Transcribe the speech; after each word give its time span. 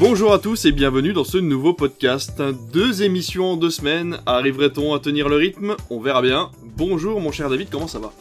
Bonjour 0.00 0.32
à 0.32 0.38
tous 0.38 0.64
et 0.64 0.72
bienvenue 0.72 1.12
dans 1.12 1.24
ce 1.24 1.38
nouveau 1.38 1.72
podcast. 1.74 2.40
Deux 2.72 3.02
émissions 3.02 3.52
en 3.52 3.56
deux 3.56 3.70
semaines. 3.70 4.18
Arriverait-on 4.26 4.94
à 4.94 5.00
tenir 5.00 5.28
le 5.28 5.36
rythme? 5.36 5.74
On 5.90 6.00
verra 6.00 6.22
bien. 6.22 6.50
Bonjour 6.76 7.20
mon 7.20 7.32
cher 7.32 7.50
David, 7.50 7.68
comment 7.70 7.88
ça 7.88 7.98
va? 7.98 8.12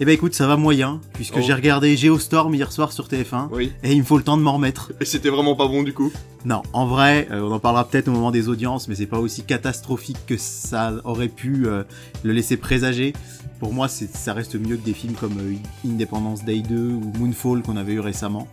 Eh 0.00 0.04
ben 0.04 0.12
écoute, 0.12 0.34
ça 0.34 0.46
va 0.48 0.56
moyen, 0.56 1.00
puisque 1.12 1.36
Oh. 1.36 1.40
j'ai 1.44 1.54
regardé 1.54 1.96
Geostorm 1.96 2.52
hier 2.54 2.72
soir 2.72 2.92
sur 2.92 3.06
TF1, 3.08 3.48
Oui. 3.52 3.70
et 3.84 3.92
il 3.92 4.00
me 4.00 4.04
faut 4.04 4.16
le 4.18 4.24
temps 4.24 4.36
de 4.36 4.42
m'en 4.42 4.54
remettre. 4.54 4.92
Et 5.00 5.04
c'était 5.04 5.28
vraiment 5.28 5.54
pas 5.54 5.68
bon 5.68 5.84
du 5.84 5.92
coup? 5.94 6.12
Non, 6.44 6.62
en 6.72 6.86
vrai, 6.86 7.28
euh, 7.30 7.40
on 7.42 7.52
en 7.52 7.60
parlera 7.60 7.86
peut-être 7.88 8.08
au 8.08 8.10
moment 8.10 8.32
des 8.32 8.48
audiences, 8.48 8.88
mais 8.88 8.96
c'est 8.96 9.06
pas 9.06 9.20
aussi 9.20 9.44
catastrophique 9.44 10.18
que 10.26 10.36
ça 10.36 10.94
aurait 11.04 11.28
pu 11.28 11.66
euh, 11.68 11.84
le 12.24 12.32
laisser 12.32 12.56
présager. 12.56 13.12
Pour 13.60 13.72
moi, 13.72 13.86
ça 13.86 14.32
reste 14.32 14.56
mieux 14.56 14.76
que 14.76 14.84
des 14.84 14.94
films 14.94 15.14
comme 15.14 15.38
euh, 15.38 15.54
Independence 15.88 16.44
Day 16.44 16.58
2 16.68 16.76
ou 16.76 17.12
Moonfall 17.18 17.62
qu'on 17.62 17.76
avait 17.76 17.92
eu 17.94 18.00
récemment. 18.00 18.48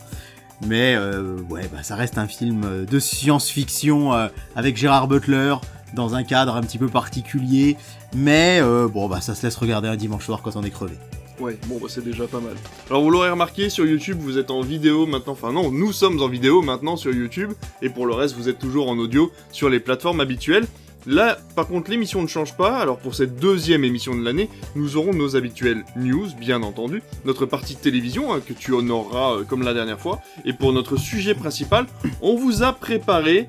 Mais 0.66 0.94
euh, 0.94 1.38
ouais, 1.50 1.68
bah, 1.72 1.82
ça 1.82 1.96
reste 1.96 2.18
un 2.18 2.28
film 2.28 2.62
euh, 2.64 2.84
de 2.84 2.98
science-fiction 2.98 4.14
euh, 4.14 4.28
avec 4.54 4.76
Gérard 4.76 5.08
Butler 5.08 5.56
dans 5.94 6.14
un 6.14 6.22
cadre 6.22 6.54
un 6.56 6.62
petit 6.62 6.78
peu 6.78 6.88
particulier. 6.88 7.76
Mais 8.14 8.62
bon, 8.62 9.08
bah 9.08 9.20
ça 9.20 9.34
se 9.34 9.44
laisse 9.44 9.56
regarder 9.56 9.88
un 9.88 9.96
dimanche 9.96 10.24
soir 10.24 10.40
quand 10.42 10.56
on 10.56 10.62
est 10.62 10.70
crevé. 10.70 10.94
Ouais, 11.38 11.58
bon 11.66 11.78
bah 11.80 11.88
c'est 11.88 12.04
déjà 12.04 12.26
pas 12.26 12.40
mal. 12.40 12.54
Alors 12.88 13.02
vous 13.02 13.10
l'aurez 13.10 13.30
remarqué, 13.30 13.68
sur 13.68 13.84
YouTube 13.84 14.18
vous 14.20 14.38
êtes 14.38 14.50
en 14.50 14.60
vidéo 14.60 15.06
maintenant, 15.06 15.32
enfin 15.32 15.52
non, 15.52 15.70
nous 15.70 15.92
sommes 15.92 16.20
en 16.22 16.28
vidéo 16.28 16.62
maintenant 16.62 16.96
sur 16.96 17.12
YouTube, 17.12 17.52
et 17.82 17.88
pour 17.88 18.06
le 18.06 18.14
reste 18.14 18.36
vous 18.36 18.48
êtes 18.48 18.58
toujours 18.58 18.88
en 18.88 18.96
audio 18.96 19.32
sur 19.50 19.68
les 19.68 19.80
plateformes 19.80 20.20
habituelles. 20.20 20.66
Là, 21.06 21.38
par 21.56 21.66
contre, 21.66 21.90
l'émission 21.90 22.22
ne 22.22 22.28
change 22.28 22.56
pas, 22.56 22.78
alors 22.78 22.98
pour 22.98 23.14
cette 23.14 23.36
deuxième 23.36 23.84
émission 23.84 24.14
de 24.14 24.24
l'année, 24.24 24.48
nous 24.76 24.96
aurons 24.96 25.12
nos 25.12 25.34
habituelles 25.34 25.84
news, 25.96 26.28
bien 26.38 26.62
entendu, 26.62 27.02
notre 27.24 27.44
partie 27.44 27.74
télévision, 27.74 28.32
hein, 28.32 28.40
que 28.40 28.52
tu 28.52 28.72
honoreras 28.72 29.38
euh, 29.38 29.44
comme 29.44 29.62
la 29.62 29.74
dernière 29.74 29.98
fois, 29.98 30.20
et 30.44 30.52
pour 30.52 30.72
notre 30.72 30.96
sujet 30.96 31.34
principal, 31.34 31.86
on 32.20 32.36
vous 32.36 32.62
a 32.62 32.72
préparé 32.72 33.48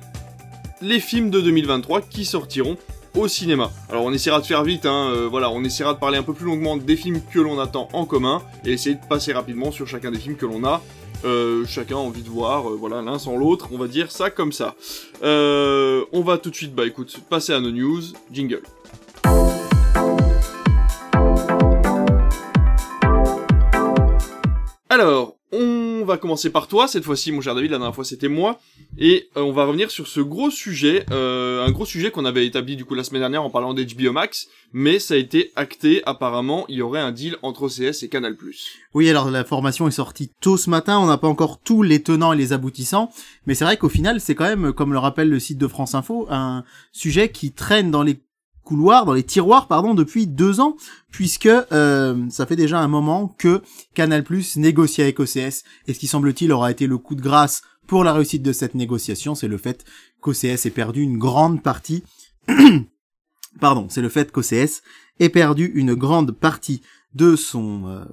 les 0.80 0.98
films 0.98 1.30
de 1.30 1.40
2023 1.40 2.02
qui 2.02 2.24
sortiront 2.24 2.76
au 3.14 3.28
cinéma. 3.28 3.70
Alors 3.88 4.04
on 4.04 4.12
essaiera 4.12 4.40
de 4.40 4.46
faire 4.46 4.62
vite, 4.64 4.86
hein, 4.86 5.10
euh, 5.12 5.28
voilà, 5.28 5.50
on 5.50 5.62
essaiera 5.64 5.94
de 5.94 5.98
parler 5.98 6.18
un 6.18 6.22
peu 6.22 6.32
plus 6.32 6.46
longuement 6.46 6.76
des 6.76 6.96
films 6.96 7.20
que 7.32 7.38
l'on 7.38 7.58
attend 7.58 7.88
en 7.92 8.04
commun, 8.04 8.42
et 8.64 8.72
essayer 8.72 8.96
de 8.96 9.06
passer 9.08 9.32
rapidement 9.32 9.70
sur 9.70 9.86
chacun 9.86 10.10
des 10.10 10.18
films 10.18 10.36
que 10.36 10.46
l'on 10.46 10.64
a. 10.64 10.82
euh, 11.24 11.64
chacun 11.66 11.96
envie 11.96 12.22
de 12.22 12.28
voir, 12.28 12.68
euh, 12.68 12.76
voilà, 12.78 13.02
l'un 13.02 13.18
sans 13.18 13.36
l'autre, 13.36 13.68
on 13.72 13.78
va 13.78 13.88
dire 13.88 14.10
ça 14.10 14.30
comme 14.30 14.52
ça. 14.52 14.74
On 15.22 16.22
va 16.22 16.38
tout 16.38 16.50
de 16.50 16.56
suite, 16.56 16.74
bah 16.74 16.86
écoute, 16.86 17.18
passer 17.28 17.52
à 17.52 17.60
nos 17.60 17.70
news, 17.70 18.02
jingle. 18.32 18.62
Alors, 24.88 25.36
on 25.54 26.04
va 26.04 26.18
commencer 26.18 26.50
par 26.50 26.68
toi, 26.68 26.88
cette 26.88 27.04
fois-ci, 27.04 27.32
mon 27.32 27.40
cher 27.40 27.54
David, 27.54 27.70
la 27.70 27.78
dernière 27.78 27.94
fois 27.94 28.04
c'était 28.04 28.28
moi, 28.28 28.60
et 28.98 29.28
euh, 29.36 29.42
on 29.42 29.52
va 29.52 29.64
revenir 29.64 29.90
sur 29.90 30.06
ce 30.06 30.20
gros 30.20 30.50
sujet, 30.50 31.06
euh, 31.10 31.64
un 31.64 31.70
gros 31.70 31.86
sujet 31.86 32.10
qu'on 32.10 32.24
avait 32.24 32.46
établi 32.46 32.76
du 32.76 32.84
coup 32.84 32.94
la 32.94 33.04
semaine 33.04 33.22
dernière 33.22 33.42
en 33.42 33.50
parlant 33.50 33.74
d'HBO 33.74 34.12
Max, 34.12 34.48
mais 34.72 34.98
ça 34.98 35.14
a 35.14 35.16
été 35.16 35.52
acté, 35.56 36.02
apparemment, 36.06 36.64
il 36.68 36.76
y 36.76 36.82
aurait 36.82 37.00
un 37.00 37.12
deal 37.12 37.36
entre 37.42 37.64
OCS 37.64 38.02
et 38.02 38.08
Canal+. 38.08 38.36
Oui, 38.94 39.08
alors 39.08 39.30
la 39.30 39.44
formation 39.44 39.88
est 39.88 39.92
sortie 39.92 40.30
tôt 40.40 40.56
ce 40.56 40.68
matin, 40.68 40.98
on 40.98 41.06
n'a 41.06 41.18
pas 41.18 41.28
encore 41.28 41.60
tous 41.60 41.82
les 41.82 42.02
tenants 42.02 42.32
et 42.32 42.36
les 42.36 42.52
aboutissants, 42.52 43.10
mais 43.46 43.54
c'est 43.54 43.64
vrai 43.64 43.76
qu'au 43.76 43.88
final, 43.88 44.20
c'est 44.20 44.34
quand 44.34 44.44
même, 44.44 44.72
comme 44.72 44.92
le 44.92 44.98
rappelle 44.98 45.28
le 45.28 45.38
site 45.38 45.58
de 45.58 45.68
France 45.68 45.94
Info, 45.94 46.26
un 46.30 46.64
sujet 46.92 47.30
qui 47.30 47.52
traîne 47.52 47.90
dans 47.90 48.02
les 48.02 48.18
couloirs, 48.64 49.04
dans 49.04 49.12
les 49.12 49.22
tiroirs, 49.22 49.68
pardon, 49.68 49.94
depuis 49.94 50.26
deux 50.26 50.60
ans, 50.60 50.76
puisque 51.10 51.46
euh, 51.46 52.28
ça 52.30 52.46
fait 52.46 52.56
déjà 52.56 52.80
un 52.80 52.88
moment 52.88 53.28
que 53.38 53.62
Canal+ 53.94 54.24
négocie 54.56 55.02
avec 55.02 55.20
OCS, 55.20 55.62
et 55.86 55.94
ce 55.94 55.98
qui 55.98 56.06
semble-t-il 56.06 56.50
aura 56.52 56.70
été 56.70 56.86
le 56.86 56.98
coup 56.98 57.14
de 57.14 57.22
grâce 57.22 57.62
pour 57.86 58.02
la 58.02 58.12
réussite 58.12 58.42
de 58.42 58.52
cette 58.52 58.74
négociation, 58.74 59.34
c'est 59.34 59.48
le 59.48 59.58
fait 59.58 59.84
qu'OCS 60.20 60.66
ait 60.66 60.70
perdu 60.70 61.02
une 61.02 61.18
grande 61.18 61.62
partie, 61.62 62.02
pardon, 63.60 63.86
c'est 63.90 64.02
le 64.02 64.08
fait 64.08 64.32
qu'OCS 64.32 64.82
ait 65.20 65.28
perdu 65.28 65.70
une 65.74 65.94
grande 65.94 66.32
partie 66.32 66.82
de 67.14 67.36
son 67.36 67.86
euh. 67.86 68.04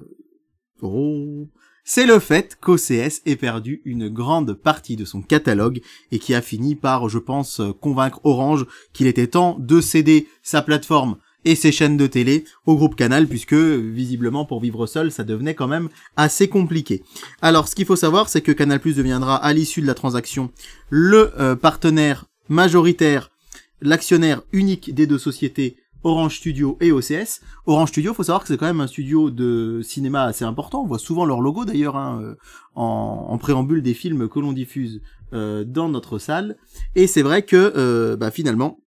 C'est 1.84 2.06
le 2.06 2.20
fait 2.20 2.56
qu'OCS 2.60 3.22
ait 3.26 3.36
perdu 3.36 3.82
une 3.84 4.08
grande 4.08 4.54
partie 4.54 4.94
de 4.94 5.04
son 5.04 5.20
catalogue 5.20 5.80
et 6.12 6.20
qui 6.20 6.32
a 6.32 6.40
fini 6.40 6.76
par, 6.76 7.08
je 7.08 7.18
pense, 7.18 7.60
convaincre 7.80 8.20
Orange 8.22 8.66
qu'il 8.92 9.08
était 9.08 9.26
temps 9.26 9.56
de 9.58 9.80
céder 9.80 10.28
sa 10.42 10.62
plateforme 10.62 11.16
et 11.44 11.56
ses 11.56 11.72
chaînes 11.72 11.96
de 11.96 12.06
télé 12.06 12.44
au 12.66 12.76
groupe 12.76 12.94
Canal 12.94 13.26
puisque 13.26 13.54
visiblement 13.54 14.44
pour 14.44 14.60
vivre 14.60 14.86
seul 14.86 15.10
ça 15.10 15.24
devenait 15.24 15.54
quand 15.54 15.66
même 15.66 15.88
assez 16.16 16.48
compliqué. 16.48 17.02
Alors 17.40 17.66
ce 17.66 17.74
qu'il 17.74 17.86
faut 17.86 17.96
savoir 17.96 18.28
c'est 18.28 18.42
que 18.42 18.52
Canal 18.52 18.78
Plus 18.78 18.96
deviendra 18.96 19.36
à 19.36 19.52
l'issue 19.52 19.82
de 19.82 19.86
la 19.88 19.94
transaction 19.94 20.52
le 20.88 21.32
euh, 21.40 21.56
partenaire 21.56 22.26
majoritaire, 22.48 23.32
l'actionnaire 23.80 24.42
unique 24.52 24.94
des 24.94 25.08
deux 25.08 25.18
sociétés 25.18 25.76
Orange 26.04 26.36
Studio 26.36 26.76
et 26.80 26.92
OCS. 26.92 27.40
Orange 27.66 27.90
Studio, 27.90 28.14
faut 28.14 28.22
savoir 28.24 28.42
que 28.42 28.48
c'est 28.48 28.56
quand 28.56 28.66
même 28.66 28.80
un 28.80 28.86
studio 28.86 29.30
de 29.30 29.80
cinéma 29.82 30.24
assez 30.24 30.44
important. 30.44 30.82
On 30.82 30.86
voit 30.86 30.98
souvent 30.98 31.24
leur 31.24 31.40
logo 31.40 31.64
d'ailleurs 31.64 31.96
hein, 31.96 32.20
euh, 32.22 32.34
en, 32.74 33.38
préambule 33.38 33.82
des 33.82 33.94
films 33.94 34.28
que 34.28 34.40
l'on 34.40 34.52
diffuse 34.52 35.00
euh, 35.32 35.64
dans 35.64 35.88
notre 35.88 36.18
salle. 36.18 36.56
Et 36.94 37.06
c'est 37.06 37.22
vrai 37.22 37.42
que 37.42 37.72
euh, 37.76 38.16
bah, 38.16 38.30
finalement, 38.30 38.80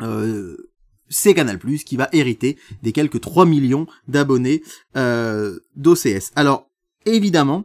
euh, 0.00 0.56
c'est 1.08 1.34
Canal 1.34 1.58
Plus 1.58 1.82
qui 1.82 1.96
va 1.96 2.08
hériter 2.12 2.56
des 2.82 2.92
quelques 2.92 3.20
3 3.20 3.46
millions 3.46 3.86
d'abonnés 4.06 4.62
d'OCS. 4.94 6.30
Alors 6.36 6.70
évidemment, 7.04 7.64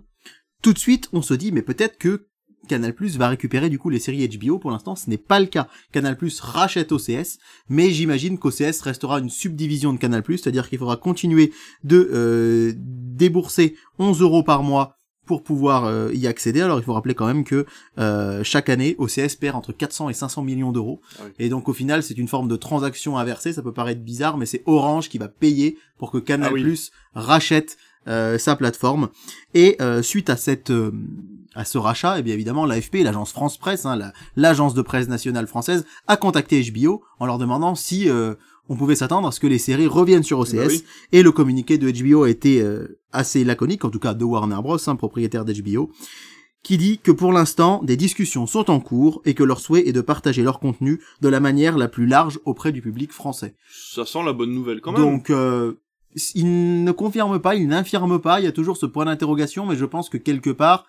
tout 0.63 0.73
de 0.73 0.79
suite, 0.79 1.09
on 1.13 1.21
se 1.21 1.35
dit 1.35 1.51
mais 1.51 1.61
peut-être 1.61 1.99
que 1.99 2.27
Canal 2.65 2.93
Plus 2.93 3.17
va 3.17 3.29
récupérer 3.29 3.69
du 3.69 3.79
coup 3.79 3.89
les 3.89 3.99
séries 3.99 4.27
HBO. 4.27 4.59
Pour 4.59 4.71
l'instant, 4.71 4.95
ce 4.95 5.09
n'est 5.09 5.17
pas 5.17 5.39
le 5.39 5.45
cas. 5.45 5.67
Canal 5.91 6.17
Plus 6.17 6.39
rachète 6.39 6.91
OCS, 6.91 7.39
mais 7.69 7.91
j'imagine 7.91 8.37
qu'OCS 8.37 8.81
restera 8.81 9.19
une 9.19 9.29
subdivision 9.29 9.93
de 9.93 9.97
Canal 9.97 10.23
Plus, 10.23 10.39
c'est-à-dire 10.39 10.69
qu'il 10.69 10.79
faudra 10.79 10.97
continuer 10.97 11.51
de 11.83 12.09
euh, 12.13 12.73
débourser 12.77 13.75
11 13.99 14.21
euros 14.21 14.43
par 14.43 14.63
mois 14.63 14.97
pour 15.25 15.43
pouvoir 15.43 15.85
euh, 15.85 16.11
y 16.13 16.27
accéder. 16.27 16.61
Alors 16.61 16.79
il 16.79 16.83
faut 16.83 16.93
rappeler 16.93 17.15
quand 17.15 17.25
même 17.25 17.43
que 17.43 17.65
euh, 17.97 18.43
chaque 18.43 18.69
année, 18.69 18.95
OCS 18.97 19.35
perd 19.39 19.55
entre 19.55 19.73
400 19.73 20.09
et 20.09 20.13
500 20.13 20.43
millions 20.43 20.71
d'euros. 20.71 21.01
Ah 21.17 21.23
oui. 21.25 21.31
Et 21.39 21.49
donc 21.49 21.67
au 21.67 21.73
final, 21.73 22.03
c'est 22.03 22.17
une 22.17 22.27
forme 22.27 22.47
de 22.47 22.55
transaction 22.55 23.17
inversée. 23.17 23.53
Ça 23.53 23.61
peut 23.61 23.73
paraître 23.73 24.01
bizarre, 24.01 24.37
mais 24.37 24.45
c'est 24.45 24.63
Orange 24.65 25.09
qui 25.09 25.17
va 25.17 25.27
payer 25.27 25.77
pour 25.97 26.11
que 26.11 26.17
Canal 26.17 26.49
Ah 26.51 26.53
oui. 26.53 26.61
Plus 26.61 26.91
rachète 27.13 27.77
sa 28.07 28.55
plateforme. 28.55 29.09
Et 29.53 29.75
euh, 29.81 30.01
suite 30.01 30.29
à 30.29 30.37
cette 30.37 30.69
euh, 30.71 30.91
à 31.55 31.63
ce 31.63 31.77
rachat, 31.77 32.19
et 32.19 32.21
bien 32.23 32.33
évidemment 32.33 32.65
l'AFP, 32.65 32.95
l'agence 33.03 33.31
France 33.31 33.57
Presse, 33.57 33.85
hein, 33.85 33.95
la- 33.95 34.11
l'agence 34.35 34.73
de 34.73 34.81
presse 34.81 35.07
nationale 35.07 35.47
française, 35.47 35.85
a 36.07 36.17
contacté 36.17 36.61
HBO 36.69 37.01
en 37.19 37.25
leur 37.25 37.37
demandant 37.37 37.75
si 37.75 38.09
euh, 38.09 38.35
on 38.67 38.75
pouvait 38.75 38.95
s'attendre 38.95 39.27
à 39.27 39.31
ce 39.31 39.39
que 39.39 39.47
les 39.47 39.57
séries 39.59 39.87
reviennent 39.87 40.23
sur 40.23 40.39
OCS. 40.39 40.53
Bah 40.55 40.63
oui. 40.67 40.83
Et 41.13 41.23
le 41.23 41.31
communiqué 41.31 41.77
de 41.77 41.89
HBO 41.89 42.23
a 42.23 42.29
été 42.29 42.61
euh, 42.61 42.99
assez 43.13 43.43
laconique, 43.45 43.85
en 43.85 43.89
tout 43.89 43.99
cas 43.99 44.13
de 44.13 44.23
Warner 44.25 44.57
Bros, 44.61 44.77
hein, 44.89 44.95
propriétaire 44.97 45.45
d'HBO, 45.45 45.91
qui 46.61 46.77
dit 46.77 46.97
que 46.97 47.11
pour 47.11 47.31
l'instant, 47.31 47.81
des 47.83 47.95
discussions 47.95 48.47
sont 48.47 48.69
en 48.71 48.79
cours 48.81 49.21
et 49.23 49.33
que 49.35 49.43
leur 49.43 49.59
souhait 49.59 49.87
est 49.87 49.93
de 49.93 50.01
partager 50.01 50.41
leur 50.43 50.59
contenu 50.59 50.99
de 51.21 51.29
la 51.29 51.39
manière 51.39 51.77
la 51.77 51.87
plus 51.87 52.07
large 52.07 52.39
auprès 52.43 52.71
du 52.73 52.81
public 52.81 53.11
français. 53.13 53.53
Ça 53.71 54.03
sent 54.05 54.23
la 54.25 54.33
bonne 54.33 54.51
nouvelle 54.51 54.81
quand 54.81 54.91
même. 54.91 55.01
Donc, 55.01 55.29
euh, 55.29 55.73
il 56.33 56.83
ne 56.83 56.91
confirme 56.91 57.39
pas, 57.39 57.55
il 57.55 57.67
n'infirme 57.67 58.19
pas, 58.19 58.39
il 58.39 58.43
y 58.43 58.47
a 58.47 58.51
toujours 58.51 58.77
ce 58.77 58.85
point 58.85 59.05
d'interrogation, 59.05 59.65
mais 59.65 59.75
je 59.75 59.85
pense 59.85 60.09
que 60.09 60.17
quelque 60.17 60.49
part, 60.49 60.85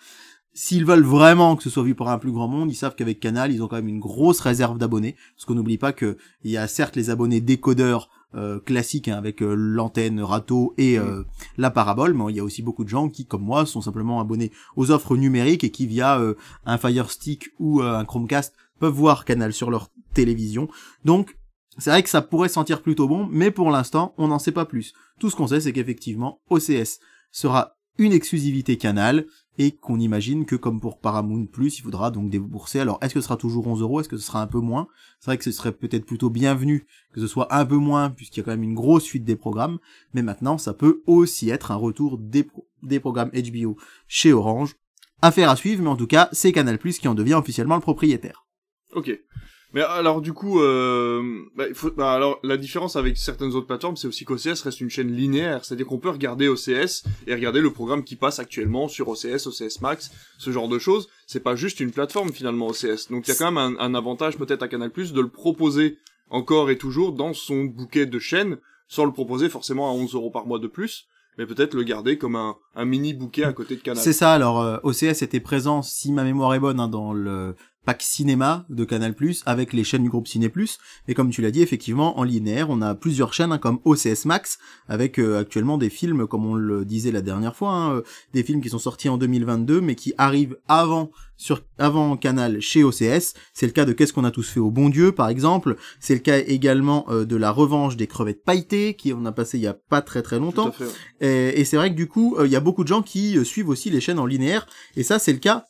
s'ils 0.55 0.85
veulent 0.85 1.05
vraiment 1.05 1.57
que 1.57 1.63
ce 1.63 1.71
soit 1.71 1.83
vu 1.83 1.95
par 1.95 2.09
un 2.09 2.19
plus 2.19 2.33
grand 2.33 2.49
monde, 2.49 2.71
ils 2.71 2.77
savent 2.77 2.95
qu'avec 2.95 3.21
Canal, 3.21 3.53
ils 3.53 3.63
ont 3.63 3.69
quand 3.69 3.77
même 3.77 3.89
une 3.89 4.01
grosse 4.01 4.41
réserve 4.41 4.79
d'abonnés, 4.79 5.17
parce 5.35 5.45
qu'on 5.45 5.55
n'oublie 5.55 5.79
pas 5.79 5.93
que 5.93 6.17
il 6.45 6.51
y 6.51 6.57
a 6.57 6.67
certes 6.67 6.97
les 6.97 7.11
abonnés 7.11 7.41
décodeurs 7.41 8.09
euh, 8.35 8.59
classiques 8.61 9.09
hein, 9.09 9.17
avec 9.17 9.43
euh, 9.43 9.55
l'antenne 9.55 10.21
râteau 10.21 10.75
et 10.79 10.99
euh, 10.99 11.25
la 11.57 11.71
parabole, 11.71 12.15
mais 12.15 12.25
il 12.31 12.37
y 12.37 12.41
a 12.41 12.45
aussi 12.45 12.63
beaucoup 12.63 12.85
de 12.85 12.89
gens 12.89 13.09
qui, 13.09 13.25
comme 13.25 13.43
moi, 13.43 13.67
sont 13.67 13.81
simplement 13.81 14.21
abonnés 14.21 14.51
aux 14.77 14.91
offres 14.91 15.17
numériques 15.17 15.65
et 15.65 15.71
qui, 15.71 15.87
via 15.87 16.19
euh, 16.21 16.35
un 16.65 16.79
Fire 16.79 17.11
Stick 17.11 17.51
ou 17.59 17.83
euh, 17.83 17.97
un 17.97 18.05
Chromecast, 18.05 18.55
peuvent 18.79 18.93
voir 18.93 19.25
Canal 19.25 19.53
sur 19.53 19.71
leur 19.71 19.91
télévision. 20.15 20.69
Donc, 21.05 21.37
c'est 21.79 21.91
vrai 21.91 22.03
que 22.03 22.09
ça 22.09 22.23
pourrait 22.23 22.49
sentir 22.49 22.83
plutôt 22.83 23.09
bon, 23.09 23.29
mais 23.31 23.51
pour 23.51 23.71
l'instant, 23.71 24.15
on 24.19 24.29
n'en 24.29 24.39
sait 24.39 24.53
pas 24.53 24.65
plus. 24.65 24.93
Tout 25.21 25.31
ce 25.31 25.37
qu'on 25.37 25.47
sait, 25.47 25.61
c'est 25.61 25.73
qu'effectivement, 25.73 26.41
OCS 26.51 27.01
sera 27.31 27.73
une 27.99 28.13
exclusivité 28.13 28.77
Canal, 28.77 29.27
et 29.59 29.73
qu'on 29.73 29.99
imagine 29.99 30.45
que 30.45 30.55
comme 30.55 30.81
pour 30.83 31.01
Paramount 31.01 31.47
Plus, 31.47 31.79
il 31.79 31.83
faudra 31.83 32.11
donc 32.11 32.29
débourser. 32.29 32.79
Alors, 32.79 32.99
est-ce 33.01 33.15
que 33.15 33.21
ce 33.21 33.25
sera 33.25 33.39
toujours 33.39 33.67
11 33.67 33.81
euros? 33.81 34.01
Est-ce 34.01 34.09
que 34.11 34.19
ce 34.19 34.27
sera 34.27 34.43
un 34.43 34.47
peu 34.47 34.59
moins? 34.61 34.87
C'est 35.19 35.31
vrai 35.31 35.39
que 35.39 35.45
ce 35.45 35.51
serait 35.51 35.73
peut-être 35.73 36.05
plutôt 36.05 36.29
bienvenu 36.29 36.87
que 37.15 37.23
ce 37.23 37.27
soit 37.27 37.55
un 37.57 37.65
peu 37.65 37.77
moins, 37.77 38.11
puisqu'il 38.11 38.41
y 38.41 38.43
a 38.43 38.45
quand 38.45 38.51
même 38.51 38.63
une 38.63 38.75
grosse 38.75 39.05
suite 39.05 39.25
des 39.25 39.35
programmes, 39.37 39.79
mais 40.13 40.21
maintenant, 40.21 40.59
ça 40.59 40.75
peut 40.75 41.03
aussi 41.07 41.49
être 41.49 41.71
un 41.71 41.77
retour 41.77 42.19
des, 42.19 42.43
pro- 42.45 42.69
des 42.83 43.01
programmes 43.01 43.31
HBO 43.31 43.79
chez 44.07 44.35
Orange. 44.35 44.77
Affaire 45.23 45.49
à 45.49 45.57
suivre, 45.57 45.83
mais 45.83 45.89
en 45.89 45.97
tout 45.97 46.07
cas, 46.07 46.29
c'est 46.33 46.53
Canal 46.53 46.79
qui 46.79 47.09
en 47.09 47.15
devient 47.15 47.33
officiellement 47.35 47.77
le 47.77 47.81
propriétaire. 47.81 48.47
Ok. 48.95 49.11
Mais 49.77 49.83
alors 49.83 50.23
du 50.23 50.33
coup, 50.33 50.63
euh, 50.63 51.43
bah, 51.55 51.65
faut, 51.75 51.91
bah, 51.91 52.15
alors 52.15 52.41
la 52.43 52.57
différence 52.57 52.97
avec 52.97 53.19
certaines 53.19 53.53
autres 53.53 53.67
plateformes, 53.67 53.99
c'est 53.99 54.09
aussi 54.09 54.25
qu'OCS 54.25 54.63
reste 54.65 54.81
une 54.81 54.89
chaîne 54.89 55.13
linéaire, 55.13 55.67
c'est-à-dire 55.67 55.85
qu'on 55.85 55.99
peut 55.99 56.09
regarder 56.09 56.49
OCS 56.49 57.03
et 57.27 57.35
regarder 57.35 57.61
le 57.61 57.71
programme 57.71 58.03
qui 58.03 58.17
passe 58.17 58.39
actuellement 58.39 58.89
sur 58.89 59.07
OCS, 59.09 59.47
OCS 59.47 59.83
Max, 59.83 60.11
ce 60.39 60.51
genre 60.51 60.69
de 60.69 60.79
choses. 60.79 61.11
C'est 61.27 61.43
pas 61.43 61.57
juste 61.57 61.79
une 61.81 61.91
plateforme 61.91 62.33
finalement 62.33 62.69
OCS, 62.69 63.11
donc 63.11 63.29
il 63.29 63.29
y 63.29 63.31
a 63.33 63.35
quand 63.35 63.53
même 63.53 63.59
un, 63.59 63.79
un 63.79 63.95
avantage 63.95 64.39
peut-être 64.39 64.63
à 64.63 64.69
Canal+ 64.69 64.91
de 64.91 65.21
le 65.21 65.29
proposer 65.29 65.99
encore 66.31 66.71
et 66.71 66.79
toujours 66.79 67.13
dans 67.13 67.35
son 67.35 67.65
bouquet 67.65 68.07
de 68.07 68.19
chaînes, 68.19 68.57
sans 68.89 69.05
le 69.05 69.13
proposer 69.13 69.51
forcément 69.51 69.91
à 69.91 69.93
11 69.93 70.15
euros 70.15 70.31
par 70.31 70.47
mois 70.47 70.59
de 70.59 70.69
plus 70.69 71.07
mais 71.39 71.47
peut-être 71.47 71.75
le 71.75 71.83
garder 71.83 72.19
comme 72.19 72.37
un, 72.37 72.57
un 72.75 72.85
mini 72.85 73.15
bouquet 73.15 73.45
à 73.45 73.53
côté 73.53 73.77
de 73.77 73.81
Canal. 73.81 74.03
C'est 74.03 74.13
ça. 74.13 74.33
Alors 74.33 74.61
euh, 74.61 74.79
OCS 74.83 75.23
était 75.23 75.41
présent, 75.41 75.83
si 75.83 76.13
ma 76.13 76.25
mémoire 76.25 76.55
est 76.55 76.61
bonne, 76.61 76.81
hein, 76.81 76.89
dans 76.89 77.13
le 77.13 77.55
pack 77.87 78.03
cinéma 78.03 78.67
de 78.69 78.85
Canal+, 78.85 79.15
avec 79.47 79.73
les 79.73 79.85
chaînes 79.85 80.03
du 80.03 80.11
groupe 80.11 80.27
Ciné+. 80.27 80.53
Et 81.07 81.15
comme 81.15 81.31
tu 81.31 81.41
l'as 81.41 81.53
dit, 81.53 81.63
effectivement, 81.63 82.19
en 82.19 82.25
linéaire, 82.25 82.69
on 82.69 82.83
a 82.83 82.97
plusieurs 82.97 83.33
chaînes 83.33 83.53
hein, 83.53 83.59
comme 83.59 83.79
OCS 83.85 84.25
Max, 84.25 84.59
avec 84.89 85.19
euh, 85.19 85.39
actuellement 85.39 85.79
des 85.79 85.89
films, 85.89 86.27
comme 86.27 86.45
on 86.45 86.55
le 86.55 86.85
disait 86.85 87.13
la 87.13 87.23
dernière 87.23 87.55
fois, 87.55 87.71
hein, 87.71 87.95
euh, 87.95 88.03
des 88.35 88.43
films 88.43 88.61
qui 88.61 88.69
sont 88.69 88.81
sortis 88.81 89.09
en 89.09 89.19
2022, 89.19 89.81
mais 89.81 89.95
qui 89.95 90.13
arrivent 90.19 90.59
avant 90.67 91.13
sur 91.37 91.63
avant 91.79 92.17
Canal 92.17 92.61
chez 92.61 92.83
OCS. 92.83 93.35
C'est 93.53 93.67
le 93.67 93.73
cas 93.73 93.85
de 93.85 93.93
Qu'est-ce 93.93 94.13
qu'on 94.13 94.25
a 94.25 94.31
tous 94.31 94.49
fait 94.49 94.61
au 94.61 94.71
bon 94.71 94.89
Dieu, 94.89 95.13
par 95.13 95.29
exemple. 95.29 95.77
C'est 96.01 96.15
le 96.15 96.21
cas 96.21 96.39
également 96.39 97.07
euh, 97.09 97.25
de 97.25 97.37
la 97.37 97.53
revanche 97.53 97.97
des 97.97 98.09
crevettes 98.09 98.43
pailletées, 98.43 98.95
qui 98.95 99.13
on 99.13 99.25
a 99.27 99.33
passé 99.33 99.59
il 99.59 99.63
y 99.63 99.69
a 99.69 99.75
pas 99.75 100.03
très 100.03 100.23
très 100.23 100.41
longtemps. 100.41 100.73
Et, 101.21 101.61
et 101.61 101.65
c'est 101.65 101.77
vrai 101.77 101.91
que 101.91 101.97
du 101.97 102.09
coup, 102.09 102.37
il 102.45 102.51
y 102.51 102.57
a 102.57 102.61
beaucoup 102.61 102.83
de 102.83 102.89
gens 102.89 103.03
qui 103.03 103.39
suivent 103.45 103.69
aussi 103.69 103.91
les 103.91 104.01
chaînes 104.01 104.19
en 104.19 104.27
linéaire, 104.27 104.67
et 104.97 105.05
ça 105.05 105.21
c'est 105.21 105.33
le 105.33 105.39
cas 105.39 105.67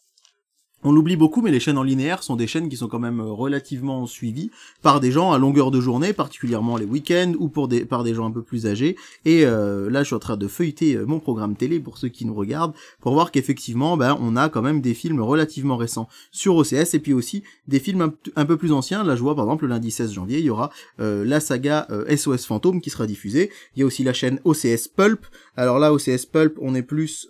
on 0.87 0.93
l'oublie 0.93 1.17
beaucoup, 1.17 1.43
mais 1.43 1.51
les 1.51 1.59
chaînes 1.59 1.79
en 1.79 1.83
linéaire 1.83 2.23
sont 2.23 2.37
des 2.37 2.47
chaînes 2.47 2.69
qui 2.69 2.77
sont 2.77 2.87
quand 2.87 3.01
même 3.01 3.19
euh, 3.19 3.25
relativement 3.25 4.07
suivies 4.07 4.53
par 4.83 5.01
des 5.01 5.11
gens 5.11 5.33
à 5.33 5.39
longueur 5.39 5.73
de 5.73 5.81
journée, 5.81 6.13
particulièrement 6.13 6.77
les 6.77 6.85
week-ends 6.85 7.33
ou 7.41 7.49
par 7.49 8.05
des 8.05 8.15
gens 8.15 8.25
un 8.25 8.31
peu 8.31 8.43
plus 8.43 8.69
âgés. 8.69 8.97
Et 9.25 9.45
euh, 9.45 9.91
là, 9.91 10.05
je 10.05 10.07
suis 10.07 10.15
en 10.15 10.21
train 10.21 10.37
de 10.37 10.47
feuilleter 10.47 10.95
euh, 10.95 11.05
mon 11.05 11.19
programme 11.19 11.57
télé 11.57 11.81
pour 11.81 11.99
ceux 11.99 12.07
qui 12.07 12.25
nous 12.25 12.35
regardent, 12.35 12.73
pour 13.01 13.15
voir 13.15 13.33
qu'effectivement, 13.33 13.97
ben, 13.97 14.17
on 14.21 14.37
a 14.37 14.49
quand 14.49 14.63
même 14.63 14.81
des 14.81 14.95
films 14.95 15.21
relativement 15.21 15.77
récents 15.77 16.09
sur 16.31 16.55
OCS 16.55 16.95
et 16.95 17.01
puis 17.01 17.13
aussi 17.13 17.43
des 17.67 17.81
films 17.81 18.13
un, 18.37 18.45
peu 18.45 18.57
plus 18.57 18.71
anciens. 18.71 19.03
Là, 19.03 19.17
je 19.17 19.23
vois 19.23 19.35
par 19.35 19.45
exemple 19.47 19.65
le 19.65 19.71
lundi 19.71 19.91
16 19.91 20.13
janvier, 20.13 20.39
il 20.39 20.45
y 20.45 20.51
aura 20.51 20.71
la 20.99 21.41
saga 21.41 21.89
SOS 22.15 22.47
Fantôme 22.47 22.81
qui 22.81 22.91
sera 22.91 23.07
diffusée. 23.07 23.51
Il 23.75 23.81
y 23.81 23.83
a 23.83 23.87
aussi 23.87 24.05
la 24.05 24.13
chaîne 24.13 24.39
OCS 24.45 24.89
Pulp. 24.95 25.27
Alors 25.57 25.81
là, 25.81 25.93
OCS 25.93 26.27
Pulp, 26.31 26.57
on 26.61 26.75
est 26.75 26.83
plus 26.83 27.29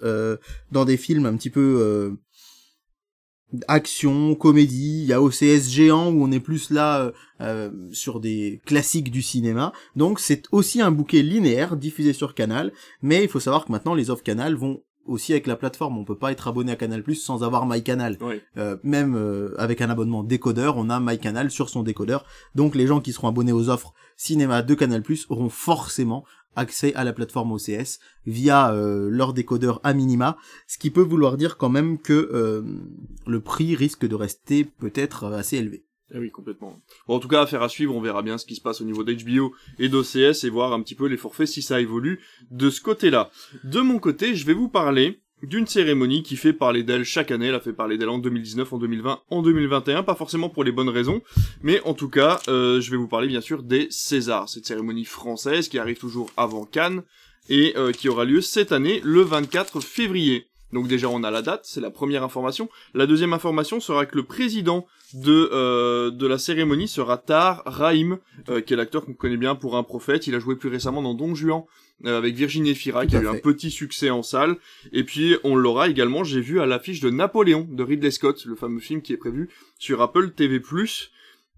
dans 0.72 0.84
des 0.84 0.96
films 0.96 1.24
un 1.24 1.36
petit 1.36 1.50
peu 1.50 2.16
action, 3.68 4.34
comédie, 4.34 5.02
il 5.02 5.06
y 5.06 5.12
a 5.12 5.22
OCS 5.22 5.68
géant 5.68 6.10
où 6.10 6.24
on 6.24 6.32
est 6.32 6.40
plus 6.40 6.70
là 6.70 7.00
euh, 7.00 7.12
euh, 7.40 7.70
sur 7.92 8.20
des 8.20 8.60
classiques 8.66 9.10
du 9.10 9.22
cinéma. 9.22 9.72
Donc 9.94 10.20
c'est 10.20 10.44
aussi 10.52 10.80
un 10.80 10.90
bouquet 10.90 11.22
linéaire 11.22 11.76
diffusé 11.76 12.12
sur 12.12 12.34
Canal, 12.34 12.72
mais 13.02 13.22
il 13.22 13.28
faut 13.28 13.40
savoir 13.40 13.64
que 13.64 13.72
maintenant 13.72 13.94
les 13.94 14.10
offres 14.10 14.24
Canal 14.24 14.54
vont 14.54 14.82
aussi 15.06 15.32
avec 15.32 15.46
la 15.46 15.56
plateforme, 15.56 15.98
on 15.98 16.04
peut 16.04 16.18
pas 16.18 16.32
être 16.32 16.48
abonné 16.48 16.72
à 16.72 16.76
Canal 16.76 17.02
Plus 17.02 17.16
sans 17.16 17.42
avoir 17.42 17.66
MyCanal. 17.66 18.18
Euh, 18.56 18.76
même 18.82 19.14
euh, 19.16 19.54
avec 19.58 19.80
un 19.80 19.90
abonnement 19.90 20.22
décodeur, 20.22 20.76
on 20.76 20.90
a 20.90 21.00
MyCanal 21.00 21.50
sur 21.50 21.68
son 21.68 21.82
décodeur. 21.82 22.24
Donc 22.54 22.74
les 22.74 22.86
gens 22.86 23.00
qui 23.00 23.12
seront 23.12 23.28
abonnés 23.28 23.52
aux 23.52 23.68
offres 23.68 23.92
cinéma 24.16 24.62
de 24.62 24.74
Canal 24.74 25.02
Plus 25.02 25.26
auront 25.28 25.48
forcément 25.48 26.24
accès 26.56 26.94
à 26.94 27.04
la 27.04 27.12
plateforme 27.12 27.52
OCS 27.52 28.00
via 28.24 28.72
euh, 28.72 29.08
leur 29.10 29.32
décodeur 29.32 29.80
à 29.84 29.92
minima, 29.92 30.38
ce 30.66 30.78
qui 30.78 30.90
peut 30.90 31.02
vouloir 31.02 31.36
dire 31.36 31.58
quand 31.58 31.68
même 31.68 31.98
que 31.98 32.30
euh, 32.32 32.62
le 33.26 33.40
prix 33.40 33.76
risque 33.76 34.06
de 34.06 34.14
rester 34.14 34.64
peut-être 34.64 35.26
assez 35.26 35.58
élevé. 35.58 35.84
Eh 36.14 36.18
oui, 36.18 36.30
complètement. 36.30 36.80
Bon, 37.08 37.16
en 37.16 37.18
tout 37.18 37.28
cas, 37.28 37.42
affaire 37.42 37.62
à 37.62 37.68
suivre, 37.68 37.94
on 37.94 38.00
verra 38.00 38.22
bien 38.22 38.38
ce 38.38 38.46
qui 38.46 38.54
se 38.54 38.60
passe 38.60 38.80
au 38.80 38.84
niveau 38.84 39.02
d'HBO 39.02 39.54
et 39.78 39.88
d'OCS 39.88 40.44
et 40.44 40.50
voir 40.50 40.72
un 40.72 40.80
petit 40.82 40.94
peu 40.94 41.06
les 41.06 41.16
forfaits 41.16 41.48
si 41.48 41.62
ça 41.62 41.80
évolue 41.80 42.20
de 42.50 42.70
ce 42.70 42.80
côté-là. 42.80 43.30
De 43.64 43.80
mon 43.80 43.98
côté, 43.98 44.34
je 44.36 44.46
vais 44.46 44.54
vous 44.54 44.68
parler 44.68 45.20
d'une 45.42 45.66
cérémonie 45.66 46.22
qui 46.22 46.36
fait 46.36 46.52
parler 46.52 46.82
d'elle 46.82 47.04
chaque 47.04 47.30
année. 47.30 47.46
Elle 47.46 47.54
a 47.54 47.60
fait 47.60 47.72
parler 47.72 47.98
d'elle 47.98 48.08
en 48.08 48.18
2019, 48.18 48.72
en 48.72 48.78
2020, 48.78 49.20
en 49.30 49.42
2021, 49.42 50.02
pas 50.02 50.14
forcément 50.14 50.48
pour 50.48 50.64
les 50.64 50.72
bonnes 50.72 50.88
raisons, 50.88 51.22
mais 51.62 51.80
en 51.82 51.94
tout 51.94 52.08
cas, 52.08 52.40
euh, 52.48 52.80
je 52.80 52.90
vais 52.90 52.96
vous 52.96 53.08
parler 53.08 53.28
bien 53.28 53.40
sûr 53.40 53.62
des 53.62 53.88
Césars, 53.90 54.48
cette 54.48 54.66
cérémonie 54.66 55.04
française 55.04 55.68
qui 55.68 55.78
arrive 55.78 55.98
toujours 55.98 56.30
avant 56.36 56.64
Cannes 56.64 57.02
et 57.48 57.74
euh, 57.76 57.92
qui 57.92 58.08
aura 58.08 58.24
lieu 58.24 58.40
cette 58.40 58.72
année 58.72 59.00
le 59.04 59.22
24 59.22 59.80
février. 59.80 60.46
Donc 60.76 60.88
déjà 60.88 61.08
on 61.08 61.24
a 61.24 61.30
la 61.30 61.40
date, 61.40 61.62
c'est 61.64 61.80
la 61.80 61.90
première 61.90 62.22
information. 62.22 62.68
La 62.92 63.06
deuxième 63.06 63.32
information 63.32 63.80
sera 63.80 64.04
que 64.04 64.14
le 64.14 64.24
président 64.24 64.86
de 65.14 65.48
euh, 65.54 66.10
de 66.10 66.26
la 66.26 66.36
cérémonie 66.36 66.86
sera 66.86 67.16
Tar 67.16 67.62
Rahim, 67.64 68.18
euh, 68.50 68.60
qui 68.60 68.74
est 68.74 68.76
l'acteur 68.76 69.02
qu'on 69.06 69.14
connaît 69.14 69.38
bien 69.38 69.54
pour 69.54 69.78
un 69.78 69.82
prophète. 69.82 70.26
Il 70.26 70.34
a 70.34 70.38
joué 70.38 70.54
plus 70.54 70.68
récemment 70.68 71.00
dans 71.00 71.14
Don 71.14 71.34
Juan 71.34 71.62
euh, 72.04 72.18
avec 72.18 72.34
Virginie 72.34 72.74
Fira, 72.74 73.06
qui 73.06 73.16
a 73.16 73.22
eu 73.22 73.26
un 73.26 73.38
petit 73.38 73.70
succès 73.70 74.10
en 74.10 74.22
salle. 74.22 74.56
Et 74.92 75.02
puis 75.02 75.36
on 75.44 75.56
l'aura 75.56 75.88
également, 75.88 76.24
j'ai 76.24 76.42
vu 76.42 76.60
à 76.60 76.66
l'affiche 76.66 77.00
de 77.00 77.08
Napoléon 77.08 77.66
de 77.70 77.82
Ridley 77.82 78.10
Scott, 78.10 78.44
le 78.44 78.54
fameux 78.54 78.80
film 78.80 79.00
qui 79.00 79.14
est 79.14 79.16
prévu 79.16 79.48
sur 79.78 80.02
Apple 80.02 80.32
TV+. 80.32 80.60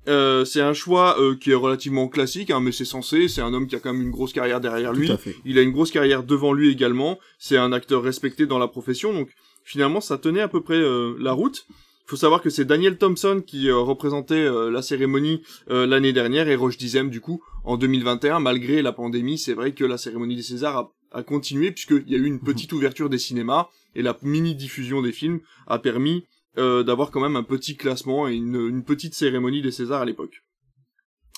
Euh, 0.09 0.45
c'est 0.45 0.61
un 0.61 0.73
choix 0.73 1.21
euh, 1.21 1.37
qui 1.37 1.51
est 1.51 1.55
relativement 1.55 2.09
classique, 2.09 2.51
hein, 2.51 2.61
mais 2.61 2.73
c'est 2.73 2.85
censé. 2.85 3.29
C'est 3.29 3.43
un 3.43 3.53
homme 3.53 3.67
qui 3.67 3.77
a 3.77 3.79
quand 3.79 3.93
même 3.93 4.03
une 4.03 4.11
grosse 4.11 4.33
carrière 4.33 4.61
derrière 4.61 4.93
lui. 4.93 5.11
Il 5.45 5.59
a 5.59 5.63
une 5.63 5.73
grosse 5.73 5.91
carrière 5.91 6.23
devant 6.23 6.53
lui 6.53 6.71
également. 6.71 7.19
C'est 7.39 7.59
un 7.59 7.73
acteur 7.73 8.03
respecté 8.03 8.47
dans 8.47 8.59
la 8.59 8.69
profession, 8.69 9.13
donc 9.13 9.29
finalement 9.65 10.01
ça 10.01 10.17
tenait 10.17 10.41
à 10.41 10.49
peu 10.49 10.63
près 10.63 10.79
euh, 10.79 11.15
la 11.21 11.33
route. 11.33 11.67
Il 11.71 12.11
faut 12.11 12.17
savoir 12.17 12.41
que 12.41 12.49
c'est 12.49 12.65
Daniel 12.65 12.97
Thompson 12.97 13.43
qui 13.47 13.71
représentait 13.71 14.49
la 14.71 14.81
cérémonie 14.81 15.43
l'année 15.69 16.15
dernière 16.15 16.49
et 16.49 16.57
Roche 16.57 16.79
Dizem 16.79 17.11
du 17.11 17.21
coup 17.21 17.43
en 17.65 17.77
2021. 17.77 18.41
Malgré 18.41 18.81
la 18.81 18.93
pandémie, 18.93 19.37
c'est 19.37 19.53
vrai 19.53 19.73
que 19.73 19.85
la 19.85 19.99
cérémonie 19.99 20.35
des 20.35 20.43
Césars 20.43 20.75
a, 20.79 20.93
a 21.13 21.23
continué 21.23 21.71
puisqu'il 21.71 22.09
y 22.09 22.15
a 22.15 22.19
eu 22.19 22.25
une 22.25 22.41
petite 22.41 22.73
ouverture 22.73 23.11
des 23.11 23.19
cinémas 23.19 23.67
et 23.95 24.01
la 24.01 24.17
mini 24.23 24.55
diffusion 24.55 25.03
des 25.03 25.13
films 25.13 25.41
a 25.67 25.79
permis 25.79 26.25
euh, 26.59 26.83
d'avoir 26.83 27.11
quand 27.11 27.21
même 27.21 27.37
un 27.37 27.45
petit 27.45 27.77
classement 27.77 28.27
et 28.27 28.35
une, 28.35 28.83
petite 28.83 29.15
cérémonie 29.15 29.63
des 29.63 29.71
Césars 29.71 30.03
à 30.03 30.05
l'époque. 30.05 30.43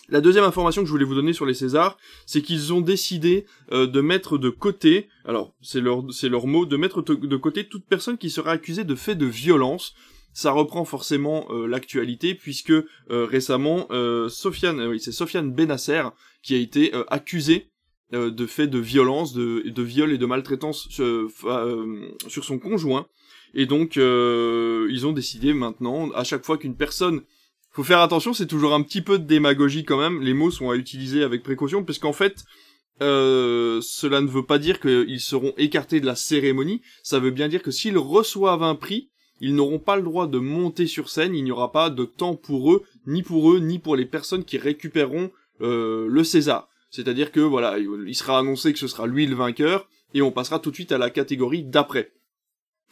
La 0.09 0.21
deuxième 0.21 0.45
information 0.45 0.83
que 0.83 0.87
je 0.87 0.93
voulais 0.93 1.05
vous 1.05 1.15
donner 1.15 1.35
sur 1.35 1.45
les 1.47 1.55
Césars, 1.55 1.99
c'est 2.27 2.41
qu'ils 2.43 2.73
ont 2.73 2.81
décidé 2.81 3.45
euh, 3.71 3.87
de 3.87 4.01
mettre 4.01 4.39
de 4.39 4.49
côté, 4.49 5.09
alors 5.27 5.55
c'est 5.61 5.81
leur 5.81 6.47
mot, 6.47 6.65
de 6.65 6.77
mettre 6.77 7.03
de 7.03 7.37
côté 7.37 7.69
toute 7.69 7.85
personne 7.85 8.17
qui 8.17 8.31
serait 8.31 8.51
accusée 8.51 8.85
de 8.85 8.95
fait 8.95 9.15
de 9.15 9.27
violence. 9.27 9.95
Ça 10.33 10.53
reprend 10.53 10.85
forcément 10.85 11.47
euh, 11.51 11.67
l'actualité 11.67 12.35
puisque 12.35 12.73
récemment 13.09 13.89
Sofiane, 14.29 14.81
oui 14.87 15.01
c'est 15.01 15.13
Sofiane 15.13 15.53
Benasser 15.53 16.05
qui 16.43 16.55
a 16.55 16.59
été 16.59 16.93
accusé 17.09 17.69
de 18.13 18.47
fait 18.47 18.69
de 18.69 18.79
violence, 18.79 19.35
de, 19.35 19.69
de 19.69 19.83
viol 19.83 20.13
et 20.13 20.19
de 20.19 20.27
maltraitance 20.27 20.89
sur 20.91 22.45
son 22.45 22.59
conjoint. 22.59 23.07
Et 23.54 23.66
donc, 23.66 23.97
euh, 23.97 24.88
ils 24.90 25.07
ont 25.07 25.12
décidé 25.12 25.52
maintenant, 25.52 26.11
à 26.12 26.25
chaque 26.25 26.45
fois 26.45 26.59
qu'une 26.59 26.76
personne... 26.76 27.23
Faut 27.73 27.85
faire 27.85 28.00
attention, 28.00 28.33
c'est 28.33 28.49
toujours 28.49 28.75
un 28.75 28.83
petit 28.83 29.00
peu 29.00 29.16
de 29.16 29.25
démagogie 29.25 29.85
quand 29.85 29.97
même. 29.97 30.23
Les 30.23 30.35
mots 30.35 30.50
sont 30.50 30.71
à 30.71 30.75
utiliser 30.75 31.23
avec 31.23 31.45
précaution, 31.45 31.85
puisqu'en 31.85 32.12
fait, 32.12 32.42
euh, 33.00 33.80
cela 33.80 34.21
ne 34.21 34.26
veut 34.26 34.45
pas 34.45 34.59
dire 34.59 34.80
qu'ils 34.80 35.21
seront 35.21 35.54
écartés 35.57 36.00
de 36.00 36.07
la 36.07 36.16
cérémonie. 36.16 36.83
Ça 37.04 37.21
veut 37.21 37.30
bien 37.30 37.47
dire 37.47 37.62
que 37.62 37.71
s'ils 37.71 37.97
reçoivent 37.97 38.64
un 38.64 38.75
prix, 38.75 39.11
ils 39.40 39.54
n'auront 39.54 39.78
pas 39.78 39.95
le 39.95 40.02
droit 40.02 40.26
de 40.26 40.38
monter 40.38 40.88
sur 40.88 41.09
scène. 41.09 41.37
Il 41.37 41.45
n'y 41.45 41.52
aura 41.52 41.71
pas 41.71 41.90
de 41.90 42.04
temps 42.04 42.35
pour 42.35 42.73
eux, 42.73 42.83
ni 43.07 43.23
pour 43.23 43.52
eux, 43.52 43.61
ni 43.61 43.78
pour 43.78 43.95
les 43.95 44.04
personnes 44.04 44.45
qui 44.45 44.59
récupéreront 44.59 45.30
euh, 45.61 46.09
le 46.09 46.25
César. 46.25 46.69
C'est-à-dire 46.90 47.30
que 47.30 47.38
voilà, 47.38 47.78
il 47.78 48.16
sera 48.16 48.40
annoncé 48.40 48.73
que 48.73 48.80
ce 48.80 48.88
sera 48.88 49.07
lui 49.07 49.26
le 49.26 49.37
vainqueur, 49.37 49.88
et 50.12 50.23
on 50.23 50.33
passera 50.33 50.59
tout 50.59 50.71
de 50.71 50.75
suite 50.75 50.90
à 50.90 50.99
la 50.99 51.09
catégorie 51.09 51.62
d'après. 51.62 52.11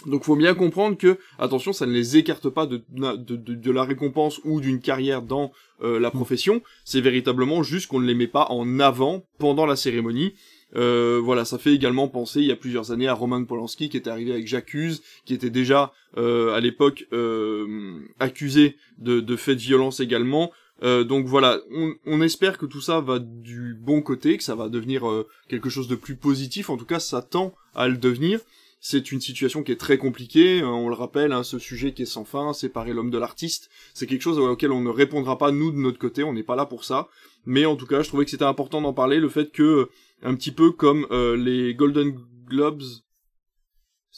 Donc 0.07 0.23
faut 0.23 0.37
bien 0.37 0.55
comprendre 0.55 0.97
que, 0.97 1.19
attention, 1.39 1.73
ça 1.73 1.85
ne 1.85 1.93
les 1.93 2.17
écarte 2.17 2.49
pas 2.49 2.67
de, 2.67 2.83
de, 2.91 3.37
de, 3.37 3.71
la 3.73 3.83
récompense 3.83 4.41
ou 4.45 4.61
d'une 4.61 4.81
carrière 4.81 5.23
dans 5.23 5.51
euh, 5.83 5.99
la 5.99 6.13
profession, 6.13 6.63
c'est 6.85 7.01
véritablement 7.01 7.65
juste 7.65 7.89
qu'on 7.89 7.99
ne 8.01 8.07
les 8.07 8.15
met 8.15 8.29
pas 8.29 8.47
en 8.51 8.79
avant 8.79 9.25
pendant 9.39 9.67
la 9.67 9.75
cérémonie. 9.75 10.35
Euh, 10.77 11.21
voilà, 11.23 11.45
ça 11.45 11.59
fait 11.59 11.75
également 11.75 12.09
penser 12.09 12.41
il 12.41 12.47
y 12.47 12.53
a 12.53 12.57
plusieurs 12.57 12.93
années 12.93 13.09
à 13.09 13.15
Roman 13.15 13.45
Polanski 13.45 13.89
qui 13.89 13.97
était 13.97 14.11
arrivé 14.11 14.33
avec 14.33 14.47
J'accuse, 14.47 15.03
qui 15.25 15.35
était 15.35 15.51
déjà 15.51 15.93
euh, 16.17 16.55
à 16.55 16.61
l'époque 16.61 17.07
euh, 17.13 17.99
accusé 18.21 18.77
de, 18.99 19.21
de 19.21 19.37
faits 19.37 19.57
de 19.57 19.63
violence 19.63 20.01
également. 20.01 20.53
Euh, 20.83 21.03
donc 21.05 21.27
voilà, 21.27 21.59
on, 21.73 21.95
on, 22.07 22.21
espère 22.21 22.57
que 22.57 22.67
tout 22.67 22.81
ça 22.81 23.01
va 23.01 23.19
du 23.19 23.75
bon 23.75 24.01
côté, 24.01 24.37
que 24.37 24.45
ça 24.45 24.55
va 24.55 24.69
devenir 24.69 25.03
quelque 25.49 25.71
chose 25.71 25.89
de 25.89 25.97
plus 25.97 26.15
positif. 26.15 26.71
En 26.71 26.77
tout 26.77 26.85
cas, 26.85 27.01
ça 27.01 27.21
tend 27.23 27.55
à 27.75 27.89
le 27.89 27.97
devenir. 27.97 28.41
C'est 28.81 29.11
une 29.11 29.21
situation 29.21 29.63
qui 29.63 29.73
est 29.73 29.77
très 29.77 29.99
compliquée, 29.99 30.61
hein, 30.61 30.69
on 30.69 30.89
le 30.89 30.95
rappelle, 30.95 31.33
hein, 31.33 31.43
ce 31.43 31.59
sujet 31.59 31.93
qui 31.93 32.03
est 32.03 32.07
sans 32.07 32.25
fin, 32.25 32.53
séparer 32.53 32.93
l'homme 32.93 33.11
de 33.11 33.19
l'artiste, 33.19 33.71
c'est 33.93 34.07
quelque 34.07 34.23
chose 34.23 34.39
auquel 34.39 34.71
on 34.71 34.81
ne 34.81 34.91
répondra 34.91 35.37
pas 35.37 35.51
nous 35.51 35.73
de 35.73 35.79
notre 35.79 35.99
côté, 35.99 36.23
on 36.23 36.33
n'est 36.33 36.45
pas 36.45 36.57
là 36.57 36.65
pour 36.65 36.85
ça. 36.85 37.09
Mais 37.45 37.67
en 37.67 37.77
tout 37.77 37.87
cas, 37.87 38.03
je 38.03 38.09
trouvais 38.09 38.25
que 38.25 38.31
c'était 38.31 38.45
important 38.45 38.81
d'en 38.81 38.93
parler, 38.93 39.19
le 39.19 39.29
fait 39.29 39.51
que, 39.51 39.89
un 40.23 40.35
petit 40.35 40.53
peu 40.53 40.71
comme 40.71 41.07
euh, 41.11 41.37
les 41.37 41.75
Golden 41.75 42.17
Globes, 42.47 42.83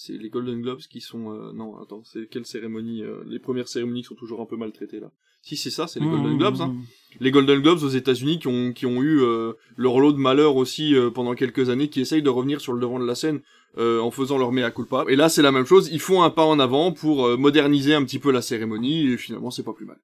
c'est 0.02 0.14
les 0.14 0.30
Golden 0.30 0.62
Globes 0.62 0.80
qui 0.80 1.02
sont... 1.02 1.30
Euh, 1.30 1.52
non, 1.52 1.76
attends, 1.76 2.02
c'est 2.04 2.26
quelle 2.26 2.47
cérémonie 2.47 3.02
euh, 3.02 3.23
Les 3.26 3.38
premières 3.38 3.69
cérémonies 3.69 4.00
qui 4.00 4.09
sont 4.09 4.14
toujours 4.14 4.40
un 4.40 4.47
peu 4.47 4.57
maltraitées 4.57 4.99
là. 4.99 5.12
Si 5.42 5.57
c'est 5.57 5.71
ça, 5.71 5.87
c'est 5.87 6.00
les 6.00 6.07
Golden 6.07 6.37
Globes. 6.37 6.61
Hein. 6.61 6.75
Les 7.19 7.30
Golden 7.30 7.61
Globes 7.61 7.83
aux 7.83 7.88
États-Unis 7.88 8.38
qui 8.38 8.49
ont 8.49 8.75
qui 8.75 8.85
ont 8.85 9.02
eu 9.02 9.23
euh, 9.23 9.54
leur 9.76 9.99
lot 9.99 10.12
de 10.12 10.19
malheur 10.19 10.57
aussi 10.57 10.95
pendant 11.14 11.35
quelques 11.35 11.71
années, 11.71 11.88
qui 11.88 12.02
essayent 12.02 12.23
de 12.23 12.28
revenir 12.28 12.61
sur 12.61 12.75
le 12.75 12.80
devant 12.80 12.99
de 12.99 13.07
la 13.07 13.14
scène 13.14 13.40
en 13.78 14.11
faisant 14.11 14.37
leur 14.37 14.52
mea 14.52 14.71
culpa. 14.71 15.07
Et 15.09 15.16
là, 15.16 15.30
c'est 15.30 15.40
la 15.40 15.50
même 15.50 15.64
chose. 15.64 15.88
Ils 15.90 16.00
font 16.00 16.23
un 16.23 16.28
pas 16.28 16.45
en 16.45 16.61
avant 16.61 16.92
pour 16.92 17.38
moderniser 17.38 17.95
un 17.95 18.04
petit 18.04 18.19
peu 18.19 18.30
la 18.30 18.42
cérémonie 18.42 19.12
et 19.12 19.16
finalement, 19.16 19.50
c'est 19.50 19.62
pas 19.62 19.73
plus 19.73 19.87
mal. 19.87 19.97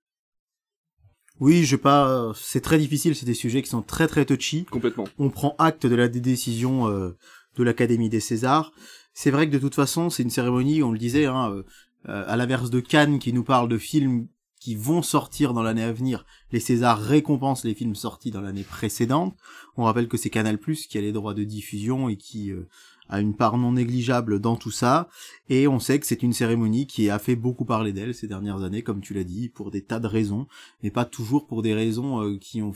Oui, 1.39 1.65
je 1.65 1.77
pas. 1.77 2.33
C'est 2.35 2.63
très 2.63 2.79
difficile. 2.79 3.15
C'est 3.15 3.27
des 3.27 3.35
sujets 3.35 3.61
qui 3.61 3.69
sont 3.69 3.83
très 3.83 4.09
très 4.09 4.25
touchy. 4.25 4.65
Complètement. 4.65 5.07
On 5.19 5.29
prend 5.29 5.55
acte 5.59 5.85
de 5.85 5.95
la 5.95 6.09
décision 6.09 6.89
de 6.89 7.63
l'Académie 7.63 8.09
des 8.09 8.21
Césars. 8.21 8.73
C'est 9.19 9.31
vrai 9.31 9.49
que 9.49 9.53
de 9.53 9.59
toute 9.59 9.75
façon, 9.75 10.11
c'est 10.11 10.23
une 10.23 10.31
cérémonie. 10.31 10.83
On 10.83 10.93
le 10.93 10.99
disait. 10.99 11.25
Hein, 11.25 11.65
à 12.09 12.37
l'inverse 12.37 12.71
de 12.71 12.81
Cannes 12.81 13.19
qui 13.19 13.33
nous 13.33 13.43
parle 13.43 13.69
de 13.69 13.79
films 13.79 14.29
qui 14.61 14.75
vont 14.75 15.03
sortir 15.03 15.55
dans 15.55 15.63
l'année 15.63 15.83
à 15.83 15.93
venir. 15.93 16.25
Les 16.53 16.61
Césars 16.61 17.01
récompensent 17.01 17.65
les 17.65 17.75
films 17.75 17.95
sortis 17.95 18.31
dans 18.31 18.41
l'année 18.41 18.63
précédente. 18.63 19.37
On 19.77 19.85
rappelle 19.85 20.09
que 20.09 20.17
c'est 20.17 20.31
Canal+ 20.31 20.59
qui 20.59 20.99
a 20.99 21.01
les 21.01 21.13
droits 21.13 21.35
de 21.35 21.45
diffusion 21.45 22.09
et 22.09 22.17
qui 22.17 22.53
euh, 22.53 22.69
a 23.09 23.21
une 23.21 23.37
part 23.37 23.59
non 23.59 23.73
négligeable 23.73 24.41
dans 24.41 24.57
tout 24.57 24.71
ça. 24.71 25.09
Et 25.49 25.69
on 25.69 25.79
sait 25.79 26.01
que 26.01 26.07
c'est 26.07 26.23
une 26.23 26.33
cérémonie 26.33 26.87
qui 26.87 27.11
a 27.11 27.19
fait 27.19 27.37
beaucoup 27.37 27.65
parler 27.65 27.93
d'elle 27.93 28.15
ces 28.15 28.29
dernières 28.29 28.63
années, 28.63 28.83
comme 28.83 29.01
tu 29.01 29.15
l'as 29.15 29.25
dit, 29.25 29.49
pour 29.49 29.71
des 29.71 29.83
tas 29.83 30.01
de 30.01 30.07
raisons, 30.07 30.47
mais 30.83 30.91
pas 30.91 31.05
toujours 31.05 31.47
pour 31.47 31.63
des 31.63 31.75
raisons 31.75 32.23
euh, 32.23 32.39
qui 32.39 32.63
ont 32.63 32.73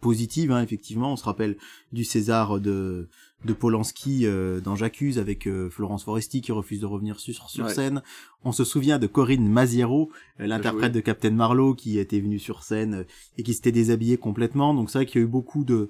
positives. 0.00 0.50
Hein, 0.50 0.62
effectivement, 0.62 1.12
on 1.12 1.16
se 1.16 1.24
rappelle 1.24 1.56
du 1.92 2.04
César 2.04 2.60
de 2.60 3.08
de 3.44 3.52
Polanski 3.52 4.26
euh, 4.26 4.60
dans 4.60 4.76
J'accuse 4.76 5.18
avec 5.18 5.46
euh, 5.46 5.70
Florence 5.70 6.04
Foresti 6.04 6.42
qui 6.42 6.52
refuse 6.52 6.80
de 6.80 6.86
revenir 6.86 7.18
sur, 7.18 7.48
sur 7.48 7.70
scène. 7.70 8.02
On 8.44 8.52
se 8.52 8.64
souvient 8.64 8.98
de 8.98 9.06
Corinne 9.06 9.48
Maziero, 9.48 10.10
euh, 10.40 10.46
l'interprète 10.46 10.92
de 10.92 11.00
Captain 11.00 11.30
Marlowe 11.30 11.74
qui 11.74 11.98
était 11.98 12.20
venue 12.20 12.38
sur 12.38 12.62
scène 12.62 13.06
et 13.38 13.42
qui 13.42 13.54
s'était 13.54 13.72
déshabillée 13.72 14.18
complètement. 14.18 14.74
Donc 14.74 14.90
c'est 14.90 14.98
vrai 14.98 15.06
qu'il 15.06 15.20
y 15.20 15.24
a 15.24 15.26
eu 15.26 15.30
beaucoup 15.30 15.64
de, 15.64 15.88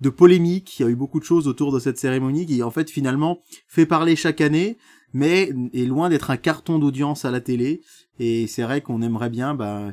de 0.00 0.10
polémiques, 0.10 0.78
il 0.78 0.82
y 0.82 0.86
a 0.86 0.88
eu 0.88 0.96
beaucoup 0.96 1.18
de 1.18 1.24
choses 1.24 1.48
autour 1.48 1.72
de 1.72 1.80
cette 1.80 1.98
cérémonie 1.98 2.46
qui 2.46 2.62
en 2.62 2.70
fait 2.70 2.88
finalement 2.88 3.42
fait 3.66 3.86
parler 3.86 4.16
chaque 4.16 4.40
année 4.40 4.78
mais 5.14 5.52
est 5.74 5.84
loin 5.84 6.08
d'être 6.08 6.30
un 6.30 6.38
carton 6.38 6.78
d'audience 6.78 7.26
à 7.26 7.30
la 7.30 7.42
télé. 7.42 7.82
Et 8.18 8.46
c'est 8.46 8.62
vrai 8.62 8.80
qu'on 8.80 9.02
aimerait 9.02 9.28
bien 9.28 9.54
bah, 9.54 9.92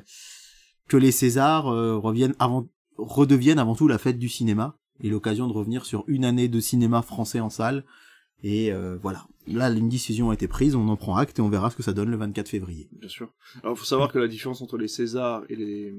que 0.88 0.96
les 0.96 1.12
Césars 1.12 1.66
reviennent 1.66 2.36
avant, 2.40 2.70
redeviennent 2.98 3.60
avant 3.60 3.76
tout 3.76 3.90
la 3.90 3.98
fête 3.98 4.18
du 4.18 4.30
cinéma 4.30 4.79
et 5.02 5.10
l'occasion 5.10 5.48
de 5.48 5.54
revenir 5.54 5.86
sur 5.86 6.04
une 6.08 6.26
année 6.26 6.48
de 6.48 6.60
cinéma 6.60 7.02
français 7.02 7.40
en 7.40 7.50
salle. 7.50 7.84
Et 8.42 8.72
euh, 8.72 8.98
voilà, 9.02 9.28
là 9.48 9.70
une 9.70 9.90
décision 9.90 10.30
a 10.30 10.34
été 10.34 10.48
prise, 10.48 10.74
on 10.74 10.88
en 10.88 10.96
prend 10.96 11.18
acte 11.18 11.40
et 11.40 11.42
on 11.42 11.50
verra 11.50 11.70
ce 11.72 11.76
que 11.76 11.84
ça 11.84 11.92
donne 11.92 12.10
le 12.10 12.16
24 12.16 12.48
février. 12.48 12.88
Bien 12.94 13.10
sûr. 13.10 13.34
Alors 13.64 13.76
il 13.76 13.80
faut 13.80 13.86
savoir 13.86 14.12
que 14.12 14.18
la 14.18 14.30
différence 14.30 14.62
entre 14.62 14.78
les 14.78 14.88
Césars 14.88 15.44
et 15.50 15.58
les 15.58 15.94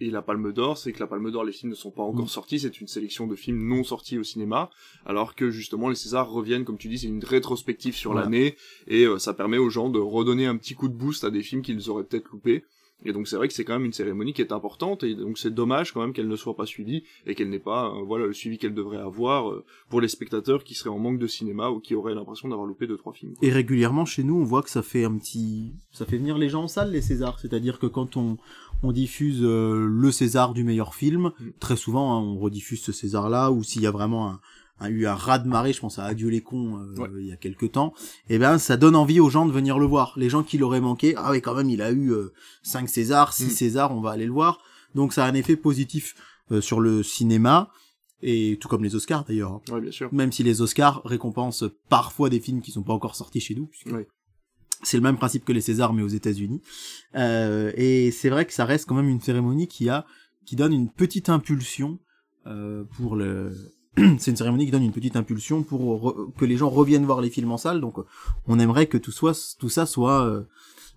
et 0.00 0.10
la 0.10 0.22
Palme 0.22 0.50
d'Or, 0.52 0.78
c'est 0.78 0.92
que 0.92 1.00
la 1.00 1.06
Palme 1.06 1.30
d'Or, 1.30 1.44
les 1.44 1.52
films 1.52 1.70
ne 1.70 1.76
sont 1.76 1.90
pas 1.90 2.02
encore 2.02 2.24
mm. 2.24 2.28
sortis, 2.28 2.60
c'est 2.60 2.80
une 2.80 2.86
sélection 2.86 3.26
de 3.26 3.36
films 3.36 3.68
non 3.68 3.84
sortis 3.84 4.16
au 4.16 4.22
cinéma, 4.22 4.70
alors 5.04 5.34
que 5.34 5.50
justement 5.50 5.90
les 5.90 5.94
Césars 5.94 6.30
reviennent, 6.30 6.64
comme 6.64 6.78
tu 6.78 6.88
dis, 6.88 7.00
c'est 7.00 7.08
une 7.08 7.22
rétrospective 7.22 7.94
sur 7.94 8.14
l'année 8.14 8.56
et 8.86 9.04
euh, 9.04 9.18
ça 9.18 9.34
permet 9.34 9.58
aux 9.58 9.68
gens 9.68 9.90
de 9.90 9.98
redonner 9.98 10.46
un 10.46 10.56
petit 10.56 10.74
coup 10.74 10.88
de 10.88 10.94
boost 10.94 11.24
à 11.24 11.30
des 11.30 11.42
films 11.42 11.60
qu'ils 11.60 11.90
auraient 11.90 12.04
peut-être 12.04 12.30
loupés. 12.30 12.64
Et 13.04 13.12
donc 13.12 13.28
c'est 13.28 13.36
vrai 13.36 13.46
que 13.46 13.54
c'est 13.54 13.64
quand 13.64 13.74
même 13.74 13.84
une 13.84 13.92
cérémonie 13.92 14.32
qui 14.32 14.42
est 14.42 14.52
importante 14.52 15.04
et 15.04 15.14
donc 15.14 15.38
c'est 15.38 15.54
dommage 15.54 15.92
quand 15.92 16.00
même 16.00 16.12
qu'elle 16.12 16.26
ne 16.26 16.36
soit 16.36 16.56
pas 16.56 16.66
suivie 16.66 17.04
et 17.26 17.36
qu'elle 17.36 17.48
n'ait 17.48 17.60
pas 17.60 17.86
euh, 17.86 18.02
voilà 18.04 18.26
le 18.26 18.32
suivi 18.32 18.58
qu'elle 18.58 18.74
devrait 18.74 18.98
avoir 18.98 19.50
euh, 19.50 19.64
pour 19.88 20.00
les 20.00 20.08
spectateurs 20.08 20.64
qui 20.64 20.74
seraient 20.74 20.90
en 20.90 20.98
manque 20.98 21.20
de 21.20 21.28
cinéma 21.28 21.70
ou 21.70 21.78
qui 21.78 21.94
auraient 21.94 22.14
l'impression 22.14 22.48
d'avoir 22.48 22.66
loupé 22.66 22.88
deux 22.88 22.96
trois 22.96 23.12
films. 23.12 23.34
Et 23.40 23.52
régulièrement 23.52 24.04
chez 24.04 24.24
nous, 24.24 24.34
on 24.34 24.44
voit 24.44 24.62
que 24.62 24.70
ça 24.70 24.82
fait 24.82 25.04
un 25.04 25.16
petit 25.16 25.74
ça 25.92 26.06
fait 26.06 26.18
venir 26.18 26.38
les 26.38 26.48
gens 26.48 26.64
en 26.64 26.68
salle 26.68 26.90
les 26.90 27.02
Césars, 27.02 27.38
c'est-à-dire 27.38 27.78
que 27.78 27.86
quand 27.86 28.16
on 28.16 28.36
on 28.82 28.92
diffuse 28.92 29.40
euh, 29.42 29.86
le 29.88 30.10
César 30.10 30.52
du 30.52 30.64
meilleur 30.64 30.94
film, 30.94 31.32
mm. 31.38 31.50
très 31.60 31.76
souvent 31.76 32.14
hein, 32.14 32.20
on 32.20 32.36
rediffuse 32.38 32.82
ce 32.82 32.92
César 32.92 33.28
là 33.28 33.52
ou 33.52 33.62
s'il 33.62 33.82
y 33.82 33.86
a 33.86 33.92
vraiment 33.92 34.28
un 34.28 34.40
a 34.80 34.90
eu 34.90 35.06
un 35.06 35.14
raz 35.14 35.38
de 35.38 35.48
marée, 35.48 35.72
je 35.72 35.80
pense 35.80 35.98
à 35.98 36.04
Adieu 36.04 36.28
les 36.28 36.40
cons 36.40 36.78
euh, 36.78 37.18
il 37.18 37.26
y 37.26 37.32
a 37.32 37.36
quelques 37.36 37.72
temps, 37.72 37.92
et 38.28 38.34
eh 38.34 38.38
ben 38.38 38.58
ça 38.58 38.76
donne 38.76 38.96
envie 38.96 39.20
aux 39.20 39.30
gens 39.30 39.46
de 39.46 39.52
venir 39.52 39.78
le 39.78 39.86
voir. 39.86 40.12
Les 40.16 40.30
gens 40.30 40.42
qui 40.42 40.58
l'auraient 40.58 40.80
manqué, 40.80 41.14
ah 41.16 41.30
oui 41.30 41.40
quand 41.42 41.54
même 41.54 41.70
il 41.70 41.82
a 41.82 41.90
eu 41.90 42.12
euh, 42.12 42.32
5 42.62 42.88
Césars, 42.88 43.32
6 43.32 43.46
mm. 43.46 43.50
Césars, 43.50 43.96
on 43.96 44.00
va 44.00 44.10
aller 44.10 44.26
le 44.26 44.32
voir. 44.32 44.60
Donc 44.94 45.12
ça 45.12 45.24
a 45.24 45.28
un 45.28 45.34
effet 45.34 45.56
positif 45.56 46.14
euh, 46.50 46.60
sur 46.60 46.80
le 46.80 47.02
cinéma 47.02 47.70
et 48.22 48.58
tout 48.60 48.68
comme 48.68 48.84
les 48.84 48.94
Oscars 48.94 49.24
d'ailleurs. 49.24 49.60
Hein. 49.70 49.80
bien 49.80 49.90
sûr. 49.90 50.12
Même 50.12 50.32
si 50.32 50.42
les 50.42 50.60
Oscars 50.60 51.02
récompensent 51.04 51.64
parfois 51.88 52.30
des 52.30 52.40
films 52.40 52.60
qui 52.60 52.70
sont 52.70 52.82
pas 52.82 52.92
encore 52.92 53.16
sortis 53.16 53.40
chez 53.40 53.54
nous. 53.54 53.70
C'est 54.84 54.96
le 54.96 55.02
même 55.02 55.16
principe 55.16 55.44
que 55.44 55.52
les 55.52 55.60
Césars 55.60 55.92
mais 55.92 56.02
aux 56.02 56.08
États-Unis. 56.08 56.62
Euh, 57.16 57.72
et 57.76 58.12
c'est 58.12 58.28
vrai 58.28 58.46
que 58.46 58.52
ça 58.52 58.64
reste 58.64 58.88
quand 58.88 58.94
même 58.94 59.08
une 59.08 59.20
cérémonie 59.20 59.66
qui 59.66 59.88
a 59.88 60.06
qui 60.46 60.56
donne 60.56 60.72
une 60.72 60.90
petite 60.90 61.28
impulsion 61.28 61.98
pour 62.96 63.14
le 63.14 63.52
c'est 64.18 64.30
une 64.30 64.36
cérémonie 64.36 64.66
qui 64.66 64.70
donne 64.70 64.82
une 64.82 64.92
petite 64.92 65.16
impulsion 65.16 65.62
pour 65.62 66.32
que 66.36 66.44
les 66.44 66.56
gens 66.56 66.70
reviennent 66.70 67.04
voir 67.04 67.20
les 67.20 67.30
films 67.30 67.52
en 67.52 67.56
salle. 67.56 67.80
Donc, 67.80 67.96
on 68.46 68.58
aimerait 68.58 68.86
que 68.86 68.98
tout 68.98 69.68
ça 69.68 69.86
soit 69.86 70.24
euh, 70.24 70.42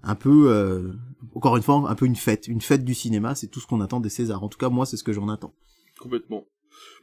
un 0.03 0.15
peu, 0.15 0.50
euh, 0.50 0.93
encore 1.36 1.58
une 1.58 1.63
fois, 1.63 1.84
un 1.88 1.96
peu 1.96 2.05
une 2.05 2.15
fête, 2.15 2.48
une 2.48 2.62
fête 2.62 2.84
du 2.84 2.93
cinéma. 2.93 3.36
C'est 3.36 3.48
tout 3.48 3.60
ce 3.60 3.67
qu'on 3.67 3.81
attend 3.81 4.00
des 4.00 4.10
Césars. 4.10 4.43
En 4.43 4.50
tout 4.50 4.58
cas, 4.58 4.70
moi, 4.70 4.86
c'est 4.86 4.98
ce 4.98 5.03
que 5.03 5.13
j'en 5.13 5.29
attends. 5.29 5.53
Complètement. 6.00 6.46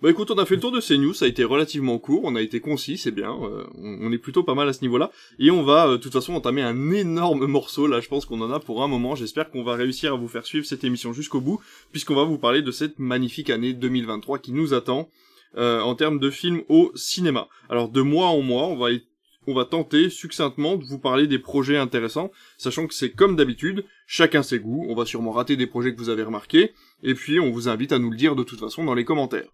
Bah 0.03 0.11
écoute, 0.11 0.31
on 0.31 0.39
a 0.39 0.47
fait 0.47 0.55
le 0.55 0.61
tour 0.61 0.73
de 0.73 0.81
ces 0.81 0.99
news, 0.99 1.13
ça 1.13 1.25
a 1.25 1.29
été 1.29 1.45
relativement 1.45 1.99
court, 1.99 2.23
on 2.25 2.35
a 2.35 2.41
été 2.41 2.59
concis, 2.61 2.99
c'est 2.99 3.13
bien, 3.13 3.33
euh, 3.43 3.65
on, 3.77 4.11
est 4.11 4.19
plutôt 4.19 4.43
pas 4.43 4.55
mal 4.55 4.69
à 4.69 4.73
ce 4.73 4.81
niveau-là, 4.83 5.11
et 5.39 5.53
on 5.53 5.63
va 5.63 5.89
de 5.89 5.97
toute 5.97 6.13
façon 6.13 6.35
entamer 6.35 6.63
un 6.63 6.91
énorme 6.91 7.47
morceau, 7.47 7.87
là 7.87 8.01
je 8.01 8.09
pense 8.09 8.25
qu'on 8.25 8.41
en 8.41 8.51
a 8.51 8.59
pour 8.59 8.83
un 8.83 8.89
moment, 8.89 9.15
j'espère 9.15 9.51
qu'on 9.51 9.63
va 9.63 9.75
réussir 9.75 10.15
à 10.15 10.17
vous 10.17 10.27
faire 10.27 10.47
suivre 10.47 10.67
cette 10.67 10.83
émission 10.83 11.13
jusqu'au 11.13 11.41
bout, 11.41 11.61
puisqu'on 11.93 12.17
va 12.17 12.25
vous 12.25 12.39
parler 12.39 12.63
de 12.63 12.71
cette 12.73 12.99
magnifique 12.99 13.51
année 13.51 13.73
2023 13.73 14.39
qui 14.39 14.53
nous 14.53 14.75
attend, 14.75 15.09
euh, 15.57 15.81
en 15.81 15.95
termes 15.95 16.19
de 16.19 16.31
films 16.31 16.63
au 16.69 16.93
cinéma. 16.95 17.49
Alors 17.69 17.89
de 17.89 18.03
mois 18.03 18.29
en 18.29 18.43
mois, 18.43 18.67
on 18.67 18.77
va 18.77 18.91
on 19.49 19.55
va 19.55 19.65
tenter 19.65 20.11
succinctement 20.11 20.77
de 20.77 20.85
vous 20.85 20.99
parler 20.99 21.27
des 21.27 21.39
projets 21.39 21.79
intéressants, 21.79 22.31
sachant 22.59 22.87
que 22.87 22.93
c'est 22.93 23.13
comme 23.13 23.35
d'habitude, 23.35 23.83
chacun 24.07 24.43
ses 24.43 24.59
goûts, 24.59 24.85
on 24.91 24.95
va 24.95 25.07
sûrement 25.07 25.31
rater 25.31 25.57
des 25.57 25.67
projets 25.67 25.95
que 25.95 25.99
vous 25.99 26.11
avez 26.11 26.23
remarqués, 26.23 26.75
et 27.03 27.15
puis 27.15 27.41
on 27.41 27.51
vous 27.51 27.67
invite 27.67 27.93
à 27.93 27.99
nous 27.99 28.11
le 28.11 28.17
dire 28.19 28.37
de 28.37 28.43
toute 28.43 28.61
façon 28.61 28.85
dans 28.85 28.93
les 28.93 29.07
commentaires. 29.07 29.49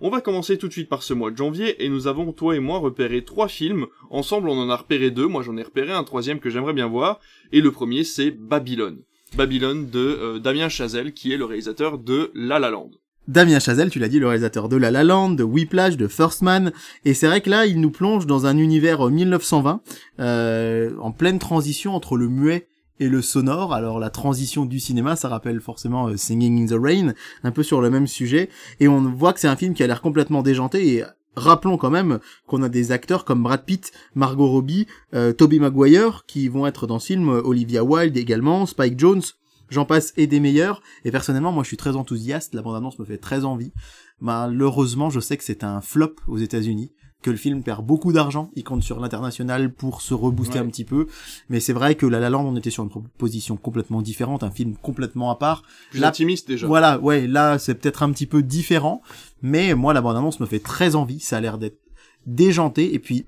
On 0.00 0.10
va 0.10 0.20
commencer 0.20 0.58
tout 0.58 0.68
de 0.68 0.72
suite 0.72 0.88
par 0.88 1.02
ce 1.02 1.12
mois 1.12 1.30
de 1.30 1.36
janvier 1.36 1.84
et 1.84 1.88
nous 1.88 2.06
avons 2.06 2.32
toi 2.32 2.54
et 2.54 2.60
moi 2.60 2.78
repéré 2.78 3.24
trois 3.24 3.48
films. 3.48 3.86
Ensemble 4.10 4.48
on 4.48 4.58
en 4.58 4.70
a 4.70 4.76
repéré 4.76 5.10
deux, 5.10 5.26
moi 5.26 5.42
j'en 5.42 5.56
ai 5.56 5.62
repéré 5.62 5.92
un 5.92 6.04
troisième 6.04 6.40
que 6.40 6.50
j'aimerais 6.50 6.72
bien 6.72 6.86
voir. 6.86 7.20
Et 7.52 7.60
le 7.60 7.72
premier 7.72 8.04
c'est 8.04 8.30
Babylone. 8.30 9.02
Babylone 9.36 9.88
de 9.90 9.98
euh, 9.98 10.38
Damien 10.38 10.68
Chazelle, 10.68 11.12
qui 11.12 11.32
est 11.32 11.36
le 11.36 11.44
réalisateur 11.44 11.98
de 11.98 12.30
La 12.34 12.58
La 12.58 12.70
Land. 12.70 12.90
Damien 13.28 13.58
Chazelle, 13.58 13.90
tu 13.90 13.98
l'as 13.98 14.08
dit, 14.08 14.18
le 14.18 14.26
réalisateur 14.26 14.70
de 14.70 14.76
La 14.76 14.90
La 14.90 15.04
Land, 15.04 15.30
de 15.30 15.44
Whiplash, 15.44 15.96
de 15.98 16.08
First 16.08 16.40
Man, 16.40 16.72
et 17.04 17.12
c'est 17.12 17.26
vrai 17.26 17.42
que 17.42 17.50
là, 17.50 17.66
il 17.66 17.80
nous 17.80 17.90
plonge 17.90 18.26
dans 18.26 18.46
un 18.46 18.56
univers 18.56 19.04
1920, 19.04 19.82
euh, 20.20 20.22
euh, 20.22 20.96
en 20.98 21.12
pleine 21.12 21.38
transition 21.38 21.94
entre 21.94 22.16
le 22.16 22.28
muet 22.28 22.68
et 23.00 23.08
le 23.08 23.20
sonore. 23.20 23.74
Alors 23.74 23.98
la 23.98 24.10
transition 24.10 24.64
du 24.64 24.80
cinéma, 24.80 25.14
ça 25.14 25.28
rappelle 25.28 25.60
forcément 25.60 26.16
Singing 26.16 26.64
in 26.64 26.66
the 26.66 26.80
Rain, 26.80 27.12
un 27.44 27.50
peu 27.50 27.62
sur 27.62 27.82
le 27.82 27.90
même 27.90 28.06
sujet, 28.06 28.48
et 28.80 28.88
on 28.88 29.02
voit 29.02 29.34
que 29.34 29.40
c'est 29.40 29.48
un 29.48 29.56
film 29.56 29.74
qui 29.74 29.82
a 29.82 29.86
l'air 29.86 30.00
complètement 30.00 30.42
déjanté 30.42 30.94
et 30.94 31.04
Rappelons 31.36 31.76
quand 31.76 31.90
même 31.90 32.18
qu'on 32.46 32.62
a 32.62 32.68
des 32.68 32.90
acteurs 32.92 33.24
comme 33.24 33.42
Brad 33.42 33.64
Pitt, 33.64 33.92
Margot 34.14 34.48
Robbie, 34.48 34.86
euh, 35.14 35.32
Toby 35.32 35.60
Maguire 35.60 36.24
qui 36.26 36.48
vont 36.48 36.66
être 36.66 36.86
dans 36.86 36.98
ce 36.98 37.06
film, 37.06 37.28
Olivia 37.28 37.84
Wilde 37.84 38.16
également, 38.16 38.66
Spike 38.66 38.98
Jones, 38.98 39.22
j'en 39.70 39.84
passe 39.84 40.12
et 40.16 40.26
des 40.26 40.40
meilleurs. 40.40 40.82
Et 41.04 41.10
personnellement, 41.10 41.52
moi 41.52 41.62
je 41.62 41.68
suis 41.68 41.76
très 41.76 41.96
enthousiaste, 41.96 42.54
la 42.54 42.62
bande-annonce 42.62 42.98
me 42.98 43.04
fait 43.04 43.18
très 43.18 43.44
envie. 43.44 43.72
Malheureusement, 44.20 45.10
je 45.10 45.20
sais 45.20 45.36
que 45.36 45.44
c'est 45.44 45.62
un 45.62 45.80
flop 45.80 46.16
aux 46.26 46.38
États-Unis 46.38 46.90
que 47.22 47.30
le 47.30 47.36
film 47.36 47.62
perd 47.62 47.84
beaucoup 47.84 48.12
d'argent, 48.12 48.50
il 48.54 48.62
compte 48.62 48.82
sur 48.82 49.00
l'international 49.00 49.72
pour 49.72 50.02
se 50.02 50.14
rebooster 50.14 50.58
un 50.58 50.66
petit 50.66 50.84
peu, 50.84 51.06
mais 51.48 51.58
c'est 51.58 51.72
vrai 51.72 51.96
que 51.96 52.06
La 52.06 52.20
La 52.20 52.30
Land 52.30 52.46
on 52.46 52.56
était 52.56 52.70
sur 52.70 52.84
une 52.84 52.90
proposition 52.90 53.56
complètement 53.56 54.02
différente, 54.02 54.44
un 54.44 54.50
film 54.50 54.76
complètement 54.76 55.30
à 55.30 55.36
part. 55.36 55.62
Plus 55.90 56.04
intimiste 56.04 56.46
déjà. 56.46 56.66
Voilà, 56.66 56.98
ouais, 57.00 57.26
là 57.26 57.58
c'est 57.58 57.74
peut-être 57.74 58.02
un 58.02 58.12
petit 58.12 58.26
peu 58.26 58.42
différent, 58.42 59.02
mais 59.42 59.74
moi 59.74 59.92
la 59.92 60.00
bande-annonce 60.00 60.38
me 60.38 60.46
fait 60.46 60.60
très 60.60 60.94
envie, 60.94 61.18
ça 61.18 61.38
a 61.38 61.40
l'air 61.40 61.58
d'être 61.58 61.80
déjanté. 62.26 62.94
Et 62.94 63.00
puis 63.00 63.26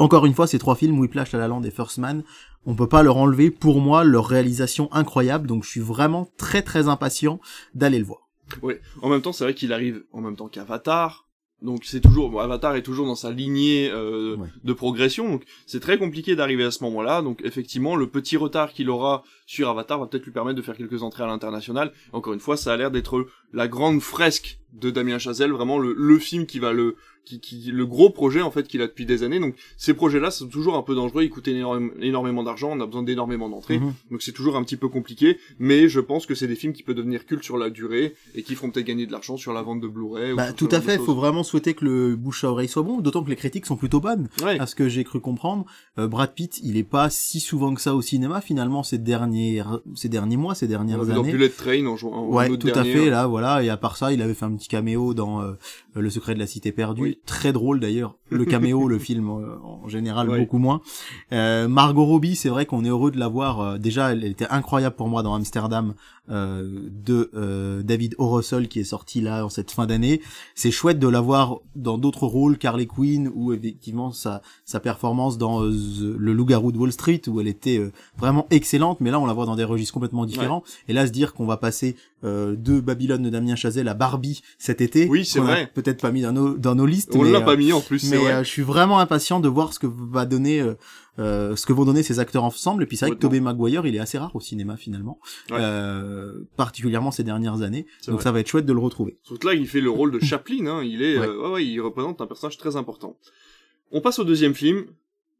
encore 0.00 0.26
une 0.26 0.34
fois, 0.34 0.46
ces 0.46 0.58
trois 0.58 0.76
films, 0.76 0.98
Whiplash, 0.98 1.32
La 1.32 1.40
La 1.40 1.48
Land 1.48 1.62
et 1.64 1.70
First 1.70 1.98
Man, 1.98 2.22
on 2.66 2.74
peut 2.74 2.88
pas 2.88 3.02
leur 3.02 3.16
enlever 3.16 3.50
pour 3.50 3.80
moi 3.80 4.04
leur 4.04 4.26
réalisation 4.26 4.92
incroyable, 4.92 5.46
donc 5.46 5.64
je 5.64 5.70
suis 5.70 5.80
vraiment 5.80 6.28
très 6.36 6.62
très 6.62 6.88
impatient 6.88 7.40
d'aller 7.74 7.98
le 7.98 8.04
voir. 8.04 8.28
Oui, 8.62 8.74
en 9.02 9.08
même 9.08 9.22
temps, 9.22 9.32
c'est 9.32 9.44
vrai 9.44 9.54
qu'il 9.54 9.72
arrive 9.72 10.04
en 10.12 10.20
même 10.20 10.36
temps 10.36 10.48
qu'Avatar, 10.48 11.27
donc 11.60 11.84
c'est 11.84 12.00
toujours 12.00 12.40
Avatar 12.40 12.76
est 12.76 12.82
toujours 12.82 13.06
dans 13.06 13.16
sa 13.16 13.30
lignée 13.30 13.90
euh, 13.92 14.36
de 14.62 14.72
progression, 14.72 15.28
donc 15.28 15.42
c'est 15.66 15.80
très 15.80 15.98
compliqué 15.98 16.36
d'arriver 16.36 16.64
à 16.64 16.70
ce 16.70 16.84
moment-là. 16.84 17.20
Donc 17.22 17.40
effectivement, 17.44 17.96
le 17.96 18.06
petit 18.06 18.36
retard 18.36 18.72
qu'il 18.72 18.90
aura 18.90 19.24
sur 19.46 19.68
Avatar 19.68 19.98
va 19.98 20.06
peut-être 20.06 20.24
lui 20.24 20.32
permettre 20.32 20.56
de 20.56 20.62
faire 20.62 20.76
quelques 20.76 21.02
entrées 21.02 21.24
à 21.24 21.26
l'international. 21.26 21.92
Encore 22.12 22.32
une 22.32 22.40
fois, 22.40 22.56
ça 22.56 22.72
a 22.72 22.76
l'air 22.76 22.90
d'être 22.90 23.26
la 23.52 23.66
grande 23.66 24.00
fresque 24.00 24.58
de 24.72 24.90
Damien 24.90 25.18
Chazelle, 25.18 25.50
vraiment 25.50 25.78
le, 25.78 25.94
le 25.96 26.18
film 26.18 26.46
qui 26.46 26.58
va 26.58 26.72
le 26.72 26.96
qui, 27.28 27.40
qui 27.40 27.70
le 27.70 27.86
gros 27.86 28.10
projet 28.10 28.40
en 28.40 28.50
fait 28.50 28.66
qu'il 28.66 28.80
a 28.82 28.86
depuis 28.86 29.04
des 29.06 29.22
années. 29.22 29.38
Donc 29.40 29.54
ces 29.76 29.92
projets-là 29.94 30.30
sont 30.30 30.48
toujours 30.48 30.76
un 30.76 30.82
peu 30.82 30.94
dangereux, 30.94 31.22
ils 31.24 31.30
coûtent 31.30 31.48
énorme- 31.48 31.90
énormément 32.00 32.42
d'argent, 32.42 32.70
on 32.72 32.80
a 32.80 32.86
besoin 32.86 33.02
d'énormément 33.02 33.48
d'entrées, 33.48 33.78
Mhm. 33.78 33.92
donc 34.10 34.22
c'est 34.22 34.32
toujours 34.32 34.56
un 34.56 34.64
petit 34.64 34.76
peu 34.76 34.88
compliqué. 34.88 35.38
Mais 35.58 35.88
je 35.88 36.00
pense 36.00 36.24
que 36.26 36.34
c'est 36.34 36.46
des 36.48 36.56
films 36.56 36.72
qui 36.72 36.82
peuvent 36.82 36.94
devenir 36.96 37.26
cultes 37.26 37.44
sur 37.44 37.58
la 37.58 37.70
durée 37.70 38.14
et 38.34 38.42
qui 38.42 38.54
feront 38.54 38.70
peut-être 38.70 38.86
gagner 38.86 39.06
de 39.06 39.12
l'argent 39.12 39.36
sur 39.36 39.52
la 39.52 39.62
vente 39.62 39.80
de 39.80 39.88
Blu-ray. 39.88 40.34
Bah, 40.34 40.52
tout 40.52 40.68
à 40.72 40.80
fait, 40.80 40.96
choses. 40.96 41.06
faut 41.06 41.14
vraiment 41.14 41.42
souhaiter 41.42 41.74
que 41.74 41.84
le 41.84 42.16
bouche 42.16 42.44
à 42.44 42.50
oreille 42.50 42.68
soit 42.68 42.82
bon, 42.82 43.00
d'autant 43.00 43.22
que 43.22 43.30
les 43.30 43.36
critiques 43.36 43.66
sont 43.66 43.76
plutôt 43.76 44.00
bonnes. 44.00 44.28
Ouais. 44.42 44.58
à 44.58 44.66
ce 44.66 44.74
que 44.74 44.88
j'ai 44.88 45.04
cru 45.04 45.20
comprendre, 45.20 45.64
euh, 45.98 46.06
Brad 46.08 46.32
Pitt, 46.34 46.58
il 46.62 46.76
est 46.76 46.82
pas 46.84 47.10
si 47.10 47.40
souvent 47.40 47.74
que 47.74 47.80
ça 47.80 47.94
au 47.94 48.02
cinéma 48.02 48.40
finalement 48.40 48.82
ces 48.82 48.98
derniers 48.98 49.62
ces 49.94 50.08
derniers 50.08 50.36
mois, 50.36 50.54
ces 50.54 50.66
On 50.66 50.68
dernières 50.68 51.02
vu 51.04 51.12
dans 51.12 51.20
années. 51.20 51.32
Bullet 51.32 51.48
Train 51.48 51.86
en 51.86 51.96
en 52.06 52.26
Ouais, 52.28 52.56
tout 52.56 52.68
à 52.74 52.84
fait 52.84 53.08
hein. 53.08 53.10
là, 53.10 53.26
voilà. 53.26 53.62
Et 53.62 53.68
à 53.68 53.76
part 53.76 53.96
ça, 53.96 54.12
il 54.12 54.22
avait 54.22 54.34
fait 54.34 54.44
un 54.44 54.52
petit 54.52 54.68
caméo 54.68 55.14
dans 55.14 55.42
euh, 55.42 55.52
Le 55.94 56.10
Secret 56.10 56.34
de 56.34 56.38
la 56.38 56.46
Cité 56.46 56.72
perdue, 56.72 57.02
Oui. 57.02 57.17
Très 57.26 57.52
drôle 57.52 57.80
d'ailleurs. 57.80 58.16
Le 58.30 58.44
caméo, 58.44 58.88
le 58.88 58.98
film 59.08 59.28
euh, 59.28 59.56
en 59.62 59.88
général 59.88 60.28
Ouais. 60.30 60.38
beaucoup 60.40 60.58
moins. 60.58 60.80
Euh, 61.32 61.68
Margot 61.68 62.04
Robbie, 62.04 62.36
c'est 62.36 62.48
vrai 62.48 62.66
qu'on 62.66 62.84
est 62.84 62.88
heureux 62.88 63.10
de 63.10 63.18
la 63.18 63.28
voir. 63.28 63.60
euh, 63.60 63.78
déjà, 63.78 64.12
elle 64.12 64.24
était 64.24 64.48
incroyable 64.50 64.96
pour 64.96 65.08
moi 65.08 65.22
dans 65.22 65.34
Amsterdam 65.34 65.94
de 66.28 67.30
euh, 67.34 67.82
David 67.82 68.14
O. 68.18 68.28
Russell 68.28 68.68
qui 68.68 68.80
est 68.80 68.84
sorti 68.84 69.20
là 69.20 69.44
en 69.44 69.48
cette 69.48 69.70
fin 69.70 69.86
d'année. 69.86 70.20
C'est 70.54 70.70
chouette 70.70 70.98
de 70.98 71.08
la 71.08 71.20
voir 71.20 71.58
dans 71.76 71.98
d'autres 71.98 72.26
rôles, 72.26 72.58
Carly 72.58 72.86
Quinn 72.86 73.30
ou 73.34 73.52
effectivement 73.52 74.12
sa 74.12 74.42
sa 74.64 74.80
performance 74.80 75.38
dans 75.38 75.62
euh, 75.64 75.70
The- 75.70 76.16
le 76.18 76.32
Loup-garou 76.32 76.72
de 76.72 76.78
Wall 76.78 76.92
Street 76.92 77.22
où 77.28 77.40
elle 77.40 77.48
était 77.48 77.78
euh, 77.78 77.92
vraiment 78.18 78.46
excellente. 78.50 79.00
Mais 79.00 79.10
là, 79.10 79.18
on 79.20 79.26
la 79.26 79.32
voit 79.32 79.46
dans 79.46 79.56
des 79.56 79.64
registres 79.64 79.94
complètement 79.94 80.26
différents. 80.26 80.62
Et 80.88 80.92
là, 80.92 81.06
se 81.06 81.12
dire 81.12 81.32
qu'on 81.34 81.46
va 81.46 81.56
passer 81.56 81.96
euh, 82.24 82.56
de 82.56 82.80
Babylone 82.80 83.22
de 83.22 83.30
Damien 83.30 83.54
Chazelle 83.56 83.88
à 83.88 83.94
Barbie 83.94 84.42
cet 84.58 84.80
été, 84.80 85.06
Oui, 85.08 85.24
c'est 85.24 85.38
vrai. 85.40 85.70
peut-être 85.72 86.00
pas 86.00 86.10
mis 86.10 86.22
dans 86.22 86.32
nos 86.32 86.56
dans 86.56 86.74
nos 86.74 86.86
listes. 86.86 87.10
On 87.14 87.22
mais, 87.22 87.30
l'a 87.30 87.38
euh, 87.38 87.44
pas 87.44 87.56
mis 87.56 87.72
en 87.72 87.80
plus, 87.80 88.10
mais 88.10 88.16
euh, 88.16 88.42
je 88.44 88.48
suis 88.48 88.62
vraiment 88.62 88.98
impatient 88.98 89.40
de 89.40 89.48
voir 89.48 89.72
ce 89.72 89.78
que 89.78 89.86
va 89.86 90.26
donner 90.26 90.64
euh, 91.18 91.56
ce 91.56 91.66
que 91.66 91.72
vont 91.72 91.84
donner 91.84 92.02
ces 92.02 92.18
acteurs 92.20 92.44
ensemble 92.44 92.82
et 92.82 92.86
puis 92.86 92.96
c'est 92.96 93.06
vrai 93.06 93.14
que. 93.16 93.20
Tobey 93.20 93.40
Maguire 93.40 93.86
il 93.86 93.94
est 93.96 93.98
assez 93.98 94.18
rare 94.18 94.34
au 94.36 94.40
cinéma 94.40 94.76
finalement 94.76 95.18
Ouais. 95.50 95.56
euh, 95.60 96.44
particulièrement 96.56 97.10
ces 97.10 97.24
dernières 97.24 97.62
années 97.62 97.86
donc 98.06 98.16
vrai. 98.16 98.22
ça 98.24 98.32
va 98.32 98.40
être 98.40 98.46
chouette 98.48 98.66
de 98.66 98.72
le 98.72 98.78
retrouver 98.80 99.18
Surtout 99.22 99.46
là, 99.48 99.54
il 99.54 99.66
fait 99.66 99.80
le 99.80 99.90
rôle 99.90 100.10
de 100.12 100.18
Chaplin, 100.24 100.66
hein. 100.66 100.82
Il 100.84 101.02
est, 101.02 101.18
Ouais. 101.18 101.26
euh, 101.26 101.42
ouais, 101.42 101.50
ouais, 101.54 101.66
il 101.66 101.80
représente 101.80 102.20
un 102.20 102.26
personnage 102.26 102.56
très 102.58 102.76
important. 102.76 103.16
On 103.90 104.00
passe 104.00 104.18
au 104.18 104.24
deuxième 104.24 104.54
film. 104.54 104.86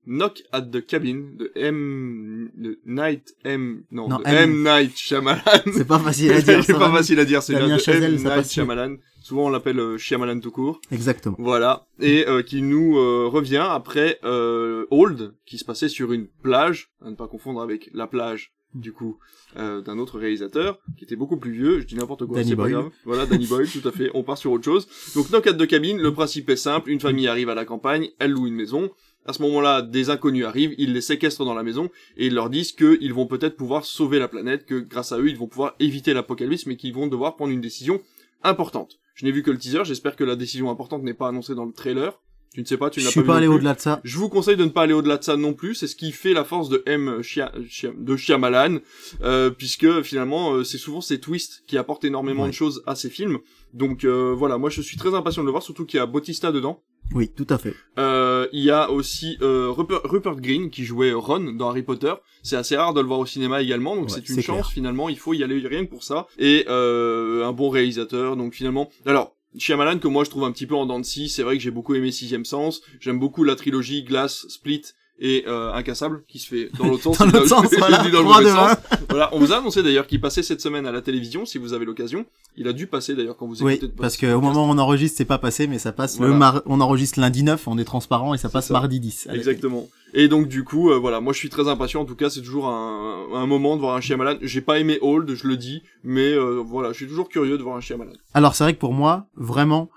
Knock 0.09 0.43
at 0.53 0.63
the 0.63 0.85
Cabin 0.85 1.37
de 1.37 1.53
M, 1.55 2.51
de 2.57 2.79
Night 2.87 3.35
M, 3.45 3.83
non, 3.91 4.09
Non, 4.09 4.19
de 4.19 4.27
M. 4.27 4.37
M. 4.37 4.63
Night 4.63 4.97
Shyamalan. 4.97 5.43
c'est 5.73 5.87
pas 5.87 5.99
facile 5.99 6.33
à 6.33 6.41
dire 6.41 6.65
c'est 6.65 6.73
pas 6.73 6.91
facile 6.91 7.21
à 7.21 7.25
dire, 7.27 7.43
c'est 7.43 7.55
bien 7.55 7.69
de 7.69 7.73
M. 7.73 8.17
Night. 8.25 8.47
Shyamalan. 8.51 8.97
Souvent, 9.21 9.47
on 9.47 9.51
l'appelle 9.51 9.79
euh, 9.79 9.99
Shyamalan 9.99 10.41
tout 10.41 10.51
court. 10.51 10.81
exactement 10.91 11.37
Voilà. 11.39 11.87
Et 12.01 12.27
euh, 12.27 12.43
qui 12.43 12.63
nous 12.63 12.97
euh, 12.97 13.27
revient 13.29 13.67
après 13.69 14.19
euh, 14.25 14.87
Old, 14.91 15.35
qui 15.45 15.59
se 15.59 15.65
passait 15.67 15.91
sur 15.91 16.13
une 16.13 16.27
plage, 16.43 16.91
à 17.05 17.11
ne 17.11 17.15
pas 17.15 17.29
confondre 17.29 17.61
avec 17.61 17.91
la 17.93 18.07
plage, 18.07 18.55
du 18.75 18.93
coup, 18.93 19.19
euh, 19.57 19.81
d'un 19.83 19.99
autre 19.99 20.19
réalisateur, 20.19 20.79
qui 20.97 21.05
était 21.05 21.17
beaucoup 21.17 21.37
plus 21.37 21.53
vieux, 21.53 21.81
je 21.81 21.87
dis 21.87 21.97
n'importe 21.97 22.27
quoi, 22.27 22.37
Danny 22.39 22.51
c'est 22.51 22.57
pas 22.57 22.69
grave. 22.69 22.91
Voilà, 23.05 23.27
Danny 23.27 23.47
Boyle, 23.47 23.69
tout 23.69 23.87
à 23.87 23.93
fait, 23.93 24.11
on 24.15 24.23
part 24.23 24.39
sur 24.39 24.53
autre 24.53 24.65
chose. 24.65 24.87
Donc, 25.15 25.31
Knock 25.31 25.47
at 25.47 25.53
de 25.53 25.65
cabine, 25.65 26.01
le 26.01 26.13
principe 26.13 26.49
est 26.51 26.57
simple, 26.57 26.91
une 26.91 27.01
famille 27.01 27.29
arrive 27.29 27.49
à 27.49 27.55
la 27.55 27.65
campagne, 27.65 28.11
elle 28.19 28.33
loue 28.33 28.47
une 28.47 28.55
maison, 28.55 28.91
à 29.29 29.35
ce 29.35 29.43
moment-là, 29.43 29.83
des 29.83 30.09
inconnus 30.09 30.47
arrivent, 30.47 30.75
ils 30.79 30.95
les 30.95 31.03
séquestrent 31.03 31.45
dans 31.45 31.55
la 31.55 31.63
maison, 31.63 31.91
et 32.17 32.29
ils 32.29 32.35
leur 32.35 32.49
disent 32.49 32.73
qu'ils 32.73 33.13
vont 33.13 33.27
peut-être 33.27 33.57
pouvoir 33.57 33.85
sauver 33.85 34.19
la 34.19 34.27
planète, 34.27 34.65
que 34.65 34.77
grâce 34.77 35.13
à 35.13 35.19
eux, 35.19 35.29
ils 35.29 35.37
vont 35.37 35.47
pouvoir 35.47 35.75
éviter 35.81 36.15
l'apocalypse, 36.15 36.65
mais 36.65 36.77
qu'ils 36.77 36.95
vont 36.95 37.09
devoir 37.09 37.37
prendre 37.37 37.53
une 37.53 37.61
décision 37.61 38.01
importante. 38.43 38.99
Je 39.15 39.27
n'ai 39.27 39.31
vu 39.31 39.43
que 39.43 39.51
le 39.51 39.59
teaser, 39.59 39.85
j'espère 39.85 40.17
que 40.17 40.25
la 40.25 40.35
décision 40.35 40.71
importante 40.71 41.03
n'est 41.03 41.13
pas 41.13 41.29
annoncée 41.29 41.55
dans 41.55 41.67
le 41.67 41.73
trailer. 41.73 42.19
Tu 42.55 42.61
ne 42.63 42.67
sais 42.67 42.77
pas, 42.79 42.91
tu 42.91 43.01
je 43.01 43.05
n'as 43.05 43.11
suis 43.11 43.21
pas, 43.21 43.27
pas 43.27 43.33
vu 43.35 43.39
allé 43.39 43.47
non 43.47 43.53
plus. 43.53 43.57
au-delà 43.59 43.75
de 43.75 43.81
ça 43.81 44.01
Je 44.05 44.17
vous 44.19 44.29
conseille 44.29 44.57
de 44.57 44.65
ne 44.65 44.71
pas 44.71 44.83
aller 44.83 44.95
au-delà 44.95 45.17
de 45.19 45.23
ça 45.25 45.37
non 45.37 45.53
plus, 45.53 45.75
c'est 45.75 45.87
ce 45.87 45.95
qui 45.95 46.11
fait 46.13 46.33
la 46.33 46.45
force 46.45 46.69
de 46.69 46.83
M 46.87 47.21
Chia- 47.21 47.53
Chia- 47.69 47.93
de 47.97 48.17
Shyamalan, 48.17 48.79
euh, 49.23 49.51
puisque 49.51 50.03
finalement 50.03 50.55
euh, 50.55 50.65
c'est 50.65 50.79
souvent 50.79 51.01
ces 51.01 51.21
twists 51.21 51.63
qui 51.67 51.77
apportent 51.79 52.05
énormément 52.05 52.45
Ouais. 52.45 52.49
de 52.49 52.55
choses 52.55 52.83
à 52.87 52.95
ces 52.95 53.11
films. 53.11 53.39
Donc 53.75 54.05
euh, 54.05 54.35
voilà, 54.37 54.57
moi 54.59 54.71
je 54.71 54.81
suis 54.81 54.97
très 54.97 55.15
impatient 55.15 55.43
de 55.43 55.47
le 55.47 55.51
voir, 55.53 55.63
surtout 55.63 55.85
qu'il 55.85 55.99
y 55.99 56.01
a 56.01 56.07
Bautista 56.07 56.51
dedans. 56.51 56.83
oui 57.15 57.29
tout 57.37 57.47
à 57.51 57.59
fait 57.59 57.75
Euh, 57.99 58.49
il 58.53 58.65
y 58.65 58.71
a 58.71 58.91
aussi 58.91 59.37
euh, 59.43 59.69
Rupert, 59.71 60.01
Rupert 60.05 60.37
Green 60.37 60.71
qui 60.71 60.85
jouait 60.85 61.13
Ron 61.13 61.53
dans 61.53 61.69
Harry 61.69 61.83
Potter. 61.83 62.15
C'est 62.43 62.57
assez 62.57 62.77
rare 62.77 62.95
de 62.95 63.01
le 63.03 63.07
voir 63.07 63.19
au 63.21 63.27
cinéma 63.27 63.61
également, 63.61 63.95
donc 63.95 64.07
Ouais, 64.07 64.15
c'est 64.15 64.29
une 64.31 64.37
chance 64.41 64.45
clair. 64.63 64.71
finalement. 64.71 65.09
Il 65.11 65.19
faut 65.19 65.35
y 65.35 65.45
aller 65.45 65.59
rien 65.69 65.85
que 65.85 65.91
pour 65.91 66.03
ça. 66.03 66.27
Et 66.39 66.65
euh, 66.69 67.47
un 67.47 67.53
bon 67.53 67.69
réalisateur, 67.69 68.37
donc 68.37 68.55
finalement. 68.55 68.89
Alors. 69.05 69.35
Shyamalan 69.57 69.99
que 69.99 70.09
moi 70.09 70.25
je 70.25 70.31
trouve 70.31 70.45
un 70.45 70.53
petit 70.53 70.67
peu 70.67 70.75
en 70.75 70.87
dents 70.87 71.01
de 71.01 71.05
scie, 71.05 71.29
c'est 71.29 71.43
vrai 71.43 71.57
que 71.57 71.63
j'ai 71.63 71.71
beaucoup 71.71 71.95
aimé 71.95 72.13
Sixième 72.13 72.45
Sens, 72.45 72.83
j'aime 73.01 73.19
beaucoup 73.19 73.45
la 73.45 73.57
trilogie 73.57 74.05
Glass, 74.05 74.47
Split 74.49 74.83
et 75.21 75.45
euh, 75.49 75.73
Incassable 75.73 76.23
qui 76.29 76.39
se 76.39 76.49
fait 76.49 76.71
dans 76.79 76.87
l'autre 76.87 77.03
sens. 77.15 77.19
dans 77.19 77.27
l'autre 77.27 77.47
sens 77.49 77.67
voilà 77.79 77.99
dans 78.09 78.39
le 78.41 78.47
sens. 78.47 78.77
Voilà, 79.09 79.29
on 79.33 79.39
vous 79.39 79.53
a 79.53 79.57
annoncé 79.59 79.83
d'ailleurs 79.83 80.07
qu'il 80.07 80.21
passait 80.21 80.43
cette 80.43 80.61
semaine 80.61 80.87
à 80.87 80.93
la 80.93 81.03
télévision 81.03 81.45
si 81.47 81.59
vous 81.59 81.73
avez 81.73 81.85
l'occasion. 81.85 82.25
Il 82.57 82.69
a 82.69 82.73
dû 82.73 82.87
passer 82.87 83.15
d'ailleurs 83.15 83.37
quand 83.37 83.47
vous 83.47 83.63
oui 83.65 83.75
écoutez. 83.75 83.87
le 83.89 83.93
parce 84.01 84.17
que 84.17 84.33
au 84.33 84.41
moment 84.41 84.67
où 84.67 84.71
on 84.71 84.79
enregistre 84.79 85.17
c'est 85.19 85.25
pas 85.25 85.39
passé 85.39 85.67
mais 85.67 85.79
ça 85.79 85.93
passe 85.93 86.17
Voilà. 86.19 86.33
le 86.33 86.39
mar... 86.39 86.63
on 86.67 86.81
enregistre 86.81 87.19
lundi 87.21 87.43
9 87.43 87.67
on 87.69 87.79
est 87.79 87.85
transparent 87.85 88.35
et 88.35 88.39
ça 88.39 88.49
passe 88.49 88.69
ça. 88.69 88.75
mardi 88.75 89.01
10 89.01 89.27
à 89.29 89.33
la 89.33 89.39
Exactement. 89.39 89.89
Et 90.15 90.29
donc 90.29 90.49
du 90.49 90.65
coup, 90.65 90.91
euh, 90.91 90.97
voilà, 90.99 91.21
moi 91.21 91.33
je 91.35 91.39
suis 91.39 91.51
très 91.51 91.69
impatient. 91.69 92.01
En 92.01 92.05
tout 92.07 92.17
cas, 92.17 92.31
c'est 92.31 92.41
toujours 92.41 92.69
un, 92.69 93.27
un 93.35 93.47
moment 93.47 93.77
de 93.77 93.81
voir 93.83 93.95
un 93.95 94.01
Shyamalan. 94.01 94.39
J'ai 94.41 94.63
pas 94.63 94.79
aimé 94.79 94.99
Old, 95.03 95.35
je 95.35 95.47
le 95.47 95.57
dis, 95.59 95.83
mais 96.03 96.33
euh, 96.33 96.63
voilà, 96.65 96.93
je 96.93 96.97
suis 96.97 97.07
toujours 97.07 97.29
curieux 97.29 97.59
de 97.59 97.63
voir 97.63 97.77
un 97.77 97.81
Shyamalan. 97.83 98.13
Alors 98.33 98.55
c'est 98.55 98.65
vrai 98.65 98.73
que 98.75 98.79
pour 98.79 98.95
moi, 98.95 99.27
vraiment, 99.37 99.91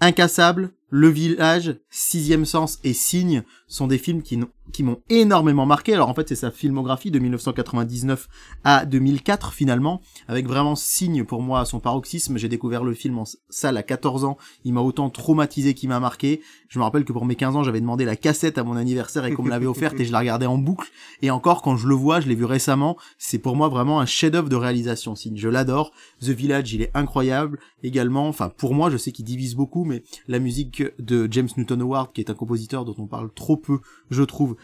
Incassable, 0.00 0.72
Le 0.90 1.08
Village, 1.08 1.76
Sixième 1.90 2.44
Sens 2.44 2.78
et 2.84 2.92
Signe 2.92 3.42
sont 3.66 3.86
des 3.86 3.98
films 3.98 4.22
qui, 4.22 4.38
qui 4.72 4.82
m'ont 4.82 5.00
énormément 5.08 5.66
marqué. 5.66 5.94
Alors 5.94 6.08
en 6.08 6.14
fait 6.14 6.28
c'est 6.28 6.34
sa 6.34 6.50
filmographie 6.50 7.10
de 7.10 7.18
1999 7.18 8.28
à 8.64 8.86
2004 8.86 9.52
finalement, 9.52 10.00
avec 10.28 10.46
vraiment 10.46 10.76
Signe 10.76 11.24
pour 11.24 11.42
moi 11.42 11.60
à 11.60 11.64
son 11.64 11.80
paroxysme. 11.80 12.38
J'ai 12.38 12.48
découvert 12.48 12.84
le 12.84 12.94
film 12.94 13.18
en 13.18 13.24
salle 13.48 13.76
à 13.76 13.82
14 13.82 14.24
ans, 14.24 14.36
il 14.64 14.72
m'a 14.72 14.80
autant 14.80 15.10
traumatisé 15.10 15.74
qu'il 15.74 15.88
m'a 15.88 16.00
marqué. 16.00 16.40
Je 16.68 16.78
me 16.78 16.84
rappelle 16.84 17.04
que 17.04 17.12
pour 17.12 17.24
mes 17.24 17.36
15 17.36 17.56
ans 17.56 17.62
j'avais 17.62 17.80
demandé 17.80 18.04
la 18.04 18.16
cassette 18.16 18.58
à 18.58 18.64
mon 18.64 18.76
anniversaire 18.76 19.24
et 19.24 19.32
qu'on 19.32 19.42
me 19.42 19.50
l'avait 19.50 19.66
offerte 19.66 19.98
et 20.00 20.04
je 20.04 20.12
la 20.12 20.20
regardais 20.20 20.46
en 20.46 20.58
boucle. 20.58 20.90
Et 21.22 21.30
encore 21.30 21.62
quand 21.62 21.76
je 21.76 21.88
le 21.88 21.94
vois, 21.94 22.20
je 22.20 22.28
l'ai 22.28 22.34
vu 22.34 22.44
récemment, 22.44 22.96
c'est 23.18 23.38
pour 23.38 23.56
moi 23.56 23.68
vraiment 23.68 24.00
un 24.00 24.06
chef-d'œuvre 24.06 24.48
de 24.48 24.56
réalisation. 24.56 25.14
Signe, 25.14 25.36
je 25.36 25.48
l'adore. 25.48 25.92
The 26.20 26.30
Village, 26.30 26.72
il 26.72 26.82
est 26.82 26.90
incroyable 26.94 27.58
également. 27.82 28.28
Enfin, 28.28 28.48
pour 28.48 28.74
moi, 28.74 28.90
je 28.90 28.96
sais 28.96 29.12
qu'il 29.12 29.24
divise 29.24 29.54
beaucoup, 29.54 29.84
mais 29.84 30.02
la 30.28 30.38
musique 30.38 30.82
de 30.98 31.28
James 31.30 31.48
Newton 31.56 31.82
Howard, 31.82 32.12
qui 32.12 32.20
est 32.20 32.30
un 32.30 32.34
compositeur 32.34 32.84
dont 32.84 32.94
on 32.98 33.06
parle 33.06 33.32
trop 33.32 33.53
peu, 33.56 33.78
je 34.10 34.22
trouve, 34.22 34.56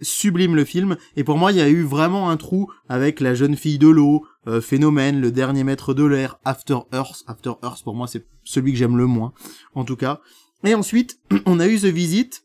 sublime 0.00 0.54
le 0.54 0.64
film. 0.64 0.96
Et 1.16 1.24
pour 1.24 1.38
moi, 1.38 1.52
il 1.52 1.58
y 1.58 1.60
a 1.60 1.68
eu 1.68 1.82
vraiment 1.82 2.30
un 2.30 2.36
trou 2.36 2.70
avec 2.88 3.20
La 3.20 3.34
jeune 3.34 3.56
fille 3.56 3.78
de 3.78 3.88
l'eau, 3.88 4.24
euh, 4.46 4.60
Phénomène, 4.60 5.20
Le 5.20 5.30
dernier 5.30 5.64
maître 5.64 5.94
de 5.94 6.04
l'air, 6.04 6.38
After 6.44 6.78
Earth. 6.92 7.24
After 7.26 7.52
Earth, 7.62 7.82
pour 7.82 7.94
moi, 7.94 8.06
c'est 8.06 8.26
celui 8.44 8.72
que 8.72 8.78
j'aime 8.78 8.96
le 8.96 9.06
moins, 9.06 9.32
en 9.74 9.84
tout 9.84 9.96
cas. 9.96 10.20
Et 10.64 10.74
ensuite, 10.74 11.20
on 11.46 11.60
a 11.60 11.68
eu 11.68 11.78
The 11.78 11.86
Visit, 11.86 12.44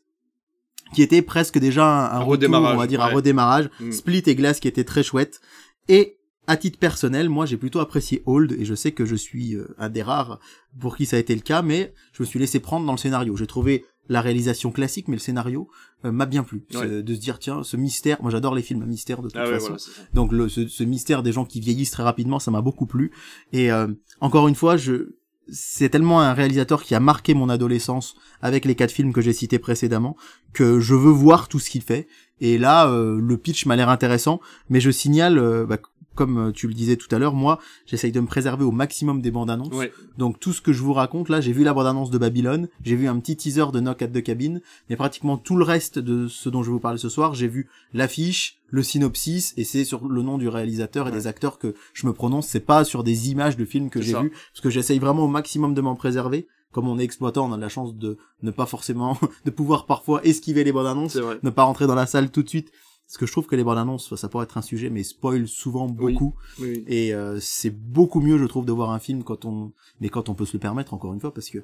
qui 0.94 1.02
était 1.02 1.22
presque 1.22 1.58
déjà 1.58 1.84
un, 1.84 2.04
un 2.04 2.16
Un 2.16 2.18
retour, 2.18 2.32
redémarrage, 2.32 2.74
on 2.74 2.78
va 2.78 2.86
dire 2.86 3.00
ouais. 3.00 3.06
un 3.06 3.14
redémarrage. 3.14 3.70
Mm. 3.80 3.92
Split 3.92 4.22
et 4.26 4.34
Glass 4.34 4.60
qui 4.60 4.68
était 4.68 4.84
très 4.84 5.02
chouette. 5.02 5.40
Et 5.88 6.18
à 6.46 6.56
titre 6.56 6.78
personnel, 6.78 7.28
moi 7.30 7.46
j'ai 7.46 7.56
plutôt 7.56 7.80
apprécié 7.80 8.22
Old 8.26 8.52
et 8.52 8.64
je 8.64 8.74
sais 8.74 8.92
que 8.92 9.04
je 9.04 9.14
suis 9.14 9.54
euh, 9.54 9.74
un 9.78 9.88
des 9.88 10.02
rares 10.02 10.38
pour 10.78 10.96
qui 10.96 11.06
ça 11.06 11.16
a 11.16 11.18
été 11.18 11.34
le 11.34 11.40
cas, 11.40 11.62
mais 11.62 11.94
je 12.12 12.22
me 12.22 12.26
suis 12.26 12.38
laissé 12.38 12.60
prendre 12.60 12.84
dans 12.86 12.92
le 12.92 12.98
scénario. 12.98 13.36
J'ai 13.36 13.46
trouvé 13.46 13.84
la 14.08 14.20
réalisation 14.20 14.70
classique, 14.70 15.08
mais 15.08 15.16
le 15.16 15.20
scénario 15.20 15.68
euh, 16.04 16.12
m'a 16.12 16.26
bien 16.26 16.42
plu. 16.42 16.64
Ouais. 16.74 17.02
De 17.02 17.14
se 17.14 17.20
dire 17.20 17.38
tiens, 17.38 17.62
ce 17.62 17.76
mystère, 17.76 18.20
moi 18.22 18.30
j'adore 18.30 18.54
les 18.54 18.62
films 18.62 18.82
à 18.82 18.86
mystère 18.86 19.22
de 19.22 19.28
toute 19.28 19.36
Ah 19.36 19.44
ouais, 19.44 19.54
façon. 19.54 19.66
voilà, 19.66 19.78
ça. 19.78 19.90
Donc 20.12 20.32
le, 20.32 20.48
ce, 20.48 20.66
ce 20.66 20.84
mystère 20.84 21.22
des 21.22 21.32
gens 21.32 21.44
qui 21.44 21.60
vieillissent 21.60 21.90
très 21.92 22.02
rapidement, 22.02 22.38
ça 22.38 22.50
m'a 22.50 22.60
beaucoup 22.60 22.86
plu. 22.86 23.12
Et 23.52 23.72
euh, 23.72 23.88
encore 24.20 24.48
une 24.48 24.54
fois, 24.54 24.76
je 24.76 25.14
c'est 25.52 25.90
tellement 25.90 26.22
un 26.22 26.32
réalisateur 26.32 26.82
qui 26.82 26.94
a 26.94 27.00
marqué 27.00 27.34
mon 27.34 27.50
adolescence 27.50 28.14
avec 28.40 28.64
les 28.64 28.74
quatre 28.74 28.90
films 28.92 29.12
que 29.12 29.20
j'ai 29.20 29.34
cités 29.34 29.58
précédemment 29.58 30.16
que 30.54 30.80
je 30.80 30.94
veux 30.94 31.10
voir 31.10 31.48
tout 31.48 31.58
ce 31.58 31.68
qu'il 31.68 31.82
fait. 31.82 32.08
Et 32.40 32.56
là, 32.56 32.88
euh, 32.88 33.20
le 33.20 33.36
pitch 33.36 33.66
m'a 33.66 33.76
l'air 33.76 33.90
intéressant, 33.90 34.40
mais 34.70 34.80
je 34.80 34.90
signale, 34.90 35.38
euh, 35.38 35.66
bah, 35.66 35.78
comme 36.14 36.38
euh, 36.48 36.52
tu 36.52 36.66
le 36.68 36.74
disais 36.74 36.96
tout 36.96 37.12
à 37.14 37.18
l'heure, 37.18 37.34
moi, 37.34 37.58
j'essaye 37.86 38.12
de 38.12 38.20
me 38.20 38.26
préserver 38.26 38.64
au 38.64 38.70
maximum 38.70 39.20
des 39.20 39.30
bandes 39.30 39.50
annonces. 39.50 39.74
Ouais. 39.74 39.92
Donc 40.18 40.38
tout 40.40 40.52
ce 40.52 40.60
que 40.60 40.72
je 40.72 40.82
vous 40.82 40.92
raconte 40.92 41.28
là, 41.28 41.40
j'ai 41.40 41.52
vu 41.52 41.64
la 41.64 41.74
bande-annonce 41.74 42.10
de 42.10 42.18
Babylone, 42.18 42.68
j'ai 42.82 42.96
vu 42.96 43.08
un 43.08 43.18
petit 43.18 43.36
teaser 43.36 43.66
de 43.72 43.80
Knock 43.80 44.02
at 44.02 44.08
the 44.08 44.22
Cabin, 44.22 44.58
mais 44.88 44.96
pratiquement 44.96 45.36
tout 45.36 45.56
le 45.56 45.64
reste 45.64 45.98
de 45.98 46.28
ce 46.28 46.48
dont 46.48 46.62
je 46.62 46.68
vais 46.68 46.72
vous 46.74 46.80
parler 46.80 46.98
ce 46.98 47.08
soir, 47.08 47.34
j'ai 47.34 47.48
vu 47.48 47.68
l'affiche, 47.92 48.58
le 48.68 48.82
synopsis, 48.82 49.54
et 49.56 49.64
c'est 49.64 49.84
sur 49.84 50.08
le 50.08 50.22
nom 50.22 50.38
du 50.38 50.48
réalisateur 50.48 51.06
et 51.06 51.10
Ouais. 51.10 51.16
des 51.16 51.26
acteurs 51.26 51.58
que 51.58 51.74
je 51.92 52.06
me 52.06 52.12
prononce, 52.12 52.46
c'est 52.48 52.60
pas 52.60 52.84
sur 52.84 53.04
des 53.04 53.30
images 53.30 53.56
de 53.56 53.64
films 53.64 53.90
que 53.90 54.00
j'ai 54.02 54.18
vus, 54.20 54.30
parce 54.30 54.60
que 54.62 54.70
j'essaye 54.70 54.98
vraiment 54.98 55.24
au 55.24 55.28
maximum 55.28 55.74
de 55.74 55.80
m'en 55.80 55.94
préserver. 55.94 56.46
Comme 56.72 56.88
on 56.88 56.98
est 56.98 57.04
exploitant, 57.04 57.48
on 57.48 57.52
a 57.52 57.56
de 57.56 57.60
la 57.62 57.68
chance 57.68 57.94
de 57.94 58.18
ne 58.42 58.50
pas 58.50 58.66
forcément, 58.66 59.16
de 59.44 59.50
pouvoir 59.50 59.86
parfois 59.86 60.24
esquiver 60.24 60.64
les 60.64 60.72
bandes 60.72 60.88
annonces, 60.88 61.16
ne 61.42 61.50
pas 61.50 61.62
rentrer 61.62 61.86
dans 61.86 61.94
la 61.94 62.06
salle 62.06 62.30
tout 62.30 62.42
de 62.42 62.48
suite 62.48 62.72
Parce 63.06 63.18
que 63.18 63.26
je 63.26 63.32
trouve 63.32 63.46
que 63.46 63.54
les 63.56 63.62
bandes 63.64 63.78
annonces, 63.78 64.14
ça 64.16 64.28
pourrait 64.28 64.44
être 64.44 64.56
un 64.58 64.62
sujet, 64.62 64.90
mais 64.90 65.02
spoil 65.02 65.46
souvent 65.46 65.86
beaucoup. 65.86 66.34
Oui, 66.58 66.68
oui. 66.76 66.84
Et 66.88 67.14
euh, 67.14 67.38
c'est 67.40 67.70
beaucoup 67.70 68.20
mieux, 68.20 68.38
je 68.38 68.44
trouve, 68.46 68.64
de 68.64 68.72
voir 68.72 68.90
un 68.90 68.98
film 68.98 69.22
quand 69.22 69.44
on, 69.44 69.72
mais 70.00 70.08
quand 70.08 70.28
on 70.28 70.34
peut 70.34 70.46
se 70.46 70.54
le 70.54 70.58
permettre, 70.58 70.94
encore 70.94 71.12
une 71.14 71.20
fois, 71.20 71.32
parce 71.32 71.50
que 71.50 71.58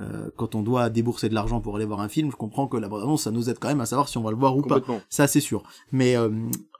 euh, 0.00 0.30
quand 0.36 0.54
on 0.54 0.62
doit 0.62 0.90
débourser 0.90 1.28
de 1.28 1.34
l'argent 1.34 1.60
pour 1.60 1.76
aller 1.76 1.84
voir 1.84 2.00
un 2.00 2.08
film, 2.08 2.30
je 2.30 2.36
comprends 2.36 2.68
que 2.68 2.76
la 2.76 2.88
bande 2.88 3.02
annonce, 3.02 3.24
ça 3.24 3.30
nous 3.30 3.50
aide 3.50 3.58
quand 3.60 3.68
même 3.68 3.80
à 3.80 3.86
savoir 3.86 4.08
si 4.08 4.16
on 4.16 4.22
va 4.22 4.30
le 4.30 4.36
voir 4.36 4.56
ou 4.56 4.62
pas. 4.62 4.76
Ça, 5.08 5.26
c'est 5.26 5.40
sûr. 5.40 5.62
Mais 5.92 6.16
euh, 6.16 6.30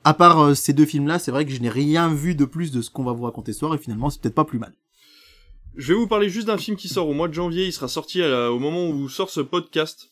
à 0.04 0.14
part 0.14 0.38
euh, 0.40 0.54
ces 0.54 0.72
deux 0.72 0.86
films-là, 0.86 1.18
c'est 1.18 1.30
vrai 1.32 1.44
que 1.44 1.50
je 1.52 1.60
n'ai 1.60 1.68
rien 1.68 2.12
vu 2.12 2.34
de 2.34 2.44
plus 2.44 2.70
de 2.72 2.80
ce 2.80 2.90
qu'on 2.90 3.04
va 3.04 3.12
vous 3.12 3.24
raconter 3.24 3.52
ce 3.52 3.58
soir, 3.60 3.74
et 3.74 3.78
finalement, 3.78 4.08
c'est 4.10 4.20
peut-être 4.22 4.34
pas 4.34 4.44
plus 4.44 4.58
mal. 4.58 4.72
Je 5.76 5.92
vais 5.92 5.98
vous 5.98 6.06
parler 6.08 6.28
juste 6.28 6.46
d'un 6.46 6.58
film 6.58 6.76
qui 6.76 6.88
sort 6.88 7.08
au 7.08 7.12
mois 7.14 7.28
de 7.28 7.34
janvier. 7.34 7.66
Il 7.66 7.72
sera 7.72 7.88
sorti 7.88 8.22
à 8.22 8.28
la- 8.28 8.52
au 8.52 8.58
moment 8.58 8.88
où 8.88 9.08
sort 9.08 9.30
ce 9.30 9.40
podcast. 9.40 10.10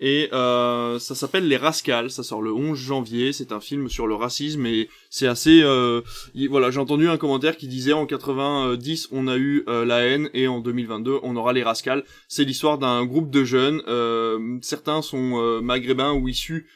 Et 0.00 0.28
euh, 0.32 0.98
ça 0.98 1.14
s'appelle 1.14 1.48
Les 1.48 1.56
Rascals. 1.56 2.10
Ça 2.10 2.22
sort 2.22 2.40
le 2.40 2.52
11 2.52 2.78
janvier. 2.78 3.32
C'est 3.32 3.50
un 3.52 3.60
film 3.60 3.88
sur 3.88 4.06
le 4.06 4.14
racisme 4.14 4.64
et 4.66 4.88
c'est 5.10 5.26
assez. 5.26 5.60
Euh, 5.62 6.02
il- 6.34 6.48
voilà, 6.48 6.70
j'ai 6.70 6.78
entendu 6.78 7.08
un 7.08 7.16
commentaire 7.16 7.56
qui 7.56 7.66
disait 7.68 7.92
en 7.92 8.06
90 8.06 9.08
on 9.12 9.26
a 9.28 9.36
eu 9.36 9.64
euh, 9.68 9.84
la 9.84 10.00
haine 10.04 10.30
et 10.34 10.46
en 10.48 10.60
2022 10.60 11.18
on 11.22 11.34
aura 11.36 11.52
les 11.52 11.62
Rascals. 11.64 12.04
C'est 12.28 12.44
l'histoire 12.44 12.78
d'un 12.78 13.04
groupe 13.04 13.30
de 13.30 13.42
jeunes. 13.44 13.82
euh, 13.88 14.58
certains 14.62 15.02
sont 15.02 15.40
euh, 15.42 15.60
maghrébins 15.60 16.12
ou 16.12 16.28
issus 16.28 16.66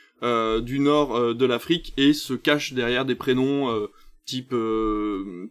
du 0.63 0.79
nord 0.79 1.35
de 1.35 1.47
l'Afrique 1.47 1.93
et 1.97 2.13
se 2.13 2.33
cachent 2.35 2.75
derrière 2.75 3.05
des 3.05 3.17
prénoms 3.17 3.89
type 4.25 4.55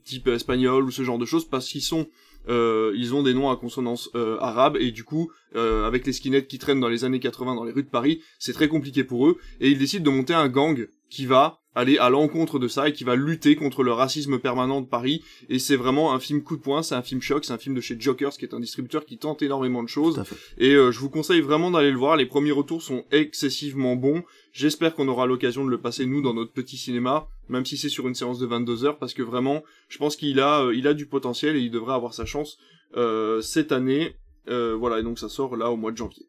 type 0.06 0.28
espagnol 0.30 0.86
ou 0.86 0.92
ce 0.92 1.04
genre 1.04 1.18
de 1.18 1.26
choses 1.26 1.44
parce 1.44 1.68
qu'ils 1.68 1.82
sont 1.82 2.08
euh, 2.50 2.94
ils 2.96 3.14
ont 3.14 3.24
des 3.24 3.34
noms 3.34 3.50
à 3.50 3.56
consonance 3.56 4.10
euh, 4.16 4.38
arabe 4.40 4.78
et 4.80 4.92
du 4.92 5.04
coup 5.04 5.32
euh, 5.56 5.86
avec 5.86 6.06
les 6.06 6.14
skinheads 6.14 6.48
qui 6.48 6.58
traînent 6.58 6.80
dans 6.80 6.90
les 6.90 7.04
années 7.04 7.20
80 7.20 7.56
dans 7.56 7.64
les 7.64 7.72
rues 7.72 7.84
de 7.84 7.90
Paris 7.90 8.22
c'est 8.40 8.54
très 8.54 8.68
compliqué 8.68 9.04
pour 9.04 9.28
eux 9.28 9.38
et 9.60 9.70
ils 9.70 9.78
décident 9.78 10.04
de 10.04 10.16
monter 10.16 10.34
un 10.34 10.48
gang 10.48 10.88
qui 11.10 11.26
va 11.26 11.60
aller 11.76 11.98
à 11.98 12.10
l'encontre 12.10 12.60
de 12.60 12.68
ça 12.68 12.90
et 12.90 12.94
qui 12.94 13.04
va 13.04 13.16
lutter 13.16 13.56
contre 13.56 13.84
le 13.84 13.94
racisme 13.94 14.40
permanent 14.40 14.82
de 14.82 14.88
Paris 14.88 15.24
et 15.50 15.60
c'est 15.60 15.76
vraiment 15.76 16.14
un 16.14 16.20
film 16.20 16.42
coup 16.42 16.58
de 16.58 16.62
poing 16.62 16.84
c'est 16.84 16.96
un 16.96 17.02
film 17.02 17.22
choc 17.22 17.46
c'est 17.46 17.54
un 17.54 17.58
film 17.58 17.76
de 17.76 17.82
chez 17.82 17.96
Jokers 18.00 18.34
qui 18.34 18.46
est 18.46 18.54
un 18.54 18.60
distributeur 18.60 19.06
qui 19.06 19.18
tente 19.18 19.42
énormément 19.42 19.84
de 19.84 19.90
choses 19.90 20.24
et 20.58 20.74
euh, 20.74 20.92
je 20.92 21.00
vous 21.00 21.10
conseille 21.10 21.42
vraiment 21.42 21.72
d'aller 21.72 21.92
le 21.92 21.98
voir. 21.98 22.18
Les 22.18 22.26
premiers 22.26 22.52
retours 22.52 22.82
sont 22.82 23.06
excessivement 23.12 23.96
bons. 23.96 24.24
J'espère 24.54 24.94
qu'on 24.96 25.08
aura 25.08 25.26
l'occasion 25.26 25.64
de 25.66 25.70
le 25.70 25.78
passer 25.80 26.06
nous 26.06 26.22
dans 26.22 26.34
notre 26.34 26.52
petit 26.52 26.78
cinéma, 26.78 27.28
même 27.50 27.66
si 27.66 27.78
c'est 27.78 27.90
sur 27.90 28.08
une 28.08 28.16
séance 28.16 28.38
de 28.40 28.46
22 28.46 28.86
heures, 28.86 28.98
parce 28.98 29.14
que 29.14 29.22
vraiment, 29.22 29.64
je 29.90 29.98
pense 29.98 30.16
qu'il 30.16 30.40
a, 30.40 30.62
euh, 30.66 30.76
il 30.76 30.88
a 30.88 30.94
du 30.94 31.06
potentiel 31.06 31.56
et 31.56 31.62
il 31.62 31.72
devrait 31.72 31.94
avoir 31.94 32.14
sa 32.14 32.26
chance 32.26 32.58
euh, 32.98 33.42
cette 33.42 33.72
année. 33.72 34.16
Euh, 34.50 34.76
voilà, 34.78 35.00
et 35.00 35.04
donc 35.04 35.20
ça 35.20 35.30
sort 35.30 35.56
là 35.56 35.72
au 35.72 35.78
mois 35.78 35.92
de 35.92 35.98
janvier. 35.98 36.26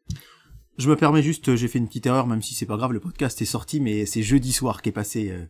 Je 0.79 0.89
me 0.89 0.95
permets 0.95 1.21
juste, 1.21 1.49
euh, 1.49 1.55
j'ai 1.55 1.67
fait 1.67 1.77
une 1.77 1.87
petite 1.87 2.05
erreur, 2.07 2.25
même 2.25 2.41
si 2.41 2.55
c'est 2.55 2.65
pas 2.65 2.77
grave, 2.77 2.93
le 2.93 2.99
podcast 2.99 3.39
est 3.41 3.45
sorti, 3.45 3.79
mais 3.79 4.07
c'est 4.07 4.23
jeudi 4.23 4.51
soir 4.51 4.81
qui 4.81 4.89
est 4.89 4.93
passé 4.93 5.29
euh, 5.29 5.43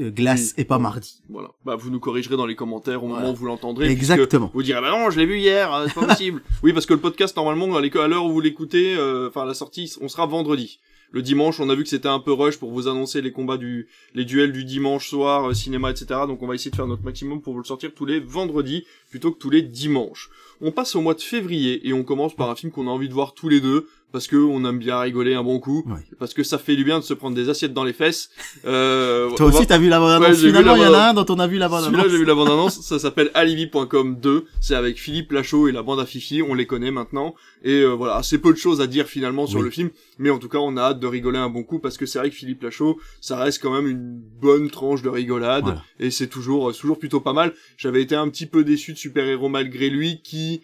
euh, 0.00 0.10
glace 0.10 0.54
Oui. 0.56 0.62
et 0.62 0.64
pas 0.64 0.78
mardi. 0.78 1.20
Voilà. 1.28 1.50
Bah 1.66 1.76
vous 1.76 1.90
nous 1.90 2.00
corrigerez 2.00 2.36
dans 2.38 2.46
les 2.46 2.54
commentaires 2.54 3.04
au 3.04 3.08
Voilà. 3.08 3.22
moment 3.22 3.34
où 3.34 3.36
vous 3.36 3.46
l'entendrez. 3.46 3.88
Exactement. 3.90 4.50
Vous 4.54 4.62
direz 4.62 4.80
bah 4.80 4.90
non, 4.90 5.10
je 5.10 5.18
l'ai 5.18 5.26
vu 5.26 5.38
hier, 5.38 5.84
c'est 5.88 5.94
pas 5.94 6.06
possible. 6.14 6.42
oui, 6.62 6.72
parce 6.72 6.86
que 6.86 6.94
le 6.94 7.00
podcast 7.00 7.36
normalement 7.36 7.76
à 7.76 8.06
l'heure 8.08 8.24
où 8.24 8.32
vous 8.32 8.40
l'écoutez, 8.40 8.94
euh, 8.96 9.28
enfin 9.28 9.42
à 9.42 9.46
la 9.46 9.52
sortie, 9.54 9.92
on 10.00 10.08
sera 10.08 10.24
vendredi. 10.26 10.80
Le 11.12 11.22
dimanche, 11.22 11.60
on 11.60 11.70
a 11.70 11.74
vu 11.74 11.82
que 11.82 11.88
c'était 11.88 12.08
un 12.08 12.18
peu 12.18 12.32
rush 12.32 12.58
pour 12.58 12.70
vous 12.70 12.88
annoncer 12.88 13.22
les 13.22 13.32
combats 13.32 13.56
du, 13.56 13.88
les 14.14 14.24
duels 14.24 14.52
du 14.52 14.64
dimanche 14.64 15.08
soir, 15.08 15.48
euh, 15.48 15.54
cinéma, 15.54 15.90
etc. 15.90 16.06
Donc 16.26 16.42
on 16.42 16.46
va 16.46 16.54
essayer 16.54 16.70
de 16.70 16.76
faire 16.76 16.86
notre 16.86 17.04
maximum 17.04 17.40
pour 17.40 17.52
vous 17.52 17.60
le 17.60 17.64
sortir 17.64 17.92
tous 17.94 18.06
les 18.06 18.20
vendredis 18.20 18.84
plutôt 19.10 19.32
que 19.32 19.38
tous 19.38 19.50
les 19.50 19.62
dimanches. 19.62 20.30
On 20.60 20.72
passe 20.72 20.96
au 20.96 21.00
mois 21.00 21.14
de 21.14 21.20
février 21.20 21.86
et 21.86 21.92
on 21.92 22.02
commence 22.02 22.34
par 22.34 22.50
un 22.50 22.56
film 22.56 22.72
qu'on 22.72 22.88
a 22.88 22.90
envie 22.90 23.08
de 23.08 23.14
voir 23.14 23.34
tous 23.34 23.48
les 23.48 23.60
deux 23.60 23.88
parce 24.12 24.26
que 24.28 24.36
on 24.36 24.64
aime 24.64 24.78
bien 24.78 24.98
rigoler 24.98 25.34
un 25.34 25.42
bon 25.42 25.58
coup, 25.58 25.84
parce 26.18 26.32
que 26.34 26.42
ça 26.42 26.58
fait 26.58 26.76
du 26.76 26.84
bien 26.84 26.98
de 26.98 27.04
se 27.04 27.12
prendre 27.14 27.36
des 27.36 27.48
assiettes 27.48 27.74
dans 27.74 27.84
les 27.84 27.92
fesses. 27.92 28.30
Euh, 28.64 29.28
Toi 29.36 29.50
va- 29.50 29.58
aussi, 29.58 29.66
t'as 29.66 29.78
vu 29.78 29.88
la 29.88 29.98
bande 29.98 30.20
Ouais, 30.20 30.26
annonce 30.26 30.38
j'ai 30.38 30.46
vu 30.48 30.56
Finalement, 30.56 30.76
il 30.76 30.82
y 30.82 30.86
en 30.86 30.94
a 30.94 31.10
un 31.10 31.14
dont 31.14 31.26
on 31.28 31.38
a 31.38 31.46
vu 31.46 31.58
la 31.58 31.68
bande 31.68 31.84
celui-là, 31.84 32.04
j'ai 32.08 32.16
vu 32.18 32.24
la 32.24 32.34
bande-annonce, 32.34 32.80
ça 32.80 32.98
s'appelle 32.98 33.30
Alibi.com 33.34 34.16
2, 34.20 34.44
c'est 34.60 34.74
avec 34.74 34.98
Philippe 34.98 35.32
Lachaud 35.32 35.68
et 35.68 35.72
la 35.72 35.82
bande 35.82 36.00
à 36.00 36.06
Fifi, 36.06 36.42
on 36.42 36.54
les 36.54 36.66
connaît 36.66 36.90
maintenant, 36.90 37.34
et 37.62 37.80
euh, 37.82 37.88
voilà, 37.94 38.16
assez 38.16 38.38
peu 38.38 38.52
de 38.52 38.58
choses 38.58 38.80
à 38.80 38.86
dire 38.86 39.06
finalement 39.06 39.46
sur 39.46 39.62
le 39.62 39.70
film, 39.70 39.90
mais 40.18 40.30
en 40.30 40.38
tout 40.38 40.48
cas, 40.48 40.58
on 40.58 40.76
a 40.76 40.82
hâte 40.82 41.00
de 41.00 41.06
rigoler 41.06 41.38
un 41.38 41.48
bon 41.50 41.62
coup, 41.62 41.78
parce 41.78 41.96
que 41.98 42.06
c'est 42.06 42.18
vrai 42.18 42.30
que 42.30 42.36
Philippe 42.36 42.62
Lachaud, 42.62 42.98
ça 43.20 43.36
reste 43.36 43.60
quand 43.62 43.72
même 43.72 43.86
une 43.88 44.18
bonne 44.40 44.70
tranche 44.70 45.02
de 45.02 45.08
rigolade, 45.08 45.64
Voilà. 45.64 45.82
et 46.00 46.10
c'est 46.10 46.28
toujours, 46.28 46.70
euh, 46.70 46.72
toujours 46.72 46.98
plutôt 46.98 47.20
pas 47.20 47.32
mal. 47.32 47.52
J'avais 47.76 48.02
été 48.02 48.14
un 48.14 48.28
petit 48.28 48.46
peu 48.46 48.64
déçu 48.64 48.92
de 48.92 48.98
Super 48.98 49.26
Héros 49.26 49.48
malgré 49.48 49.90
lui, 49.90 50.20
qui 50.22 50.62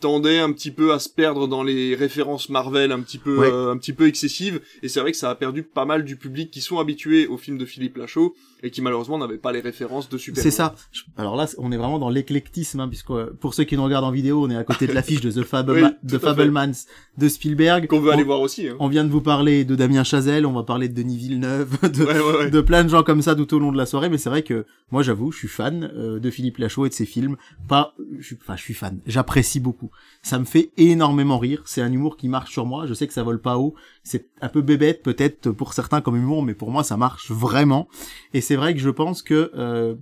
tendait 0.00 0.38
un 0.38 0.52
petit 0.52 0.70
peu 0.70 0.92
à 0.92 0.98
se 0.98 1.08
perdre 1.08 1.46
dans 1.48 1.62
les 1.62 1.94
références 1.94 2.48
Marvel 2.48 2.92
un 2.92 3.00
petit 3.00 3.18
peu 3.18 3.38
Ouais. 3.38 3.50
euh, 3.50 3.70
un 3.70 3.76
petit 3.78 3.92
peu 3.92 4.06
excessives 4.06 4.60
et 4.82 4.88
c'est 4.88 5.00
vrai 5.00 5.12
que 5.12 5.18
ça 5.18 5.30
a 5.30 5.34
perdu 5.34 5.62
pas 5.62 5.84
mal 5.84 6.04
du 6.04 6.16
public 6.16 6.50
qui 6.50 6.60
sont 6.60 6.78
habitués 6.78 7.26
aux 7.26 7.38
films 7.38 7.58
de 7.58 7.64
Philippe 7.64 7.96
Lachaud 7.96 8.34
et 8.62 8.70
qui 8.70 8.82
malheureusement 8.82 9.18
n'avaient 9.18 9.38
pas 9.38 9.52
les 9.52 9.60
références 9.60 10.08
de 10.08 10.18
super 10.18 10.42
C'est 10.42 10.50
ça. 10.50 10.74
Alors 11.16 11.36
là, 11.36 11.46
on 11.58 11.72
est 11.72 11.76
vraiment 11.76 11.98
dans 11.98 12.08
l'éclectisme, 12.08 12.80
hein, 12.80 12.88
puisque 12.88 13.10
euh, 13.10 13.36
pour 13.40 13.54
ceux 13.54 13.64
qui 13.64 13.76
nous 13.76 13.84
regardent 13.84 14.04
en 14.04 14.10
vidéo, 14.10 14.44
on 14.44 14.50
est 14.50 14.56
à 14.56 14.64
côté 14.64 14.86
de 14.86 14.92
l'affiche 14.92 15.20
de 15.20 15.30
The, 15.30 15.46
Oui, 15.68 15.82
The. 16.08 16.18
Fablemans 16.18 16.72
de 17.18 17.28
Spielberg. 17.28 17.86
qu'on 17.86 18.00
veut 18.00 18.10
on, 18.10 18.14
aller 18.14 18.22
voir 18.22 18.40
aussi 18.40 18.68
hein. 18.68 18.76
on 18.80 18.88
vient 18.88 19.04
de 19.04 19.10
vous 19.10 19.20
parler 19.20 19.64
de 19.64 19.74
Damien 19.74 20.04
Chazelle, 20.04 20.46
on 20.46 20.52
va 20.52 20.62
parler 20.62 20.88
de 20.88 20.94
Denis 20.94 21.16
Villeneuve, 21.16 21.76
de, 21.82 22.04
Ouais, 22.04 22.18
ouais, 22.18 22.38
ouais. 22.38 22.50
de 22.50 22.60
plein 22.60 22.84
de 22.84 22.88
gens 22.88 23.02
comme 23.02 23.22
ça 23.22 23.34
tout 23.34 23.52
au 23.54 23.58
long 23.58 23.72
de 23.72 23.76
la 23.76 23.86
soirée, 23.86 24.08
mais 24.08 24.18
c'est 24.18 24.30
vrai 24.30 24.42
que 24.42 24.64
moi 24.90 25.02
j'avoue, 25.02 25.32
je 25.32 25.38
suis 25.38 25.48
fan 25.48 25.90
euh, 25.94 26.18
de 26.18 26.30
Philippe 26.30 26.58
Lachaud 26.58 26.86
et 26.86 26.88
de 26.88 26.94
ses 26.94 27.06
films. 27.06 27.36
Pas, 27.68 27.94
je 28.18 28.24
suis, 28.24 28.38
enfin, 28.40 28.56
je 28.56 28.62
suis 28.62 28.74
fan. 28.74 29.00
J'apprécie 29.06 29.60
beaucoup. 29.60 29.90
Ça 30.22 30.38
me 30.38 30.44
fait 30.44 30.70
énormément 30.76 31.38
rire. 31.38 31.62
C'est 31.66 31.82
un 31.82 31.92
humour 31.92 32.16
qui 32.16 32.28
marche 32.28 32.52
sur 32.52 32.66
moi. 32.66 32.86
Je 32.86 32.94
sais 32.94 33.06
que 33.06 33.12
ça 33.12 33.22
vole 33.22 33.40
pas 33.40 33.58
haut. 33.58 33.74
C'est 34.08 34.28
un 34.40 34.48
peu 34.48 34.62
bébête 34.62 35.02
peut-être 35.02 35.50
pour 35.50 35.72
certains 35.74 36.00
comme 36.00 36.14
humour, 36.16 36.42
mais 36.44 36.54
pour 36.54 36.70
moi 36.70 36.84
ça 36.84 36.96
marche 36.96 37.30
vraiment. 37.30 37.88
Et 38.34 38.40
c'est 38.40 38.54
vrai 38.56 38.72
que 38.72 38.80
je 38.80 38.90
pense 38.90 39.20
que 39.22 39.50
euh, 39.56 39.96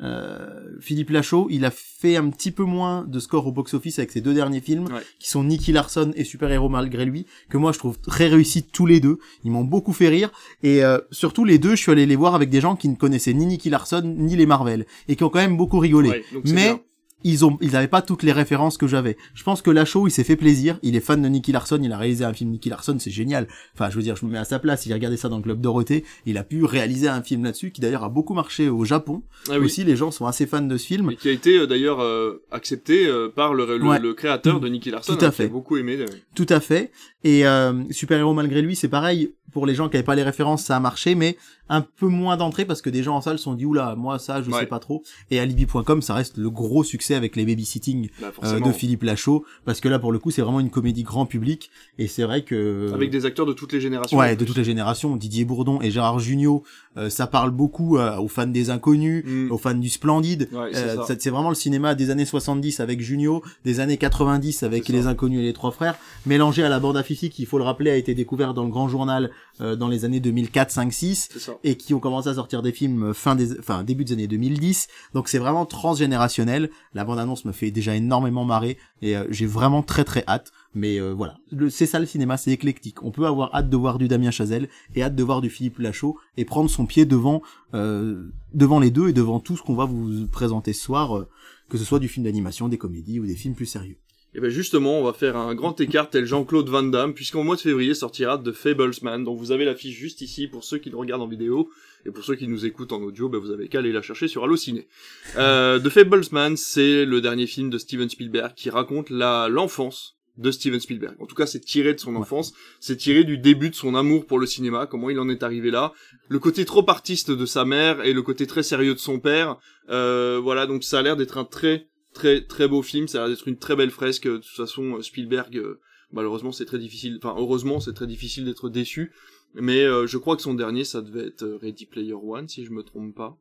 euh, 0.00 0.76
Philippe 0.80 1.10
Lachaud, 1.10 1.48
il 1.50 1.64
a 1.64 1.72
fait 1.72 2.16
un 2.16 2.30
petit 2.30 2.52
peu 2.52 2.62
moins 2.62 3.04
de 3.04 3.18
score 3.18 3.48
au 3.48 3.52
box-office 3.52 3.98
avec 3.98 4.12
ses 4.12 4.20
deux 4.20 4.32
derniers 4.32 4.60
films, 4.60 4.84
Ouais. 4.84 5.02
qui 5.18 5.28
sont 5.28 5.42
Nicky 5.42 5.72
Larson 5.72 6.12
et 6.14 6.22
Super 6.22 6.52
Héros 6.52 6.68
malgré 6.68 7.04
lui, 7.04 7.26
que 7.48 7.56
moi 7.56 7.72
je 7.72 7.78
trouve 7.80 7.98
très 7.98 8.28
réussis 8.28 8.62
tous 8.62 8.86
les 8.86 9.00
deux. 9.00 9.18
Ils 9.42 9.50
m'ont 9.50 9.64
beaucoup 9.64 9.92
fait 9.92 10.08
rire. 10.08 10.30
Et 10.62 10.84
euh, 10.84 10.98
surtout 11.10 11.44
les 11.44 11.58
deux, 11.58 11.70
je 11.70 11.82
suis 11.82 11.90
allé 11.90 12.06
les 12.06 12.14
voir 12.14 12.36
avec 12.36 12.50
des 12.50 12.60
gens 12.60 12.76
qui 12.76 12.88
ne 12.88 12.94
connaissaient 12.94 13.34
ni 13.34 13.46
Nicky 13.46 13.70
Larson 13.70 14.02
ni 14.04 14.36
les 14.36 14.46
Marvel, 14.46 14.86
et 15.08 15.16
qui 15.16 15.24
ont 15.24 15.30
quand 15.30 15.40
même 15.40 15.56
beaucoup 15.56 15.80
rigolé. 15.80 16.10
Ouais, 16.10 16.24
Mais 16.44 16.52
bien. 16.52 16.80
Ils 17.24 17.44
ont, 17.44 17.58
ils 17.60 17.74
avaient 17.76 17.88
pas 17.88 18.02
toutes 18.02 18.22
les 18.22 18.32
références 18.32 18.76
que 18.78 18.86
j'avais. 18.86 19.16
Je 19.34 19.42
pense 19.42 19.60
que 19.62 19.70
Lachaud, 19.70 20.06
il 20.06 20.10
s'est 20.10 20.24
fait 20.24 20.36
plaisir. 20.36 20.78
Il 20.82 20.94
est 20.96 21.00
fan 21.00 21.20
de 21.20 21.28
Nicky 21.28 21.50
Larson. 21.52 21.80
Il 21.82 21.92
a 21.92 21.98
réalisé 21.98 22.24
un 22.24 22.32
film 22.32 22.50
Nicky 22.50 22.68
Larson, 22.70 22.96
c'est 22.98 23.10
génial. 23.10 23.48
Enfin, 23.74 23.90
je 23.90 23.96
veux 23.96 24.02
dire, 24.02 24.16
je 24.16 24.24
me 24.24 24.30
mets 24.30 24.38
à 24.38 24.44
sa 24.44 24.58
place. 24.58 24.86
Il 24.86 24.92
a 24.92 24.94
regardé 24.94 25.16
ça 25.16 25.28
dans 25.28 25.36
le 25.38 25.42
club 25.42 25.60
Dorothée. 25.60 26.04
Il 26.26 26.38
a 26.38 26.44
pu 26.44 26.64
réaliser 26.64 27.08
un 27.08 27.22
film 27.22 27.44
là-dessus, 27.44 27.70
qui 27.72 27.80
d'ailleurs 27.80 28.04
a 28.04 28.08
beaucoup 28.08 28.34
marché 28.34 28.68
au 28.68 28.84
Japon. 28.84 29.22
Ah 29.50 29.58
oui. 29.58 29.64
Aussi, 29.66 29.84
les 29.84 29.96
gens 29.96 30.10
sont 30.10 30.26
assez 30.26 30.46
fans 30.46 30.60
de 30.62 30.76
ce 30.76 30.86
film. 30.86 31.10
Et 31.10 31.16
qui 31.16 31.28
a 31.28 31.32
été 31.32 31.58
euh, 31.58 31.66
d'ailleurs 31.66 32.00
euh, 32.00 32.42
accepté 32.52 33.06
euh, 33.06 33.28
par 33.28 33.54
le, 33.54 33.66
le, 33.78 33.84
Ouais. 33.84 33.98
le 33.98 34.14
créateur 34.14 34.60
de 34.60 34.68
Nicky 34.68 34.90
Larson 34.90 35.12
Tout 35.16 35.24
à 35.24 35.28
hein, 35.28 35.30
qui 35.30 35.42
a 35.42 35.44
fait. 35.44 35.48
beaucoup 35.48 35.76
aimé. 35.76 35.98
Tout 36.34 36.46
à 36.48 36.60
fait. 36.60 36.92
Et 37.24 37.46
euh, 37.46 37.72
Super 37.90 38.18
Héros 38.18 38.32
malgré 38.34 38.62
lui, 38.62 38.76
c'est 38.76 38.88
pareil. 38.88 39.34
Pour 39.50 39.64
les 39.66 39.74
gens 39.74 39.88
qui 39.88 39.96
avaient 39.96 40.04
pas 40.04 40.14
les 40.14 40.22
références, 40.22 40.62
ça 40.64 40.76
a 40.76 40.80
marché, 40.80 41.14
mais 41.14 41.36
un 41.70 41.80
peu 41.80 42.06
moins 42.06 42.36
d'entrée 42.36 42.66
parce 42.66 42.82
que 42.82 42.90
des 42.90 43.02
gens 43.02 43.16
en 43.16 43.22
salle 43.22 43.38
se 43.38 43.44
sont 43.44 43.54
dit 43.54 43.64
oula, 43.64 43.94
moi 43.96 44.18
ça, 44.18 44.42
je 44.42 44.50
Ouais. 44.50 44.60
sais 44.60 44.66
pas 44.66 44.78
trop. 44.78 45.02
Et 45.30 45.40
Alibi.com, 45.40 46.02
ça 46.02 46.12
reste 46.14 46.36
le 46.36 46.50
gros 46.50 46.84
succès 46.84 47.07
avec 47.14 47.36
les 47.36 47.44
babysitting 47.44 48.08
Bah, 48.20 48.32
euh, 48.44 48.60
de 48.60 48.72
Philippe 48.72 49.02
Lachaud, 49.02 49.44
parce 49.64 49.80
que 49.80 49.88
là 49.88 49.98
pour 49.98 50.12
le 50.12 50.18
coup, 50.18 50.30
c'est 50.30 50.42
vraiment 50.42 50.60
une 50.60 50.70
comédie 50.70 51.02
grand 51.02 51.26
public. 51.26 51.70
Et 51.98 52.06
c'est 52.08 52.22
vrai 52.22 52.42
que 52.42 52.90
avec 52.94 53.10
des 53.10 53.26
acteurs 53.26 53.46
de 53.46 53.52
toutes 53.52 53.72
les 53.72 53.80
générations 53.80 54.16
Ouais, 54.18 54.36
de 54.36 54.44
toutes 54.44 54.56
les 54.56 54.64
générations, 54.64 55.16
Didier 55.16 55.44
Bourdon 55.44 55.80
et 55.80 55.90
Gérard 55.90 56.18
Jugnot, 56.18 56.62
euh, 56.96 57.10
ça 57.10 57.26
parle 57.26 57.50
beaucoup 57.50 57.96
euh, 57.98 58.16
aux 58.18 58.28
fans 58.28 58.46
des 58.46 58.70
Inconnus, 58.70 59.24
Mm. 59.24 59.50
aux 59.52 59.58
fans 59.58 59.74
du 59.74 59.88
Splendide. 59.88 60.48
Ouais, 60.52 60.70
c'est 61.18 61.30
vraiment 61.30 61.48
le 61.50 61.54
cinéma 61.54 61.94
des 61.94 62.10
années 62.10 62.24
70 62.24 62.80
avec 62.80 63.00
Junio, 63.00 63.42
des 63.64 63.80
années 63.80 63.96
90 63.98 64.62
avec 64.62 64.88
les. 64.88 65.06
Inconnus 65.06 65.40
et 65.40 65.44
les 65.44 65.52
Trois 65.52 65.70
Frères, 65.70 65.96
mélangé 66.26 66.62
à 66.64 66.68
la 66.68 66.80
bande 66.80 66.96
à 66.96 67.02
Fifi 67.02 67.30
qui, 67.30 67.42
il 67.42 67.46
faut 67.46 67.58
le 67.58 67.64
rappeler, 67.64 67.90
a 67.90 67.96
été 67.96 68.14
découvert 68.14 68.52
dans 68.52 68.64
le 68.64 68.70
Grand 68.70 68.88
Journal 68.88 69.30
dans 69.60 69.88
les 69.88 70.04
années 70.04 70.20
2004, 70.20 70.70
5, 70.70 70.92
6 70.92 71.28
c'est 71.32 71.38
ça 71.38 71.58
et 71.64 71.76
qui 71.76 71.94
ont 71.94 71.98
commencé 72.00 72.28
à 72.28 72.34
sortir 72.34 72.62
des 72.62 72.72
films 72.72 73.12
fin 73.14 73.34
des, 73.34 73.58
enfin 73.58 73.82
début 73.84 74.04
des 74.04 74.12
années 74.12 74.26
2010. 74.26 74.86
Donc 75.14 75.28
c'est 75.28 75.38
vraiment 75.38 75.66
transgénérationnel. 75.66 76.70
La 76.98 77.04
bande 77.04 77.20
annonce 77.20 77.44
me 77.44 77.52
fait 77.52 77.70
déjà 77.70 77.94
énormément 77.94 78.44
marrer 78.44 78.76
et 79.02 79.16
euh, 79.16 79.22
j'ai 79.30 79.46
vraiment 79.46 79.84
très 79.84 80.02
très 80.02 80.24
hâte. 80.26 80.50
Mais 80.74 81.00
euh, 81.00 81.12
voilà, 81.12 81.38
c'est 81.70 81.86
ça 81.86 82.00
le 82.00 82.06
cinéma, 82.06 82.36
c'est 82.36 82.50
éclectique. 82.50 83.04
On 83.04 83.12
peut 83.12 83.24
avoir 83.24 83.54
hâte 83.54 83.70
de 83.70 83.76
voir 83.76 83.98
du 83.98 84.08
Damien 84.08 84.32
Chazelle 84.32 84.68
et 84.96 85.04
hâte 85.04 85.14
de 85.14 85.22
voir 85.22 85.40
du 85.40 85.48
Philippe 85.48 85.78
Lachaud 85.78 86.18
et 86.36 86.44
prendre 86.44 86.68
son 86.68 86.86
pied 86.86 87.04
devant 87.06 87.40
euh, 87.72 88.24
devant 88.52 88.80
les 88.80 88.90
deux 88.90 89.10
et 89.10 89.12
devant 89.12 89.38
tout 89.38 89.56
ce 89.56 89.62
qu'on 89.62 89.76
va 89.76 89.84
vous 89.84 90.26
présenter 90.26 90.72
ce 90.72 90.82
soir, 90.82 91.24
que 91.68 91.78
ce 91.78 91.84
soit 91.84 92.00
du 92.00 92.08
film 92.08 92.24
d'animation, 92.24 92.68
des 92.68 92.78
comédies 92.78 93.20
ou 93.20 93.26
des 93.26 93.36
films 93.36 93.54
plus 93.54 93.66
sérieux. 93.66 93.98
Et 94.34 94.40
ben 94.40 94.50
justement, 94.50 94.98
on 94.98 95.04
va 95.04 95.12
faire 95.12 95.36
un 95.36 95.54
grand 95.54 95.80
écart 95.80 96.10
tel 96.10 96.24
Jean-Claude 96.24 96.68
Van 96.68 96.82
Damme, 96.82 97.14
puisqu'en 97.14 97.44
mois 97.44 97.54
de 97.54 97.60
février 97.60 97.94
sortira 97.94 98.38
The 98.38 98.52
Fablesman, 98.52 99.22
dont 99.22 99.36
vous 99.36 99.52
avez 99.52 99.64
l'affiche 99.64 99.96
juste 99.96 100.20
ici 100.20 100.48
pour 100.48 100.64
ceux 100.64 100.78
qui 100.78 100.90
le 100.90 100.96
regardent 100.96 101.22
en 101.22 101.28
vidéo, 101.28 101.70
et 102.06 102.10
pour 102.10 102.24
ceux 102.24 102.36
qui 102.36 102.48
nous 102.48 102.64
écoutent 102.66 102.92
en 102.92 103.02
audio, 103.02 103.28
ben 103.28 103.38
vous 103.38 103.50
avez 103.50 103.68
qu'à 103.68 103.78
aller 103.78 103.92
la 103.92 104.02
chercher 104.02 104.28
sur 104.28 104.44
Allociné. 104.44 104.88
Euh, 105.36 105.78
The 105.78 105.88
Fablesman, 105.88 106.56
c'est 106.56 107.04
le 107.04 107.20
dernier 107.20 107.46
film 107.46 107.70
de 107.70 107.78
Steven 107.78 108.08
Spielberg 108.08 108.54
qui 108.54 108.70
raconte 108.70 109.10
la 109.10 109.48
l'enfance 109.48 110.18
de 110.38 110.50
Steven 110.50 110.80
Spielberg. 110.80 111.16
En 111.20 111.26
tout 111.26 111.34
cas, 111.34 111.46
c'est 111.46 111.60
tiré 111.60 111.92
de 111.94 112.00
son 112.00 112.14
enfance, 112.16 112.54
c'est 112.80 112.96
tiré 112.96 113.24
du 113.24 113.38
début 113.38 113.70
de 113.70 113.74
son 113.74 113.94
amour 113.94 114.24
pour 114.24 114.38
le 114.38 114.46
cinéma, 114.46 114.86
comment 114.86 115.10
il 115.10 115.18
en 115.18 115.28
est 115.28 115.42
arrivé 115.42 115.70
là, 115.70 115.92
le 116.28 116.38
côté 116.38 116.64
trop 116.64 116.88
artiste 116.88 117.30
de 117.30 117.46
sa 117.46 117.64
mère 117.64 118.04
et 118.04 118.12
le 118.12 118.22
côté 118.22 118.46
très 118.46 118.62
sérieux 118.62 118.94
de 118.94 119.00
son 119.00 119.18
père. 119.18 119.56
Euh, 119.90 120.40
voilà, 120.42 120.66
donc 120.66 120.84
ça 120.84 121.00
a 121.00 121.02
l'air 121.02 121.16
d'être 121.16 121.38
un 121.38 121.44
très 121.44 121.88
très 122.14 122.42
très 122.42 122.68
beau 122.68 122.82
film, 122.82 123.08
ça 123.08 123.18
a 123.18 123.20
l'air 123.22 123.36
d'être 123.36 123.48
une 123.48 123.58
très 123.58 123.76
belle 123.76 123.90
fresque. 123.90 124.26
De 124.26 124.36
toute 124.36 124.46
façon, 124.46 125.02
Spielberg, 125.02 125.56
euh, 125.56 125.80
malheureusement, 126.12 126.52
c'est 126.52 126.64
très 126.64 126.78
difficile. 126.78 127.18
Enfin, 127.22 127.34
heureusement, 127.36 127.80
c'est 127.80 127.92
très 127.92 128.06
difficile 128.06 128.44
d'être 128.44 128.68
déçu. 128.68 129.12
Mais 129.54 129.82
euh, 129.82 130.06
je 130.06 130.18
crois 130.18 130.36
que 130.36 130.42
son 130.42 130.54
dernier, 130.54 130.84
ça 130.84 131.00
devait 131.02 131.26
être 131.26 131.44
Ready 131.60 131.86
Player 131.86 132.12
One, 132.14 132.48
si 132.48 132.64
je 132.64 132.70
me 132.70 132.82
trompe 132.82 133.14
pas. 133.14 133.36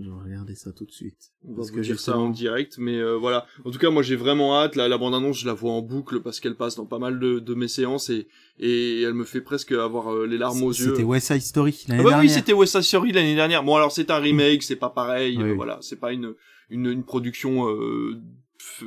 Je 0.00 0.04
vais 0.04 0.16
regarder 0.24 0.54
ça 0.54 0.70
tout 0.70 0.84
de 0.84 0.92
suite. 0.92 1.32
On 1.44 1.54
parce 1.54 1.72
que 1.72 1.82
j'ai 1.82 1.96
ça 1.96 2.16
en 2.16 2.30
direct, 2.30 2.78
mais 2.78 2.98
euh, 2.98 3.16
voilà. 3.16 3.46
En 3.64 3.72
tout 3.72 3.80
cas, 3.80 3.90
moi 3.90 4.04
j'ai 4.04 4.14
vraiment 4.14 4.56
hâte. 4.56 4.76
La, 4.76 4.86
la 4.86 4.96
bande-annonce, 4.96 5.40
je 5.40 5.46
la 5.46 5.54
vois 5.54 5.72
en 5.72 5.82
boucle 5.82 6.20
parce 6.20 6.38
qu'elle 6.38 6.54
passe 6.54 6.76
dans 6.76 6.86
pas 6.86 7.00
mal 7.00 7.18
de, 7.18 7.40
de 7.40 7.54
mes 7.54 7.66
séances 7.66 8.08
et, 8.08 8.28
et 8.60 9.02
elle 9.02 9.14
me 9.14 9.24
fait 9.24 9.40
presque 9.40 9.72
avoir 9.72 10.14
euh, 10.14 10.24
les 10.24 10.38
larmes 10.38 10.62
aux 10.62 10.70
yeux. 10.70 10.90
C'était 10.90 11.02
West 11.02 11.26
Side 11.26 11.42
Story 11.42 11.84
l'année 11.88 12.00
ah 12.00 12.04
bah 12.04 12.10
dernière. 12.10 12.30
Oui, 12.30 12.32
c'était 12.32 12.52
West 12.52 12.74
Side 12.74 12.82
Story 12.82 13.10
l'année 13.10 13.34
dernière. 13.34 13.64
Bon 13.64 13.74
alors 13.74 13.90
c'est 13.90 14.12
un 14.12 14.18
remake, 14.18 14.62
c'est 14.62 14.76
pas 14.76 14.90
pareil. 14.90 15.36
voilà, 15.56 15.78
c'est 15.80 15.98
pas 15.98 16.12
une, 16.12 16.34
une, 16.70 16.86
une 16.86 17.02
production 17.02 17.68
euh, 17.68 18.20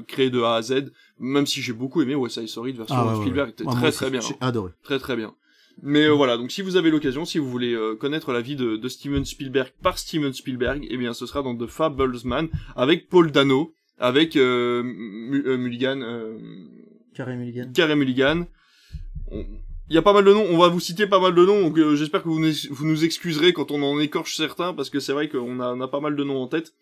créée 0.07 0.29
de 0.29 0.41
A 0.41 0.55
à 0.55 0.61
Z. 0.61 0.93
Même 1.19 1.45
si 1.45 1.61
j'ai 1.61 1.73
beaucoup 1.73 2.01
aimé 2.01 2.15
West 2.15 2.35
Side 2.39 2.47
Story 2.47 2.71
de 2.71 2.77
version 2.77 2.95
ah, 2.95 3.17
Spielberg, 3.19 3.49
était 3.49 3.65
très 3.65 3.91
très 3.91 4.09
bien. 4.09 4.21
J'ai 4.21 4.35
adoré. 4.39 4.71
Très 4.81 4.97
très 4.97 5.17
bien. 5.17 5.35
Mais 5.83 6.05
euh, 6.05 6.11
voilà, 6.11 6.37
donc 6.37 6.51
si 6.51 6.61
vous 6.61 6.75
avez 6.75 6.91
l'occasion, 6.91 7.25
si 7.25 7.39
vous 7.39 7.49
voulez 7.49 7.73
euh, 7.73 7.95
connaître 7.95 8.31
la 8.31 8.41
vie 8.41 8.55
de, 8.55 8.77
de, 8.77 8.89
Steven 8.89 9.25
Spielberg 9.25 9.71
par 9.81 9.97
Steven 9.97 10.31
Spielberg, 10.31 10.85
eh 10.89 10.97
bien 10.97 11.13
ce 11.13 11.25
sera 11.25 11.41
dans 11.41 11.55
The 11.55 11.65
Fablesman 11.65 12.49
avec 12.75 13.09
Paul 13.09 13.31
Dano, 13.31 13.73
avec 13.97 14.35
euh, 14.35 14.83
Mulligan, 14.83 16.01
Carey 17.15 17.35
Mulligan. 17.35 17.71
Carey 17.73 17.95
Mulligan. 17.95 18.45
Il 19.31 19.95
y 19.95 19.97
a 19.97 20.01
pas 20.01 20.13
mal 20.13 20.23
de 20.23 20.33
noms, 20.33 20.45
on 20.49 20.57
va 20.57 20.67
vous 20.67 20.79
citer 20.79 21.07
pas 21.07 21.19
mal 21.19 21.33
de 21.33 21.45
noms, 21.45 21.69
donc 21.69 21.95
j'espère 21.95 22.23
que 22.23 22.29
vous, 22.29 22.41
vous 22.69 22.85
nous 22.85 23.03
excuserez 23.03 23.51
quand 23.51 23.71
on 23.71 23.81
en 23.81 23.99
écorche 23.99 24.37
certains, 24.37 24.73
parce 24.73 24.89
que 24.89 24.99
c'est 24.99 25.13
vrai 25.13 25.29
qu'on 25.29 25.59
a, 25.59 25.73
on 25.73 25.81
a 25.81 25.87
pas 25.87 25.99
mal 25.99 26.15
de 26.15 26.23
noms 26.23 26.41
en 26.41 26.47
tête. 26.47 26.73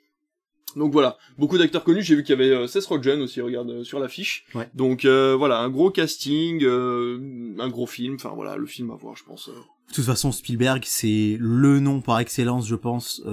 Donc 0.76 0.92
voilà, 0.92 1.18
beaucoup 1.38 1.58
d'acteurs 1.58 1.84
connus. 1.84 2.04
J'ai 2.04 2.16
vu 2.16 2.24
qu'il 2.24 2.38
y 2.38 2.40
avait 2.42 2.52
euh, 2.52 2.68
Seth 2.68 2.86
Rogen 2.86 3.22
aussi, 3.22 3.42
regarde 3.42 3.70
euh, 3.70 3.84
sur 3.84 4.00
l'affiche. 4.00 4.46
Ouais. 4.54 4.70
Donc 4.74 5.06
euh, 5.06 5.36
voilà, 5.38 5.60
un 5.60 5.70
gros 5.70 5.90
casting, 5.90 6.64
euh, 6.64 7.56
un 7.60 7.70
gros 7.70 7.88
film. 7.88 8.16
Enfin 8.16 8.32
voilà, 8.36 8.56
le 8.56 8.66
film 8.66 8.92
à 8.92 8.96
voir, 8.96 9.16
je 9.16 9.24
pense. 9.24 9.50
De 9.50 9.94
toute 9.94 10.06
façon, 10.06 10.32
Spielberg, 10.32 10.84
c'est 10.86 11.38
le 11.40 11.80
nom 11.80 12.02
par 12.02 12.20
excellence, 12.20 12.68
je 12.68 12.76
pense, 12.76 13.24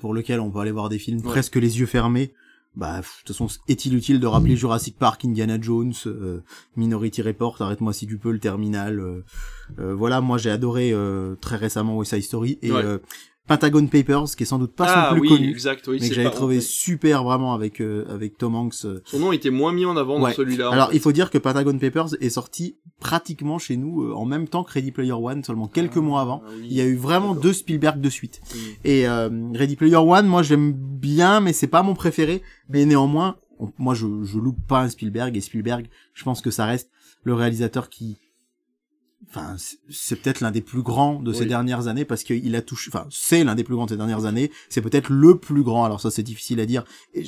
pour 0.00 0.12
lequel 0.12 0.40
on 0.40 0.50
peut 0.50 0.58
aller 0.58 0.70
voir 0.70 0.90
des 0.90 0.98
films 0.98 1.22
presque 1.22 1.56
les 1.56 1.80
yeux 1.80 1.86
fermés. 1.86 2.34
Bah, 2.76 2.98
de 3.00 3.06
toute 3.24 3.28
façon, 3.34 3.48
est-il 3.68 3.94
utile 3.96 4.20
de 4.20 4.26
rappeler 4.26 4.54
Jurassic 4.54 4.98
Park, 4.98 5.24
Indiana 5.24 5.58
Jones, 5.60 5.94
Minority 6.76 7.22
Report, 7.22 7.56
arrête-moi 7.60 7.94
si 7.94 8.06
tu 8.06 8.18
peux, 8.18 8.30
le 8.30 8.38
Terminal. 8.38 9.02
voilà, 9.78 10.20
moi 10.20 10.36
j'ai 10.36 10.50
adoré 10.50 10.94
très 11.40 11.56
récemment 11.56 11.96
West 11.96 12.12
Side 12.12 12.22
Story 12.22 12.58
et 12.60 12.70
Pentagon 13.48 13.86
Papers, 13.86 14.36
qui 14.36 14.42
est 14.42 14.46
sans 14.46 14.58
doute 14.58 14.74
pas 14.74 14.84
ah, 14.86 15.08
son 15.08 15.14
plus 15.14 15.22
oui, 15.22 15.28
connu, 15.28 15.50
exact, 15.50 15.88
oui, 15.88 15.98
mais 16.00 16.08
que 16.08 16.14
j'avais 16.14 16.30
trouvé 16.30 16.60
super 16.60 17.24
vraiment 17.24 17.54
avec 17.54 17.80
euh, 17.80 18.04
avec 18.10 18.36
Tom 18.36 18.54
Hanks. 18.54 18.84
Euh. 18.84 19.00
Son 19.06 19.18
nom 19.18 19.32
était 19.32 19.50
moins 19.50 19.72
mis 19.72 19.86
en 19.86 19.96
avant 19.96 20.20
dans 20.20 20.30
celui-là. 20.30 20.70
Alors 20.70 20.90
il 20.92 21.00
faut 21.00 21.12
dire 21.12 21.30
que 21.30 21.38
Pentagon 21.38 21.76
Papers 21.78 22.14
est 22.20 22.28
sorti 22.28 22.76
pratiquement 23.00 23.58
chez 23.58 23.78
nous 23.78 24.02
euh, 24.02 24.12
en 24.12 24.26
même 24.26 24.48
temps 24.48 24.64
que 24.64 24.72
Ready 24.72 24.92
Player 24.92 25.12
One, 25.12 25.42
seulement 25.42 25.66
quelques 25.66 25.96
ah, 25.96 26.02
mois 26.02 26.20
avant. 26.20 26.42
il 26.62 26.72
y 26.74 26.82
a 26.82 26.84
eu 26.84 26.96
vraiment 26.96 27.34
deux 27.34 27.54
Spielberg 27.54 28.00
de 28.00 28.10
suite. 28.10 28.40
Et 28.84 29.08
Ready 29.08 29.76
Player 29.76 29.96
One, 29.96 30.26
moi 30.26 30.42
j'aime 30.42 30.72
bien, 30.72 31.40
mais 31.40 31.54
c'est 31.54 31.66
pas 31.66 31.82
mon 31.82 31.94
préféré. 31.94 32.42
Mais 32.68 32.84
néanmoins, 32.84 33.36
moi 33.78 33.94
je 33.94 34.06
je 34.24 34.38
loupe 34.38 34.60
pas 34.68 34.82
un 34.82 34.88
Spielberg 34.90 35.34
et 35.36 35.40
Spielberg, 35.40 35.86
je 36.12 36.22
pense 36.22 36.42
que 36.42 36.50
ça 36.50 36.66
reste 36.66 36.90
le 37.24 37.32
réalisateur 37.34 37.88
qui 37.88 38.18
enfin 39.28 39.56
c'est 39.90 40.16
peut-être 40.16 40.40
l'un 40.40 40.50
des 40.50 40.60
plus 40.60 40.82
grands 40.82 41.20
de 41.20 41.32
ces 41.32 41.46
dernières 41.46 41.88
années 41.88 42.04
parce 42.04 42.22
qu'il 42.22 42.54
a 42.54 42.62
touché 42.62 42.90
enfin 42.92 43.06
c'est 43.10 43.44
l'un 43.44 43.54
des 43.54 43.64
plus 43.64 43.74
grands 43.74 43.86
de 43.86 43.90
ces 43.90 43.96
dernières 43.96 44.24
années. 44.24 44.50
C'est 44.68 44.82
peut-être 44.82 45.10
le 45.10 45.38
plus 45.38 45.62
grand. 45.62 45.84
Alors 45.84 46.00
ça 46.00 46.10
c'est 46.10 46.22
difficile 46.22 46.60
à 46.60 46.66
dire. 46.66 46.84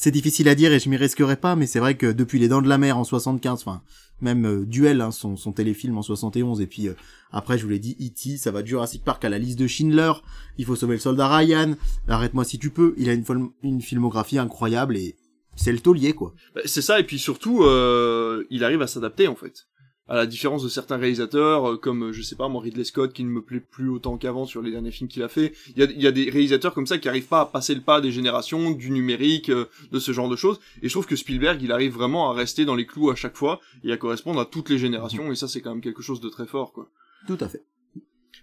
C'est 0.00 0.12
difficile 0.12 0.48
à 0.48 0.54
dire 0.54 0.72
et 0.72 0.78
je 0.78 0.88
m'y 0.88 0.96
risquerai 0.96 1.34
pas 1.34 1.56
mais 1.56 1.66
c'est 1.66 1.80
vrai 1.80 1.96
que 1.96 2.06
depuis 2.06 2.38
les 2.38 2.46
dents 2.46 2.62
de 2.62 2.68
la 2.68 2.78
mer 2.78 2.96
en 2.96 3.02
75 3.02 3.62
enfin 3.62 3.82
même 4.20 4.46
euh, 4.46 4.64
duel 4.64 5.00
hein, 5.00 5.10
son, 5.10 5.36
son 5.36 5.50
téléfilm 5.50 5.98
en 5.98 6.02
71 6.02 6.60
et 6.60 6.68
puis 6.68 6.86
euh, 6.86 6.94
après 7.32 7.58
je 7.58 7.64
vous 7.64 7.70
l'ai 7.70 7.80
dit 7.80 7.96
E.T. 8.00 8.36
ça 8.36 8.52
va 8.52 8.62
de 8.62 8.68
Jurassic 8.68 9.02
Park 9.02 9.24
à 9.24 9.28
la 9.28 9.40
liste 9.40 9.58
de 9.58 9.66
Schindler 9.66 10.12
il 10.56 10.66
faut 10.66 10.76
sauver 10.76 10.94
le 10.94 11.00
soldat 11.00 11.36
Ryan 11.36 11.74
arrête-moi 12.06 12.44
si 12.44 12.60
tu 12.60 12.70
peux. 12.70 12.94
Il 12.96 13.10
a 13.10 13.12
une, 13.12 13.24
une 13.64 13.82
filmographie 13.82 14.38
incroyable 14.38 14.96
et 14.96 15.16
c'est 15.58 15.72
le 15.72 15.80
taulier 15.80 16.12
quoi. 16.12 16.32
Bah, 16.54 16.62
c'est 16.64 16.82
ça 16.82 17.00
et 17.00 17.04
puis 17.04 17.18
surtout 17.18 17.64
euh, 17.64 18.44
il 18.50 18.64
arrive 18.64 18.80
à 18.80 18.86
s'adapter 18.86 19.28
en 19.28 19.34
fait. 19.34 19.66
À 20.10 20.16
la 20.16 20.24
différence 20.24 20.62
de 20.62 20.70
certains 20.70 20.96
réalisateurs 20.96 21.72
euh, 21.72 21.76
comme 21.76 22.12
je 22.12 22.22
sais 22.22 22.36
pas 22.36 22.48
moi 22.48 22.62
Ridley 22.62 22.84
Scott 22.84 23.12
qui 23.12 23.24
ne 23.24 23.28
me 23.28 23.42
plaît 23.42 23.60
plus 23.60 23.90
autant 23.90 24.16
qu'avant 24.16 24.46
sur 24.46 24.62
les 24.62 24.70
derniers 24.70 24.92
films 24.92 25.08
qu'il 25.08 25.22
a 25.22 25.28
fait. 25.28 25.52
Il 25.76 25.82
y 25.82 25.86
a, 25.86 25.90
y 25.90 26.06
a, 26.06 26.12
des 26.12 26.30
réalisateurs 26.30 26.72
comme 26.72 26.86
ça 26.86 26.96
qui 26.96 27.08
arrivent 27.08 27.26
pas 27.26 27.40
à 27.40 27.46
passer 27.46 27.74
le 27.74 27.82
pas 27.82 28.00
des 28.00 28.12
générations 28.12 28.70
du 28.70 28.90
numérique 28.90 29.50
euh, 29.50 29.66
de 29.92 29.98
ce 29.98 30.12
genre 30.12 30.28
de 30.28 30.36
choses. 30.36 30.60
Et 30.80 30.88
je 30.88 30.94
trouve 30.94 31.06
que 31.06 31.16
Spielberg 31.16 31.60
il 31.60 31.72
arrive 31.72 31.92
vraiment 31.92 32.30
à 32.30 32.34
rester 32.34 32.64
dans 32.64 32.76
les 32.76 32.86
clous 32.86 33.10
à 33.10 33.16
chaque 33.16 33.36
fois 33.36 33.60
et 33.82 33.92
à 33.92 33.96
correspondre 33.96 34.40
à 34.40 34.46
toutes 34.46 34.70
les 34.70 34.78
générations. 34.78 35.30
Et 35.32 35.34
ça 35.34 35.48
c'est 35.48 35.60
quand 35.60 35.70
même 35.70 35.82
quelque 35.82 36.02
chose 36.02 36.20
de 36.20 36.28
très 36.28 36.46
fort 36.46 36.72
quoi. 36.72 36.88
Tout 37.26 37.38
à 37.40 37.48
fait 37.48 37.64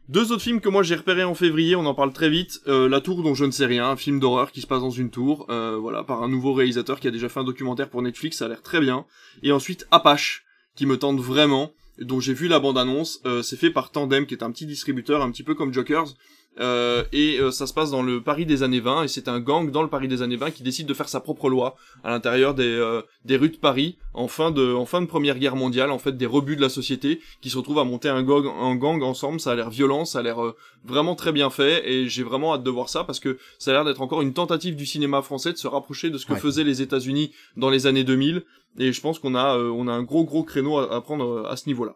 deux 0.08 0.32
autres 0.32 0.44
films 0.44 0.62
que 0.62 0.70
moi 0.70 0.84
j'ai 0.84 0.96
repérés 0.96 1.24
en 1.24 1.34
février, 1.34 1.76
on 1.76 1.86
en 1.86 1.96
parle 1.96 2.14
très 2.14 2.30
vite. 2.30 2.62
Euh, 2.68 2.88
La 2.88 3.02
Tour 3.02 3.24
dont 3.24 3.34
je 3.34 3.46
ne 3.46 3.52
sais 3.52 3.66
rien, 3.66 3.90
un 3.90 3.96
film 3.96 4.20
d'horreur 4.20 4.52
qui 4.52 4.62
se 4.62 4.68
passe 4.68 4.82
dans 4.82 4.92
une 4.92 5.10
tour, 5.10 5.48
euh, 5.50 5.78
voilà, 5.78 6.04
par 6.04 6.22
un 6.24 6.30
nouveau 6.30 6.54
réalisateur 6.54 7.00
qui 7.00 7.08
a 7.08 7.12
déjà 7.12 7.30
fait 7.30 7.40
un 7.40 7.44
documentaire 7.44 7.90
pour 7.90 8.02
Netflix, 8.02 8.38
ça 8.38 8.46
a 8.46 8.48
l'air 8.48 8.62
très 8.62 8.80
bien. 8.80 9.06
Et 9.42 9.52
ensuite 9.52 9.88
Apache, 9.92 10.46
qui 10.76 10.86
me 10.86 10.98
tente 10.98 11.20
vraiment, 11.20 11.72
dont 12.00 12.20
j'ai 12.20 12.34
vu 12.34 12.48
la 12.48 12.60
bande-annonce. 12.60 13.22
Euh, 13.26 13.42
c'est 13.42 13.58
fait 13.58 13.72
par 13.72 13.92
Tandem, 13.92 14.26
qui 14.26 14.34
est 14.34 14.44
un 14.44 14.52
petit 14.52 14.66
distributeur, 14.66 15.22
un 15.22 15.32
petit 15.32 15.44
peu 15.44 15.56
comme 15.56 15.74
Jokers. 15.74 16.14
Euh, 16.60 17.04
et 17.12 17.38
euh, 17.40 17.52
ça 17.52 17.68
se 17.68 17.74
passe 17.74 17.92
dans 17.92 18.02
le 18.02 18.22
Paris 18.22 18.46
des 18.46 18.64
années 18.64 18.80
20, 18.80 19.04
et 19.04 19.08
c'est 19.08 19.28
un 19.28 19.40
gang 19.40 19.72
dans 19.72 19.82
le 19.82 19.90
Paris 19.90 20.08
des 20.08 20.22
années 20.22 20.38
20 20.38 20.52
qui 20.52 20.64
décide 20.64 20.88
de 20.88 20.94
faire 20.94 21.10
sa 21.10 21.20
propre 21.20 21.50
loi 21.50 21.76
à 22.04 22.12
l'intérieur 22.12 22.54
des, 22.54 22.64
euh, 22.64 23.02
des 23.26 23.36
rues 23.36 23.50
de 23.50 23.58
Paris 23.58 23.98
en 24.14 24.28
fin 24.28 24.52
de, 24.52 24.74
en 24.74 24.86
fin 24.86 25.02
de 25.02 25.06
Première 25.06 25.38
Guerre 25.38 25.58
mondiale, 25.58 25.92
en 25.92 26.00
fait 26.00 26.16
des 26.16 26.26
rebuts 26.26 26.56
de 26.56 26.62
la 26.62 26.70
société 26.70 27.20
qui 27.42 27.50
se 27.50 27.58
retrouvent 27.58 27.80
à 27.80 27.84
monter 27.84 28.08
un 28.08 28.24
gang, 28.24 28.46
un 28.48 28.76
gang 28.76 29.04
ensemble. 29.04 29.40
Ça 29.40 29.52
a 29.52 29.56
l'air 29.56 29.70
violent, 29.70 30.06
ça 30.06 30.20
a 30.20 30.22
l'air 30.22 30.38
vraiment 30.86 31.16
très 31.16 31.34
bien 31.34 31.50
fait, 31.50 31.90
et 31.90 32.08
j'ai 32.08 32.24
vraiment 32.24 32.54
hâte 32.54 32.64
de 32.64 32.70
voir 32.70 32.88
ça 32.88 33.04
parce 33.04 33.20
que 33.20 33.38
ça 33.60 33.72
a 33.72 33.74
l'air 33.74 33.86
d'être 33.86 34.02
encore 34.02 34.22
une 34.22 34.34
tentative 34.34 34.76
du 34.76 34.86
cinéma 34.86 35.22
français 35.22 35.52
de 35.52 35.58
se 35.58 35.68
rapprocher 35.68 36.10
de 36.10 36.18
ce 36.18 36.26
que 36.26 36.36
faisaient 36.36 36.64
les 36.64 36.82
États-Unis 36.82 37.32
dans 37.58 37.70
les 37.70 37.88
années 37.88 38.04
2000, 38.04 38.44
et 38.80 38.94
je 38.94 39.02
pense 39.02 39.20
qu'on 39.20 39.36
a, 39.36 39.58
on 39.58 39.88
a 39.88 39.92
un 39.92 40.04
gros 40.04 40.24
gros 40.24 40.44
créneau 40.44 40.78
à, 40.78 40.94
à 40.94 41.02
prendre 41.02 41.46
à 41.48 41.58
ce 41.58 41.68
niveau-là. 41.68 41.96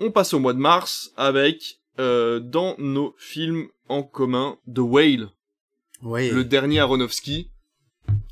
On 0.00 0.10
passe 0.10 0.32
au 0.34 0.38
mois 0.38 0.54
de 0.54 0.58
mars 0.58 1.12
avec 1.16 1.81
euh, 1.98 2.40
dans 2.40 2.74
nos 2.78 3.14
films 3.18 3.68
en 3.88 4.02
commun 4.02 4.56
The 4.72 4.78
Whale. 4.78 5.28
Le 6.02 6.42
dernier 6.42 6.80
Aronofsky 6.80 7.50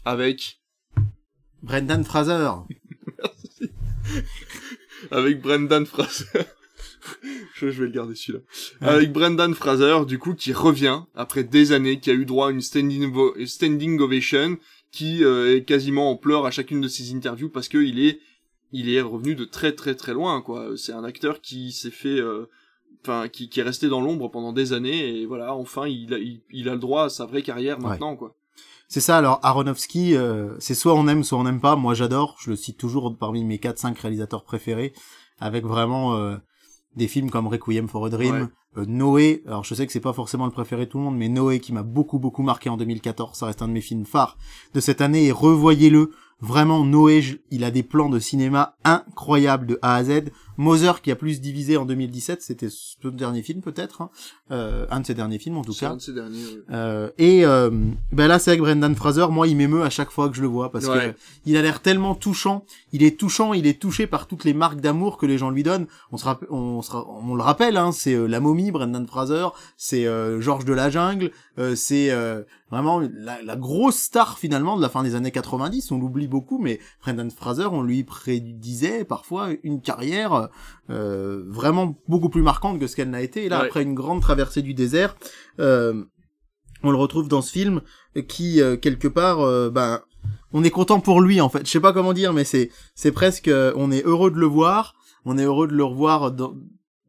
avec 0.05 0.61
Brendan 1.63 2.05
Fraser. 2.05 2.51
avec 5.11 5.41
Brendan 5.41 5.87
Fraser. 5.87 6.25
je, 7.55 7.67
vais 7.67 7.87
le 7.87 7.93
garder 7.93 8.15
celui-là. 8.15 8.41
Avec 8.81 9.13
Brendan 9.13 9.55
Fraser, 9.55 10.05
du 10.07 10.19
coup, 10.19 10.35
qui 10.35 10.53
revient 10.53 11.03
après 11.15 11.45
des 11.45 11.73
années, 11.73 12.01
qui 12.01 12.11
a 12.11 12.15
eu 12.15 12.25
droit 12.25 12.49
à 12.49 12.51
une 12.51 12.61
standing, 12.61 13.13
standing 13.47 14.01
ovation, 14.01 14.59
qui 14.91 15.25
euh, 15.25 15.57
est 15.57 15.65
quasiment 15.65 16.11
en 16.11 16.17
pleurs 16.17 16.47
à 16.47 16.51
chacune 16.51 16.81
de 16.81 16.89
ses 16.89 17.15
interviews 17.15 17.49
parce 17.49 17.69
qu'il 17.69 18.01
est, 18.01 18.21
il 18.73 18.93
est 18.93 19.01
revenu 19.01 19.35
de 19.35 19.45
très 19.45 19.73
très 19.73 19.95
très 19.95 20.13
loin, 20.13 20.43
quoi. 20.43 20.73
C'est 20.77 20.93
un 20.93 21.05
acteur 21.05 21.41
qui 21.41 21.73
s'est 21.73 21.91
fait 21.91 22.21
euh, 22.21 22.47
enfin 23.03 23.29
qui, 23.29 23.49
qui, 23.49 23.61
est 23.61 23.65
resté 23.65 23.89
dans 23.89 24.01
l'ombre 24.01 24.29
pendant 24.29 24.53
des 24.53 24.73
années 24.73 25.21
et 25.21 25.27
voilà 25.27 25.55
enfin 25.55 25.87
il 25.87 26.15
a, 26.15 26.19
il, 26.51 26.69
a 26.69 26.73
le 26.73 26.79
droit 26.79 27.05
à 27.05 27.09
sa 27.09 27.27
vraie 27.27 27.43
carrière 27.43 27.79
maintenant 27.79 28.17
quoi. 28.17 28.35
C'est 28.89 29.01
ça 29.01 29.19
alors 29.19 29.39
Aronofsky 29.43 30.17
euh, 30.17 30.57
c'est 30.59 30.75
soit 30.75 30.95
on 30.95 31.07
aime 31.09 31.23
soit 31.25 31.39
on 31.39 31.45
n'aime 31.45 31.61
pas. 31.61 31.77
Moi 31.77 31.95
j'adore. 31.95 32.37
Je 32.41 32.51
le 32.51 32.57
cite 32.57 32.79
toujours 32.79 33.17
parmi 33.17 33.45
mes 33.45 33.59
4 33.59 33.79
5 33.79 33.99
réalisateurs 33.99 34.45
préférés 34.45 34.93
avec 35.39 35.65
vraiment 35.65 36.17
euh, 36.17 36.37
des 36.97 37.09
films 37.09 37.31
comme 37.31 37.47
Requiem 37.47 37.89
for 37.89 38.07
a 38.07 38.11
Dream 38.11 38.49
euh, 38.77 38.85
Noé. 38.87 39.43
Alors 39.47 39.65
je 39.65 39.75
sais 39.75 39.87
que 39.87 39.93
c'est 39.93 40.01
pas 40.01 40.13
forcément 40.13 40.47
le 40.47 40.53
préféré 40.53 40.87
de 40.87 40.91
tout 40.91 40.99
le 40.99 41.05
monde 41.05 41.17
mais 41.17 41.29
Noé 41.29 41.61
qui 41.61 41.73
m'a 41.73 41.83
beaucoup 41.85 42.19
beaucoup 42.19 42.43
marqué 42.43 42.69
en 42.69 42.77
2014 42.77 43.39
ça 43.39 43.47
reste 43.47 43.63
un 43.63 43.69
de 43.69 43.73
mes 43.73 43.81
films 43.81 44.07
phares 44.07 44.37
de 44.75 44.81
cette 44.81 45.01
année. 45.01 45.27
Et 45.27 45.33
revoyez-le. 45.33 46.11
Vraiment, 46.43 46.87
Noé, 46.87 47.23
il 47.51 47.65
a 47.65 47.71
des 47.71 47.83
plans 47.83 48.09
de 48.09 48.19
cinéma 48.19 48.77
incroyables 48.83 49.67
de 49.67 49.79
A 49.83 49.97
à 49.97 50.05
Z. 50.05 50.31
Mother 50.61 51.01
qui 51.01 51.11
a 51.11 51.17
plus 51.17 51.41
divisé 51.41 51.77
en 51.79 51.87
2017, 51.87 52.43
c'était 52.43 52.69
ce 52.69 53.09
dernier 53.09 53.43
film 53.43 53.63
peut-être, 53.63 54.03
hein. 54.03 54.11
euh, 54.51 54.87
un 54.91 55.01
de 55.01 55.07
ses 55.07 55.15
derniers 55.15 55.39
films 55.39 55.57
en 55.57 55.65
tout 55.65 55.73
cas. 55.75 55.91
un 55.91 55.97
de 55.97 56.01
ces 56.03 56.13
derniers. 56.13 56.37
oui. 56.45 56.59
Euh, 56.71 57.09
et 57.17 57.47
euh, 57.47 57.71
ben 58.13 58.27
là, 58.29 58.39
c'est 58.39 58.51
avec 58.51 58.61
Brendan 58.61 58.95
Fraser. 58.95 59.27
Moi, 59.31 59.49
il 59.49 59.57
m'émeut 59.57 59.83
à 59.83 59.91
chaque 59.91 60.11
fois 60.11 60.29
que 60.29 60.37
je 60.37 60.43
le 60.43 60.49
vois 60.49 60.71
parce 60.71 60.87
Ouais. 60.87 61.15
que 61.15 61.19
il 61.47 61.57
a 61.57 61.63
l'air 61.63 61.81
tellement 61.81 62.15
touchant. 62.15 62.65
Il 62.93 63.03
est 63.03 63.19
touchant, 63.19 63.55
il 63.55 63.67
est 63.67 63.81
touché 63.81 64.07
par 64.07 64.27
toutes 64.27 64.45
les 64.45 64.53
marques 64.55 64.81
d'amour 64.81 65.17
que 65.17 65.25
les 65.27 65.39
gens 65.39 65.49
lui 65.51 65.63
donnent. 65.63 65.87
On 66.13 66.19
se 66.19 66.25
rappelle, 66.27 66.49
on, 66.51 66.83
se 66.83 66.91
ra- 66.93 67.07
on 67.09 67.35
le 67.35 67.43
rappelle, 67.43 67.77
hein, 67.79 67.91
c'est 67.93 68.15
euh, 68.15 68.27
la 68.27 68.41
momie, 68.41 68.71
Brendan 68.71 69.07
Fraser, 69.07 69.47
c'est 69.79 70.07
euh, 70.07 70.41
Georges 70.43 70.67
de 70.67 70.75
la 70.75 70.91
jungle, 70.91 71.31
euh, 71.59 71.75
c'est 71.75 72.11
euh, 72.11 72.43
vraiment 72.71 73.01
la, 73.01 73.41
la 73.43 73.57
grosse 73.57 73.97
star 73.97 74.39
finalement 74.39 74.77
de 74.77 74.83
la 74.83 74.89
fin 74.91 75.03
des 75.03 75.15
années 75.15 75.31
90. 75.31 75.91
On 75.91 75.99
l'oublie 75.99 76.29
beaucoup, 76.29 76.59
mais 76.59 76.79
Brendan 77.03 77.31
Fraser, 77.31 77.67
on 77.73 77.83
lui 77.83 78.05
prédisait 78.05 79.05
parfois 79.05 79.49
une 79.63 79.81
carrière 79.81 80.49
euh, 80.91 81.43
vraiment 81.47 81.97
beaucoup 82.09 82.29
plus 82.29 82.43
marquante 82.43 82.79
que 82.79 82.87
ce 82.87 82.97
qu'elle 82.97 83.11
n'a 83.11 83.23
été. 83.23 83.45
Et 83.45 83.49
là, 83.49 83.61
Ouais. 83.61 83.67
après 83.67 83.83
une 83.83 83.95
grande 83.95 84.21
traversée 84.21 84.63
du 84.63 84.75
désert. 84.75 85.17
Euh, 85.59 86.03
on 86.83 86.91
le 86.91 86.97
retrouve 86.97 87.29
dans 87.29 87.43
ce 87.43 87.53
film 87.53 87.83
qui 88.29 88.61
euh, 88.63 88.77
quelque 88.77 89.07
part 89.09 89.39
ben 89.71 90.01
on 90.55 90.65
est 90.65 90.71
content 90.71 90.99
pour 91.01 91.21
lui 91.21 91.41
en 91.43 91.51
fait 91.51 91.67
je 91.67 91.71
sais 91.71 91.81
pas 91.81 91.93
comment 91.93 92.15
dire 92.15 92.33
mais 92.33 92.45
c'est 92.45 92.71
c'est 92.95 93.13
presque 93.13 93.51
on 93.77 93.91
est 93.93 94.03
heureux 94.07 94.31
de 94.31 94.39
le 94.39 94.47
voir 94.47 94.95
on 95.27 95.37
est 95.37 95.45
heureux 95.45 95.69
de 95.69 95.75
le 95.75 95.85
revoir 95.85 96.33
dans 96.33 96.55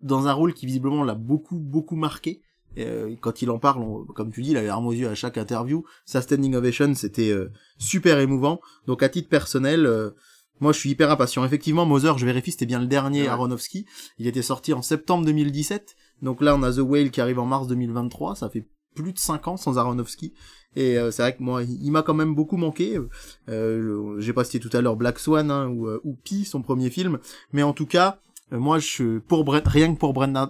dans 0.01 0.27
un 0.27 0.33
rôle 0.33 0.53
qui 0.53 0.65
visiblement 0.65 1.05
l'a 1.05 1.15
beaucoup 1.15 1.57
beaucoup 1.57 1.95
marqué 1.95 2.41
Euh, 2.77 3.15
quand 3.19 3.41
il 3.41 3.49
en 3.49 3.59
parle 3.59 3.81
on- 3.83 4.05
comme 4.05 4.31
tu 4.31 4.41
dis 4.41 4.51
il 4.51 4.57
a 4.57 4.61
les 4.61 4.67
larmes 4.67 4.87
aux 4.87 4.93
yeux 4.93 5.09
à 5.09 5.15
chaque 5.15 5.37
interview 5.37 5.83
sa 6.05 6.21
standing 6.21 6.53
ovation 6.55 6.93
c'était 6.95 7.29
euh, 7.31 7.49
super 7.77 8.17
émouvant 8.19 8.59
donc 8.87 9.03
à 9.03 9.09
titre 9.09 9.29
personnel 9.29 9.85
euh, 9.85 10.11
moi, 10.61 10.71
je 10.71 10.79
suis 10.79 10.89
hyper 10.91 11.11
impatient. 11.11 11.43
Effectivement, 11.43 11.85
Mother, 11.85 12.17
je 12.17 12.25
vérifie, 12.25 12.51
c'était 12.51 12.65
bien 12.65 12.79
le 12.79 12.87
dernier 12.87 13.23
Ouais. 13.23 13.27
Aronofsky. 13.27 13.85
Il 14.19 14.27
était 14.27 14.41
sorti 14.41 14.71
en 14.73 14.81
septembre 14.81 15.25
2017. 15.25 15.95
Donc 16.21 16.41
là, 16.41 16.55
on 16.55 16.63
a 16.63 16.71
The 16.71 16.77
Whale 16.79 17.11
qui 17.11 17.19
arrive 17.19 17.39
en 17.39 17.45
mars 17.45 17.67
2023. 17.67 18.35
Ça 18.35 18.49
fait 18.49 18.67
plus 18.95 19.11
de 19.13 19.19
5 19.19 19.47
ans 19.47 19.57
sans 19.57 19.77
Aronofsky. 19.77 20.33
Et 20.75 20.97
euh, 20.97 21.11
c'est 21.11 21.21
vrai 21.23 21.35
que 21.35 21.43
moi, 21.43 21.63
il 21.63 21.91
m'a 21.91 22.01
quand 22.03 22.13
même 22.13 22.33
beaucoup 22.35 22.55
manqué. 22.57 22.97
Euh, 23.49 24.19
J'ai 24.19 24.33
pas 24.33 24.43
cité 24.43 24.59
tout 24.59 24.75
à 24.75 24.81
l'heure 24.81 24.95
Black 24.95 25.19
Swan 25.19 25.49
hein, 25.51 25.67
ou, 25.67 25.87
euh, 25.87 25.99
ou 26.03 26.13
Pi, 26.15 26.45
son 26.45 26.61
premier 26.61 26.89
film. 26.89 27.19
Mais 27.53 27.63
en 27.63 27.73
tout 27.73 27.85
cas, 27.85 28.19
euh, 28.53 28.59
moi, 28.59 28.79
je 28.79 29.19
pour 29.19 29.43
Bre- 29.43 29.67
rien 29.67 29.93
que 29.93 29.99
pour 29.99 30.13
Brendan, 30.13 30.49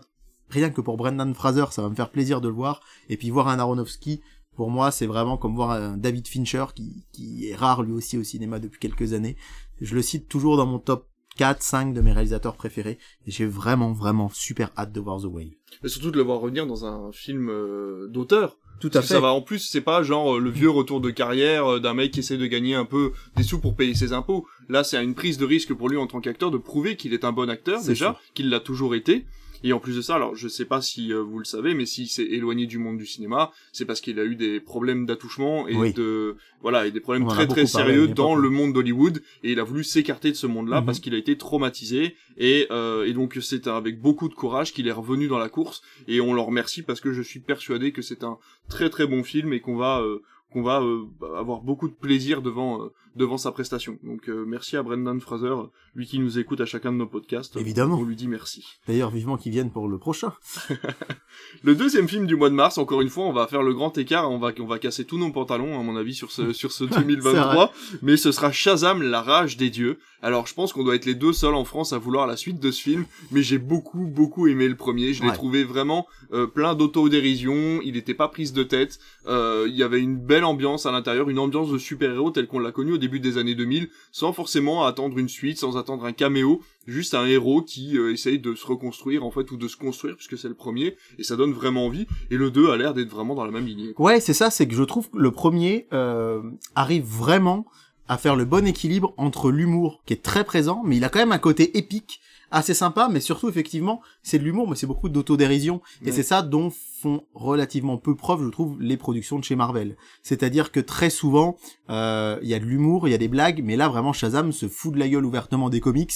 rien 0.49 0.69
que 0.69 0.81
pour 0.81 0.97
Brendan 0.97 1.33
Fraser, 1.33 1.65
ça 1.71 1.81
va 1.81 1.89
me 1.89 1.95
faire 1.95 2.09
plaisir 2.11 2.41
de 2.41 2.47
le 2.49 2.53
voir. 2.53 2.81
Et 3.09 3.17
puis 3.17 3.29
voir 3.29 3.47
un 3.47 3.59
Aronofsky, 3.59 4.21
pour 4.55 4.69
moi, 4.69 4.91
c'est 4.91 5.05
vraiment 5.07 5.37
comme 5.37 5.55
voir 5.55 5.71
un 5.71 5.97
David 5.97 6.27
Fincher 6.27 6.65
qui, 6.75 7.05
qui 7.13 7.47
est 7.49 7.55
rare 7.55 7.83
lui 7.83 7.93
aussi 7.93 8.17
au 8.17 8.23
cinéma 8.23 8.59
depuis 8.59 8.79
quelques 8.79 9.13
années. 9.13 9.37
Je 9.81 9.95
le 9.95 10.01
cite 10.01 10.29
toujours 10.29 10.57
dans 10.57 10.65
mon 10.65 10.79
top 10.79 11.07
4, 11.37 11.61
5 11.61 11.93
de 11.93 12.01
mes 12.01 12.11
réalisateurs 12.11 12.55
préférés. 12.55 12.97
Et 13.25 13.31
j'ai 13.31 13.45
vraiment, 13.45 13.93
vraiment 13.93 14.29
super 14.29 14.71
hâte 14.77 14.91
de 14.91 14.99
voir 14.99 15.21
The 15.21 15.25
Whale. 15.25 15.51
Et 15.83 15.87
surtout 15.87 16.11
de 16.11 16.17
le 16.17 16.23
voir 16.23 16.39
revenir 16.39 16.67
dans 16.67 16.85
un 16.85 17.11
film 17.11 17.49
euh, 17.49 18.07
d'auteur. 18.09 18.57
Tout 18.79 18.87
à 18.89 18.91
Parce 18.93 19.07
fait. 19.07 19.13
ça 19.13 19.19
va 19.19 19.31
en 19.33 19.41
plus, 19.41 19.59
c'est 19.59 19.81
pas 19.81 20.01
genre 20.01 20.35
euh, 20.37 20.39
le 20.39 20.49
vieux 20.49 20.69
retour 20.69 21.01
de 21.01 21.11
carrière 21.11 21.73
euh, 21.73 21.79
d'un 21.79 21.93
mec 21.93 22.11
qui 22.11 22.19
essaie 22.19 22.37
de 22.37 22.47
gagner 22.47 22.73
un 22.73 22.85
peu 22.85 23.11
des 23.35 23.43
sous 23.43 23.59
pour 23.59 23.75
payer 23.75 23.93
ses 23.93 24.11
impôts. 24.11 24.47
Là, 24.69 24.83
c'est 24.83 25.01
une 25.03 25.13
prise 25.13 25.37
de 25.37 25.45
risque 25.45 25.73
pour 25.73 25.87
lui 25.87 25.97
en 25.97 26.07
tant 26.07 26.19
qu'acteur 26.19 26.49
de 26.49 26.57
prouver 26.57 26.95
qu'il 26.95 27.13
est 27.13 27.23
un 27.23 27.31
bon 27.31 27.49
acteur 27.49 27.83
déjà, 27.83 28.19
qu'il 28.33 28.49
l'a 28.49 28.59
toujours 28.59 28.95
été. 28.95 29.25
Et 29.63 29.73
en 29.73 29.79
plus 29.79 29.95
de 29.95 30.01
ça, 30.01 30.15
alors 30.15 30.35
je 30.35 30.47
sais 30.47 30.65
pas 30.65 30.81
si 30.81 31.13
euh, 31.13 31.21
vous 31.21 31.37
le 31.39 31.45
savez, 31.45 31.73
mais 31.75 31.85
s'il 31.85 32.07
s'est 32.07 32.23
éloigné 32.25 32.65
du 32.65 32.77
monde 32.79 32.97
du 32.97 33.05
cinéma, 33.05 33.51
c'est 33.71 33.85
parce 33.85 34.01
qu'il 34.01 34.19
a 34.19 34.23
eu 34.25 34.35
des 34.35 34.59
problèmes 34.59 35.05
d'attouchement 35.05 35.67
et 35.67 35.75
Oui. 35.75 35.93
de 35.93 36.35
voilà 36.61 36.87
et 36.87 36.91
des 36.91 36.99
problèmes 36.99 37.27
très 37.27 37.47
très 37.47 37.65
sérieux 37.67 38.07
dans 38.07 38.35
le 38.35 38.49
monde 38.49 38.73
d'Hollywood 38.73 39.21
et 39.43 39.51
il 39.51 39.59
a 39.59 39.63
voulu 39.63 39.83
s'écarter 39.83 40.31
de 40.31 40.35
ce 40.35 40.47
monde-là 40.47 40.79
Mhm. 40.81 40.85
parce 40.85 40.99
qu'il 40.99 41.13
a 41.13 41.17
été 41.17 41.37
traumatisé 41.37 42.15
et 42.37 42.67
euh, 42.71 43.05
et 43.05 43.13
donc 43.13 43.37
c'est 43.41 43.67
avec 43.67 43.99
beaucoup 44.01 44.29
de 44.29 44.33
courage 44.33 44.73
qu'il 44.73 44.87
est 44.87 44.91
revenu 44.91 45.27
dans 45.27 45.37
la 45.39 45.49
course 45.49 45.81
et 46.07 46.21
on 46.21 46.33
le 46.33 46.41
remercie 46.41 46.81
parce 46.81 46.99
que 47.01 47.11
je 47.13 47.21
suis 47.21 47.39
persuadé 47.39 47.91
que 47.91 48.01
c'est 48.01 48.23
un 48.23 48.37
très 48.69 48.89
très 48.89 49.05
bon 49.05 49.23
film 49.23 49.53
et 49.53 49.59
qu'on 49.59 49.75
va 49.75 50.01
euh, 50.01 50.19
qu'on 50.51 50.63
va 50.63 50.81
euh, 50.81 51.05
avoir 51.37 51.61
beaucoup 51.61 51.87
de 51.87 51.93
plaisir 51.93 52.41
devant 52.41 52.83
euh, 52.83 52.87
devant 53.15 53.37
sa 53.37 53.51
prestation. 53.51 53.97
Donc 54.03 54.29
euh, 54.29 54.45
merci 54.47 54.77
à 54.77 54.83
Brendan 54.83 55.19
Fraser, 55.19 55.53
lui 55.95 56.05
qui 56.05 56.19
nous 56.19 56.39
écoute 56.39 56.61
à 56.61 56.65
chacun 56.65 56.91
de 56.91 56.97
nos 56.97 57.07
podcasts. 57.07 57.55
Évidemment. 57.57 57.97
On 57.99 58.03
lui 58.03 58.15
dit 58.15 58.27
merci. 58.27 58.65
D'ailleurs, 58.87 59.09
vivement 59.11 59.37
qu'ils 59.37 59.51
viennent 59.51 59.71
pour 59.71 59.87
le 59.87 59.97
prochain. 59.97 60.33
Le 61.63 61.75
deuxième 61.75 62.07
film 62.09 62.27
du 62.27 62.35
mois 62.35 62.49
de 62.49 62.55
mars, 62.55 62.77
encore 62.77 63.01
une 63.01 63.09
fois, 63.09 63.25
on 63.25 63.31
va 63.33 63.47
faire 63.47 63.63
le 63.63 63.73
grand 63.73 63.97
écart, 63.97 64.29
on 64.29 64.37
va 64.37 64.51
on 64.59 64.65
va 64.65 64.79
casser 64.79 65.05
tous 65.05 65.17
nos 65.17 65.31
pantalons 65.31 65.79
à 65.79 65.83
mon 65.83 65.95
avis 65.95 66.13
sur 66.13 66.31
ce 66.31 66.51
sur 66.53 66.71
ce 66.71 66.83
2023, 66.85 67.71
mais 68.01 68.17
ce 68.17 68.31
sera 68.31 68.51
Shazam 68.51 69.01
la 69.01 69.21
rage 69.21 69.57
des 69.57 69.69
dieux. 69.69 69.97
Alors 70.21 70.45
je 70.45 70.53
pense 70.53 70.71
qu'on 70.73 70.83
doit 70.83 70.95
être 70.95 71.05
les 71.05 71.15
deux 71.15 71.33
seuls 71.33 71.55
en 71.55 71.63
France 71.65 71.93
à 71.93 71.97
vouloir 71.97 72.27
la 72.27 72.35
suite 72.37 72.59
de 72.59 72.69
ce 72.71 72.81
film, 72.81 73.05
mais 73.31 73.41
j'ai 73.43 73.57
beaucoup 73.57 74.05
beaucoup 74.05 74.47
aimé 74.47 74.67
le 74.67 74.75
premier, 74.75 75.13
je 75.13 75.21
l'ai 75.23 75.29
Ouais. 75.29 75.33
trouvé 75.35 75.63
vraiment 75.63 76.05
euh, 76.33 76.47
plein 76.47 76.75
d'autodérision, 76.75 77.79
il 77.83 77.93
n'était 77.93 78.13
pas 78.13 78.27
prise 78.27 78.53
de 78.53 78.63
tête, 78.63 78.99
euh, 79.27 79.65
il 79.67 79.75
y 79.75 79.83
avait 79.83 79.99
une 80.01 80.17
belle 80.17 80.43
ambiance 80.43 80.85
à 80.85 80.91
l'intérieur, 80.91 81.29
une 81.29 81.39
ambiance 81.39 81.71
de 81.71 81.77
super-héros 81.77 82.31
telle 82.31 82.47
qu'on 82.47 82.59
l'a 82.59 82.71
connue 82.71 82.93
au 82.93 82.97
début 83.01 83.19
des 83.19 83.37
années 83.37 83.55
2000, 83.55 83.89
sans 84.13 84.31
forcément 84.31 84.85
attendre 84.85 85.17
une 85.17 85.27
suite, 85.27 85.57
sans 85.57 85.75
attendre 85.75 86.05
un 86.05 86.13
caméo, 86.13 86.61
juste 86.87 87.13
un 87.13 87.25
héros 87.25 87.61
qui 87.61 87.97
euh, 87.97 88.13
essaye 88.13 88.39
de 88.39 88.55
se 88.55 88.65
reconstruire 88.65 89.25
en 89.25 89.31
fait 89.31 89.51
ou 89.51 89.57
de 89.57 89.67
se 89.67 89.75
construire 89.75 90.15
puisque 90.15 90.37
c'est 90.37 90.47
le 90.47 90.55
premier 90.55 90.95
et 91.19 91.23
ça 91.23 91.35
donne 91.35 91.51
vraiment 91.51 91.85
envie 91.85 92.07
et 92.29 92.37
le 92.37 92.49
2 92.49 92.69
a 92.69 92.77
l'air 92.77 92.93
d'être 92.93 93.09
vraiment 93.09 93.35
dans 93.35 93.45
la 93.45 93.51
même 93.51 93.65
lignée. 93.65 93.93
Ouais, 93.97 94.19
c'est 94.21 94.33
ça, 94.33 94.49
c'est 94.49 94.67
que 94.67 94.75
je 94.75 94.83
trouve 94.83 95.09
que 95.09 95.17
le 95.17 95.31
premier 95.31 95.87
euh, 95.91 96.41
arrive 96.75 97.03
vraiment 97.03 97.65
à 98.07 98.17
faire 98.17 98.35
le 98.35 98.45
bon 98.45 98.67
équilibre 98.67 99.13
entre 99.17 99.51
l'humour 99.51 100.01
qui 100.05 100.13
est 100.13 100.23
très 100.23 100.43
présent, 100.43 100.81
mais 100.85 100.97
il 100.97 101.03
a 101.03 101.09
quand 101.09 101.19
même 101.19 101.31
un 101.31 101.37
côté 101.37 101.77
épique, 101.77 102.19
assez 102.51 102.73
sympa, 102.73 103.07
mais 103.09 103.19
surtout 103.19 103.49
effectivement, 103.49 104.01
c'est 104.23 104.37
de 104.37 104.43
l'humour, 104.43 104.69
mais 104.69 104.75
c'est 104.75 104.87
beaucoup 104.87 105.09
d'autodérision, 105.09 105.81
et 106.05 106.11
c'est 106.11 106.23
ça 106.23 106.41
dont 106.41 106.71
font 107.01 107.23
relativement 107.33 107.97
peu 107.97 108.15
preuve, 108.15 108.43
je 108.43 108.49
trouve, 108.49 108.79
les 108.79 108.97
productions 108.97 109.39
de 109.39 109.43
chez 109.43 109.55
Marvel. 109.55 109.95
C'est-à-dire 110.21 110.71
que 110.71 110.79
très 110.79 111.09
souvent, 111.09 111.57
euh, 111.89 112.37
il 112.43 112.49
y 112.49 112.53
a 112.53 112.59
de 112.59 112.65
l'humour, 112.65 113.07
il 113.07 113.11
y 113.11 113.15
a 113.15 113.17
des 113.17 113.27
blagues, 113.27 113.61
mais 113.63 113.75
là 113.75 113.87
vraiment 113.87 114.13
Shazam 114.13 114.51
se 114.51 114.67
fout 114.67 114.93
de 114.93 114.99
la 114.99 115.09
gueule 115.09 115.25
ouvertement 115.25 115.69
des 115.69 115.79
comics 115.79 116.13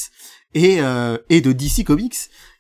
et 0.54 0.82
euh, 0.82 1.18
et 1.30 1.42
de 1.42 1.52
DC 1.52 1.84
Comics. 1.84 2.16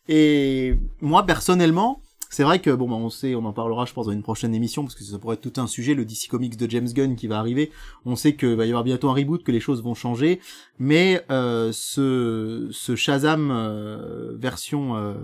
Et 0.07 0.75
moi 1.01 1.23
personnellement, 1.25 2.01
c'est 2.29 2.43
vrai 2.43 2.59
que 2.59 2.69
bon, 2.69 2.89
bah, 2.89 2.95
on 2.95 3.09
sait, 3.09 3.35
on 3.35 3.45
en 3.45 3.53
parlera, 3.53 3.85
je 3.85 3.93
pense, 3.93 4.07
dans 4.07 4.11
une 4.11 4.23
prochaine 4.23 4.53
émission, 4.53 4.83
parce 4.83 4.95
que 4.95 5.03
ça 5.03 5.17
pourrait 5.19 5.35
être 5.35 5.41
tout 5.41 5.59
un 5.59 5.67
sujet, 5.67 5.93
le 5.93 6.05
DC 6.05 6.27
Comics 6.29 6.57
de 6.57 6.69
James 6.69 6.87
Gunn 6.87 7.15
qui 7.15 7.27
va 7.27 7.39
arriver. 7.39 7.71
On 8.05 8.15
sait 8.15 8.33
que 8.33 8.47
va 8.47 8.65
y 8.65 8.69
avoir 8.69 8.83
bientôt 8.83 9.09
un 9.09 9.13
reboot, 9.13 9.43
que 9.43 9.51
les 9.51 9.59
choses 9.59 9.83
vont 9.83 9.93
changer, 9.93 10.39
mais 10.79 11.23
euh, 11.31 11.71
ce 11.73 12.69
ce 12.71 12.95
Shazam 12.95 13.51
euh, 13.51 14.35
version 14.37 14.95
euh, 14.95 15.15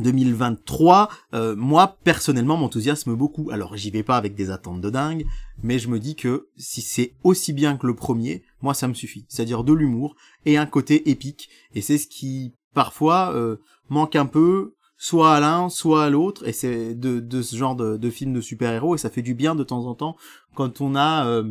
2023, 0.00 1.08
euh, 1.34 1.54
moi 1.56 1.98
personnellement 2.04 2.56
m'enthousiasme 2.56 3.14
beaucoup. 3.14 3.50
Alors 3.50 3.76
j'y 3.76 3.90
vais 3.90 4.02
pas 4.02 4.16
avec 4.16 4.34
des 4.34 4.50
attentes 4.50 4.80
de 4.80 4.90
dingue, 4.90 5.26
mais 5.62 5.78
je 5.78 5.88
me 5.88 5.98
dis 5.98 6.16
que 6.16 6.48
si 6.56 6.80
c'est 6.80 7.14
aussi 7.22 7.52
bien 7.52 7.76
que 7.76 7.86
le 7.86 7.94
premier, 7.94 8.42
moi 8.62 8.74
ça 8.74 8.88
me 8.88 8.94
suffit. 8.94 9.26
C'est-à-dire 9.28 9.64
de 9.64 9.72
l'humour 9.72 10.16
et 10.46 10.56
un 10.56 10.66
côté 10.66 11.10
épique, 11.10 11.48
et 11.74 11.82
c'est 11.82 11.98
ce 11.98 12.06
qui 12.06 12.54
parfois 12.74 13.34
euh, 13.34 13.56
manque 13.88 14.16
un 14.16 14.26
peu 14.26 14.74
soit 15.02 15.34
à 15.34 15.40
l'un, 15.40 15.70
soit 15.70 16.04
à 16.04 16.10
l'autre, 16.10 16.46
et 16.46 16.52
c'est 16.52 16.94
de, 16.94 17.20
de 17.20 17.40
ce 17.40 17.56
genre 17.56 17.74
de, 17.74 17.96
de 17.96 18.10
film 18.10 18.34
de 18.34 18.42
super-héros, 18.42 18.94
et 18.94 18.98
ça 18.98 19.08
fait 19.08 19.22
du 19.22 19.34
bien 19.34 19.54
de 19.54 19.64
temps 19.64 19.86
en 19.86 19.94
temps 19.94 20.14
quand 20.54 20.82
on 20.82 20.94
a 20.94 21.26
euh, 21.26 21.44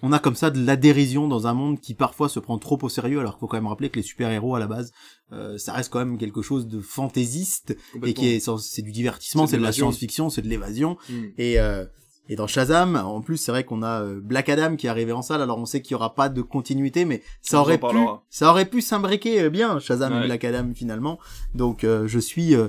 on 0.00 0.12
a 0.12 0.20
comme 0.20 0.36
ça 0.36 0.50
de 0.50 0.64
la 0.64 0.76
dérision 0.76 1.26
dans 1.26 1.48
un 1.48 1.54
monde 1.54 1.80
qui 1.80 1.94
parfois 1.94 2.28
se 2.28 2.38
prend 2.38 2.56
trop 2.56 2.78
au 2.82 2.88
sérieux, 2.88 3.18
alors 3.18 3.32
qu'il 3.32 3.40
faut 3.40 3.48
quand 3.48 3.56
même 3.56 3.66
rappeler 3.66 3.90
que 3.90 3.96
les 3.96 4.04
super-héros 4.04 4.54
à 4.54 4.60
la 4.60 4.68
base, 4.68 4.92
euh, 5.32 5.58
ça 5.58 5.72
reste 5.72 5.90
quand 5.92 5.98
même 5.98 6.18
quelque 6.18 6.40
chose 6.40 6.68
de 6.68 6.80
fantaisiste 6.80 7.76
et 8.04 8.14
qui 8.14 8.28
est 8.28 8.48
c'est 8.60 8.82
du 8.82 8.92
divertissement, 8.92 9.48
C'est 9.48 9.56
de 9.56 9.62
la 9.62 9.72
science-fiction, 9.72 10.30
c'est 10.30 10.42
de 10.42 10.48
l'évasion, 10.48 10.98
Mm. 11.10 11.14
et 11.36 11.58
euh, 11.58 11.84
et 12.28 12.36
dans 12.36 12.46
Shazam, 12.46 12.96
en 12.96 13.20
plus, 13.20 13.36
c'est 13.38 13.50
vrai 13.52 13.64
qu'on 13.64 13.82
a 13.82 14.02
euh, 14.02 14.20
Black 14.22 14.48
Adam 14.48 14.76
qui 14.76 14.86
est 14.86 14.90
arrivé 14.90 15.12
en 15.12 15.22
salle. 15.22 15.40
Alors 15.42 15.58
on 15.58 15.64
sait 15.66 15.80
qu'il 15.82 15.92
y 15.92 15.94
aura 15.94 16.14
pas 16.14 16.28
de 16.28 16.42
continuité, 16.42 17.04
mais 17.04 17.22
ça 17.42 17.58
On 17.58 17.60
aurait 17.62 17.78
pu, 17.78 17.96
ça 18.30 18.50
aurait 18.50 18.66
pu 18.66 18.80
s'imbriquer 18.82 19.42
euh, 19.42 19.50
bien 19.50 19.78
Shazam 19.80 20.12
Ouais. 20.12 20.22
et 20.24 20.26
Black 20.26 20.44
Adam 20.44 20.70
finalement. 20.74 21.18
Donc 21.54 21.84
euh, 21.84 22.06
je 22.06 22.18
suis, 22.18 22.54
euh, 22.54 22.68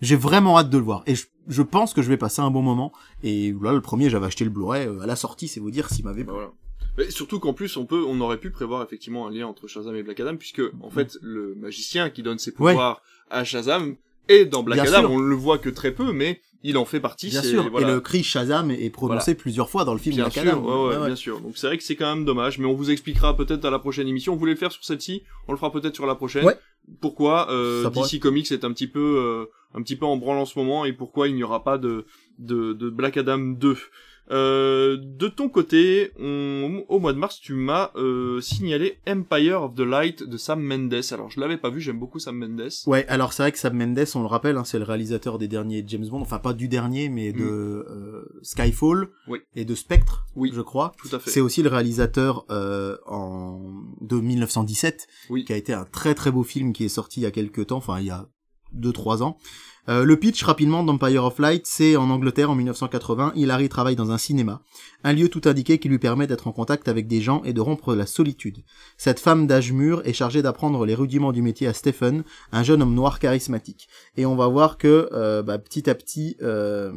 j'ai 0.00 0.16
vraiment 0.16 0.58
hâte 0.58 0.70
de 0.70 0.78
le 0.78 0.84
voir. 0.84 1.02
Et 1.06 1.14
je, 1.14 1.26
je 1.48 1.62
pense 1.62 1.92
que 1.94 2.02
je 2.02 2.08
vais 2.08 2.16
passer 2.16 2.40
un 2.42 2.50
bon 2.50 2.62
moment. 2.62 2.92
Et 3.24 3.52
là, 3.60 3.72
le 3.72 3.80
premier, 3.80 4.10
j'avais 4.10 4.26
acheté 4.26 4.44
le 4.44 4.50
Blu-ray 4.50 4.86
euh, 4.86 5.00
à 5.00 5.06
la 5.06 5.16
sortie, 5.16 5.48
c'est 5.48 5.60
vous 5.60 5.70
dire 5.72 5.88
s'il 5.90 6.04
m'avait. 6.04 6.24
Bah 6.24 6.32
voilà. 6.34 6.50
Mais 6.98 7.10
surtout 7.10 7.38
qu'en 7.40 7.52
plus 7.52 7.76
on 7.76 7.86
peut, 7.86 8.04
on 8.06 8.20
aurait 8.20 8.38
pu 8.38 8.50
prévoir 8.50 8.82
effectivement 8.82 9.26
un 9.26 9.30
lien 9.30 9.46
entre 9.46 9.68
Shazam 9.68 9.94
et 9.94 10.02
Black 10.02 10.18
Adam 10.20 10.36
puisque 10.36 10.62
en 10.82 10.90
fait 10.90 11.16
le 11.22 11.54
magicien 11.54 12.10
qui 12.10 12.22
donne 12.22 12.38
ses 12.38 12.50
Ouais. 12.58 12.72
pouvoirs 12.72 13.00
à 13.30 13.44
Shazam 13.44 13.94
est 14.28 14.44
dans 14.44 14.62
Black 14.64 14.80
Bien 14.82 14.92
Adam. 14.92 15.00
sûr. 15.08 15.10
On 15.12 15.18
le 15.18 15.34
voit 15.36 15.58
que 15.58 15.68
très 15.70 15.92
peu, 15.92 16.12
mais 16.12 16.40
il 16.62 16.76
en 16.76 16.84
fait 16.84 17.00
partie. 17.00 17.28
Bien 17.30 17.42
sûr. 17.42 17.70
voilà. 17.70 17.88
Et 17.88 17.90
le 17.92 18.00
cri 18.00 18.22
Shazam 18.22 18.70
est 18.70 18.90
prononcé 18.90 19.34
plusieurs 19.34 19.70
fois 19.70 19.84
dans 19.84 19.92
le 19.94 19.98
film 19.98 20.16
Bien 20.16 20.24
Black 20.24 20.34
sûr, 20.34 20.42
Adam. 20.42 20.60
ouais, 20.62 20.68
ouais, 20.72 20.88
Ouais, 20.88 20.96
ouais. 21.00 21.06
bien 21.06 21.16
sûr. 21.16 21.40
Donc 21.40 21.56
c'est 21.56 21.66
vrai 21.66 21.78
que 21.78 21.84
c'est 21.84 21.96
quand 21.96 22.14
même 22.14 22.24
dommage, 22.24 22.58
mais 22.58 22.66
on 22.66 22.74
vous 22.74 22.90
expliquera 22.90 23.36
peut-être 23.36 23.64
à 23.64 23.70
la 23.70 23.78
prochaine 23.78 24.06
émission. 24.08 24.34
On 24.34 24.36
voulait 24.36 24.52
le 24.52 24.58
faire 24.58 24.72
sur 24.72 24.84
celle-ci, 24.84 25.22
on 25.48 25.52
le 25.52 25.58
fera 25.58 25.72
peut-être 25.72 25.94
sur 25.94 26.06
la 26.06 26.14
prochaine. 26.14 26.44
Ouais. 26.44 26.56
Pourquoi 27.00 27.50
euh. 27.50 27.88
DC 27.90 28.18
Comics 28.20 28.50
est 28.52 28.64
un 28.64 28.72
petit 28.72 28.88
peu, 28.88 29.00
euh, 29.00 29.46
un 29.74 29.82
petit 29.82 29.96
peu 29.96 30.06
en 30.06 30.16
branle 30.16 30.38
en 30.38 30.44
ce 30.46 30.58
moment 30.58 30.84
et 30.84 30.92
pourquoi 30.92 31.28
il 31.28 31.34
n'y 31.34 31.42
aura 31.42 31.62
pas 31.62 31.78
de 31.78 32.04
de, 32.38 32.72
de 32.72 32.90
Black 32.90 33.16
Adam 33.16 33.38
2. 33.38 33.76
Euh, 34.30 34.96
de 35.00 35.28
ton 35.28 35.48
côté, 35.48 36.12
on- 36.18 36.84
au 36.88 36.98
mois 37.00 37.12
de 37.12 37.18
mars, 37.18 37.40
tu 37.40 37.52
m'as 37.54 37.90
euh, 37.96 38.40
signalé 38.40 38.98
Empire 39.08 39.62
of 39.62 39.74
the 39.74 39.80
Light 39.80 40.22
de 40.22 40.36
Sam 40.36 40.62
Mendes. 40.62 40.94
Alors, 41.10 41.30
je 41.30 41.40
l'avais 41.40 41.56
pas 41.56 41.70
vu, 41.70 41.80
j'aime 41.80 41.98
beaucoup 41.98 42.18
Sam 42.20 42.36
Mendes. 42.36 42.68
Ouais, 42.86 43.04
alors 43.08 43.32
c'est 43.32 43.42
vrai 43.42 43.52
que 43.52 43.58
Sam 43.58 43.76
Mendes, 43.76 44.04
on 44.14 44.20
le 44.20 44.26
rappelle, 44.26 44.56
hein, 44.56 44.64
c'est 44.64 44.78
le 44.78 44.84
réalisateur 44.84 45.38
des 45.38 45.48
derniers 45.48 45.82
James 45.86 46.06
Bond, 46.08 46.20
enfin 46.20 46.38
pas 46.38 46.52
du 46.52 46.68
dernier, 46.68 47.08
mais 47.08 47.32
de 47.32 47.42
euh, 47.44 48.24
Skyfall 48.42 49.08
Oui. 49.28 49.40
et 49.56 49.64
de 49.64 49.74
Spectre, 49.74 50.26
Oui. 50.36 50.50
je 50.54 50.60
crois. 50.60 50.92
Tout 50.98 51.14
à 51.14 51.18
fait. 51.18 51.30
C'est 51.30 51.40
aussi 51.40 51.62
le 51.62 51.68
réalisateur 51.68 52.44
euh, 52.50 52.96
en 53.06 53.60
de 54.00 54.16
1917, 54.20 55.06
Oui. 55.30 55.44
qui 55.44 55.52
a 55.52 55.56
été 55.56 55.72
un 55.72 55.84
très 55.84 56.14
très 56.14 56.30
beau 56.30 56.42
film 56.44 56.72
qui 56.72 56.84
est 56.84 56.88
sorti 56.88 57.20
il 57.20 57.24
y 57.24 57.26
a 57.26 57.30
quelques 57.30 57.66
temps, 57.68 57.78
enfin 57.78 57.98
il 57.98 58.06
y 58.06 58.10
a 58.10 58.28
deux 58.72 58.92
trois 58.92 59.22
ans. 59.24 59.36
Euh, 59.88 60.04
le 60.04 60.16
pitch 60.16 60.42
rapidement 60.42 60.84
d'Empire 60.84 61.24
of 61.24 61.38
Light, 61.38 61.66
c'est 61.66 61.96
en 61.96 62.10
Angleterre 62.10 62.50
en 62.50 62.54
1980. 62.54 63.32
Hilary 63.34 63.68
travaille 63.68 63.96
dans 63.96 64.10
un 64.10 64.18
cinéma, 64.18 64.62
un 65.04 65.12
lieu 65.12 65.28
tout 65.28 65.42
indiqué 65.46 65.78
qui 65.78 65.88
lui 65.88 65.98
permet 65.98 66.26
d'être 66.26 66.46
en 66.46 66.52
contact 66.52 66.88
avec 66.88 67.06
des 67.06 67.20
gens 67.20 67.42
et 67.44 67.52
de 67.52 67.60
rompre 67.60 67.94
la 67.94 68.06
solitude. 68.06 68.58
Cette 68.98 69.20
femme 69.20 69.46
d'âge 69.46 69.72
mûr 69.72 70.02
est 70.04 70.12
chargée 70.12 70.42
d'apprendre 70.42 70.84
les 70.84 70.94
rudiments 70.94 71.32
du 71.32 71.42
métier 71.42 71.66
à 71.66 71.72
Stephen, 71.72 72.24
un 72.52 72.62
jeune 72.62 72.82
homme 72.82 72.94
noir 72.94 73.18
charismatique. 73.18 73.88
Et 74.16 74.26
on 74.26 74.36
va 74.36 74.48
voir 74.48 74.76
que 74.76 75.08
euh, 75.12 75.42
bah, 75.42 75.58
petit 75.58 75.88
à 75.88 75.94
petit, 75.94 76.36
euh, 76.42 76.92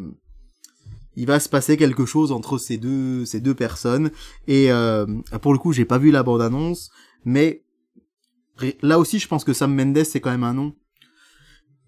il 1.15 1.27
va 1.27 1.39
se 1.39 1.49
passer 1.49 1.77
quelque 1.77 2.05
chose 2.05 2.31
entre 2.31 2.57
ces 2.57 2.77
deux 2.77 3.25
ces 3.25 3.39
deux 3.39 3.53
personnes. 3.53 4.11
Et 4.47 4.69
pour 5.41 5.53
le 5.53 5.59
coup, 5.59 5.71
j'ai 5.71 5.85
pas 5.85 5.99
vu 5.99 6.11
la 6.11 6.23
bande 6.23 6.41
annonce, 6.41 6.91
mais 7.23 7.63
là 8.81 8.99
aussi, 8.99 9.19
je 9.19 9.27
pense 9.27 9.43
que 9.43 9.53
Sam 9.53 9.73
Mendes 9.73 10.03
c'est 10.03 10.19
quand 10.19 10.31
même 10.31 10.43
un 10.43 10.53
nom 10.53 10.73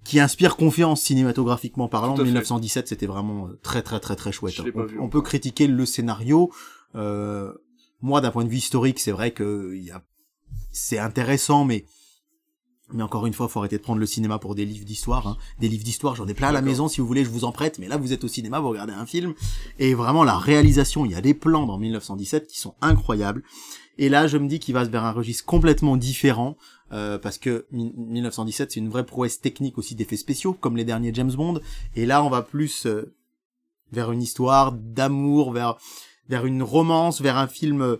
qui 0.06 0.20
inspire 0.20 0.56
confiance 0.56 1.02
cinématographiquement 1.02 1.90
parlant. 1.90 2.14
Tout 2.14 2.22
à 2.22 2.26
fait. 2.26 2.30
1917, 2.30 2.88
c'était 2.88 3.08
vraiment 3.08 3.48
euh, 3.48 3.60
très 3.62 3.82
très 3.82 4.00
très 4.00 4.16
très 4.16 4.32
chouette. 4.32 4.56
Pas 4.72 4.82
On, 4.82 4.86
vu 4.86 5.00
on 5.00 5.10
peut 5.10 5.22
critiquer 5.22 5.68
le 5.68 5.86
scénario. 5.86 6.52
Euh, 6.96 7.52
moi, 8.02 8.22
d'un 8.22 8.32
point 8.32 8.46
de 8.46 8.50
vue 8.50 8.58
historique, 8.58 9.00
c'est 9.00 9.12
vrai 9.12 9.32
que 9.32 9.76
y 9.76 9.92
a 9.92 10.02
c'est 10.72 11.00
intéressant, 11.00 11.66
mais 11.66 11.86
mais 12.94 13.02
encore 13.02 13.26
une 13.26 13.34
fois, 13.34 13.48
faut 13.48 13.60
arrêter 13.60 13.78
de 13.78 13.82
prendre 13.82 14.00
le 14.00 14.06
cinéma 14.06 14.38
pour 14.38 14.54
des 14.54 14.64
livres 14.64 14.86
d'histoire. 14.86 15.28
Hein. 15.28 15.38
Des 15.60 15.68
livres 15.68 15.84
d'histoire, 15.84 16.16
j'en 16.16 16.28
ai 16.28 16.36
plein 16.36 16.50
à 16.50 16.52
la 16.52 16.62
maison. 16.62 16.88
Si 16.88 17.02
vous 17.02 17.08
voulez, 17.08 17.26
je 17.26 17.30
vous 17.30 17.44
en 17.44 17.52
prête. 17.52 17.80
Mais 17.80 17.88
là, 17.88 17.98
vous 17.98 18.14
êtes 18.14 18.24
au 18.24 18.28
cinéma, 18.28 18.60
vous 18.60 18.70
regardez 18.70 18.94
un 18.94 19.08
film. 19.08 19.34
Et 19.80 19.96
vraiment, 19.96 20.24
la 20.24 20.38
réalisation, 20.38 21.04
il 21.04 21.12
y 21.12 21.16
a 21.16 21.22
des 21.22 21.34
plans 21.34 21.66
dans 21.66 21.80
1917 21.80 22.46
qui 22.46 22.60
sont 22.60 22.76
incroyables. 22.82 23.42
Et 23.98 24.10
là, 24.10 24.28
je 24.28 24.38
me 24.38 24.48
dis 24.48 24.60
qu'il 24.60 24.74
va 24.74 24.84
vers 24.84 25.04
un 25.06 25.12
registre 25.12 25.46
complètement 25.46 25.98
différent. 25.98 26.58
euh, 26.92 27.18
parce 27.18 27.40
que 27.40 27.66
mi- 27.72 27.94
1917, 27.98 28.72
c'est 28.72 28.80
une 28.80 28.90
vraie 28.90 29.06
prouesse 29.06 29.42
technique 29.42 29.78
aussi 29.80 29.96
d'effets 29.96 30.18
spéciaux, 30.18 30.54
comme 30.54 30.78
les 30.78 30.86
derniers 30.86 31.12
James 31.14 31.32
Bond. 31.32 31.60
Et 31.96 32.06
là, 32.06 32.24
on 32.24 32.30
va 32.30 32.44
plus 32.44 32.86
euh, 32.86 33.12
vers 33.92 34.12
une 34.12 34.22
histoire 34.22 34.72
d'amour, 34.72 35.52
vers 35.52 35.78
vers 36.30 36.46
une 36.46 36.62
romance, 36.64 37.22
vers 37.22 37.38
un 37.38 37.48
film 37.48 37.82
euh, 37.82 37.98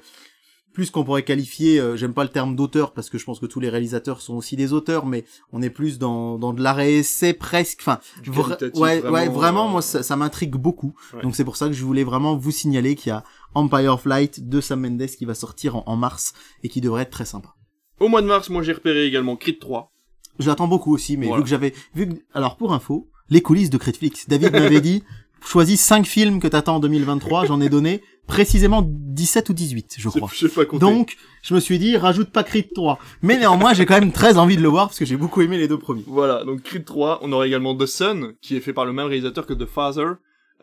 plus 0.76 0.92
qu'on 0.92 1.04
pourrait 1.04 1.24
qualifier, 1.24 1.80
euh, 1.80 1.96
j'aime 1.96 2.14
pas 2.14 2.22
le 2.24 2.30
terme 2.30 2.56
d'auteur 2.56 2.94
parce 2.94 3.10
que 3.10 3.18
je 3.18 3.26
pense 3.26 3.40
que 3.40 3.48
tous 3.48 3.60
les 3.60 3.70
réalisateurs 3.70 4.22
sont 4.22 4.36
aussi 4.36 4.56
des 4.56 4.74
auteurs, 4.74 5.08
mais 5.08 5.26
on 5.52 5.64
est 5.64 5.72
plus 5.72 5.98
dans, 5.98 6.38
dans 6.38 6.54
de 6.54 6.62
l'arrêt 6.62 6.94
essai 6.94 7.34
presque. 7.34 7.80
Enfin, 7.82 8.00
vra- 8.24 8.62
ouais, 8.78 9.00
vraiment, 9.00 9.12
ouais, 9.18 9.28
vraiment, 9.30 9.68
euh, 9.68 9.72
moi 9.72 9.82
ça, 9.82 10.04
ça 10.04 10.16
m'intrigue 10.16 10.52
beaucoup. 10.56 10.94
Ouais. 11.14 11.24
Donc 11.24 11.36
c'est 11.36 11.44
pour 11.46 11.56
ça 11.58 11.66
que 11.68 11.74
je 11.74 11.84
voulais 11.84 12.04
vraiment 12.04 12.36
vous 12.36 12.52
signaler 12.52 12.94
qu'il 12.96 13.10
y 13.10 13.14
a 13.14 13.24
Empire 13.56 13.94
of 13.94 14.06
Light 14.06 14.48
de 14.48 14.62
Sam 14.62 14.82
Mendes 14.82 15.08
qui 15.08 15.26
va 15.26 15.34
sortir 15.34 15.78
en, 15.78 15.84
en 15.88 15.96
mars 15.96 16.34
et 16.62 16.70
qui 16.70 16.82
devrait 16.82 17.02
être 17.04 17.10
très 17.12 17.26
sympa. 17.26 17.56
Au 18.00 18.08
mois 18.10 18.22
de 18.22 18.28
mars, 18.28 18.50
moi 18.50 18.62
j'ai 18.62 18.74
repéré 18.74 19.06
également 19.06 19.36
Creed 19.38 19.58
3. 19.60 19.92
Je 20.40 20.48
l'attends 20.48 20.68
beaucoup 20.68 20.94
aussi, 20.94 21.16
mais 21.18 21.28
Voilà. 21.28 21.40
vu 21.40 21.44
que 21.46 21.50
j'avais 21.50 21.74
vu 21.96 22.10
que... 22.10 22.16
alors 22.34 22.58
pour 22.58 22.74
info, 22.74 23.10
les 23.30 23.42
coulisses 23.42 23.70
de 23.70 23.78
Critflix. 23.78 24.28
David 24.28 24.52
m'avait 24.52 24.82
dit 24.92 25.02
choisis 25.42 25.80
5 25.80 26.06
films 26.06 26.40
que 26.42 26.48
t'attends 26.48 26.76
en 26.76 26.80
2023, 26.80 27.46
j'en 27.46 27.62
ai 27.62 27.70
donné 27.70 28.02
précisément 28.28 28.82
17 28.86 29.50
ou 29.50 29.54
18, 29.54 29.96
je 29.98 30.10
crois. 30.10 30.30
Je 30.34 30.48
sais 30.48 30.54
pas 30.54 30.66
compter. 30.66 30.80
Donc, 30.86 31.16
je 31.44 31.54
me 31.54 31.60
suis 31.60 31.78
dit, 31.80 31.96
rajoute 31.98 32.30
pas 32.32 32.44
Creed 32.44 32.74
3. 32.74 32.98
Mais 33.22 33.38
néanmoins, 33.38 33.74
j'ai 33.74 33.86
quand 33.86 34.00
même 34.00 34.12
très 34.12 34.38
envie 34.38 34.58
de 34.58 34.62
le 34.62 34.68
voir 34.70 34.88
parce 34.88 35.00
que 35.00 35.06
j'ai 35.06 35.18
beaucoup 35.18 35.42
aimé 35.42 35.58
les 35.58 35.68
deux 35.68 35.78
premiers. 35.78 36.04
Voilà, 36.08 36.44
donc 36.44 36.64
Creed 36.64 36.86
3, 36.86 37.20
on 37.22 37.32
aura 37.32 37.46
également 37.48 37.76
The 37.76 37.86
Sun, 37.86 38.34
qui 38.42 38.56
est 38.56 38.62
fait 38.62 38.74
par 38.74 38.86
le 38.86 38.94
même 38.94 39.08
réalisateur 39.08 39.46
que 39.46 39.54
The 39.54 39.66
Father, 39.66 40.06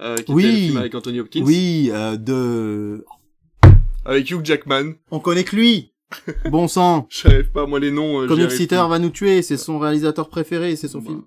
euh, 0.01 0.17
qui 0.17 0.33
Oui. 0.33 0.45
était 0.45 0.53
le 0.53 0.59
film 0.67 0.77
avec 0.79 0.95
Anthony 0.95 1.21
Hopkins, 1.21 1.43
Oui, 1.45 1.91
euh, 1.93 2.17
de... 2.17 3.05
avec 4.05 4.31
Hugh 4.31 4.45
Jackman. 4.45 4.95
On 5.11 5.21
connaît 5.21 5.45
que 5.45 5.55
lui. 5.57 5.93
Bon 6.51 6.69
sang. 6.69 7.07
J'arrive 7.11 7.51
pas, 7.53 7.67
moi 7.67 7.79
les 7.81 7.91
noms, 7.91 8.23
euh, 8.23 8.27
Comic 8.27 8.51
Sitter 8.51 8.83
va 8.89 8.99
nous 8.99 9.11
tuer, 9.11 9.41
c'est 9.43 9.57
son 9.57 9.79
réalisateur 9.79 10.29
préféré, 10.29 10.77
c'est 10.77 10.89
son 10.89 10.99
Bah. 10.99 11.07
film. 11.11 11.23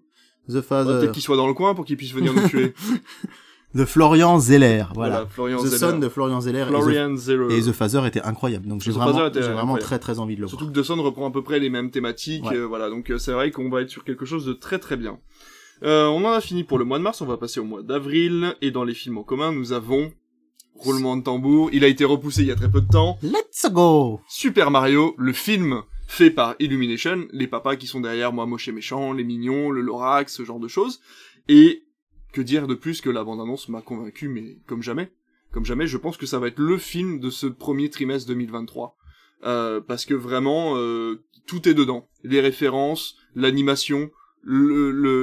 The 0.48 0.62
Father. 0.62 1.00
Peut-être 1.00 1.12
qu'il 1.14 1.24
soit 1.24 1.38
dans 1.38 1.48
le 1.48 1.56
coin 1.56 1.74
pour 1.74 1.86
qu'il 1.86 1.98
puisse 1.98 2.14
venir 2.14 2.32
nous 2.34 2.48
tuer. 2.50 2.74
De 3.76 3.84
Florian 3.86 4.40
Zeller, 4.40 4.86
voilà. 4.94 5.16
voilà, 5.16 5.26
Florian 5.28 5.58
The 5.62 5.68
Zeller. 5.68 5.92
Son 5.92 6.00
de 6.00 6.08
Florian 6.10 6.40
Zeller. 6.42 6.62
et 6.62 6.66
The- 6.66 6.68
Florian 6.70 7.16
Zeller. 7.18 7.58
Et 7.58 7.62
The 7.62 7.72
Father 7.74 8.02
était 8.08 8.22
incroyable. 8.22 8.68
Donc 8.68 8.82
j'ai 8.82 8.92
vraiment, 8.92 9.30
j'ai 9.34 9.42
vraiment 9.42 9.76
très 9.78 10.00
très 10.00 10.20
envie 10.20 10.36
de 10.38 10.42
le 10.42 10.48
Surtout 10.48 10.66
voir. 10.66 10.74
que 10.74 10.80
The 10.80 10.84
Sun 10.84 11.00
reprend 11.02 11.28
à 11.28 11.32
peu 11.32 11.44
près 11.44 11.60
les 11.60 11.70
mêmes 11.70 11.92
thématiques, 11.92 12.46
Ouais. 12.46 12.56
euh, 12.56 12.64
voilà, 12.66 12.90
donc 12.90 13.10
euh, 13.12 13.18
c'est 13.18 13.34
vrai 13.34 13.52
qu'on 13.52 13.70
va 13.70 13.82
être 13.82 13.90
sur 13.90 14.04
quelque 14.06 14.26
chose 14.26 14.46
de 14.46 14.54
très 14.54 14.80
très 14.80 14.96
bien. 14.98 15.20
Euh, 15.84 16.06
on 16.08 16.24
en 16.24 16.32
a 16.32 16.40
fini 16.40 16.64
pour 16.64 16.78
le 16.80 16.86
mois 16.86 16.98
de 17.00 17.04
mars, 17.04 17.20
on 17.22 17.26
va 17.26 17.36
passer 17.38 17.60
au 17.60 17.66
mois 17.66 17.84
d'avril, 17.84 18.56
et 18.62 18.72
dans 18.72 18.86
les 18.86 18.94
films 18.94 19.18
en 19.18 19.24
commun, 19.24 19.52
nous 19.52 19.74
avons 19.74 20.12
Roulement 20.78 21.16
de 21.16 21.24
tambour, 21.24 21.70
il 21.72 21.86
a 21.86 21.88
été 21.88 22.04
repoussé 22.04 22.42
il 22.42 22.48
y 22.48 22.52
a 22.52 22.56
très 22.56 22.70
peu 22.70 22.82
de 22.82 22.88
temps, 22.90 23.18
Let's 23.24 23.66
go! 23.72 24.20
Super 24.28 24.72
Mario, 24.72 25.16
le 25.18 25.32
film 25.32 25.84
fait 26.06 26.30
par 26.32 26.56
Illumination, 26.60 27.26
les 27.32 27.48
papas 27.48 27.78
qui 27.78 27.88
sont 27.88 28.02
derrière 28.02 28.34
moi 28.34 28.46
moche 28.46 28.68
et 28.68 28.74
méchant, 28.74 29.14
les 29.14 29.24
mignons, 29.24 29.70
le 29.72 29.80
Lorax, 29.80 30.36
ce 30.36 30.44
genre 30.44 30.60
de 30.60 30.68
choses, 30.68 31.00
et 31.48 31.84
que 32.36 32.42
dire 32.42 32.68
de 32.68 32.76
plus 32.76 33.00
que 33.00 33.10
la 33.10 33.24
bande-annonce 33.24 33.70
m'a 33.70 33.82
convaincu, 33.82 34.28
mais 34.28 34.58
comme 34.68 34.84
jamais. 34.84 35.10
Comme 35.52 35.64
jamais, 35.66 35.88
je 35.88 35.96
pense 35.98 36.18
que 36.18 36.26
ça 36.26 36.38
va 36.38 36.48
être 36.48 36.60
le 36.60 36.78
film 36.78 37.22
de 37.22 37.30
ce 37.30 37.48
premier 37.48 37.90
trimestre 37.90 38.28
2023. 38.28 38.98
Euh, 39.46 39.80
parce 39.80 40.06
que 40.06 40.14
vraiment, 40.14 40.74
euh, 40.76 41.24
tout 41.48 41.70
est 41.70 41.74
dedans. 41.74 42.10
Les 42.24 42.42
références, 42.42 43.16
l'animation, 43.36 44.12
l'humour, 44.44 45.22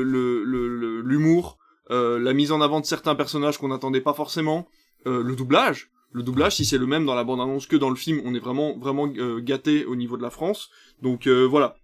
euh, 1.91 2.19
la 2.19 2.33
mise 2.33 2.51
en 2.51 2.63
avant 2.63 2.81
de 2.81 2.87
certains 2.87 3.15
personnages 3.15 3.59
qu'on 3.59 3.69
n'attendait 3.69 4.01
pas 4.01 4.15
forcément, 4.15 4.67
le 5.05 5.35
doublage. 5.35 5.91
Le 6.13 6.23
doublage, 6.23 6.57
si 6.57 6.65
c'est 6.65 6.79
le 6.79 6.87
même 6.87 7.05
dans 7.05 7.15
la 7.15 7.25
bande-annonce 7.25 7.67
que 7.67 7.77
dans 7.77 7.91
le 7.91 7.97
film, 7.97 8.23
on 8.25 8.35
est 8.35 8.39
vraiment 8.39 8.79
vraiment 8.79 9.07
gâté 9.07 9.85
au 9.85 9.97
niveau 9.97 10.17
de 10.17 10.23
la 10.23 10.31
France. 10.31 10.71
Donc 11.03 11.29
voilà. 11.29 11.77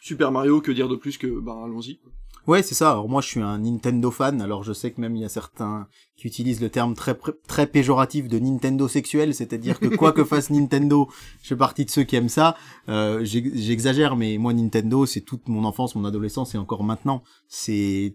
Super 0.00 0.32
Mario, 0.32 0.60
que 0.60 0.72
dire 0.72 0.88
de 0.88 0.96
plus 0.96 1.18
que, 1.18 1.26
ben 1.26 1.62
allons-y. 1.64 2.00
Ouais, 2.46 2.62
c'est 2.62 2.74
ça. 2.74 2.92
Alors 2.92 3.08
moi, 3.08 3.20
je 3.20 3.26
suis 3.28 3.40
un 3.40 3.58
Nintendo 3.58 4.10
fan. 4.10 4.40
Alors 4.40 4.62
je 4.62 4.72
sais 4.72 4.92
que 4.92 5.00
même 5.00 5.16
il 5.16 5.22
y 5.22 5.24
a 5.24 5.28
certains 5.28 5.88
qui 6.16 6.26
utilisent 6.28 6.60
le 6.60 6.70
terme 6.70 6.94
très 6.94 7.16
très 7.48 7.66
péjoratif 7.66 8.28
de 8.28 8.38
Nintendo 8.38 8.86
sexuel, 8.88 9.34
c'est-à-dire 9.34 9.80
que 9.80 9.88
quoi 9.88 10.12
que 10.12 10.24
fasse 10.32 10.50
Nintendo, 10.50 11.08
je 11.42 11.48
fais 11.48 11.56
partie 11.56 11.84
de 11.84 11.90
ceux 11.90 12.04
qui 12.04 12.16
aiment 12.16 12.28
ça. 12.28 12.56
Euh, 12.88 13.24
j'ex- 13.24 13.50
J'exagère, 13.54 14.16
mais 14.16 14.38
moi 14.38 14.52
Nintendo, 14.52 15.06
c'est 15.06 15.22
toute 15.22 15.48
mon 15.48 15.64
enfance, 15.64 15.94
mon 15.96 16.04
adolescence 16.04 16.54
et 16.54 16.58
encore 16.58 16.84
maintenant. 16.84 17.22
C'est 17.48 18.14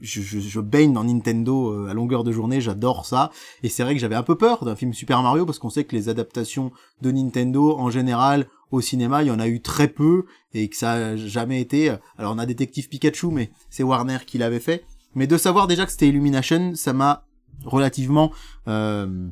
je, 0.00 0.20
je, 0.20 0.40
je 0.40 0.60
baigne 0.60 0.92
dans 0.92 1.04
Nintendo 1.04 1.72
euh, 1.72 1.88
à 1.88 1.94
longueur 1.94 2.24
de 2.24 2.32
journée, 2.32 2.60
j'adore 2.60 3.06
ça. 3.06 3.30
Et 3.62 3.68
c'est 3.68 3.82
vrai 3.82 3.94
que 3.94 4.00
j'avais 4.00 4.14
un 4.14 4.22
peu 4.22 4.36
peur 4.36 4.64
d'un 4.64 4.76
film 4.76 4.92
Super 4.94 5.22
Mario 5.22 5.46
parce 5.46 5.58
qu'on 5.58 5.70
sait 5.70 5.84
que 5.84 5.94
les 5.94 6.08
adaptations 6.08 6.72
de 7.02 7.10
Nintendo 7.10 7.76
en 7.76 7.90
général 7.90 8.46
au 8.70 8.80
cinéma, 8.80 9.22
il 9.22 9.28
y 9.28 9.30
en 9.30 9.40
a 9.40 9.48
eu 9.48 9.60
très 9.60 9.88
peu 9.88 10.24
et 10.54 10.68
que 10.68 10.76
ça 10.76 10.92
a 10.92 11.16
jamais 11.16 11.60
été. 11.60 11.94
Alors 12.18 12.34
on 12.34 12.38
a 12.38 12.46
Détective 12.46 12.88
Pikachu, 12.88 13.28
mais 13.28 13.50
c'est 13.68 13.82
Warner 13.82 14.18
qui 14.26 14.38
l'avait 14.38 14.60
fait. 14.60 14.84
Mais 15.14 15.26
de 15.26 15.36
savoir 15.36 15.66
déjà 15.66 15.86
que 15.86 15.92
c'était 15.92 16.08
Illumination, 16.08 16.72
ça 16.74 16.92
m'a 16.92 17.24
relativement 17.64 18.30
euh, 18.68 19.28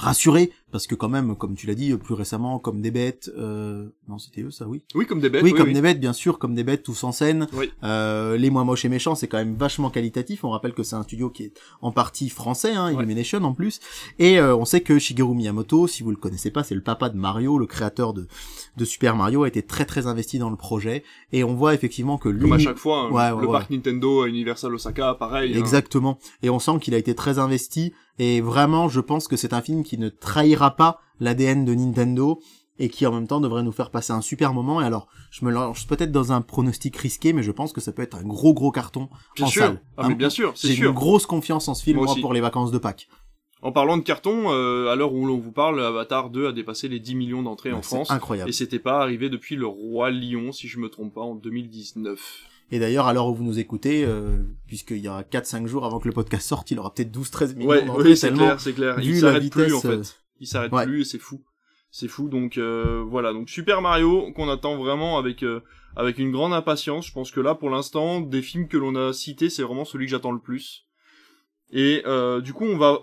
rassuré 0.00 0.50
parce 0.72 0.86
que 0.86 0.94
quand 0.94 1.08
même, 1.08 1.34
comme 1.34 1.56
tu 1.56 1.66
l'as 1.66 1.74
dit 1.74 1.92
plus 1.96 2.14
récemment, 2.14 2.60
comme 2.60 2.80
des 2.80 2.92
bêtes, 2.92 3.28
euh... 3.36 3.88
non 4.08 4.18
c'était 4.18 4.42
eux 4.42 4.52
ça, 4.52 4.68
oui. 4.68 4.82
Oui, 4.94 5.04
comme 5.04 5.18
des 5.20 5.28
bêtes. 5.28 5.42
oui, 5.42 5.52
comme 5.52 5.72
des 5.72 5.80
bêtes, 5.82 5.98
bien 5.98 6.12
sûr, 6.12 6.38
comme 6.38 6.54
des 6.54 6.62
bêtes 6.62 6.84
tous 6.84 7.02
en 7.02 7.10
scène. 7.10 7.48
Oui. 7.54 7.70
Euh, 7.82 8.36
les 8.36 8.50
moins 8.50 8.62
moches 8.64 8.84
et 8.84 8.88
méchants, 8.88 9.16
c'est 9.16 9.26
quand 9.26 9.38
même 9.38 9.56
vachement 9.56 9.90
qualitatif. 9.90 10.44
On 10.44 10.50
rappelle 10.50 10.72
que 10.72 10.84
c'est 10.84 10.94
un 10.94 11.02
studio 11.02 11.28
qui 11.28 11.44
est 11.44 11.52
en 11.82 11.90
partie 11.90 12.28
français, 12.28 12.72
hein, 12.74 12.86
Ouais. 12.86 12.94
Illumination 12.94 13.42
en 13.42 13.52
plus. 13.52 13.80
Et 14.20 14.38
euh, 14.38 14.54
on 14.56 14.64
sait 14.64 14.80
que 14.80 14.98
Shigeru 14.98 15.34
Miyamoto, 15.34 15.86
si 15.88 16.02
vous 16.04 16.10
le 16.10 16.16
connaissez 16.16 16.50
pas, 16.52 16.62
c'est 16.62 16.74
le 16.76 16.82
papa 16.82 17.08
de 17.10 17.16
Mario, 17.16 17.58
le 17.58 17.66
créateur 17.66 18.12
de, 18.14 18.28
de 18.76 18.84
Super 18.84 19.16
Mario, 19.16 19.42
a 19.42 19.48
été 19.48 19.62
très 19.62 19.84
très 19.84 20.06
investi 20.06 20.38
dans 20.38 20.50
le 20.50 20.56
projet. 20.56 21.02
Et 21.32 21.42
on 21.42 21.54
voit 21.54 21.74
effectivement 21.74 22.16
que 22.16 22.28
lui, 22.28 22.42
Comme 22.42 22.52
à 22.52 22.58
chaque 22.60 22.78
fois, 22.78 23.08
hein, 23.08 23.10
Ouais, 23.10 23.30
le 23.40 23.46
ouais. 23.48 23.52
parc 23.52 23.70
Nintendo 23.70 24.22
à 24.22 24.28
Universal 24.28 24.72
Osaka, 24.72 25.14
pareil. 25.14 25.52
hein. 25.54 25.58
Exactement. 25.58 26.18
Et 26.44 26.50
on 26.50 26.60
sent 26.60 26.78
qu'il 26.80 26.94
a 26.94 26.98
été 26.98 27.14
très 27.16 27.38
investi. 27.40 27.92
Et 28.22 28.42
vraiment, 28.42 28.90
je 28.90 29.00
pense 29.00 29.28
que 29.28 29.36
c'est 29.38 29.54
un 29.54 29.62
film 29.62 29.82
qui 29.82 29.96
ne 29.96 30.10
trahira 30.10 30.76
pas 30.76 31.00
l'ADN 31.20 31.64
de 31.64 31.74
Nintendo 31.74 32.38
et 32.78 32.90
qui 32.90 33.06
en 33.06 33.12
même 33.14 33.26
temps 33.26 33.40
devrait 33.40 33.62
nous 33.62 33.72
faire 33.72 33.90
passer 33.90 34.12
un 34.12 34.20
super 34.20 34.52
moment. 34.52 34.78
Et 34.82 34.84
alors, 34.84 35.08
je 35.30 35.42
me 35.46 35.50
lance 35.50 35.86
peut-être 35.86 36.12
dans 36.12 36.30
un 36.30 36.42
pronostic 36.42 36.94
risqué, 36.98 37.32
mais 37.32 37.42
je 37.42 37.50
pense 37.50 37.72
que 37.72 37.80
ça 37.80 37.92
peut 37.92 38.02
être 38.02 38.18
un 38.18 38.22
gros 38.22 38.52
gros 38.52 38.72
carton 38.72 39.08
Bien 39.36 39.46
en 39.46 39.48
sûr. 39.48 39.62
salle. 39.64 39.80
Ah, 39.96 40.06
mais 40.08 40.12
Un- 40.12 40.16
bien 40.18 40.28
sûr, 40.28 40.52
c'est 40.54 40.68
J'ai 40.68 40.84
une 40.84 40.90
grosse 40.90 41.24
confiance 41.24 41.66
en 41.68 41.74
ce 41.74 41.82
film, 41.82 41.96
Moi 41.96 42.04
moi, 42.04 42.12
aussi. 42.12 42.20
pour 42.20 42.34
les 42.34 42.42
vacances 42.42 42.70
de 42.70 42.78
Pâques. 42.78 43.08
En 43.62 43.72
parlant 43.72 43.96
de 43.96 44.02
carton, 44.02 44.50
euh, 44.50 44.88
à 44.90 44.96
l'heure 44.96 45.14
où 45.14 45.24
l'on 45.24 45.38
vous 45.38 45.52
parle, 45.52 45.82
Avatar 45.82 46.28
2 46.28 46.46
a 46.48 46.52
dépassé 46.52 46.88
les 46.88 47.00
10 47.00 47.14
millions 47.14 47.42
d'entrées 47.42 47.72
en 47.72 47.80
France. 47.80 48.10
incroyable. 48.10 48.50
Et 48.50 48.52
c'était 48.52 48.78
pas 48.78 49.00
arrivé 49.00 49.30
depuis 49.30 49.56
le 49.56 49.66
Roi 49.66 50.10
Lion, 50.10 50.52
si 50.52 50.68
je 50.68 50.78
me 50.78 50.90
trompe 50.90 51.14
pas, 51.14 51.22
en 51.22 51.34
2019. 51.34 52.18
Et 52.70 52.78
d'ailleurs, 52.78 53.06
à 53.06 53.12
l'heure 53.12 53.26
où 53.26 53.34
vous 53.34 53.44
nous 53.44 53.58
écoutez, 53.58 54.04
euh, 54.04 54.38
puisqu'il 54.66 54.98
y 54.98 55.08
aura 55.08 55.22
4-5 55.22 55.66
jours 55.66 55.84
avant 55.84 55.98
que 55.98 56.06
le 56.06 56.14
podcast 56.14 56.46
sorte, 56.46 56.70
il 56.70 56.78
aura 56.78 56.94
peut-être 56.94 57.10
12-13 57.10 57.56
millions 57.56 57.68
Ouais, 57.68 57.84
oui, 57.88 58.16
c'est 58.16 58.32
clair, 58.32 58.60
c'est 58.60 58.72
clair. 58.72 58.96
Il 59.00 59.08
vu 59.08 59.14
la 59.14 59.20
s'arrête 59.20 59.50
plus, 59.50 59.74
en 59.74 59.80
fait. 59.80 59.88
euh, 59.88 60.02
Il 60.38 60.46
s'arrête 60.46 60.72
ouais. 60.72 60.84
plus 60.86 61.00
et 61.00 61.04
c'est 61.04 61.18
fou. 61.18 61.42
C'est 61.90 62.06
fou, 62.06 62.28
donc 62.28 62.56
euh, 62.58 63.04
voilà. 63.08 63.32
Donc 63.32 63.50
Super 63.50 63.82
Mario, 63.82 64.30
qu'on 64.32 64.48
attend 64.48 64.76
vraiment 64.76 65.18
avec 65.18 65.42
euh, 65.42 65.60
avec 65.96 66.18
une 66.18 66.30
grande 66.30 66.52
impatience. 66.52 67.08
Je 67.08 67.12
pense 67.12 67.32
que 67.32 67.40
là, 67.40 67.56
pour 67.56 67.68
l'instant, 67.70 68.20
des 68.20 68.42
films 68.42 68.68
que 68.68 68.76
l'on 68.76 68.94
a 68.94 69.12
cités, 69.12 69.50
c'est 69.50 69.64
vraiment 69.64 69.84
celui 69.84 70.06
que 70.06 70.10
j'attends 70.12 70.30
le 70.30 70.38
plus. 70.38 70.86
Et 71.72 72.02
euh, 72.06 72.40
du 72.40 72.52
coup, 72.52 72.64
on 72.64 72.76
va 72.76 73.00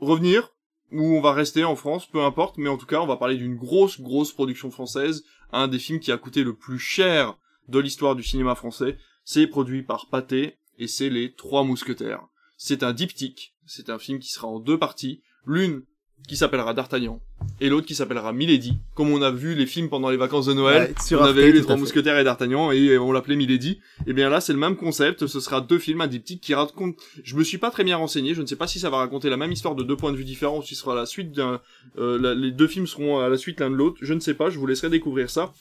revenir 0.00 0.54
ou 0.90 1.02
on 1.02 1.20
va 1.20 1.32
rester 1.34 1.64
en 1.64 1.76
France, 1.76 2.06
peu 2.06 2.22
importe. 2.22 2.56
Mais 2.56 2.70
en 2.70 2.78
tout 2.78 2.86
cas, 2.86 3.00
on 3.00 3.06
va 3.06 3.18
parler 3.18 3.36
d'une 3.36 3.56
grosse, 3.56 4.00
grosse 4.00 4.32
production 4.32 4.70
française. 4.70 5.24
Un 5.52 5.68
des 5.68 5.78
films 5.78 6.00
qui 6.00 6.10
a 6.10 6.16
coûté 6.16 6.42
le 6.42 6.54
plus 6.54 6.78
cher 6.78 7.36
de 7.68 7.78
l'histoire 7.78 8.14
du 8.16 8.22
cinéma 8.22 8.54
français. 8.54 8.96
C'est 9.24 9.46
produit 9.46 9.82
par 9.82 10.08
Pathé 10.08 10.56
et 10.78 10.86
c'est 10.86 11.10
Les 11.10 11.32
Trois 11.34 11.64
Mousquetaires. 11.64 12.22
C'est 12.56 12.82
un 12.82 12.92
diptyque. 12.92 13.54
C'est 13.66 13.90
un 13.90 13.98
film 13.98 14.18
qui 14.18 14.30
sera 14.32 14.48
en 14.48 14.58
deux 14.58 14.78
parties. 14.78 15.22
L'une 15.46 15.82
qui 16.28 16.36
s'appellera 16.36 16.72
D'Artagnan 16.72 17.20
et 17.60 17.68
l'autre 17.68 17.86
qui 17.86 17.96
s'appellera 17.96 18.32
Milady. 18.32 18.78
Comme 18.94 19.10
on 19.10 19.22
a 19.22 19.32
vu 19.32 19.56
les 19.56 19.66
films 19.66 19.88
pendant 19.88 20.08
les 20.08 20.16
vacances 20.16 20.46
de 20.46 20.52
Noël, 20.52 20.90
Ouais, 20.90 21.02
sur 21.04 21.18
on 21.18 21.22
Arte, 21.22 21.30
avait 21.30 21.48
eu 21.48 21.52
les 21.52 21.62
Trois. 21.62 21.76
Mousquetaires 21.76 22.16
et 22.16 22.22
D'Artagnan 22.22 22.70
et 22.70 22.96
on 22.96 23.10
l'appelait 23.10 23.34
Milady. 23.34 23.80
Et 24.06 24.12
bien 24.12 24.28
là, 24.28 24.40
c'est 24.40 24.52
le 24.52 24.58
même 24.60 24.76
concept. 24.76 25.26
Ce 25.26 25.40
sera 25.40 25.60
deux 25.60 25.80
films, 25.80 26.00
un 26.00 26.06
diptyque 26.06 26.40
qui 26.40 26.54
raconte. 26.54 26.94
Je 27.24 27.34
me 27.36 27.42
suis 27.42 27.58
pas 27.58 27.70
très 27.72 27.82
bien 27.82 27.96
renseigné. 27.96 28.34
Je 28.34 28.42
ne 28.42 28.46
sais 28.46 28.54
pas 28.54 28.68
si 28.68 28.78
ça 28.78 28.88
va 28.90 28.98
raconter 28.98 29.30
la 29.30 29.36
même 29.36 29.50
histoire 29.50 29.74
de 29.74 29.82
deux 29.82 29.96
points 29.96 30.12
de 30.12 30.16
vue 30.16 30.24
différents 30.24 30.58
ou 30.58 30.62
si 30.62 30.76
ce 30.76 30.82
sera 30.82 30.94
la 30.94 31.06
suite 31.06 31.32
d'un. 31.32 31.60
euh, 31.98 32.18
la- 32.20 32.34
les 32.34 32.52
deux 32.52 32.68
films 32.68 32.86
seront 32.86 33.18
à 33.18 33.28
la 33.28 33.36
suite 33.36 33.58
l'un 33.58 33.70
de 33.70 33.74
l'autre. 33.76 33.98
Je 34.00 34.14
ne 34.14 34.20
sais 34.20 34.34
pas. 34.34 34.48
Je 34.50 34.58
vous 34.60 34.66
laisserai 34.68 34.90
découvrir 34.90 35.28
ça. 35.28 35.52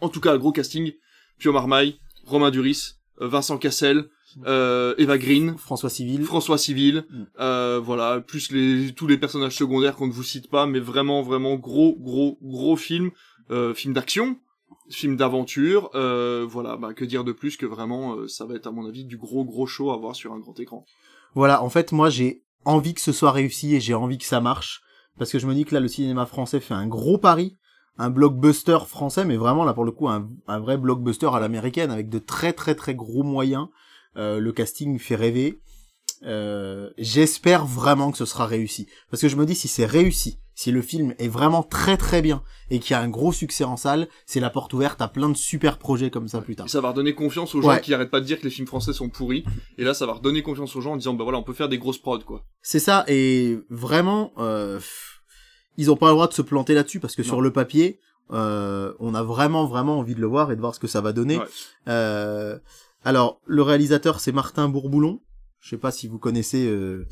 En 0.00 0.08
tout 0.08 0.20
cas, 0.20 0.36
gros 0.38 0.52
casting. 0.52 0.92
Pio 1.38 1.52
Marmaille, 1.52 1.98
Romain 2.24 2.50
Duris, 2.50 2.94
euh, 3.20 3.28
Vincent 3.28 3.58
Cassel, 3.58 4.04
euh, 4.46 4.94
Eva 4.98 5.18
Green. 5.18 5.56
François 5.58 5.90
Civil. 5.90 6.24
François 6.24 6.58
Civil, 6.58 7.04
Mm. 7.10 7.24
euh, 7.40 7.80
voilà, 7.82 8.20
plus 8.20 8.50
les 8.50 8.92
tous 8.92 9.06
les 9.06 9.18
personnages 9.18 9.56
secondaires 9.56 9.94
qu'on 9.96 10.06
ne 10.08 10.12
vous 10.12 10.22
cite 10.24 10.50
pas, 10.50 10.66
mais 10.66 10.80
vraiment 10.80 11.22
vraiment 11.22 11.54
gros 11.56 11.96
gros 11.98 12.38
gros 12.42 12.76
film, 12.76 13.10
euh, 13.50 13.74
film 13.74 13.94
d'action, 13.94 14.36
film 14.90 15.16
d'aventure, 15.16 15.90
euh, 15.94 16.44
voilà, 16.48 16.76
bah 16.76 16.94
que 16.94 17.04
dire 17.04 17.22
de 17.24 17.32
plus 17.32 17.56
que 17.56 17.66
vraiment 17.66 18.14
euh, 18.16 18.26
ça 18.28 18.44
va 18.44 18.54
être 18.54 18.66
à 18.66 18.70
mon 18.72 18.86
avis 18.86 19.04
du 19.04 19.16
gros 19.16 19.44
gros 19.44 19.66
show 19.66 19.92
à 19.92 19.96
voir 19.96 20.16
sur 20.16 20.32
un 20.32 20.38
grand 20.40 20.58
écran. 20.58 20.84
Voilà, 21.34 21.62
en 21.62 21.68
fait, 21.68 21.92
moi, 21.92 22.10
j'ai 22.10 22.42
envie 22.64 22.94
que 22.94 23.00
ce 23.00 23.12
soit 23.12 23.32
réussi 23.32 23.74
et 23.74 23.80
j'ai 23.80 23.94
envie 23.94 24.18
que 24.18 24.24
ça 24.24 24.40
marche. 24.40 24.80
Parce 25.18 25.30
que 25.30 25.38
je 25.38 25.46
me 25.46 25.54
dis 25.54 25.64
que 25.64 25.74
là, 25.74 25.80
le 25.80 25.88
cinéma 25.88 26.26
français 26.26 26.58
fait 26.60 26.74
un 26.74 26.86
gros 26.88 27.18
pari. 27.18 27.56
Un 27.98 28.10
blockbuster 28.10 28.78
français, 28.88 29.24
mais 29.24 29.36
vraiment, 29.36 29.64
là, 29.64 29.72
pour 29.72 29.84
le 29.84 29.92
coup, 29.92 30.08
un, 30.08 30.28
un 30.48 30.58
vrai 30.58 30.76
blockbuster 30.78 31.28
à 31.32 31.38
l'américaine 31.40 31.90
avec 31.92 32.08
de 32.08 32.18
très, 32.18 32.52
très, 32.52 32.74
très 32.74 32.94
gros 32.94 33.22
moyens. 33.22 33.68
Euh, 34.16 34.38
le 34.40 34.52
casting 34.52 34.98
fait 34.98 35.14
rêver. 35.16 35.60
Euh, 36.24 36.90
J'espère 36.98 37.66
vraiment 37.66 38.10
que 38.10 38.18
ce 38.18 38.24
sera 38.24 38.46
réussi. 38.46 38.88
Parce 39.10 39.20
que 39.22 39.28
je 39.28 39.36
me 39.36 39.44
dis, 39.46 39.54
si 39.54 39.68
c'est 39.68 39.86
réussi, 39.86 40.38
si 40.54 40.70
le 40.70 40.82
film 40.82 41.14
est 41.18 41.28
vraiment 41.28 41.62
très, 41.62 41.96
très 41.96 42.22
bien 42.22 42.42
et 42.70 42.78
qu'il 42.78 42.92
y 42.92 42.94
a 42.94 43.00
un 43.00 43.08
gros 43.08 43.32
succès 43.32 43.64
en 43.64 43.76
salle, 43.76 44.08
c'est 44.24 44.38
la 44.40 44.50
porte 44.50 44.72
ouverte 44.72 45.02
à 45.02 45.08
plein 45.08 45.28
de 45.28 45.36
super 45.36 45.78
projets 45.78 46.10
comme 46.10 46.28
ça 46.28 46.40
plus 46.40 46.54
tard. 46.56 46.66
Et 46.66 46.68
ça 46.68 46.80
va 46.80 46.90
redonner 46.90 47.14
confiance 47.14 47.54
aux 47.54 47.60
gens 47.62 47.68
Ouais. 47.70 47.80
qui 47.80 47.92
arrêtent 47.92 48.10
pas 48.12 48.20
de 48.20 48.24
dire 48.26 48.38
que 48.38 48.44
les 48.44 48.50
films 48.50 48.66
français 48.68 48.92
sont 48.92 49.08
pourris, 49.08 49.44
et 49.78 49.84
là 49.84 49.94
ça 49.94 50.06
va 50.06 50.12
redonner 50.14 50.42
confiance 50.42 50.74
aux 50.76 50.80
gens 50.80 50.92
en 50.92 50.96
disant 50.96 51.14
bah 51.14 51.24
voilà 51.24 51.38
on 51.38 51.42
peut 51.42 51.52
faire 51.54 51.68
des 51.68 51.78
grosses 51.78 51.98
prods 51.98 52.20
quoi. 52.20 52.44
C'est 52.62 52.78
ça, 52.78 53.04
et 53.08 53.58
vraiment, 53.68 54.32
euh, 54.38 54.78
ils 55.76 55.90
ont 55.90 55.96
pas 55.96 56.06
le 56.08 56.12
droit 56.12 56.28
de 56.28 56.32
se 56.34 56.42
planter 56.42 56.74
là-dessus 56.74 57.00
parce 57.00 57.14
que 57.16 57.22
Non. 57.22 57.28
sur 57.28 57.40
le 57.40 57.52
papier, 57.52 57.98
euh, 58.32 58.92
on 59.00 59.14
a 59.14 59.22
vraiment 59.22 59.66
vraiment 59.66 59.98
envie 59.98 60.14
de 60.14 60.20
le 60.20 60.26
voir 60.26 60.50
et 60.52 60.56
de 60.56 60.60
voir 60.60 60.74
ce 60.74 60.80
que 60.80 60.86
ça 60.86 61.00
va 61.00 61.12
donner. 61.12 61.38
Ouais. 61.38 61.44
Euh, 61.88 62.58
alors, 63.04 63.40
le 63.46 63.62
réalisateur 63.62 64.20
c'est 64.20 64.32
Martin 64.32 64.68
Bourboulon. 64.68 65.20
Je 65.60 65.70
sais 65.70 65.76
pas 65.78 65.90
si 65.90 66.08
vous 66.08 66.18
connaissez 66.18 66.66
euh, 66.66 67.06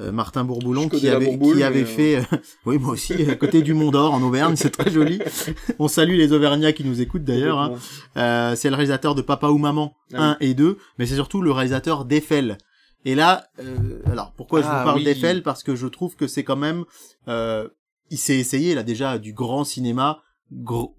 euh, 0.00 0.10
Martin 0.12 0.44
Bourboulon 0.44 0.88
qui 0.88 1.08
avait 1.08 1.26
Bourboule, 1.26 1.56
qui 1.56 1.62
avait 1.62 1.80
mais, 1.80 1.84
fait, 1.86 2.16
euh, 2.16 2.36
oui 2.66 2.78
moi 2.78 2.92
aussi, 2.92 3.12
à 3.30 3.34
côté 3.36 3.62
du 3.62 3.74
Mont 3.74 3.90
d'Or 3.90 4.12
en 4.14 4.22
Auvergne, 4.22 4.56
c'est 4.56 4.70
très 4.70 4.90
joli. 4.90 5.20
On 5.78 5.88
salue 5.88 6.16
les 6.16 6.32
Auvergnats 6.32 6.72
qui 6.72 6.84
nous 6.84 7.00
écoutent 7.00 7.24
d'ailleurs. 7.24 7.58
hein. 7.58 7.72
Euh, 8.16 8.54
c'est 8.56 8.70
le 8.70 8.76
réalisateur 8.76 9.14
de 9.14 9.22
Papa 9.22 9.48
ou 9.48 9.58
Maman 9.58 9.94
Ah 10.14 10.32
1 10.32 10.36
et 10.40 10.54
2, 10.54 10.78
mais 10.98 11.06
c'est 11.06 11.14
surtout 11.14 11.42
le 11.42 11.52
réalisateur 11.52 12.04
d'Eiffel. 12.04 12.58
Et 13.04 13.14
là, 13.16 13.44
euh, 13.60 13.98
alors 14.06 14.32
pourquoi 14.36 14.62
je 14.62 14.66
Ah, 14.68 14.78
vous 14.78 14.84
parle 14.84 14.98
oui. 14.98 15.04
d'Eiffel? 15.04 15.42
Parce 15.42 15.62
que 15.64 15.74
je 15.74 15.86
trouve 15.88 16.14
que 16.16 16.26
c'est 16.28 16.44
quand 16.44 16.56
même, 16.56 16.84
euh, 17.28 17.68
il 18.12 18.18
s'est 18.18 18.38
essayé 18.38 18.74
là 18.76 18.82
déjà 18.84 19.18
du 19.18 19.32
grand 19.32 19.64
cinéma, 19.64 20.22
gros. 20.52 20.96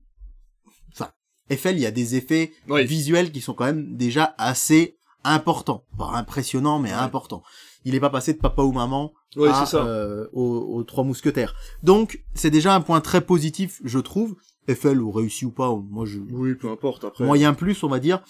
Enfin, 0.92 1.12
Eiffel, 1.50 1.78
il 1.78 1.82
y 1.82 1.86
a 1.86 1.92
des 1.92 2.16
effets 2.16 2.52
Oui. 2.68 2.84
visuels 2.86 3.32
qui 3.32 3.40
sont 3.42 3.54
quand 3.54 3.66
même 3.66 3.96
déjà 3.96 4.36
assez 4.38 4.98
importants, 5.24 5.86
pas 5.98 6.10
impressionnants 6.16 6.80
mais 6.80 6.90
Ouais. 6.90 6.96
importants. 6.96 7.44
Il 7.86 7.96
est 7.96 8.00
pas 8.00 8.10
passé 8.10 8.34
de 8.34 8.40
Papa 8.40 8.62
ou 8.64 8.72
Maman 8.72 9.14
à, 9.46 9.66
ça. 9.66 9.86
euh, 9.86 10.28
aux, 10.34 10.76
aux 10.76 10.84
trois 10.84 11.04
mousquetaires. 11.04 11.54
Donc 11.84 12.22
c'est 12.34 12.50
déjà 12.52 12.74
un 12.76 12.82
point 12.82 13.00
très 13.02 13.22
positif, 13.22 13.80
je 13.84 14.00
trouve. 14.00 14.36
Eiffel 14.68 15.02
ou 15.02 15.12
réussi 15.12 15.46
ou 15.46 15.52
pas, 15.52 15.74
moi 15.76 16.06
je 16.06 16.20
Oui, 16.20 16.56
peu 16.56 16.70
importe 16.70 17.04
après. 17.04 17.26
moyen 17.26 17.54
plus, 17.54 17.84
on 17.84 17.90
va 17.90 18.00
dire. 18.00 18.24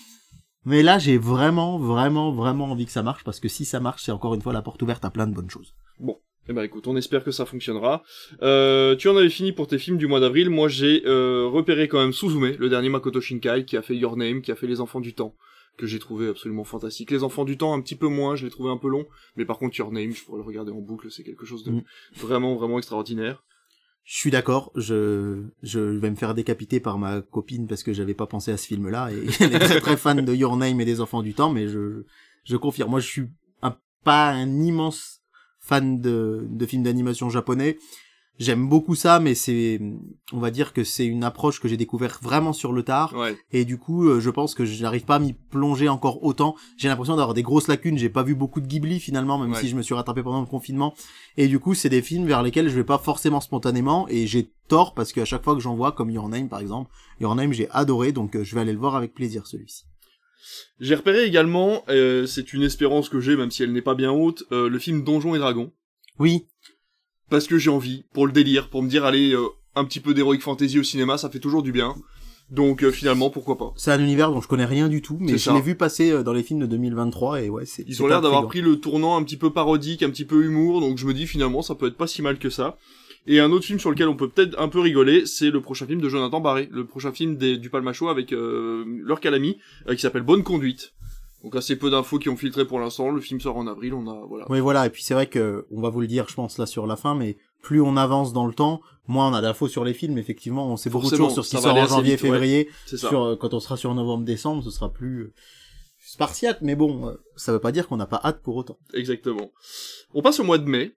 Mais 0.66 0.82
là, 0.82 0.98
j'ai 0.98 1.18
vraiment, 1.18 1.78
vraiment, 1.78 2.32
vraiment 2.32 2.66
envie 2.72 2.86
que 2.86 2.92
ça 2.92 3.04
marche 3.04 3.24
parce 3.24 3.40
que 3.40 3.50
si 3.50 3.66
ça 3.66 3.80
marche, 3.82 4.04
c'est 4.04 4.12
encore 4.14 4.34
une 4.34 4.42
fois 4.42 4.54
la 4.54 4.62
porte 4.62 4.82
ouverte 4.82 5.04
à 5.06 5.10
plein 5.12 5.28
de 5.28 5.34
bonnes 5.34 5.50
choses. 5.50 5.76
Eh 6.50 6.54
ben 6.54 6.64
écoute, 6.64 6.88
on 6.88 6.98
espère 6.98 7.24
que 7.24 7.32
ça 7.32 7.46
fonctionnera. 7.46 8.04
Euh, 8.42 8.96
tu 8.98 9.08
en 9.08 9.16
avais 9.16 9.30
fini 9.30 9.54
pour 9.54 9.68
tes 9.68 9.78
films 9.80 9.98
du 9.98 10.08
mois 10.08 10.20
d'avril. 10.20 10.50
Moi, 10.50 10.68
j'ai 10.68 11.04
euh, 11.06 11.48
repéré 11.48 11.88
quand 11.88 12.00
même 12.02 12.12
Suzume, 12.12 12.56
le 12.60 12.70
dernier 12.70 12.90
Makoto 12.90 13.22
Shinkai, 13.22 13.64
qui 13.66 13.78
a 13.78 13.82
fait 13.82 13.96
Your 13.96 14.18
Name, 14.18 14.42
qui 14.42 14.52
a 14.52 14.56
fait 14.56 14.68
Les 14.68 14.82
Enfants 14.82 15.00
du 15.00 15.14
Temps, 15.14 15.36
que 15.78 15.88
j'ai 15.88 16.00
trouvé 16.00 16.28
absolument 16.28 16.66
fantastique. 16.66 17.12
Les 17.12 17.24
Enfants 17.24 17.46
du 17.46 17.58
Temps, 17.58 17.74
un 17.74 17.80
petit 17.82 17.96
peu 17.96 18.08
moins, 18.08 18.36
je 18.36 18.44
l'ai 18.44 18.52
trouvé 18.52 18.70
un 18.70 18.78
peu 18.78 18.90
long, 18.90 19.06
mais 19.38 19.46
par 19.46 19.58
contre 19.58 19.78
Your 19.78 19.92
Name, 19.94 20.12
je 20.12 20.22
pourrais 20.24 20.40
le 20.40 20.44
regarder 20.46 20.74
en 20.74 20.82
boucle, 20.82 21.10
c'est 21.12 21.24
quelque 21.24 21.46
chose 21.46 21.64
de 21.64 21.72
Mm. 21.72 21.84
vraiment, 22.18 22.56
vraiment 22.56 22.78
extraordinaire. 22.78 23.42
Je 24.04 24.18
suis 24.18 24.32
d'accord, 24.32 24.70
je, 24.76 25.44
je 25.62 25.80
vais 25.80 26.10
me 26.12 26.18
faire 26.18 26.34
décapiter 26.34 26.82
par 26.82 26.98
ma 26.98 27.22
copine 27.22 27.68
parce 27.68 27.84
que 27.84 27.94
j'avais 27.94 28.14
pas 28.14 28.28
pensé 28.28 28.52
à 28.52 28.58
ce 28.58 28.68
film-là 28.68 29.12
et 29.14 29.24
elle 29.40 29.56
est 29.56 29.60
très 29.60 29.80
très 29.80 29.96
fan 29.96 30.26
de 30.26 30.36
Your 30.36 30.58
Name 30.58 30.82
et 30.82 30.86
des 30.86 31.00
Enfants 31.00 31.24
du 31.24 31.34
Temps, 31.34 31.50
mais 31.54 31.70
je, 31.70 32.04
je 32.44 32.58
confirme. 32.58 32.90
Moi, 32.92 33.00
je 33.00 33.08
suis 33.08 33.28
un, 33.62 33.78
pas 34.04 34.30
un 34.32 34.60
immense 34.62 35.22
fan 35.64 36.00
de, 36.02 36.46
de 36.50 36.66
films 36.66 36.84
d'animation 36.84 37.30
japonais. 37.30 37.78
J'aime 38.40 38.68
beaucoup 38.68 38.96
ça, 38.96 39.20
mais 39.20 39.36
c'est, 39.36 39.80
on 40.32 40.40
va 40.40 40.50
dire 40.50 40.74
que 40.74 40.84
c'est 40.84 41.06
une 41.06 41.24
approche 41.24 41.60
que 41.62 41.68
j'ai 41.68 41.78
découvert 41.78 42.18
vraiment 42.24 42.52
sur 42.52 42.72
le 42.74 42.82
tard. 42.82 43.14
Ouais, 43.16 43.38
Et 43.52 43.64
du 43.64 43.78
coup, 43.78 44.08
euh, 44.10 44.20
je 44.20 44.32
pense 44.32 44.56
que 44.56 44.66
je 44.66 44.82
n'arrive 44.82 45.06
pas 45.06 45.18
à 45.18 45.20
m'y 45.20 45.34
plonger 45.34 45.88
encore 45.88 46.24
autant. 46.24 46.56
J'ai 46.78 46.88
l'impression 46.88 47.16
d'avoir 47.16 47.36
des 47.36 47.44
grosses 47.44 47.68
lacunes. 47.68 47.96
J'ai 47.96 48.10
pas 48.10 48.24
vu 48.24 48.34
beaucoup 48.34 48.60
de 48.60 48.66
Ghibli 48.66 49.00
finalement, 49.00 49.38
même 49.38 49.52
Ouais. 49.52 49.60
si 49.62 49.68
je 49.68 49.76
me 49.76 49.84
suis 49.84 49.94
rattrapé 49.94 50.24
pendant 50.24 50.40
le 50.42 50.48
confinement. 50.48 50.96
Et 51.38 51.48
du 51.48 51.60
coup, 51.60 51.76
c'est 51.76 51.90
des 51.90 52.02
films 52.02 52.26
vers 52.26 52.42
lesquels 52.42 52.70
je 52.70 52.76
vais 52.76 52.84
pas 52.84 52.98
forcément 52.98 53.40
spontanément. 53.40 54.08
Et 54.10 54.26
j'ai 54.26 54.52
tort 54.68 54.96
parce 54.96 55.14
qu'à 55.14 55.26
chaque 55.26 55.44
fois 55.44 55.54
que 55.54 55.62
j'en 55.62 55.76
vois, 55.76 55.92
comme 55.92 56.10
Your 56.10 56.28
Name 56.28 56.50
par 56.50 56.60
exemple, 56.60 56.90
Your 57.22 57.36
Name 57.36 57.54
j'ai 57.54 57.70
adoré, 57.70 58.14
donc 58.14 58.36
euh, 58.36 58.44
je 58.44 58.56
vais 58.56 58.62
aller 58.62 58.74
le 58.74 58.80
voir 58.80 58.96
avec 58.96 59.14
plaisir 59.14 59.46
celui-ci. 59.46 59.84
J'ai 60.80 60.96
repéré 60.96 61.24
également, 61.24 61.84
euh, 61.90 62.26
c'est 62.26 62.54
une 62.54 62.64
espérance 62.64 63.10
que 63.10 63.20
j'ai, 63.20 63.36
même 63.36 63.52
si 63.52 63.64
elle 63.64 63.72
n'est 63.72 63.82
pas 63.82 63.96
bien 63.96 64.12
haute, 64.12 64.44
euh, 64.52 64.70
le 64.70 64.80
film 64.80 65.04
Donjons 65.04 65.36
et 65.36 65.40
Dragons. 65.40 65.72
Oui, 66.20 66.46
Parce 67.30 67.48
que 67.48 67.58
j'ai 67.58 67.70
envie, 67.70 68.06
pour 68.14 68.28
le 68.28 68.32
délire, 68.32 68.70
pour 68.70 68.84
me 68.84 68.90
dire, 68.90 69.06
allez, 69.06 69.34
euh, 69.34 69.48
un 69.76 69.86
petit 69.86 70.00
peu 70.00 70.14
d'heroic 70.14 70.40
fantasy 70.40 70.78
au 70.80 70.84
cinéma, 70.84 71.18
ça 71.18 71.30
fait 71.30 71.40
toujours 71.40 71.64
du 71.64 71.72
bien. 71.72 71.96
Donc 72.52 72.88
finalement, 72.92 73.30
pourquoi 73.30 73.58
pas. 73.58 73.74
c'est 73.78 73.92
un 73.92 74.00
univers 74.00 74.30
dont 74.30 74.42
je 74.42 74.48
connais 74.48 74.66
rien 74.66 74.90
du 74.90 75.02
tout, 75.02 75.18
mais 75.20 75.38
je 75.38 75.50
l'ai 75.50 75.62
vu 75.62 75.76
passer 75.76 76.24
dans 76.24 76.34
les 76.34 76.44
films 76.44 76.60
de 76.60 76.66
2023 76.68 77.42
et 77.42 77.50
ouais, 77.50 77.66
c'est. 77.66 77.84
Ils 77.88 78.04
ont 78.04 78.08
l'air 78.08 78.22
d'avoir 78.22 78.48
pris 78.48 78.62
le 78.62 78.80
tournant 78.80 79.18
un 79.18 79.24
petit 79.24 79.38
peu 79.38 79.52
parodique, 79.52 80.04
un 80.04 80.10
petit 80.10 80.26
peu 80.26 80.44
humour, 80.44 80.82
donc 80.82 80.98
je 80.98 81.08
me 81.08 81.14
dis 81.14 81.26
finalement 81.26 81.62
ça 81.64 81.74
peut 81.74 81.88
être 81.88 81.98
pas 81.98 82.06
si 82.06 82.22
mal 82.22 82.38
que 82.38 82.50
ça. 82.52 82.78
Et 83.26 83.40
un 83.40 83.52
autre 83.52 83.66
film 83.66 83.80
sur 83.80 83.90
lequel 83.90 84.08
on 84.10 84.16
peut 84.16 84.28
peut-être 84.30 84.60
un 84.60 84.68
peu 84.68 84.80
rigoler, 84.80 85.26
c'est 85.26 85.50
le 85.50 85.62
prochain 85.62 85.86
film 85.88 86.02
de 86.02 86.10
Jonathan 86.10 86.42
Barré, 86.42 86.68
le 86.72 86.86
prochain 86.86 87.12
film 87.14 87.38
des- 87.38 87.58
du 87.58 87.70
Palmacho 87.70 88.10
avec 88.10 88.34
euh, 88.34 88.84
leur 89.04 89.20
calami, 89.22 89.58
euh, 89.88 89.96
qui 89.96 90.02
s'appelle 90.02 90.24
Bonne 90.24 90.44
Conduite. 90.44 90.94
Donc 91.44 91.56
assez 91.58 91.76
peu 91.78 91.90
d'infos 91.90 92.20
qui 92.20 92.30
ont 92.30 92.38
filtré 92.38 92.66
pour 92.66 92.80
l'instant, 92.80 93.12
le 93.12 93.20
film 93.22 93.40
sort 93.42 93.58
en 93.58 93.68
avril, 93.68 93.94
on 93.94 94.08
a 94.10 94.26
voilà. 94.28 94.46
Oui, 94.50 94.60
voilà. 94.62 94.86
Et 94.86 94.90
puis 94.90 95.04
c'est 95.04 95.14
vrai 95.14 95.28
que 95.28 95.66
on 95.72 95.82
va 95.82 95.90
vous 95.90 96.00
le 96.02 96.08
dire, 96.08 96.28
je 96.30 96.36
pense 96.36 96.58
là 96.58 96.66
sur 96.66 96.88
la 96.88 96.96
fin, 96.96 97.16
mais 97.16 97.38
plus 97.62 97.82
on 97.82 97.98
avance 97.98 98.32
dans 98.34 98.46
le 98.48 98.54
temps, 98.54 98.82
moins 99.08 99.30
on 99.30 99.34
a 99.34 99.42
d'infos 99.42 99.68
sur 99.68 99.84
les 99.84 99.94
films. 99.94 100.18
Effectivement, 100.18 100.72
on 100.72 100.78
sait 100.78 100.90
beaucoup 100.90 101.10
de 101.10 101.16
choses 101.18 101.34
sur 101.34 101.44
ce 101.46 101.56
qui 101.56 101.62
sort 101.62 101.76
en 101.76 101.86
janvier, 101.86 102.16
vite, 102.16 102.24
ouais. 102.24 102.30
février. 102.30 102.70
C'est 102.86 102.98
ça. 102.98 103.10
Sur 103.10 103.24
euh, 103.24 103.36
quand 103.36 103.54
on 103.54 103.60
sera 103.60 103.76
sur 103.78 103.94
novembre-décembre, 103.94 104.64
ce 104.64 104.70
sera 104.72 104.92
plus 104.94 105.20
euh, 105.22 105.34
spartiate. 106.06 106.62
Mais 106.62 106.76
bon, 106.76 107.08
euh, 107.10 107.14
ça 107.36 107.52
veut 107.52 107.60
pas 107.60 107.72
dire 107.74 107.88
qu'on 107.88 107.98
n'a 107.98 108.06
pas 108.06 108.22
hâte 108.24 108.42
pour 108.42 108.56
autant. 108.56 108.78
Exactement. 108.94 109.52
On 110.14 110.22
passe 110.22 110.40
au 110.40 110.44
mois 110.46 110.58
de 110.58 110.66
mai, 110.70 110.94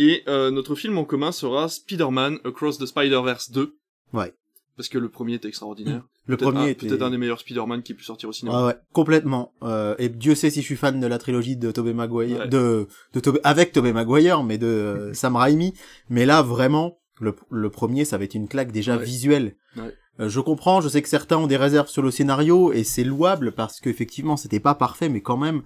et 0.00 0.22
euh, 0.28 0.50
notre 0.50 0.74
film 0.74 0.96
en 0.98 1.04
commun 1.04 1.32
sera 1.32 1.68
Spider-Man 1.68 2.38
Across 2.44 2.78
the 2.78 2.86
Spider-Verse 2.86 3.50
2. 3.50 3.74
Ouais. 4.12 4.32
Parce 4.76 4.88
que 4.88 4.98
le 4.98 5.08
premier 5.08 5.34
était 5.34 5.48
extraordinaire. 5.48 6.02
Le 6.28 6.36
premier 6.36 6.60
un, 6.60 6.66
était. 6.66 6.86
peut-être 6.86 7.00
un 7.02 7.10
des 7.10 7.16
meilleurs 7.16 7.40
Spider-Man 7.40 7.82
qui 7.82 7.92
ait 7.92 7.94
pu 7.94 8.04
sortir 8.04 8.28
au 8.28 8.32
cinéma. 8.32 8.58
Ah 8.58 8.66
ouais, 8.66 8.76
complètement. 8.92 9.52
Euh, 9.62 9.94
et 9.98 10.10
Dieu 10.10 10.34
sait 10.34 10.50
si 10.50 10.60
je 10.60 10.66
suis 10.66 10.76
fan 10.76 11.00
de 11.00 11.06
la 11.06 11.16
trilogie 11.16 11.56
de 11.56 11.70
Tobey 11.70 11.94
Maguire, 11.94 12.40
Ouais. 12.40 12.48
de, 12.48 12.86
de 13.14 13.20
Tobey, 13.20 13.40
avec 13.44 13.72
Tobey 13.72 13.94
Maguire, 13.94 14.42
mais 14.44 14.58
de 14.58 14.66
euh, 14.66 15.12
Sam 15.14 15.36
Raimi. 15.36 15.72
Mais 16.10 16.26
là, 16.26 16.42
vraiment, 16.42 16.98
le, 17.18 17.34
le 17.50 17.70
premier, 17.70 18.04
ça 18.04 18.18
va 18.18 18.24
être 18.24 18.34
une 18.34 18.46
claque 18.46 18.72
déjà 18.72 18.98
Ouais. 18.98 19.04
visuelle. 19.04 19.56
Ouais. 19.78 19.94
Euh, 20.20 20.28
je 20.28 20.40
comprends, 20.40 20.82
je 20.82 20.88
sais 20.90 21.00
que 21.00 21.08
certains 21.08 21.38
ont 21.38 21.46
des 21.46 21.56
réserves 21.56 21.88
sur 21.88 22.02
le 22.02 22.10
scénario 22.10 22.72
et 22.74 22.84
c'est 22.84 23.04
louable 23.04 23.52
parce 23.52 23.80
qu'effectivement 23.80 24.36
c'était 24.36 24.60
pas 24.60 24.74
parfait, 24.74 25.08
mais 25.08 25.22
quand 25.22 25.36
même 25.38 25.62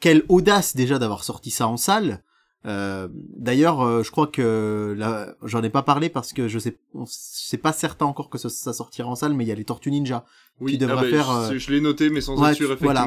quelle 0.00 0.22
audace 0.30 0.74
déjà 0.74 0.98
d'avoir 0.98 1.22
sorti 1.22 1.50
ça 1.50 1.68
en 1.68 1.76
salle. 1.76 2.22
Euh, 2.66 3.08
D'ailleurs, 3.36 3.80
euh, 3.82 4.02
je 4.02 4.10
crois 4.10 4.26
que 4.26 4.94
là, 4.98 5.34
j'en 5.44 5.62
ai 5.62 5.70
pas 5.70 5.82
parlé 5.82 6.08
parce 6.08 6.32
que 6.32 6.48
je 6.48 6.58
sais, 6.58 6.78
c'est 7.06 7.58
pas 7.58 7.72
certain 7.72 8.06
encore 8.06 8.28
que 8.30 8.38
ça, 8.38 8.48
ça, 8.48 8.72
sortira 8.72 9.08
en 9.08 9.14
salle, 9.14 9.34
mais 9.34 9.44
il 9.44 9.48
y 9.48 9.52
a 9.52 9.54
les 9.54 9.64
Tortues 9.64 9.90
Ninja 9.90 10.24
oui, 10.60 10.72
qui 10.72 10.78
devraient 10.78 10.96
ah 10.98 11.02
bah, 11.02 11.08
faire. 11.08 11.30
euh, 11.30 11.58
Je, 11.58 11.70
l'ai 11.70 11.80
noté, 11.80 12.10
mais 12.10 12.20
sans 12.20 12.40
ouais, 12.40 12.50
être 12.50 12.56
sûr, 12.56 12.76
voilà. 12.80 13.06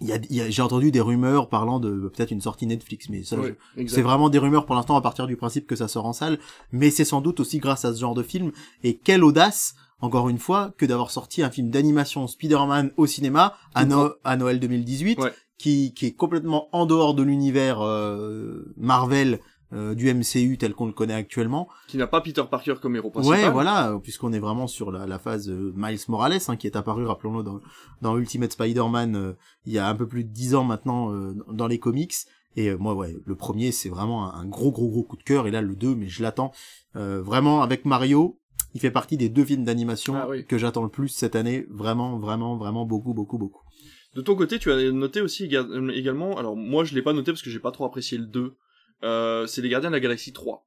effectivement. 0.00 0.42
a- 0.44 0.50
j'ai 0.50 0.62
entendu 0.62 0.90
des 0.92 1.00
rumeurs 1.00 1.48
parlant 1.48 1.80
de 1.80 2.08
peut-être 2.14 2.30
une 2.30 2.40
sortie 2.40 2.66
Netflix, 2.66 3.08
mais 3.08 3.22
ça, 3.24 3.36
Ouais, 3.38 3.56
c'est 3.86 4.02
vraiment 4.02 4.28
des 4.30 4.38
rumeurs 4.38 4.66
pour 4.66 4.76
l'instant 4.76 4.96
à 4.96 5.00
partir 5.02 5.26
du 5.26 5.36
principe 5.36 5.66
que 5.66 5.76
ça 5.76 5.88
sort 5.88 6.06
en 6.06 6.12
salle, 6.12 6.38
mais 6.72 6.90
c'est 6.90 7.04
sans 7.04 7.20
doute 7.20 7.40
aussi 7.40 7.58
grâce 7.58 7.84
à 7.84 7.92
ce 7.92 8.00
genre 8.00 8.14
de 8.14 8.22
film. 8.22 8.52
Et 8.84 8.96
quelle 8.96 9.24
audace, 9.24 9.74
encore 10.00 10.28
une 10.28 10.38
fois, 10.38 10.72
que 10.78 10.86
d'avoir 10.86 11.10
sorti 11.10 11.42
un 11.42 11.50
film 11.50 11.70
d'animation 11.70 12.26
Spider-Man 12.26 12.92
au 12.96 13.06
cinéma 13.06 13.56
à, 13.74 13.84
No- 13.84 14.12
à 14.22 14.36
Noël 14.36 14.60
2018, 14.60 15.18
Ouais. 15.18 15.32
Qui, 15.58 15.94
qui 15.94 16.06
est 16.06 16.12
complètement 16.14 16.68
en 16.72 16.86
dehors 16.86 17.14
de 17.14 17.22
l'univers 17.22 17.80
euh, 17.80 18.72
Marvel 18.76 19.40
euh, 19.72 19.94
du 19.94 20.12
MCU 20.12 20.56
tel 20.58 20.74
qu'on 20.74 20.86
le 20.86 20.92
connaît 20.92 21.14
actuellement. 21.14 21.68
Qui 21.88 21.96
n'a 21.96 22.06
pas 22.06 22.20
Peter 22.20 22.42
Parker 22.48 22.74
comme 22.80 22.94
héros 22.96 23.10
principal. 23.10 23.40
Ouais, 23.40 23.50
voilà, 23.50 23.98
puisqu'on 24.02 24.32
est 24.32 24.38
vraiment 24.38 24.66
sur 24.66 24.92
la, 24.92 25.06
la 25.06 25.18
phase 25.18 25.48
euh, 25.50 25.72
Miles 25.76 25.98
Morales, 26.08 26.38
hein, 26.48 26.56
qui 26.56 26.66
est 26.66 26.76
apparu, 26.76 27.06
rappelons-le, 27.06 27.42
dans, 27.42 27.60
dans 28.02 28.16
Ultimate 28.16 28.52
Spider-Man 28.52 29.16
euh, 29.16 29.32
il 29.66 29.72
y 29.72 29.78
a 29.78 29.88
un 29.88 29.94
peu 29.94 30.06
plus 30.06 30.22
de 30.24 30.28
dix 30.30 30.54
ans 30.54 30.64
maintenant 30.64 31.12
euh, 31.12 31.34
dans 31.52 31.66
les 31.66 31.78
comics. 31.78 32.14
Et 32.56 32.68
euh, 32.68 32.76
moi, 32.78 32.94
ouais, 32.94 33.16
le 33.24 33.34
premier, 33.34 33.72
c'est 33.72 33.88
vraiment 33.88 34.32
un, 34.32 34.40
un 34.42 34.46
gros, 34.46 34.70
gros, 34.70 34.88
gros 34.88 35.02
coup 35.02 35.16
de 35.16 35.24
cœur. 35.24 35.48
Et 35.48 35.50
là, 35.50 35.60
le 35.60 35.74
2, 35.74 35.96
mais 35.96 36.06
je 36.06 36.22
l'attends. 36.22 36.52
Euh, 36.94 37.20
vraiment, 37.20 37.62
avec 37.62 37.84
Mario, 37.84 38.38
il 38.74 38.80
fait 38.80 38.92
partie 38.92 39.16
des 39.16 39.28
deux 39.28 39.44
films 39.44 39.64
d'animation 39.64 40.14
Ah 40.14 40.28
oui. 40.28 40.46
que 40.46 40.56
j'attends 40.56 40.84
le 40.84 40.88
plus 40.88 41.08
cette 41.08 41.34
année. 41.34 41.66
Vraiment, 41.68 42.18
vraiment, 42.20 42.56
vraiment 42.56 42.84
beaucoup, 42.84 43.12
beaucoup, 43.12 43.38
beaucoup. 43.38 43.62
De 44.14 44.20
ton 44.22 44.34
côté, 44.36 44.58
tu 44.58 44.70
as 44.72 44.90
noté 44.92 45.20
aussi 45.20 45.48
euh, 45.56 45.90
également, 45.94 46.36
alors 46.38 46.56
moi 46.56 46.84
je 46.84 46.94
l'ai 46.94 47.02
pas 47.02 47.12
noté 47.12 47.32
parce 47.32 47.42
que 47.42 47.50
j'ai 47.50 47.58
pas 47.58 47.72
trop 47.72 47.84
apprécié 47.84 48.16
le 48.18 48.26
2, 48.26 48.54
euh, 49.02 49.46
c'est 49.46 49.60
les 49.62 49.68
Gardiens 49.68 49.90
de 49.90 49.94
la 49.94 50.00
Galaxie 50.00 50.32
3. 50.32 50.64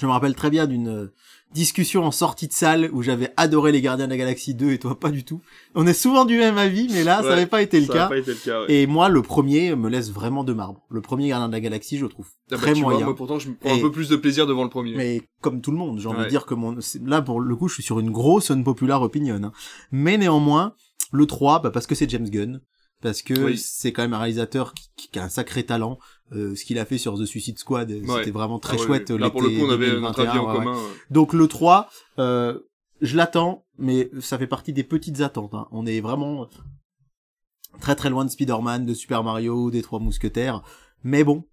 Je 0.00 0.06
me 0.06 0.10
rappelle 0.12 0.34
très 0.34 0.50
bien 0.50 0.66
d'une 0.66 0.88
euh, 0.88 1.12
discussion 1.52 2.04
en 2.04 2.10
sortie 2.12 2.46
de 2.48 2.52
salle 2.52 2.88
où 2.92 3.02
j'avais 3.02 3.32
adoré 3.36 3.72
les 3.72 3.80
Gardiens 3.80 4.06
de 4.06 4.10
la 4.12 4.16
Galaxie 4.16 4.54
2 4.54 4.70
et 4.72 4.78
toi 4.78 4.98
pas 4.98 5.10
du 5.10 5.24
tout. 5.24 5.40
On 5.74 5.86
est 5.86 5.92
souvent 5.94 6.24
du 6.24 6.38
même 6.38 6.58
avis, 6.58 6.88
mais 6.92 7.02
là, 7.04 7.22
ça 7.22 7.30
n'avait 7.30 7.46
pas 7.46 7.62
été 7.62 7.80
le 7.80 7.86
ça 7.86 7.92
cas. 7.92 8.08
pas 8.08 8.18
été 8.18 8.32
le 8.32 8.36
cas, 8.38 8.60
ouais. 8.62 8.66
Et 8.72 8.86
moi, 8.86 9.08
le 9.08 9.22
premier 9.22 9.74
me 9.74 9.88
laisse 9.88 10.10
vraiment 10.12 10.44
de 10.44 10.52
marbre. 10.52 10.84
Le 10.90 11.00
premier 11.00 11.28
Gardien 11.28 11.48
de 11.48 11.52
la 11.52 11.60
Galaxie, 11.60 11.98
je 11.98 12.06
trouve 12.06 12.26
Ah 12.50 12.54
bah, 12.54 12.56
très 12.58 12.74
vois, 12.74 12.98
moi 13.00 13.16
pourtant 13.16 13.38
je 13.38 13.48
me 13.48 13.54
prends 13.54 13.70
Et- 13.70 13.78
un 13.78 13.80
peu 13.80 13.90
plus 13.90 14.08
de 14.08 14.16
plaisir 14.16 14.46
devant 14.46 14.62
le 14.64 14.70
premier. 14.70 14.94
mais 14.96 15.22
comme 15.40 15.60
tout 15.60 15.70
le 15.72 15.76
monde, 15.78 15.98
j'ai 16.00 16.08
envie 16.08 16.18
Ouais. 16.18 16.24
de 16.24 16.30
dire 16.30 16.46
que 16.46 16.54
mon... 16.54 16.76
là, 17.04 17.22
pour 17.22 17.40
le 17.40 17.56
coup, 17.56 17.68
je 17.68 17.74
suis 17.74 17.82
sur 17.82 17.98
une 18.00 18.10
grosse 18.10 18.50
unpopular 18.50 19.02
opinion. 19.02 19.40
hein. 19.42 19.52
Mais 19.90 20.16
néanmoins, 20.18 20.74
le 21.12 21.26
3, 21.26 21.60
bah, 21.62 21.70
parce 21.70 21.86
que 21.86 21.94
c'est 21.94 22.08
James 22.10 22.28
Gunn, 22.28 22.60
parce 23.02 23.22
que 23.22 23.34
Oui. 23.34 23.58
c'est 23.58 23.92
quand 23.92 24.02
même 24.02 24.14
un 24.14 24.18
réalisateur 24.18 24.74
qui, 24.74 25.08
qui 25.10 25.18
a 25.18 25.24
un 25.24 25.28
sacré 25.28 25.64
talent. 25.64 25.98
Euh, 26.32 26.54
ce 26.54 26.64
qu'il 26.64 26.78
a 26.78 26.84
fait 26.84 26.98
sur 26.98 27.18
The 27.18 27.24
Suicide 27.24 27.58
Squad, 27.58 27.90
euh, 27.90 28.00
Ouais. 28.02 28.18
c'était 28.18 28.30
vraiment 28.30 28.58
très 28.58 28.76
Ah 28.76 28.80
ouais, 28.80 28.86
chouette. 28.86 29.10
Là 29.10 29.30
pour 29.30 29.40
le 29.42 29.48
coup 29.50 29.64
on 29.66 29.70
avait 29.70 29.86
notre 29.98 30.22
2021, 30.24 30.28
avis 30.28 30.38
en 30.38 30.52
commun. 30.54 30.76
euh. 30.78 30.88
Donc 31.10 31.32
le 31.32 31.48
3, 31.48 31.88
euh, 32.18 32.58
je 33.00 33.16
l'attends, 33.16 33.64
mais 33.78 34.10
ça 34.20 34.36
fait 34.38 34.46
partie 34.46 34.72
des 34.74 34.84
petites 34.84 35.20
attentes. 35.22 35.54
hein. 35.54 35.66
On 35.70 35.86
est 35.86 36.00
vraiment 36.00 36.48
très 37.80 37.94
très 37.96 38.10
loin 38.10 38.24
de 38.24 38.30
Spider-Man, 38.30 38.84
de 38.86 38.94
Super 38.94 39.22
Mario, 39.24 39.70
des 39.70 39.82
Trois 39.82 40.00
Mousquetaires. 40.00 40.62
Mais 41.04 41.24
bon, 41.24 41.44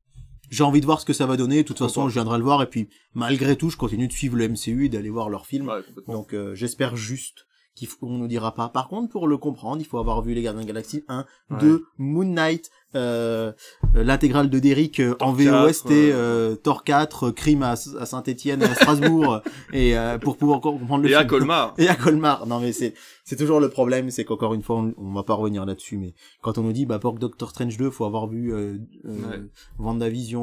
j'ai 0.49 0.63
envie 0.63 0.81
de 0.81 0.85
voir 0.85 0.99
ce 0.99 1.05
que 1.05 1.13
ça 1.13 1.25
va 1.25 1.37
donner. 1.37 1.63
De 1.63 1.67
toute 1.67 1.77
façon, 1.79 2.09
je 2.09 2.13
viendrai 2.13 2.37
le 2.37 2.43
voir. 2.43 2.61
Et 2.63 2.67
puis, 2.69 2.89
malgré 3.13 3.55
tout, 3.55 3.69
je 3.69 3.77
continue 3.77 4.07
de 4.07 4.13
suivre 4.13 4.35
le 4.35 4.47
MCU 4.49 4.85
et 4.85 4.89
d'aller 4.89 5.09
voir 5.09 5.29
leurs 5.29 5.45
films. 5.45 5.67
Ouais. 5.69 5.81
Donc 6.07 6.33
euh, 6.33 6.55
j'espère 6.55 6.95
juste 6.95 7.45
qu'on 7.99 8.17
nous 8.17 8.27
dira 8.27 8.53
pas. 8.53 8.69
Par 8.69 8.87
contre, 8.87 9.09
pour 9.11 9.27
le 9.27 9.37
comprendre, 9.37 9.81
il 9.81 9.85
faut 9.85 9.97
avoir 9.97 10.21
vu 10.21 10.33
les 10.33 10.41
Gardiens 10.41 10.61
de 10.61 10.65
la 10.67 10.73
Galaxie 10.73 11.03
1, 11.07 11.25
Ouais. 11.51 11.57
2, 11.59 11.85
Moon 11.97 12.23
Knight, 12.25 12.69
euh, 12.95 13.51
euh, 13.95 14.03
l'intégrale 14.03 14.49
de 14.49 14.57
Derrick 14.59 14.99
euh, 15.01 15.15
en 15.19 15.33
Thor 15.33 15.37
4, 15.37 15.65
VOST, 15.65 15.91
euh, 15.91 16.13
euh, 16.13 16.55
Thor 16.55 16.83
4, 16.85 17.23
euh, 17.27 17.31
Crime 17.33 17.61
à, 17.63 17.71
à 17.71 18.05
Saint-Etienne, 18.05 18.63
à 18.63 18.73
Strasbourg, 18.73 19.41
et 19.73 19.97
euh, 19.97 20.17
pour 20.17 20.37
pouvoir 20.37 20.61
comprendre 20.61 21.03
le 21.03 21.09
Et 21.09 21.15
à 21.15 21.19
film. 21.19 21.29
Colmar. 21.29 21.73
Et 21.77 21.89
à 21.89 21.95
Colmar. 21.95 22.47
Non 22.47 22.59
mais 22.61 22.71
c'est 22.71 22.93
c'est 23.25 23.35
toujours 23.35 23.59
le 23.59 23.69
problème, 23.69 24.09
c'est 24.11 24.23
qu'encore 24.23 24.53
une 24.53 24.61
fois, 24.61 24.77
on, 24.77 24.93
on 24.97 25.13
va 25.13 25.23
pas 25.23 25.33
revenir 25.33 25.65
là-dessus, 25.65 25.97
mais 25.97 26.13
quand 26.41 26.57
on 26.57 26.61
nous 26.63 26.71
dit 26.73 26.85
bah 26.85 26.99
pour 26.99 27.13
Doctor 27.15 27.49
Strange 27.49 27.75
2, 27.75 27.89
faut 27.89 28.05
avoir 28.05 28.27
vu 28.27 28.53
euh, 28.53 28.77
Ouais. 29.03 29.41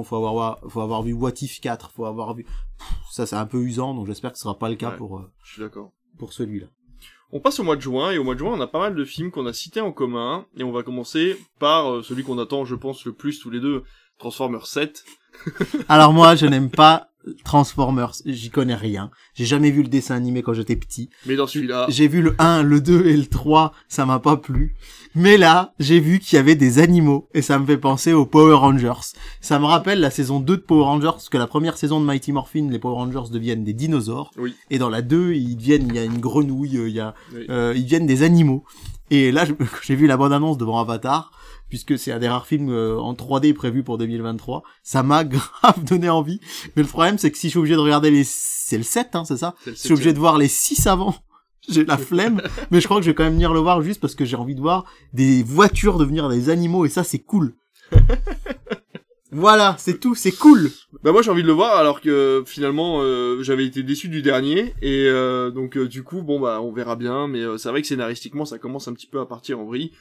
Faut 0.05 0.17
avoir 0.17 0.59
faut 0.69 0.81
avoir 0.81 1.03
vu 1.03 1.13
What 1.15 1.33
If 1.41 1.61
4, 1.61 1.91
faut 1.91 2.05
avoir 2.05 2.35
vu 2.35 2.45
Pff, 2.45 2.87
ça 3.13 3.25
c'est 3.27 3.37
un 3.37 3.47
peu 3.47 3.59
usant, 3.63 3.95
donc 3.95 4.07
j'espère 4.07 4.33
que 4.33 4.39
ce 4.39 4.43
sera 4.43 4.59
pas 4.59 4.69
le 4.69 4.77
cas 4.77 4.91
Ouais. 4.91 4.97
pour 4.97 5.19
euh, 5.19 5.31
Je 5.45 5.53
suis 5.55 5.63
d'accord. 5.63 5.93
pour 6.19 6.33
celui-là. 6.33 6.67
On 7.35 7.41
passe 7.41 7.61
au 7.61 7.65
mois 7.65 7.77
de 7.77 7.81
juin, 7.81 8.11
et 8.11 8.19
au 8.19 8.25
mois 8.25 8.35
de 8.35 8.41
juin, 8.41 8.53
on 8.53 8.61
a 8.61 8.67
pas 8.67 8.79
mal 8.79 8.95
de 8.95 9.05
films 9.07 9.31
qu'on 9.31 9.47
a 9.47 9.55
cités 9.55 9.81
en 9.81 9.91
commun, 9.91 10.47
et 10.59 10.65
on 10.65 10.71
va 10.71 10.83
commencer 10.83 11.39
par 11.59 11.91
euh, 11.91 12.03
celui 12.03 12.25
qu'on 12.25 12.39
attend, 12.39 12.67
je 12.67 12.75
pense, 12.75 13.07
le 13.07 13.15
plus 13.15 13.39
tous 13.41 13.49
les 13.49 13.59
deux, 13.59 13.85
Transformers 14.19 14.67
7. 14.67 15.03
Alors 15.89 16.13
moi, 16.13 16.35
je 16.35 16.47
n'aime 16.47 16.71
pas 16.71 17.09
Transformers, 17.45 18.13
j'y 18.27 18.51
connais 18.51 18.75
rien. 18.75 19.11
J'ai 19.35 19.45
jamais 19.45 19.71
vu 19.71 19.83
le 19.83 19.89
dessin 19.89 20.17
animé 20.17 20.43
quand 20.43 20.55
j'étais 20.55 20.77
petit. 20.77 21.09
Mais 21.27 21.37
dans 21.37 21.47
celui-là, 21.47 21.87
J'ai 21.89 22.09
vu 22.09 22.21
le 22.21 22.35
1, 22.39 22.63
le 22.63 22.81
2 22.81 23.07
et 23.07 23.17
le 23.17 23.27
3, 23.27 23.73
ça 23.89 24.07
m'a 24.07 24.19
pas 24.19 24.37
plu. 24.37 24.75
Mais 25.15 25.37
là, 25.37 25.73
j'ai 25.79 26.01
vu 26.01 26.19
qu'il 26.19 26.37
y 26.37 26.39
avait 26.41 26.55
des 26.57 26.79
animaux 26.79 27.29
et 27.35 27.43
ça 27.43 27.59
me 27.59 27.67
fait 27.67 27.77
penser 27.77 28.13
aux 28.13 28.27
Power 28.27 28.55
Rangers. 28.55 29.15
Ça 29.41 29.59
me 29.59 29.67
rappelle 29.67 30.01
la 30.01 30.11
saison 30.11 30.41
2 30.41 30.57
de 30.57 30.63
Power 30.63 30.85
Rangers 30.85 31.11
parce 31.13 31.29
que 31.29 31.39
la 31.39 31.47
première 31.47 31.77
saison 31.77 32.01
de 32.01 32.07
Mighty 32.07 32.33
Morphin, 32.33 32.69
les 32.71 32.79
Power 32.79 32.97
Rangers 32.97 33.31
deviennent 33.31 33.63
des 33.63 33.75
dinosaures 33.75 34.31
oui, 34.37 34.55
et 34.71 34.79
dans 34.79 34.89
la 34.89 35.03
2, 35.03 35.35
ils 35.35 35.57
deviennent 35.57 35.87
il 35.89 35.95
y 35.95 35.99
a 35.99 36.05
une 36.05 36.19
grenouille, 36.19 36.71
il 36.73 36.89
y 36.89 37.01
a 37.01 37.15
oui. 37.35 37.47
euh, 37.51 37.73
ils 37.77 37.85
deviennent 37.85 38.07
des 38.07 38.23
animaux. 38.23 38.65
Et 39.11 39.31
là, 39.31 39.45
j'ai 39.83 39.95
vu 39.95 40.07
la 40.07 40.17
bande-annonce 40.17 40.57
devant 40.59 40.81
Avatar, 40.81 41.31
puisque 41.73 41.99
c'est 41.99 42.13
un 42.13 42.19
des 42.19 42.29
rares 42.29 42.47
films 42.47 42.69
euh, 42.69 42.99
en 42.99 43.15
3D 43.15 43.55
prévus 43.55 43.83
pour 43.83 43.97
2023. 43.97 44.63
Ça 44.83 45.03
m'a 45.03 45.25
grave 45.25 45.83
donné 45.83 46.11
envie. 46.11 46.39
Mais 46.77 46.83
le 46.83 46.89
problème, 46.89 47.17
c'est 47.17 47.31
que 47.31 47.39
si 47.39 47.47
je 47.47 47.53
suis 47.53 47.59
obligé 47.59 47.77
de 47.77 47.81
regarder 47.81 48.11
les... 48.11 48.25
C'est 48.27 48.77
le 48.77 48.83
7, 48.83 49.17
hein, 49.17 49.25
c'est 49.25 49.39
ça? 49.39 49.55
Je 49.65 49.73
suis 49.73 49.95
obligé 49.95 50.13
de 50.13 50.19
voir 50.19 50.37
les 50.37 50.49
6 50.49 50.87
avant. 50.87 51.15
J'ai 51.71 51.87
la 51.87 51.97
flemme, 51.97 52.43
mais 52.71 52.83
je 52.83 52.85
crois 52.85 52.99
que 52.99 53.05
je 53.05 53.09
vais 53.09 53.15
quand 53.15 53.25
même 53.25 53.33
venir 53.33 53.55
le 53.55 53.61
voir 53.61 53.81
juste 53.81 54.03
parce 54.03 54.15
que 54.15 54.27
j'ai 54.27 54.37
envie 54.37 54.55
de 54.55 54.61
voir 54.61 54.85
des 55.15 55.43
voitures 55.43 55.97
devenir 55.97 56.29
des 56.29 56.51
animaux 56.51 56.85
et 56.85 56.89
ça 56.89 57.05
c'est 57.05 57.21
cool. 57.21 57.55
voilà, 59.31 59.77
c'est 59.79 60.01
tout, 60.01 60.17
c'est 60.17 60.33
cool. 60.33 60.71
Bah 61.05 61.13
moi 61.13 61.23
j'ai 61.23 61.31
envie 61.31 61.43
de 61.43 61.47
le 61.47 61.53
voir 61.53 61.77
alors 61.77 62.01
que 62.01 62.43
finalement 62.47 62.99
euh, 63.01 63.43
j'avais 63.43 63.65
été 63.65 63.83
déçu 63.85 64.09
du 64.09 64.23
dernier 64.23 64.75
et 64.83 65.07
euh, 65.07 65.51
donc 65.51 65.77
euh, 65.77 65.87
du 65.87 66.03
coup 66.03 66.23
bon 66.23 66.41
bah 66.41 66.61
on 66.61 66.73
verra 66.73 66.97
bien 66.97 67.29
mais 67.29 67.43
c'est 67.59 67.69
vrai 67.69 67.81
que 67.81 67.87
scénaristiquement 67.89 68.45
ça 68.45 68.59
commence 68.59 68.89
un 68.89 68.93
petit 68.93 69.07
peu 69.07 69.21
à 69.21 69.27
partir 69.27 69.61
en 69.61 69.65
vrille 69.65 69.93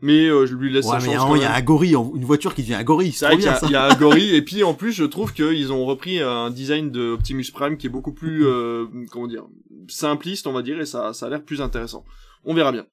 mais 0.00 0.26
euh, 0.26 0.46
je 0.46 0.54
lui 0.54 0.72
laisse 0.72 0.84
Ouais, 0.86 1.00
sa 1.00 1.06
mais 1.06 1.14
chance 1.16 1.32
il 1.36 1.42
y 1.42 1.44
a 1.44 1.54
un 1.54 1.62
gorille, 1.62 1.94
une 1.94 2.24
voiture 2.24 2.54
qui 2.54 2.62
devient 2.62 2.74
un 2.74 2.84
gorille, 2.84 3.12
C'est 3.12 3.26
vrai 3.26 3.36
qu'il 3.36 3.46
y, 3.46 3.48
a- 3.48 3.56
ça. 3.58 3.66
il 3.66 3.72
y 3.72 3.76
a 3.76 3.90
un 3.90 3.94
gorille 3.98 4.34
et 4.34 4.42
puis 4.42 4.62
en 4.62 4.74
plus 4.74 4.92
je 4.92 5.04
trouve 5.04 5.32
qu'ils 5.32 5.72
ont 5.72 5.84
repris 5.86 6.20
un 6.20 6.50
design 6.50 6.90
de 6.90 7.10
Optimus 7.12 7.46
Prime 7.52 7.76
qui 7.76 7.86
est 7.86 7.90
beaucoup 7.90 8.12
plus 8.12 8.46
euh, 8.46 8.86
comment 9.10 9.26
dire 9.26 9.44
simpliste 9.88 10.46
on 10.46 10.52
va 10.52 10.62
dire 10.62 10.80
et 10.80 10.86
ça 10.86 11.12
ça 11.12 11.26
a 11.26 11.28
l'air 11.30 11.42
plus 11.42 11.60
intéressant. 11.60 12.04
On 12.44 12.54
verra 12.54 12.72
bien. 12.72 12.86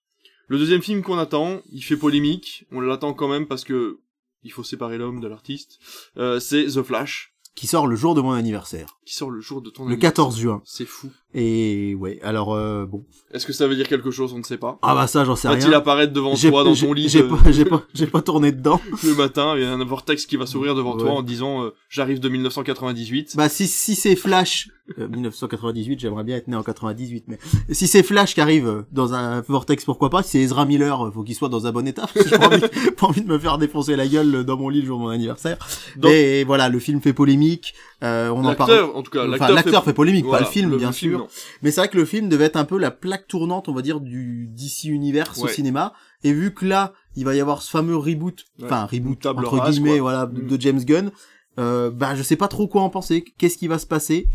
Le 0.48 0.58
deuxième 0.58 0.82
film 0.82 1.02
qu'on 1.04 1.18
attend, 1.18 1.62
il 1.72 1.82
fait 1.84 1.96
polémique, 1.98 2.66
on 2.72 2.80
l'attend 2.82 3.14
quand 3.14 3.28
même 3.30 3.48
parce 3.48 3.64
que 3.64 4.00
il 4.44 4.52
faut 4.52 4.64
séparer 4.64 4.98
l'homme 4.98 5.22
de 5.22 5.28
l'artiste. 5.28 5.80
Euh, 6.18 6.40
c'est 6.40 6.66
The 6.66 6.84
Flash 6.84 7.34
Qui 7.56 7.66
sort 7.68 7.88
le 7.88 7.96
jour 7.96 8.14
de 8.14 8.20
mon 8.22 8.34
anniversaire, 8.34 8.98
qui 9.06 9.16
sort 9.16 9.30
le 9.32 9.40
jour 9.40 9.62
de 9.62 9.70
ton 9.70 9.84
le 9.84 9.94
anniversaire. 9.94 10.14
14 10.14 10.38
juin. 10.38 10.62
C'est 10.66 10.86
fou. 10.86 11.10
Et 11.36 11.96
ouais, 11.96 12.20
alors 12.24 12.54
euh, 12.54 12.86
bon. 12.86 13.04
Est-ce 13.34 13.46
que 13.48 13.54
ça 13.54 13.68
veut 13.68 13.76
dire 13.76 13.88
quelque 13.88 14.12
chose 14.12 14.34
On 14.34 14.38
ne 14.38 14.44
sait 14.44 14.58
pas. 14.58 14.78
Ah 14.84 14.94
bah 14.94 15.08
ça 15.08 15.26
j'en 15.26 15.36
sais 15.36 15.48
Va-t-il 15.48 15.70
rien. 15.70 15.78
apparaître 15.80 16.14
devant 16.14 16.36
toi 16.36 16.64
dans 16.64 16.76
ton 16.76 16.94
lit 16.94 17.10
J'ai 17.10 17.24
de- 17.24 17.28
pas, 17.28 17.52
j'ai 17.52 17.66
pas, 17.74 17.82
j'ai 17.96 18.06
pas 18.08 18.22
tourné 18.22 18.52
dedans. 18.52 18.80
le 19.04 19.16
matin 19.16 19.54
Il 19.58 19.64
y 19.64 19.66
a 19.66 19.72
un 19.74 19.84
vortex 19.84 20.26
qui 20.28 20.38
va 20.38 20.46
s'ouvrir 20.46 20.76
devant 20.76 20.96
toi 20.96 21.12
en 21.12 21.22
disant 21.24 21.64
euh, 21.64 21.70
J'arrive 21.90 22.20
de 22.20 22.30
1998. 22.30 23.36
Bah 23.36 23.50
si 23.50 23.68
si 23.68 23.96
c'est 23.96 24.16
Flash, 24.16 24.70
euh, 25.00 25.08
1998, 25.08 26.00
j'aimerais 26.00 26.24
bien 26.24 26.38
être 26.38 26.48
né 26.48 26.56
en 26.56 26.62
98, 26.64 27.26
mais 27.28 27.40
si 27.72 27.88
c'est 27.88 28.04
Flash 28.04 28.36
qui 28.36 28.42
arrive 28.42 28.68
euh, 28.68 28.82
dans 28.92 29.14
un 29.16 29.42
vortex, 29.42 29.86
pourquoi 29.86 30.10
pas? 30.12 30.22
Si 30.24 30.32
c'est 30.32 30.40
Ezra 30.40 30.66
Miller, 30.66 31.08
euh, 31.08 31.12
faut 31.12 31.24
qu'il 31.24 31.36
soit 31.36 31.50
dans 31.50 31.66
un 31.66 31.72
bon 31.72 31.88
état. 31.88 32.04
parce 32.14 32.26
que 32.26 32.30
J'ai 32.30 32.38
pas 32.38 32.48
envie, 32.48 32.62
pas 32.98 33.08
envie 33.08 33.22
de 33.22 33.28
me 33.28 33.40
faire 33.40 33.58
défoncer 33.58 33.96
la 33.96 34.08
gueule 34.08 34.36
euh, 34.36 34.44
dans 34.44 34.58
mon 34.58 34.70
lit 34.70 34.82
le 34.82 34.88
jour 34.88 34.98
de 35.00 35.04
mon 35.04 35.10
anniversaire. 35.10 35.58
Donc- 35.98 36.12
Et 36.12 36.44
voilà, 36.44 36.70
le 36.70 36.78
film 36.80 37.02
fait 37.02 37.14
polémique. 37.14 37.74
Euh, 38.04 38.30
on 38.30 38.44
en 38.46 38.54
parle. 38.56 38.72
L'acteur, 38.72 38.96
en 38.98 39.02
tout 39.02 39.12
cas, 39.12 39.26
Enfin, 39.28 39.50
l'acteur 39.52 39.84
fait 39.84 39.94
polémique, 39.94 40.26
Voilà, 40.26 40.44
pas 40.44 40.50
le 40.50 40.54
film, 40.54 40.76
bien 40.78 40.92
film, 40.92 41.14
sûr. 41.14 41.23
Non. 41.24 41.30
Mais 41.62 41.72
c'est 41.72 41.82
vrai 41.82 41.88
que 41.90 41.98
le 41.98 42.06
film 42.06 42.30
devait 42.30 42.46
être 42.46 42.56
un 42.58 42.66
peu 42.66 42.78
la 42.78 42.92
plaque 42.92 43.28
tournante, 43.28 43.68
on 43.70 43.74
va 43.74 43.82
dire, 43.82 44.00
du 44.00 44.48
DC 44.52 44.86
Universe 44.86 45.40
au 45.40 45.46
Ouais. 45.46 45.52
cinéma. 45.54 45.94
Et 46.24 46.32
vu 46.34 46.54
que 46.54 46.66
là, 46.66 46.94
il 47.16 47.26
va 47.26 47.36
y 47.36 47.40
avoir 47.42 47.62
ce 47.62 47.70
fameux 47.70 47.96
reboot, 47.98 48.46
Ouais. 48.60 48.66
enfin 48.66 48.86
reboot 48.86 49.16
Une 49.16 49.18
table 49.18 49.46
entre 49.46 49.70
guillemets, 49.70 49.92
quoi. 50.00 50.02
voilà, 50.02 50.26
Mm. 50.28 50.48
de 50.48 50.62
James 50.62 50.84
Gunn. 50.84 51.12
Euh, 51.60 51.92
bah, 51.92 52.16
je 52.16 52.24
sais 52.24 52.36
pas 52.36 52.48
trop 52.48 52.68
quoi 52.68 52.82
en 52.82 52.90
penser. 52.90 53.24
Qu'est-ce 53.38 53.58
qui 53.58 53.68
va 53.68 53.78
se 53.78 53.86
passer? 53.86 54.28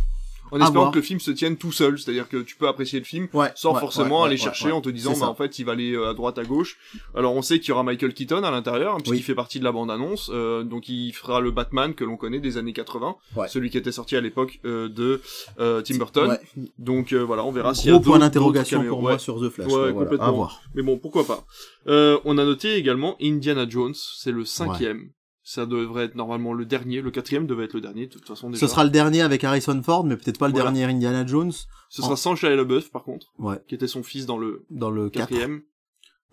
En 0.51 0.61
espérant 0.61 0.91
que 0.91 0.97
le 0.97 1.03
film 1.03 1.21
se 1.21 1.31
tienne 1.31 1.57
tout 1.57 1.73
seul, 1.73 1.99
c'est-à-dire 1.99 2.29
que 2.29 2.39
tu 2.39 2.57
peux 2.57 2.69
apprécier 2.69 2.99
le 2.99 3.05
film 3.05 3.29
Ouais, 3.33 3.51
sans 3.55 3.75
ouais, 3.75 3.81
forcément 3.81 4.21
ouais, 4.23 4.27
aller 4.29 4.37
chercher 4.37 4.73
en 4.73 4.81
te 4.81 4.89
disant 4.89 5.15
bah 5.19 5.29
en 5.29 5.35
fait 5.35 5.59
il 5.59 5.65
va 5.65 5.73
aller 5.73 5.93
euh, 5.93 6.11
à 6.11 6.15
droite 6.15 6.39
à 6.39 6.45
gauche. 6.45 6.77
Alors 7.15 7.35
on 7.35 7.43
sait 7.43 7.59
qu'il 7.61 7.69
y 7.71 7.73
aura 7.73 7.83
Michael 7.83 8.15
Keaton 8.15 8.43
à 8.45 8.51
l'intérieur 8.51 8.95
hein, 8.95 8.99
puisqu'il 8.99 9.19
Oui. 9.19 9.23
fait 9.23 9.35
partie 9.35 9.59
de 9.59 9.65
la 9.65 9.73
bande 9.73 9.91
annonce 9.91 10.31
euh, 10.33 10.63
donc 10.65 10.89
il 10.89 11.13
fera 11.13 11.41
le 11.41 11.51
Batman 11.51 11.95
que 11.95 12.05
l'on 12.05 12.17
connaît 12.17 12.41
des 12.41 12.57
années 12.57 12.73
80, 12.73 13.17
Ouais. 13.37 13.49
celui 13.49 13.71
qui 13.71 13.79
était 13.79 13.93
sorti 13.93 14.17
à 14.17 14.21
l'époque 14.21 14.61
euh, 14.65 14.89
de 14.89 15.21
euh, 15.61 15.83
Tim 15.83 15.97
Burton. 15.99 16.39
Donc 16.79 17.13
voilà, 17.13 17.45
on 17.45 17.51
verra 17.53 17.75
s'il 17.75 17.87
y 17.87 17.89
a 17.91 17.93
Gros 17.95 18.01
point 18.05 18.19
d'interrogation 18.19 18.85
pour 18.85 19.03
moi 19.03 19.19
sur 19.19 19.41
The 19.41 19.51
Flash. 19.51 19.69
Voilà, 19.69 19.93
complètement. 19.93 20.27
à 20.27 20.31
voir. 20.31 20.61
Mais 20.75 20.83
bon, 20.83 20.99
pourquoi 20.99 21.25
pas. 21.27 21.45
On 21.87 22.39
a 22.39 22.45
noté 22.45 22.75
également 22.75 23.17
Indiana 23.21 23.67
Jones, 23.69 23.95
c'est 23.95 24.33
le 24.33 24.45
cinquième. 24.45 25.11
Ça 25.51 25.65
devrait 25.65 26.05
être 26.05 26.15
normalement 26.15 26.53
le 26.53 26.67
dernier, 26.67 27.01
le 27.01 27.11
quatrième 27.11 27.47
devait 27.47 27.65
être 27.65 27.73
le 27.73 27.81
dernier 27.81 28.07
de 28.07 28.13
toute 28.13 28.27
façon 28.29 28.51
déjà. 28.51 28.61
Ce 28.61 28.67
sera 28.71 28.85
le 28.85 28.91
dernier 28.91 29.23
avec 29.23 29.43
Harrison 29.45 29.83
Ford, 29.83 30.05
mais 30.05 30.19
peut-être 30.19 30.37
pas 30.39 30.47
le 30.47 30.53
Voilà. 30.53 30.67
dernier 30.71 30.85
Indiana 30.85 31.27
Jones. 31.27 31.53
Ce 31.89 32.03
sera 32.03 32.17
sans 32.17 32.37
Shia 32.37 32.55
LaBeouf 32.55 32.91
par 32.91 33.03
contre, 33.03 33.29
Ouais, 33.39 33.57
qui 33.67 33.75
était 33.75 33.87
son 33.87 34.03
fils 34.03 34.27
dans 34.27 34.37
le 34.37 34.67
dans 34.69 34.91
le 34.91 35.09
4. 35.09 35.29
quatrième. 35.29 35.63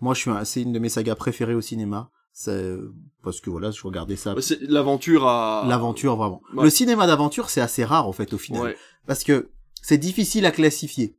Moi, 0.02 0.12
je 0.12 0.20
suis 0.20 0.30
un- 0.30 0.44
c'est 0.44 0.60
une 0.60 0.74
de 0.74 0.78
mes 0.78 0.90
sagas 0.90 1.14
préférées 1.14 1.54
au 1.54 1.62
cinéma. 1.62 2.10
C'est 2.34 2.74
parce 3.22 3.40
que 3.40 3.48
voilà, 3.48 3.70
je 3.70 3.80
regardais 3.82 4.16
ça. 4.16 4.34
Ouais, 4.34 4.42
C'est 4.42 4.60
l'aventure 4.60 5.26
à 5.26 5.64
L'aventure, 5.66 6.16
vraiment. 6.16 6.42
Ouais. 6.54 6.64
Le 6.64 6.68
cinéma 6.70 7.06
d'aventure, 7.06 7.48
c'est 7.48 7.62
assez 7.62 7.86
rare, 7.86 8.06
en 8.06 8.12
fait, 8.12 8.34
au 8.34 8.38
final. 8.38 8.60
Ouais, 8.62 8.76
Parce 9.06 9.24
que 9.24 9.48
c'est 9.80 9.96
difficile 9.96 10.44
à 10.44 10.50
classifier. 10.50 11.16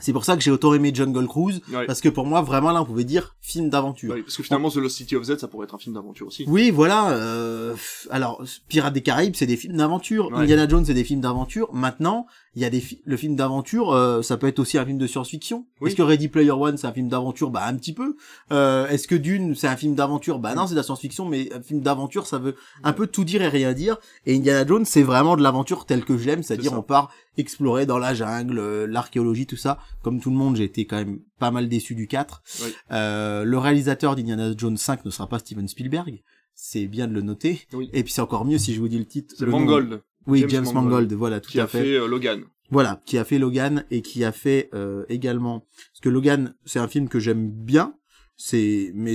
C'est 0.00 0.12
pour 0.12 0.24
ça 0.24 0.36
que 0.36 0.42
j'ai 0.42 0.50
autant 0.50 0.74
aimé 0.74 0.92
Jungle 0.94 1.26
Cruise. 1.26 1.60
ouais. 1.72 1.86
Parce 1.86 2.00
que 2.00 2.08
pour 2.10 2.24
moi, 2.26 2.42
vraiment, 2.42 2.70
là, 2.72 2.82
on 2.82 2.84
pouvait 2.84 3.04
dire 3.04 3.34
film 3.40 3.68
d'aventure. 3.70 4.12
Ouais, 4.14 4.22
parce 4.22 4.36
que 4.36 4.42
finalement 4.42 4.70
The 4.70 4.76
Lost 4.76 4.96
City 4.98 5.16
of 5.16 5.24
Z 5.24 5.38
ça 5.38 5.48
pourrait 5.48 5.64
être 5.64 5.74
un 5.74 5.78
film 5.78 5.94
d'aventure 5.94 6.26
aussi. 6.26 6.44
Oui, 6.46 6.70
voilà. 6.70 7.10
Euh, 7.12 7.74
alors, 8.10 8.42
Pirates 8.68 8.92
des 8.92 9.00
Caraïbes, 9.02 9.34
c'est 9.34 9.46
des 9.46 9.56
films 9.56 9.76
d'aventure. 9.78 10.26
Ouais. 10.30 10.40
Indiana 10.42 10.68
Jones, 10.68 10.84
c'est 10.84 10.94
des 10.94 11.04
films 11.04 11.22
d'aventure. 11.22 11.70
Maintenant, 11.72 12.26
il 12.54 12.62
y 12.62 12.64
a 12.66 12.70
des 12.70 12.80
fi- 12.80 13.00
le 13.06 13.16
film 13.16 13.34
d'aventure, 13.34 13.92
euh, 13.92 14.20
ça 14.22 14.36
peut 14.36 14.46
être 14.46 14.58
aussi 14.58 14.76
un 14.78 14.84
film 14.84 14.98
de 14.98 15.06
science-fiction. 15.06 15.64
Oui. 15.80 15.88
Est-ce 15.88 15.96
que 15.96 16.02
Ready 16.02 16.28
Player 16.28 16.50
One, 16.50 16.76
c'est 16.76 16.86
un 16.86 16.92
film 16.92 17.08
d'aventure? 17.08 17.50
Bah, 17.50 17.64
un 17.66 17.74
petit 17.74 17.94
peu. 17.94 18.14
Euh, 18.52 18.86
Est-ce 18.88 19.08
que 19.08 19.14
Dune, 19.14 19.54
c'est 19.56 19.68
un 19.68 19.76
film 19.76 19.94
d'aventure? 19.94 20.38
Bah 20.38 20.54
non, 20.54 20.66
c'est 20.66 20.74
de 20.74 20.78
la 20.78 20.82
science-fiction, 20.84 21.24
mais 21.24 21.50
un 21.54 21.62
film 21.62 21.80
d'aventure, 21.80 22.26
ça 22.26 22.38
veut 22.38 22.56
un 22.84 22.92
peu 22.92 23.06
tout 23.06 23.24
dire 23.24 23.40
et 23.42 23.48
rien 23.48 23.72
dire. 23.72 23.96
Et 24.26 24.36
Indiana 24.36 24.66
Jones, 24.66 24.84
c'est 24.84 25.02
vraiment 25.02 25.36
de 25.36 25.42
l'aventure 25.42 25.86
telle 25.86 26.04
que 26.04 26.18
je 26.18 26.26
l'aime, 26.26 26.42
c'est-à-dire 26.42 26.74
on 26.74 26.82
part 26.82 27.10
explorer 27.38 27.86
dans 27.86 27.98
la 27.98 28.14
jungle, 28.14 28.58
euh, 28.58 28.86
l'archéologie, 28.86 29.46
tout 29.46 29.56
ça. 29.56 29.77
Comme 30.02 30.20
tout 30.20 30.30
le 30.30 30.36
monde, 30.36 30.56
j'ai 30.56 30.64
été 30.64 30.86
quand 30.86 30.96
même 30.96 31.20
pas 31.38 31.50
mal 31.50 31.68
déçu 31.68 31.94
du 31.94 32.06
4. 32.06 32.42
Oui. 32.62 32.74
Euh, 32.92 33.44
le 33.44 33.58
réalisateur 33.58 34.16
d'Indiana 34.16 34.52
Jones 34.56 34.76
5 34.76 35.04
ne 35.04 35.10
sera 35.10 35.28
pas 35.28 35.38
Steven 35.38 35.68
Spielberg. 35.68 36.22
C'est 36.54 36.86
bien 36.86 37.06
de 37.06 37.12
le 37.14 37.22
noter. 37.22 37.66
Oui. 37.72 37.88
Et 37.92 38.02
puis 38.02 38.12
c'est 38.12 38.20
encore 38.20 38.44
mieux 38.44 38.58
si 38.58 38.74
je 38.74 38.80
vous 38.80 38.88
dis 38.88 38.98
le 38.98 39.04
titre. 39.06 39.34
Nom. 39.44 39.60
Mangold 39.60 40.02
Oui, 40.26 40.40
James 40.40 40.50
James, 40.50 40.64
Mangold, 40.64 40.84
Mangold, 40.84 41.12
voilà, 41.14 41.40
tout 41.40 41.50
qui 41.50 41.60
à 41.60 41.64
a 41.64 41.66
fait. 41.66 41.82
fait 41.82 41.94
euh, 41.96 42.06
Logan. 42.08 42.42
Voilà, 42.70 43.00
qui 43.06 43.16
a 43.16 43.24
fait 43.24 43.38
Logan 43.38 43.84
et 43.90 44.02
qui 44.02 44.24
a 44.24 44.32
fait 44.32 44.68
euh, 44.74 45.04
également. 45.08 45.60
Parce 45.60 46.00
que 46.02 46.08
Logan, 46.08 46.54
c'est 46.64 46.78
un 46.78 46.88
film 46.88 47.08
que 47.08 47.18
j'aime 47.18 47.48
bien. 47.50 47.94
C'est, 48.36 48.92
mais 48.94 49.14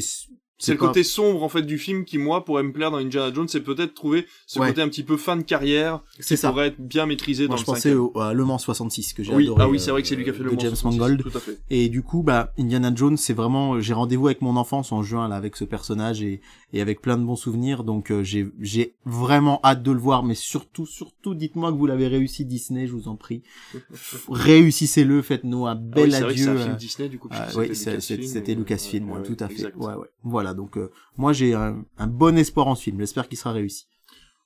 C'est 0.59 0.73
le 0.73 0.77
côté 0.77 1.03
sombre 1.03 1.43
en 1.43 1.49
fait 1.49 1.63
du 1.63 1.77
film 1.77 2.05
qui 2.05 2.17
moi 2.17 2.45
pourrait 2.45 2.63
me 2.63 2.71
plaire 2.71 2.89
dans 2.91 2.97
Indiana 2.97 3.33
Jones, 3.33 3.47
c'est 3.49 3.59
peut-être 3.61 3.93
trouver 3.93 4.25
ce 4.47 4.59
Ouais. 4.59 4.67
côté 4.69 4.81
un 4.81 4.87
petit 4.87 5.03
peu 5.03 5.17
fin 5.17 5.35
de 5.35 5.41
carrière 5.41 5.99
C'est 6.19 6.37
ça. 6.37 6.49
pourrait 6.51 6.67
être 6.67 6.79
bien 6.79 7.05
maîtrisé 7.05 7.47
Moi, 7.47 7.55
dans 7.55 7.57
je 7.57 7.61
le 7.63 7.65
pensais 7.65 7.93
au, 7.95 8.17
à 8.17 8.33
Le 8.33 8.45
Mans 8.45 8.57
66 8.57 9.13
que 9.13 9.23
j'ai 9.23 9.33
Oui, 9.33 9.43
adoré. 9.43 9.63
ah 9.63 9.67
oui, 9.67 9.79
c'est 9.79 9.89
euh, 9.89 9.93
vrai 9.93 10.01
que 10.03 10.07
c'est 10.07 10.15
lui 10.15 10.23
qui 10.23 10.29
a 10.29 10.33
fait 10.33 10.43
le 10.43 10.51
de 10.51 10.55
Mans 10.55 10.61
James 10.61 10.75
66, 10.75 10.99
Mangold. 10.99 11.23
Tout 11.23 11.37
à 11.37 11.41
fait. 11.41 11.57
Et 11.69 11.89
du 11.89 12.01
coup, 12.01 12.23
bah, 12.23 12.53
Indiana 12.57 12.91
Jones, 12.95 13.17
c'est 13.17 13.33
vraiment, 13.33 13.81
j'ai 13.81 13.93
rendez-vous 13.93 14.27
avec 14.27 14.41
mon 14.41 14.55
enfance 14.55 14.91
en 14.93 15.03
juin, 15.03 15.27
là, 15.27 15.35
avec 15.35 15.57
ce 15.57 15.65
personnage 15.65 16.21
et, 16.21 16.39
et 16.73 16.81
avec 16.81 17.01
plein 17.01 17.17
de 17.17 17.23
bons 17.23 17.35
souvenirs. 17.35 17.83
Donc, 17.83 18.11
euh, 18.11 18.23
j'ai, 18.23 18.47
j'ai 18.59 18.95
vraiment 19.05 19.59
hâte 19.63 19.83
de 19.83 19.91
le 19.91 19.99
voir, 19.99 20.23
mais 20.23 20.35
surtout, 20.35 20.85
surtout, 20.85 21.35
dites-moi 21.35 21.71
que 21.71 21.77
vous 21.77 21.85
l'avez 21.85 22.07
réussi, 22.07 22.43
Disney, 22.45 22.87
je 22.87 22.93
vous 22.93 23.07
en 23.07 23.15
prie. 23.15 23.43
Réussissez-le, 24.29 25.21
faites-nous 25.21 25.65
un 25.67 25.71
Ah 25.71 25.75
bel 25.75 26.03
oui, 26.05 26.11
c'est 26.11 26.23
adieu. 26.23 26.49
un 26.49 26.57
film 26.57 26.71
euh, 26.71 26.75
Disney 26.75 27.09
du 27.09 27.19
coup. 27.19 27.27
ah, 27.31 27.47
oui, 27.55 27.75
c'était 27.75 27.99
c'est- 27.99 28.55
Lucasfilm, 28.55 29.09
ouais, 29.11 29.17
ouais, 29.19 29.23
tout 29.23 29.37
à 29.39 29.47
fait. 29.47 29.53
exact. 29.53 29.77
Ouais, 29.77 29.93
ouais. 29.95 30.07
Voilà, 30.23 30.53
donc 30.53 30.77
euh, 30.77 30.91
moi 31.17 31.33
j'ai 31.33 31.53
un, 31.53 31.83
un 31.97 32.07
bon 32.07 32.37
espoir 32.37 32.67
en 32.67 32.75
ce 32.75 32.83
film. 32.83 32.99
J'espère 32.99 33.27
qu'il 33.27 33.37
sera 33.37 33.51
réussi. 33.51 33.87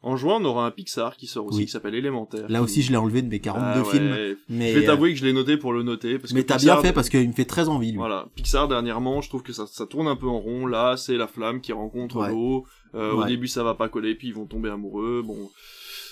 En 0.03 0.15
juin, 0.15 0.37
on 0.39 0.45
aura 0.45 0.65
un 0.67 0.71
Pixar 0.71 1.17
qui 1.17 1.25
sort 1.25 1.45
aussi, 1.47 1.57
Oui. 1.59 1.65
qui 1.65 1.71
s'appelle 1.71 1.95
Élémentaire. 1.95 2.45
Là 2.49 2.61
aussi, 2.61 2.83
je 2.83 2.91
l'ai 2.91 2.97
enlevé 2.97 3.23
de 3.23 3.27
mes 3.29 3.39
42 3.39 3.65
Ah 3.67 3.83
ouais. 3.83 3.91
films, 3.91 4.35
mais 4.47 4.71
Je 4.73 4.77
vais 4.79 4.83
euh, 4.85 4.87
t'avouer 4.87 5.11
que 5.13 5.19
je 5.19 5.25
l'ai 5.25 5.33
noté 5.33 5.57
pour 5.57 5.73
le 5.73 5.81
noter. 5.81 6.19
Parce 6.19 6.33
mais 6.33 6.43
t'as 6.43 6.57
bien 6.59 6.77
fait 6.81 6.93
parce 6.93 7.09
qu'il 7.09 7.27
me 7.27 7.33
fait 7.33 7.45
très 7.45 7.67
envie 7.67 7.89
lui. 7.91 7.97
Voilà, 7.97 8.27
Pixar 8.35 8.67
dernièrement, 8.67 9.21
je 9.21 9.29
trouve 9.29 9.41
que 9.41 9.53
ça, 9.53 9.65
ça 9.65 9.87
tourne 9.87 10.07
un 10.07 10.15
peu 10.15 10.27
en 10.27 10.39
rond. 10.39 10.67
Là, 10.67 10.97
c'est 10.97 11.17
la 11.17 11.27
flamme 11.27 11.61
qui 11.61 11.73
rencontre 11.73 12.17
Ouais. 12.17 12.29
l'eau. 12.29 12.65
Euh, 12.95 13.11
Au 13.13 13.25
début, 13.25 13.47
ça 13.47 13.63
va 13.63 13.73
pas 13.73 13.89
coller, 13.89 14.15
puis 14.15 14.27
ils 14.29 14.33
vont 14.33 14.45
tomber 14.45 14.69
amoureux. 14.69 15.21
Bon, 15.25 15.49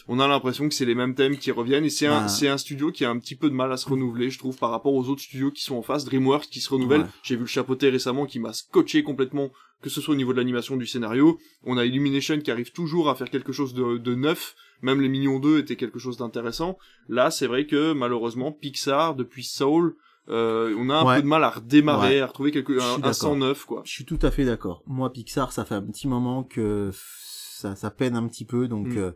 on 0.07 0.19
a 0.19 0.27
l'impression 0.27 0.67
que 0.69 0.73
c'est 0.75 0.85
les 0.85 0.95
mêmes 0.95 1.15
thèmes 1.15 1.37
qui 1.37 1.51
reviennent. 1.51 1.85
Et 1.85 1.89
c'est 1.89 2.07
un, 2.07 2.23
Ouais. 2.23 2.27
c'est 2.29 2.47
un 2.47 2.57
studio 2.57 2.91
qui 2.91 3.05
a 3.05 3.09
un 3.09 3.17
petit 3.19 3.35
peu 3.35 3.49
de 3.49 3.55
mal 3.55 3.71
à 3.71 3.77
se 3.77 3.89
renouveler, 3.89 4.29
je 4.29 4.37
trouve, 4.39 4.57
par 4.57 4.69
rapport 4.71 4.93
aux 4.93 5.09
autres 5.09 5.21
studios 5.21 5.51
qui 5.51 5.63
sont 5.63 5.75
en 5.75 5.81
face. 5.81 6.05
DreamWorks 6.05 6.45
qui 6.47 6.59
se 6.61 6.69
renouvelle. 6.69 7.01
Ouais. 7.01 7.07
J'ai 7.23 7.35
vu 7.35 7.41
le 7.41 7.47
chapeauté 7.47 7.89
récemment 7.89 8.25
qui 8.25 8.39
m'a 8.39 8.53
scotché 8.53 9.03
complètement, 9.03 9.49
que 9.81 9.89
ce 9.89 10.01
soit 10.01 10.13
au 10.13 10.17
niveau 10.17 10.31
de 10.33 10.37
l'animation 10.37 10.77
du 10.77 10.85
scénario. 10.87 11.37
On 11.63 11.77
a 11.77 11.85
Illumination 11.85 12.39
qui 12.39 12.51
arrive 12.51 12.71
toujours 12.71 13.09
à 13.09 13.15
faire 13.15 13.29
quelque 13.29 13.51
chose 13.51 13.73
de, 13.73 13.97
de 13.97 14.15
neuf. 14.15 14.55
Même 14.81 15.01
les 15.01 15.09
Minions 15.09 15.39
2 15.39 15.59
étaient 15.59 15.75
quelque 15.77 15.99
chose 15.99 16.17
d'intéressant. 16.17 16.77
Là, 17.07 17.31
c'est 17.31 17.47
vrai 17.47 17.65
que 17.65 17.93
malheureusement, 17.93 18.51
Pixar, 18.51 19.15
depuis 19.15 19.43
Soul, 19.43 19.95
euh, 20.29 20.75
on 20.77 20.89
a 20.89 20.95
un 20.95 21.05
Ouais. 21.05 21.15
peu 21.17 21.21
de 21.23 21.27
mal 21.27 21.43
à 21.43 21.49
redémarrer, 21.49 22.15
Ouais. 22.15 22.21
à 22.21 22.27
retrouver 22.27 22.51
quelque, 22.51 22.73
un, 22.73 22.95
un 22.95 22.97
d'accord. 22.97 23.13
sang 23.13 23.35
neuf, 23.35 23.65
quoi. 23.65 23.81
Je 23.85 23.91
suis 23.91 24.05
tout 24.05 24.19
à 24.21 24.31
fait 24.31 24.43
d'accord. 24.45 24.83
Moi, 24.87 25.11
Pixar, 25.13 25.51
ça 25.51 25.65
fait 25.65 25.75
un 25.75 25.83
petit 25.83 26.07
moment 26.07 26.43
que 26.43 26.89
ça, 26.93 27.75
ça 27.75 27.89
peine 27.91 28.15
un 28.15 28.27
petit 28.27 28.43
peu, 28.45 28.67
donc 28.67 28.87
Mm. 28.87 28.97
euh, 28.97 29.11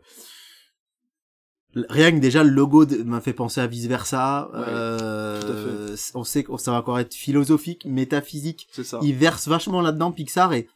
rien 1.74 2.12
que 2.12 2.18
déjà 2.18 2.42
le 2.42 2.50
logo 2.50 2.86
m'a 3.04 3.20
fait 3.20 3.32
penser 3.32 3.60
à 3.60 3.66
vice 3.66 3.86
versa. 3.86 4.50
Ouais, 4.52 4.60
euh, 4.66 5.96
On 6.14 6.24
sait 6.24 6.42
que 6.42 6.56
ça 6.58 6.72
va 6.72 6.78
encore 6.78 6.98
être 6.98 7.14
philosophique, 7.14 7.84
métaphysique. 7.84 8.68
Ça. 8.82 8.98
Il 9.02 9.14
verse 9.14 9.48
vachement 9.48 9.80
là-dedans 9.80 10.12
Pixar 10.12 10.52
et 10.52 10.68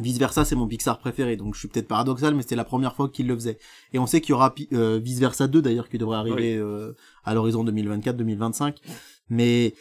vice 0.00 0.18
versa 0.18 0.44
c'est 0.44 0.54
mon 0.54 0.66
Pixar 0.66 0.98
préféré 0.98 1.36
donc 1.36 1.54
je 1.54 1.60
suis 1.60 1.68
peut-être 1.68 1.88
paradoxal 1.88 2.34
mais 2.34 2.42
c'était 2.42 2.56
la 2.56 2.64
première 2.64 2.94
fois 2.94 3.08
qu'il 3.08 3.26
le 3.26 3.34
faisait 3.34 3.58
et 3.92 3.98
on 3.98 4.06
sait 4.06 4.20
qu'il 4.20 4.30
y 4.30 4.32
aura 4.34 4.54
euh, 4.72 5.00
vice 5.02 5.18
versa 5.18 5.46
2 5.46 5.62
d'ailleurs 5.62 5.88
qui 5.88 5.98
devrait 5.98 6.18
arriver 6.18 6.56
euh, 6.56 6.92
à 7.24 7.34
l'horizon 7.34 7.64
2024-2025 7.64 8.76
mais 9.28 9.74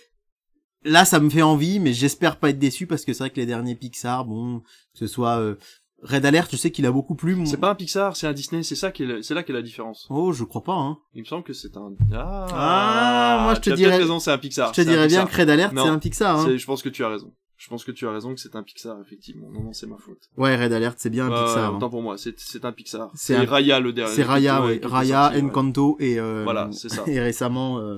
là 0.84 1.05
ça 1.05 1.19
me 1.19 1.30
fait 1.30 1.41
envie 1.41 1.80
mais 1.80 1.93
j'espère 1.93 2.38
pas 2.38 2.49
être 2.49 2.59
déçu 2.59 2.88
parce 2.88 3.03
que 3.05 3.13
c'est 3.13 3.23
vrai 3.23 3.30
que 3.30 3.39
les 3.39 3.45
derniers 3.45 3.76
Pixar 3.76 4.26
bon 4.26 4.59
que 4.59 4.99
ce 4.99 5.07
soit 5.07 5.39
euh, 5.39 5.55
Red 6.04 6.26
Alert 6.26 6.50
je 6.52 6.58
sais 6.58 6.72
qu'il 6.72 6.86
a 6.86 6.91
beaucoup 6.91 7.16
plu 7.16 7.36
mon- 7.36 7.46
C'est 7.46 7.58
pas 7.58 7.72
un 7.72 7.76
Pixar, 7.76 8.16
c'est 8.16 8.28
un 8.28 8.34
Disney, 8.34 8.64
c'est 8.64 8.76
ça 8.76 8.91
qui 8.91 9.04
est, 9.04 9.06
le- 9.08 9.22
c'est 9.24 9.34
là 9.34 9.43
qu'est 9.43 9.54
la 9.54 9.62
différence. 9.62 10.06
oh 10.10 10.32
je 10.34 10.43
crois 10.43 10.64
pas 10.64 10.74
hein 10.76 10.98
Il 11.14 11.22
me 11.22 11.26
semble 11.26 11.43
que 11.43 11.54
c'est 11.54 11.76
un. 11.78 11.93
Ah, 12.14 12.46
Ah, 12.52 13.39
moi, 13.46 13.56
je 13.56 13.62
te 13.62 13.70
tu 13.70 13.76
dirais- 13.76 13.98
raison, 13.98 14.20
c'est 14.20 14.32
un 14.32 14.38
Pixar. 14.38 14.74
je 14.74 14.82
te 14.82 14.88
dirais 14.88 15.08
bien 15.08 15.26
que 15.26 15.36
Red 15.36 15.50
Alert 15.50 15.74
c'est 15.76 15.80
un 15.88 16.00
Pixar 16.00 16.39
hein. 16.39 16.58
Je 16.58 16.66
pense 16.66 16.82
que 16.84 16.89
tu 16.89 17.04
as 17.04 17.10
raison. 17.10 17.34
Je 17.58 17.70
pense 17.70 17.86
que 17.86 17.91
tu 17.91 18.06
as 18.06 18.12
raison 18.12 18.34
que 18.36 18.39
c'est 18.41 18.56
un 18.58 18.64
Pixar, 18.64 18.98
effectivement. 19.02 19.48
Non, 19.50 19.62
non, 19.64 19.74
c'est 19.74 19.88
ma 19.88 19.96
faute. 19.98 20.20
ouais 20.38 20.56
Red 20.62 20.74
Alert 20.74 20.96
c'est 21.00 21.10
bien 21.10 21.28
un 21.28 21.32
Euh, 21.32 21.46
Pixar 21.46 21.74
hein. 21.74 21.78
Autant 21.78 21.89
pour 21.89 22.02
moi, 22.02 22.18
c'est 22.18 22.38
c'est 22.39 22.66
un 22.66 22.74
Pixar. 22.74 23.10
C'est 23.16 23.36
un- 23.36 23.46
Raya 23.46 23.80
le 23.80 23.93
dernier. 23.93 24.14
c'est 24.14 24.24
Raya 24.24 24.64
ouais. 24.64 24.82
Raya 24.84 25.24
sorti, 25.24 25.38
ouais. 25.38 25.43
Encanto 25.50 25.98
et 26.02 26.20
euh, 26.20 26.41
Voilà, 26.43 26.70
c'est 26.74 26.89
ça. 26.89 27.04
et 27.08 27.20
récemment 27.20 27.80
euh, 27.80 27.98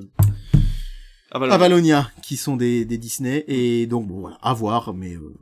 Avalonia. 1.31 1.55
Avalonia, 1.55 2.11
qui 2.21 2.37
sont 2.37 2.55
des, 2.55 2.85
des 2.85 2.97
Disney, 2.97 3.43
et 3.47 3.85
donc 3.87 4.07
bon 4.07 4.19
voilà, 4.21 4.37
à 4.41 4.53
voir, 4.53 4.93
mais 4.93 5.15
euh, 5.15 5.33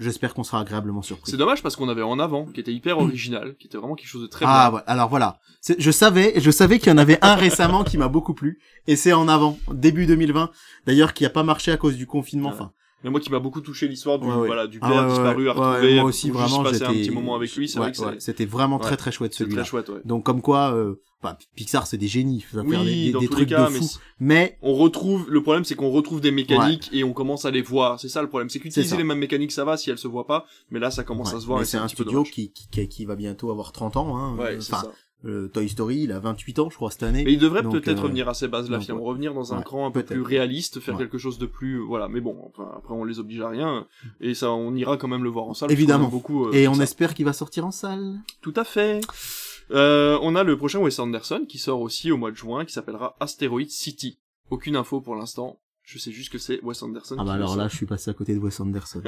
j'espère 0.00 0.34
qu'on 0.34 0.42
sera 0.42 0.60
agréablement 0.60 1.02
surpris. 1.02 1.30
C'est 1.30 1.36
dommage 1.36 1.62
parce 1.62 1.76
qu'on 1.76 1.88
avait 1.88 2.02
en 2.02 2.18
avant, 2.18 2.46
qui 2.46 2.58
était 2.60 2.72
hyper 2.72 2.98
original, 2.98 3.54
qui 3.58 3.66
était 3.68 3.78
vraiment 3.78 3.94
quelque 3.94 4.08
chose 4.08 4.22
de 4.22 4.26
très 4.26 4.44
ah 4.48 4.72
ouais, 4.72 4.80
alors 4.86 5.08
voilà, 5.08 5.38
je 5.78 5.90
savais, 5.90 6.32
je 6.36 6.50
savais 6.50 6.78
qu'il 6.78 6.88
y 6.88 6.92
en 6.92 6.98
avait 6.98 7.18
un 7.22 7.34
récemment 7.34 7.84
qui 7.84 7.98
m'a 7.98 8.08
beaucoup 8.08 8.34
plu, 8.34 8.58
et 8.86 8.96
c'est 8.96 9.12
en 9.12 9.28
avant, 9.28 9.58
début 9.72 10.06
2020, 10.06 10.50
d'ailleurs 10.86 11.14
qui 11.14 11.24
a 11.24 11.30
pas 11.30 11.42
marché 11.44 11.70
à 11.70 11.76
cause 11.76 11.96
du 11.96 12.06
confinement, 12.06 12.48
Ouais. 12.48 12.54
enfin. 12.54 12.72
Mais 13.02 13.10
moi 13.10 13.20
qui 13.20 13.30
m'a 13.30 13.38
beaucoup 13.38 13.60
touché 13.62 13.88
l'histoire 13.88 14.18
du, 14.18 14.26
Ouais, 14.26 14.46
voilà, 14.46 14.66
du 14.66 14.78
Ah 14.82 14.88
père 14.88 14.96
ouais, 14.98 15.02
ouais, 15.04 15.08
disparu 15.10 15.48
à 15.48 15.52
retrouver. 15.52 15.94
moi 15.96 16.04
aussi 16.04 16.30
vraiment 16.30 16.62
passer 16.62 16.82
un 16.84 16.92
petit 16.92 17.10
moment 17.10 17.34
avec 17.34 17.54
lui, 17.56 17.68
c'est 17.68 17.78
vrai 17.78 17.92
que 17.92 18.18
c'était 18.18 18.44
vraiment 18.44 18.78
très 18.78 18.96
très 18.96 19.12
chouette 19.12 19.34
celui-là. 19.34 19.64
Donc 20.04 20.24
comme 20.24 20.42
quoi, 20.42 20.74
euh, 20.74 20.96
bah, 21.22 21.38
Pixar 21.54 21.86
c'est 21.86 21.98
des 21.98 22.08
génies, 22.08 22.40
ça 22.50 22.62
faire 22.62 22.64
Oui, 22.80 23.06
des, 23.06 23.12
dans 23.12 23.20
des 23.20 23.26
tous 23.26 23.32
les 23.32 23.36
trucs 23.36 23.48
cas, 23.50 23.66
de 23.68 23.72
mais 23.72 23.78
fou. 23.78 23.84
c'est- 23.84 23.98
Mais 24.20 24.58
on 24.62 24.74
retrouve 24.74 25.30
le 25.30 25.42
problème 25.42 25.64
c'est 25.64 25.74
qu'on 25.74 25.90
retrouve 25.90 26.20
des 26.20 26.30
mécaniques 26.30 26.88
et 26.92 27.04
on 27.04 27.12
commence 27.12 27.44
à 27.44 27.50
les 27.50 27.62
voir. 27.62 28.00
C'est 28.00 28.08
ça 28.08 28.22
le 28.22 28.28
problème. 28.28 28.48
C'est 28.48 28.58
qu'utiliser 28.58 28.96
les 28.96 29.04
mêmes 29.04 29.18
mécaniques 29.18 29.52
ça 29.52 29.64
va 29.64 29.76
si 29.76 29.90
elles 29.90 29.98
se 29.98 30.08
voient 30.08 30.26
pas 30.26 30.46
mais 30.70 30.78
là 30.78 30.90
ça 30.90 31.04
commence 31.04 31.30
ouais, 31.30 31.36
à 31.36 31.40
se 31.40 31.46
voir 31.46 31.64
c'est 31.66 31.76
un 31.78 31.88
studio 31.88 32.22
qui, 32.22 32.52
qui, 32.52 32.88
qui 32.88 33.04
va 33.04 33.16
bientôt 33.16 33.50
avoir 33.50 33.72
30 33.72 33.96
ans. 33.96 34.16
Hein, 34.16 34.36
ouais 34.36 34.56
c'est 34.60 34.72
enfin, 34.74 34.82
ça 34.86 34.92
euh, 35.24 35.48
Toy 35.48 35.68
Story, 35.68 35.98
il 36.04 36.12
a 36.12 36.18
28 36.18 36.58
ans, 36.60 36.70
je 36.70 36.76
crois, 36.76 36.90
cette 36.90 37.02
année. 37.02 37.24
mais 37.24 37.32
il 37.32 37.38
devrait 37.38 37.62
peut-être 37.62 37.98
euh, 37.98 38.02
revenir 38.02 38.28
à 38.28 38.34
ses 38.34 38.48
bases 38.48 38.70
là 38.70 38.76
donc, 38.76 38.84
finalement 38.84 39.02
ouais. 39.04 39.10
revenir 39.10 39.34
dans 39.34 39.52
un 39.52 39.58
Ouais, 39.58 39.64
cran 39.64 39.86
un 39.86 39.90
peu 39.90 40.02
plus 40.02 40.22
réaliste 40.22 40.80
faire 40.80 40.94
Ouais. 40.94 41.00
quelque 41.02 41.18
chose 41.18 41.38
de 41.38 41.46
plus 41.46 41.78
voilà 41.78 42.08
mais 42.08 42.20
bon 42.20 42.36
enfin, 42.48 42.70
après 42.76 42.94
on 42.94 43.04
les 43.04 43.18
oblige 43.18 43.40
à 43.40 43.48
rien 43.48 43.86
et 44.20 44.34
ça 44.34 44.50
on 44.50 44.74
ira 44.74 44.96
quand 44.96 45.08
même 45.08 45.22
le 45.24 45.28
voir 45.30 45.46
en 45.46 45.54
salle 45.54 45.70
Évidemment. 45.72 46.08
beaucoup 46.08 46.46
euh, 46.46 46.52
Et 46.52 46.66
on 46.68 46.74
ça. 46.74 46.84
espère 46.84 47.12
qu'il 47.14 47.24
va 47.26 47.32
sortir 47.32 47.66
en 47.66 47.70
salle. 47.70 48.14
tout 48.40 48.54
à 48.56 48.64
fait 48.64 49.00
euh, 49.72 50.18
on 50.22 50.34
a 50.36 50.42
le 50.42 50.56
prochain 50.56 50.78
Wes 50.80 50.98
Anderson 50.98 51.44
qui 51.48 51.58
sort 51.58 51.80
aussi 51.80 52.10
au 52.10 52.16
mois 52.16 52.30
de 52.30 52.36
juin 52.36 52.64
qui 52.64 52.72
s'appellera 52.72 53.16
Asteroid 53.20 53.68
City 53.68 54.18
aucune 54.50 54.74
info 54.74 55.00
pour 55.00 55.14
l'instant 55.16 55.58
Je 55.92 55.98
sais 55.98 56.12
juste 56.12 56.30
que 56.30 56.38
c'est 56.38 56.60
Wes 56.62 56.80
Anderson. 56.84 57.16
Ah 57.18 57.24
bah 57.24 57.32
alors 57.32 57.56
là, 57.56 57.66
je 57.66 57.74
suis 57.74 57.84
passé 57.86 58.10
à 58.10 58.14
côté 58.14 58.32
de 58.32 58.38
Wes 58.38 58.60
Anderson. 58.60 59.02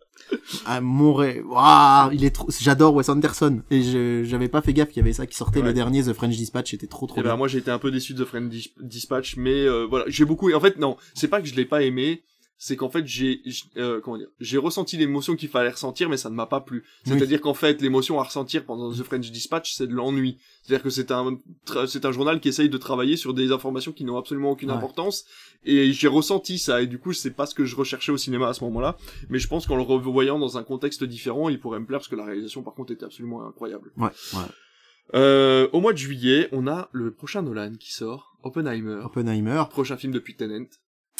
ah, 0.64 0.80
mon 0.80 1.12
rêve. 1.12 1.44
Waouh, 1.46 2.12
il 2.12 2.24
est 2.24 2.30
trop, 2.30 2.48
j'adore 2.58 2.94
Wes 2.94 3.06
Anderson. 3.10 3.60
Et 3.70 3.82
je, 3.82 4.24
j'avais 4.24 4.48
pas 4.48 4.62
fait 4.62 4.72
gaffe 4.72 4.88
qu'il 4.88 4.98
y 4.98 5.00
avait 5.00 5.12
ça 5.12 5.26
qui 5.26 5.36
sortait 5.36 5.60
Ouais. 5.60 5.66
le 5.66 5.74
dernier, 5.74 6.02
The 6.02 6.14
French 6.14 6.34
Dispatch, 6.36 6.70
c'était 6.70 6.86
trop 6.86 7.06
trop 7.06 7.16
Eh 7.18 7.22
ben, 7.22 7.30
bien. 7.30 7.36
moi 7.36 7.48
j'ai 7.48 7.58
été 7.58 7.70
un 7.70 7.78
peu 7.78 7.90
déçu 7.90 8.14
de 8.14 8.24
The 8.24 8.36
Dis- 8.48 8.72
Dispatch, 8.80 9.36
mais 9.36 9.66
euh, 9.66 9.86
voilà, 9.88 10.06
j'ai 10.08 10.24
beaucoup. 10.24 10.50
En 10.54 10.60
fait, 10.60 10.78
non, 10.78 10.96
c'est 11.14 11.28
pas 11.28 11.42
que 11.42 11.48
je 11.48 11.54
l'ai 11.54 11.66
pas 11.66 11.82
aimé, 11.82 12.22
c'est 12.64 12.76
qu'en 12.76 12.88
fait 12.90 13.04
j'ai, 13.08 13.42
euh, 13.76 14.00
comment 14.00 14.18
dire, 14.18 14.28
j'ai 14.38 14.56
ressenti 14.56 14.96
l'émotion 14.96 15.34
qu'il 15.34 15.48
fallait 15.48 15.70
ressentir, 15.70 16.08
mais 16.08 16.16
ça 16.16 16.30
ne 16.30 16.36
m'a 16.36 16.46
pas 16.46 16.60
plu. 16.60 16.84
Oui. 17.06 17.12
C'est-à-dire 17.12 17.40
qu'en 17.40 17.54
fait, 17.54 17.82
l'émotion 17.82 18.20
à 18.20 18.22
ressentir 18.22 18.64
pendant 18.64 18.92
The 18.92 19.02
French 19.02 19.32
Dispatch, 19.32 19.72
c'est 19.74 19.88
de 19.88 19.92
l'ennui. 19.94 20.38
C'est-à-dire 20.62 20.84
que 20.84 20.90
c'est 20.90 21.10
un, 21.10 21.40
c'est 21.88 22.04
un 22.04 22.12
journal 22.12 22.38
qui 22.38 22.48
essaye 22.48 22.68
de 22.68 22.78
travailler 22.78 23.16
sur 23.16 23.34
des 23.34 23.50
informations 23.50 23.90
qui 23.90 24.04
n'ont 24.04 24.16
absolument 24.16 24.52
aucune 24.52 24.70
Ouais. 24.70 24.76
importance, 24.76 25.24
et 25.64 25.92
j'ai 25.92 26.06
ressenti 26.06 26.58
ça. 26.58 26.82
Et 26.82 26.86
du 26.86 26.98
coup, 27.00 27.12
c'est 27.12 27.32
pas 27.32 27.46
ce 27.46 27.54
que 27.56 27.64
je 27.64 27.74
recherchais 27.74 28.12
au 28.12 28.16
cinéma 28.16 28.46
à 28.48 28.54
ce 28.54 28.62
moment-là, 28.62 28.96
mais 29.28 29.40
je 29.40 29.48
pense 29.48 29.66
qu'en 29.66 29.74
le 29.74 29.82
revoyant 29.82 30.38
dans 30.38 30.56
un 30.56 30.62
contexte 30.62 31.02
différent, 31.02 31.48
il 31.48 31.58
pourrait 31.58 31.80
me 31.80 31.86
plaire 31.86 31.98
parce 31.98 32.08
que 32.08 32.14
la 32.14 32.24
réalisation, 32.24 32.62
par 32.62 32.74
contre, 32.74 32.92
était 32.92 33.04
absolument 33.04 33.44
incroyable. 33.44 33.90
Ouais, 33.96 34.10
ouais. 34.34 34.40
Euh, 35.14 35.68
au 35.72 35.80
mois 35.80 35.92
de 35.92 35.98
juillet, 35.98 36.48
on 36.52 36.68
a 36.68 36.88
le 36.92 37.12
prochain 37.12 37.42
Nolan 37.42 37.72
qui 37.78 37.92
sort, 37.92 38.36
Oppenheimer, 38.44 39.00
Oppenheimer. 39.04 39.64
prochain 39.70 39.96
film 39.96 40.12
depuis 40.12 40.36
Tenet. 40.36 40.68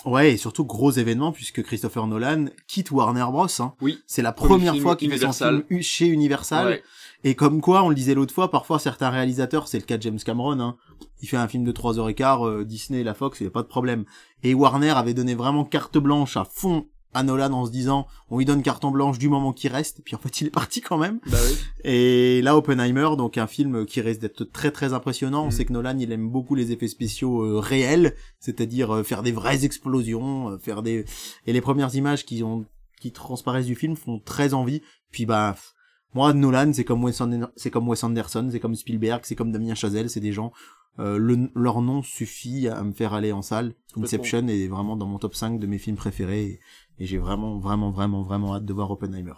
Ouais, 0.05 0.33
et 0.33 0.37
surtout 0.37 0.65
gros 0.65 0.91
événement 0.91 1.33
puisque 1.33 1.63
Christopher 1.63 2.07
Nolan 2.07 2.47
quitte 2.67 2.91
Warner 2.91 3.27
Bros. 3.31 3.47
Hein. 3.61 3.75
Oui. 3.81 4.01
C'est 4.07 4.23
la 4.23 4.33
première 4.33 4.77
fois 4.77 4.97
qu'il 4.97 5.11
fait 5.11 5.19
son 5.19 5.33
film 5.33 5.83
chez 5.83 6.07
Universal. 6.07 6.67
Ouais. 6.67 6.83
Et 7.25 7.35
comme 7.37 7.61
quoi, 7.61 7.85
on 7.85 7.89
le 7.89 7.95
disait 7.95 8.15
l'autre 8.15 8.35
fois, 8.35 8.51
parfois 8.51 8.81
certains 8.81 9.11
réalisateurs, 9.11 9.69
c'est 9.69 9.79
le 9.79 9.85
cas 9.85 9.97
de 9.97 10.03
James 10.03 10.19
Cameron, 10.19 10.59
hein, 10.59 10.77
il 11.21 11.29
fait 11.29 11.37
un 11.37 11.47
film 11.47 11.63
de 11.63 11.71
3 11.71 12.01
heures 12.01 12.09
et 12.09 12.15
quart, 12.15 12.47
euh, 12.47 12.65
Disney, 12.65 13.05
la 13.05 13.15
Fox, 13.15 13.39
il 13.39 13.45
n'y 13.45 13.49
a 13.49 13.53
pas 13.53 13.63
de 13.63 13.69
problème. 13.69 14.05
Et 14.43 14.55
Warner 14.55 14.91
avait 14.91 15.15
donné 15.15 15.37
vraiment 15.37 15.65
carte 15.65 15.99
blanche 15.99 16.37
à 16.37 16.45
fond 16.45 16.87
à 17.15 17.23
Nolan 17.23 17.53
en 17.53 17.67
se 17.67 17.71
disant, 17.71 18.07
on 18.31 18.39
lui 18.39 18.45
donne 18.45 18.63
carte 18.63 18.85
blanche 18.91 19.19
du 19.19 19.29
moment 19.29 19.53
qu'il 19.53 19.71
reste, 19.71 20.01
et 20.01 20.03
puis 20.03 20.15
en 20.17 20.19
fait 20.19 20.41
il 20.41 20.47
est 20.47 20.51
parti 20.51 20.81
quand 20.81 20.99
même. 20.99 21.21
Bah 21.27 21.39
oui. 21.47 21.57
Et 21.85 22.41
là, 22.43 22.57
Oppenheimer, 22.57 23.11
donc 23.17 23.39
un 23.39 23.47
film 23.47 23.85
qui 23.87 24.01
risque 24.01 24.21
d'être 24.21 24.45
très 24.45 24.71
très 24.71 24.93
impressionnant. 24.93 25.45
On 25.45 25.49
Mm. 25.49 25.51
sait 25.53 25.65
que 25.65 25.73
Nolan, 25.73 25.99
il 25.99 26.11
aime 26.13 26.29
beaucoup 26.29 26.55
les 26.55 26.73
effets 26.73 26.89
spéciaux 26.89 27.43
euh, 27.43 27.59
réels, 27.59 28.15
c'est-à-dire 28.41 28.91
euh, 28.95 29.03
faire 29.03 29.23
des 29.23 29.33
vraies 29.33 29.65
explosions, 29.65 30.51
euh, 30.51 30.59
faire 30.59 30.83
des 30.83 31.05
et 31.47 31.53
les 31.53 31.61
premières 31.61 31.95
images 31.95 32.25
qui 32.25 32.43
ont 32.43 32.65
qui 33.01 33.13
transparaissent 33.13 33.67
du 33.67 33.75
film 33.75 33.97
font 33.97 34.19
très 34.21 34.55
envie. 34.55 34.81
Puis 35.11 35.27
bah 35.27 35.57
moi, 36.15 36.33
Nolan, 36.35 36.73
c'est 36.73 36.85
comme 36.85 37.03
Wes 37.05 37.23
c'est 37.57 37.71
comme 37.71 37.89
Wes 37.89 38.05
Anderson, 38.05 38.49
c'est 38.53 38.61
comme 38.61 38.75
Spielberg, 38.75 39.23
c'est 39.25 39.35
comme 39.35 39.51
Damien 39.53 39.75
Chazelle, 39.75 40.09
c'est 40.11 40.21
des 40.21 40.33
gens. 40.33 40.53
euh, 40.99 41.17
le- 41.17 41.51
leur 41.55 41.81
nom 41.81 42.03
suffit 42.03 42.69
à 42.69 42.83
me 42.85 42.93
faire 42.93 43.15
aller 43.15 43.33
en 43.33 43.41
salle. 43.41 43.73
Inception 43.97 44.47
est 44.49 44.69
vraiment 44.69 44.95
dans 44.95 45.07
mon 45.07 45.19
top 45.19 45.35
5 45.35 45.59
de 45.59 45.67
mes 45.67 45.79
films 45.79 45.97
préférés 45.97 46.61
et, 47.03 47.07
j'ai 47.07 47.19
vraiment, 47.19 47.59
vraiment, 47.59 47.91
vraiment, 47.91 48.23
vraiment 48.23 48.55
hâte 48.55 48.65
de 48.65 48.73
voir 48.73 48.91
Oppenheimer. 48.91 49.35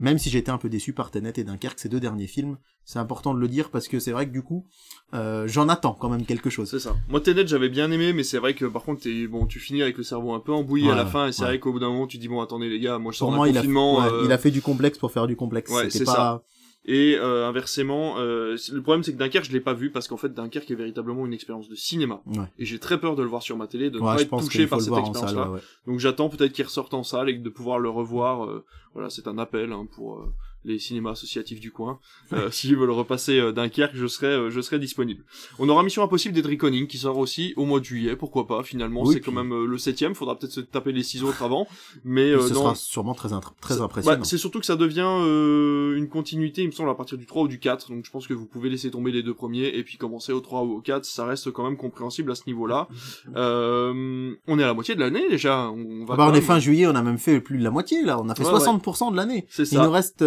Même 0.00 0.18
si 0.18 0.30
j'étais 0.30 0.50
un 0.50 0.58
peu 0.58 0.68
déçu 0.68 0.92
par 0.92 1.10
Tenet 1.10 1.32
et 1.36 1.44
Dunkerque, 1.44 1.78
ces 1.78 1.88
deux 1.88 1.98
derniers 1.98 2.28
films, 2.28 2.56
c'est 2.84 3.00
important 3.00 3.34
de 3.34 3.40
le 3.40 3.48
dire 3.48 3.70
parce 3.70 3.88
que 3.88 3.98
c'est 3.98 4.12
vrai 4.12 4.26
que 4.26 4.32
du 4.32 4.42
coup, 4.42 4.64
euh, 5.12 5.48
j'en 5.48 5.68
attends 5.68 5.92
quand 5.92 6.08
même 6.08 6.24
quelque 6.24 6.50
chose. 6.50 6.70
C'est 6.70 6.78
ça. 6.78 6.94
Moi, 7.08 7.20
Tenet, 7.20 7.46
j'avais 7.48 7.68
bien 7.68 7.90
aimé, 7.90 8.12
mais 8.12 8.22
c'est 8.22 8.38
vrai 8.38 8.54
que 8.54 8.64
par 8.64 8.82
contre, 8.82 9.08
bon, 9.26 9.46
tu 9.46 9.58
finis 9.58 9.82
avec 9.82 9.96
le 9.96 10.04
cerveau 10.04 10.34
un 10.34 10.40
peu 10.40 10.52
embouilli 10.52 10.88
à 10.88 10.94
la 10.94 11.04
fin, 11.04 11.26
et 11.26 11.32
c'est 11.32 11.42
ouais. 11.42 11.48
vrai 11.48 11.58
qu'au 11.58 11.72
bout 11.72 11.80
d'un 11.80 11.88
moment, 11.88 12.06
tu 12.06 12.18
dis 12.18 12.28
bon, 12.28 12.40
attendez 12.40 12.68
les 12.68 12.78
gars, 12.78 12.98
moi 12.98 13.10
je 13.10 13.18
sors 13.18 13.26
Pour 13.26 13.32
d'un 13.32 13.36
moi, 13.38 13.48
il 13.48 13.58
a, 13.58 13.62
euh, 13.62 14.22
il 14.24 14.32
a 14.32 14.38
fait 14.38 14.52
du 14.52 14.62
complexe 14.62 14.98
pour 14.98 15.10
faire 15.10 15.26
du 15.26 15.34
complexe. 15.34 15.70
Ouais, 15.72 15.90
C'était 15.90 16.04
pas... 16.04 16.14
ça. 16.14 16.42
Et 16.90 17.16
euh, 17.18 17.46
inversement, 17.46 18.14
euh, 18.18 18.56
le 18.72 18.80
problème 18.80 19.02
c'est 19.02 19.12
que 19.12 19.18
Dunkerque, 19.18 19.44
je 19.44 19.52
l'ai 19.52 19.60
pas 19.60 19.74
vu 19.74 19.90
parce 19.90 20.08
qu'en 20.08 20.16
fait, 20.16 20.32
Dunkerque 20.32 20.70
est 20.70 20.74
véritablement 20.74 21.26
une 21.26 21.34
expérience 21.34 21.68
de 21.68 21.74
cinéma. 21.74 22.22
Ouais. 22.26 22.46
Et 22.58 22.64
j'ai 22.64 22.78
très 22.78 22.98
peur 22.98 23.14
de 23.14 23.22
le 23.22 23.28
voir 23.28 23.42
sur 23.42 23.58
ma 23.58 23.66
télé, 23.66 23.90
de 23.90 23.98
ne 23.98 24.04
Ouais, 24.04 24.14
pas 24.16 24.22
être 24.22 24.38
touché 24.38 24.66
par 24.66 24.80
cette 24.80 24.94
expérience-là. 24.96 25.48
ouais, 25.50 25.54
ouais. 25.56 25.60
Donc 25.86 25.98
j'attends 25.98 26.30
peut-être 26.30 26.52
qu'il 26.52 26.64
ressorte 26.64 26.94
en 26.94 27.02
salle 27.02 27.28
et 27.28 27.34
de 27.34 27.48
pouvoir 27.50 27.78
le 27.78 27.90
revoir. 27.90 28.46
euh, 28.46 28.64
voilà, 28.94 29.10
c'est 29.10 29.28
un 29.28 29.36
appel 29.36 29.72
hein, 29.72 29.86
pour 29.94 30.16
euh, 30.16 30.32
les 30.64 30.78
cinémas 30.78 31.12
associatifs 31.12 31.60
du 31.60 31.70
coin. 31.70 31.98
Euh, 32.32 32.50
S'ils 32.52 32.76
veulent 32.76 32.90
repasser 32.90 33.38
euh, 33.38 33.52
Dunkerque, 33.52 33.94
je 33.94 34.06
serai, 34.06 34.26
euh, 34.26 34.50
je 34.50 34.60
serai 34.60 34.78
disponible. 34.78 35.24
On 35.58 35.68
aura 35.68 35.82
Mission 35.82 36.02
Impossible 36.02 36.34
des 36.34 36.56
Conning 36.56 36.86
qui 36.86 36.98
sort 36.98 37.16
aussi 37.18 37.54
au 37.56 37.64
mois 37.64 37.80
de 37.80 37.84
juillet. 37.84 38.16
Pourquoi 38.16 38.46
pas 38.46 38.62
Finalement, 38.62 39.02
Oui, 39.02 39.14
c'est 39.14 39.20
puis- 39.20 39.30
quand 39.30 39.36
même 39.42 39.52
euh, 39.52 39.66
le 39.66 39.78
septième. 39.78 40.14
Faudra 40.14 40.38
peut-être 40.38 40.52
se 40.52 40.60
taper 40.60 40.92
les 40.92 41.02
six 41.02 41.22
autres 41.22 41.42
avant. 41.42 41.66
Mais 42.04 42.30
euh, 42.32 42.40
Ce 42.40 42.52
dans- 42.52 42.60
sera 42.62 42.74
sûrement 42.74 43.14
très, 43.14 43.28
très 43.60 43.80
impressionnant. 43.80 44.18
bah, 44.18 44.24
c'est 44.24 44.38
surtout 44.38 44.60
que 44.60 44.66
ça 44.66 44.76
devient 44.76 45.00
euh, 45.06 45.96
une 45.96 46.08
continuité, 46.08 46.62
il 46.62 46.66
me 46.68 46.72
semble, 46.72 46.90
à 46.90 46.94
partir 46.94 47.16
du 47.18 47.26
3 47.26 47.42
ou 47.44 47.48
du 47.48 47.58
4. 47.60 47.90
Donc 47.90 48.04
je 48.04 48.10
pense 48.10 48.26
que 48.26 48.34
vous 48.34 48.46
pouvez 48.46 48.68
laisser 48.70 48.90
tomber 48.90 49.12
les 49.12 49.22
deux 49.22 49.34
premiers 49.34 49.66
et 49.68 49.82
puis 49.84 49.96
commencer 49.96 50.32
au 50.32 50.40
3 50.40 50.62
ou 50.64 50.72
au 50.76 50.80
4. 50.80 51.04
Ça 51.04 51.24
reste 51.24 51.50
quand 51.52 51.64
même 51.64 51.76
compréhensible 51.76 52.30
à 52.30 52.34
ce 52.34 52.42
niveau-là. 52.46 52.88
Euh, 53.36 54.34
on 54.46 54.58
est 54.58 54.62
à 54.62 54.66
la 54.66 54.74
moitié 54.74 54.94
de 54.94 55.00
l'année 55.00 55.28
déjà. 55.28 55.70
On, 55.70 56.04
va 56.04 56.14
Ah 56.14 56.16
bah, 56.16 56.24
on 56.26 56.30
est 56.30 56.32
même- 56.34 56.42
fin 56.42 56.58
juillet, 56.58 56.86
on 56.86 56.94
a 56.94 57.02
même 57.02 57.18
fait 57.18 57.40
plus 57.40 57.58
de 57.58 57.62
la 57.64 57.70
moitié 57.70 58.02
là. 58.02 58.18
On 58.20 58.28
a 58.28 58.34
fait 58.34 58.44
Ouais, 58.44 58.50
60% 58.50 59.12
de 59.12 59.16
l'année. 59.16 59.46
C'est 59.48 59.62
Il 59.62 59.76
ça. 59.76 59.84
nous 59.84 59.90
reste 59.90 60.22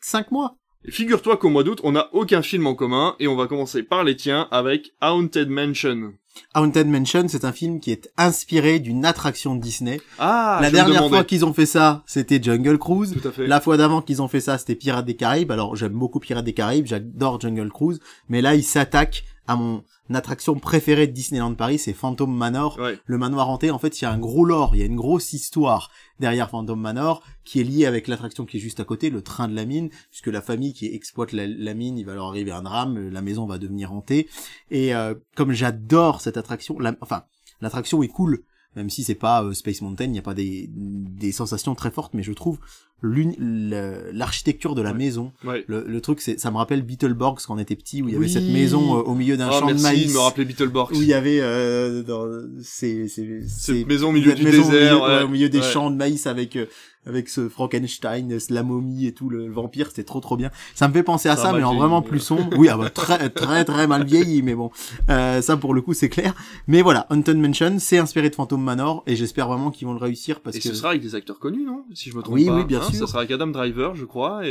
5 0.00 0.30
mois. 0.30 0.56
Et 0.84 0.92
Figure-toi 0.92 1.36
qu'au 1.36 1.50
mois 1.50 1.64
d'août, 1.64 1.80
on 1.82 1.92
n'a 1.92 2.08
aucun 2.12 2.40
film 2.42 2.66
en 2.66 2.74
commun 2.74 3.16
et 3.18 3.26
on 3.26 3.36
va 3.36 3.46
commencer 3.46 3.82
par 3.82 4.04
les 4.04 4.16
tiens 4.16 4.46
avec 4.50 4.92
Haunted 5.02 5.48
Mansion. 5.48 6.12
Haunted 6.54 6.86
Mansion, 6.86 7.26
c'est 7.28 7.44
un 7.44 7.52
film 7.52 7.80
qui 7.80 7.90
est 7.90 8.10
inspiré 8.16 8.78
d'une 8.78 9.04
attraction 9.04 9.56
de 9.56 9.60
Disney. 9.60 10.00
Ah, 10.20 10.60
la 10.62 10.70
dernière 10.70 11.08
fois 11.08 11.24
qu'ils 11.24 11.44
ont 11.44 11.52
fait 11.52 11.66
ça, 11.66 12.04
c'était 12.06 12.40
Jungle 12.40 12.78
Cruise. 12.78 13.16
Tout 13.20 13.28
à 13.28 13.32
fait. 13.32 13.46
La 13.46 13.60
fois 13.60 13.76
d'avant 13.76 14.02
qu'ils 14.02 14.22
ont 14.22 14.28
fait 14.28 14.40
ça, 14.40 14.56
c'était 14.56 14.76
Pirates 14.76 15.04
des 15.04 15.16
Caraïbes. 15.16 15.50
Alors 15.50 15.74
j'aime 15.74 15.92
beaucoup 15.92 16.20
Pirates 16.20 16.44
des 16.44 16.54
Caraïbes, 16.54 16.86
j'adore 16.86 17.40
Jungle 17.40 17.70
Cruise, 17.70 17.98
mais 18.28 18.40
là 18.40 18.54
ils 18.54 18.62
s'attaquent 18.62 19.24
à 19.48 19.56
mon 19.56 19.82
attraction 20.14 20.54
préférée 20.54 21.06
de 21.08 21.12
Disneyland 21.12 21.54
Paris, 21.54 21.78
c'est 21.78 21.92
Phantom 21.92 22.32
Manor. 22.32 22.78
Ouais. 22.78 22.98
Le 23.04 23.18
manoir 23.18 23.48
hanté, 23.48 23.70
en 23.70 23.78
fait, 23.78 24.00
il 24.00 24.04
y 24.04 24.06
a 24.06 24.12
un 24.12 24.18
gros 24.18 24.44
lore, 24.44 24.76
il 24.76 24.78
y 24.78 24.82
a 24.82 24.86
une 24.86 24.96
grosse 24.96 25.32
histoire 25.32 25.90
derrière 26.20 26.50
Phantom 26.50 26.78
Manor 26.80 27.22
qui 27.44 27.60
est 27.60 27.64
liée 27.64 27.86
avec 27.86 28.06
l'attraction 28.08 28.44
qui 28.44 28.58
est 28.58 28.60
juste 28.60 28.78
à 28.78 28.84
côté, 28.84 29.10
le 29.10 29.22
train 29.22 29.48
de 29.48 29.54
la 29.56 29.64
mine, 29.64 29.88
puisque 30.10 30.28
la 30.28 30.42
famille 30.42 30.74
qui 30.74 30.86
exploite 30.86 31.32
la, 31.32 31.46
la 31.46 31.74
mine, 31.74 31.98
il 31.98 32.04
va 32.04 32.14
leur 32.14 32.26
arriver 32.26 32.52
un 32.52 32.62
drame, 32.62 33.08
la 33.08 33.22
maison 33.22 33.46
va 33.46 33.58
devenir 33.58 33.92
hantée. 33.92 34.28
Et 34.70 34.94
euh, 34.94 35.14
comme 35.34 35.52
j'adore 35.52 36.20
cette 36.20 36.36
attraction, 36.36 36.78
la- 36.78 36.94
enfin, 37.00 37.24
l'attraction 37.60 38.02
est 38.02 38.08
cool, 38.08 38.44
même 38.76 38.90
si 38.90 39.02
c'est 39.02 39.14
pas 39.14 39.42
euh, 39.42 39.54
Space 39.54 39.80
Mountain, 39.80 40.04
il 40.04 40.12
n'y 40.12 40.18
a 40.18 40.22
pas 40.22 40.34
des, 40.34 40.68
des 40.70 41.32
sensations 41.32 41.74
très 41.74 41.90
fortes, 41.90 42.12
mais 42.14 42.22
je 42.22 42.32
trouve 42.32 42.58
l'architecture 43.02 44.74
de 44.74 44.82
la 44.82 44.90
Ouais. 44.92 44.96
maison, 44.98 45.32
Ouais. 45.44 45.64
le, 45.66 45.84
le 45.86 46.00
truc, 46.00 46.20
c'est, 46.20 46.38
ça 46.40 46.50
me 46.50 46.56
rappelle 46.56 46.82
Beetleborgs 46.82 47.40
quand 47.46 47.54
on 47.54 47.58
était 47.58 47.76
petit, 47.76 48.02
où 48.02 48.08
il 48.08 48.14
y 48.14 48.16
avait 48.16 48.26
Oui. 48.26 48.32
cette 48.32 48.44
maison 48.48 48.98
euh, 48.98 49.02
au 49.02 49.14
milieu 49.14 49.36
d'un 49.36 49.48
Ah, 49.50 49.60
champ 49.60 49.66
merci 49.66 49.78
de 49.78 49.82
maïs, 49.88 50.14
me 50.14 50.18
rappeler 50.18 50.44
Beetleborgs. 50.44 50.92
où 50.96 51.02
il 51.02 51.08
y 51.08 51.14
avait 51.14 51.40
euh, 51.40 52.02
dans, 52.02 52.26
ces, 52.62 53.08
ces, 53.08 53.42
Cette 53.46 53.86
maison 53.86 54.08
au 54.08 54.12
milieu 54.12 54.34
du 54.34 54.42
maison 54.44 54.62
au 54.66 54.70
désert, 54.70 54.94
milieu, 54.94 55.06
ouais. 55.06 55.22
au 55.22 55.28
milieu 55.28 55.48
des 55.48 55.62
champs 55.62 55.90
de 55.90 55.96
maïs 55.96 56.26
avec 56.26 56.56
euh, 56.56 56.66
avec 57.06 57.30
ce 57.30 57.48
Frankenstein, 57.48 58.36
la 58.50 58.62
momie 58.62 59.06
et 59.06 59.12
tout, 59.14 59.30
le 59.30 59.48
vampire, 59.50 59.86
c'était 59.86 60.04
trop 60.04 60.20
trop 60.20 60.36
bien. 60.36 60.50
Ça 60.74 60.88
me 60.88 60.92
fait 60.92 61.02
penser 61.02 61.30
à 61.30 61.36
Ça 61.36 61.54
mais 61.54 61.62
en 61.62 61.74
vraiment 61.74 62.02
plus 62.02 62.20
sombre. 62.20 62.48
Oui, 62.58 62.68
ah 62.70 62.76
bah, 62.76 62.90
très 62.90 63.30
très 63.30 63.64
très 63.64 63.86
mal 63.86 64.04
vieilli, 64.04 64.42
mais 64.42 64.54
bon, 64.54 64.70
euh, 65.08 65.40
ça 65.40 65.56
pour 65.56 65.72
le 65.72 65.80
coup 65.80 65.94
c'est 65.94 66.10
clair. 66.10 66.34
Mais 66.66 66.82
voilà, 66.82 67.06
Haunted 67.08 67.38
Mansion, 67.38 67.76
c'est 67.78 67.96
inspiré 67.96 68.28
de 68.28 68.34
Phantom 68.34 68.62
Manor 68.62 69.04
et 69.06 69.16
j'espère 69.16 69.48
vraiment 69.48 69.70
qu'ils 69.70 69.86
vont 69.86 69.94
le 69.94 70.00
réussir 70.00 70.40
parce 70.40 70.56
Et 70.56 70.60
que 70.60 70.68
ce 70.68 70.74
sera 70.74 70.90
avec 70.90 71.00
des 71.00 71.14
acteurs 71.14 71.38
connus, 71.38 71.64
non? 71.64 71.84
Si 71.94 72.10
je 72.10 72.16
me 72.16 72.20
trompe 72.22 72.34
Oui, 72.34 72.44
pas. 72.46 72.56
oui, 72.56 72.64
bien 72.66 72.82
sûr. 72.82 72.87
Ça 72.94 73.06
sera 73.06 73.18
avec 73.20 73.30
Adam 73.30 73.46
Driver, 73.48 73.94
je 73.94 74.04
crois, 74.04 74.40
et, 74.44 74.50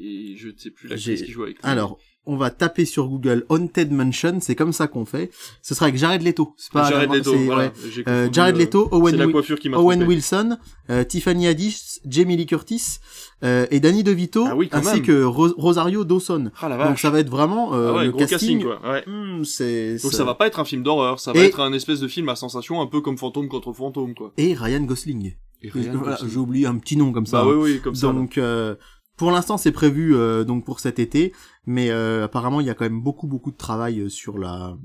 et 0.00 0.36
je 0.36 0.48
ne 0.48 0.52
sais 0.56 0.70
plus 0.70 0.88
l'actrice 0.88 1.22
qui 1.22 1.30
joue 1.32 1.42
avec 1.44 1.56
lui. 1.56 1.62
alors. 1.64 1.98
On 2.28 2.36
va 2.36 2.50
taper 2.50 2.84
sur 2.86 3.06
Google 3.06 3.46
Haunted 3.50 3.92
Mansion, 3.92 4.38
c'est 4.40 4.56
comme 4.56 4.72
ça 4.72 4.88
qu'on 4.88 5.04
fait. 5.04 5.30
Ce 5.62 5.76
sera 5.76 5.86
avec 5.86 5.96
Jared 5.96 6.22
Leto. 6.22 6.54
C'est 6.56 6.72
pas 6.72 6.90
Jared 6.90 7.08
Leto, 7.12 7.32
voilà. 7.36 7.66
ouais. 7.66 7.72
Euh, 8.08 8.28
Jared 8.32 8.56
euh, 8.56 8.58
Leto, 8.58 8.88
Owen, 8.90 9.14
la 9.14 9.28
coiffure 9.28 9.60
qui. 9.60 9.68
Wilson, 9.68 10.58
euh, 10.90 11.04
Tiffany 11.04 11.46
Haddish, 11.46 12.00
Jamie 12.04 12.36
Lee 12.36 12.46
Curtis 12.46 12.98
euh, 13.44 13.68
et 13.70 13.78
Danny 13.78 14.02
DeVito, 14.02 14.44
Ah 14.44 14.56
oui, 14.56 14.68
ainsi 14.72 14.94
même. 14.94 15.02
que 15.02 15.22
Ro- 15.22 15.54
Rosario 15.56 16.02
Dawson. 16.04 16.50
Ah 16.60 16.68
la 16.68 16.76
Donc 16.78 16.86
vache. 16.88 17.02
ça 17.02 17.10
va 17.10 17.20
être 17.20 17.30
vraiment 17.30 17.72
Ah 17.72 17.92
ouais, 17.94 18.04
le 18.06 18.10
gros 18.10 18.18
casting. 18.18 18.58
casting, 18.58 18.64
quoi. 18.64 18.90
Ouais. 18.90 19.04
Hmm, 19.06 19.44
c'est 19.44 19.92
Donc 20.02 20.10
c'est- 20.10 20.16
ça 20.16 20.24
va 20.24 20.34
pas 20.34 20.48
être 20.48 20.58
un 20.58 20.64
film 20.64 20.82
d'horreur, 20.82 21.20
ça 21.20 21.32
va 21.32 21.38
Et- 21.38 21.44
être 21.46 21.60
un 21.60 21.72
espèce 21.72 22.00
de 22.00 22.08
film 22.08 22.28
à 22.28 22.34
sensation 22.34 22.80
un 22.80 22.86
peu 22.88 23.00
comme 23.02 23.18
Fantôme 23.18 23.46
contre 23.46 23.72
Fantôme, 23.72 24.14
quoi. 24.16 24.32
Et 24.36 24.52
Ryan 24.54 24.80
Gosling. 24.80 25.34
Voilà. 25.74 26.18
J'ai 26.26 26.38
oublié 26.38 26.66
un 26.66 26.76
petit 26.78 26.96
nom 26.96 27.12
comme 27.12 27.26
ça. 27.26 27.42
Bah 27.44 27.50
hein. 27.50 27.54
oui, 27.56 27.72
oui, 27.74 27.80
comme 27.80 27.94
ça. 27.94 28.12
Donc 28.12 28.38
euh, 28.38 28.74
pour 29.16 29.30
l'instant 29.30 29.56
c'est 29.56 29.72
prévu 29.72 30.14
euh, 30.14 30.44
donc 30.44 30.64
pour 30.64 30.80
cet 30.80 30.98
été, 30.98 31.32
mais 31.66 31.90
euh, 31.90 32.24
apparemment 32.24 32.60
il 32.60 32.66
y 32.66 32.70
a 32.70 32.74
quand 32.74 32.84
même 32.84 33.00
beaucoup 33.00 33.26
beaucoup 33.26 33.50
de 33.50 33.56
travail 33.56 34.00
euh, 34.00 34.08
sur 34.08 34.38
la 34.38 34.76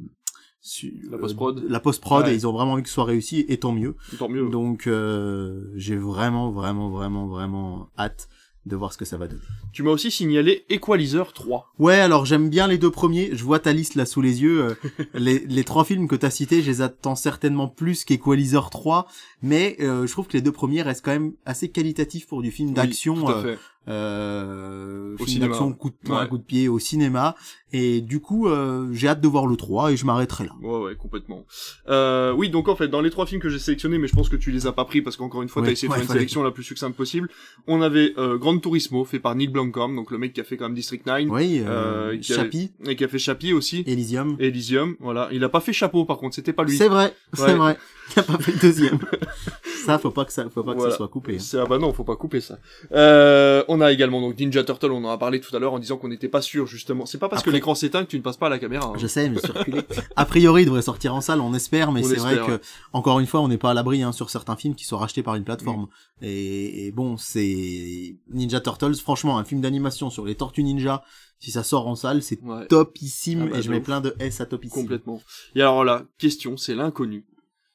sur, 0.64 0.92
La 1.10 1.18
post-prod. 1.18 1.58
euh, 1.60 1.66
la 1.68 1.80
post-prod 1.80 2.26
Ouais. 2.26 2.32
et 2.34 2.36
ils 2.36 2.48
ont 2.48 2.54
vraiment 2.54 2.74
envie 2.74 2.84
que 2.84 2.88
ce 2.90 2.94
soit 2.94 3.04
réussi 3.06 3.46
et 3.50 3.58
tant 3.58 3.72
mieux. 3.72 3.96
Tant 4.20 4.30
mieux. 4.30 4.48
Donc 4.50 4.86
euh, 4.88 5.72
j'ai 5.76 5.96
vraiment 5.96 6.52
vraiment 6.52 6.90
vraiment 6.90 7.28
vraiment 7.28 7.90
hâte 7.98 8.30
de 8.66 8.76
voir 8.76 8.94
ce 8.94 8.98
que 8.98 9.06
ça 9.06 9.18
va 9.18 9.28
donner. 9.28 9.42
Tu 9.74 9.82
m'as 9.82 9.92
aussi 9.92 10.12
signalé 10.12 10.66
Equalizer 10.70 11.34
3. 11.34 11.74
Ouais, 11.80 12.00
alors 12.00 12.26
j'aime 12.26 12.50
bien 12.50 12.68
les 12.68 12.78
deux 12.78 12.92
premiers. 12.92 13.30
Je 13.34 13.44
vois 13.44 13.60
ta 13.60 13.74
liste 13.74 13.96
là 13.96 14.06
sous 14.06 14.22
les 14.22 14.42
yeux. 14.42 14.62
Euh, 14.62 14.76
les, 15.16 15.40
les 15.40 15.64
trois 15.64 15.84
films 15.84 16.08
que 16.08 16.16
t'as 16.16 16.30
cités, 16.30 16.62
je 16.62 16.70
les 16.70 16.82
attends 16.82 17.16
certainement 17.16 17.68
plus 17.68 18.04
qu'Equalizer 18.04 18.70
3, 18.70 19.08
mais 19.42 19.78
euh, 19.80 20.06
je 20.06 20.12
trouve 20.12 20.28
que 20.28 20.38
les 20.38 20.42
deux 20.42 20.52
premiers 20.52 20.84
restent 20.84 21.04
quand 21.04 21.12
même 21.12 21.34
assez 21.46 21.70
qualitatifs 21.70 22.28
pour 22.28 22.42
du 22.42 22.52
film 22.52 22.74
d'action 22.74 23.16
tout 23.16 23.28
à 23.28 23.38
euh, 23.38 23.44
fait. 23.56 23.60
Euh, 23.88 25.16
Au 25.20 25.26
film 25.26 25.42
d'action 25.42 25.72
coup 25.74 25.90
de 25.90 25.96
poing, 26.04 26.22
Ouais. 26.22 26.28
coup 26.28 26.38
de 26.38 26.44
pied 26.44 26.68
au 26.68 26.80
cinéma. 26.80 27.36
Et 27.74 28.02
du 28.02 28.20
coup, 28.20 28.48
euh, 28.50 28.90
j'ai 28.92 29.08
hâte 29.08 29.22
de 29.22 29.28
voir 29.30 29.48
le 29.48 29.56
3 29.56 29.94
et 29.94 29.98
je 29.98 30.06
m'arrêterai 30.06 30.44
là. 30.46 30.52
Ouais, 30.62 30.80
ouais, 30.84 30.96
complètement. 30.96 31.46
Euh, 31.88 32.34
oui, 32.34 32.50
donc 32.50 32.68
en 32.68 32.76
fait, 32.76 32.90
dans 32.90 33.00
les 33.00 33.10
trois 33.10 33.26
films 33.26 33.40
que 33.42 33.48
j'ai 33.48 33.60
sélectionnés, 33.60 33.98
mais 33.98 34.08
je 34.08 34.14
pense 34.14 34.28
que 34.28 34.36
tu 34.36 34.52
les 34.52 34.68
as 34.68 34.74
pas 34.74 34.84
pris 34.84 35.02
parce 35.02 35.16
qu'encore 35.16 35.42
une 35.42 35.48
fois, 35.48 35.62
Ouais, 35.62 35.70
t'as 35.70 35.72
essayé 35.74 35.88
de 35.88 35.94
faire 35.94 36.04
une 36.04 36.10
sélection 36.10 36.44
la 36.44 36.52
plus 36.52 36.64
succincte 36.64 36.98
possible. 36.98 37.30
On 37.68 37.82
avait 37.82 38.14
euh, 38.18 38.38
Grand 38.38 38.58
Turismo, 38.60 39.06
fait 39.06 39.20
par 39.20 39.36
Neil 39.36 39.48
Blomkamp, 39.48 39.96
donc 39.96 40.12
le 40.12 40.18
mec 40.18 40.34
qui 40.34 40.42
a 40.42 40.44
fait 40.44 40.58
quand 40.58 40.66
même 40.66 40.76
District 40.76 41.06
9, 41.06 41.24
Oui, 41.30 41.62
Euh, 41.66 42.12
euh, 42.12 42.18
qui 42.18 42.34
Chappie, 42.34 42.72
et 42.86 42.96
qui 42.98 43.06
a 43.06 43.08
fait 43.08 43.20
Chappie 43.20 43.54
aussi, 43.54 43.84
Elysium. 43.88 44.36
Elysium, 44.40 44.96
voilà. 45.00 45.30
Il 45.32 45.42
a 45.46 45.50
pas 45.50 45.62
fait 45.62 45.72
Chapeau, 45.74 46.04
par 46.04 46.18
contre, 46.18 46.36
c'était 46.36 46.54
pas 46.54 46.64
lui. 46.66 46.76
C'est 46.76 46.90
vrai, 46.90 47.14
c'est 47.34 47.54
vrai. 47.56 47.78
Il 48.16 48.20
a 48.20 48.24
pas 48.24 48.38
fait 48.38 48.52
le 48.52 48.60
deuxième. 48.60 49.00
ça, 49.86 49.98
faut 50.00 50.12
pas 50.12 50.26
que 50.26 50.34
ça, 50.34 50.50
faut 50.50 50.64
pas 50.64 50.76
que 50.76 50.82
ça 50.82 50.92
soit 50.92 51.08
coupé. 51.08 51.38
ah 51.54 51.66
bah 51.66 51.78
non, 51.78 51.94
faut 51.94 52.04
pas 52.04 52.16
couper 52.16 52.42
ça. 52.42 52.58
Euh, 52.92 53.64
on 53.68 53.82
a 53.82 53.92
également 53.92 54.22
donc 54.22 54.38
Ninja 54.40 54.64
Turtle, 54.64 54.92
on 54.92 55.04
en 55.04 55.10
a 55.10 55.18
parlé 55.18 55.40
tout 55.40 55.56
à 55.56 55.60
l'heure 55.60 55.74
en 55.74 55.80
disant 55.80 55.98
qu'on 55.98 56.08
n'était 56.10 56.28
pas 56.30 56.42
sûr 56.42 56.68
justement. 56.68 57.06
C'est 57.06 57.18
pas 57.18 57.30
parce 57.30 57.44
que 57.44 57.50
l'écran 57.50 57.76
s'éteint 57.76 58.04
que 58.04 58.10
tu 58.10 58.18
ne 58.18 58.24
passes 58.24 58.38
pas 58.38 58.48
à 58.48 58.50
la 58.50 58.60
caméra. 58.60 58.88
hein. 58.88 58.98
Je 58.98 59.08
sais, 59.08 59.30
mais 59.30 59.40
circuler. 59.40 59.82
A 60.16 60.26
priori, 60.26 60.64
il 60.64 60.66
devrait 60.66 60.82
sortir 60.82 61.16
en 61.16 61.22
salle, 61.22 61.42
on 61.42 61.54
espère, 61.54 61.92
mais 61.92 62.04
c'est 62.04 62.16
vrai 62.18 62.38
que, 62.38 62.60
encore 62.94 63.20
une 63.20 63.28
fois, 63.28 63.42
on 63.42 63.48
n'est 63.48 63.58
pas 63.58 63.72
à 63.72 63.74
l'abri 63.74 64.04
hein, 64.04 64.12
sur 64.12 64.30
certains 64.30 64.56
films 64.56 64.76
qui 64.76 64.86
sont 64.86 64.98
rachetés 64.98 65.24
par 65.24 65.36
une 65.36 65.44
plateforme. 65.44 65.84
Mm. 65.84 66.24
Et, 66.26 66.88
et 66.88 66.92
bon, 66.92 67.18
c'est 67.18 68.16
Ninja 68.30 68.60
Turtles, 68.62 68.96
franchement, 68.96 69.38
un 69.38 69.44
film 69.44 69.62
d'animation 69.62 70.10
sur 70.10 70.26
les 70.26 70.36
Tortues 70.36 70.64
Ninja, 70.64 71.04
si 71.40 71.50
ça 71.52 71.64
sort 71.64 71.88
en 71.88 71.96
salle, 71.96 72.22
c'est 72.22 72.40
Ouais, 72.44 72.68
topissime, 72.68 73.44
Ah 73.48 73.52
bah, 73.52 73.58
et 73.58 73.62
je 73.64 73.72
mets 73.72 73.80
plein 73.80 74.02
de 74.02 74.16
S 74.20 74.42
à 74.42 74.46
topissime. 74.46 74.82
complètement. 74.84 75.22
Et 75.56 75.62
alors 75.62 75.84
là, 75.84 76.04
question, 76.20 76.56
c'est 76.58 76.76
l'inconnu. 76.76 77.26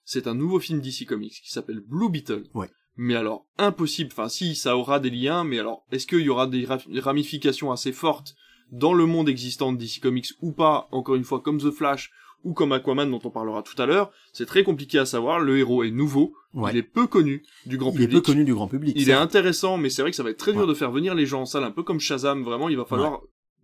C'est 0.06 0.26
un 0.28 0.34
nouveau 0.34 0.58
film 0.60 0.80
DC 0.80 1.04
Comics 1.06 1.40
qui 1.42 1.50
s'appelle 1.50 1.80
Blue 1.86 2.08
Beetle. 2.08 2.44
Ouais. 2.54 2.70
Mais 2.96 3.14
alors, 3.16 3.44
impossible. 3.58 4.10
Enfin, 4.12 4.28
si, 4.30 4.54
ça 4.54 4.76
aura 4.78 5.00
des 5.00 5.10
liens, 5.10 5.44
mais 5.44 5.58
alors, 5.58 5.84
est-ce 5.92 6.06
qu'il 6.06 6.20
y 6.20 6.28
aura 6.30 6.46
des 6.46 6.64
ra- 6.64 6.78
ramifications 7.02 7.70
assez 7.72 7.92
fortes 7.92 8.34
dans 8.72 8.94
le 8.94 9.04
monde 9.04 9.28
existant 9.28 9.72
de 9.72 9.78
DC 9.78 10.00
Comics 10.00 10.28
ou 10.40 10.52
pas 10.52 10.88
Encore 10.92 11.16
une 11.16 11.24
fois, 11.24 11.40
comme 11.40 11.58
The 11.58 11.70
Flash 11.70 12.10
ou 12.44 12.52
comme 12.54 12.70
Aquaman 12.72 13.10
dont 13.10 13.20
on 13.24 13.30
parlera 13.30 13.62
tout 13.62 13.80
à 13.82 13.86
l'heure, 13.86 14.12
c'est 14.32 14.46
très 14.46 14.62
compliqué 14.62 14.98
à 14.98 15.06
savoir. 15.06 15.40
Le 15.40 15.58
héros 15.58 15.82
est 15.82 15.90
nouveau, 15.90 16.34
Ouais. 16.54 16.70
il 16.72 16.76
est 16.78 16.82
peu 16.82 17.06
connu 17.06 17.42
du 17.66 17.76
grand 17.76 17.90
Il 17.92 18.02
est 18.02 18.06
public. 18.06 18.22
peu 18.24 18.32
connu 18.32 18.44
du 18.44 18.54
grand 18.54 18.68
public. 18.68 18.94
Il 18.96 19.10
est 19.10 19.14
intéressant, 19.14 19.76
mais 19.76 19.90
c'est 19.90 20.02
vrai 20.02 20.12
que 20.12 20.16
ça 20.16 20.22
va 20.22 20.30
être 20.30 20.38
très 20.38 20.52
dur 20.52 20.62
Ouais. 20.62 20.66
de 20.68 20.74
faire 20.74 20.92
venir 20.92 21.14
les 21.16 21.26
gens 21.26 21.42
en 21.42 21.46
salle, 21.46 21.64
un 21.64 21.70
peu 21.72 21.82
comme 21.82 21.98
Shazam. 22.00 22.44
Vraiment, 22.44 22.68
il 22.68 22.76
va 22.76 22.84
falloir 22.84 23.20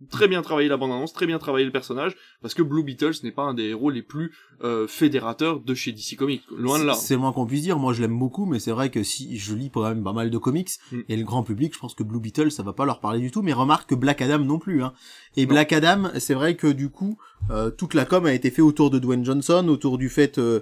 très 0.09 0.27
bien 0.27 0.41
travailler 0.41 0.69
la 0.69 0.77
bande-annonce, 0.77 1.13
très 1.13 1.25
bien 1.27 1.39
travailler 1.39 1.65
le 1.65 1.71
personnage, 1.71 2.15
parce 2.41 2.53
que 2.53 2.61
Blue 2.61 2.83
Beetle 2.83 3.13
ce 3.13 3.25
n'est 3.25 3.31
pas 3.31 3.43
un 3.43 3.53
des 3.53 3.63
héros 3.65 3.89
les 3.89 4.01
plus 4.01 4.31
euh, 4.63 4.87
fédérateurs 4.87 5.59
de 5.59 5.73
chez 5.73 5.91
DC 5.91 6.15
Comics. 6.17 6.43
Loin 6.55 6.79
de 6.79 6.85
là. 6.85 6.93
C'est 6.93 7.17
moins 7.17 7.31
qu'on 7.33 7.45
puisse 7.45 7.61
dire. 7.63 7.77
Moi, 7.79 7.93
je 7.93 8.01
l'aime 8.01 8.17
beaucoup, 8.17 8.45
mais 8.45 8.59
c'est 8.59 8.71
vrai 8.71 8.89
que 8.89 9.03
si 9.03 9.37
je 9.37 9.53
lis 9.55 9.69
quand 9.73 9.83
même 9.83 10.03
pas 10.03 10.13
mal 10.13 10.29
de 10.29 10.37
comics, 10.37 10.69
Mm. 10.91 10.99
et 11.09 11.17
le 11.17 11.23
grand 11.23 11.43
public, 11.43 11.73
je 11.73 11.79
pense 11.79 11.93
que 11.93 12.03
Blue 12.03 12.19
Beetle, 12.19 12.51
ça 12.51 12.63
va 12.63 12.73
pas 12.73 12.85
leur 12.85 12.99
parler 12.99 13.19
du 13.19 13.31
tout. 13.31 13.41
Mais 13.41 13.53
remarque 13.53 13.89
que 13.89 13.95
Black 13.95 14.21
Adam 14.21 14.39
non 14.39 14.59
plus. 14.59 14.83
Hein. 14.83 14.93
Et 15.35 15.45
Non. 15.45 15.49
Black 15.49 15.73
Adam, 15.73 16.03
c'est 16.19 16.33
vrai 16.33 16.55
que 16.55 16.67
du 16.67 16.89
coup, 16.89 17.17
euh, 17.49 17.69
toute 17.69 17.93
la 17.93 18.05
com 18.05 18.25
a 18.25 18.33
été 18.33 18.49
faite 18.51 18.59
autour 18.65 18.89
de 18.89 18.99
Dwayne 18.99 19.25
Johnson, 19.25 19.67
autour 19.67 19.97
du 19.97 20.09
fait 20.09 20.37
euh, 20.37 20.61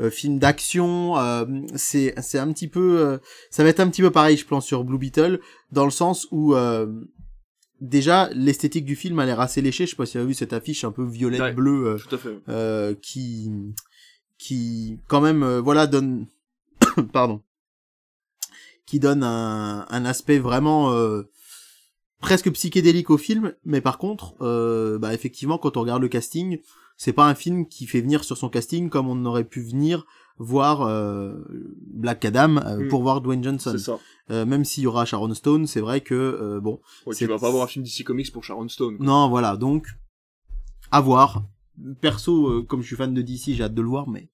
euh, 0.00 0.10
film 0.10 0.38
d'action. 0.38 1.16
euh, 1.18 1.44
c'est 1.74 2.14
c'est 2.22 2.38
un 2.38 2.52
petit 2.52 2.68
peu, 2.68 2.98
euh, 3.00 3.18
ça 3.50 3.62
va 3.64 3.70
être 3.70 3.80
un 3.80 3.88
petit 3.88 4.02
peu 4.02 4.10
pareil, 4.10 4.36
je 4.36 4.46
pense, 4.46 4.64
sur 4.66 4.84
Blue 4.84 4.98
Beetle, 4.98 5.40
dans 5.72 5.84
le 5.84 5.90
sens 5.90 6.28
où 6.30 6.54
euh, 6.54 6.86
déjà 7.80 8.28
l'esthétique 8.34 8.84
du 8.84 8.96
film 8.96 9.18
a 9.18 9.26
l'air 9.26 9.40
assez 9.40 9.60
léchée. 9.62 9.86
Je 9.86 9.90
sais 9.90 9.96
pas 9.96 10.06
si 10.06 10.12
tu 10.12 10.18
as 10.18 10.24
vu 10.24 10.34
cette 10.34 10.52
affiche 10.52 10.84
un 10.84 10.92
peu 10.92 11.04
violette 11.04 11.40
Ouais. 11.40 11.52
bleue. 11.52 11.86
euh, 11.86 11.98
euh, 12.48 12.94
qui 13.00 13.50
qui 14.38 14.98
quand 15.06 15.20
même 15.20 15.42
euh, 15.42 15.60
voilà 15.60 15.86
donne 15.86 16.26
pardon 17.12 17.42
qui 18.86 18.98
donne 18.98 19.22
un, 19.22 19.86
un 19.88 20.04
aspect 20.04 20.38
vraiment 20.38 20.92
euh, 20.92 21.22
presque 22.20 22.50
psychédélique 22.52 23.10
au 23.10 23.18
film 23.18 23.54
mais 23.64 23.80
par 23.80 23.98
contre 23.98 24.34
euh, 24.40 24.98
bah 24.98 25.14
effectivement 25.14 25.58
quand 25.58 25.76
on 25.76 25.82
regarde 25.82 26.02
le 26.02 26.08
casting 26.08 26.58
c'est 26.96 27.12
pas 27.12 27.26
un 27.28 27.34
film 27.34 27.66
qui 27.66 27.86
fait 27.86 28.00
venir 28.00 28.24
sur 28.24 28.36
son 28.36 28.48
casting 28.48 28.90
comme 28.90 29.08
on 29.08 29.24
aurait 29.26 29.44
pu 29.44 29.62
venir 29.62 30.06
voir 30.42 30.82
euh, 30.82 31.34
Black 31.92 32.24
Adam 32.24 32.56
euh, 32.56 32.84
Mm. 32.86 32.88
pour 32.88 33.02
voir 33.02 33.20
Dwayne 33.20 33.44
Johnson 33.44 33.72
C'est 33.72 33.78
ça. 33.78 33.98
Euh, 34.30 34.46
même 34.46 34.64
s'il 34.64 34.84
y 34.84 34.86
aura 34.86 35.04
Sharon 35.04 35.32
Stone 35.34 35.66
c'est 35.66 35.80
vrai 35.80 36.00
que 36.00 36.58
bon 36.62 36.80
Ouais, 37.06 37.14
tu 37.14 37.26
vas 37.26 37.38
pas 37.38 37.50
voir 37.50 37.64
un 37.64 37.66
film 37.66 37.84
DC 37.84 38.02
Comics 38.04 38.32
pour 38.32 38.42
Sharon 38.42 38.68
Stone. 38.68 38.96
quoi. 38.96 39.04
non, 39.06 39.28
voilà, 39.28 39.56
donc 39.56 39.86
à 40.90 41.00
voir. 41.00 41.44
Perso, 42.00 42.62
comme 42.64 42.80
je 42.82 42.86
suis 42.88 42.96
fan 42.96 43.14
de 43.14 43.22
DC, 43.22 43.52
j'ai 43.54 43.62
hâte 43.62 43.74
de 43.74 43.82
le 43.82 43.88
voir, 43.88 44.08
mais 44.08 44.28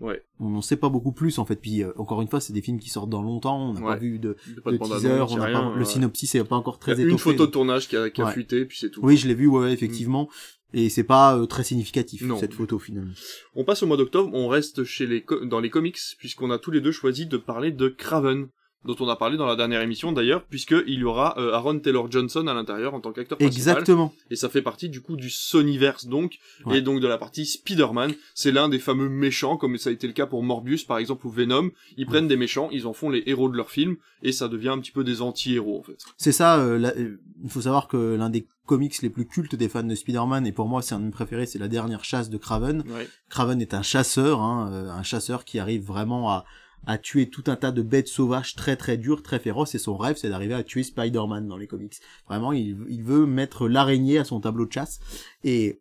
Ouais. 0.00 0.22
on 0.40 0.48
n'en 0.50 0.62
sait 0.62 0.76
pas 0.76 0.88
beaucoup 0.88 1.12
plus 1.12 1.38
en 1.38 1.44
fait. 1.44 1.56
Puis 1.56 1.82
euh, 1.82 1.92
encore 1.96 2.22
une 2.22 2.28
fois, 2.28 2.40
c'est 2.40 2.52
des 2.52 2.62
films 2.62 2.78
qui 2.78 2.90
sortent 2.90 3.10
dans 3.10 3.22
longtemps. 3.22 3.70
On 3.70 3.72
n'a 3.74 3.80
pas 3.80 3.96
vu 3.96 4.18
de, 4.18 4.36
pas 4.64 4.72
de 4.72 4.76
teaser, 4.78 5.08
on 5.28 5.34
a 5.34 5.38
n'a 5.38 5.44
rien, 5.46 5.70
pas, 5.70 5.76
le 5.76 5.84
synopsis 5.84 6.34
est 6.34 6.44
pas 6.44 6.56
encore 6.56 6.78
Il 6.86 6.88
y 6.88 6.92
a 6.92 6.94
très 6.94 7.02
une 7.02 7.08
étoffé. 7.10 7.30
photo 7.32 7.46
de 7.46 7.50
tournage 7.52 7.88
qui 7.88 7.96
a, 7.96 8.10
qui 8.10 8.22
a 8.22 8.30
fuité, 8.32 8.64
puis 8.64 8.78
c'est 8.78 8.90
tout. 8.90 9.00
Oui, 9.02 9.16
je 9.16 9.26
l'ai 9.28 9.34
vu, 9.34 9.46
ouais, 9.46 9.72
effectivement. 9.72 10.28
Et 10.74 10.90
c'est 10.90 11.04
pas 11.04 11.34
euh, 11.36 11.46
très 11.46 11.64
significatif 11.64 12.22
Non. 12.22 12.36
cette 12.38 12.52
photo 12.52 12.78
finalement. 12.78 13.12
On 13.54 13.64
passe 13.64 13.82
au 13.82 13.86
mois 13.86 13.96
d'octobre, 13.96 14.28
on 14.34 14.48
reste 14.48 14.84
chez 14.84 15.06
les 15.06 15.24
dans 15.46 15.60
les 15.60 15.70
comics, 15.70 15.98
puisqu'on 16.18 16.50
a 16.50 16.58
tous 16.58 16.70
les 16.70 16.82
deux 16.82 16.92
choisi 16.92 17.24
de 17.26 17.38
parler 17.38 17.72
de 17.72 17.88
Craven, 17.88 18.48
dont 18.84 18.96
on 19.00 19.08
a 19.08 19.16
parlé 19.16 19.36
dans 19.36 19.46
la 19.46 19.56
dernière 19.56 19.80
émission 19.82 20.12
d'ailleurs, 20.12 20.44
puisqu'il 20.44 20.94
y 20.98 21.04
aura 21.04 21.38
euh, 21.38 21.52
Aaron 21.52 21.78
Taylor 21.80 22.10
Johnson 22.10 22.46
à 22.46 22.54
l'intérieur 22.54 22.94
en 22.94 23.00
tant 23.00 23.12
qu'acteur 23.12 23.36
principal. 23.38 23.72
Exactement. 23.76 24.14
Et 24.30 24.36
ça 24.36 24.48
fait 24.48 24.62
partie 24.62 24.88
du 24.88 25.00
coup 25.00 25.16
du 25.16 25.30
Sonyverse 25.30 26.06
donc, 26.06 26.38
Ouais. 26.64 26.78
et 26.78 26.82
donc 26.82 27.00
de 27.00 27.06
la 27.08 27.18
partie 27.18 27.44
Spider-Man. 27.44 28.12
C'est 28.34 28.52
l'un 28.52 28.68
des 28.68 28.78
fameux 28.78 29.08
méchants, 29.08 29.56
comme 29.56 29.76
ça 29.78 29.90
a 29.90 29.92
été 29.92 30.06
le 30.06 30.12
cas 30.12 30.26
pour 30.26 30.42
Morbius 30.42 30.84
par 30.84 30.98
exemple 30.98 31.26
ou 31.26 31.30
Venom. 31.30 31.70
Ils 31.96 32.06
prennent 32.06 32.28
des 32.28 32.36
méchants, 32.36 32.68
ils 32.72 32.86
en 32.86 32.92
font 32.92 33.10
les 33.10 33.22
héros 33.26 33.48
de 33.48 33.56
leur 33.56 33.70
film, 33.70 33.96
et 34.22 34.32
ça 34.32 34.48
devient 34.48 34.68
un 34.70 34.78
petit 34.78 34.92
peu 34.92 35.04
des 35.04 35.22
anti-héros 35.22 35.78
en 35.80 35.82
fait. 35.82 35.98
C'est 36.16 36.32
ça. 36.32 36.58
euh, 36.58 36.78
la- 36.78 36.94
euh, 36.96 37.18
Il 37.42 37.50
faut 37.50 37.62
savoir 37.62 37.88
que 37.88 38.14
l'un 38.16 38.30
des 38.30 38.46
comics 38.66 39.00
les 39.02 39.10
plus 39.10 39.26
cultes 39.26 39.54
des 39.54 39.68
fans 39.68 39.82
de 39.82 39.94
Spider-Man, 39.94 40.46
et 40.46 40.52
pour 40.52 40.68
moi 40.68 40.82
c'est 40.82 40.94
un 40.94 41.00
de 41.00 41.04
mes 41.06 41.10
préférés, 41.10 41.46
c'est 41.46 41.58
la 41.58 41.68
dernière 41.68 42.04
chasse 42.04 42.30
de 42.30 42.36
Craven. 42.36 42.82
Ouais. 42.88 43.08
Craven 43.28 43.60
est 43.60 43.74
un 43.74 43.82
chasseur, 43.82 44.40
hein, 44.40 44.70
euh, 44.72 44.90
un 44.90 45.02
chasseur 45.02 45.44
qui 45.44 45.58
arrive 45.58 45.84
vraiment 45.84 46.30
à, 46.30 46.44
à 46.86 46.98
tuer 46.98 47.28
tout 47.28 47.44
un 47.48 47.56
tas 47.56 47.72
de 47.72 47.82
bêtes 47.82 48.08
sauvages 48.08 48.54
très 48.54 48.76
très 48.76 48.96
dures, 48.96 49.22
très 49.22 49.38
féroces, 49.38 49.74
et 49.74 49.78
son 49.78 49.96
rêve 49.96 50.16
c'est 50.16 50.30
d'arriver 50.30 50.54
à 50.54 50.62
tuer 50.62 50.82
Spider-Man 50.82 51.46
dans 51.46 51.56
les 51.56 51.66
comics. 51.66 51.96
Vraiment, 52.26 52.52
il, 52.52 52.78
il 52.88 53.02
veut 53.02 53.26
mettre 53.26 53.68
l'araignée 53.68 54.18
à 54.18 54.24
son 54.24 54.40
tableau 54.40 54.66
de 54.66 54.72
chasse. 54.72 55.00
Et 55.44 55.80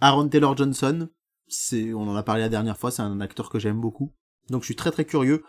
Aaron 0.00 0.28
Taylor 0.28 0.56
Johnson, 0.56 1.08
c'est, 1.48 1.92
on 1.92 2.02
en 2.02 2.14
a 2.14 2.22
parlé 2.22 2.42
la 2.42 2.48
dernière 2.48 2.78
fois, 2.78 2.90
c'est 2.90 3.02
un 3.02 3.20
acteur 3.20 3.50
que 3.50 3.58
j'aime 3.58 3.80
beaucoup. 3.80 4.12
Donc 4.48 4.62
je 4.62 4.66
suis 4.66 4.76
très 4.76 4.90
très 4.90 5.04
curieux 5.04 5.42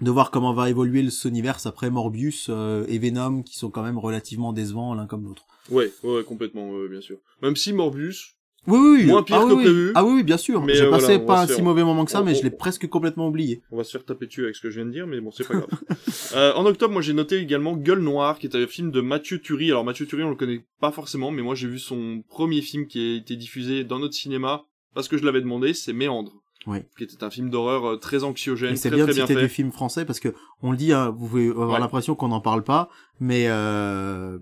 de 0.00 0.10
voir 0.10 0.32
comment 0.32 0.52
va 0.52 0.68
évoluer 0.68 1.02
le 1.02 1.10
Sonyverse 1.10 1.66
après 1.66 1.88
Morbius 1.88 2.48
euh, 2.48 2.84
et 2.88 2.98
Venom, 2.98 3.42
qui 3.42 3.56
sont 3.56 3.70
quand 3.70 3.84
même 3.84 3.98
relativement 3.98 4.52
décevants 4.52 4.92
l'un 4.94 5.06
comme 5.06 5.24
l'autre. 5.24 5.46
Ouais, 5.70 5.92
ouais, 6.02 6.24
complètement, 6.24 6.72
bien 6.90 7.00
sûr. 7.00 7.18
Même 7.42 7.54
si 7.56 7.72
Morbius, 7.72 8.33
Oui, 8.66 8.78
oui, 8.78 8.96
oui. 9.00 9.06
Moins 9.06 9.22
pire 9.22 9.40
ah, 9.42 9.46
que 9.48 9.52
oui, 9.52 9.64
prévu. 9.64 9.92
Ah 9.94 10.04
oui, 10.04 10.12
oui, 10.16 10.22
bien 10.22 10.36
sûr. 10.36 10.64
J'ai 10.68 10.82
euh, 10.82 10.90
passé 10.90 11.06
voilà, 11.18 11.24
pas 11.26 11.42
un 11.42 11.46
si 11.46 11.60
mauvais 11.62 11.84
moment 11.84 12.04
que 12.04 12.10
ça, 12.10 12.22
on- 12.22 12.24
mais 12.24 12.32
on- 12.32 12.34
je 12.34 12.42
l'ai 12.42 12.50
presque 12.50 12.86
complètement 12.88 13.28
oublié. 13.28 13.62
on 13.70 13.76
va 13.76 13.84
se 13.84 13.90
faire 13.92 14.04
taper 14.04 14.26
dessus 14.26 14.44
avec 14.44 14.56
ce 14.56 14.60
que 14.62 14.70
je 14.70 14.76
viens 14.76 14.86
de 14.86 14.90
dire, 14.92 15.06
mais 15.06 15.20
bon, 15.20 15.30
c'est 15.30 15.46
pas 15.46 15.54
grave. 15.54 15.68
Euh, 16.34 16.52
en 16.54 16.64
octobre, 16.66 16.92
moi 16.92 17.02
j'ai 17.02 17.12
noté 17.12 17.36
également 17.38 17.76
Gueule 17.76 18.00
Noire, 18.00 18.38
qui 18.38 18.46
est 18.48 18.56
un 18.56 18.66
film 18.66 18.90
de 18.90 19.00
Mathieu 19.00 19.40
Turi. 19.40 19.70
Alors 19.70 19.84
Mathieu 19.84 20.04
Turi, 20.06 20.24
on 20.24 20.30
le 20.30 20.36
connaît 20.36 20.64
pas 20.80 20.90
forcément, 20.90 21.30
mais 21.30 21.42
moi 21.42 21.54
j'ai 21.54 21.68
vu 21.68 21.78
son 21.78 22.22
premier 22.28 22.60
film 22.60 22.86
qui 22.86 22.98
a 22.98 23.16
été 23.16 23.36
diffusé 23.36 23.84
dans 23.84 23.98
notre 24.00 24.14
cinéma, 24.14 24.64
parce 24.94 25.06
que 25.06 25.16
je 25.16 25.24
l'avais 25.24 25.40
demandé, 25.40 25.74
c'est 25.74 25.92
Méandre. 25.92 26.32
Oui. 26.66 26.78
Qui 26.96 27.04
était 27.04 27.22
un 27.22 27.28
film 27.30 27.50
d'horreur 27.50 27.84
euh, 27.84 27.96
très 27.98 28.24
anxiogène, 28.24 28.72
Et 28.72 28.76
c'est 28.76 28.88
très 28.88 28.96
bien 28.96 29.04
très 29.04 29.14
bien 29.14 29.26
fait. 29.26 29.34
des 29.34 29.48
films 29.48 29.70
français 29.70 30.06
parce 30.06 30.18
que 30.18 30.30
on 30.62 30.70
le 30.70 30.78
dit, 30.78 30.92
hein, 30.94 31.10
vous 31.16 31.28
pouvez 31.28 31.48
avoir 31.50 31.72
Ouais. 31.72 31.78
l'impression 31.78 32.14
qu'on 32.14 32.28
n'en 32.28 32.40
parle 32.40 32.64
pas, 32.64 32.88
mais 33.20 33.46
euh, 33.48 34.38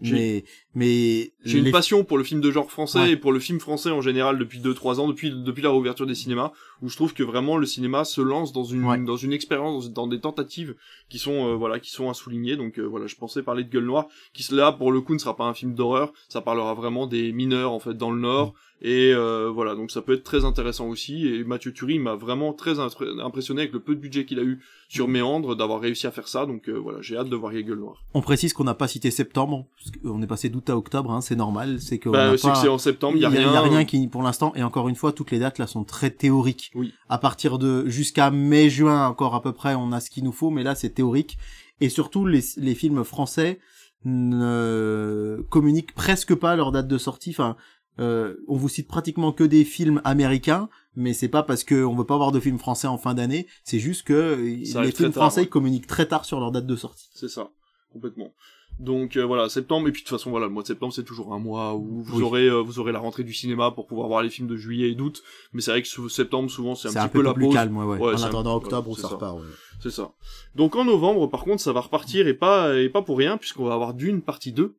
J'ai- 0.00 0.14
mais 0.14 0.44
mais 0.74 1.32
J'ai 1.44 1.58
une 1.58 1.70
passion 1.70 2.02
pour 2.04 2.18
le 2.18 2.24
film 2.24 2.40
de 2.40 2.50
genre 2.50 2.70
français 2.70 2.98
Ouais. 3.00 3.10
et 3.12 3.16
pour 3.16 3.30
le 3.32 3.38
film 3.40 3.60
français 3.60 3.90
en 3.90 4.00
général 4.00 4.38
depuis 4.38 4.58
2-3 4.60 4.98
ans, 5.00 5.06
depuis, 5.08 5.30
depuis 5.30 5.62
la 5.62 5.70
réouverture 5.70 6.06
des 6.06 6.14
cinémas, 6.14 6.50
où 6.80 6.88
je 6.88 6.96
trouve 6.96 7.14
que 7.14 7.22
vraiment 7.22 7.56
le 7.56 7.66
cinéma 7.66 8.04
se 8.04 8.20
lance 8.20 8.52
dans 8.52 8.64
une, 8.64 8.84
Ouais. 8.84 8.98
dans 8.98 9.16
une 9.16 9.32
expérience, 9.32 9.92
dans, 9.92 10.02
dans 10.02 10.08
des 10.08 10.18
tentatives 10.20 10.74
qui 11.08 11.18
sont, 11.18 11.48
euh, 11.50 11.54
voilà, 11.54 11.78
qui 11.78 11.90
sont 11.90 12.08
à 12.10 12.14
souligner. 12.14 12.56
Donc 12.56 12.78
euh, 12.78 12.82
voilà, 12.82 13.06
je 13.06 13.16
pensais 13.16 13.42
parler 13.42 13.64
de 13.64 13.70
Gueule 13.70 13.84
Noire, 13.84 14.06
qui 14.32 14.44
là 14.54 14.72
pour 14.72 14.92
le 14.92 15.00
coup 15.00 15.12
ne 15.14 15.18
sera 15.18 15.36
pas 15.36 15.44
un 15.44 15.54
film 15.54 15.74
d'horreur, 15.74 16.12
ça 16.28 16.40
parlera 16.40 16.74
vraiment 16.74 17.06
des 17.06 17.32
mineurs 17.32 17.72
en 17.72 17.78
fait 17.80 17.94
dans 17.94 18.10
le 18.10 18.20
Nord. 18.20 18.54
Et 18.84 19.12
euh, 19.14 19.48
voilà, 19.48 19.76
donc 19.76 19.92
ça 19.92 20.02
peut 20.02 20.14
être 20.14 20.24
très 20.24 20.44
intéressant 20.44 20.88
aussi. 20.88 21.28
Et 21.28 21.44
Mathieu 21.44 21.72
Turi 21.72 22.00
m'a 22.00 22.16
vraiment 22.16 22.52
très 22.52 22.80
impressionné 22.80 23.60
avec 23.62 23.72
le 23.72 23.78
peu 23.78 23.94
de 23.94 24.00
budget 24.00 24.24
qu'il 24.24 24.40
a 24.40 24.42
eu 24.42 24.60
sur 24.92 25.08
Méandre 25.08 25.56
d'avoir 25.56 25.80
réussi 25.80 26.06
à 26.06 26.10
faire 26.10 26.28
ça. 26.28 26.44
Donc 26.44 26.68
euh, 26.68 26.72
voilà, 26.78 26.98
j'ai 27.00 27.16
hâte 27.16 27.30
de 27.30 27.36
voir 27.36 27.52
Gueule 27.54 27.78
Noire. 27.78 28.02
on 28.12 28.20
précise 28.20 28.52
qu'on 28.52 28.64
n'a 28.64 28.74
pas 28.74 28.88
cité 28.88 29.10
septembre, 29.10 29.64
parce 29.76 29.90
qu'on 29.96 30.20
est 30.20 30.26
passé 30.26 30.50
d'août 30.50 30.68
à 30.68 30.76
octobre, 30.76 31.10
hein, 31.12 31.22
c'est 31.22 31.34
normal, 31.36 31.80
c'est 31.80 31.98
que 31.98 32.10
on 32.10 32.12
Bah, 32.12 32.30
pas- 32.30 32.50
que 32.52 32.58
c'est 32.58 32.68
en 32.68 32.76
septembre, 32.76 33.16
il 33.16 33.22
y 33.22 33.24
a 33.24 33.30
rien. 33.30 33.52
y 33.52 33.56
a 33.56 33.60
rien 33.62 33.84
qui 33.86 34.06
pour 34.08 34.22
l'instant 34.22 34.52
et 34.54 34.62
encore 34.62 34.88
une 34.90 34.94
fois 34.94 35.12
toutes 35.12 35.30
les 35.30 35.38
dates 35.38 35.58
là 35.58 35.66
sont 35.66 35.84
très 35.84 36.10
théoriques. 36.10 36.70
Oui. 36.74 36.92
À 37.08 37.16
partir 37.16 37.58
de 37.58 37.88
jusqu'à 37.88 38.30
mai 38.30 38.68
juin 38.68 39.06
encore 39.06 39.34
à 39.34 39.40
peu 39.40 39.52
près 39.52 39.74
on 39.74 39.92
a 39.92 40.00
ce 40.00 40.10
qu'il 40.10 40.24
nous 40.24 40.32
faut 40.32 40.50
mais 40.50 40.62
là 40.62 40.74
c'est 40.74 40.90
théorique 40.90 41.38
et 41.80 41.88
surtout 41.88 42.26
les, 42.26 42.40
les 42.58 42.74
films 42.74 43.02
français 43.02 43.60
ne 44.04 45.42
communiquent 45.48 45.94
presque 45.94 46.34
pas 46.34 46.56
leur 46.56 46.72
date 46.72 46.88
de 46.88 46.98
sortie 46.98 47.30
enfin 47.30 47.56
euh, 47.98 48.34
on 48.48 48.56
vous 48.56 48.68
cite 48.68 48.88
pratiquement 48.88 49.32
que 49.32 49.44
des 49.44 49.64
films 49.64 50.00
américains, 50.04 50.68
mais 50.96 51.12
c'est 51.12 51.28
pas 51.28 51.42
parce 51.42 51.64
que 51.64 51.84
on 51.84 51.94
veut 51.94 52.04
pas 52.06 52.14
avoir 52.14 52.32
de 52.32 52.40
films 52.40 52.58
français 52.58 52.86
en 52.88 52.98
fin 52.98 53.14
d'année, 53.14 53.46
c'est 53.64 53.78
juste 53.78 54.02
que 54.06 54.12
euh, 54.12 54.64
Ça 54.64 54.82
les 54.82 54.92
films 54.92 55.10
tard, 55.12 55.22
français 55.24 55.42
ouais. 55.42 55.46
communiquent 55.48 55.86
très 55.86 56.06
tard 56.06 56.24
sur 56.24 56.40
leur 56.40 56.50
date 56.52 56.66
de 56.66 56.76
sortie. 56.76 57.08
C'est 57.14 57.28
ça, 57.28 57.50
complètement. 57.92 58.32
Donc 58.80 59.16
euh, 59.18 59.24
voilà, 59.26 59.50
septembre 59.50 59.88
et 59.88 59.92
puis 59.92 60.00
de 60.02 60.06
toute 60.08 60.16
façon 60.16 60.30
voilà, 60.30 60.46
le 60.46 60.52
mois 60.52 60.62
de 60.62 60.66
septembre 60.68 60.94
c'est 60.94 61.04
toujours 61.04 61.34
un 61.34 61.38
mois 61.38 61.74
où 61.74 62.02
vous 62.02 62.16
Oui. 62.18 62.22
aurez 62.22 62.46
euh, 62.48 62.62
vous 62.62 62.78
aurez 62.78 62.90
la 62.90 62.98
rentrée 63.00 63.22
du 63.22 63.34
cinéma 63.34 63.70
pour 63.70 63.86
pouvoir 63.86 64.08
voir 64.08 64.22
les 64.22 64.30
films 64.30 64.48
de 64.48 64.56
juillet 64.56 64.90
et 64.90 64.94
d'août, 64.94 65.22
mais 65.52 65.60
c'est 65.60 65.70
vrai 65.72 65.82
que 65.82 65.88
sous 65.88 66.08
septembre 66.08 66.50
souvent 66.50 66.74
c'est 66.74 66.88
un 66.88 66.92
petit 66.92 66.98
un 66.98 67.08
peu, 67.08 67.18
peu 67.18 67.24
la 67.26 67.34
plus 67.34 67.44
pause. 67.44 67.54
calme, 67.54 67.76
ouais, 67.76 67.84
ouais. 67.84 67.98
Ouais, 67.98 68.14
en 68.14 68.22
un- 68.22 68.22
attendant 68.22 68.56
octobre 68.56 68.88
ouais, 68.88 68.92
où 68.94 68.96
c'est 68.96 69.02
ça 69.02 69.08
ça. 69.08 69.14
repart. 69.16 69.36
ouais. 69.36 69.42
C'est 69.82 69.90
ça. 69.90 70.12
Donc 70.54 70.74
en 70.74 70.86
novembre 70.86 71.26
par 71.28 71.44
contre 71.44 71.60
ça 71.62 71.72
va 71.74 71.82
repartir 71.82 72.26
et 72.26 72.32
pas 72.34 72.74
et 72.78 72.88
pas 72.88 73.02
pour 73.02 73.18
rien 73.18 73.36
puisqu'on 73.36 73.66
va 73.66 73.74
avoir 73.74 73.92
Dune 73.92 74.22
partie 74.22 74.52
2. 74.52 74.74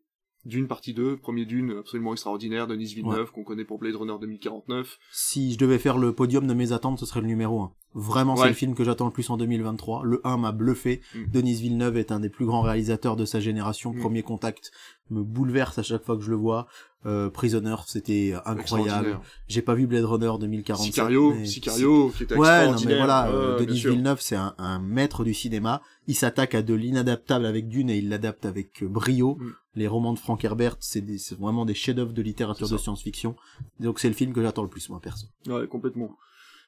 Dune 0.45 0.67
partie 0.67 0.93
2, 0.93 1.15
premier 1.17 1.45
Dune 1.45 1.75
absolument 1.79 2.11
extraordinaire, 2.11 2.67
Denis 2.67 2.93
Villeneuve 2.93 3.31
qu'on 3.31 3.43
connaît 3.43 3.63
pour 3.63 3.79
Blade 3.79 3.95
Runner 3.95 4.15
2049. 4.19 4.99
Si 5.11 5.53
je 5.53 5.57
devais 5.57 5.79
faire 5.79 5.97
le 5.97 6.13
podium 6.13 6.45
de 6.47 6.53
mes 6.53 6.73
attentes, 6.73 6.99
ce 6.99 7.05
serait 7.05 7.21
le 7.21 7.27
numéro 7.27 7.61
1. 7.61 7.71
Vraiment, 7.95 8.35
c'est 8.35 8.47
le 8.47 8.53
film 8.53 8.73
que 8.75 8.83
j'attends 8.83 9.05
le 9.05 9.11
plus 9.11 9.29
en 9.29 9.37
2023. 9.37 10.01
Le 10.03 10.19
1 10.23 10.37
m'a 10.37 10.51
bluffé. 10.51 11.01
Mm. 11.15 11.19
Denis 11.31 11.53
Villeneuve 11.53 11.97
est 11.97 12.11
un 12.11 12.19
des 12.19 12.29
plus 12.29 12.45
grands 12.45 12.61
réalisateurs 12.61 13.15
de 13.15 13.23
sa 13.23 13.39
génération. 13.39 13.93
Mm. 13.93 13.99
Premier 13.99 14.23
contact 14.23 14.71
me 15.11 15.21
bouleverse 15.21 15.77
à 15.77 15.83
chaque 15.83 16.03
fois 16.03 16.17
que 16.17 16.23
je 16.23 16.31
le 16.31 16.35
vois. 16.35 16.67
Euh, 17.05 17.29
Prisoner, 17.29 17.75
c'était 17.85 18.33
incroyable. 18.45 19.19
J'ai 19.47 19.61
pas 19.61 19.75
vu 19.75 19.87
Blade 19.87 20.05
Runner 20.05 20.31
2047. 20.39 20.85
Sicario, 20.85 21.33
mais- 21.35 21.45
Sicario 21.45 22.09
qui 22.17 22.23
était 22.23 22.35
Ouais, 22.35 22.65
non 22.67 22.77
mais 22.85 22.97
voilà, 22.97 23.27
euh, 23.29 23.59
Denis. 23.59 23.79
Villeneuve, 23.79 24.21
c'est 24.21 24.35
un, 24.37 24.55
un 24.57 24.79
maître 24.79 25.23
du 25.23 25.33
cinéma. 25.33 25.81
Il 26.07 26.15
s'attaque 26.15 26.55
à 26.55 26.61
de 26.63 26.73
l'inadaptable 26.73 27.45
avec 27.45 27.67
Dune 27.67 27.89
et 27.89 27.97
il 27.97 28.09
l'adapte 28.09 28.45
avec 28.45 28.83
brio. 28.83 29.35
Mm. 29.39 29.51
Les 29.75 29.87
romans 29.87 30.13
de 30.13 30.19
Frank 30.19 30.43
Herbert, 30.43 30.75
c'est 30.79 31.03
vraiment 31.37 31.65
des 31.65 31.73
chefs-d'œuvre 31.73 32.13
de 32.13 32.21
littérature 32.21 32.69
de 32.69 32.77
science-fiction. 32.77 33.35
Donc 33.79 33.99
c'est 33.99 34.09
le 34.09 34.13
film 34.13 34.33
que 34.33 34.41
j'attends 34.41 34.63
le 34.63 34.69
plus, 34.69 34.89
moi, 34.89 34.99
perso. 34.99 35.27
Ouais, 35.47 35.67
complètement. 35.67 36.15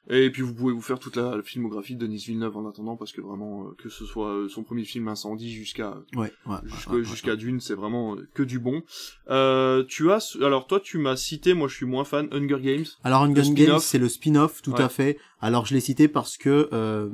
Et 0.08 0.30
puis 0.30 0.42
vous 0.42 0.54
pouvez 0.54 0.72
vous 0.72 0.80
faire 0.80 1.00
toute 1.00 1.16
la 1.16 1.42
filmographie 1.42 1.96
de 1.96 2.06
Denis 2.06 2.22
Villeneuve 2.26 2.56
en 2.56 2.68
attendant 2.68 2.96
parce 2.96 3.10
que 3.12 3.20
vraiment 3.20 3.64
euh, 3.64 3.70
que 3.76 3.88
ce 3.88 4.04
soit 4.04 4.28
euh, 4.28 4.48
son 4.48 4.62
premier 4.62 4.84
film 4.84 5.08
Incendie 5.08 5.52
jusqu'à 5.52 5.98
Ouais, 6.14 6.32
ouais. 6.46 7.02
jusqu'à 7.02 7.32
ouais. 7.32 7.36
Dune, 7.36 7.58
c'est 7.58 7.74
vraiment 7.74 8.14
euh, 8.14 8.28
que 8.32 8.44
du 8.44 8.60
bon. 8.60 8.84
Euh, 9.30 9.82
tu 9.88 10.12
as 10.12 10.36
alors 10.40 10.68
toi 10.68 10.78
tu 10.78 10.98
m'as 10.98 11.16
cité, 11.16 11.54
moi 11.54 11.66
je 11.66 11.74
suis 11.74 11.86
moins 11.86 12.04
fan 12.04 12.28
Hunger 12.30 12.60
Games. 12.60 12.84
Alors 13.02 13.22
Hunger 13.22 13.50
Games, 13.52 13.80
c'est 13.80 13.98
le 13.98 14.08
spin-off, 14.08 14.62
tout 14.62 14.74
à 14.76 14.88
fait. 14.88 15.18
Alors 15.40 15.66
je 15.66 15.74
l'ai 15.74 15.80
cité 15.80 16.08
parce 16.08 16.36
que 16.38 16.68
euh, 16.72 17.10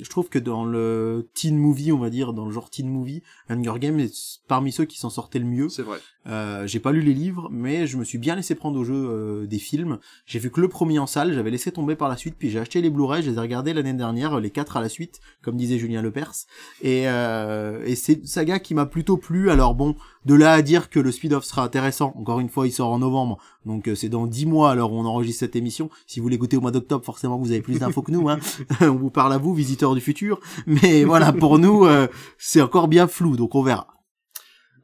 je 0.00 0.08
trouve 0.10 0.28
que 0.28 0.38
dans 0.38 0.64
le 0.64 1.28
teen 1.34 1.56
movie, 1.56 1.90
on 1.90 1.98
va 1.98 2.10
dire, 2.10 2.32
dans 2.32 2.44
le 2.44 2.52
genre 2.52 2.68
teen 2.68 2.88
movie, 2.88 3.22
Hunger 3.48 3.78
Games 3.78 3.98
est 3.98 4.40
parmi 4.46 4.72
ceux 4.72 4.84
qui 4.84 4.98
s'en 4.98 5.10
sortaient 5.10 5.38
le 5.38 5.46
mieux. 5.46 5.68
C'est 5.68 5.82
vrai. 5.82 5.98
Euh, 6.28 6.66
j'ai 6.66 6.80
pas 6.80 6.92
lu 6.92 7.00
les 7.00 7.14
livres, 7.14 7.48
mais 7.50 7.86
je 7.86 7.96
me 7.96 8.04
suis 8.04 8.18
bien 8.18 8.34
laissé 8.34 8.54
prendre 8.54 8.78
au 8.78 8.84
jeu 8.84 8.94
euh, 8.94 9.46
des 9.46 9.58
films. 9.58 9.98
J'ai 10.26 10.38
vu 10.38 10.50
que 10.50 10.60
le 10.60 10.68
premier 10.68 10.98
en 10.98 11.06
salle, 11.06 11.32
j'avais 11.32 11.50
laissé 11.50 11.70
tomber 11.70 11.94
par 11.94 12.08
la 12.08 12.16
suite, 12.16 12.34
puis 12.38 12.50
j'ai 12.50 12.58
acheté 12.58 12.80
les 12.80 12.90
Blu-ray, 12.90 13.22
je 13.22 13.30
les 13.30 13.36
ai 13.36 13.40
regardés 13.40 13.72
l'année 13.72 13.92
dernière, 13.94 14.38
les 14.40 14.50
quatre 14.50 14.76
à 14.76 14.80
la 14.80 14.88
suite, 14.88 15.20
comme 15.42 15.56
disait 15.56 15.78
Julien 15.78 16.02
Lepers. 16.02 16.46
Et, 16.82 17.08
euh, 17.08 17.82
et 17.86 17.94
c'est 17.94 18.14
une 18.14 18.26
saga 18.26 18.58
qui 18.58 18.74
m'a 18.74 18.86
plutôt 18.86 19.16
plu. 19.16 19.50
Alors 19.50 19.74
bon, 19.74 19.94
de 20.26 20.34
là 20.34 20.52
à 20.52 20.62
dire 20.62 20.90
que 20.90 20.98
le 20.98 21.12
speed-off 21.12 21.44
sera 21.44 21.62
intéressant, 21.62 22.12
encore 22.16 22.40
une 22.40 22.48
fois, 22.48 22.66
il 22.66 22.72
sort 22.72 22.90
en 22.90 22.98
novembre, 22.98 23.38
donc 23.64 23.88
euh, 23.88 23.94
c'est 23.94 24.08
dans 24.08 24.26
dix 24.26 24.44
mois 24.44 24.72
alors 24.72 24.92
on 24.92 25.04
enregistre 25.04 25.40
cette 25.40 25.54
émission. 25.56 25.88
Si 26.06 26.18
vous 26.18 26.28
l'écoutez 26.28 26.56
au 26.56 26.60
mois 26.60 26.72
d'octobre, 26.72 27.04
forcément 27.04 27.38
vous 27.38 27.52
avez 27.52 27.62
plus 27.62 27.78
d'infos 27.78 28.02
que 28.02 28.10
nous. 28.10 28.28
Hein. 28.28 28.40
on 28.80 28.96
vous 28.96 29.10
parle 29.10 29.32
à 29.32 29.38
vous, 29.38 29.54
visiteurs 29.54 29.94
du 29.94 30.00
futur. 30.00 30.40
Mais 30.66 31.04
voilà, 31.04 31.32
pour 31.32 31.60
nous, 31.60 31.86
euh, 31.86 32.08
c'est 32.38 32.60
encore 32.60 32.88
bien 32.88 33.06
flou, 33.06 33.36
donc 33.36 33.54
on 33.54 33.62
verra. 33.62 33.86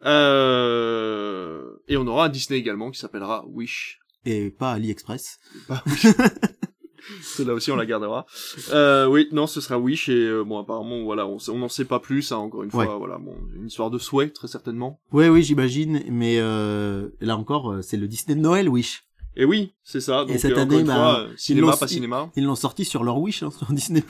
Euh... 0.04 1.72
Et 1.88 1.96
on 1.96 2.06
aura 2.06 2.26
un 2.26 2.28
Disney 2.28 2.58
également 2.58 2.92
qui 2.92 3.00
s'appellera 3.00 3.44
Wish. 3.48 3.98
Et 4.24 4.50
pas 4.50 4.72
AliExpress. 4.72 5.40
Wish. 5.86 6.06
Celle-là 7.22 7.54
aussi 7.54 7.70
on 7.70 7.76
la 7.76 7.86
gardera. 7.86 8.26
Euh, 8.72 9.06
oui, 9.06 9.28
non, 9.32 9.46
ce 9.46 9.60
sera 9.60 9.78
Wish 9.78 10.08
et 10.08 10.12
euh, 10.26 10.44
bon 10.44 10.58
apparemment 10.58 11.02
voilà, 11.04 11.26
on 11.26 11.58
n'en 11.58 11.68
sait 11.68 11.84
pas 11.84 12.00
plus. 12.00 12.32
hein, 12.32 12.36
encore 12.36 12.62
une 12.62 12.70
fois, 12.70 12.86
Ouais. 12.86 12.98
voilà, 12.98 13.18
bon, 13.18 13.34
une 13.54 13.66
histoire 13.66 13.90
de 13.90 13.98
souhait 13.98 14.30
très 14.30 14.48
certainement. 14.48 15.00
Oui, 15.12 15.28
oui, 15.28 15.42
j'imagine, 15.42 16.02
mais 16.08 16.36
euh, 16.38 17.08
là 17.20 17.36
encore, 17.36 17.72
euh, 17.72 17.82
c'est 17.82 17.96
le 17.96 18.08
Disney 18.08 18.36
de 18.36 18.40
Noël, 18.40 18.68
Wish. 18.68 19.04
Et 19.34 19.46
oui, 19.46 19.72
c'est 19.82 20.00
ça. 20.02 20.26
Donc 20.26 20.38
cette 20.38 20.52
euh, 20.58 20.60
année, 20.60 20.84
bah, 20.84 20.94
fois, 20.94 21.26
cinéma, 21.38 21.74
pas 21.76 21.88
cinéma. 21.88 22.30
Ils 22.36 22.44
l'ont 22.44 22.54
sorti 22.54 22.84
sur 22.84 23.02
leur 23.02 23.18
Wish, 23.18 23.42
hein, 23.42 23.50
sur 23.50 23.66
Disney+. 23.72 24.02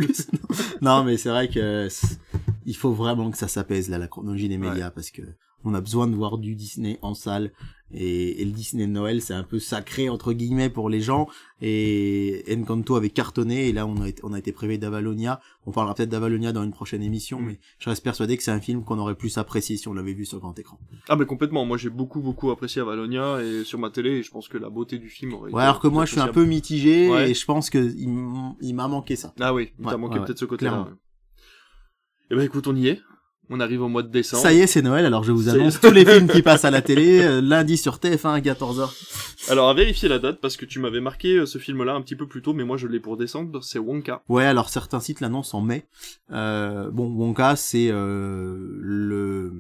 non, 0.80 1.05
mais 1.05 1.16
c'est 1.16 1.28
vrai 1.28 1.49
que 1.49 1.88
il 2.66 2.76
faut 2.76 2.93
vraiment 2.93 3.30
que 3.30 3.38
ça 3.38 3.49
s'appèse, 3.49 3.88
là, 3.88 3.99
la 3.99 4.09
chronologie 4.09 4.49
des 4.49 4.59
médias, 4.59 4.90
parce 4.90 5.11
que 5.11 5.22
on 5.65 5.75
a 5.75 5.81
besoin 5.81 6.07
de 6.07 6.15
voir 6.15 6.39
du 6.39 6.55
Disney 6.55 6.99
en 7.03 7.15
salle, 7.15 7.53
et, 7.95 8.41
et 8.41 8.45
le 8.47 8.53
Disney 8.53 8.87
de 8.87 8.91
Noël, 8.93 9.21
c'est 9.21 9.35
un 9.35 9.43
peu 9.43 9.59
sacré, 9.59 10.09
entre 10.09 10.33
guillemets, 10.33 10.71
pour 10.71 10.89
les 10.89 11.01
gens, 11.03 11.29
et 11.61 12.43
Encanto 12.51 12.97
avait 12.97 13.11
cartonné, 13.11 13.69
et 13.69 13.73
là, 13.73 13.87
on 13.87 14.01
a 14.01 14.09
été, 14.09 14.21
on 14.25 14.33
a 14.33 14.39
été 14.39 14.51
privé 14.51 14.79
d'Avalonia. 14.79 15.41
On 15.67 15.73
parlera 15.73 15.95
peut-être 15.95 16.09
d'Avalonia 16.09 16.53
dans 16.53 16.63
une 16.65 16.73
prochaine 16.73 17.03
émission, 17.03 17.39
Mm. 17.41 17.47
mais 17.47 17.61
je 17.79 17.91
reste 17.91 18.03
persuadé 18.03 18.37
que 18.37 18.43
c'est 18.43 18.51
un 18.51 18.61
film 18.61 18.83
qu'on 18.85 18.99
aurait 18.99 19.15
plus 19.15 19.37
apprécié 19.39 19.77
si 19.77 19.89
on 19.89 19.93
l'avait 19.95 20.15
vu 20.15 20.25
sur 20.25 20.41
grand 20.41 20.59
écran. 20.59 20.79
Ah 21.09 21.17
mais 21.17 21.27
complètement. 21.27 21.65
Moi 21.67 21.77
j'ai 21.77 21.91
beaucoup 21.91 22.21
beaucoup 22.21 22.51
apprécié 22.51 22.81
Avalonia 22.81 23.43
et 23.43 23.63
sur 23.65 23.79
ma 23.79 23.91
télé 23.91 24.11
et 24.11 24.23
je 24.23 24.31
pense 24.31 24.49
que 24.49 24.57
la 24.59 24.71
beauté 24.71 24.99
du 24.99 25.09
film 25.11 25.35
aurait. 25.35 25.51
été 25.51 25.57
Ouais, 25.57 25.63
alors 25.63 25.79
que 25.81 25.89
moi, 25.89 26.05
je 26.07 26.13
suis 26.13 26.21
un 26.21 26.29
peu 26.29 26.45
mitigé, 26.47 27.11
Ouais. 27.11 27.31
et 27.31 27.35
je 27.35 27.45
pense 27.45 27.69
que 27.71 27.93
il 27.97 28.75
m'a 28.75 28.89
manqué 28.89 29.17
ça. 29.17 29.35
Ah 29.39 29.53
oui, 29.53 29.71
il 29.79 29.85
Ouais, 29.85 29.91
t'a 29.93 29.99
manqué 29.99 30.19
ouais, 30.19 30.25
peut-être 30.25 30.39
ce 30.39 30.45
côté-là. 30.47 30.89
Eh 32.31 32.35
ben 32.35 32.43
écoute, 32.43 32.67
on 32.67 32.75
y 32.75 32.89
est. 32.89 33.01
On 33.55 33.61
arrive 33.61 33.82
au 33.82 33.88
mois 33.88 34.03
de 34.03 34.09
décembre. 34.09 34.42
Ça 34.42 34.55
y 34.55 34.61
est, 34.61 34.66
c'est 34.66 34.80
Noël, 34.80 35.05
alors 35.05 35.24
je 35.24 35.30
vous 35.30 35.50
annonce 35.50 35.78
tous 35.78 35.90
les 35.90 36.07
films 36.07 36.26
qui 36.26 36.40
passent 36.40 36.64
à 36.64 36.70
la 36.70 36.80
télé, 36.80 37.20
euh, 37.20 37.42
lundi 37.42 37.76
sur 37.76 37.96
TF1 37.96 38.32
à 38.32 38.40
14h. 38.40 38.88
Alors 39.50 39.68
à 39.68 39.74
vérifier 39.74 40.09
la 40.09 40.18
date 40.18 40.38
parce 40.40 40.57
que 40.57 40.64
tu 40.64 40.78
m'avais 40.78 41.00
marqué 41.00 41.34
euh, 41.34 41.44
ce 41.44 41.59
film-là 41.59 41.92
un 41.92 42.00
petit 42.00 42.16
peu 42.16 42.26
plus 42.26 42.40
tôt, 42.40 42.55
mais 42.55 42.64
moi 42.64 42.78
je 42.78 42.86
l'ai 42.86 42.98
pour 42.98 43.18
décembre. 43.18 43.62
C'est 43.62 43.78
Wonka. 43.78 44.22
Ouais, 44.30 44.46
alors 44.46 44.70
certains 44.70 45.00
sites 45.00 45.20
l'annoncent 45.20 45.59
en 45.59 45.61
mai. 45.61 45.84
Euh, 46.30 46.90
bon, 46.90 47.09
Wonka, 47.09 47.57
c'est 47.57 47.88
euh, 47.90 48.57
le... 48.80 49.53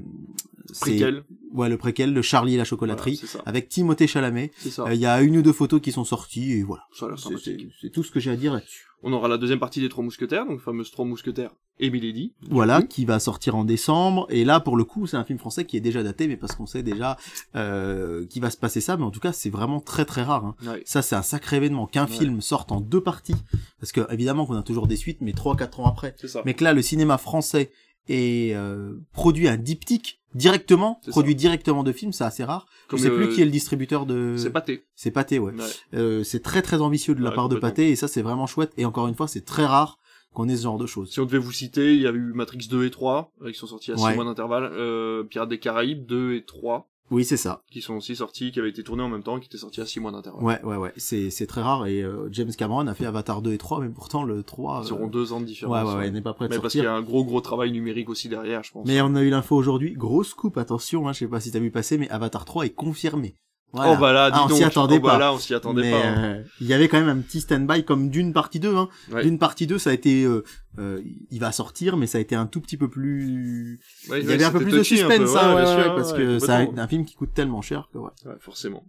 Préquel. 0.80 1.24
Ouais, 1.52 1.68
le 1.68 1.76
préquel 1.76 2.14
de 2.14 2.22
Charlie 2.22 2.54
et 2.54 2.56
la 2.58 2.64
chocolaterie, 2.64 3.20
Voilà, 3.22 3.42
avec 3.46 3.68
Timothée 3.68 4.06
Chalamet. 4.06 4.50
Euh, 4.78 4.94
Il 4.94 5.00
y 5.00 5.06
a 5.06 5.20
une 5.22 5.36
ou 5.36 5.42
deux 5.42 5.52
photos 5.52 5.80
qui 5.80 5.92
sont 5.92 6.04
sorties, 6.04 6.52
et 6.52 6.62
voilà. 6.62 6.82
C'est- 6.92 7.90
tout 7.90 8.02
ce 8.02 8.10
que 8.10 8.20
j'ai 8.20 8.30
à 8.30 8.36
dire 8.36 8.52
là-dessus. 8.54 8.86
On 9.04 9.12
aura 9.12 9.26
la 9.26 9.36
deuxième 9.36 9.58
partie 9.58 9.80
des 9.80 9.88
Trois 9.88 10.04
Mousquetaires, 10.04 10.46
donc 10.46 10.60
fameuse 10.60 10.90
Trois 10.92 11.04
Mousquetaires 11.04 11.50
et 11.80 11.90
Milady. 11.90 12.34
Voilà, 12.48 12.82
qui 12.82 13.04
va 13.04 13.18
sortir 13.18 13.56
en 13.56 13.64
décembre. 13.64 14.26
Et 14.30 14.44
là, 14.44 14.60
pour 14.60 14.76
le 14.76 14.84
coup, 14.84 15.08
c'est 15.08 15.16
un 15.16 15.24
film 15.24 15.40
français 15.40 15.64
qui 15.64 15.76
est 15.76 15.80
déjà 15.80 16.04
daté, 16.04 16.28
mais 16.28 16.36
parce 16.36 16.54
qu'on 16.54 16.66
sait 16.66 16.84
déjà 16.84 17.16
euh, 17.56 18.24
qu'il 18.26 18.40
va 18.42 18.50
se 18.50 18.56
passer 18.56 18.80
ça. 18.80 18.96
Mais 18.96 19.02
en 19.02 19.10
tout 19.10 19.18
cas, 19.18 19.32
c'est 19.32 19.50
vraiment 19.50 19.80
très 19.80 20.04
très 20.04 20.22
rare. 20.22 20.44
Hein. 20.44 20.54
Ouais. 20.64 20.82
Ça, 20.84 21.02
c'est 21.02 21.16
un 21.16 21.22
sacré 21.22 21.56
événement 21.56 21.86
qu'un 21.88 22.06
Ouais. 22.06 22.12
film 22.12 22.40
sorte 22.40 22.70
en 22.70 22.80
deux 22.80 23.00
parties. 23.00 23.34
Parce 23.80 23.90
que, 23.90 24.00
évidemment, 24.12 24.46
qu'on 24.46 24.54
a 24.56 24.62
toujours 24.62 24.86
des 24.86 24.96
suites, 24.96 25.18
mais 25.20 25.32
trois, 25.32 25.56
quatre 25.56 25.80
ans 25.80 25.86
après. 25.86 26.14
C'est 26.18 26.28
ça. 26.28 26.42
Mais 26.44 26.54
que 26.54 26.62
là, 26.62 26.72
le 26.72 26.82
cinéma 26.82 27.18
français 27.18 27.72
est 28.08 28.54
euh, 28.54 28.94
produit 29.12 29.48
un 29.48 29.56
diptyque 29.56 30.20
directement, 30.34 31.00
produit 31.08 31.34
directement 31.34 31.82
de 31.82 31.92
films, 31.92 32.12
c'est 32.12 32.24
assez 32.24 32.44
rare. 32.44 32.66
Comme 32.88 32.98
Je 32.98 33.04
sais 33.04 33.10
plus 33.10 33.28
qui 33.30 33.42
est 33.42 33.44
le 33.44 33.50
distributeur 33.50 34.06
de. 34.06 34.34
C'est 34.36 34.50
pâté. 34.50 34.84
C'est 34.94 35.10
Pathé, 35.10 35.38
ouais. 35.38 35.52
Ouais. 35.52 35.64
Euh, 35.94 36.24
c'est 36.24 36.40
très 36.42 36.62
très 36.62 36.80
ambitieux 36.80 37.14
de 37.14 37.22
la 37.22 37.30
part 37.32 37.48
de. 37.48 37.56
Pathé, 37.56 37.90
et 37.90 37.96
ça, 37.96 38.08
c'est 38.08 38.22
vraiment 38.22 38.46
chouette. 38.46 38.72
Et 38.76 38.84
encore 38.84 39.08
une 39.08 39.14
fois, 39.14 39.28
c'est 39.28 39.44
très 39.44 39.64
rare 39.66 39.98
qu'on 40.32 40.48
ait 40.48 40.56
ce 40.56 40.62
genre 40.62 40.78
de 40.78 40.86
choses. 40.86 41.10
Si 41.12 41.20
on 41.20 41.26
devait 41.26 41.38
vous 41.38 41.52
citer, 41.52 41.92
il 41.94 42.00
y 42.00 42.06
a 42.06 42.10
eu 42.10 42.32
Matrix 42.34 42.66
2 42.70 42.84
et 42.86 42.90
3, 42.90 43.32
euh, 43.42 43.50
qui 43.52 43.58
sont 43.58 43.66
sortis 43.66 43.92
à 43.92 43.96
6 43.96 44.02
Ouais. 44.04 44.14
mois 44.14 44.24
d'intervalle. 44.24 44.64
Euh, 44.72 45.24
Pirates 45.24 45.50
des 45.50 45.58
Caraïbes 45.58 46.06
2 46.06 46.32
et 46.34 46.44
3, 46.44 46.88
Oui, 47.12 47.24
c'est 47.24 47.36
ça. 47.36 47.62
qui 47.70 47.82
sont 47.82 47.94
aussi 47.94 48.16
sortis, 48.16 48.50
qui 48.50 48.58
avaient 48.58 48.70
été 48.70 48.82
tournés 48.82 49.02
en 49.02 49.08
même 49.08 49.22
temps, 49.22 49.38
qui 49.38 49.46
étaient 49.46 49.58
sortis 49.58 49.82
à 49.82 49.86
6 49.86 50.00
mois 50.00 50.10
d'intervalle. 50.12 50.42
Ouais, 50.42 50.62
ouais, 50.64 50.76
ouais. 50.76 50.92
C'est, 50.96 51.30
c'est 51.30 51.46
très 51.46 51.60
rare. 51.60 51.86
Et 51.86 52.02
euh, 52.02 52.28
James 52.32 52.50
Cameron 52.56 52.86
a 52.86 52.94
fait 52.94 53.04
Avatar 53.06 53.42
2 53.42 53.52
et 53.52 53.58
3, 53.58 53.80
mais 53.80 53.90
pourtant 53.90 54.24
le 54.24 54.42
3... 54.42 54.84
Ils 54.86 54.92
euh, 54.92 54.94
auront 54.96 55.06
deux 55.08 55.32
ans 55.32 55.40
de 55.40 55.44
différence. 55.44 55.84
ouais, 55.86 55.92
ouais, 55.92 55.98
ouais. 55.98 56.10
n'est 56.10 56.22
pas 56.22 56.32
prêt 56.32 56.48
de 56.48 56.54
Mais 56.54 56.58
parce 56.58 56.72
qu'il 56.72 56.80
y 56.80 56.84
sortir. 56.84 56.96
a 56.96 56.98
un 56.98 57.02
gros 57.02 57.24
gros 57.24 57.40
travail 57.42 57.70
numérique 57.70 58.08
aussi 58.08 58.28
derrière, 58.28 58.62
je 58.62 58.72
pense. 58.72 58.86
Mais 58.86 59.00
on 59.02 59.14
a 59.14 59.22
eu 59.22 59.30
l'info 59.30 59.56
aujourd'hui. 59.56 59.92
Grosse 59.92 60.32
coupe, 60.34 60.56
attention, 60.56 61.06
hein, 61.06 61.12
je 61.12 61.20
sais 61.20 61.28
pas 61.28 61.40
si 61.40 61.52
t'as 61.52 61.58
vu 61.58 61.70
passer, 61.70 61.98
mais 61.98 62.08
Avatar 62.08 62.44
3 62.44 62.64
est 62.64 62.70
confirmé. 62.70 63.34
Voilà. 63.72 63.92
Oh 63.92 63.96
bah 64.00 64.12
là, 64.12 64.30
dis 64.30 64.38
Ah, 64.38 64.46
on 64.50 64.54
s'y 64.54 64.64
attendait 64.64 64.96
oh 64.98 65.00
bah 65.00 65.12
pas. 65.12 65.18
là, 65.18 65.32
on 65.32 65.38
s'y 65.38 65.54
attendait 65.54 65.82
mais 65.82 65.90
pas. 65.92 66.06
hein. 66.06 66.24
euh, 66.24 66.42
il 66.60 66.66
y 66.66 66.74
avait 66.74 66.88
quand 66.88 67.00
même 67.00 67.08
un 67.08 67.20
petit 67.20 67.40
stand-by 67.40 67.84
comme 67.84 68.10
d'une 68.10 68.32
partie 68.32 68.60
2. 68.60 68.76
Hein. 68.76 68.88
Ouais. 69.10 69.22
D'une 69.22 69.38
partie 69.38 69.66
2, 69.66 69.78
ça 69.78 69.90
a 69.90 69.92
été... 69.94 70.24
euh, 70.24 70.44
euh, 70.78 71.00
il 71.30 71.40
va 71.40 71.52
sortir, 71.52 71.96
mais 71.96 72.06
ça 72.06 72.18
a 72.18 72.20
été 72.20 72.34
un 72.34 72.46
tout 72.46 72.60
petit 72.60 72.76
peu 72.76 72.88
plus... 72.88 73.80
Ouais, 74.10 74.20
Il 74.20 74.24
y 74.24 74.28
ouais, 74.28 74.34
avait 74.34 74.44
un 74.44 74.52
peu 74.52 74.60
plus 74.60 74.72
de 74.72 74.82
suspense, 74.82 75.32
peu, 75.32 75.38
hein, 75.38 75.92
parce 75.96 76.12
que 76.12 76.38
c'est 76.38 76.50
un, 76.50 76.88
film 76.88 77.04
qui 77.04 77.14
coûte 77.14 77.32
tellement 77.34 77.62
cher 77.62 77.88
que 77.92 77.98
ouais. 77.98 78.10
Ouais, 78.26 78.34
forcément. 78.40 78.84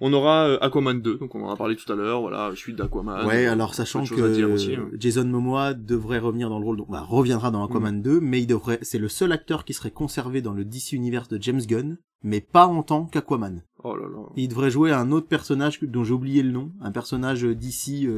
On 0.00 0.12
aura 0.12 0.48
euh, 0.48 0.58
Aquaman 0.60 1.00
2, 1.00 1.18
donc 1.18 1.34
on 1.36 1.44
en 1.44 1.50
a 1.52 1.56
parlé 1.56 1.76
tout 1.76 1.90
à 1.92 1.94
l'heure, 1.94 2.20
voilà, 2.20 2.50
suite 2.56 2.76
d'Aquaman. 2.76 3.26
Ouais, 3.26 3.46
alors 3.46 3.74
sachant 3.74 4.02
aussi, 4.02 4.12
que 4.14 4.76
hein. 4.76 4.90
Jason 4.98 5.24
Momoa 5.24 5.72
devrait 5.72 6.18
revenir 6.18 6.50
dans 6.50 6.58
le 6.58 6.64
rôle, 6.64 6.76
donc 6.78 6.90
bah, 6.90 7.00
reviendra 7.00 7.52
dans 7.52 7.64
Aquaman 7.64 8.02
2, 8.02 8.20
mais 8.20 8.40
il 8.42 8.46
devrait, 8.46 8.80
c'est 8.82 8.98
le 8.98 9.08
seul 9.08 9.30
acteur 9.30 9.64
qui 9.64 9.72
serait 9.72 9.92
conservé 9.92 10.42
dans 10.42 10.52
le 10.52 10.64
DC 10.64 10.92
Universe 10.92 11.28
de 11.28 11.40
James 11.40 11.60
Gunn, 11.60 11.98
mais 12.24 12.40
pas 12.40 12.66
en 12.66 12.82
tant 12.82 13.04
qu'Aquaman. 13.06 13.62
Oh 13.84 13.94
là 13.94 14.08
là. 14.08 14.26
Il 14.34 14.48
devrait 14.48 14.70
jouer 14.70 14.92
un 14.92 15.12
autre 15.12 15.28
personnage 15.28 15.78
dont 15.82 16.04
j'ai 16.04 16.14
oublié 16.14 16.42
le 16.42 16.50
nom, 16.50 16.72
un 16.80 16.90
personnage 16.90 17.44
d'ici 17.44 18.08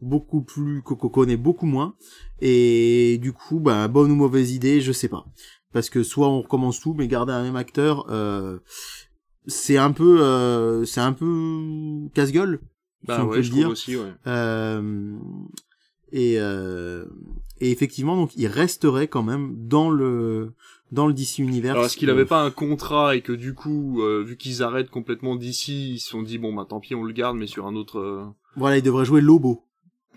beaucoup 0.00 0.42
plus 0.42 0.82
qu'on 0.82 0.96
connaît 0.96 1.36
beaucoup 1.36 1.66
moins, 1.66 1.94
et 2.40 3.18
du 3.20 3.32
coup, 3.32 3.60
bah 3.60 3.86
bonne 3.86 4.10
ou 4.10 4.14
mauvaise 4.16 4.52
idée, 4.52 4.80
je 4.80 4.92
sais 4.92 5.08
pas, 5.08 5.26
parce 5.72 5.90
que 5.90 6.02
soit 6.02 6.28
on 6.28 6.40
recommence 6.40 6.80
tout, 6.80 6.94
mais 6.94 7.06
garder 7.06 7.34
un 7.34 7.42
même 7.42 7.56
acteur. 7.56 8.06
Euh, 8.08 8.58
c'est 9.46 9.76
un 9.76 9.92
peu, 9.92 10.22
euh, 10.22 10.84
c'est 10.84 11.00
un 11.00 11.12
peu 11.12 12.08
casse-gueule. 12.14 12.60
Bah 13.06 13.16
si 13.16 13.20
on 13.20 13.28
ouais, 13.28 13.36
peut 13.36 13.42
je 13.42 13.50
dire. 13.50 13.68
aussi, 13.68 13.96
ouais. 13.96 14.12
Euh, 14.26 15.18
et, 16.12 16.36
euh, 16.38 17.04
et 17.60 17.70
effectivement, 17.70 18.16
donc, 18.16 18.34
il 18.36 18.46
resterait 18.46 19.08
quand 19.08 19.22
même 19.22 19.54
dans 19.68 19.90
le 19.90 20.54
dans 20.94 21.06
le 21.06 21.12
DC 21.12 21.38
Universe. 21.40 21.74
Alors 21.74 21.84
est-ce 21.86 21.96
qu'il 21.96 22.08
avait 22.10 22.24
pas 22.24 22.40
un 22.42 22.50
contrat 22.50 23.16
et 23.16 23.20
que 23.20 23.32
du 23.32 23.52
coup, 23.54 24.00
euh, 24.02 24.22
vu 24.24 24.36
qu'ils 24.36 24.62
arrêtent 24.62 24.90
complètement 24.90 25.36
d'ici, 25.36 25.94
ils 25.94 25.98
se 26.00 26.08
sont 26.10 26.22
dit 26.22 26.38
bon 26.38 26.54
bah 26.54 26.66
tant 26.68 26.80
pis 26.80 26.94
on 26.94 27.02
le 27.02 27.12
garde 27.12 27.36
mais 27.36 27.46
sur 27.46 27.66
un 27.66 27.74
autre. 27.74 27.98
euh, 27.98 28.24
Voilà, 28.56 28.78
il 28.78 28.82
devrait 28.82 29.04
jouer 29.04 29.20
Lobo. 29.20 29.62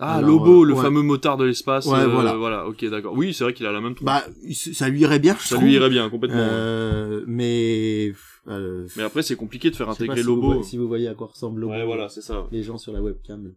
Ah 0.00 0.14
Alors, 0.14 0.30
Lobo, 0.30 0.62
euh, 0.62 0.66
le 0.66 0.74
ouais. 0.74 0.82
fameux 0.82 1.02
motard 1.02 1.36
de 1.36 1.44
l'espace. 1.44 1.86
Ouais, 1.86 1.98
euh, 1.98 2.06
voilà. 2.36 2.68
ok 2.68 2.84
d'accord. 2.88 3.14
Oui 3.16 3.34
c'est 3.34 3.42
vrai 3.44 3.52
qu'il 3.52 3.66
a 3.66 3.72
la 3.72 3.80
même. 3.80 3.94
tronche. 3.96 4.06
Bah, 4.06 4.22
ça 4.54 4.88
lui 4.88 5.00
irait 5.00 5.18
bien, 5.18 5.36
je 5.40 5.46
ça 5.48 5.56
trouve. 5.56 5.66
lui 5.66 5.74
irait 5.74 5.90
bien 5.90 6.08
complètement. 6.08 6.38
Euh, 6.40 7.24
mais 7.26 8.12
euh, 8.46 8.86
Mais 8.96 9.02
après 9.02 9.22
c'est 9.22 9.34
compliqué 9.36 9.70
de 9.70 9.76
faire 9.76 9.90
intégrer 9.90 10.18
si 10.18 10.22
vous 10.22 10.34
Lobo. 10.36 10.46
voyez- 10.46 10.62
si 10.62 10.76
vous 10.78 10.86
voyez 10.86 11.08
à 11.08 11.14
quoi 11.14 11.26
ressemble 11.26 11.60
Lobo. 11.60 11.72
Ouais 11.72 11.84
voilà 11.84 12.08
c'est 12.08 12.22
ça. 12.22 12.46
Les 12.52 12.62
gens 12.62 12.78
sur 12.78 12.92
la 12.92 13.02
webcam. 13.02 13.52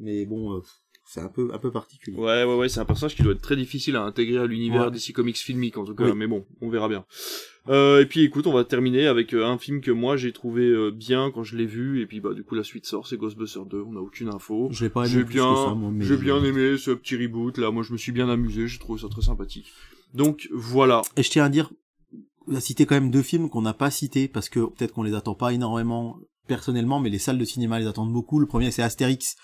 Mais 0.00 0.26
bon, 0.26 0.54
euh, 0.54 0.60
c'est 1.06 1.20
un 1.20 1.28
peu 1.28 1.50
un 1.52 1.58
peu 1.58 1.70
particulier. 1.70 2.16
Ouais, 2.16 2.44
ouais, 2.44 2.56
ouais, 2.56 2.68
c'est 2.68 2.80
un 2.80 2.84
personnage 2.84 3.14
qui 3.14 3.22
doit 3.22 3.32
être 3.32 3.40
très 3.40 3.56
difficile 3.56 3.96
à 3.96 4.02
intégrer 4.02 4.38
à 4.38 4.46
l'univers 4.46 4.86
Ouais. 4.86 4.90
DC 4.90 5.12
Comics 5.12 5.36
filmique, 5.36 5.76
en 5.78 5.84
tout 5.84 5.94
cas, 5.94 6.04
Oui. 6.04 6.12
mais 6.16 6.26
bon, 6.26 6.44
on 6.60 6.68
verra 6.68 6.88
bien. 6.88 7.04
Euh, 7.68 8.00
et 8.00 8.06
puis 8.06 8.20
écoute, 8.22 8.46
on 8.46 8.52
va 8.52 8.64
terminer 8.64 9.06
avec 9.06 9.34
euh, 9.34 9.44
un 9.44 9.58
film 9.58 9.80
que 9.80 9.90
moi 9.90 10.16
j'ai 10.16 10.32
trouvé 10.32 10.62
euh, 10.64 10.90
bien 10.90 11.30
quand 11.32 11.42
je 11.42 11.56
l'ai 11.56 11.66
vu, 11.66 12.00
et 12.00 12.06
puis 12.06 12.20
bah 12.20 12.32
du 12.34 12.44
coup 12.44 12.54
la 12.54 12.62
suite 12.64 12.86
sort, 12.86 13.06
c'est 13.08 13.16
Ghostbusters 13.16 13.66
2, 13.66 13.82
on 13.82 13.92
n'a 13.92 14.00
aucune 14.00 14.28
info. 14.28 14.68
Je 14.70 14.84
l'ai 14.84 14.90
pas 14.90 15.00
aimé 15.02 15.10
J'ai 15.10 15.24
plus 15.24 15.34
bien, 15.34 15.52
que 15.52 15.58
ça, 15.68 15.74
moi, 15.74 15.90
mais- 15.92 16.04
j'ai 16.04 16.16
bien 16.16 16.42
aimé 16.44 16.76
ce 16.78 16.92
petit 16.92 17.16
reboot 17.16 17.58
là, 17.58 17.70
moi 17.72 17.82
je 17.82 17.92
me 17.92 17.98
suis 17.98 18.12
bien 18.12 18.28
amusé, 18.28 18.68
j'ai 18.68 18.78
trouvé 18.78 19.00
ça 19.00 19.08
très 19.08 19.22
sympathique. 19.22 19.72
Donc 20.14 20.48
voilà, 20.52 21.02
Et 21.16 21.22
je 21.24 21.30
tiens 21.30 21.44
à 21.44 21.48
dire, 21.48 21.70
à 22.54 22.60
citer 22.60 22.86
quand 22.86 22.94
même 22.94 23.10
deux 23.10 23.22
films 23.22 23.48
qu'on 23.50 23.62
n'a 23.62 23.74
pas 23.74 23.90
cités 23.90 24.28
parce 24.28 24.48
que 24.48 24.60
peut-être 24.60 24.92
qu'on 24.92 25.02
les 25.02 25.14
attend 25.14 25.34
pas 25.34 25.52
énormément 25.52 26.18
personnellement, 26.46 27.00
mais 27.00 27.10
les 27.10 27.18
salles 27.18 27.38
de 27.38 27.44
cinéma 27.44 27.80
les 27.80 27.88
attendent 27.88 28.12
beaucoup. 28.12 28.38
Le 28.38 28.46
premier 28.46 28.70
c'est 28.70 28.82
Astérix 28.82 29.34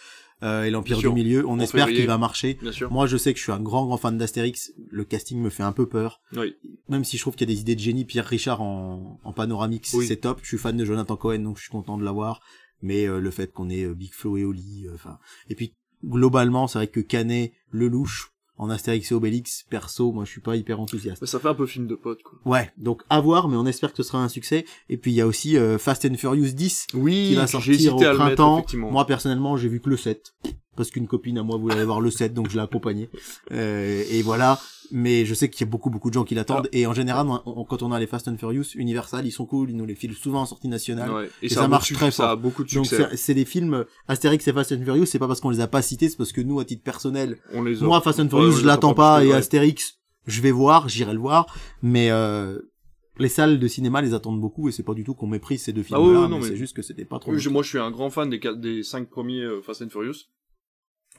euh, 0.42 0.64
et 0.64 0.70
l'Empire 0.70 0.98
du 0.98 1.08
Milieu. 1.10 1.46
On 1.46 1.52
En 1.52 1.58
espère 1.60 1.86
qu'il 1.88 2.06
va 2.06 2.18
marcher. 2.18 2.58
bien 2.60 2.72
sûr. 2.72 2.90
Moi, 2.90 3.06
je 3.06 3.16
sais 3.16 3.32
que 3.32 3.38
je 3.38 3.44
suis 3.44 3.52
un 3.52 3.60
grand 3.60 3.86
grand 3.86 3.96
fan 3.96 4.18
d'Astérix. 4.18 4.72
Le 4.90 5.04
casting 5.04 5.40
me 5.40 5.50
fait 5.50 5.62
un 5.62 5.72
peu 5.72 5.86
peur, 5.88 6.20
Oui. 6.36 6.54
même 6.88 7.04
si 7.04 7.16
je 7.16 7.22
trouve 7.22 7.34
qu'il 7.36 7.48
y 7.48 7.52
a 7.52 7.54
des 7.54 7.60
idées 7.60 7.74
de 7.76 7.80
génie. 7.80 8.04
Pierre 8.04 8.26
Richard 8.26 8.60
en, 8.62 9.20
en 9.22 9.32
panoramique, 9.32 9.86
Oui. 9.94 10.06
c'est 10.06 10.16
top. 10.16 10.40
Je 10.42 10.48
suis 10.48 10.58
fan 10.58 10.76
de 10.76 10.84
Jonathan 10.84 11.16
Cohen, 11.16 11.38
donc 11.40 11.56
je 11.58 11.62
suis 11.62 11.70
content 11.70 11.96
de 11.98 12.04
l'avoir. 12.04 12.40
Mais 12.82 13.06
euh, 13.06 13.20
le 13.20 13.30
fait 13.30 13.52
qu'on 13.52 13.70
ait 13.70 13.84
euh, 13.84 13.94
Big 13.94 14.12
Flo 14.12 14.36
et 14.36 14.44
Oli, 14.44 14.86
enfin, 14.92 15.18
et 15.48 15.54
puis 15.54 15.74
globalement, 16.04 16.66
c'est 16.66 16.78
vrai 16.78 16.88
que 16.88 16.98
Canet, 17.00 17.52
Lelouch 17.70 18.31
en 18.62 18.70
Astérix 18.70 19.10
et 19.10 19.14
Obélix, 19.14 19.64
perso, 19.68 20.12
moi 20.12 20.24
je 20.24 20.30
suis 20.30 20.40
pas 20.40 20.54
hyper 20.54 20.78
enthousiaste. 20.78 21.26
Ça 21.26 21.40
fait 21.40 21.48
un 21.48 21.54
peu 21.54 21.66
film 21.66 21.88
de 21.88 21.96
pote 21.96 22.22
quoi. 22.22 22.38
Ouais, 22.44 22.70
donc 22.78 23.02
à 23.10 23.20
voir, 23.20 23.48
mais 23.48 23.56
on 23.56 23.66
espère 23.66 23.90
que 23.90 23.96
ce 23.96 24.04
sera 24.04 24.22
un 24.22 24.28
succès. 24.28 24.64
Et 24.88 24.96
puis 24.96 25.10
il 25.10 25.14
y 25.14 25.20
a 25.20 25.26
aussi 25.26 25.58
euh, 25.58 25.78
Fast 25.78 26.04
and 26.04 26.14
Furious 26.14 26.52
10 26.52 26.86
Oui, 26.94 27.30
qui 27.30 27.34
va 27.34 27.48
sortir 27.48 27.96
au 27.96 27.98
mettre, 27.98 28.14
printemps. 28.14 28.64
Moi 28.74 29.04
personnellement, 29.04 29.56
j'ai 29.56 29.68
vu 29.68 29.80
que 29.80 29.90
le 29.90 29.96
7 29.96 30.32
parce 30.76 30.90
qu'une 30.90 31.06
copine 31.06 31.38
à 31.38 31.42
moi 31.42 31.56
voulait 31.58 31.74
aller 31.74 31.84
voir 31.84 32.00
le 32.00 32.10
7, 32.10 32.32
donc 32.34 32.48
je 32.50 32.54
l'ai 32.56 32.62
accompagné. 32.62 33.10
Euh, 33.52 34.02
et 34.10 34.22
voilà. 34.22 34.58
Mais 34.94 35.24
je 35.24 35.32
sais 35.32 35.48
qu'il 35.48 35.64
y 35.64 35.68
a 35.68 35.70
beaucoup 35.70 35.88
beaucoup 35.88 36.10
de 36.10 36.14
gens 36.14 36.24
qui 36.24 36.34
l'attendent. 36.34 36.68
Et 36.72 36.86
en 36.86 36.92
général, 36.92 37.26
on- 37.26 37.40
on- 37.46 37.64
quand 37.64 37.82
on 37.82 37.92
a 37.92 37.98
les 38.00 38.06
Fast 38.06 38.28
and 38.28 38.36
Furious, 38.36 38.64
Universal, 38.74 39.24
ils 39.26 39.30
sont 39.30 39.46
cool, 39.46 39.70
ils 39.70 39.76
nous 39.76 39.86
les 39.86 39.94
filent 39.94 40.14
souvent 40.14 40.42
en 40.42 40.46
sortie 40.46 40.68
nationale. 40.68 41.10
Ouais. 41.10 41.30
Et, 41.40 41.46
Et 41.46 41.48
ça, 41.48 41.66
marche 41.66 41.90
beaucoup 41.92 41.98
très 42.00 42.06
succès, 42.10 42.16
Ça 42.22 42.24
a 42.24 42.32
fort. 42.32 42.36
beaucoup 42.38 42.64
de 42.64 42.74
Donc 42.74 42.84
succès. 42.86 43.06
c'est 43.12 43.16
c'est 43.16 43.34
des 43.34 43.46
films 43.46 43.84
Astérix 44.06 44.46
et 44.48 44.52
Fast 44.52 44.72
and 44.72 44.82
Furious, 44.84 45.06
c'est 45.06 45.18
pas 45.18 45.28
parce 45.28 45.40
qu'on 45.40 45.48
les 45.50 45.60
a 45.60 45.66
pas 45.66 45.80
cités, 45.80 46.10
c'est 46.10 46.16
parce 46.18 46.32
que 46.32 46.42
nous 46.42 46.60
à 46.60 46.64
titre 46.66 46.82
personnel, 46.82 47.38
On 47.54 47.62
les 47.62 47.82
a. 47.82 47.86
moi 47.86 48.00
Fast 48.02 48.20
and 48.20 48.28
Furious, 48.28 48.52
je 48.52 48.66
l'attends 48.66 48.92
pas 48.92 49.24
et 49.24 49.28
ouais. 49.28 49.34
Astérix, 49.34 49.98
je 50.26 50.42
vais 50.42 50.50
voir, 50.50 50.88
j'irai 50.90 51.14
le 51.14 51.20
voir, 51.20 51.46
mais 51.80 52.10
euh, 52.10 52.58
les 53.18 53.28
salles 53.30 53.58
de 53.60 53.68
cinéma 53.68 54.02
les 54.02 54.12
attendent 54.12 54.40
beaucoup 54.42 54.68
et 54.68 54.72
c'est 54.72 54.82
pas 54.82 54.94
du 54.94 55.04
tout 55.04 55.14
qu'on 55.14 55.26
méprise 55.26 55.62
ces 55.62 55.72
deux 55.72 55.82
films 55.84 55.98
Ah 55.98 56.02
ouais, 56.02 56.12
là, 56.12 56.20
ouais, 56.22 56.28
non, 56.28 56.36
mais, 56.36 56.42
mais- 56.42 56.48
c'est 56.48 56.56
juste 56.56 56.76
que 56.76 56.82
c'était 56.82 57.04
pas 57.06 57.18
trop 57.18 57.32
Oui, 57.32 57.38
je- 57.38 57.48
moi, 57.48 57.62
je 57.62 57.68
suis 57.70 57.78
un 57.78 57.90
grand 57.90 58.10
fan 58.10 58.28
des, 58.28 58.40
quatre- 58.40 58.60
des 58.60 58.82
cinq 58.82 59.08
premiers 59.08 59.40
euh, 59.42 59.62
Fast 59.62 59.80
and 59.80 59.88
Furious. 59.88 60.26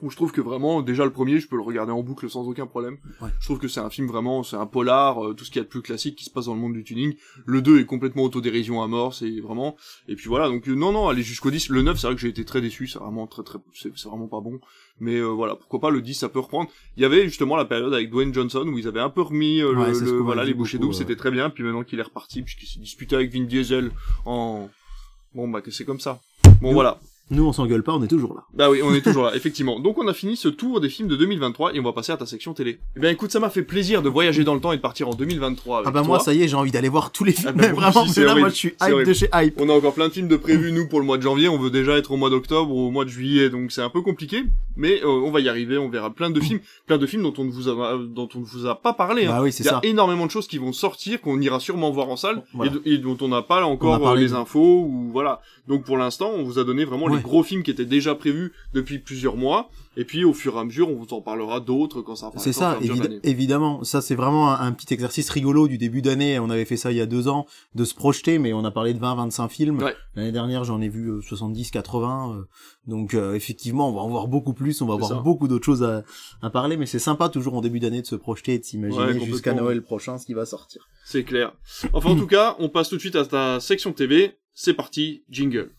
Où 0.04 0.10
je 0.10 0.16
trouve 0.16 0.32
que 0.32 0.42
vraiment, 0.42 0.82
déjà 0.82 1.04
le 1.04 1.10
premier, 1.10 1.40
je 1.40 1.48
peux 1.48 1.56
le 1.56 1.62
regarder 1.62 1.90
en 1.90 2.02
boucle 2.02 2.28
sans 2.28 2.46
aucun 2.46 2.66
problème. 2.66 2.98
Ouais. 3.22 3.30
Je 3.40 3.46
trouve 3.46 3.58
que 3.58 3.68
c'est 3.68 3.80
un 3.80 3.88
film 3.88 4.06
vraiment, 4.06 4.42
c'est 4.42 4.56
un 4.56 4.66
polar, 4.66 5.24
euh, 5.24 5.34
tout 5.34 5.44
ce 5.44 5.50
qu'il 5.50 5.60
y 5.60 5.62
a 5.62 5.64
de 5.64 5.68
plus 5.68 5.80
classique 5.80 6.16
qui 6.16 6.24
se 6.24 6.30
passe 6.30 6.44
dans 6.44 6.54
le 6.54 6.60
monde 6.60 6.74
du 6.74 6.84
tuning. 6.84 7.14
Le 7.46 7.62
2 7.62 7.80
est 7.80 7.86
complètement 7.86 8.22
autodérision 8.22 8.82
à 8.82 8.86
mort, 8.86 9.14
c'est 9.14 9.40
vraiment. 9.40 9.76
Et 10.06 10.14
puis 10.14 10.28
voilà, 10.28 10.48
donc 10.48 10.68
euh, 10.68 10.74
non, 10.74 10.92
non, 10.92 11.08
aller 11.08 11.22
jusqu'au 11.22 11.50
10. 11.50 11.70
Le 11.70 11.80
9, 11.80 11.98
c'est 11.98 12.06
vrai 12.06 12.14
que 12.14 12.20
j'ai 12.20 12.28
été 12.28 12.44
très 12.44 12.60
déçu, 12.60 12.86
c'est 12.86 12.98
vraiment 12.98 13.26
très, 13.26 13.42
très, 13.42 13.58
c'est 13.74 13.90
vraiment 14.04 14.28
pas 14.28 14.40
bon. 14.40 14.60
Mais 15.00 15.16
euh, 15.16 15.28
voilà, 15.28 15.56
pourquoi 15.56 15.80
pas 15.80 15.90
le 15.90 16.02
10, 16.02 16.14
ça 16.14 16.28
peut 16.28 16.40
reprendre. 16.40 16.68
Il 16.98 17.02
y 17.02 17.06
avait 17.06 17.24
justement 17.24 17.56
la 17.56 17.64
période 17.64 17.94
avec 17.94 18.10
Dwayne 18.10 18.32
Johnson 18.32 18.68
où 18.68 18.78
ils 18.78 18.86
avaient 18.86 19.00
un 19.00 19.10
peu 19.10 19.22
remis 19.22 19.60
le, 19.60 19.74
Ouais, 19.74 19.92
voilà 20.20 20.44
les 20.44 20.54
bouchées 20.54 20.78
doubles, 20.78 20.94
c'était 20.94 21.16
très 21.16 21.30
bien. 21.30 21.48
Puis 21.48 21.64
maintenant 21.64 21.82
qu'il 21.82 21.98
est 21.98 22.02
reparti, 22.02 22.42
puisqu'il 22.42 22.66
s'est 22.66 22.78
disputé 22.78 23.16
avec 23.16 23.32
Vin 23.32 23.44
Diesel 23.44 23.90
en 24.26 24.68
Bon 25.34 25.48
bah 25.48 25.60
que 25.62 25.72
c'est 25.72 25.84
comme 25.84 25.98
ça. 25.98 26.20
Bon 26.60 26.72
voilà. 26.72 27.00
Nous 27.30 27.44
on 27.46 27.52
s'engueule 27.52 27.82
pas, 27.82 27.92
on 27.94 28.02
est 28.02 28.08
toujours 28.08 28.34
là. 28.34 28.42
Bah 28.52 28.68
oui, 28.70 28.80
on 28.84 28.92
est 28.94 29.00
toujours 29.00 29.24
là, 29.24 29.32
effectivement. 29.34 29.80
Donc 29.80 29.96
on 29.98 30.06
a 30.08 30.12
fini 30.12 30.36
ce 30.36 30.48
tour 30.48 30.80
des 30.80 30.88
films 30.90 31.08
de 31.08 31.16
2023 31.16 31.74
et 31.74 31.80
on 31.80 31.82
va 31.82 31.92
passer 31.92 32.12
à 32.12 32.16
ta 32.18 32.26
section 32.26 32.52
télé. 32.52 32.80
Eh 32.96 33.00
bien 33.00 33.08
écoute, 33.10 33.30
ça 33.32 33.40
m'a 33.40 33.48
fait 33.48 33.62
plaisir 33.62 34.02
de 34.02 34.08
voyager 34.10 34.44
dans 34.44 34.54
le 34.54 34.60
temps 34.60 34.72
et 34.72 34.76
de 34.76 34.82
partir 34.82 35.08
en 35.08 35.14
2023 35.14 35.76
avec 35.78 35.88
Ah 35.88 35.90
bah 35.90 36.00
toi. 36.00 36.06
moi 36.08 36.18
ça 36.20 36.34
y 36.34 36.42
est, 36.42 36.48
j'ai 36.48 36.56
envie 36.56 36.70
d'aller 36.70 36.90
voir 36.90 37.12
tous 37.12 37.24
les 37.24 37.32
films, 37.32 37.48
Ah 37.48 37.52
bah 37.52 37.72
vraiment, 37.72 38.02
aussi, 38.02 38.12
c'est 38.12 38.24
là 38.24 38.34
moi 38.34 38.50
je 38.50 38.54
suis 38.54 38.74
hype 38.82 39.06
de 39.06 39.12
chez 39.14 39.28
hype. 39.34 39.58
On 39.60 39.68
a 39.70 39.72
encore 39.72 39.94
plein 39.94 40.08
de 40.08 40.12
films 40.12 40.28
de 40.28 40.36
prévus, 40.36 40.70
nous, 40.72 40.86
pour 40.86 41.00
le 41.00 41.06
mois 41.06 41.16
de 41.16 41.22
janvier. 41.22 41.48
On 41.48 41.58
veut 41.58 41.70
déjà 41.70 41.96
être 41.96 42.10
au 42.12 42.16
mois 42.16 42.28
d'octobre 42.30 42.70
ou 42.74 42.88
au 42.88 42.90
mois 42.90 43.04
de 43.06 43.10
juillet, 43.10 43.48
donc 43.48 43.72
c'est 43.72 43.82
un 43.82 43.90
peu 43.90 44.02
compliqué. 44.02 44.42
Mais 44.76 45.00
euh, 45.02 45.06
on 45.08 45.30
va 45.30 45.40
y 45.40 45.48
arriver, 45.48 45.78
on 45.78 45.88
verra 45.88 46.10
plein 46.10 46.30
de 46.30 46.40
films, 46.40 46.58
plein 46.86 46.98
de 46.98 47.06
films 47.06 47.22
dont 47.22 47.32
on 47.38 47.44
ne 47.44 47.50
vous 47.50 47.68
a, 47.70 47.96
dont 48.06 48.28
on 48.34 48.40
ne 48.40 48.44
vous 48.44 48.66
a 48.66 48.74
pas 48.74 48.92
parlé. 48.92 49.24
hein. 49.26 49.30
Bah 49.30 49.42
oui, 49.42 49.50
c'est 49.52 49.62
Il 49.62 49.66
y 49.66 49.68
a 49.70 49.72
ça. 49.74 49.80
énormément 49.84 50.26
de 50.26 50.30
choses 50.30 50.46
qui 50.48 50.58
vont 50.58 50.72
sortir, 50.72 51.20
qu'on 51.22 51.40
ira 51.40 51.58
sûrement 51.60 51.90
voir 51.90 52.08
en 52.10 52.16
salle, 52.16 52.42
Voilà. 52.52 52.72
et, 52.84 52.98
dont 52.98 53.16
on 53.22 53.28
n'a 53.28 53.40
pas 53.42 53.60
là 53.60 53.66
encore 53.66 54.06
euh, 54.08 54.14
les 54.16 54.28
de- 54.30 54.34
infos, 54.34 54.82
ou 54.84 55.08
voilà. 55.12 55.40
Donc 55.68 55.84
pour 55.84 55.96
l'instant, 55.96 56.30
on 56.36 56.42
vous 56.42 56.58
a 56.58 56.64
donné 56.64 56.84
vraiment 56.84 57.06
les 57.14 57.18
Ouais. 57.18 57.22
gros 57.22 57.42
films 57.42 57.62
qui 57.62 57.70
étaient 57.70 57.84
déjà 57.84 58.14
prévus 58.14 58.52
depuis 58.74 58.98
plusieurs 58.98 59.36
mois, 59.36 59.70
et 59.96 60.04
puis 60.04 60.24
au 60.24 60.32
fur 60.32 60.56
et 60.56 60.58
à 60.58 60.64
mesure, 60.64 60.88
on 60.90 60.94
vous 60.96 61.12
en 61.14 61.20
parlera 61.20 61.60
d'autres 61.60 62.02
quand 62.02 62.16
ça 62.16 62.30
C'est 62.36 62.52
ça, 62.52 62.78
évi- 62.80 63.20
évidemment. 63.22 63.84
Ça, 63.84 64.00
c'est 64.00 64.14
vraiment 64.16 64.50
un, 64.52 64.60
un 64.66 64.72
petit 64.72 64.92
exercice 64.92 65.30
rigolo 65.30 65.68
du 65.68 65.78
début 65.78 66.02
d'année. 66.02 66.38
On 66.38 66.50
avait 66.50 66.64
fait 66.64 66.76
ça 66.76 66.90
il 66.90 66.96
y 66.96 67.00
a 67.00 67.06
deux 67.06 67.28
ans, 67.28 67.46
de 67.74 67.84
se 67.84 67.94
projeter, 67.94 68.38
mais 68.38 68.52
on 68.52 68.64
a 68.64 68.70
parlé 68.70 68.92
de 68.94 68.98
20-25 68.98 69.48
films. 69.50 69.78
Ouais. 69.82 69.94
L'année 70.16 70.32
dernière, 70.32 70.64
j'en 70.64 70.80
ai 70.80 70.88
vu 70.88 71.08
euh, 71.10 71.20
70-80. 71.20 72.34
euh, 72.36 72.42
donc, 72.86 73.14
euh, 73.14 73.34
effectivement, 73.34 73.88
on 73.88 73.92
va 73.94 74.00
en 74.02 74.08
voir 74.08 74.26
beaucoup 74.28 74.52
plus. 74.52 74.82
On 74.82 74.86
va 74.86 74.94
avoir 74.94 75.10
ça. 75.10 75.16
beaucoup 75.16 75.48
d'autres 75.48 75.64
choses 75.64 75.82
à, 75.82 76.02
à 76.42 76.50
parler. 76.50 76.76
Mais 76.76 76.86
c'est 76.86 76.98
sympa 76.98 77.28
toujours 77.28 77.54
en 77.54 77.60
début 77.60 77.80
d'année 77.80 78.02
de 78.02 78.06
se 78.06 78.16
projeter 78.16 78.54
et 78.54 78.58
de 78.58 78.62
Ouais, 78.64 78.68
s'imaginer 78.68 78.98
complètement. 79.04 79.26
jusqu'à 79.26 79.54
Noël 79.54 79.82
prochain 79.82 80.18
ce 80.18 80.26
qui 80.26 80.34
va 80.34 80.44
sortir. 80.44 80.86
C'est 81.04 81.24
clair. 81.24 81.52
Enfin, 81.92 82.10
en 82.10 82.16
tout 82.16 82.26
cas, 82.26 82.56
on 82.58 82.68
passe 82.68 82.88
tout 82.88 82.96
de 82.96 83.00
suite 83.00 83.16
à 83.16 83.24
ta 83.24 83.60
section 83.60 83.92
TV. 83.92 84.36
C'est 84.52 84.74
parti, 84.74 85.22
jingle. 85.30 85.70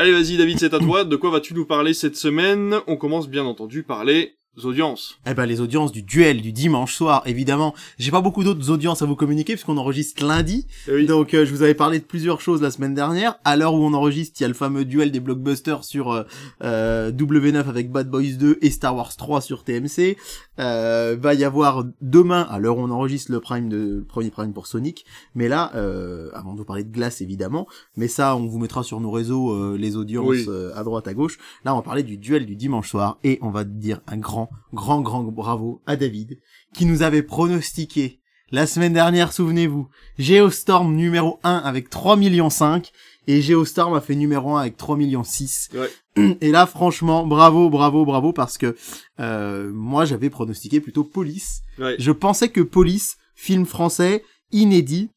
Allez, 0.00 0.12
vas-y, 0.12 0.38
David, 0.38 0.58
c'est 0.58 0.72
à 0.72 0.78
toi. 0.78 1.04
De 1.04 1.14
quoi 1.14 1.28
vas-tu 1.28 1.52
nous 1.52 1.66
parler 1.66 1.92
cette 1.92 2.16
semaine? 2.16 2.80
On 2.86 2.96
commence 2.96 3.28
bien 3.28 3.44
entendu 3.44 3.82
par 3.82 4.06
les 4.06 4.39
audiences. 4.64 5.18
Eh 5.26 5.34
ben, 5.34 5.46
les 5.46 5.60
audiences 5.60 5.92
du 5.92 6.02
duel 6.02 6.42
du 6.42 6.52
dimanche 6.52 6.94
soir, 6.94 7.22
évidemment. 7.26 7.74
J'ai 7.98 8.10
pas 8.10 8.20
beaucoup 8.20 8.44
d'autres 8.44 8.70
audiences 8.70 9.00
à 9.02 9.06
vous 9.06 9.16
communiquer 9.16 9.54
puisqu'on 9.54 9.78
enregistre 9.78 10.24
lundi. 10.24 10.66
Eh 10.88 10.92
oui. 10.94 11.06
Donc 11.06 11.34
euh, 11.34 11.44
je 11.46 11.50
vous 11.54 11.62
avais 11.62 11.74
parlé 11.74 11.98
de 11.98 12.04
plusieurs 12.04 12.40
choses 12.40 12.60
la 12.60 12.70
semaine 12.70 12.94
dernière. 12.94 13.36
À 13.44 13.56
l'heure 13.56 13.74
où 13.74 13.78
on 13.78 13.92
enregistre, 13.94 14.40
il 14.40 14.42
y 14.42 14.44
a 14.44 14.48
le 14.48 14.54
fameux 14.54 14.84
duel 14.84 15.10
des 15.12 15.20
blockbusters 15.20 15.84
sur 15.84 16.10
euh, 16.12 16.24
euh, 16.62 17.10
W9 17.12 17.68
avec 17.68 17.90
Bad 17.90 18.10
Boys 18.10 18.36
2 18.38 18.58
et 18.60 18.70
Star 18.70 18.96
Wars 18.96 19.16
3 19.16 19.40
sur 19.40 19.64
TMC. 19.64 20.16
Euh, 20.58 21.16
va 21.18 21.34
y 21.34 21.44
avoir 21.44 21.84
demain, 22.00 22.42
à 22.50 22.58
l'heure 22.58 22.76
où 22.76 22.80
on 22.82 22.90
enregistre 22.90 23.32
le 23.32 23.40
prime 23.40 23.68
de 23.68 23.80
le 24.00 24.04
premier 24.04 24.30
prime 24.30 24.52
pour 24.52 24.66
Sonic. 24.66 25.04
Mais 25.34 25.48
là, 25.48 25.70
euh, 25.74 26.30
avant 26.34 26.52
de 26.52 26.58
vous 26.58 26.64
parler 26.64 26.84
de 26.84 26.92
glace 26.92 27.20
évidemment, 27.20 27.66
mais 27.96 28.08
ça 28.08 28.36
on 28.36 28.46
vous 28.46 28.58
mettra 28.58 28.82
sur 28.82 29.00
nos 29.00 29.10
réseaux 29.10 29.52
euh, 29.52 29.76
les 29.78 29.96
audiences 29.96 30.26
Oui. 30.28 30.46
à 30.74 30.82
droite 30.84 31.08
à 31.08 31.14
gauche. 31.14 31.38
Là 31.64 31.72
on 31.72 31.76
va 31.78 31.82
parler 31.82 32.02
du 32.02 32.18
duel 32.18 32.46
du 32.46 32.56
dimanche 32.56 32.90
soir 32.90 33.18
et 33.24 33.38
on 33.42 33.50
va 33.50 33.64
dire 33.64 34.00
un 34.06 34.16
grand, 34.18 34.39
grand, 34.72 35.00
grand 35.00 35.22
bravo 35.24 35.82
à 35.86 35.96
David 35.96 36.38
qui 36.74 36.86
nous 36.86 37.02
avait 37.02 37.22
pronostiqué 37.22 38.20
la 38.52 38.66
semaine 38.66 38.92
dernière, 38.92 39.32
souvenez-vous, 39.32 39.88
Geostorm 40.18 40.94
numéro 40.96 41.38
1 41.44 41.58
avec 41.58 41.88
3 41.88 42.16
millions 42.16 42.50
5 42.50 42.90
et 43.28 43.42
Geostorm 43.42 43.94
a 43.94 44.00
fait 44.00 44.16
numéro 44.16 44.56
1 44.56 44.62
avec 44.62 44.76
3 44.76 44.96
millions 44.96 45.22
6. 45.22 45.68
Ouais. 45.74 46.36
Et 46.40 46.50
là, 46.50 46.66
franchement, 46.66 47.24
bravo, 47.24 47.70
bravo, 47.70 48.04
bravo, 48.04 48.32
parce 48.32 48.58
que 48.58 48.76
euh, 49.20 49.70
moi, 49.72 50.04
j'avais 50.04 50.30
pronostiqué 50.30 50.80
plutôt 50.80 51.04
Police. 51.04 51.60
Ouais. 51.78 51.94
Je 52.00 52.10
pensais 52.10 52.48
que 52.48 52.60
Police, 52.60 53.18
film 53.36 53.66
français, 53.66 54.24
inédit, 54.50 55.10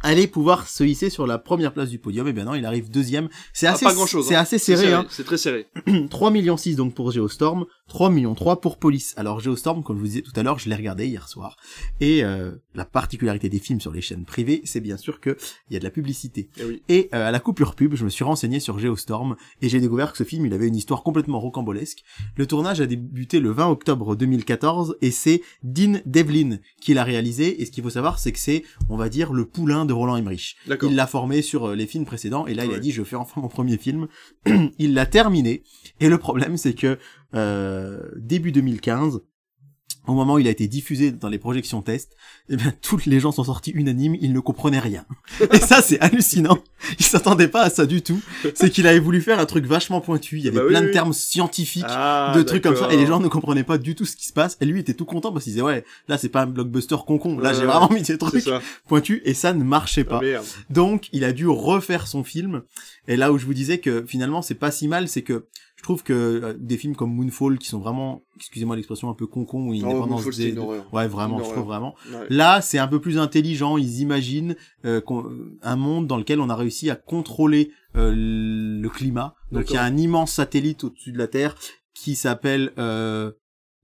allait 0.00 0.26
pouvoir 0.26 0.68
se 0.68 0.84
hisser 0.84 1.10
sur 1.10 1.26
la 1.26 1.36
première 1.38 1.74
place 1.74 1.90
du 1.90 1.98
podium. 1.98 2.28
Et 2.28 2.32
bien 2.32 2.44
non, 2.44 2.54
il 2.54 2.64
arrive 2.64 2.90
deuxième. 2.90 3.28
C'est 3.52 3.66
Ah, 3.66 3.72
assez, 3.74 3.86
c'est 4.22 4.34
assez 4.34 4.58
serré, 4.58 4.94
hein. 4.94 5.04
C'est 5.10 5.24
très 5.24 5.36
serré. 5.36 5.66
3 6.10 6.30
millions 6.30 6.56
6 6.56 6.76
donc 6.76 6.94
pour 6.94 7.10
Geostorm, 7.10 7.66
3 7.88 8.10
millions 8.10 8.34
3 8.34 8.60
pour 8.60 8.78
Police. 8.78 9.14
Alors 9.16 9.40
Geostorm, 9.40 9.82
comme 9.82 9.96
je 9.96 10.00
vous 10.00 10.08
disais 10.08 10.22
tout 10.22 10.32
à 10.36 10.42
l'heure, 10.42 10.58
je 10.58 10.68
l'ai 10.68 10.74
regardé 10.74 11.06
hier 11.06 11.28
soir. 11.28 11.56
Et 12.00 12.22
euh, 12.22 12.52
la 12.74 12.84
particularité 12.84 13.48
des 13.48 13.58
films 13.58 13.80
sur 13.80 13.92
les 13.92 14.00
chaînes 14.00 14.24
privées, 14.24 14.60
c'est 14.64 14.80
bien 14.80 14.96
sûr 14.96 15.20
que 15.20 15.36
il 15.70 15.74
y 15.74 15.76
a 15.76 15.78
de 15.78 15.84
la 15.84 15.90
publicité. 15.90 16.50
Eh 16.58 16.64
oui. 16.64 16.82
Et 16.88 17.08
euh, 17.14 17.28
à 17.28 17.30
la 17.30 17.40
coupure 17.40 17.74
pub, 17.74 17.94
je 17.94 18.04
me 18.04 18.10
suis 18.10 18.24
renseigné 18.24 18.60
sur 18.60 18.78
Geostorm 18.78 19.36
et 19.62 19.68
j'ai 19.68 19.80
découvert 19.80 20.12
que 20.12 20.18
ce 20.18 20.24
film, 20.24 20.46
il 20.46 20.52
avait 20.52 20.68
une 20.68 20.76
histoire 20.76 21.02
complètement 21.02 21.40
rocambolesque. 21.40 22.04
Le 22.36 22.46
tournage 22.46 22.80
a 22.80 22.86
débuté 22.86 23.40
le 23.40 23.50
20 23.50 23.68
octobre 23.68 24.16
2014 24.16 24.96
et 25.00 25.10
c'est 25.10 25.42
Dean 25.62 26.00
Devlin 26.06 26.58
qui 26.80 26.94
l'a 26.94 27.04
réalisé. 27.04 27.60
Et 27.60 27.66
ce 27.66 27.70
qu'il 27.70 27.82
faut 27.82 27.90
savoir, 27.90 28.18
c'est 28.18 28.32
que 28.32 28.38
c'est, 28.38 28.64
on 28.88 28.96
va 28.96 29.08
dire, 29.08 29.32
le 29.32 29.44
poulain 29.44 29.86
de 29.86 29.92
Roland 29.92 30.16
Emmerich. 30.16 30.56
Il 30.82 30.94
l'a 30.94 31.06
formé 31.06 31.42
sur 31.42 31.66
euh, 31.66 31.74
les 31.74 31.86
films 31.86 32.04
précédents 32.04 32.46
et 32.46 32.54
là 32.54 32.64
il 32.64 32.74
a 32.74 32.78
dit 32.78 32.92
je 32.92 33.02
fais 33.02 33.16
enfin 33.16 33.40
mon 33.40 33.48
premier 33.48 33.78
film. 33.78 34.08
il 34.78 34.94
l'a 34.94 35.06
terminé 35.06 35.62
et 36.00 36.08
le 36.08 36.18
problème 36.18 36.56
c'est 36.56 36.74
que 36.74 36.98
début 37.32 38.52
2015 38.52 39.20
au 40.08 40.14
moment 40.14 40.34
où 40.34 40.38
il 40.38 40.48
a 40.48 40.50
été 40.50 40.66
diffusé 40.68 41.12
dans 41.12 41.28
les 41.28 41.38
projections 41.38 41.82
test, 41.82 42.16
eh 42.48 42.56
bien, 42.56 42.72
toutes 42.82 43.04
les 43.04 43.20
gens 43.20 43.30
sont 43.30 43.44
sortis 43.44 43.70
unanimes, 43.72 44.16
ils 44.20 44.32
ne 44.32 44.40
comprenaient 44.40 44.78
rien. 44.78 45.04
Et 45.52 45.58
ça, 45.58 45.82
c'est 45.82 46.00
hallucinant. 46.00 46.58
Ils 46.98 47.04
s'attendaient 47.04 47.48
pas 47.48 47.62
à 47.64 47.70
ça 47.70 47.84
du 47.84 48.00
tout. 48.00 48.18
C'est 48.54 48.70
qu'il 48.70 48.86
avait 48.86 49.00
voulu 49.00 49.20
faire 49.20 49.38
un 49.38 49.44
truc 49.44 49.66
vachement 49.66 50.00
pointu. 50.00 50.38
Il 50.38 50.44
y 50.44 50.48
avait 50.48 50.56
Bah 50.56 50.62
oui, 50.64 50.70
plein 50.70 50.80
de 50.80 50.86
oui. 50.86 50.92
termes 50.92 51.12
scientifiques, 51.12 51.84
Ah, 51.86 52.32
de 52.34 52.42
trucs 52.42 52.62
comme 52.62 52.76
ça, 52.76 52.90
et 52.90 52.96
les 52.96 53.06
gens 53.06 53.20
ne 53.20 53.28
comprenaient 53.28 53.64
pas 53.64 53.76
du 53.76 53.94
tout 53.94 54.06
ce 54.06 54.16
qui 54.16 54.26
se 54.26 54.32
passe. 54.32 54.56
Et 54.62 54.64
lui 54.64 54.80
était 54.80 54.94
tout 54.94 55.04
content 55.04 55.30
parce 55.30 55.44
qu'il 55.44 55.52
disait, 55.52 55.62
ouais, 55.62 55.84
là, 56.08 56.16
c'est 56.16 56.30
pas 56.30 56.42
un 56.42 56.46
blockbuster 56.46 56.96
concon. 57.06 57.38
Là, 57.38 57.52
j'ai 57.52 57.66
vraiment 57.66 57.90
mis 57.90 58.00
des 58.02 58.16
trucs 58.16 58.48
pointus, 58.86 59.20
et 59.26 59.34
ça 59.34 59.52
ne 59.52 59.62
marchait 59.62 60.04
pas. 60.04 60.20
Ah, 60.22 60.24
merde. 60.24 60.46
Donc, 60.70 61.08
il 61.12 61.22
a 61.24 61.32
dû 61.32 61.46
refaire 61.46 62.06
son 62.06 62.24
film. 62.24 62.62
Et 63.08 63.16
là 63.16 63.30
où 63.30 63.36
je 63.38 63.44
vous 63.44 63.54
disais 63.54 63.76
que 63.78 64.04
finalement, 64.06 64.40
c'est 64.40 64.54
pas 64.54 64.70
si 64.70 64.88
mal, 64.88 65.08
c'est 65.08 65.22
que 65.22 65.46
je 65.78 65.82
trouve 65.84 66.02
que 66.02 66.12
euh, 66.12 66.54
des 66.58 66.76
films 66.76 66.96
comme 66.96 67.14
Moonfall, 67.14 67.56
qui 67.58 67.68
sont 67.68 67.78
vraiment, 67.78 68.22
excusez-moi 68.36 68.74
l'expression 68.74 69.08
un 69.08 69.14
peu 69.14 69.26
concon, 69.28 69.72
il 69.72 69.84
Oh, 69.84 69.86
indépendance 69.90 70.22
c'est 70.32 70.50
des-. 70.50 70.54
Ouais, 70.92 71.06
vraiment, 71.08 71.38
je 71.38 71.44
trouve 71.52 71.66
vraiment. 71.66 71.94
Ouais. 72.12 72.26
Là, 72.30 72.60
c'est 72.60 72.78
un 72.78 72.88
peu 72.88 73.00
plus 73.00 73.16
intelligent. 73.18 73.78
Ils 73.78 74.00
imaginent 74.00 74.56
euh, 74.84 75.00
qu'on- 75.00 75.30
un 75.62 75.76
monde 75.76 76.06
dans 76.08 76.16
lequel 76.16 76.40
on 76.40 76.50
a 76.50 76.56
réussi 76.56 76.90
à 76.90 76.96
contrôler 76.96 77.70
euh, 77.96 78.12
le 78.14 78.88
climat. 78.88 79.34
Donc, 79.52 79.70
il 79.70 79.74
y 79.74 79.76
a 79.76 79.82
un 79.84 79.96
immense 79.96 80.32
satellite 80.32 80.82
au-dessus 80.84 81.12
de 81.12 81.18
la 81.18 81.28
Terre 81.28 81.54
qui 81.94 82.16
s'appelle 82.16 82.72
euh, 82.78 83.30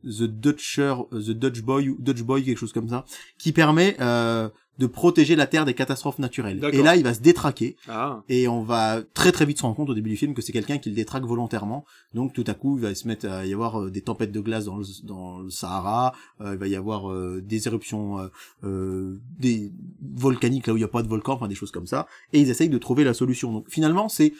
The 0.04 0.24
Dutcher, 0.24 0.94
The 1.10 1.30
Dutch 1.30 1.62
Boy, 1.62 1.88
ou 1.90 1.96
Dutch 1.98 2.22
Boy, 2.22 2.44
quelque 2.44 2.58
chose 2.58 2.72
comme 2.72 2.88
ça, 2.88 3.04
qui 3.38 3.52
permet 3.52 3.96
euh, 4.00 4.48
de 4.78 4.86
protéger 4.88 5.36
la 5.36 5.46
Terre 5.46 5.64
des 5.64 5.74
catastrophes 5.74 6.18
naturelles. 6.18 6.60
Et 6.72 6.82
là, 6.82 6.96
il 6.96 7.04
va 7.04 7.14
se 7.14 7.20
détraquer 7.20 7.76
Ah. 7.88 8.24
et 8.28 8.48
on 8.48 8.64
va 8.64 9.02
très 9.14 9.30
très 9.30 9.46
vite 9.46 9.58
se 9.58 9.62
rendre 9.62 9.76
compte 9.76 9.88
au 9.90 9.94
début 9.94 10.10
du 10.10 10.16
film 10.16 10.34
que 10.34 10.42
c'est 10.42 10.50
quelqu'un 10.50 10.78
qui 10.78 10.88
le 10.88 10.96
détraque 10.96 11.24
volontairement. 11.24 11.84
Donc 12.12 12.32
tout 12.32 12.42
à 12.48 12.54
coup, 12.54 12.76
il 12.76 12.82
va 12.82 12.92
se 12.92 13.06
mettre 13.06 13.28
à 13.28 13.46
y 13.46 13.52
avoir 13.52 13.80
euh, 13.80 13.90
des 13.92 14.00
tempêtes 14.00 14.32
de 14.32 14.40
glace 14.40 14.64
dans 14.64 14.76
le, 14.76 14.84
dans 15.04 15.38
le 15.38 15.50
Sahara, 15.50 16.12
euh, 16.40 16.54
il 16.54 16.58
va 16.58 16.66
y 16.66 16.74
avoir 16.74 17.08
euh, 17.08 17.40
des 17.40 17.68
éruptions 17.68 18.18
euh, 18.18 18.26
euh, 18.64 19.16
des 19.38 19.70
volcaniques 20.16 20.66
là 20.66 20.72
où 20.72 20.76
il 20.76 20.80
n'y 20.80 20.84
a 20.84 20.88
pas 20.88 21.02
de 21.04 21.08
volcan, 21.08 21.34
enfin 21.34 21.46
des 21.48 21.54
choses 21.54 21.70
comme 21.70 21.86
ça. 21.86 22.08
Et 22.32 22.40
ils 22.40 22.50
essayent 22.50 22.68
de 22.68 22.78
trouver 22.78 23.04
la 23.04 23.14
solution. 23.14 23.52
Donc 23.52 23.66
finalement, 23.70 24.08
c'est 24.08 24.32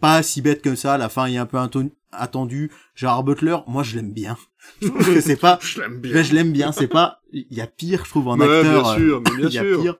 pas 0.00 0.22
si 0.22 0.42
bête 0.42 0.62
que 0.62 0.74
ça. 0.74 0.98
La 0.98 1.08
fin 1.08 1.26
est 1.26 1.36
un 1.36 1.46
peu 1.46 1.58
attendue. 2.12 2.70
Gérard 2.94 3.22
Butler, 3.24 3.56
moi 3.66 3.82
je 3.82 3.96
l'aime 3.96 4.12
bien. 4.12 4.36
Je 4.82 4.88
trouve 4.88 5.04
que 5.14 5.20
c'est 5.20 5.36
pas, 5.36 5.58
Je 5.62 5.80
l'aime 5.80 6.00
bien. 6.00 6.12
Ben, 6.14 6.24
je 6.24 6.34
l'aime 6.34 6.52
bien. 6.52 6.72
C'est 6.72 6.88
pas, 6.88 7.20
il 7.32 7.46
y 7.50 7.60
a 7.60 7.66
pire, 7.66 8.04
je 8.04 8.10
trouve 8.10 8.28
en 8.28 8.38
Ouais, 8.38 8.44
acteur. 8.58 8.82
bien 8.82 8.92
euh, 8.92 8.96
sûr, 8.96 9.22
mais 9.24 9.36
bien 9.36 9.48
y 9.50 9.58
a 9.58 9.62
sûr. 9.62 9.82
pire. 9.82 9.96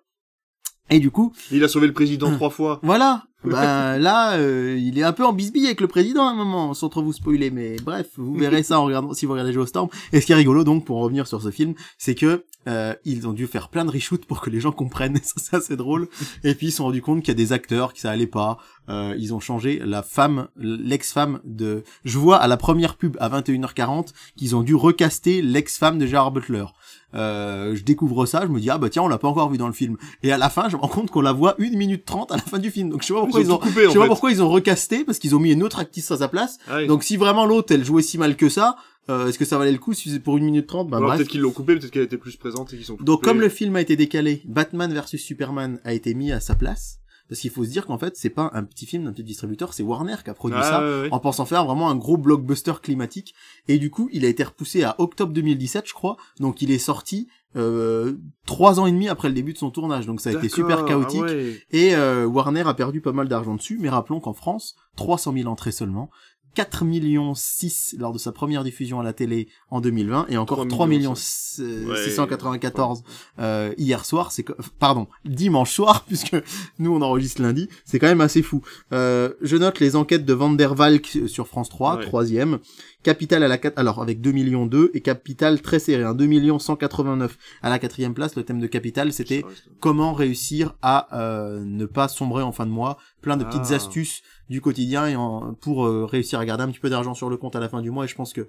Et 0.90 1.01
du 1.01 1.10
coup, 1.10 1.32
Il 1.52 1.62
a 1.65 1.69
sauvé 1.69 1.86
le 1.86 1.93
président 1.93 2.31
trois 2.32 2.51
fois. 2.51 2.81
voilà. 2.82 3.24
Ben 3.44 3.98
là, 3.98 4.32
euh, 4.36 4.77
il 4.77 4.98
est 4.98 5.05
un 5.05 5.12
peu 5.12 5.24
en 5.24 5.32
bisbille 5.32 5.66
avec 5.66 5.81
le 5.81 5.86
président 5.86 6.27
à 6.27 6.32
un 6.32 6.35
moment, 6.35 6.74
sans 6.74 6.89
trop 6.89 7.05
vous 7.05 7.12
spoiler, 7.12 7.52
mais 7.52 7.77
bref, 7.85 8.09
vous 8.16 8.35
verrez 8.35 8.65
ça 8.65 8.81
en 8.81 8.85
regardant 8.85 9.15
si 9.15 9.27
vous 9.27 9.32
regardez 9.32 9.52
Geostorm. 9.52 9.89
Et 10.12 10.20
ce 10.20 10.27
qui 10.27 10.32
est 10.32 10.35
rigolo 10.35 10.65
donc, 10.65 10.85
pour 10.85 10.97
en 10.97 11.02
revenir 11.02 11.28
sur 11.28 11.40
ce 11.40 11.52
film, 11.52 11.74
c'est 11.98 12.16
que 12.16 12.44
euh, 12.66 12.94
ils 13.05 13.28
ont 13.28 13.32
dû 13.32 13.47
faire 13.47 13.69
plein 13.69 13.85
de 13.85 13.93
reshoots 13.93 14.24
pour 14.27 14.40
que 14.40 14.51
les 14.51 14.59
gens 14.60 14.73
comprennent. 14.73 15.16
Et 15.19 15.23
ça, 15.23 15.35
c'est 15.36 15.55
assez 15.56 15.77
drôle. 15.77 16.09
Et 16.43 16.56
puis 16.56 16.66
ils 16.66 16.70
se 16.73 16.78
sont 16.78 16.85
rendus 16.86 17.01
compte 17.01 17.20
qu'il 17.20 17.28
y 17.28 17.31
a 17.31 17.35
des 17.35 17.52
acteurs 17.52 17.93
qui 17.93 18.01
ça 18.01 18.10
allait 18.10 18.27
pas. 18.27 18.59
Euh, 18.89 19.15
ils 19.16 19.32
ont 19.32 19.40
changé 19.40 19.81
la 19.85 20.02
femme, 20.02 20.48
l'ex-femme 20.56 21.39
de. 21.44 21.85
Je 22.05 22.19
vois 22.19 22.39
à 22.39 22.48
la 22.48 22.56
première 22.56 22.97
pub 22.97 23.16
à 23.20 23.28
21h40 23.28 24.09
qu'ils 24.36 24.56
ont 24.56 24.62
dû 24.62 24.74
recaster 24.74 25.43
l'ex-femme 25.43 25.98
de 25.98 26.06
Gerard 26.06 26.32
Butler. 26.32 26.65
Euh, 27.14 27.74
je 27.74 27.82
découvre 27.85 28.26
ça, 28.26 28.43
je 28.43 28.48
me 28.48 28.60
dis 28.60 28.68
ah 28.68 28.76
bah 28.78 28.90
tiens 28.90 29.02
on 29.02 29.09
l'a 29.09 29.18
pas 29.18 29.28
encore 29.28 29.51
vu 29.51 29.56
dans 29.59 29.66
le 29.66 29.72
film. 29.72 29.97
Et 30.22 30.30
à 30.32 30.39
la 30.39 30.51
fin 30.51 30.68
je 30.68 30.76
me 30.76 30.80
rends 30.82 30.89
compte 30.89 31.10
qu'on 31.10 31.22
la 31.22 31.32
voit 31.32 31.55
une 31.59 31.76
minute 31.76 32.05
30 32.05 32.32
à 32.32 32.36
la 32.36 32.43
fin 32.43 32.59
du 32.59 32.70
film. 32.70 32.90
Donc 32.90 33.02
je 33.02 33.06
sais 33.06 33.14
pas 33.14 33.20
pourquoi 33.20 33.40
ils, 33.40 33.47
Ils 33.47 33.52
ont 33.52 33.59
coupé, 33.59 33.85
je 33.85 33.90
sais 33.90 33.98
pas 33.98 34.06
pourquoi 34.06 34.30
ils 34.30 34.43
ont 34.43 34.48
recasté 34.51 35.05
parce 35.05 35.18
qu'ils 35.18 35.35
ont 35.35 35.39
mis 35.40 35.52
une 35.52 35.62
autre 35.62 35.78
actrice 35.78 36.10
à 36.10 36.18
sa 36.18 36.28
place. 36.28 36.59
Ah 36.68 36.76
oui. 36.78 36.86
Donc 36.86 37.02
si 37.02 37.16
vraiment 37.16 37.47
l'autre 37.47 37.72
elle 37.72 37.85
jouait 37.85 38.02
si 38.02 38.18
mal 38.18 38.36
que 38.36 38.48
ça, 38.51 38.76
euh, 39.09 39.26
est-ce 39.28 39.39
que 39.39 39.47
ça 39.47 39.56
valait 39.56 39.72
le 39.72 39.78
coup 39.78 39.94
si 39.94 40.10
c'est 40.10 40.20
pour 40.20 40.36
une 40.36 40.44
minute 40.44 40.66
30 40.66 40.90
Bah 40.90 41.01
peut-être 41.01 41.28
qu'ils 41.28 41.40
l'ont 41.40 41.51
coupé, 41.51 41.76
peut-être 41.76 41.90
qu'elle 41.90 42.02
était 42.02 42.18
plus 42.18 42.36
présente 42.36 42.72
et 42.74 42.76
qu'ils 42.76 42.85
sont 42.85 42.97
Donc 43.01 43.20
coupés. 43.20 43.24
comme 43.30 43.40
le 43.40 43.48
film 43.48 43.74
a 43.76 43.80
été 43.80 43.97
décalé, 43.97 44.43
Batman 44.44 44.93
versus 44.93 45.22
Superman 45.22 45.80
a 45.85 45.94
été 45.94 46.12
mis 46.12 46.30
à 46.30 46.40
sa 46.40 46.55
place. 46.55 46.97
Parce 47.28 47.40
qu'il 47.40 47.50
faut 47.50 47.64
se 47.64 47.70
dire 47.70 47.86
qu'en 47.86 47.98
fait 47.98 48.16
c'est 48.16 48.30
pas 48.30 48.50
un 48.55 48.64
petit 48.64 48.86
film 48.86 49.05
d'un 49.05 49.12
petit 49.12 49.24
distributeur, 49.24 49.74
c'est 49.74 49.82
Warner 49.82 50.16
qui 50.24 50.30
a 50.30 50.34
produit 50.34 50.59
Ah, 50.60 50.64
ça 50.64 50.80
ouais, 50.80 51.00
ouais. 51.02 51.09
en 51.12 51.20
pensant 51.20 51.44
faire 51.44 51.64
vraiment 51.64 51.90
un 51.90 51.96
gros 51.96 52.16
blockbuster 52.16 52.74
climatique. 52.82 53.34
Et 53.68 53.78
du 53.78 53.90
coup, 53.90 54.09
il 54.12 54.24
a 54.24 54.28
été 54.28 54.42
repoussé 54.44 54.82
à 54.82 54.94
octobre 54.98 55.32
2017, 55.32 55.86
je 55.88 55.94
crois. 55.94 56.16
Donc, 56.40 56.62
il 56.62 56.70
est 56.70 56.78
sorti 56.78 57.28
euh, 57.56 58.14
trois 58.46 58.78
ans 58.80 58.86
et 58.86 58.92
demi 58.92 59.09
après 59.09 59.28
le 59.28 59.34
début 59.34 59.52
de 59.52 59.59
son 59.59 59.70
tournage. 59.70 60.06
Donc, 60.06 60.20
ça 60.20 60.30
a 60.30 60.32
été 60.34 60.48
super 60.48 60.84
chaotique. 60.84 61.22
ah 61.22 61.32
ouais. 61.32 61.60
Et 61.70 61.94
euh, 61.94 62.26
Warner 62.26 62.62
a 62.66 62.74
perdu 62.74 63.00
pas 63.00 63.12
mal 63.12 63.28
d'argent 63.28 63.55
dessus. 63.55 63.78
Mais 63.80 63.88
rappelons 63.88 64.20
qu'en 64.20 64.34
France, 64.34 64.74
300 64.96 65.32
000 65.34 65.48
entrées 65.48 65.72
seulement. 65.72 66.10
4 66.54 66.84
millions 66.84 67.34
6 67.34 67.96
lors 67.98 68.12
de 68.12 68.18
sa 68.18 68.32
première 68.32 68.64
diffusion 68.64 68.98
à 69.00 69.02
la 69.04 69.12
télé 69.12 69.48
en 69.70 69.80
2020 69.80 70.26
et 70.28 70.36
encore 70.36 70.58
3 70.58 70.68
3 70.68 70.86
millions 70.86 71.14
millions, 71.14 71.88
Ouais. 71.90 72.04
694 72.04 73.02
euh, 73.38 73.72
hier 73.78 74.04
soir, 74.04 74.32
c'est 74.32 74.44
pardon, 74.78 75.06
dimanche 75.24 75.72
soir 75.72 76.04
puisque 76.08 76.36
nous 76.78 76.92
on 76.94 77.02
enregistre 77.02 77.42
lundi, 77.42 77.68
c'est 77.84 77.98
quand 77.98 78.06
même 78.08 78.20
assez 78.20 78.42
fou. 78.42 78.62
Euh, 78.92 79.34
je 79.42 79.56
note 79.56 79.78
les 79.80 79.94
enquêtes 79.96 80.24
de 80.24 80.32
Van 80.32 80.50
der 80.50 80.74
Valk 80.74 81.18
sur 81.26 81.46
France 81.48 81.68
3, 81.68 81.96
Ouais. 81.96 82.04
troisième. 82.06 82.58
Capital 83.04 83.42
à 83.44 83.48
la 83.48 83.58
4, 83.58 83.78
alors 83.78 84.02
avec 84.02 84.20
2 84.20 84.32
millions 84.32 84.66
2 84.66 84.90
et 84.92 85.00
Capital 85.00 85.62
très 85.62 85.78
serré, 85.78 86.02
hein, 86.02 86.14
2 86.14 86.26
millions 86.26 86.58
189 86.58 87.38
à 87.62 87.70
la 87.70 87.78
quatrième 87.78 88.12
place. 88.12 88.34
Le 88.34 88.42
thème 88.42 88.58
de 88.58 88.66
Capital 88.66 89.12
c'était 89.12 89.44
comment 89.80 90.12
réussir 90.12 90.74
à 90.82 91.08
euh, 91.16 91.62
ne 91.64 91.86
pas 91.86 92.08
sombrer 92.08 92.42
en 92.42 92.50
fin 92.52 92.66
de 92.66 92.70
mois, 92.72 92.98
plein 93.22 93.36
de 93.36 93.44
petites 93.44 93.70
Ah. 93.70 93.74
astuces 93.76 94.22
du 94.48 94.60
quotidien 94.60 95.06
et 95.06 95.16
en- 95.16 95.54
pour 95.54 95.86
euh, 95.86 96.04
réussir 96.04 96.38
à 96.38 96.44
garder 96.46 96.64
un 96.64 96.68
petit 96.70 96.80
peu 96.80 96.90
d'argent 96.90 97.14
sur 97.14 97.28
le 97.30 97.36
compte 97.36 97.56
à 97.56 97.60
la 97.60 97.68
fin 97.68 97.82
du 97.82 97.90
mois. 97.90 98.04
Et 98.04 98.08
je 98.08 98.14
pense 98.14 98.32
que 98.32 98.48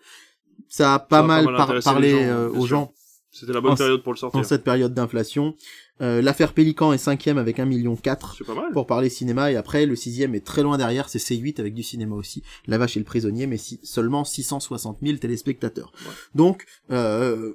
ça 0.68 0.94
a 0.96 1.00
pas 1.00 1.18
Ça 1.18 1.24
a 1.24 1.28
pas 1.28 1.68
mal 1.68 1.82
parlé 1.84 2.12
gens, 2.12 2.18
euh, 2.20 2.50
aux 2.50 2.54
sûr. 2.66 2.66
gens 2.68 2.94
C'était 3.32 3.54
la 3.54 3.62
bonne 3.62 3.74
En- 3.74 3.76
période 3.76 4.02
pour 4.02 4.14
le 4.14 4.18
sortir. 4.18 4.40
dans 4.42 4.48
cette 4.48 4.64
période 4.64 4.94
d'inflation. 4.94 5.56
Euh, 6.02 6.22
L'affaire 6.22 6.54
Pélican 6.54 6.94
est 6.94 6.98
cinquième 6.98 7.38
avec 7.38 7.60
1 7.60 7.66
million 7.66 7.96
4 7.96 8.36
C'est 8.38 8.44
pas 8.46 8.56
mal. 8.56 8.72
pour 8.72 8.88
parler 8.88 9.10
cinéma 9.10 9.52
et 9.52 9.56
après 9.58 9.86
le 9.86 9.96
sixième 9.96 10.34
est 10.34 10.46
très 10.46 10.64
loin 10.64 10.78
derrière, 10.78 11.10
c'est 11.10 11.20
C8 11.20 11.60
avec 11.60 11.74
du 11.74 11.84
cinéma 11.84 12.16
aussi. 12.16 12.42
La 12.68 12.78
vache 12.78 12.96
et 12.96 13.00
le 13.00 13.06
prisonnier, 13.06 13.46
mais 13.48 13.58
si, 13.58 13.80
seulement 13.84 14.24
660 14.24 15.00
000 15.04 15.18
téléspectateurs. 15.18 15.92
Ouais. 16.06 16.12
Donc 16.36 16.66
euh, 16.92 17.54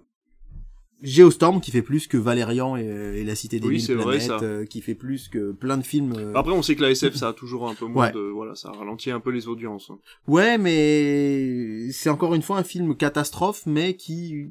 Geostorm 1.04 1.60
qui 1.60 1.70
fait 1.70 1.82
plus 1.82 2.06
que 2.06 2.16
Valérian 2.16 2.76
et, 2.76 2.82
et 2.82 3.24
la 3.24 3.34
cité 3.34 3.60
des 3.60 3.66
Oui, 3.66 3.74
mille 3.74 3.82
c'est 3.82 3.94
vrai, 3.94 4.18
planètes, 4.18 4.22
ça. 4.26 4.38
euh, 4.42 4.64
qui 4.64 4.80
fait 4.80 4.94
plus 4.94 5.28
que 5.28 5.52
plein 5.52 5.76
de 5.76 5.84
films. 5.84 6.14
euh, 6.18 6.32
Après, 6.34 6.52
on 6.52 6.62
sait 6.62 6.74
que 6.74 6.82
la 6.82 6.90
SF, 6.90 7.14
ça 7.14 7.28
a 7.28 7.32
toujours 7.32 7.68
un 7.68 7.74
peu 7.74 7.86
moins 7.86 8.06
Ouais. 8.06 8.12
de, 8.12 8.18
voilà, 8.20 8.54
ça 8.54 8.70
ralentit 8.72 9.10
un 9.10 9.20
peu 9.20 9.30
les 9.30 9.46
audiences. 9.46 9.90
hein. 9.90 9.98
Ouais, 10.26 10.56
mais 10.58 11.90
c'est 11.92 12.10
encore 12.10 12.34
une 12.34 12.42
fois 12.42 12.58
un 12.58 12.64
film 12.64 12.96
catastrophe, 12.96 13.62
mais 13.66 13.94
qui. 13.94 14.48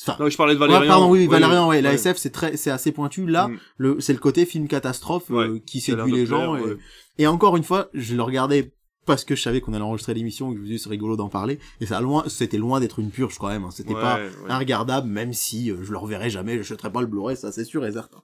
Enfin, 0.00 0.16
Non, 0.18 0.28
je 0.28 0.36
parlais 0.36 0.54
de 0.54 0.60
ouais, 0.60 0.66
Valérian. 0.66 0.88
pardon, 0.88 1.10
oui, 1.10 1.20
Ouais, 1.20 1.26
Valérian, 1.28 1.68
ouais, 1.68 1.80
la 1.80 1.90
ouais. 1.90 1.94
SF 1.94 2.16
c'est 2.16 2.30
très, 2.30 2.56
c'est 2.56 2.70
assez 2.70 2.90
pointu. 2.92 3.26
Là, 3.26 3.48
Mm. 3.48 3.58
le, 3.78 4.00
c'est 4.00 4.12
le 4.12 4.18
côté 4.18 4.44
film 4.44 4.66
catastrophe 4.68 5.30
euh, 5.30 5.52
Ouais, 5.54 5.60
qui 5.60 5.80
séduit 5.80 6.12
les 6.12 6.26
gens. 6.26 6.54
plaire, 6.54 6.66
et, 6.66 6.70
ouais. 6.72 6.76
et 7.18 7.26
encore 7.28 7.56
une 7.56 7.62
fois, 7.62 7.88
je 7.94 8.16
le 8.16 8.22
regardais 8.22 8.72
parce 9.06 9.24
que 9.24 9.34
je 9.34 9.42
savais 9.42 9.60
qu'on 9.60 9.72
allait 9.74 9.82
enregistrer 9.84 10.14
l'émission 10.14 10.50
et 10.50 10.54
que 10.54 10.58
je 10.58 10.62
me 10.62 10.66
disais 10.68 10.78
c'est 10.84 10.90
rigolo 10.90 11.16
d'en 11.16 11.28
parler. 11.28 11.58
Et 11.80 11.86
ça 11.86 12.00
loin, 12.00 12.24
c'était 12.28 12.58
loin 12.58 12.80
d'être 12.80 12.98
une 12.98 13.10
purge 13.10 13.38
quand 13.38 13.48
même. 13.48 13.64
hein. 13.64 13.70
C'était 13.70 13.94
Ouais, 13.94 14.00
pas 14.00 14.18
ouais. 14.18 14.54
regardable, 14.56 15.08
même 15.08 15.32
si 15.32 15.70
euh, 15.70 15.76
je 15.82 15.92
le 15.92 15.98
reverrai 15.98 16.30
jamais, 16.30 16.52
je 16.54 16.58
n'achèterai 16.58 16.90
pas 16.92 17.00
le 17.00 17.06
Blu-ray, 17.06 17.36
ça 17.36 17.52
c'est 17.52 17.64
sûr 17.64 17.84
et 17.86 17.92
certain. 17.92 18.18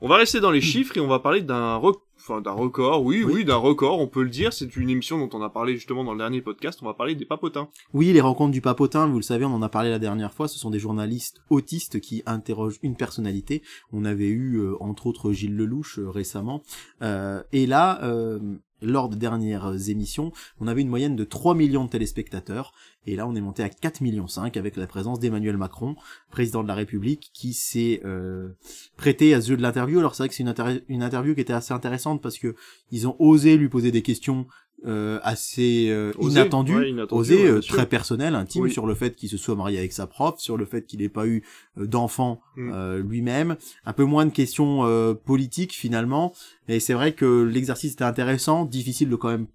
On 0.00 0.08
va 0.08 0.16
rester 0.16 0.38
dans 0.40 0.52
les 0.52 0.60
chiffres 0.60 0.96
et 0.96 1.00
on 1.00 1.08
va 1.08 1.18
parler 1.18 1.42
d'un 1.42 1.74
rec- 1.74 1.96
enfin, 2.20 2.40
d'un 2.40 2.52
record. 2.52 3.02
Oui, 3.02 3.24
Oui. 3.24 3.32
oui, 3.36 3.44
d'un 3.44 3.56
record, 3.56 3.98
on 3.98 4.06
peut 4.06 4.22
le 4.22 4.28
dire. 4.30 4.52
C'est 4.52 4.76
une 4.76 4.88
émission 4.90 5.18
dont 5.18 5.28
on 5.36 5.42
a 5.42 5.50
parlé 5.50 5.74
justement 5.74 6.04
dans 6.04 6.12
le 6.12 6.18
dernier 6.18 6.40
podcast. 6.40 6.78
On 6.82 6.86
va 6.86 6.94
parler 6.94 7.16
des 7.16 7.24
papotins. 7.24 7.68
Oui, 7.94 8.12
les 8.12 8.20
rencontres 8.20 8.52
du 8.52 8.60
papotin, 8.60 9.08
vous 9.08 9.16
le 9.16 9.22
savez, 9.22 9.44
on 9.44 9.52
en 9.52 9.62
a 9.62 9.68
parlé 9.68 9.90
la 9.90 9.98
dernière 9.98 10.32
fois, 10.32 10.46
ce 10.46 10.56
sont 10.56 10.70
des 10.70 10.78
journalistes 10.78 11.40
autistes 11.50 11.98
qui 12.00 12.22
interrogent 12.26 12.78
une 12.84 12.94
personnalité. 12.94 13.62
On 13.92 14.04
avait 14.04 14.28
eu, 14.28 14.58
euh, 14.60 14.74
entre 14.78 15.08
autres, 15.08 15.32
Gilles 15.32 15.56
Lelouch 15.56 15.98
euh, 15.98 16.08
récemment. 16.08 16.62
Euh, 17.02 17.42
et 17.50 17.66
là, 17.66 17.98
euh, 18.04 18.38
lors 18.82 19.08
des 19.08 19.16
dernières 19.16 19.88
émissions, 19.88 20.32
on 20.60 20.68
avait 20.68 20.82
une 20.82 20.88
moyenne 20.88 21.16
de 21.16 21.24
3 21.24 21.54
millions 21.54 21.84
de 21.84 21.90
téléspectateurs. 21.90 22.72
Et 23.10 23.16
là, 23.16 23.26
on 23.26 23.34
est 23.34 23.40
monté 23.40 23.62
à 23.62 23.70
4 23.70 24.02
millions 24.02 24.26
5 24.28 24.56
avec 24.58 24.76
la 24.76 24.86
présence 24.86 25.18
d'Emmanuel 25.18 25.56
Macron, 25.56 25.96
président 26.30 26.62
de 26.62 26.68
la 26.68 26.74
République, 26.74 27.30
qui 27.32 27.54
s'est 27.54 28.02
euh, 28.04 28.50
prêté 28.98 29.32
à 29.32 29.40
ce 29.40 29.48
jeu 29.48 29.56
de 29.56 29.62
l'interview. 29.62 29.98
Alors 29.98 30.14
c'est 30.14 30.22
vrai 30.24 30.28
que 30.28 30.34
c'est 30.34 30.42
une, 30.42 30.50
intér- 30.50 30.82
une 30.88 31.02
interview 31.02 31.34
qui 31.34 31.40
était 31.40 31.54
assez 31.54 31.72
intéressante 31.72 32.20
parce 32.20 32.36
que 32.38 32.54
ils 32.90 33.08
ont 33.08 33.16
osé 33.18 33.56
lui 33.56 33.68
poser 33.70 33.90
des 33.92 34.02
questions 34.02 34.46
euh, 34.86 35.18
assez 35.24 35.88
euh, 35.88 36.12
Osé, 36.18 36.38
inattendu, 36.40 36.76
ouais, 36.76 36.90
inattendu, 36.90 37.18
osé, 37.20 37.34
ouais, 37.36 37.50
euh, 37.50 37.60
très 37.60 37.86
personnel, 37.86 38.36
intime 38.36 38.62
Oui. 38.62 38.70
sur 38.70 38.86
le 38.86 38.94
fait 38.94 39.16
qu'il 39.16 39.28
se 39.28 39.36
soit 39.36 39.56
marié 39.56 39.76
avec 39.78 39.92
sa 39.92 40.06
prof, 40.06 40.38
sur 40.38 40.56
le 40.56 40.66
fait 40.66 40.84
qu'il 40.86 41.00
n'ait 41.00 41.08
pas 41.08 41.26
eu 41.26 41.42
euh, 41.78 41.86
d'enfant 41.86 42.40
Mm. 42.56 42.70
euh, 42.74 43.02
lui-même, 43.02 43.56
un 43.86 43.92
peu 43.92 44.04
moins 44.04 44.24
de 44.26 44.30
questions 44.30 44.84
euh, 44.84 45.14
politiques 45.14 45.72
finalement. 45.72 46.32
Et 46.68 46.78
c'est 46.78 46.92
vrai 46.94 47.12
que 47.12 47.42
l'exercice 47.42 47.94
était 47.94 48.04
intéressant, 48.04 48.66
difficile 48.66 49.08
de 49.08 49.16
quand 49.16 49.30
même 49.30 49.46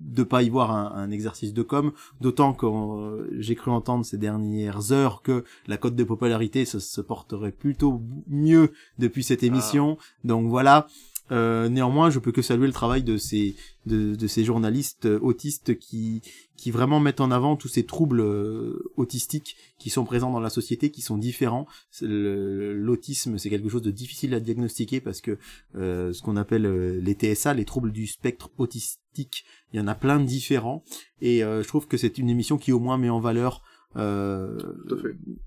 de 0.00 0.22
pas 0.22 0.42
y 0.42 0.48
voir 0.48 0.70
un, 0.70 0.92
un 0.94 1.10
exercice 1.10 1.52
de 1.52 1.62
com, 1.62 1.92
d'autant 2.20 2.52
que 2.52 2.66
euh, 2.66 3.28
j'ai 3.38 3.54
cru 3.54 3.70
entendre 3.70 4.04
ces 4.04 4.18
dernières 4.18 4.92
heures 4.92 5.22
que 5.22 5.44
la 5.66 5.76
cote 5.76 5.94
de 5.94 6.04
popularité 6.04 6.64
se, 6.64 6.78
se 6.78 7.00
porterait 7.00 7.52
plutôt 7.52 8.02
mieux 8.26 8.72
depuis 8.98 9.22
cette 9.22 9.42
émission. 9.42 9.98
Donc 10.24 10.48
voilà. 10.48 10.86
Euh, 11.30 11.68
néanmoins, 11.68 12.10
je 12.10 12.18
peux 12.18 12.32
que 12.32 12.42
saluer 12.42 12.66
le 12.66 12.72
travail 12.72 13.02
de 13.02 13.16
ces 13.16 13.56
de, 13.86 14.14
de 14.14 14.26
ces 14.26 14.44
journalistes 14.44 15.06
euh, 15.06 15.18
autistes 15.20 15.78
qui 15.78 16.22
qui 16.60 16.70
vraiment 16.70 17.00
mettent 17.00 17.22
en 17.22 17.30
avant 17.30 17.56
tous 17.56 17.68
ces 17.68 17.84
troubles 17.84 18.20
euh, 18.20 18.92
autistiques 18.96 19.56
qui 19.78 19.88
sont 19.88 20.04
présents 20.04 20.30
dans 20.30 20.40
la 20.40 20.50
société, 20.50 20.90
qui 20.90 21.00
sont 21.00 21.16
différents. 21.16 21.66
L'autisme, 22.02 23.38
c'est 23.38 23.48
quelque 23.48 23.70
chose 23.70 23.80
de 23.80 23.90
difficile 23.90 24.34
à 24.34 24.40
diagnostiquer 24.40 25.00
parce 25.00 25.22
que 25.22 25.38
euh, 25.74 26.12
ce 26.12 26.20
qu'on 26.20 26.36
appelle 26.36 26.66
euh, 26.66 27.00
les 27.00 27.14
TSA, 27.14 27.54
les 27.54 27.64
troubles 27.64 27.92
du 27.92 28.06
spectre 28.06 28.50
autistique, 28.58 29.46
il 29.72 29.78
y 29.78 29.80
en 29.80 29.86
a 29.86 29.94
plein 29.94 30.20
de 30.20 30.26
différents. 30.26 30.84
Et 31.22 31.40
je 31.40 31.66
trouve 31.66 31.86
que 31.86 31.96
c'est 31.96 32.18
une 32.18 32.28
émission 32.28 32.58
qui 32.58 32.72
au 32.72 32.78
moins 32.78 32.96
met 32.96 33.10
en 33.10 33.20
valeur 33.20 33.62
euh, 33.96 34.56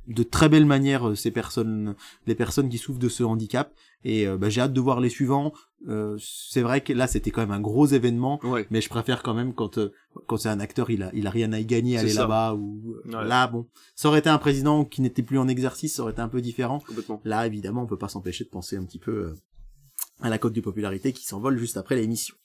de 0.08 0.24
très 0.24 0.50
belle 0.50 0.66
manière 0.66 1.10
euh, 1.10 1.16
ces 1.16 1.32
personnes, 1.32 1.96
les 2.28 2.36
personnes 2.36 2.70
qui 2.70 2.78
souffrent 2.78 3.00
de 3.00 3.10
ce 3.10 3.24
handicap. 3.24 3.74
Et 4.04 4.28
euh, 4.28 4.38
bah, 4.38 4.50
j'ai 4.50 4.60
hâte 4.62 4.74
de 4.74 4.82
voir 4.82 5.00
les 5.00 5.10
suivants. 5.10 5.54
Euh, 5.88 6.18
c'est 6.20 6.62
vrai 6.62 6.82
que 6.82 6.92
là 6.94 7.08
c'était 7.08 7.32
quand 7.32 7.42
même 7.42 7.52
un 7.52 7.60
gros 7.62 7.86
événement, 7.88 8.40
Ouais. 8.44 8.68
mais 8.70 8.82
je 8.82 8.90
préfère 8.90 9.22
quand 9.24 9.34
même 9.34 9.54
quand 9.54 9.80
quand 10.28 10.38
c'est 10.38 10.50
un 10.50 10.60
acteur, 10.60 10.90
il 10.90 11.04
a 11.04 11.12
il 11.14 11.26
a 11.28 11.30
rien 11.30 11.52
à 11.54 11.60
y 11.60 11.66
gagner 11.66 11.98
aller 11.98 12.14
là-bas 12.14 12.54
ou 12.56 12.96
Ouais. 13.06 13.24
là 13.26 13.48
bon. 13.48 13.68
Ça 13.96 14.08
aurait 14.10 14.20
été 14.20 14.30
un 14.30 14.38
président 14.38 14.86
qui 14.86 15.02
n'était 15.02 15.24
plus 15.24 15.38
en 15.40 15.48
exercice, 15.48 15.96
ça 15.96 16.02
aurait 16.04 16.12
été 16.14 16.22
un 16.22 16.30
peu 16.30 16.42
différent. 16.42 16.82
Là 17.24 17.48
évidemment 17.48 17.84
on 17.84 17.88
peut 17.88 17.98
pas 17.98 18.10
s'empêcher 18.10 18.44
de 18.46 18.50
penser 18.50 18.76
un 18.78 18.84
petit 18.86 19.00
peu 19.00 19.34
à 20.22 20.30
la 20.30 20.38
cote 20.38 20.54
de 20.54 20.62
popularité 20.62 21.12
qui 21.14 21.26
s'envole 21.26 21.58
juste 21.58 21.76
après 21.78 21.96
l'émission. 21.96 22.36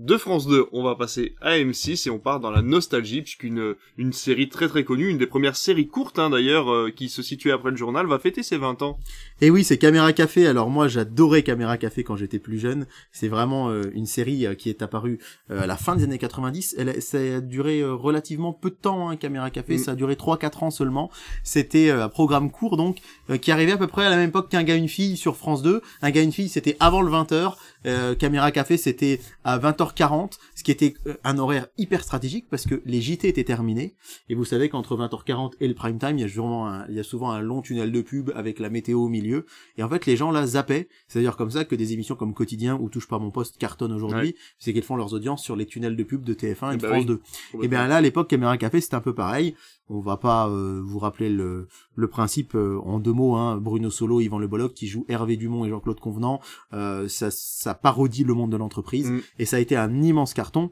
De 0.00 0.16
France 0.16 0.46
2, 0.46 0.68
on 0.72 0.82
va 0.82 0.94
passer 0.94 1.34
à 1.42 1.58
M6 1.58 2.08
et 2.08 2.10
on 2.10 2.18
part 2.18 2.40
dans 2.40 2.50
la 2.50 2.62
nostalgie 2.62 3.20
puisqu'une 3.20 3.74
une 3.98 4.14
série 4.14 4.48
très 4.48 4.66
très 4.66 4.82
connue, 4.82 5.08
une 5.10 5.18
des 5.18 5.26
premières 5.26 5.56
séries 5.56 5.88
courtes 5.88 6.18
hein, 6.18 6.30
d'ailleurs 6.30 6.72
euh, 6.72 6.90
qui 6.90 7.10
se 7.10 7.20
situait 7.20 7.52
après 7.52 7.70
le 7.70 7.76
journal, 7.76 8.06
va 8.06 8.18
fêter 8.18 8.42
ses 8.42 8.56
20 8.56 8.80
ans. 8.80 8.98
Et 9.42 9.50
oui, 9.50 9.62
c'est 9.62 9.76
Caméra 9.76 10.14
Café. 10.14 10.46
Alors 10.46 10.70
moi, 10.70 10.88
j'adorais 10.88 11.42
Caméra 11.42 11.76
Café 11.76 12.02
quand 12.02 12.16
j'étais 12.16 12.38
plus 12.38 12.58
jeune. 12.58 12.86
C'est 13.12 13.28
vraiment 13.28 13.68
euh, 13.68 13.90
une 13.92 14.06
série 14.06 14.46
euh, 14.46 14.54
qui 14.54 14.70
est 14.70 14.80
apparue 14.80 15.18
à 15.50 15.66
la 15.66 15.76
fin 15.76 15.96
des 15.96 16.04
années 16.04 16.16
90. 16.16 16.76
Elle, 16.78 16.88
a- 16.88 17.00
ça 17.02 17.18
a 17.18 17.40
duré 17.42 17.84
relativement 17.84 18.54
peu 18.54 18.70
de 18.70 18.76
temps, 18.76 19.10
hein, 19.10 19.16
Caméra 19.16 19.50
Café. 19.50 19.74
Mm. 19.74 19.78
Ça 19.80 19.90
a 19.90 19.94
duré 19.96 20.14
3-4 20.14 20.64
ans 20.64 20.70
seulement. 20.70 21.10
C'était 21.44 21.90
un 21.90 22.08
programme 22.08 22.50
court, 22.50 22.78
donc, 22.78 22.98
qui 23.42 23.52
arrivait 23.52 23.72
à 23.72 23.76
peu 23.76 23.86
près 23.86 24.06
à 24.06 24.08
la 24.08 24.16
même 24.16 24.30
époque 24.30 24.48
qu'un 24.48 24.62
gars 24.62 24.76
une 24.76 24.88
fille 24.88 25.18
sur 25.18 25.36
France 25.36 25.60
2. 25.62 25.82
Un 26.00 26.10
gars 26.10 26.22
une 26.22 26.32
fille, 26.32 26.48
c'était 26.48 26.76
avant 26.80 27.02
le 27.02 27.10
20h. 27.10 27.54
Euh, 27.86 28.14
Caméra 28.14 28.50
Café, 28.50 28.76
c'était 28.76 29.20
à 29.44 29.58
20h40, 29.94 30.38
ce 30.54 30.62
qui 30.62 30.70
était 30.70 30.94
euh, 31.06 31.14
un 31.24 31.38
horaire 31.38 31.68
hyper 31.78 32.02
stratégique 32.02 32.46
parce 32.50 32.66
que 32.66 32.82
les 32.84 33.00
JT 33.00 33.28
étaient 33.28 33.44
terminés. 33.44 33.94
Et 34.28 34.34
vous 34.34 34.44
savez 34.44 34.68
qu'entre 34.68 34.96
20h40 34.96 35.52
et 35.60 35.68
le 35.68 35.74
prime 35.74 35.98
time, 35.98 36.18
il 36.18 36.22
y 36.22 36.24
a 36.24 36.28
souvent 36.28 36.66
un, 36.66 36.86
il 36.88 36.94
y 36.94 37.00
a 37.00 37.02
souvent 37.02 37.30
un 37.30 37.40
long 37.40 37.62
tunnel 37.62 37.92
de 37.92 38.00
pub 38.02 38.30
avec 38.34 38.58
la 38.58 38.70
météo 38.70 39.00
au 39.00 39.08
milieu. 39.08 39.46
Et 39.76 39.82
en 39.82 39.88
fait, 39.88 40.06
les 40.06 40.16
gens 40.16 40.30
là 40.30 40.46
zappaient. 40.46 40.88
C'est 41.08 41.18
d'ailleurs 41.18 41.36
comme 41.36 41.50
ça 41.50 41.64
que 41.64 41.74
des 41.74 41.92
émissions 41.92 42.14
comme 42.14 42.34
Quotidien 42.34 42.76
ou 42.80 42.88
Touche 42.88 43.08
pas 43.08 43.18
mon 43.18 43.30
poste 43.30 43.58
cartonnent 43.58 43.92
aujourd'hui. 43.92 44.34
C'est 44.58 44.72
qu'elles 44.72 44.82
font 44.82 44.96
leurs 44.96 45.14
audiences 45.14 45.42
sur 45.42 45.56
les 45.56 45.66
tunnels 45.66 45.96
de 45.96 46.02
pub 46.02 46.24
de 46.24 46.34
TF1 46.34 46.72
et 46.72 46.74
Eh 46.74 46.76
de 46.76 46.82
bah 46.82 46.88
France 46.88 47.00
oui. 47.00 47.06
2. 47.06 47.20
Et 47.62 47.68
bien 47.68 47.86
là, 47.86 47.96
à 47.96 48.00
l'époque, 48.00 48.28
Caméra 48.28 48.56
Café, 48.56 48.80
c'était 48.80 48.96
un 48.96 49.00
peu 49.00 49.14
pareil. 49.14 49.54
On 49.92 50.00
va 50.00 50.16
pas 50.16 50.48
euh, 50.48 50.80
vous 50.84 51.00
rappeler 51.00 51.28
le, 51.28 51.66
le 51.96 52.08
principe 52.08 52.54
euh, 52.54 52.78
en 52.84 53.00
deux 53.00 53.12
mots. 53.12 53.34
Hein. 53.34 53.56
Bruno 53.56 53.90
Solo, 53.90 54.20
Yvan 54.20 54.38
Le 54.38 54.46
Bolloc, 54.46 54.72
qui 54.72 54.86
joue 54.86 55.04
Hervé 55.08 55.36
Dumont 55.36 55.64
et 55.64 55.68
Jean-Claude 55.68 55.98
Convenant. 55.98 56.40
Euh, 56.72 57.08
ça, 57.08 57.30
ça 57.32 57.74
parodie 57.74 58.22
le 58.22 58.34
monde 58.34 58.52
de 58.52 58.56
l'entreprise. 58.56 59.10
Mm. 59.10 59.20
Et 59.40 59.44
ça 59.46 59.56
a 59.56 59.60
été 59.60 59.76
un 59.76 60.00
immense 60.00 60.32
carton. 60.32 60.70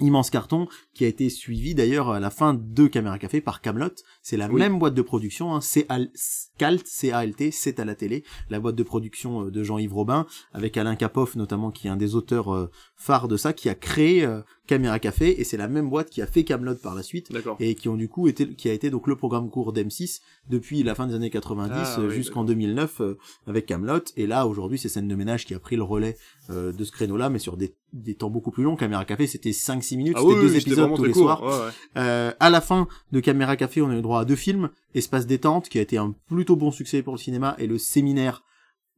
Immense 0.00 0.30
carton 0.30 0.68
qui 0.94 1.04
a 1.04 1.08
été 1.08 1.28
suivi 1.28 1.74
d'ailleurs 1.74 2.10
à 2.10 2.20
la 2.20 2.30
fin 2.30 2.54
de 2.54 2.86
Caméra 2.86 3.18
Café 3.18 3.40
par 3.40 3.60
Camelot. 3.60 3.90
C'est 4.22 4.36
la 4.36 4.46
Oui. 4.46 4.60
même 4.60 4.78
boîte 4.78 4.94
de 4.94 5.02
production, 5.02 5.56
hein, 5.56 5.60
c'est 5.60 5.86
Al- 5.88 6.12
Calt, 6.56 6.86
C-A-L-T, 6.86 7.50
c'est 7.50 7.80
à 7.80 7.84
la 7.84 7.96
télé, 7.96 8.22
la 8.48 8.60
boîte 8.60 8.76
de 8.76 8.84
production 8.84 9.46
de 9.46 9.62
Jean-Yves 9.64 9.92
Robin, 9.92 10.24
avec 10.52 10.76
Alain 10.76 10.94
Capoff 10.94 11.34
notamment, 11.34 11.72
qui 11.72 11.88
est 11.88 11.90
un 11.90 11.96
des 11.96 12.14
auteurs 12.14 12.70
phares 12.94 13.26
de 13.26 13.36
ça, 13.36 13.52
qui 13.52 13.68
a 13.68 13.74
créé 13.74 14.24
euh, 14.24 14.40
Caméra 14.68 15.00
Café, 15.00 15.40
et 15.40 15.44
c'est 15.44 15.56
la 15.56 15.66
même 15.66 15.88
boîte 15.90 16.10
qui 16.10 16.22
a 16.22 16.26
fait 16.26 16.44
Camelot 16.44 16.76
par 16.76 16.94
la 16.94 17.02
suite, 17.02 17.32
et 17.58 17.74
qui 17.74 17.88
ont 17.88 17.96
du 17.96 18.08
coup 18.08 18.28
été, 18.28 18.46
qui 18.54 18.68
a 18.68 18.72
été 18.72 18.90
donc 18.90 19.08
le 19.08 19.16
programme 19.16 19.50
court 19.50 19.72
d'M6 19.72 20.20
depuis 20.48 20.84
la 20.84 20.94
fin 20.94 21.06
des 21.08 21.14
années 21.14 21.30
90 21.30 21.72
Ah, 21.74 21.96
oui, 22.00 22.10
jusqu'en 22.14 22.42
d'accord. 22.44 22.54
2009 22.56 23.00
euh, 23.00 23.18
avec 23.48 23.66
Camelot, 23.66 24.00
et 24.16 24.26
là 24.28 24.46
aujourd'hui 24.46 24.78
c'est 24.78 24.88
Scène 24.88 25.08
de 25.08 25.14
ménage 25.16 25.44
qui 25.46 25.54
a 25.54 25.58
pris 25.58 25.74
le 25.76 25.82
relais 25.82 26.16
euh, 26.50 26.70
de 26.70 26.84
ce 26.84 26.92
créneau-là, 26.92 27.30
mais 27.30 27.38
sur 27.40 27.56
des, 27.56 27.74
des 27.92 28.14
temps 28.14 28.30
beaucoup 28.30 28.50
plus 28.50 28.62
longs. 28.62 28.76
Caméra 28.76 29.04
Café 29.04 29.26
c'était 29.26 29.50
5-6 29.50 29.96
minutes, 29.96 30.14
Ah 30.16 30.20
c'était 30.20 30.34
oui, 30.34 30.40
deux 30.42 30.52
oui, 30.52 30.58
épisodes 30.58 30.94
tous 30.94 31.04
les 31.04 31.12
court. 31.12 31.22
soirs. 31.22 31.42
Ouais, 31.42 31.48
ouais. 31.66 31.72
Euh, 31.96 32.32
à 32.38 32.50
la 32.50 32.60
fin 32.60 32.86
de 33.10 33.20
Caméra 33.20 33.56
Café, 33.56 33.80
on 33.80 33.90
a 33.90 33.96
eu 33.96 34.02
droit 34.02 34.20
à 34.20 34.24
deux 34.24 34.36
films, 34.36 34.68
Espace 34.94 35.26
détente, 35.26 35.68
qui 35.68 35.78
a 35.78 35.82
été 35.82 35.96
un 35.96 36.14
plutôt 36.28 36.56
bon 36.56 36.70
succès 36.70 37.02
pour 37.02 37.14
le 37.14 37.18
cinéma, 37.18 37.56
et 37.58 37.66
le 37.66 37.78
séminaire, 37.78 38.42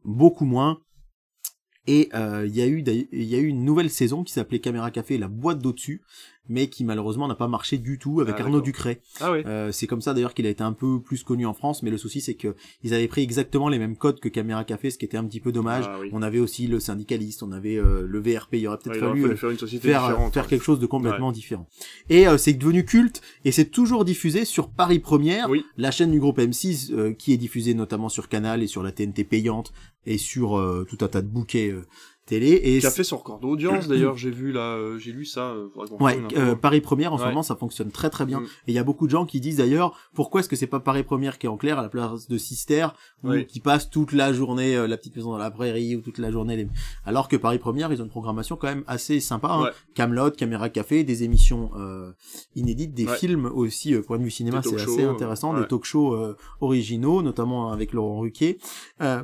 beaucoup 0.04 0.44
moins. 0.44 0.80
Et 1.86 2.08
euh, 2.14 2.46
il 2.46 2.54
y 2.54 2.62
a 2.62 2.66
eu 2.66 2.82
d'ailleurs- 2.82 3.06
il 3.12 3.24
y 3.24 3.34
a 3.34 3.38
eu 3.38 3.46
une 3.46 3.64
nouvelle 3.64 3.90
saison 3.90 4.22
qui 4.22 4.32
s'appelait 4.32 4.60
Caméra 4.60 4.90
Café, 4.90 5.18
la 5.18 5.28
boîte 5.28 5.60
d'au-dessus, 5.60 6.02
mais 6.48 6.68
qui 6.68 6.84
malheureusement 6.84 7.28
n'a 7.28 7.34
pas 7.34 7.46
marché 7.48 7.78
du 7.78 7.98
tout 7.98 8.20
avec 8.20 8.34
Ah, 8.38 8.42
Arnaud. 8.42 8.60
Ducret. 8.60 9.00
Ah 9.20 9.30
ouais. 9.32 9.46
Euh, 9.46 9.70
c'est 9.72 9.86
comme 9.86 10.00
ça 10.00 10.14
d'ailleurs 10.14 10.34
qu'il 10.34 10.46
a 10.46 10.50
été 10.50 10.62
un 10.62 10.72
peu 10.72 11.00
plus 11.00 11.22
connu 11.22 11.46
en 11.46 11.54
France, 11.54 11.82
mais 11.82 11.90
le 11.90 11.98
souci 11.98 12.20
c'est 12.20 12.34
que 12.34 12.54
ils 12.82 12.92
avaient 12.94 13.08
pris 13.08 13.22
exactement 13.22 13.68
les 13.68 13.78
mêmes 13.78 13.96
codes 13.96 14.20
que 14.20 14.28
Caméra 14.28 14.64
Café, 14.64 14.90
ce 14.90 14.98
qui 14.98 15.04
était 15.04 15.16
un 15.16 15.24
petit 15.24 15.40
peu 15.40 15.52
dommage. 15.52 15.84
Ah 15.88 15.98
oui. 16.00 16.08
On 16.12 16.22
avait 16.22 16.38
aussi 16.40 16.66
le 16.66 16.80
syndicaliste, 16.80 17.42
on 17.42 17.52
avait 17.52 17.76
euh, 17.76 18.04
le 18.06 18.18
VRP, 18.20 18.54
il 18.54 18.66
aurait 18.68 18.78
peut-être 18.78 18.92
Ouais, 18.92 18.98
il 18.98 19.04
aurait 19.04 19.12
fallu 19.20 19.32
euh, 19.32 19.36
faire 19.36 19.50
une 19.50 19.58
société 19.58 19.88
faire, 19.88 20.02
différente. 20.02 20.34
faire 20.34 20.42
ouais. 20.44 20.48
quelque 20.50 20.64
chose 20.64 20.80
de 20.80 20.86
complètement 20.86 21.32
différent. 21.32 21.68
Et 22.08 22.26
euh, 22.26 22.36
c'est 22.38 22.52
devenu 22.54 22.84
culte 22.84 23.20
et 23.44 23.52
c'est 23.52 23.66
toujours 23.70 24.04
diffusé 24.04 24.44
sur 24.44 24.70
Paris 24.70 24.98
Première, 24.98 25.48
Oui. 25.50 25.64
la 25.76 25.90
chaîne 25.90 26.10
du 26.10 26.18
groupe 26.20 26.38
M6 26.38 26.92
euh, 26.92 27.12
qui 27.12 27.32
est 27.32 27.36
diffusée 27.38 27.74
notamment 27.74 28.08
sur 28.08 28.28
Canal 28.28 28.62
et 28.62 28.66
sur 28.66 28.82
la 28.82 28.92
TNT 28.92 29.24
payante 29.24 29.72
et 30.06 30.16
sur 30.18 30.58
euh, 30.58 30.86
tout 30.88 30.98
un 31.04 31.08
tas 31.08 31.20
de 31.22 31.28
bouquets 31.28 31.70
euh, 31.70 31.82
télé. 32.30 32.60
Et 32.64 32.78
Qui 32.80 32.86
a 32.86 32.90
fait 32.90 33.04
son 33.04 33.16
record 33.18 33.38
d'audience 33.40 33.86
d'ailleurs, 33.92 34.16
j'ai 34.16 34.30
vu 34.30 34.52
là, 34.52 34.76
euh, 34.76 34.98
j'ai 34.98 35.12
lu 35.12 35.24
ça. 35.24 35.50
euh, 35.50 35.66
Ouais, 36.00 36.18
euh, 36.36 36.54
Paris 36.54 36.80
Première 36.80 37.12
en 37.12 37.18
ce 37.18 37.22
Ouais. 37.24 37.28
moment 37.28 37.42
ça 37.42 37.56
fonctionne 37.56 37.90
très 37.90 38.08
très 38.08 38.24
bien 38.24 38.40
Mm. 38.40 38.44
et 38.44 38.70
il 38.72 38.74
y 38.74 38.78
a 38.78 38.84
beaucoup 38.84 39.06
de 39.06 39.10
gens 39.10 39.26
qui 39.26 39.40
disent 39.40 39.58
d'ailleurs 39.58 39.94
pourquoi 40.14 40.40
est-ce 40.40 40.48
que 40.48 40.56
c'est 40.56 40.66
pas 40.66 40.80
Paris 40.80 41.02
Première 41.02 41.38
qui 41.38 41.46
est 41.46 41.50
en 41.50 41.56
clair 41.56 41.78
à 41.78 41.82
la 41.82 41.88
place 41.88 42.28
de 42.28 42.38
Sister 42.38 42.86
ou 43.24 43.32
qui 43.46 43.60
passe 43.60 43.90
toute 43.90 44.12
la 44.12 44.32
journée 44.32 44.76
euh, 44.76 44.86
la 44.86 44.96
petite 44.96 45.16
maison 45.16 45.32
dans 45.32 45.38
la 45.38 45.50
prairie 45.50 45.96
ou 45.96 46.00
toute 46.00 46.18
la 46.18 46.30
journée 46.30 46.56
les... 46.56 46.68
alors 47.04 47.28
que 47.28 47.36
Paris 47.36 47.58
Première 47.58 47.92
ils 47.92 48.00
ont 48.00 48.04
une 48.04 48.10
programmation 48.10 48.56
quand 48.56 48.68
même 48.68 48.84
assez 48.86 49.20
sympa 49.20 49.48
hein. 49.48 49.62
Ouais. 49.64 49.70
Camelot, 49.94 50.30
Caméra 50.30 50.68
Café, 50.70 51.04
des 51.04 51.24
émissions 51.24 51.70
euh, 51.76 52.12
inédites, 52.54 52.94
des 52.94 53.06
Ouais. 53.06 53.16
films 53.16 53.46
aussi 53.46 53.92
euh, 53.94 54.02
point 54.02 54.18
de 54.18 54.22
vue 54.24 54.30
cinéma 54.30 54.62
c'est 54.62 54.80
assez 54.80 55.02
intéressant, 55.04 55.52
des 55.58 55.66
talk 55.66 55.84
shows 55.84 56.14
euh, 56.14 56.36
originaux 56.60 57.22
notamment 57.22 57.72
avec 57.72 57.92
Laurent 57.92 58.20
Ruquier 58.20 58.58
Euh, 59.02 59.22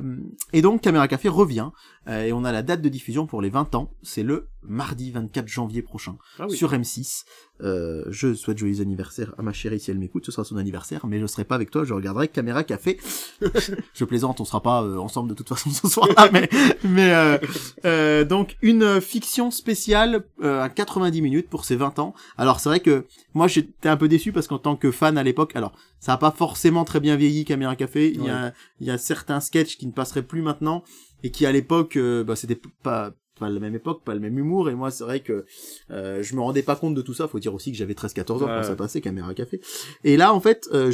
et 0.53 0.61
donc 0.61 0.81
Caméra 0.81 1.07
Café 1.07 1.29
revient 1.29 1.69
euh, 2.07 2.23
et 2.25 2.33
on 2.33 2.43
a 2.43 2.51
la 2.51 2.63
date 2.63 2.81
de 2.81 2.89
diffusion 2.97 3.27
pour 3.27 3.41
les 3.41 3.49
20 3.49 3.75
ans 3.75 3.91
c'est 4.01 4.23
le 4.23 4.47
mardi 4.63 5.11
24 5.11 5.47
janvier 5.47 5.81
prochain 5.81 6.17
Ah 6.39 6.45
oui. 6.49 6.57
sur 6.57 6.73
M6. 6.73 7.23
Euh, 7.61 8.03
je 8.09 8.33
souhaite 8.33 8.57
joyeux 8.57 8.81
anniversaire 8.81 9.33
à 9.37 9.41
ma 9.41 9.53
chérie 9.53 9.79
si 9.79 9.89
elle 9.89 9.97
m'écoute, 9.97 10.25
ce 10.25 10.31
sera 10.31 10.43
son 10.43 10.57
anniversaire, 10.57 11.07
mais 11.07 11.19
je 11.19 11.25
serai 11.25 11.43
pas 11.43 11.55
avec 11.55 11.71
toi, 11.71 11.83
je 11.83 11.93
regarderai 11.93 12.27
Caméra 12.27 12.63
Café. 12.63 12.99
je 13.93 14.05
plaisante, 14.05 14.41
on 14.41 14.45
sera 14.45 14.61
pas 14.61 14.83
euh, 14.83 14.97
ensemble 14.97 15.29
de 15.29 15.33
toute 15.33 15.47
façon 15.47 15.69
ce 15.69 15.87
soir-là, 15.87 16.29
mais, 16.33 16.49
mais 16.83 17.13
euh, 17.13 17.37
euh, 17.85 18.25
donc 18.25 18.57
une 18.61 18.99
fiction 18.99 19.51
spéciale 19.51 20.25
à 20.43 20.69
90 20.69 21.21
minutes 21.21 21.49
pour 21.49 21.65
ses 21.65 21.75
20 21.75 21.99
ans. 21.99 22.13
Alors 22.37 22.59
c'est 22.59 22.69
vrai 22.69 22.79
que 22.79 23.05
moi 23.33 23.47
j'étais 23.47 23.89
un 23.89 23.97
peu 23.97 24.07
déçu 24.07 24.31
parce 24.31 24.47
qu'en 24.47 24.59
tant 24.59 24.75
que 24.75 24.91
fan 24.91 25.17
à 25.17 25.23
l'époque, 25.23 25.55
alors 25.55 25.73
ça 25.99 26.13
a 26.13 26.17
pas 26.17 26.31
forcément 26.31 26.83
très 26.83 26.99
bien 26.99 27.15
vieilli 27.15 27.45
Caméra 27.45 27.75
Café, 27.75 28.11
il 28.13 28.23
y 28.23 28.29
a 28.29 28.53
il 28.79 28.87
y 28.87 28.91
a 28.91 28.97
certains 28.97 29.39
sketchs 29.39 29.77
qui 29.77 29.87
ne 29.87 29.91
passeraient 29.91 30.23
plus 30.23 30.41
maintenant 30.41 30.83
et 31.23 31.31
qui 31.31 31.45
à 31.45 31.51
l'époque 31.51 31.95
euh, 31.97 32.23
bah, 32.23 32.35
c'était 32.35 32.59
pas 32.83 33.13
pas 33.39 33.49
la 33.49 33.59
même 33.59 33.75
époque, 33.75 34.03
pas 34.03 34.15
le 34.15 34.19
même 34.19 34.37
humour, 34.37 34.69
et 34.69 34.75
moi 34.75 34.91
c'est 34.91 35.03
vrai 35.03 35.19
que 35.19 35.45
euh, 35.91 36.23
je 36.23 36.35
me 36.35 36.41
rendais 36.41 36.63
pas 36.63 36.75
compte 36.75 36.95
de 36.95 37.01
tout 37.01 37.13
ça, 37.13 37.27
faut 37.27 37.39
dire 37.39 37.53
aussi 37.53 37.71
que 37.71 37.77
j'avais 37.77 37.93
13-14 37.93 38.43
ans 38.43 38.47
quand 38.47 38.63
ça 38.63 38.75
passait, 38.75 39.01
Caméra 39.01 39.33
Café. 39.33 39.61
Et 40.03 40.17
là 40.17 40.33
en 40.33 40.39
fait, 40.39 40.67
euh, 40.73 40.91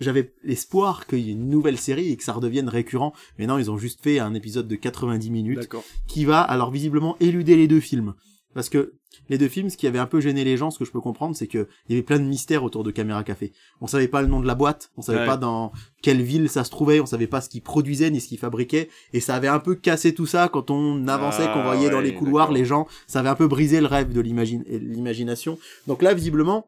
j'avais 0.00 0.32
l'espoir 0.42 1.06
qu'il 1.06 1.20
y 1.20 1.28
ait 1.28 1.32
une 1.32 1.48
nouvelle 1.48 1.78
série 1.78 2.10
et 2.10 2.16
que 2.16 2.24
ça 2.24 2.32
redevienne 2.32 2.68
récurrent, 2.68 3.12
mais 3.38 3.46
non, 3.46 3.58
ils 3.58 3.70
ont 3.70 3.78
juste 3.78 4.02
fait 4.02 4.18
un 4.18 4.34
épisode 4.34 4.66
de 4.66 4.76
90 4.76 5.30
minutes 5.30 5.68
qui 6.06 6.24
va 6.24 6.40
alors 6.40 6.70
visiblement 6.70 7.16
éluder 7.20 7.56
les 7.56 7.68
deux 7.68 7.80
films. 7.80 8.14
Parce 8.54 8.68
que 8.68 8.94
les 9.28 9.38
deux 9.38 9.48
films, 9.48 9.68
ce 9.70 9.76
qui 9.76 9.86
avait 9.86 9.98
un 9.98 10.06
peu 10.06 10.20
gêné 10.20 10.44
les 10.44 10.56
gens, 10.56 10.70
ce 10.70 10.78
que 10.78 10.84
je 10.84 10.90
peux 10.92 11.00
comprendre, 11.00 11.34
c'est 11.36 11.46
que 11.46 11.66
il 11.88 11.92
y 11.92 11.94
avait 11.96 12.02
plein 12.04 12.18
de 12.18 12.24
mystères 12.24 12.62
autour 12.64 12.84
de 12.84 12.90
Caméra 12.90 13.24
Café. 13.24 13.52
On 13.80 13.86
savait 13.86 14.08
pas 14.08 14.22
le 14.22 14.28
nom 14.28 14.40
de 14.40 14.46
la 14.46 14.54
boîte, 14.54 14.90
on 14.96 15.02
savait 15.02 15.20
Ouais. 15.20 15.26
pas 15.26 15.36
dans 15.36 15.72
quelle 16.02 16.22
ville 16.22 16.48
ça 16.48 16.64
se 16.64 16.70
trouvait, 16.70 17.00
on 17.00 17.06
savait 17.06 17.26
pas 17.26 17.40
ce 17.40 17.48
qu'ils 17.48 17.62
produisaient 17.62 18.10
ni 18.10 18.20
ce 18.20 18.28
qu'ils 18.28 18.38
fabriquaient, 18.38 18.88
et 19.12 19.20
ça 19.20 19.34
avait 19.34 19.48
un 19.48 19.58
peu 19.60 19.74
cassé 19.74 20.14
tout 20.14 20.26
ça 20.26 20.48
quand 20.52 20.70
on 20.70 21.06
avançait, 21.08 21.44
qu'on 21.46 21.60
Ah, 21.60 21.74
voyait 21.74 21.90
dans 21.90 22.00
les 22.00 22.14
couloirs 22.14 22.52
les 22.52 22.64
gens, 22.64 22.86
ça 23.06 23.20
avait 23.20 23.28
un 23.28 23.34
peu 23.34 23.48
brisé 23.48 23.80
le 23.80 23.86
rêve 23.86 24.12
de 24.12 24.20
l'imagination. 24.20 25.58
Donc 25.86 26.02
là, 26.02 26.14
visiblement, 26.14 26.66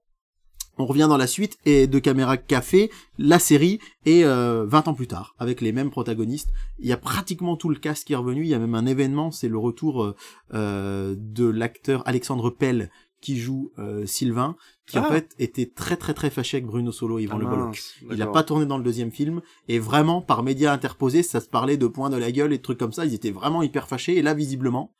on 0.79 0.87
revient 0.87 1.07
dans 1.09 1.17
la 1.17 1.27
suite 1.27 1.59
et 1.65 1.87
de 1.87 1.99
Caméra 1.99 2.37
Café, 2.37 2.91
la 3.19 3.39
série 3.39 3.79
est 4.05 4.25
euh, 4.25 4.65
20 4.67 4.89
ans 4.89 4.95
plus 4.95 5.07
tard 5.07 5.35
avec 5.39 5.61
les 5.61 5.73
mêmes 5.73 5.91
protagonistes. 5.91 6.51
Il 6.79 6.87
y 6.87 6.93
a 6.93 6.97
pratiquement 6.97 7.57
tout 7.57 7.69
le 7.69 7.77
cast 7.77 8.07
qui 8.07 8.13
est 8.13 8.17
revenu. 8.17 8.43
Il 8.43 8.49
y 8.49 8.55
a 8.55 8.59
même 8.59 8.75
un 8.75 8.87
événement, 8.87 9.31
c'est 9.31 9.49
le 9.49 9.59
retour 9.59 10.03
euh, 10.05 10.15
euh, 10.55 11.15
de 11.19 11.47
l'acteur 11.47 12.03
Alexandre 12.07 12.51
Pell 12.51 12.91
qui 13.23 13.39
joue 13.39 13.73
euh, 13.79 14.05
Sylvain, 14.07 14.57
qui 14.87 14.99
en 14.99 15.05
Ah. 15.05 15.13
fait 15.13 15.31
était 15.39 15.67
très 15.67 15.97
très 15.97 16.13
très 16.15 16.29
fâché 16.31 16.59
avec 16.59 16.67
Bruno 16.67 16.93
Solo 16.93 17.19
et 17.19 17.23
Yvan 17.23 17.37
Ah, 17.39 17.41
Le 17.43 17.47
Bolloc. 17.49 17.83
Il 18.03 18.13
a 18.13 18.17
d'accord. 18.17 18.33
pas 18.35 18.43
tourné 18.45 18.67
dans 18.67 18.77
le 18.79 18.85
deuxième 18.85 19.11
film 19.11 19.41
et 19.69 19.79
vraiment 19.79 20.21
par 20.21 20.43
médias 20.43 20.73
interposés, 20.73 21.23
ça 21.23 21.41
se 21.41 21.49
parlait 21.49 21.79
de 21.79 21.87
points 21.87 22.11
de 22.11 22.17
la 22.17 22.31
gueule 22.31 22.53
et 22.53 22.59
de 22.59 22.63
trucs 22.63 22.79
comme 22.79 22.93
ça. 22.93 23.07
Ils 23.07 23.15
étaient 23.15 23.31
vraiment 23.31 23.63
hyper 23.63 23.89
fâchés 23.89 24.17
et 24.17 24.23
là 24.23 24.35
visiblement 24.35 24.93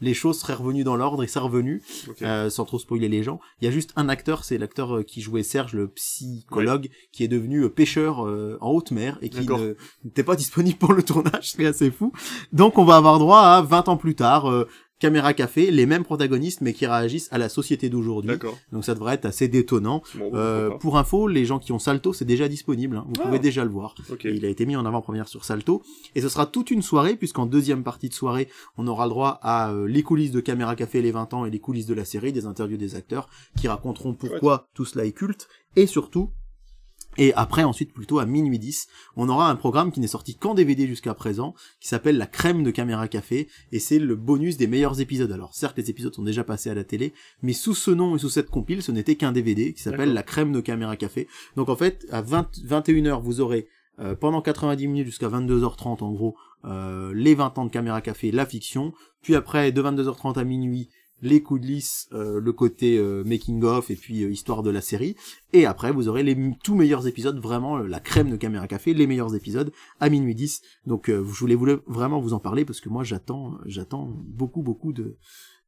les 0.00 0.14
choses 0.14 0.38
seraient 0.38 0.54
revenues 0.54 0.84
dans 0.84 0.96
l'ordre 0.96 1.22
et 1.22 1.26
c'est 1.26 1.38
revenu 1.38 1.82
euh, 2.22 2.50
sans 2.50 2.64
trop 2.64 2.78
spoiler 2.78 3.08
les 3.08 3.22
gens. 3.22 3.40
Il 3.60 3.64
y 3.64 3.68
a 3.68 3.70
juste 3.70 3.92
un 3.96 4.08
acteur, 4.08 4.44
c'est 4.44 4.58
l'acteur 4.58 4.96
euh, 4.96 5.02
qui 5.02 5.20
jouait 5.20 5.42
Serge, 5.42 5.74
le 5.74 5.88
psychologue, 5.88 6.88
qui 7.12 7.24
est 7.24 7.28
devenu 7.28 7.62
euh, 7.62 7.68
pêcheur 7.68 8.26
euh, 8.26 8.58
en 8.60 8.70
haute 8.70 8.90
mer 8.90 9.18
et 9.22 9.30
qui 9.30 9.46
n'était 10.04 10.24
pas 10.24 10.36
disponible 10.44 10.78
pour 10.78 10.92
le 10.92 11.02
tournage, 11.02 11.52
c'est 11.52 11.66
assez 11.66 11.90
fou. 11.90 12.12
Donc 12.52 12.78
on 12.78 12.84
va 12.84 12.96
avoir 12.96 13.18
droit 13.18 13.40
à 13.40 13.62
20 13.62 13.88
ans 13.88 13.96
plus 13.96 14.14
tard, 14.14 14.50
euh, 14.50 14.68
Caméra 15.00 15.34
Café, 15.34 15.70
les 15.70 15.86
mêmes 15.86 16.04
protagonistes 16.04 16.60
mais 16.60 16.72
qui 16.72 16.86
réagissent 16.86 17.28
à 17.32 17.38
la 17.38 17.48
société 17.48 17.88
d'aujourd'hui. 17.90 18.30
D'accord. 18.30 18.56
Donc 18.72 18.84
ça 18.84 18.94
devrait 18.94 19.14
être 19.14 19.24
assez 19.26 19.48
détonnant. 19.48 20.02
Bon, 20.16 20.30
Euh, 20.34 20.70
pour 20.70 20.96
info, 20.98 21.26
les 21.28 21.44
gens 21.44 21.58
qui 21.58 21.72
ont 21.72 21.78
Salto, 21.78 22.12
c'est 22.12 22.24
déjà 22.24 22.48
disponible. 22.48 22.96
hein. 22.96 23.04
Vous 23.08 23.14
Ah. 23.20 23.24
pouvez 23.26 23.38
déjà 23.38 23.64
le 23.64 23.70
voir. 23.70 23.94
pas. 23.96 24.14
Ok. 24.14 24.24
Et 24.24 24.34
il 24.34 24.44
a 24.44 24.48
été 24.48 24.66
mis 24.66 24.76
en 24.76 24.86
avant-première 24.86 25.28
sur 25.28 25.44
Salto. 25.44 25.82
Et 26.14 26.20
ce 26.20 26.28
sera 26.28 26.46
toute 26.46 26.70
une 26.70 26.82
soirée, 26.82 27.16
puisqu'en 27.16 27.46
deuxième 27.46 27.82
partie 27.82 28.08
de 28.08 28.14
soirée, 28.14 28.48
on 28.78 28.86
aura 28.86 29.04
le 29.06 29.10
droit 29.10 29.38
à 29.42 29.72
euh, 29.72 29.86
les 29.86 30.02
coulisses 30.02 30.30
de 30.30 30.40
Caméra 30.40 30.76
Café 30.76 31.02
les 31.02 31.10
20 31.10 31.34
ans 31.34 31.44
et 31.44 31.50
les 31.50 31.58
coulisses 31.60 31.86
de 31.86 31.94
la 31.94 32.04
série, 32.04 32.32
des 32.32 32.46
interviews 32.46 32.76
des 32.78 32.94
acteurs, 32.94 33.28
qui 33.58 33.68
raconteront 33.68 34.14
pourquoi 34.14 34.68
tout 34.74 34.84
cela 34.84 35.04
est 35.04 35.12
culte. 35.12 35.48
Et 35.76 35.86
surtout, 35.86 36.30
et 37.16 37.32
après, 37.34 37.64
ensuite, 37.64 37.92
plutôt 37.92 38.18
à 38.18 38.26
minuit 38.26 38.58
10, 38.58 38.88
on 39.16 39.28
aura 39.28 39.50
un 39.50 39.56
programme 39.56 39.92
qui 39.92 40.00
n'est 40.00 40.06
sorti 40.06 40.34
qu'en 40.34 40.54
DVD 40.54 40.86
jusqu'à 40.86 41.14
présent, 41.14 41.54
qui 41.80 41.88
s'appelle 41.88 42.18
La 42.18 42.26
crème 42.26 42.62
de 42.62 42.70
Caméra 42.70 43.08
Café, 43.08 43.48
et 43.72 43.78
c'est 43.78 43.98
le 43.98 44.16
bonus 44.16 44.56
des 44.56 44.66
meilleurs 44.66 45.00
épisodes. 45.00 45.30
Alors, 45.32 45.54
certes, 45.54 45.78
les 45.78 45.90
épisodes 45.90 46.14
sont 46.14 46.22
déjà 46.22 46.44
passés 46.44 46.70
à 46.70 46.74
la 46.74 46.84
télé, 46.84 47.12
mais 47.42 47.52
sous 47.52 47.74
ce 47.74 47.90
nom 47.90 48.16
et 48.16 48.18
sous 48.18 48.30
cette 48.30 48.50
compile, 48.50 48.82
ce 48.82 48.92
n'était 48.92 49.16
qu'un 49.16 49.32
DVD 49.32 49.72
qui 49.72 49.82
s'appelle. 49.82 50.12
La 50.12 50.22
crème 50.22 50.52
de 50.52 50.60
Caméra 50.60 50.96
Café. 50.96 51.28
Donc, 51.56 51.68
en 51.68 51.76
fait, 51.76 52.06
à 52.10 52.20
20, 52.20 52.60
21h, 52.66 53.20
vous 53.22 53.40
aurez, 53.40 53.68
euh, 54.00 54.14
pendant 54.14 54.42
90 54.42 54.86
minutes 54.88 55.06
jusqu'à 55.06 55.28
22h30, 55.28 56.02
en 56.02 56.12
gros, 56.12 56.36
euh, 56.64 57.12
les 57.14 57.34
20 57.34 57.58
ans 57.58 57.64
de 57.64 57.70
Caméra 57.70 58.00
Café, 58.00 58.32
la 58.32 58.46
fiction, 58.46 58.92
puis 59.22 59.34
après, 59.34 59.72
de 59.72 59.82
22h30 59.82 60.38
à 60.38 60.44
minuit, 60.44 60.88
les 61.24 61.42
coups 61.42 61.62
de 61.62 61.66
lisse, 61.66 62.06
euh, 62.12 62.38
le 62.38 62.52
côté 62.52 62.98
euh, 62.98 63.24
making 63.24 63.64
of 63.64 63.90
et 63.90 63.96
puis 63.96 64.22
euh, 64.22 64.30
histoire 64.30 64.62
de 64.62 64.70
la 64.70 64.82
série. 64.82 65.16
Et 65.54 65.64
après, 65.64 65.90
vous 65.90 66.06
aurez 66.08 66.22
les 66.22 66.36
tout 66.62 66.74
meilleurs 66.74 67.08
épisodes, 67.08 67.38
vraiment 67.40 67.78
euh, 67.78 67.86
la 67.86 67.98
crème 67.98 68.30
de 68.30 68.36
Caméra 68.36 68.68
Café, 68.68 68.92
les 68.92 69.06
meilleurs 69.06 69.34
épisodes 69.34 69.72
à 70.00 70.10
minuit 70.10 70.34
10. 70.34 70.60
Donc, 70.86 71.06
je 71.08 71.14
voulais, 71.22 71.54
voulais 71.54 71.78
vraiment 71.86 72.20
vous 72.20 72.34
en 72.34 72.40
parler 72.40 72.66
parce 72.66 72.80
que 72.80 72.90
moi, 72.90 73.04
j'attends, 73.04 73.58
j'attends 73.64 74.06
beaucoup, 74.06 74.62
beaucoup 74.62 74.92
de 74.92 75.16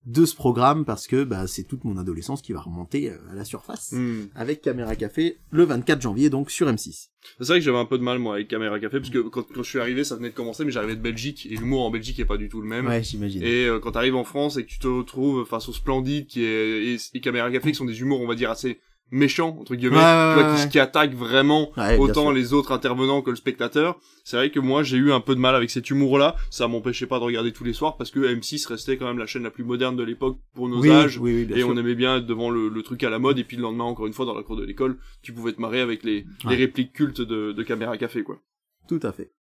de 0.05 0.25
ce 0.25 0.37
programme 0.37 0.85
parce 0.85 1.07
que 1.09 1.25
bah, 1.25 1.47
c'est 1.49 1.65
toute 1.65 1.83
mon 1.85 1.97
adolescence 1.97 2.41
qui 2.43 2.53
va 2.53 2.61
remonter 2.61 3.11
euh, 3.11 3.17
à 3.31 3.35
la 3.35 3.45
surface 3.45 3.91
Hmm. 3.93 4.27
avec 4.37 4.61
Caméra 4.63 4.95
Café 4.95 5.39
le 5.51 5.65
24 5.65 6.01
janvier 6.01 6.31
donc 6.31 6.51
sur 6.51 6.69
M6. 6.69 7.09
C'est 7.41 7.47
vrai 7.49 7.59
que 7.59 7.65
j'avais 7.65 7.79
un 7.79 7.87
peu 7.87 7.99
de 7.99 8.05
mal 8.05 8.19
moi 8.21 8.35
avec 8.35 8.47
Caméra 8.49 8.79
Café 8.79 8.99
parce 9.01 9.11
que 9.11 9.19
quand, 9.19 9.43
quand 9.43 9.63
je 9.65 9.69
suis 9.69 9.81
arrivé 9.81 10.05
ça 10.05 10.15
venait 10.15 10.31
de 10.31 10.35
commencer 10.35 10.65
mais 10.65 10.71
j'arrivais 10.71 10.95
de 10.95 11.01
Belgique 11.01 11.47
et 11.51 11.57
l'humour 11.57 11.85
en 11.85 11.91
Belgique 11.91 12.21
est 12.21 12.25
pas 12.25 12.37
du 12.37 12.49
tout 12.49 12.61
le 12.61 12.69
même. 12.69 12.87
Ouais, 12.87 13.03
j'imagine. 13.03 13.43
Et 13.43 13.67
euh, 13.67 13.81
quand 13.81 13.93
t'arrives 13.93 14.15
en 14.15 14.23
France 14.25 14.57
et 14.59 14.65
que 14.65 14.69
tu 14.69 14.79
te 14.79 14.87
retrouves 14.87 15.45
face 15.45 15.69
au 15.69 15.73
Splendide 15.73 16.27
qui 16.29 16.45
est 16.45 16.95
et, 16.95 16.97
et 17.15 17.21
Caméra 17.21 17.51
Café 17.51 17.71
qui 17.73 17.77
sont 17.77 17.85
des 17.85 18.01
humours 18.01 18.21
on 18.21 18.29
va 18.29 18.37
dire 18.37 18.51
assez 18.51 18.79
méchants 19.11 19.57
entre 19.61 19.75
guillemets, 19.75 19.97
Ouais, 19.97 20.35
tu 20.35 20.41
vois, 20.41 20.55
ouais, 20.55 20.69
qui, 20.69 20.79
attaquent 20.79 21.15
vraiment 21.15 21.73
autant 21.99 22.31
les 22.31 22.53
autres 22.53 22.73
intervenants 22.73 23.23
que 23.23 23.31
le 23.31 23.37
spectateur. 23.37 23.99
C'est 24.25 24.37
vrai 24.37 24.51
que 24.51 24.59
moi 24.61 24.83
j'ai 24.83 24.97
eu 24.97 25.13
un 25.13 25.21
peu 25.21 25.35
de 25.35 25.41
mal 25.41 25.55
avec 25.55 25.71
cet 25.71 25.91
humour-là. 25.91 26.37
Ça 26.51 26.67
m'empêchait 26.69 27.07
pas 27.07 27.19
de 27.19 27.25
regarder 27.25 27.53
tous 27.53 27.65
les 27.65 27.73
soirs 27.73 27.97
parce 27.97 28.11
que 28.11 28.21
M6 28.21 28.67
restait 28.69 28.97
quand 28.97 29.07
même 29.07 29.19
la 29.19 29.27
chaîne 29.27 29.45
la 29.45 29.51
plus 29.51 29.65
moderne 29.65 29.97
de 29.97 30.03
l'époque 30.03 30.39
pour 30.55 30.69
nos 30.69 30.81
oui, 30.81 30.91
âges. 30.91 31.19
oui, 31.19 31.35
oui, 31.35 31.45
bien 31.45 31.57
et 31.57 31.61
sûr. 31.61 31.69
on 31.69 31.77
aimait 31.77 31.95
bien 31.95 32.17
être 32.19 32.27
devant 32.27 32.51
le, 32.51 32.69
le 32.69 32.83
truc 32.83 33.03
à 33.05 33.11
la 33.11 33.19
mode 33.19 33.39
et 33.39 33.45
puis 33.45 33.57
le 33.57 33.63
lendemain 33.63 33.85
encore 33.85 34.07
une 34.07 34.13
fois 34.13 34.27
dans 34.27 34.35
la 34.35 34.43
cour 34.43 34.57
de 34.57 34.65
l'école 34.65 34.99
tu 35.23 35.33
pouvais 35.33 35.53
te 35.53 35.61
marrer 35.61 35.81
avec 35.81 36.03
les, 36.03 36.25
répliques 36.45 36.93
cultes 36.93 37.21
de, 37.21 37.53
de 37.53 37.63
Caméra 37.63 37.97
Café 37.97 38.23
quoi. 38.23 38.41
Tout 38.89 39.01
à 39.03 39.13
fait. 39.13 39.33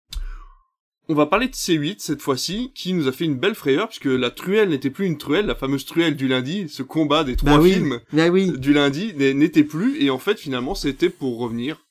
On 1.08 1.14
va 1.14 1.26
parler 1.26 1.46
de 1.48 1.52
C8 1.54 1.96
cette 2.00 2.20
fois-ci, 2.20 2.72
qui 2.74 2.92
nous 2.92 3.06
a 3.06 3.12
fait 3.12 3.24
une 3.26 3.36
belle 3.38 3.54
frayeur, 3.54 3.88
puisque 3.88 4.06
la 4.06 4.30
truelle 4.30 4.70
n'était 4.70 4.90
plus 4.90 5.06
une 5.06 5.18
truelle, 5.18 5.46
la 5.46 5.54
fameuse 5.54 5.84
truelle 5.84 6.16
du 6.16 6.26
lundi, 6.26 6.68
ce 6.68 6.82
combat 6.82 7.22
des 7.22 7.36
trois 7.36 7.58
Bah 7.58 7.60
oui. 7.62 7.74
films 7.74 8.00
Bah 8.12 8.28
oui, 8.28 8.58
du 8.58 8.72
lundi 8.72 9.14
n'était 9.14 9.62
plus, 9.64 10.02
et 10.02 10.10
en 10.10 10.18
fait 10.18 10.36
finalement 10.38 10.74
c'était 10.74 11.10
pour 11.10 11.38
revenir. 11.38 11.84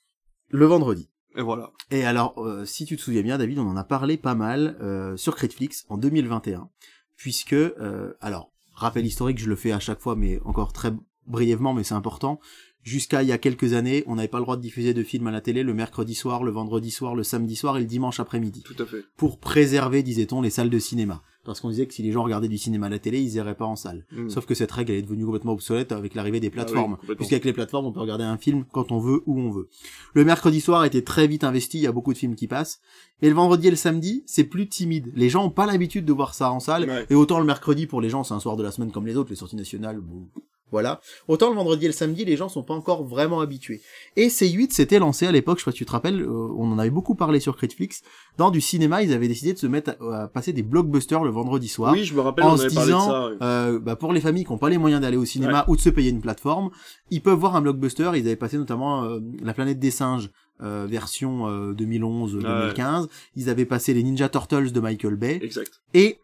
le 0.49 0.65
vendredi. 0.65 1.09
Et 1.37 1.41
voilà. 1.41 1.71
Et 1.91 2.05
alors, 2.05 2.33
euh, 2.45 2.65
si 2.65 2.85
tu 2.85 2.95
te 2.97 3.01
souviens 3.01 3.21
bien, 3.21 3.37
David, 3.37 3.59
on 3.59 3.67
en 3.67 3.75
a 3.75 3.83
parlé 3.83 4.15
pas 4.17 4.35
mal 4.35 4.77
euh, 4.81 5.17
sur 5.17 5.35
Critflix 5.35 5.85
en 5.89 5.97
2021, 5.97 6.69
puisque, 7.17 7.51
euh, 7.53 8.13
alors, 8.21 8.51
rappel 8.73 9.05
historique, 9.05 9.37
je 9.39 9.49
le 9.49 9.55
fais 9.57 9.71
à 9.73 9.79
chaque 9.81 9.99
fois, 9.99 10.15
mais 10.15 10.39
encore 10.45 10.71
très 10.71 10.93
brièvement, 11.27 11.73
mais 11.73 11.83
c'est 11.83 11.93
important. 11.93 12.39
Jusqu'à 12.85 13.23
il 13.23 13.29
y 13.29 13.31
a 13.31 13.39
quelques 13.39 13.73
années, 13.73 14.03
on 14.05 14.15
n'avait 14.15 14.27
pas 14.27 14.37
le 14.37 14.43
droit 14.43 14.57
de 14.57 14.61
diffuser 14.61 14.93
de 14.93 15.01
films 15.01 15.25
à 15.25 15.31
la 15.31 15.41
télé 15.41 15.63
le 15.63 15.73
mercredi 15.73 16.13
soir, 16.13 16.43
le 16.43 16.51
vendredi 16.51 16.91
soir, 16.91 17.15
le 17.15 17.23
samedi 17.23 17.55
soir 17.55 17.77
et 17.77 17.79
le 17.79 17.87
dimanche 17.87 18.19
après-midi, 18.19 18.61
Tout 18.61 18.75
à 18.77 18.85
fait. 18.85 19.03
pour 19.17 19.39
préserver, 19.39 20.03
disait-on, 20.03 20.39
les 20.39 20.51
salles 20.51 20.69
de 20.69 20.77
cinéma. 20.77 21.23
Parce 21.43 21.61
qu'on 21.61 21.69
disait 21.69 21.87
que 21.87 21.95
si 21.95 22.03
les 22.03 22.11
gens 22.11 22.23
regardaient 22.23 22.47
du 22.47 22.59
cinéma 22.59 22.85
à 22.85 22.89
la 22.89 22.99
télé, 22.99 23.19
ils 23.19 23.33
iraient 23.35 23.55
pas 23.55 23.65
en 23.65 23.75
salle. 23.75 24.05
Mm. 24.11 24.29
Sauf 24.29 24.45
que 24.45 24.53
cette 24.53 24.71
règle 24.71 24.91
elle 24.91 24.99
est 24.99 25.01
devenue 25.01 25.25
complètement 25.25 25.53
obsolète 25.53 25.91
avec 25.91 26.13
l'arrivée 26.13 26.39
des 26.39 26.51
plateformes. 26.51 26.93
Ah 26.93 26.97
complètement. 26.97 27.15
Puisqu'avec 27.15 27.45
les 27.45 27.53
plateformes, 27.53 27.87
on 27.87 27.91
peut 27.91 28.01
regarder 28.01 28.23
un 28.23 28.37
film 28.37 28.65
quand 28.71 28.91
on 28.91 28.99
veut, 28.99 29.23
où 29.25 29.39
on 29.39 29.49
veut. 29.49 29.67
Le 30.13 30.23
mercredi 30.23 30.61
soir 30.61 30.85
été 30.85 31.03
très 31.03 31.25
vite 31.25 31.43
investi, 31.43 31.79
il 31.79 31.83
y 31.83 31.87
a 31.87 31.91
beaucoup 31.91 32.13
de 32.13 32.19
films 32.19 32.35
qui 32.35 32.47
passent. 32.47 32.81
Et 33.23 33.29
le 33.29 33.35
vendredi 33.35 33.67
et 33.67 33.71
le 33.71 33.77
samedi, 33.77 34.23
c'est 34.27 34.43
plus 34.43 34.69
timide. 34.69 35.11
Les 35.15 35.29
gens 35.29 35.45
ont 35.45 35.51
pas 35.51 35.65
l'habitude 35.65 36.05
de 36.05 36.13
voir 36.13 36.35
ça 36.35 36.51
en 36.51 36.59
salle. 36.59 36.87
Ouais. 36.87 37.05
Et 37.09 37.15
autant 37.15 37.39
le 37.39 37.45
mercredi, 37.45 37.87
pour 37.87 37.99
les 37.99 38.09
gens, 38.09 38.23
c'est 38.23 38.35
un 38.35 38.39
soir 38.39 38.57
de 38.57 38.63
la 38.63 38.69
semaine 38.69 38.91
comme 38.91 39.07
les 39.07 39.17
autres, 39.17 39.31
les 39.31 39.35
sorties 39.35 39.55
nationales, 39.55 39.99
bon, 40.01 40.27
voilà. 40.71 40.99
Autant 41.27 41.49
le 41.49 41.55
vendredi 41.55 41.85
et 41.85 41.87
le 41.87 41.93
samedi, 41.93 42.25
les 42.25 42.35
gens 42.37 42.49
sont 42.49 42.63
pas 42.63 42.73
encore 42.73 43.03
vraiment 43.03 43.39
habitués. 43.39 43.81
Et 44.15 44.27
C8 44.27 44.71
s'était 44.71 44.99
lancé 44.99 45.25
à 45.27 45.31
l'époque, 45.31 45.59
je 45.59 45.63
sais 45.63 45.65
pas 45.65 45.71
si 45.71 45.77
tu 45.77 45.85
te 45.85 45.91
rappelles, 45.91 46.21
euh, 46.21 46.49
on 46.57 46.71
en 46.71 46.79
avait 46.79 46.89
beaucoup 46.89 47.15
parlé 47.15 47.39
sur 47.39 47.55
Critflix. 47.55 48.01
Dans 48.37 48.51
du 48.51 48.59
cinéma, 48.61 49.01
ils 49.03 49.13
avaient 49.13 49.27
décidé 49.27 49.53
de 49.53 49.57
se 49.59 49.67
mettre 49.67 49.95
à, 50.01 50.23
à 50.23 50.27
passer 50.27 50.53
des 50.53 50.63
blockbusters 50.63 51.23
le 51.23 51.29
vendredi 51.31 51.67
soir 51.67 51.93
Oui, 51.93 52.03
je 52.03 52.13
me 52.13 52.21
rappelle, 52.21 52.43
en 52.45 52.53
on 52.53 52.57
se 52.57 52.63
avait 52.65 52.73
parlé 52.75 52.91
de 52.91 52.97
disant, 52.97 53.09
ça. 53.09 53.45
euh, 53.45 53.79
bah 53.79 53.95
pour 53.95 54.11
les 54.11 54.21
familles 54.21 54.43
qui 54.45 54.51
n'ont 54.51 54.57
pas 54.57 54.69
les 54.69 54.77
moyens 54.77 55.01
d'aller 55.01 55.17
au 55.17 55.25
cinéma 55.25 55.63
ou 55.67 55.75
de 55.75 55.81
se 55.81 55.89
payer 55.89 56.09
une 56.09 56.21
plateforme, 56.21 56.69
ils 57.11 57.21
peuvent 57.21 57.39
voir 57.39 57.55
un 57.55 57.61
blockbuster. 57.61 58.11
Ils 58.15 58.25
avaient 58.27 58.35
passé 58.35 58.57
notamment 58.57 59.03
euh, 59.05 59.19
La 59.41 59.53
planète 59.53 59.79
des 59.79 59.91
singes, 59.91 60.29
euh, 60.61 60.85
version 60.89 61.47
euh, 61.47 61.73
2011-2015. 61.73 63.07
Ils 63.35 63.49
avaient 63.49 63.65
passé 63.65 63.93
les 63.93 64.03
Ninja 64.03 64.29
Turtles 64.29 64.71
de 64.71 64.79
Michael 64.79 65.15
Bay. 65.15 65.39
Exact. 65.41 65.71
Et 65.93 66.19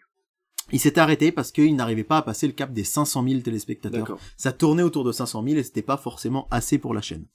il 0.72 0.80
s'est 0.80 0.99
arrêté 0.99 1.31
parce 1.31 1.52
qu'il 1.52 1.76
n'arrivait 1.76 2.03
pas 2.03 2.18
à 2.18 2.22
passer 2.22 2.48
le 2.48 2.53
cap 2.53 2.73
des 2.73 2.84
500 2.84 3.27
000 3.27 3.41
téléspectateurs. 3.41 4.18
Ça 4.38 4.52
tournait 4.52 4.84
autour 4.84 5.03
de 5.03 5.11
500 5.11 5.43
000 5.43 5.57
et 5.57 5.64
c'était 5.64 5.81
pas 5.81 5.98
forcément 5.98 6.48
assez 6.52 6.77
pour 6.77 6.93
la 6.93 7.02
chaîne. 7.02 7.26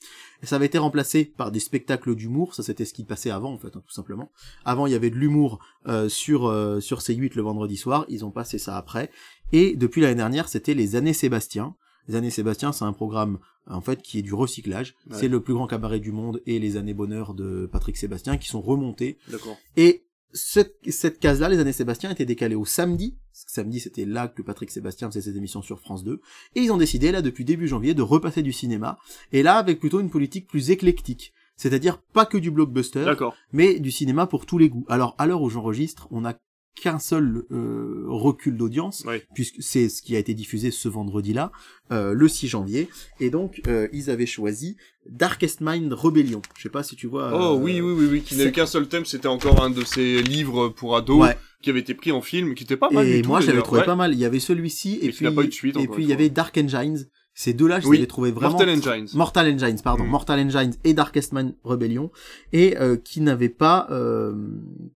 Et 0.42 0.46
ça 0.46 0.56
avait 0.56 0.66
été 0.66 0.78
remplacé 0.78 1.24
par 1.24 1.50
des 1.50 1.60
spectacles 1.60 2.14
d'humour, 2.14 2.54
ça 2.54 2.62
c'était 2.62 2.84
ce 2.84 2.94
qui 2.94 3.04
passait 3.04 3.30
avant 3.30 3.52
en 3.52 3.58
fait, 3.58 3.68
hein, 3.76 3.82
tout 3.86 3.94
simplement. 3.94 4.30
Avant 4.64 4.86
il 4.86 4.92
y 4.92 4.96
avait 4.96 5.10
de 5.10 5.16
l'humour 5.16 5.58
euh, 5.88 6.08
sur 6.08 6.46
euh, 6.46 6.80
sur 6.80 7.00
C8 7.00 7.32
le 7.34 7.42
vendredi 7.42 7.76
soir, 7.76 8.04
ils 8.08 8.24
ont 8.24 8.30
passé 8.30 8.58
ça 8.58 8.76
après. 8.76 9.10
Et 9.52 9.76
depuis 9.76 10.00
l'année 10.00 10.16
dernière, 10.16 10.48
c'était 10.48 10.74
les 10.74 10.96
années 10.96 11.12
Sébastien. 11.12 11.74
Les 12.08 12.14
années 12.14 12.30
Sébastien, 12.30 12.72
c'est 12.72 12.84
un 12.84 12.92
programme 12.92 13.38
en 13.68 13.80
fait 13.80 14.02
qui 14.02 14.18
est 14.18 14.22
du 14.22 14.34
recyclage. 14.34 14.94
Ouais. 15.10 15.16
C'est 15.18 15.28
le 15.28 15.40
plus 15.40 15.54
grand 15.54 15.66
cabaret 15.66 16.00
du 16.00 16.12
monde 16.12 16.40
et 16.46 16.58
les 16.58 16.76
années 16.76 16.94
bonheur 16.94 17.34
de 17.34 17.66
Patrick 17.70 17.96
Sébastien 17.96 18.36
qui 18.36 18.48
sont 18.48 18.60
remontés 18.60 19.18
D'accord. 19.28 19.56
et 19.76 20.05
cette, 20.36 20.76
cette 20.90 21.18
case-là, 21.18 21.48
les 21.48 21.58
années 21.58 21.72
Sébastien, 21.72 22.10
était 22.10 22.26
décalée 22.26 22.54
au 22.54 22.64
samedi. 22.64 23.16
Samedi, 23.32 23.80
c'était 23.80 24.04
là 24.04 24.28
que 24.28 24.42
Patrick 24.42 24.70
Sébastien 24.70 25.10
faisait 25.10 25.22
ses 25.22 25.36
émissions 25.36 25.62
sur 25.62 25.80
France 25.80 26.04
2. 26.04 26.20
Et 26.54 26.60
ils 26.60 26.70
ont 26.70 26.76
décidé, 26.76 27.10
là, 27.10 27.22
depuis 27.22 27.44
début 27.44 27.66
janvier, 27.66 27.94
de 27.94 28.02
repasser 28.02 28.42
du 28.42 28.52
cinéma. 28.52 28.98
Et 29.32 29.42
là, 29.42 29.56
avec 29.56 29.80
plutôt 29.80 30.00
une 30.00 30.10
politique 30.10 30.46
plus 30.46 30.70
éclectique. 30.70 31.32
C'est-à-dire 31.56 31.98
pas 31.98 32.26
que 32.26 32.36
du 32.36 32.50
blockbuster, 32.50 33.14
mais 33.50 33.80
du 33.80 33.90
cinéma 33.90 34.26
pour 34.26 34.44
tous 34.44 34.58
les 34.58 34.68
goûts. 34.68 34.84
Alors, 34.88 35.14
à 35.16 35.26
l'heure 35.26 35.40
où 35.40 35.48
j'enregistre, 35.48 36.06
on 36.10 36.20
n'a 36.20 36.38
qu'un 36.80 36.98
seul 36.98 37.42
euh, 37.50 38.04
recul 38.06 38.56
d'audience, 38.56 39.04
puisque 39.34 39.56
c'est 39.60 39.88
ce 39.88 40.02
qui 40.02 40.14
a 40.14 40.18
été 40.18 40.34
diffusé 40.34 40.70
ce 40.70 40.88
vendredi-là, 40.88 41.50
euh, 41.90 42.12
le 42.12 42.28
6 42.28 42.48
janvier. 42.48 42.88
Et 43.18 43.30
donc, 43.30 43.62
euh, 43.66 43.88
ils 43.92 44.10
avaient 44.10 44.26
choisi 44.26 44.76
Darkest 45.08 45.60
Mind 45.62 45.92
Rebellion. 45.92 46.42
Je 46.56 46.62
sais 46.64 46.68
pas 46.68 46.82
si 46.82 46.94
tu 46.94 47.06
vois... 47.06 47.30
Oh 47.32 47.56
euh, 47.56 47.58
oui, 47.58 47.80
oui, 47.80 47.92
oui, 47.96 48.06
oui, 48.10 48.20
qui 48.22 48.36
n'a 48.36 48.42
c'est- 48.44 48.48
eu 48.50 48.52
qu'un 48.52 48.66
seul 48.66 48.88
thème, 48.88 49.04
c'était 49.06 49.26
encore 49.28 49.62
un 49.62 49.70
de 49.70 49.84
ces 49.84 50.22
livres 50.22 50.68
pour 50.68 50.96
ados, 50.96 51.22
Ouais. 51.22 51.36
qui 51.62 51.70
avait 51.70 51.80
été 51.80 51.94
pris 51.94 52.12
en 52.12 52.20
film, 52.20 52.54
qui 52.54 52.64
était 52.64 52.76
pas 52.76 52.90
mal 52.90 53.06
et 53.06 53.22
du 53.22 53.28
moi, 53.28 53.40
d'ailleurs. 53.40 53.62
trouvé 53.64 53.80
Ouais. 53.80 53.86
pas 53.86 53.96
mal. 53.96 54.12
Il 54.12 54.18
y 54.20 54.24
avait 54.24 54.38
celui-ci 54.40 54.98
et 55.00 55.10
puis 55.10 55.24
n'a 55.24 55.32
pas 55.32 55.42
eu 55.44 55.48
de 55.48 55.52
suite, 55.54 55.76
et 55.78 55.88
puis 55.88 56.02
il 56.04 56.08
y 56.08 56.12
avait 56.12 56.28
Dark 56.28 56.56
Engines. 56.58 57.06
Ces 57.38 57.52
deux-là, 57.52 57.80
je 57.80 57.86
Oui. 57.86 57.98
les 57.98 58.04
ai 58.04 58.06
trouvés 58.06 58.30
vraiment 58.30 58.52
Mortal 58.56 58.70
Engines. 58.70 59.08
Mortal 59.14 59.52
Engines, 59.52 59.78
pardon, 59.84 60.04
Mm. 60.04 60.08
Mortal 60.08 60.40
Engines 60.40 60.72
et 60.84 60.94
Darkest 60.94 61.32
Man 61.34 61.52
Rebellion, 61.64 62.10
et 62.54 62.78
euh, 62.78 62.96
qui 62.96 63.20
n'avaient 63.20 63.50
pas, 63.50 63.86
euh, 63.90 64.34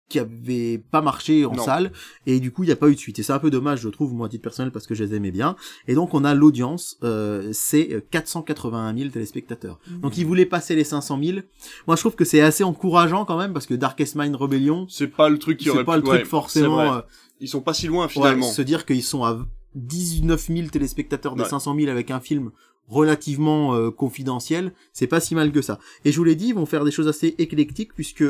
qui 0.07 0.19
avaient 0.19 0.77
pas 0.77 1.01
marché 1.01 1.45
en 1.45 1.53
Non. 1.53 1.63
salle, 1.63 1.91
et 2.27 2.39
du 2.39 2.51
coup 2.51 2.61
il 2.63 2.67
n'y 2.67 2.71
a 2.71 2.75
pas 2.75 2.89
eu 2.89 2.93
de 2.93 2.99
suite. 2.99 3.17
Et 3.17 3.23
c'est 3.23 3.33
un 3.33 3.39
peu 3.39 3.49
dommage, 3.49 3.81
je 3.81 3.89
trouve, 3.89 4.13
moi 4.13 4.27
à 4.27 4.29
titre 4.29 4.43
personnel, 4.43 4.71
parce 4.71 4.85
que 4.85 4.93
je 4.93 5.03
les 5.03 5.15
aimais 5.15 5.31
bien. 5.31 5.55
Et 5.87 5.95
donc 5.95 6.13
on 6.13 6.23
a 6.23 6.35
l'audience, 6.35 6.97
euh, 7.03 7.49
c'est 7.53 7.91
euh, 7.91 8.01
481 8.11 8.95
000 8.95 9.09
téléspectateurs. 9.09 9.79
Mm. 9.89 9.99
Donc 10.01 10.17
ils 10.19 10.25
voulaient 10.25 10.45
passer 10.45 10.75
les 10.75 10.83
500 10.83 11.19
000. 11.23 11.39
Moi 11.87 11.95
je 11.95 12.01
trouve 12.03 12.15
que 12.15 12.23
c'est 12.23 12.41
assez 12.41 12.63
encourageant 12.63 13.25
quand 13.25 13.39
même, 13.39 13.51
parce 13.51 13.65
que 13.65 13.73
Darkest 13.73 14.15
Mind 14.15 14.35
Rebellion, 14.35 14.85
C'est 14.89 15.07
pas 15.07 15.29
le 15.29 15.39
truc 15.39 15.57
qui 15.57 15.65
c'est 15.65 15.71
aurait 15.71 15.83
pas 15.85 15.93
pu- 15.93 16.01
le 16.01 16.03
truc 16.05 16.19
ouais, 16.19 16.25
forcément. 16.25 16.93
euh, 16.93 17.01
Ils 17.39 17.47
sont 17.47 17.61
pas 17.61 17.73
si 17.73 17.87
loin 17.87 18.03
Ouais, 18.05 18.11
finalement. 18.11 18.45
se 18.51 18.61
dire 18.61 18.85
qu'ils 18.85 19.01
sont 19.03 19.23
à 19.23 19.39
19 19.77 20.47
000 20.47 20.67
téléspectateurs 20.69 21.35
des 21.35 21.43
Ouais. 21.43 21.49
500 21.49 21.75
000 21.75 21.89
avec 21.89 22.11
un 22.11 22.19
film 22.19 22.51
relativement 22.87 23.75
euh, 23.75 23.91
confidentiel, 23.91 24.73
c'est 24.93 25.07
pas 25.07 25.19
si 25.19 25.35
mal 25.35 25.51
que 25.51 25.61
ça. 25.61 25.79
Et 26.05 26.11
je 26.11 26.17
vous 26.17 26.23
l'ai 26.23 26.35
dit, 26.35 26.47
ils 26.49 26.55
vont 26.55 26.65
faire 26.65 26.83
des 26.85 26.91
choses 26.91 27.07
assez 27.07 27.35
éclectiques 27.37 27.93
puisque 27.93 28.23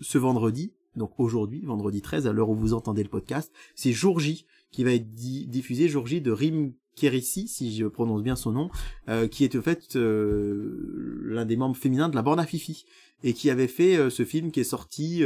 ce 0.00 0.18
vendredi, 0.18 0.72
donc 0.96 1.12
aujourd'hui, 1.18 1.62
vendredi 1.64 2.02
13, 2.02 2.26
à 2.26 2.32
l'heure 2.32 2.50
où 2.50 2.54
vous 2.56 2.74
entendez 2.74 3.02
le 3.02 3.08
podcast, 3.08 3.52
c'est 3.74 3.92
Jour 3.92 4.18
J 4.20 4.46
qui 4.72 4.84
va 4.84 4.92
être 4.92 5.14
di- 5.14 5.46
diffusé, 5.46 5.88
Jour 5.88 6.06
J 6.06 6.20
de 6.20 6.30
Rim 6.32 6.72
Kérissi, 6.96 7.46
si 7.48 7.74
je 7.76 7.86
prononce 7.86 8.22
bien 8.22 8.36
son 8.36 8.52
nom, 8.52 8.70
euh, 9.08 9.26
qui 9.28 9.44
est 9.44 9.56
en 9.56 9.62
fait 9.62 9.94
euh, 9.96 11.20
l'un 11.24 11.44
des 11.44 11.56
membres 11.56 11.76
féminins 11.76 12.08
de 12.08 12.14
la 12.16 12.22
bande 12.22 12.40
à 12.40 12.46
Fifi, 12.46 12.84
et 13.22 13.32
qui 13.32 13.48
avait 13.50 13.68
fait 13.68 13.96
euh, 13.96 14.10
ce 14.10 14.24
film 14.24 14.50
qui 14.50 14.60
est 14.60 14.64
sorti... 14.64 15.22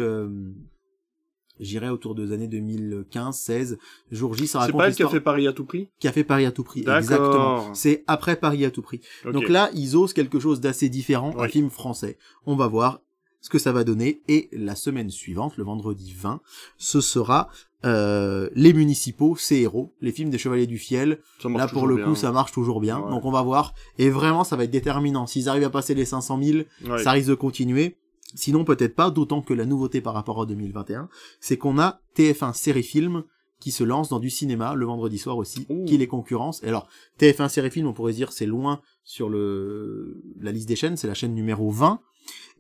J'irai 1.61 1.89
autour 1.89 2.15
des 2.15 2.33
années 2.33 2.49
2015-16. 2.49 3.77
Jour 4.11 4.35
J, 4.35 4.47
ça 4.47 4.53
C'est 4.53 4.59
raconte 4.67 4.79
pas 4.81 4.89
elle 4.89 4.95
qui 4.95 5.03
a 5.03 5.09
fait 5.09 5.21
Paris 5.21 5.47
à 5.47 5.53
tout 5.53 5.65
prix? 5.65 5.89
Qui 6.01 6.09
a 6.09 6.13
fait 6.13 6.25
Paris 6.25 6.47
à 6.47 6.53
tout 6.53 6.65
prix. 6.65 6.81
Exactement. 6.81 7.75
C'est 7.75 8.05
après 8.07 8.37
Paris 8.37 8.65
à 8.65 8.71
tout 8.71 8.83
prix. 8.83 9.01
Donc 9.33 9.49
là, 9.49 9.71
ils 9.75 9.97
osent 9.97 10.13
quelque 10.13 10.41
chose 10.41 10.61
d'assez 10.61 10.89
différent, 10.89 11.33
un 11.39 11.43
Oui. 11.45 11.51
film 11.51 11.71
français. 11.71 12.19
On 12.47 12.57
va 12.57 12.67
voir 12.67 13.01
ce 13.41 13.51
que 13.51 13.59
ça 13.59 13.73
va 13.73 13.85
donner. 13.85 14.23
Et 14.29 14.49
la 14.53 14.75
semaine 14.75 15.11
suivante, 15.11 15.57
le 15.57 15.65
vendredi 15.65 16.13
20, 16.19 16.41
ce 16.79 17.01
sera 17.01 17.49
euh, 17.85 18.49
les 18.55 18.73
municipaux, 18.73 19.37
ces 19.37 19.57
héros, 19.57 19.93
les 20.01 20.11
films 20.11 20.31
des 20.31 20.39
Chevaliers 20.39 20.67
du 20.67 20.79
Fiel. 20.79 21.19
Là, 21.45 21.69
pour 21.69 21.87
le 21.87 21.97
bien. 21.97 22.07
coup, 22.07 22.15
ça 22.15 22.33
marche 22.33 22.51
toujours 22.53 22.81
bien. 22.81 22.99
Ouais. 22.99 23.11
Donc 23.11 23.27
on 23.27 23.31
va 23.31 23.43
voir. 23.43 23.75
Et 23.99 24.09
vraiment, 24.09 24.43
ça 24.43 24.57
va 24.57 24.65
être 24.65 24.71
déterminant. 24.71 25.27
S'ils 25.27 25.49
arrivent 25.51 25.65
à 25.65 25.71
passer 25.71 25.95
les 25.95 26.07
500 26.07 26.41
000, 26.43 26.59
Ouais. 26.87 27.03
ça 27.03 27.13
risque 27.13 27.29
de 27.29 27.35
continuer. 27.35 27.97
Sinon, 28.35 28.65
peut-être 28.65 28.95
pas, 28.95 29.11
d'autant 29.11 29.43
que 29.43 29.55
la 29.55 29.65
nouveauté 29.65 30.01
par 30.01 30.15
rapport 30.15 30.43
à 30.43 30.47
2021, 30.47 31.09
c'est 31.41 31.57
qu'on 31.57 31.79
a 31.79 32.01
TF1 32.17 32.53
série 32.55 32.83
film 32.83 33.25
qui 33.61 33.71
se 33.71 33.85
lance 33.85 34.09
dans 34.09 34.19
du 34.19 34.31
cinéma 34.31 34.75
le 34.75 34.85
vendredi 34.85 35.19
soir 35.19 35.37
aussi, 35.39 35.67
Ouh. 35.69 35.85
qui 35.85 35.97
les 35.97 36.07
concurrence. 36.07 36.63
Et 36.63 36.69
alors, 36.69 36.89
TF1 37.21 37.49
série 37.49 37.71
film, 37.71 37.87
on 37.87 37.93
pourrait 37.93 38.13
dire 38.13 38.33
c'est 38.33 38.47
loin 38.47 38.81
sur 39.05 39.29
le 39.29 40.23
la 40.41 40.53
liste 40.53 40.69
des 40.69 40.77
chaînes, 40.77 40.97
c'est 40.97 41.07
la 41.07 41.15
chaîne 41.15 41.35
numéro 41.35 41.71
20. 41.71 42.01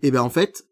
Et 0.02 0.10
ben 0.10 0.22
en 0.22 0.30
fait, 0.30 0.66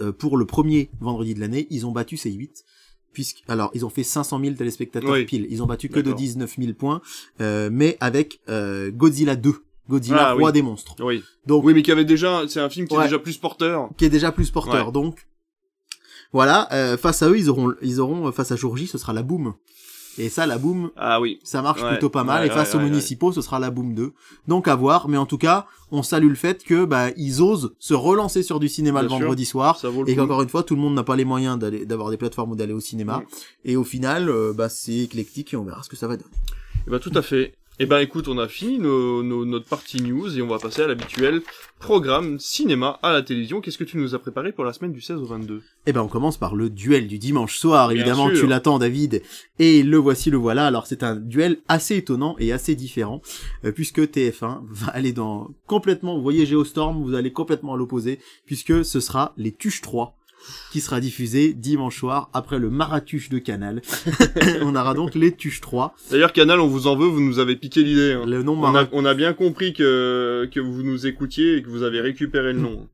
euh, 0.00 0.12
pour 0.12 0.36
le 0.36 0.46
premier 0.46 0.90
vendredi 1.00 1.34
de 1.34 1.40
l'année, 1.40 1.66
ils 1.70 1.86
ont 1.86 1.92
battu 1.92 2.16
ces 2.16 2.32
8 2.32 2.64
puisque 3.12 3.42
alors 3.48 3.70
ils 3.72 3.84
ont 3.86 3.88
fait 3.88 4.02
500 4.02 4.40
000 4.40 4.54
téléspectateurs 4.56 5.10
Oui. 5.12 5.24
pile, 5.24 5.46
ils 5.48 5.62
ont 5.62 5.66
battu 5.66 5.88
que 5.88 5.96
de 5.96 6.02
D'accord. 6.02 6.18
19 6.18 6.56
000 6.58 6.72
points, 6.74 7.00
euh, 7.40 7.70
mais 7.72 7.96
avec 8.00 8.40
euh, 8.50 8.90
Godzilla 8.90 9.36
2, 9.36 9.54
Godzilla 9.88 10.28
Ah, 10.30 10.32
roi 10.32 10.46
oui. 10.46 10.52
des 10.52 10.62
monstres. 10.62 10.94
Oui. 11.00 11.22
Donc 11.46 11.64
Oui, 11.64 11.74
mais 11.74 11.82
qui 11.82 11.92
avait 11.92 12.04
déjà, 12.04 12.42
c'est 12.48 12.60
un 12.60 12.68
film 12.70 12.88
qui 12.88 12.94
Ouais. 12.96 13.02
est 13.04 13.06
déjà 13.08 13.18
plus 13.18 13.36
porteur. 13.38 13.88
qui 13.96 14.04
est 14.04 14.10
déjà 14.10 14.32
plus 14.32 14.50
porteur. 14.50 14.86
Ouais. 14.86 14.92
Donc 14.92 15.26
voilà, 16.32 16.68
euh, 16.72 16.96
face 16.96 17.22
à 17.22 17.28
eux, 17.30 17.38
ils 17.38 17.48
auront, 17.48 17.72
ils 17.82 18.00
auront 18.00 18.26
euh, 18.28 18.32
face 18.32 18.50
à 18.52 18.56
Jour 18.56 18.76
J, 18.76 18.86
ce 18.86 18.98
sera 18.98 19.12
la 19.12 19.22
Boom. 19.22 19.54
Et 20.18 20.30
ça, 20.30 20.46
la 20.46 20.56
Boom, 20.56 20.90
Ah 20.96 21.20
oui. 21.20 21.38
ça 21.44 21.60
marche 21.60 21.82
Ouais, 21.82 21.90
plutôt 21.90 22.08
pas 22.08 22.24
mal. 22.24 22.46
et 22.46 22.48
face 22.50 22.74
aux 22.74 22.80
municipaux, 22.80 23.32
ce 23.32 23.42
sera 23.42 23.58
la 23.58 23.70
Boom 23.70 23.94
2. 23.94 24.14
Donc 24.48 24.66
à 24.66 24.74
voir. 24.74 25.08
Mais 25.10 25.18
en 25.18 25.26
tout 25.26 25.36
cas, 25.36 25.66
on 25.90 26.02
salue 26.02 26.30
le 26.30 26.34
fait 26.34 26.64
que 26.64 26.86
bah 26.86 27.10
ils 27.18 27.42
osent 27.42 27.74
se 27.78 27.92
relancer 27.92 28.42
sur 28.42 28.58
du 28.58 28.68
cinéma 28.70 29.00
Bien 29.00 29.02
le 29.04 29.08
sûr. 29.10 29.18
vendredi 29.18 29.44
soir. 29.44 29.78
Ça 29.78 29.90
vaut 29.90 30.04
le 30.04 30.10
Et 30.10 30.16
qu'encore 30.16 30.40
une 30.40 30.48
fois, 30.48 30.62
tout 30.62 30.74
le 30.74 30.80
monde 30.80 30.94
n'a 30.94 31.04
pas 31.04 31.16
les 31.16 31.26
moyens 31.26 31.58
d'aller, 31.58 31.84
d'avoir 31.84 32.08
des 32.10 32.16
plateformes 32.16 32.52
ou 32.52 32.56
d'aller 32.56 32.72
au 32.72 32.80
cinéma. 32.80 33.18
Mm. 33.18 33.24
Et 33.66 33.76
au 33.76 33.84
final, 33.84 34.30
euh, 34.30 34.54
bah 34.54 34.70
c'est 34.70 34.96
éclectique 35.00 35.52
et 35.52 35.56
on 35.58 35.64
verra 35.64 35.82
ce 35.82 35.90
que 35.90 35.96
ça 35.96 36.08
va 36.08 36.16
donner. 36.16 36.30
Eh 36.86 36.90
ben, 36.90 36.98
tout 36.98 37.12
à 37.14 37.20
fait. 37.20 37.54
Eh 37.78 37.84
ben, 37.84 37.98
écoute, 37.98 38.26
on 38.28 38.38
a 38.38 38.48
fini 38.48 38.78
nos, 38.78 39.22
nos- 39.22 39.44
notre 39.44 39.66
partie 39.68 40.00
news 40.00 40.38
et 40.38 40.40
on 40.40 40.46
va 40.46 40.58
passer 40.58 40.80
à 40.80 40.86
l'habituel 40.86 41.42
programme 41.78 42.38
cinéma 42.38 42.98
à 43.02 43.12
la 43.12 43.20
télévision. 43.20 43.60
Qu'est-ce 43.60 43.76
que 43.76 43.84
tu 43.84 43.98
nous 43.98 44.14
as 44.14 44.18
préparé 44.18 44.52
pour 44.52 44.64
la 44.64 44.72
semaine 44.72 44.94
du 44.94 45.02
16 45.02 45.18
au 45.18 45.26
22 45.26 45.62
Eh 45.84 45.92
ben, 45.92 46.00
on 46.00 46.08
commence 46.08 46.38
par 46.38 46.54
le 46.54 46.70
duel 46.70 47.06
du 47.06 47.18
dimanche 47.18 47.58
soir. 47.58 47.88
Bien 47.88 47.98
Évidemment, 47.98 48.30
sûr. 48.30 48.40
tu 48.40 48.46
l'attends, 48.46 48.78
David. 48.78 49.20
Et 49.58 49.82
le 49.82 49.98
voici, 49.98 50.30
le 50.30 50.38
voilà. 50.38 50.66
Alors, 50.66 50.86
c'est 50.86 51.02
un 51.02 51.16
duel 51.16 51.58
assez 51.68 51.96
étonnant 51.96 52.34
et 52.38 52.50
assez 52.50 52.74
différent, 52.74 53.20
euh, 53.66 53.72
puisque 53.72 54.00
TF1 54.00 54.62
va 54.70 54.86
aller 54.92 55.12
dans 55.12 55.50
complètement, 55.66 56.16
vous 56.16 56.22
voyez 56.22 56.46
Geostorm, 56.46 57.02
vous 57.04 57.14
allez 57.14 57.30
complètement 57.32 57.74
à 57.74 57.76
l'opposé, 57.76 58.20
puisque 58.46 58.86
ce 58.86 59.00
sera 59.00 59.34
les 59.36 59.52
Tuches 59.52 59.82
3 59.82 60.16
qui 60.72 60.80
sera 60.80 61.00
diffusé 61.00 61.52
dimanche 61.54 61.98
soir 61.98 62.30
après 62.32 62.58
le 62.58 62.70
Maratuche 62.70 63.28
de 63.28 63.38
Canal. 63.38 63.82
on 64.62 64.74
aura 64.76 64.94
donc 64.94 65.14
les 65.14 65.34
Tuches 65.34 65.60
3. 65.60 65.94
D'ailleurs, 66.10 66.32
Canal, 66.32 66.60
on 66.60 66.66
vous 66.68 66.86
en 66.86 66.96
veut, 66.96 67.06
vous 67.06 67.20
nous 67.20 67.38
avez 67.38 67.56
piqué 67.56 67.82
l'idée. 67.82 68.12
hein. 68.12 68.24
Le 68.26 68.42
nom 68.42 68.54
On 68.60 68.64
a, 68.64 68.72
Mara- 68.72 68.88
on 68.92 69.04
a 69.04 69.14
bien 69.14 69.32
compris 69.32 69.72
que, 69.72 70.48
que 70.52 70.60
vous 70.60 70.82
nous 70.82 71.06
écoutiez 71.06 71.56
et 71.56 71.62
que 71.62 71.68
vous 71.68 71.82
avez 71.82 72.00
récupéré 72.00 72.52
le 72.52 72.60
nom. 72.60 72.88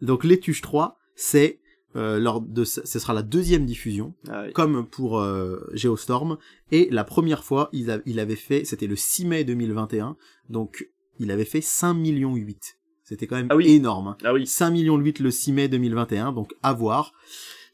Donc 0.00 0.24
les 0.24 0.38
Tuches 0.40 0.60
3, 0.62 0.98
c'est 1.14 1.60
euh, 1.94 2.18
lors 2.18 2.40
de 2.40 2.64
ce 2.64 2.80
ce 2.86 2.98
sera 2.98 3.12
la 3.12 3.22
deuxième 3.22 3.66
diffusion 3.66 4.14
Ah 4.28 4.44
oui. 4.46 4.52
comme 4.54 4.86
pour 4.86 5.20
euh, 5.20 5.60
Geostorm. 5.74 6.38
Et 6.70 6.88
la 6.90 7.04
première 7.04 7.44
fois, 7.44 7.68
il, 7.72 7.90
a- 7.90 8.00
il 8.06 8.18
avait 8.18 8.34
fait, 8.36 8.64
c'était 8.64 8.86
le 8.86 8.96
6 8.96 9.26
mai 9.26 9.44
2021, 9.44 10.16
donc 10.48 10.88
il 11.18 11.30
avait 11.30 11.44
fait 11.44 11.60
5 11.60 11.92
millions 11.94 12.34
8. 12.34 12.78
C'était 13.12 13.26
quand 13.26 13.36
même 13.36 13.48
Ah 13.50 13.56
oui. 13.56 13.68
énorme. 13.72 14.08
hein. 14.08 14.16
Ah 14.24 14.32
oui. 14.32 14.46
5 14.46 14.70
millions 14.70 14.96
8 14.96 15.18
le 15.18 15.30
6 15.30 15.52
mai 15.52 15.68
2021, 15.68 16.32
donc 16.32 16.54
à 16.62 16.72
voir. 16.72 17.12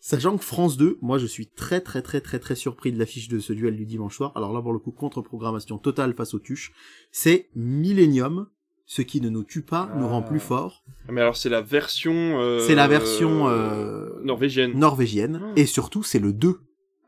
Sachant 0.01 0.37
que 0.37 0.43
France 0.45 0.77
2, 0.77 0.99
moi 1.01 1.17
je 1.19 1.27
suis 1.27 1.47
très 1.47 1.81
très 1.81 2.03
très 2.03 2.21
très 2.21 2.41
très 2.41 2.57
surpris 2.57 2.91
de 2.91 2.99
l'affiche 2.99 3.29
de 3.29 3.39
ce 3.39 3.53
duel 3.53 3.77
du 3.77 3.87
dimanche 3.87 4.17
soir. 4.17 4.33
Alors 4.35 4.53
là 4.53 4.61
pour 4.61 4.73
le 4.73 4.81
coup, 4.81 4.91
contre-programmation 4.91 5.79
totale 5.79 6.13
face 6.15 6.35
aux 6.35 6.41
tuches. 6.41 6.73
C'est 7.13 7.51
Millennium, 7.55 8.49
ce 8.85 9.01
qui 9.03 9.21
ne 9.21 9.29
nous 9.29 9.45
tue 9.45 9.63
pas 9.63 9.93
nous 9.97 10.09
rend 10.09 10.25
Ah. 10.27 10.29
plus 10.29 10.41
fort. 10.41 10.83
Mais 11.09 11.21
alors, 11.21 11.37
c'est 11.37 11.49
la 11.51 11.61
version... 11.63 12.41
euh, 12.41 12.59
C'est 12.67 12.75
la 12.75 12.89
version, 12.89 13.47
euh, 13.49 14.09
norvégienne. 14.25 14.73
Norvégienne. 14.77 15.41
Ah. 15.41 15.53
Et 15.55 15.67
surtout 15.67 16.03
c'est 16.03 16.19
le 16.19 16.33
2. 16.33 16.57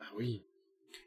Ah 0.01 0.05
oui. 0.17 0.45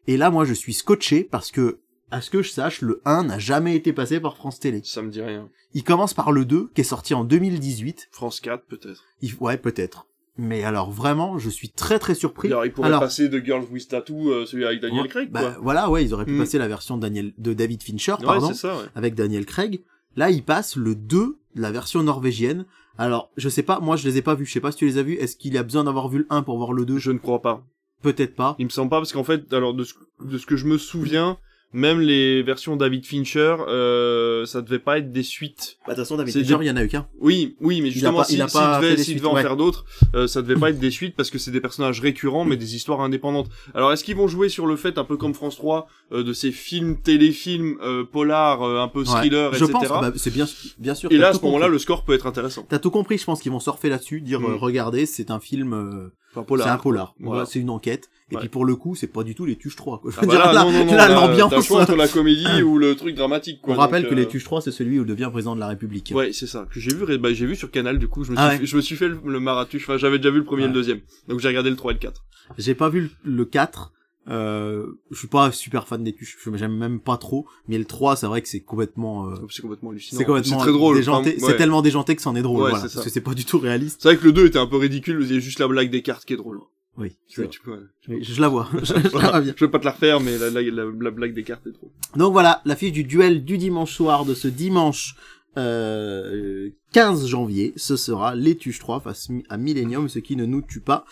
Et 0.08 0.18
là, 0.18 0.30
moi, 0.30 0.44
je 0.44 0.54
suis 0.54 0.74
scotché 0.74 1.24
parce 1.24 1.52
que, 1.52 1.80
à 2.14 2.22
ce 2.22 2.30
que 2.30 2.42
je 2.42 2.50
sache, 2.52 2.82
le 2.82 3.02
1 3.06 3.24
n'a 3.26 3.40
jamais 3.40 3.76
été 3.76 3.92
passé 3.94 4.20
par 4.20 4.36
France 4.38 4.60
Télé. 4.60 4.82
Ça 4.84 5.02
me 5.02 5.10
dit 5.10 5.22
rien. 5.22 5.50
Il 5.74 5.84
commence 5.84 6.14
par 6.14 6.32
le 6.32 6.46
2, 6.46 6.70
qui 6.74 6.82
est 6.82 6.84
sorti 6.86 7.14
en 7.14 7.24
2018. 7.24 8.10
France 8.12 8.40
4, 8.40 8.66
peut-être. 8.66 9.04
Il... 9.22 9.34
Ouais, 9.40 9.58
peut-être. 9.58 10.06
Mais 10.38 10.64
alors, 10.64 10.90
vraiment, 10.92 11.38
je 11.38 11.50
suis 11.50 11.70
très 11.70 12.00
très 12.00 12.16
surpris. 12.16 12.48
Alors, 12.48 12.66
il 12.66 12.72
pourrait 12.72 12.88
Alors- 12.88 13.02
passer 13.02 13.30
de 13.30 13.40
Girls 13.40 13.66
with 13.72 13.88
Tattoo, 13.88 14.30
euh, 14.32 14.46
celui 14.46 14.66
avec 14.66 14.80
Daniel 14.82 15.04
Ouais, 15.04 15.08
Craig, 15.10 15.30
bah, 15.32 15.42
quoi. 15.42 15.56
Voilà, 15.62 15.90
ouais, 15.90 16.04
ils 16.04 16.14
auraient 16.14 16.26
pu 16.26 16.32
Mm. 16.34 16.40
passer 16.40 16.58
la 16.58 16.68
version 16.68 16.98
de, 16.98 17.02
Daniel... 17.02 17.34
de 17.38 17.54
David 17.54 17.84
Fincher, 17.84 18.14
Ouais, 18.20 18.26
pardon, 18.26 18.54
ça, 18.54 18.76
ouais. 18.76 18.84
avec 18.96 19.16
Daniel 19.16 19.46
Craig. 19.46 19.84
Là, 20.16 20.30
il 20.30 20.44
passe 20.44 20.76
le 20.76 20.96
2, 20.96 21.38
la 21.56 21.72
version 21.72 22.04
norvégienne. 22.04 22.66
Alors, 23.00 23.32
je 23.38 23.50
sais 23.50 23.64
pas, 23.64 23.80
moi, 23.80 23.96
je 23.96 24.08
les 24.08 24.18
ai 24.18 24.22
pas 24.22 24.36
vus. 24.36 24.46
Je 24.46 24.54
sais 24.54 24.60
pas 24.60 24.72
si 24.72 24.78
tu 24.78 24.86
les 24.86 24.98
as 25.00 25.04
vus. 25.04 25.14
Est-ce 25.16 25.36
qu'il 25.36 25.58
a 25.58 25.64
besoin 25.64 25.84
d'avoir 25.84 26.08
vu 26.10 26.20
le 26.20 26.28
1 26.30 26.44
pour 26.44 26.58
voir 26.58 26.74
le 26.74 26.86
2 26.86 26.98
Je 27.00 27.12
ne 27.12 27.18
crois 27.18 27.42
pas. 27.42 27.64
Peut-être 28.04 28.36
pas. 28.36 28.56
Il 28.60 28.66
me 28.66 28.70
semble 28.70 28.90
pas, 28.92 28.98
parce 29.00 29.14
qu'en 29.14 29.24
fait, 29.24 29.52
alors, 29.54 29.74
de 29.74 29.84
ce, 29.84 29.94
de 30.24 30.38
ce 30.38 30.46
que 30.46 30.56
je 30.56 30.66
me 30.68 30.78
souviens, 30.78 31.38
même 31.74 32.00
les 32.00 32.44
versions 32.44 32.76
David 32.76 33.06
Fincher, 33.06 33.56
euh, 33.68 34.46
ça 34.46 34.62
devait 34.62 34.80
pas 34.80 35.00
être 35.00 35.12
des 35.12 35.24
suites. 35.24 35.78
Bah, 35.88 35.94
de 35.94 35.96
toute 35.98 36.06
façon, 36.06 36.18
David 36.18 36.34
Fincher, 36.34 36.58
des- 36.60 36.66
il 36.66 36.68
y 36.68 36.72
en 36.72 36.76
a 36.78 36.84
eu 36.84 36.88
qu'un. 36.88 37.08
Oui, 37.20 37.56
oui, 37.62 37.82
mais 37.82 37.90
justement, 37.92 38.24
si- 38.24 38.34
s'il 38.36 38.40
devait, 38.40 38.98
suites, 38.98 39.18
devait 39.18 39.28
en 39.28 39.36
faire 39.36 39.58
d'autres, 39.58 39.86
euh, 40.16 40.28
ça 40.28 40.42
devait 40.42 40.60
pas 40.60 40.70
être 40.70 40.80
des 40.80 40.92
suites 40.92 41.16
parce 41.16 41.30
que 41.30 41.38
c'est 41.38 41.52
des 41.52 41.62
personnages 41.62 42.00
récurrents, 42.00 42.46
mais 42.46 42.58
des 42.58 42.76
histoires 42.76 43.02
indépendantes. 43.02 43.50
Alors, 43.74 43.92
est-ce 43.92 44.04
qu'ils 44.04 44.16
vont 44.16 44.28
jouer 44.28 44.50
sur 44.50 44.66
le 44.68 44.76
fait, 44.76 44.98
un 44.98 45.04
peu 45.04 45.18
comme 45.18 45.34
France 45.34 45.56
3, 45.58 45.88
euh, 46.12 46.24
de 46.24 46.32
ces 46.34 46.52
films, 46.52 46.98
téléfilms, 47.02 47.78
euh, 47.84 48.04
polars, 48.04 48.62
euh, 48.64 48.80
un 48.82 48.88
peu 48.88 49.00
Ouais. 49.00 49.06
thriller, 49.06 49.52
Je 49.54 49.64
etc. 49.64 49.72
pense, 49.74 49.88
bah, 49.90 50.12
c'est 50.16 50.34
bien, 50.34 50.46
bien 50.78 50.96
sûr. 50.96 51.12
Et 51.12 51.18
là, 51.18 51.30
à 51.30 51.34
ce 51.34 51.42
moment-là, 51.42 51.68
le 51.68 51.80
score 51.80 52.04
peut 52.04 52.14
être 52.14 52.28
intéressant. 52.28 52.66
T'as 52.70 52.80
tout 52.80 52.92
compris, 52.92 53.18
je 53.18 53.26
pense 53.26 53.42
qu'ils 53.42 53.52
vont 53.52 53.60
surfer 53.60 53.90
là-dessus, 53.90 54.22
dire 54.22 54.40
Mm. 54.42 54.46
euh, 54.46 54.56
regardez, 54.56 55.06
c'est 55.06 55.32
un 55.32 55.40
film, 55.40 55.74
euh, 55.74 56.10
c'est 56.34 56.40
un 56.40 56.44
polar. 56.78 57.16
Voilà, 57.20 57.46
c'est 57.46 57.60
une 57.60 57.70
enquête. 57.70 58.10
Et 58.32 58.36
Ouais. 58.36 58.40
puis 58.42 58.50
pour 58.50 58.66
le 58.66 58.76
coup, 58.76 58.96
c'est 58.96 59.08
pas 59.08 59.24
du 59.24 59.36
tout 59.36 59.46
les 59.46 59.56
Tuches 59.58 59.76
3. 59.76 60.00
Quoi. 60.00 60.12
Je 60.12 60.18
Ah 60.22 60.26
bah 60.26 60.28
dire, 60.34 60.40
là, 60.46 60.54
là, 60.54 60.64
non, 60.86 60.86
là, 60.96 61.08
l'ambiance. 61.10 61.54
Entre 61.72 61.96
la 61.96 62.08
comédie 62.08 62.62
ou 62.64 62.78
le 62.78 62.96
truc 62.96 63.16
dramatique, 63.16 63.62
quoi. 63.62 63.74
On 63.76 63.78
rappelle 63.78 64.04
donc, 64.04 64.12
que 64.12 64.16
euh, 64.16 64.20
les 64.20 64.28
Tuches 64.28 64.46
3, 64.46 64.62
c'est 64.62 64.72
celui 64.72 64.98
où 65.00 65.04
il 65.04 65.08
devient 65.08 65.30
président 65.32 65.56
de 65.56 65.60
la 65.60 65.68
République. 65.68 66.12
Ouais, 66.16 66.32
c'est 66.34 66.48
ça. 66.48 66.66
Que 66.74 66.80
j'ai 66.80 66.94
vu, 66.96 67.18
bah, 67.18 67.34
j'ai 67.34 67.46
vu 67.46 67.56
sur 67.56 67.70
Canal, 67.70 68.00
du 68.00 68.08
coup, 68.08 68.24
je 68.24 68.32
me 68.32 68.36
suis, 68.38 68.44
Ah 68.46 68.52
fait, 68.52 68.60
ouais. 68.60 68.66
je 68.66 68.76
me 68.78 68.82
suis 68.82 68.96
fait 68.96 69.08
le, 69.10 69.20
le 69.26 69.40
maratuche. 69.40 69.84
Enfin, 69.84 69.98
j'avais 69.98 70.18
déjà 70.18 70.32
vu 70.32 70.38
le 70.40 70.46
premier 70.46 70.62
et 70.64 70.66
Ouais. 70.66 70.70
le 70.70 70.74
deuxième. 70.74 71.02
Donc 71.28 71.40
j'ai 71.42 71.48
regardé 71.50 71.70
le 71.70 71.76
3 71.76 71.92
et 71.92 71.96
le 71.96 72.00
4. 72.00 72.24
J'ai 72.58 72.76
pas 72.76 72.90
vu 72.90 73.02
le, 73.26 73.32
le 73.36 73.46
4. 73.46 73.92
Euh, 74.30 74.86
je 75.12 75.18
suis 75.20 75.28
pas 75.28 75.52
super 75.52 75.86
fan 75.86 76.02
des 76.02 76.14
Tuches, 76.14 76.38
j'aime 76.56 76.78
même 76.78 77.02
pas 77.02 77.18
trop. 77.18 77.46
Mais 77.68 77.78
le 77.78 77.84
3, 77.84 78.16
c'est 78.16 78.26
vrai 78.26 78.42
que 78.42 78.48
c'est 78.48 78.62
complètement, 78.62 79.28
euh, 79.28 79.36
C'est 79.50 79.62
complètement 79.62 79.90
hallucinant. 79.90 80.18
c'est 80.18 80.24
complètement 80.26 80.58
très 80.60 80.72
drôle. 80.72 80.96
déjanté. 80.96 81.32
Enfin, 81.32 81.40
C'est 81.40 81.46
ouais. 81.52 81.58
tellement 81.58 81.82
déjanté 81.82 82.16
que 82.16 82.22
c'en 82.22 82.34
est 82.36 82.42
drôle, 82.42 82.62
Ouais, 82.64 82.70
voilà, 82.70 82.84
parce 82.86 83.04
que 83.04 83.10
c'est 83.10 83.20
pas 83.22 83.34
du 83.34 83.44
tout 83.44 83.60
réaliste. 83.60 84.00
C'est 84.02 84.08
vrai 84.08 84.18
que 84.18 84.24
le 84.24 84.32
2 84.32 84.46
était 84.48 84.60
un 84.60 84.66
peu 84.68 84.78
ridicule, 84.78 85.20
il 85.22 85.34
y 85.34 85.38
a 85.38 85.40
juste 85.42 85.60
la 85.60 85.68
blague 85.68 85.90
des 85.90 86.02
cartes 86.02 86.24
qui 86.24 86.32
est 86.34 86.38
drôle. 86.38 86.60
Oui. 86.98 87.16
Tu 87.28 87.42
vois, 87.42 87.50
tu. 87.50 87.60
Oui, 88.08 88.24
je 88.24 88.40
la 88.42 88.48
vois. 88.50 88.70
je, 88.84 88.86
je 88.94 88.94
la 89.18 89.30
vois 89.32 89.42
bien. 89.42 89.54
Je 89.58 89.66
veux 89.66 89.72
pas 89.72 89.80
te 89.80 89.86
la 89.86 89.92
refaire, 89.92 90.20
mais 90.20 90.38
la, 90.38 90.50
la, 90.52 90.62
la, 90.62 90.84
la 91.00 91.12
blague 91.12 91.34
des 91.34 91.44
cartes 91.44 91.66
est 91.68 91.72
trop. 91.74 91.92
Donc 92.16 92.32
voilà, 92.34 92.62
l'affiche 92.66 92.92
du 92.92 93.04
duel 93.04 93.44
du 93.44 93.58
dimanche 93.58 93.94
soir 93.94 94.26
de 94.26 94.34
ce 94.36 94.48
dimanche 94.48 95.16
euh, 95.58 96.70
15 96.94 97.28
janvier, 97.28 97.74
ce 97.76 97.96
sera 97.96 98.36
les 98.36 98.56
Tuches 98.56 98.80
3 98.80 99.00
face 99.02 99.30
à 99.50 99.58
Millennium, 99.58 100.10
ce 100.10 100.20
qui 100.20 100.36
ne 100.36 100.46
nous 100.46 100.62
tue 100.62 100.80
pas, 100.82 101.06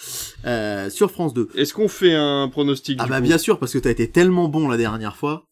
euh, 0.45 0.89
sur 0.89 1.11
France 1.11 1.33
2. 1.33 1.49
Est-ce 1.55 1.73
qu'on 1.73 1.87
fait 1.87 2.13
un 2.13 2.47
pronostic 2.49 2.97
Ah 2.99 3.05
du 3.05 3.09
bah 3.09 3.17
coup? 3.17 3.23
bien 3.23 3.37
sûr, 3.37 3.59
parce 3.59 3.73
que 3.73 3.79
t'as 3.79 3.91
été 3.91 4.09
tellement 4.09 4.47
bon 4.49 4.67
la 4.67 4.77
dernière 4.77 5.15
fois. 5.15 5.45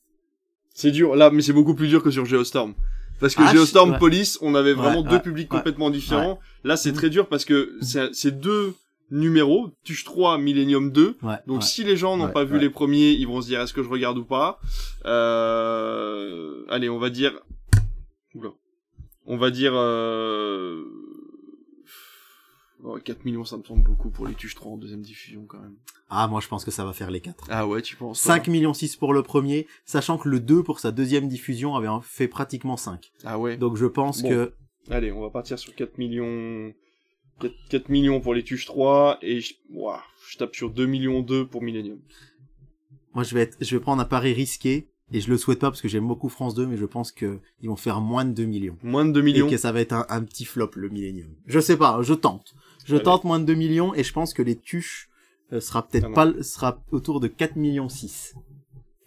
C'est 0.73 0.91
dur, 0.91 1.15
là, 1.15 1.29
mais 1.31 1.41
c'est 1.41 1.53
beaucoup 1.53 1.73
plus 1.75 1.87
dur 1.87 2.01
que 2.03 2.11
sur 2.11 2.25
Geostorm. 2.25 2.73
Parce 3.19 3.35
que 3.35 3.41
Ah, 3.45 3.53
Geostorm 3.53 3.89
je- 3.89 3.93
ouais. 3.93 3.99
Police, 3.99 4.37
on 4.41 4.55
avait 4.55 4.73
vraiment 4.73 5.01
Ouais, 5.01 5.09
deux 5.09 5.15
ouais, 5.17 5.21
publics 5.21 5.51
ouais. 5.51 5.57
complètement 5.57 5.89
différents. 5.89 6.39
Là, 6.63 6.77
c'est 6.77 6.91
Mhm. 6.91 6.95
très 6.97 7.09
dur 7.09 7.27
parce 7.27 7.43
que 7.45 7.73
c'est 7.81 8.09
c'est 8.13 8.39
deux 8.39 8.73
numéros, 9.11 9.71
Tuche 9.83 10.03
3, 10.03 10.37
Millennium 10.37 10.91
2. 10.91 11.17
Ouais. 11.21 11.35
Donc 11.47 11.61
ouais. 11.61 11.65
si 11.65 11.83
les 11.83 11.97
gens 11.97 12.17
n'ont 12.17 12.25
Ouais, 12.27 12.31
pas 12.31 12.43
vu 12.43 12.59
les 12.59 12.69
premiers, 12.69 13.11
ils 13.11 13.27
vont 13.27 13.41
se 13.41 13.47
dire 13.47 13.61
est-ce 13.61 13.73
que 13.73 13.83
je 13.83 13.89
regarde 13.89 14.17
ou 14.17 14.25
pas? 14.25 14.59
Euh... 15.05 16.63
Allez, 16.69 16.89
on 16.89 16.99
va 16.99 17.09
dire... 17.09 17.39
Oula. 18.35 18.49
On 19.25 19.37
va 19.37 19.51
dire... 19.51 19.71
Euh... 19.75 20.83
oh, 22.83 22.97
4 23.03 23.25
millions, 23.25 23.45
ça 23.45 23.57
me 23.57 23.63
semble 23.63 23.83
beaucoup 23.83 24.09
pour 24.09 24.27
les 24.27 24.33
Tuches 24.35 24.55
3 24.55 24.73
en 24.73 24.77
deuxième 24.77 25.01
diffusion 25.01 25.45
quand 25.47 25.59
même. 25.59 25.75
Ah, 26.09 26.27
moi 26.27 26.41
je 26.41 26.47
pense 26.47 26.65
que 26.65 26.71
ça 26.71 26.85
va 26.85 26.93
faire 26.93 27.11
les 27.11 27.21
4. 27.21 27.45
Ah 27.49 27.67
ouais, 27.67 27.81
tu 27.81 27.95
penses 27.95 28.21
toi? 28.23 28.35
5 28.35 28.47
millions 28.47 28.73
6 28.73 28.95
pour 28.95 29.13
le 29.13 29.21
premier, 29.23 29.67
sachant 29.85 30.17
que 30.17 30.27
le 30.29 30.39
2 30.39 30.63
pour 30.63 30.79
sa 30.79 30.91
deuxième 30.91 31.27
diffusion 31.27 31.75
avait 31.75 31.87
fait 32.01 32.27
pratiquement 32.27 32.77
5. 32.77 33.11
Ah 33.25 33.37
ouais. 33.37 33.57
Donc 33.57 33.77
je 33.77 33.85
pense 33.85 34.21
Bon. 34.23 34.29
que 34.29 34.53
Allez, 34.89 35.11
on 35.11 35.21
va 35.21 35.29
partir 35.29 35.59
sur 35.59 35.75
4 35.75 35.97
millions... 35.99 36.73
4, 37.39 37.53
4 37.69 37.89
millions 37.89 38.19
pour 38.21 38.33
les 38.33 38.43
Tuches 38.43 38.65
3 38.65 39.19
et 39.21 39.41
je, 39.41 39.53
ouah, 39.71 40.01
je 40.29 40.37
tape 40.37 40.55
sur 40.55 40.69
2 40.69 40.85
millions 40.85 41.21
2 41.21 41.47
pour 41.47 41.61
Millennium. 41.61 41.99
moi 43.13 43.23
je 43.23 43.33
vais 43.35 43.41
être, 43.41 43.57
je 43.61 43.75
vais 43.75 43.81
prendre 43.81 44.01
un 44.01 44.05
pari 44.05 44.33
risqué 44.33 44.87
et 45.11 45.21
je 45.21 45.29
le 45.29 45.37
souhaite 45.37 45.59
pas 45.59 45.69
parce 45.71 45.81
que 45.81 45.87
j'aime 45.87 46.07
beaucoup 46.07 46.29
France 46.29 46.53
2 46.55 46.67
mais 46.67 46.77
je 46.77 46.85
pense 46.85 47.11
que 47.11 47.39
ils 47.61 47.69
vont 47.69 47.75
faire 47.75 47.99
moins 48.01 48.25
de 48.25 48.31
2 48.33 48.45
millions. 48.45 48.77
Moins 48.83 49.05
de 49.05 49.11
2 49.11 49.21
millions. 49.21 49.47
Et 49.47 49.51
que 49.51 49.57
ça 49.57 49.71
va 49.71 49.81
être 49.81 49.93
un, 49.93 50.05
un 50.09 50.23
petit 50.23 50.45
flop 50.45 50.71
le 50.75 50.89
Millennium. 50.89 51.29
Je 51.47 51.59
sais 51.59 51.77
pas, 51.77 51.99
je 52.01 52.13
tente. 52.13 52.53
Je 52.85 52.95
Allez. 52.95 53.03
tente 53.03 53.23
moins 53.23 53.39
de 53.39 53.45
2 53.45 53.53
millions 53.55 53.93
et 53.95 54.03
je 54.03 54.13
pense 54.13 54.33
que 54.33 54.41
les 54.41 54.55
tuches 54.55 55.09
euh, 55.51 55.59
sera 55.59 55.87
peut-être 55.87 56.07
Ah 56.11 56.13
pas 56.13 56.43
sera 56.43 56.83
autour 56.91 57.19
de 57.19 57.27
4 57.27 57.55
millions 57.55 57.89
6. 57.89 58.35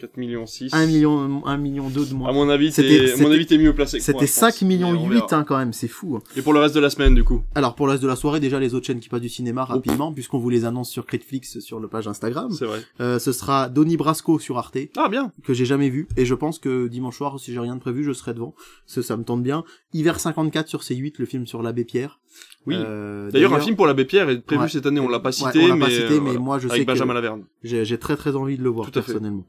4 0.02 0.16
millions 0.16 0.46
6. 0.46 0.74
1 0.74 0.86
million 0.86 1.46
1 1.46 1.56
million 1.58 1.88
2 1.88 2.04
de 2.06 2.10
À 2.10 2.14
moins. 2.14 2.32
mon 2.32 2.48
avis, 2.48 2.72
t'es, 2.72 3.12
à 3.12 3.16
mon 3.18 3.30
avis, 3.30 3.46
t'es 3.46 3.56
mieux 3.56 3.72
placé 3.72 3.98
que 3.98 4.02
C'était 4.04 4.26
je 4.26 4.32
pense. 4.32 4.52
5 4.52 4.62
millions 4.62 4.90
Mais 4.92 4.98
on 4.98 5.06
8 5.08 5.14
verra. 5.14 5.26
hein, 5.36 5.44
quand 5.46 5.56
même, 5.56 5.72
c'est 5.72 5.86
fou. 5.86 6.16
hein. 6.16 6.22
Et 6.36 6.42
pour 6.42 6.52
le 6.52 6.58
reste 6.58 6.74
de 6.74 6.80
la 6.80 6.90
semaine, 6.90 7.14
du 7.14 7.22
coup. 7.22 7.42
Alors 7.54 7.76
pour 7.76 7.86
le 7.86 7.92
reste 7.92 8.02
de 8.02 8.08
la 8.08 8.16
soirée, 8.16 8.40
déjà 8.40 8.58
les 8.58 8.74
autres 8.74 8.84
chaînes 8.86 8.98
qui 8.98 9.08
passent 9.08 9.20
du 9.20 9.28
cinéma 9.28 9.64
rapidement, 9.64 10.12
puisqu'on 10.12 10.38
vous 10.38 10.50
les 10.50 10.64
annonce 10.64 10.90
sur 10.90 11.06
Critflix 11.06 11.60
sur 11.60 11.78
le 11.78 11.86
page 11.86 12.08
Instagram. 12.08 12.50
C'est 12.50 12.64
vrai. 12.66 12.80
Euh, 13.00 13.20
ce 13.20 13.30
sera 13.30 13.68
Donnie 13.68 13.96
Brasco 13.96 14.40
sur 14.40 14.58
Arte, 14.58 14.76
Ah, 14.96 15.08
bien. 15.08 15.30
que 15.44 15.54
j'ai 15.54 15.66
jamais 15.66 15.88
vu, 15.88 16.08
et 16.16 16.24
je 16.24 16.34
pense 16.34 16.58
que 16.58 16.88
dimanche 16.88 17.16
soir, 17.18 17.38
si 17.38 17.52
j'ai 17.52 17.60
rien 17.60 17.76
de 17.76 17.80
prévu, 17.80 18.02
je 18.02 18.12
serai 18.12 18.34
devant. 18.34 18.56
Ça, 18.86 19.02
ça 19.04 19.16
me 19.16 19.22
tente 19.22 19.44
bien. 19.44 19.62
Hiver 19.92 20.18
54 20.18 20.66
sur 20.66 20.80
C8, 20.80 21.14
le 21.18 21.26
film 21.26 21.46
sur 21.46 21.62
l'abbé 21.62 21.84
Pierre. 21.84 22.18
Oui. 22.66 22.74
Euh, 22.78 23.30
D'ailleurs, 23.30 23.52
un 23.54 23.60
film 23.60 23.74
pour 23.76 23.86
l'abbé 23.86 24.04
Pierre 24.04 24.30
est 24.30 24.40
prévu 24.40 24.62
Ouais. 24.62 24.68
cette 24.68 24.86
année. 24.86 25.00
On 25.00 25.08
l'a 25.08 25.18
pas 25.20 25.30
Ouais, 25.30 25.32
cité, 25.32 25.60
on 25.64 25.66
l'a 25.68 25.74
mais, 25.74 25.80
pas 25.86 25.90
cité, 25.90 26.04
euh, 26.04 26.10
mais 26.12 26.18
voilà. 26.20 26.38
moi 26.38 26.58
je 26.58 26.68
sais 26.68 26.74
avec 26.74 26.86
que 26.86 26.92
Benjamin 26.92 27.14
Laverne. 27.14 27.42
j'ai 27.64 27.98
très 27.98 28.16
très 28.16 28.36
envie 28.36 28.56
de 28.56 28.62
le 28.62 28.70
voir 28.70 28.90
Tout 28.90 28.98
à 28.98 29.02
fait. 29.02 29.12
personnellement. 29.12 29.44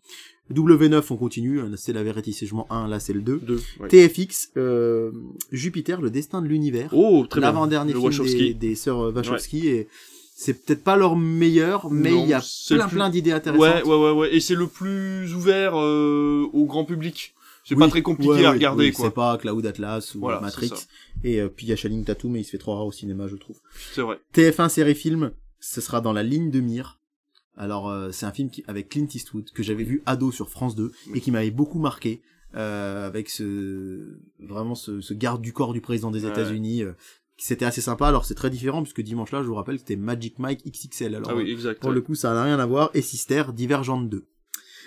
W9 0.52 1.04
on 1.12 1.16
continue, 1.16 1.62
c'est 1.78 1.94
la 1.94 2.04
vérité 2.04 2.32
Jugement 2.32 2.68
1, 2.72 2.88
là 2.88 3.00
c'est 3.00 3.14
le 3.14 3.22
2. 3.22 3.40
Deux. 3.44 3.62
ouais. 3.80 3.88
TFX, 3.88 4.50
euh, 4.58 5.12
Jupiter, 5.52 6.02
le 6.02 6.10
destin 6.10 6.42
de 6.42 6.48
l'univers. 6.48 6.90
Oh, 6.92 7.26
très 7.30 7.40
bien. 7.40 7.50
L'avant-dernier 7.50 7.92
film 7.94 8.02
des, 8.02 8.06
Wachowski. 8.08 8.56
des 8.56 8.76
sœurs 8.76 9.14
Wachowski 9.16 9.68
et 9.70 9.88
c'est 10.36 10.66
peut-être 10.66 10.84
pas 10.84 10.98
leur 10.98 11.16
meilleur, 11.16 11.90
mais 11.92 12.12
il 12.14 12.28
y 12.28 12.34
a 12.34 12.42
c'est 12.42 12.74
le 12.74 12.80
plein 12.80 12.88
plus- 12.88 12.96
plein 12.98 13.10
d'idées 13.10 13.32
intéressantes. 13.32 13.62
Ouais, 13.62 13.84
ouais, 13.84 13.96
ouais, 13.96 14.12
ouais. 14.12 14.36
Et 14.36 14.40
c'est 14.42 14.56
le 14.56 14.68
plus 14.68 15.34
ouvert 15.34 15.74
euh, 15.80 16.46
au 16.52 16.66
grand 16.66 16.84
public. 16.84 17.33
C'est 17.64 17.76
pas 17.76 17.88
très 17.88 18.02
compliqué 18.02 18.32
ouais, 18.34 18.46
à 18.46 18.52
regarder, 18.52 18.86
oui, 18.88 18.92
quoi. 18.92 19.06
C'est 19.06 19.14
pas 19.14 19.38
Cloud 19.38 19.66
Atlas 19.66 20.16
ou 20.16 20.20
Voilà, 20.20 20.40
Matrix. 20.42 20.72
Et 21.24 21.40
euh, 21.40 21.48
puis 21.50 21.66
il 21.66 21.70
y 21.70 21.74
a 21.74 21.76
Shining 21.76 22.04
Tattoo, 22.04 22.28
mais 22.30 22.42
il 22.42 22.44
se 22.44 22.52
fait 22.52 22.58
trop 22.58 22.76
rare 22.76 22.86
au 22.86 22.92
cinéma, 22.92 23.28
je 23.28 23.36
trouve. 23.38 23.60
C'est 23.94 24.02
vrai. 24.02 24.20
TF1 24.34 24.70
série 24.70 24.96
film, 24.96 25.32
ce 25.60 25.80
sera 25.82 26.02
dans 26.02 26.12
la 26.14 26.24
ligne 26.24 26.52
de 26.52 26.60
mire. 26.60 27.00
Alors 27.56 27.88
euh, 27.90 28.12
c'est 28.12 28.26
un 28.26 28.32
film 28.32 28.50
qui, 28.50 28.64
avec 28.68 28.90
Clint 28.90 29.08
Eastwood 29.14 29.52
que 29.52 29.62
j'avais 29.64 29.84
vu 29.84 30.02
ado 30.06 30.32
sur 30.32 30.50
France 30.50 30.76
2 30.76 30.92
et 31.14 31.22
qui 31.22 31.30
m'avait 31.32 31.52
beaucoup 31.52 31.78
marqué 31.80 32.22
euh, 32.56 33.06
avec 33.06 33.30
ce 33.30 34.18
vraiment 34.40 34.74
ce, 34.76 35.02
ce 35.02 35.14
garde 35.14 35.42
du 35.42 35.54
corps 35.54 35.72
du 35.74 35.80
président 35.82 36.10
des 36.12 36.26
Ouais. 36.26 36.32
États-Unis. 36.32 36.82
euh, 36.84 36.94
qui 37.38 37.46
c'était 37.48 37.66
assez 37.66 37.82
sympa. 37.82 38.08
Alors 38.08 38.26
c'est 38.26 38.36
très 38.36 38.50
différent 38.50 38.82
puisque 38.84 39.02
dimanche 39.02 39.32
là, 39.32 39.42
je 39.42 39.48
vous 39.48 39.56
rappelle, 39.56 39.78
c'était 39.80 39.96
Magic 39.96 40.38
Mike 40.40 40.64
XXL. 40.66 41.16
Alors 41.16 41.30
ah 41.32 41.36
oui, 41.36 41.50
exact. 41.52 41.80
pour 41.80 41.90
ouais. 41.90 41.96
le 41.96 42.02
coup, 42.02 42.14
ça 42.16 42.34
n'a 42.34 42.44
rien 42.44 42.60
à 42.60 42.66
voir. 42.66 42.90
Et 42.94 43.02
Sister, 43.02 43.44
Divergente 43.54 44.10
2. 44.10 44.26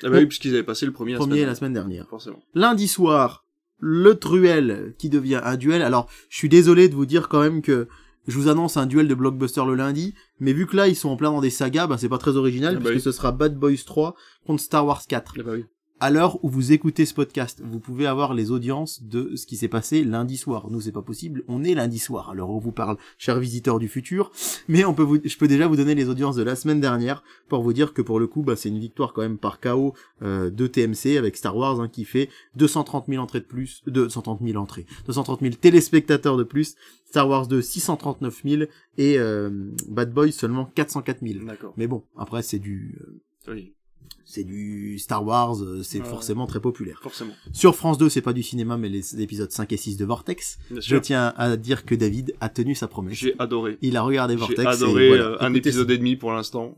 Ah 0.02 0.10
bah 0.10 0.18
oui, 0.18 0.26
puisqu'ils 0.26 0.54
avaient 0.54 0.62
passé 0.62 0.86
le 0.86 0.92
premier 0.92 1.12
la 1.12 1.18
Premier 1.18 1.34
semaine. 1.36 1.46
la 1.48 1.54
semaine 1.54 1.72
dernière. 1.72 2.06
Forcément. 2.08 2.42
Lundi 2.54 2.88
soir, 2.88 3.44
le 3.78 4.14
truel 4.14 4.94
qui 4.98 5.08
devient 5.08 5.40
un 5.44 5.56
duel. 5.56 5.82
Alors, 5.82 6.08
je 6.28 6.36
suis 6.36 6.48
désolé 6.48 6.88
de 6.88 6.94
vous 6.94 7.06
dire 7.06 7.28
quand 7.28 7.40
même 7.40 7.62
que 7.62 7.88
je 8.26 8.36
vous 8.36 8.48
annonce 8.48 8.76
un 8.76 8.86
duel 8.86 9.06
de 9.06 9.14
blockbuster 9.14 9.62
le 9.66 9.74
lundi, 9.76 10.14
mais 10.40 10.52
vu 10.52 10.66
que 10.66 10.76
là 10.76 10.88
ils 10.88 10.96
sont 10.96 11.08
en 11.10 11.16
plein 11.16 11.30
dans 11.30 11.40
des 11.40 11.50
sagas, 11.50 11.86
ben 11.86 11.96
c'est 11.96 12.08
pas 12.08 12.18
très 12.18 12.36
original 12.36 12.74
Ah 12.76 12.80
bah 12.80 12.90
puisque 12.90 12.96
oui. 13.06 13.12
ce 13.12 13.12
sera 13.12 13.30
Bad 13.32 13.56
Boys 13.56 13.76
3 13.86 14.16
contre 14.46 14.60
Star 14.62 14.84
Wars 14.84 15.02
4. 15.06 15.34
Ah 15.38 15.42
bah 15.44 15.52
oui. 15.54 15.64
À 15.98 16.10
l'heure 16.10 16.44
où 16.44 16.50
vous 16.50 16.72
écoutez 16.72 17.06
ce 17.06 17.14
podcast, 17.14 17.62
vous 17.64 17.80
pouvez 17.80 18.06
avoir 18.06 18.34
les 18.34 18.50
audiences 18.50 19.02
de 19.02 19.34
ce 19.34 19.46
qui 19.46 19.56
s'est 19.56 19.66
passé 19.66 20.04
lundi 20.04 20.36
soir. 20.36 20.68
Nous, 20.70 20.82
c'est 20.82 20.92
pas 20.92 21.00
possible. 21.00 21.42
On 21.48 21.64
est 21.64 21.72
lundi 21.72 21.98
soir. 21.98 22.28
Alors, 22.28 22.50
on 22.50 22.58
vous 22.58 22.70
parle, 22.70 22.98
chers 23.16 23.38
visiteurs 23.40 23.78
du 23.78 23.88
futur. 23.88 24.30
Mais 24.68 24.84
on 24.84 24.92
peut 24.92 25.02
vous, 25.02 25.18
je 25.24 25.36
peux 25.38 25.48
déjà 25.48 25.66
vous 25.66 25.76
donner 25.76 25.94
les 25.94 26.10
audiences 26.10 26.36
de 26.36 26.42
la 26.42 26.54
semaine 26.54 26.82
dernière 26.82 27.24
pour 27.48 27.62
vous 27.62 27.72
dire 27.72 27.94
que 27.94 28.02
pour 28.02 28.20
le 28.20 28.26
coup, 28.26 28.42
bah, 28.42 28.56
c'est 28.56 28.68
une 28.68 28.78
victoire 28.78 29.14
quand 29.14 29.22
même 29.22 29.38
par 29.38 29.58
KO 29.58 29.94
euh, 30.20 30.50
de 30.50 30.66
TMC 30.66 31.16
avec 31.16 31.34
Star 31.34 31.56
Wars 31.56 31.80
hein, 31.80 31.88
qui 31.88 32.04
fait 32.04 32.28
230 32.56 33.06
000 33.08 33.22
entrées 33.22 33.40
de 33.40 33.46
plus, 33.46 33.82
230 33.86 34.40
000 34.44 34.62
entrées, 34.62 34.84
230 35.06 35.40
000 35.40 35.54
téléspectateurs 35.54 36.36
de 36.36 36.44
plus. 36.44 36.74
Star 37.06 37.26
Wars 37.26 37.46
2 37.46 37.62
639 37.62 38.42
000 38.44 38.62
et 38.98 39.18
euh, 39.18 39.48
Bad 39.88 40.12
Boys 40.12 40.32
seulement 40.32 40.66
404 40.74 41.26
000. 41.26 41.46
D'accord. 41.46 41.72
Mais 41.78 41.86
bon, 41.86 42.04
après 42.18 42.42
c'est 42.42 42.58
du, 42.58 43.00
euh, 43.48 43.52
Oui, 43.54 43.75
c'est 44.24 44.42
du 44.44 44.98
Star 44.98 45.24
Wars, 45.24 45.62
euh, 45.62 45.82
c'est 45.82 46.00
forcément 46.04 46.46
très 46.46 46.60
populaire. 46.60 46.98
forcément. 47.02 47.32
Sur 47.52 47.76
France 47.76 47.96
2, 47.96 48.08
c'est 48.08 48.22
pas 48.22 48.32
du 48.32 48.42
cinéma, 48.42 48.76
mais 48.76 48.88
les 48.88 49.20
épisodes 49.22 49.50
5 49.50 49.72
et 49.72 49.76
6 49.76 49.96
de 49.96 50.04
Vortex. 50.04 50.58
Bien 50.70 50.80
Je 50.80 50.86
sûr. 50.86 51.00
tiens 51.00 51.32
à 51.36 51.56
dire 51.56 51.84
que 51.84 51.94
David 51.94 52.34
a 52.40 52.48
tenu 52.48 52.74
sa 52.74 52.88
promesse. 52.88 53.14
J'ai 53.18 53.34
adoré. 53.38 53.78
Il 53.82 53.96
a 53.96 54.02
regardé 54.02 54.34
Vortex. 54.34 54.58
J'ai 54.60 54.64
et 54.64 54.68
adoré 54.68 55.08
voilà. 55.08 55.24
euh, 55.24 55.36
un 55.40 55.54
épisode 55.54 55.90
et 55.90 55.98
demi 55.98 56.16
pour 56.16 56.32
l'instant. 56.32 56.76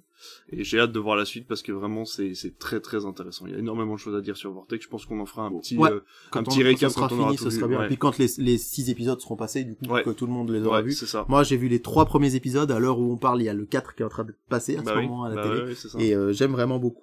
Et 0.51 0.65
j'ai 0.65 0.81
hâte 0.81 0.93
de 0.93 0.99
voir 0.99 1.17
la 1.17 1.25
suite 1.25 1.47
parce 1.47 1.63
que 1.63 1.73
vraiment 1.73 2.05
c'est 2.05 2.35
c'est 2.35 2.59
très 2.59 2.81
très 2.81 3.05
intéressant. 3.07 3.47
Il 3.47 3.53
y 3.53 3.57
a 3.57 3.59
énormément 3.59 3.95
de 3.95 3.99
choses 3.99 4.15
à 4.17 4.21
dire 4.21 4.37
sur 4.37 4.53
Vortex. 4.53 4.85
Je 4.85 4.89
pense 4.89 5.05
qu'on 5.07 5.21
en 5.21 5.27
fera 5.27 5.43
un 5.45 5.53
petit 5.53 5.77
Ouais. 5.77 5.91
euh, 5.91 6.01
un 6.33 6.41
on- 6.41 6.43
petit 6.45 6.59
quand 6.61 6.65
récap 6.65 6.93
quand 6.95 7.13
on 7.13 7.19
aura 7.21 7.27
fini, 7.29 7.37
tout 7.39 7.45
ce 7.45 7.49
vu, 7.51 7.57
sera 7.57 7.69
bien. 7.69 7.79
ouais. 7.81 7.87
Puis 7.87 7.97
quand 7.99 8.19
les, 8.19 8.29
les 8.39 8.59
6 8.59 8.91
épisodes 8.91 9.21
seront 9.21 9.37
passés, 9.37 9.65
du 9.65 9.75
coup, 9.77 9.87
Ouais. 9.87 10.03
que 10.03 10.11
tout 10.11 10.27
le 10.27 10.33
monde 10.33 10.51
les 10.51 10.63
aura 10.63 10.79
ouais, 10.79 10.85
vus. 10.85 10.93
ça. 10.93 11.25
Moi, 11.29 11.43
j'ai 11.45 11.57
vu 11.57 11.69
les 11.69 11.81
trois 11.81 12.05
premiers 12.07 12.35
épisodes. 12.35 12.71
À 12.71 12.79
l'heure 12.79 12.99
où 12.99 13.13
on 13.13 13.17
parle, 13.17 13.41
il 13.43 13.45
y 13.45 13.49
a 13.49 13.55
le 13.55 13.65
4 13.67 13.95
qui 13.95 14.03
est 14.03 14.07
en 14.07 14.09
train 14.11 14.25
de 14.25 14.35
passer 14.49 14.77
à 14.77 14.83
Bah 14.83 14.93
ce 14.95 14.99
oui, 14.99 15.07
moment 15.07 15.25
à 15.25 15.29
la 15.31 15.35
bah 15.37 15.49
télé. 15.49 15.75
Et 16.07 16.15
euh, 16.15 16.33
j'aime 16.33 16.53
vraiment 16.53 16.79
beaucoup. 16.79 17.03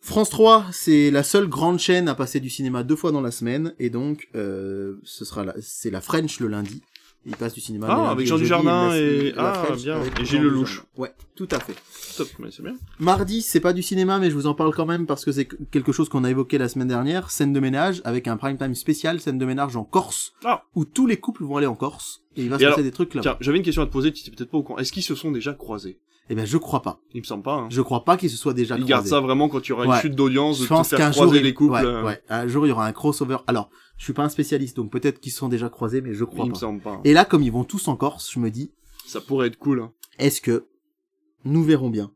France 0.00 0.30
3, 0.30 0.66
c'est 0.72 1.10
la 1.10 1.22
seule 1.24 1.48
grande 1.48 1.78
chaîne 1.80 2.08
à 2.08 2.14
passer 2.14 2.38
du 2.40 2.48
cinéma 2.50 2.84
deux 2.84 2.94
fois 2.96 3.10
dans 3.10 3.20
la 3.20 3.32
semaine, 3.32 3.74
et 3.80 3.90
donc 3.90 4.28
euh, 4.36 4.94
ce 5.02 5.24
sera 5.24 5.44
c'est 5.60 5.90
la 5.90 6.00
French 6.00 6.38
le 6.38 6.46
lundi. 6.46 6.82
Il 7.28 7.36
passe 7.36 7.52
du 7.52 7.60
cinéma. 7.60 7.86
Ah, 7.90 8.10
avec 8.10 8.26
Jean 8.26 8.38
Dujardin 8.38 8.94
et- 8.94 9.34
ah, 9.36 9.66
bien. 9.76 10.00
Et 10.20 10.24
Gilles 10.24 10.40
Lelouch. 10.42 10.82
Ouais, 10.96 11.12
tout 11.36 11.46
à 11.50 11.60
fait. 11.60 11.74
Top, 12.16 12.26
mais 12.38 12.48
c'est 12.50 12.62
bien. 12.62 12.74
Mardi, 12.98 13.42
c'est 13.42 13.60
pas 13.60 13.74
du 13.74 13.82
cinéma, 13.82 14.18
mais 14.18 14.30
je 14.30 14.34
vous 14.34 14.46
en 14.46 14.54
parle 14.54 14.74
quand 14.74 14.86
même 14.86 15.06
parce 15.06 15.24
que 15.26 15.30
c'est 15.32 15.46
quelque 15.70 15.92
chose 15.92 16.08
qu'on 16.08 16.24
a 16.24 16.30
évoqué 16.30 16.56
la 16.56 16.68
semaine 16.68 16.88
dernière. 16.88 17.30
Scène 17.30 17.52
de 17.52 17.60
ménage 17.60 18.00
avec 18.04 18.26
un 18.28 18.36
prime 18.38 18.56
time 18.56 18.74
spécial, 18.74 19.20
scène 19.20 19.36
de 19.38 19.44
ménage 19.44 19.76
en 19.76 19.84
Corse, 19.84 20.32
Ah. 20.44 20.64
où 20.74 20.84
tous 20.86 21.06
les 21.06 21.18
couples 21.18 21.44
vont 21.44 21.58
aller 21.58 21.66
en 21.66 21.74
Corse 21.76 22.22
et 22.36 22.42
il 22.44 22.48
va 22.48 22.56
Et 22.56 22.60
se 22.60 22.64
passer 22.64 22.82
des 22.82 22.92
trucs 22.92 23.14
là. 23.14 23.20
Tiens, 23.20 23.36
j'avais 23.40 23.58
une 23.58 23.62
question 23.64 23.82
à 23.82 23.86
te 23.86 23.92
poser, 23.92 24.10
tu 24.12 24.22
étais 24.26 24.34
peut-être 24.34 24.50
pas 24.50 24.58
au 24.58 24.62
courant. 24.62 24.78
Est-ce 24.78 24.90
qu'ils 24.92 25.02
se 25.02 25.14
sont 25.14 25.30
déjà 25.30 25.52
croisés? 25.52 25.98
Eh 26.30 26.34
ben, 26.34 26.44
je 26.44 26.58
crois 26.58 26.82
pas. 26.82 27.00
Il 27.14 27.20
me 27.22 27.26
semble 27.26 27.42
pas. 27.42 27.54
Hein. 27.54 27.68
Je 27.70 27.80
crois 27.80 28.04
pas 28.04 28.16
qu'ils 28.16 28.28
se 28.30 28.36
soient 28.36 28.52
déjà 28.54 28.76
Ils 28.76 28.84
gardent 28.84 29.04
croisés. 29.04 29.10
ça 29.10 29.20
vraiment 29.20 29.48
quand 29.48 29.64
il 29.66 29.70
y 29.70 29.72
aura 29.72 29.84
une 29.84 29.90
Ouais. 29.92 30.00
chute 30.00 30.14
d'audience, 30.14 30.58
de 30.58 30.64
Je 30.64 30.68
te 30.68 30.74
pense 30.74 30.88
faire 30.90 31.10
croiser 31.10 31.34
jour, 31.36 31.42
les 31.42 31.54
couples. 31.54 31.72
ouais, 31.72 31.84
euh, 31.84 32.04
ouais. 32.04 32.22
un 32.28 32.46
jour 32.48 32.66
il 32.66 32.68
y 32.68 32.72
aura 32.72 32.86
un 32.86 32.92
crossover. 32.92 33.38
Alors, 33.46 33.70
je 33.96 34.04
suis 34.04 34.12
pas 34.12 34.24
un 34.24 34.28
spécialiste, 34.28 34.76
donc 34.76 34.90
peut-être 34.92 35.20
qu'ils 35.20 35.32
se 35.32 35.38
sont 35.38 35.48
déjà 35.48 35.68
croisés, 35.70 36.00
mais 36.02 36.12
je 36.12 36.24
crois 36.24 36.44
il 36.44 36.48
me 36.48 36.52
pas. 36.54 36.58
semble 36.60 36.80
pas. 36.82 37.00
Et 37.04 37.12
là, 37.14 37.24
comme 37.24 37.42
ils 37.42 37.52
vont 37.52 37.64
tous 37.64 37.88
en 37.88 37.96
Corse, 37.96 38.30
je 38.32 38.38
me 38.40 38.50
dis, 38.50 38.70
Ça 39.06 39.20
pourrait 39.22 39.46
être 39.48 39.56
cool. 39.58 39.80
Hein. 39.80 39.92
est-ce 40.18 40.40
que 40.42 40.66
nous 41.44 41.64
verrons 41.64 41.88
bien? 41.90 42.10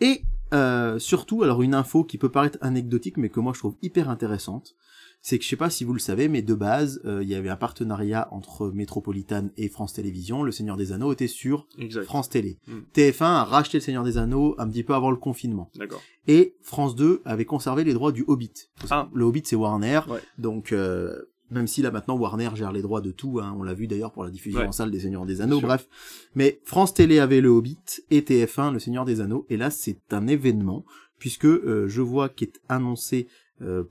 Et 0.00 0.22
euh, 0.52 0.98
surtout, 0.98 1.42
alors 1.42 1.62
une 1.62 1.74
info 1.74 2.04
qui 2.04 2.18
peut 2.18 2.30
paraître 2.30 2.58
anecdotique, 2.60 3.16
mais 3.16 3.28
que 3.30 3.40
moi 3.40 3.52
je 3.54 3.58
trouve 3.60 3.76
hyper 3.82 4.10
intéressante, 4.10 4.74
c'est 5.20 5.38
que 5.38 5.44
je 5.44 5.48
sais 5.48 5.56
pas 5.56 5.68
si 5.70 5.84
vous 5.84 5.92
le 5.92 5.98
savez, 5.98 6.28
mais 6.28 6.42
de 6.42 6.54
base, 6.54 7.00
euh, 7.04 7.22
il 7.22 7.28
y 7.28 7.34
avait 7.34 7.48
un 7.48 7.56
partenariat 7.56 8.28
entre 8.30 8.70
Métropolitane 8.70 9.50
et 9.56 9.68
France 9.68 9.92
Télévisions. 9.94 10.42
Le 10.42 10.52
Seigneur 10.52 10.76
des 10.76 10.92
Anneaux 10.92 11.12
était 11.12 11.26
sur 11.26 11.66
Exact. 11.78 12.04
France 12.04 12.28
Télé. 12.30 12.58
Mm. 12.66 12.78
TF1 12.94 13.24
a 13.24 13.44
racheté 13.44 13.78
Le 13.78 13.82
Seigneur 13.82 14.04
des 14.04 14.16
Anneaux 14.16 14.54
un 14.58 14.68
petit 14.68 14.84
peu 14.84 14.94
avant 14.94 15.10
le 15.10 15.16
confinement. 15.16 15.70
D'accord. 15.76 16.00
Et 16.26 16.54
France 16.62 16.94
2 16.94 17.22
avait 17.24 17.44
conservé 17.44 17.84
les 17.84 17.92
droits 17.94 18.12
du 18.12 18.24
Hobbit. 18.26 18.52
Ah. 18.90 19.08
Le 19.12 19.24
Hobbit, 19.24 19.42
c'est 19.44 19.56
Warner. 19.56 20.00
Ouais. 20.08 20.20
Donc, 20.38 20.72
euh, 20.72 21.14
Même 21.50 21.66
si 21.66 21.80
là 21.80 21.90
maintenant 21.90 22.16
Warner 22.18 22.50
gère 22.54 22.72
les 22.72 22.82
droits 22.82 23.00
de 23.00 23.10
tout, 23.10 23.40
hein, 23.42 23.54
on 23.58 23.62
l'a 23.62 23.72
vu 23.72 23.86
d'ailleurs 23.86 24.12
pour 24.12 24.22
la 24.22 24.28
diffusion 24.30 24.60
Ouais. 24.60 24.66
en 24.66 24.72
salle 24.72 24.90
des 24.90 25.00
Seigneurs 25.00 25.24
des 25.24 25.40
Anneaux, 25.40 25.62
bref. 25.62 25.88
Mais 26.34 26.60
France 26.64 26.92
Télé 26.92 27.18
avait 27.20 27.40
le 27.40 27.48
Hobbit 27.48 27.78
et 28.10 28.20
TF1 28.20 28.70
le 28.72 28.78
Seigneur 28.78 29.06
des 29.06 29.22
Anneaux, 29.22 29.46
et 29.48 29.56
là 29.56 29.70
c'est 29.70 29.98
un 30.12 30.26
événement 30.26 30.84
puisque 31.18 31.46
euh, 31.46 31.88
je 31.88 32.02
vois 32.02 32.28
qu'est 32.28 32.60
annoncé 32.68 33.28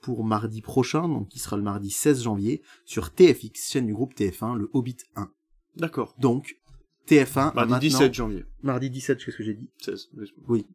pour 0.02 0.24
mardi 0.24 0.62
prochain, 0.62 1.08
donc 1.08 1.28
qui 1.28 1.40
sera 1.40 1.58
le 1.58 1.64
mardi 1.64 1.90
16 1.90 2.24
janvier, 2.24 2.62
sur 2.86 3.12
TFX, 3.12 3.72
chaîne 3.72 3.86
du 3.86 3.94
groupe 3.94 4.14
TF1, 4.16 4.56
le 4.56 4.70
Hobbit 4.74 4.98
1. 5.16 5.30
D'accord. 5.76 6.16
Donc 6.20 6.58
TF1 7.08 7.52
a 7.52 7.54
Mardi 7.54 7.72
maintenant... 7.72 8.00
17 8.00 8.14
janvier. 8.14 8.46
Mardi 8.62 8.90
17, 8.90 9.24
qu'est-ce 9.24 9.38
que 9.38 9.44
j'ai 9.44 9.54
dit 9.54 9.70
16. 9.82 10.10
oui. 10.16 10.28
Oui. 10.48 10.66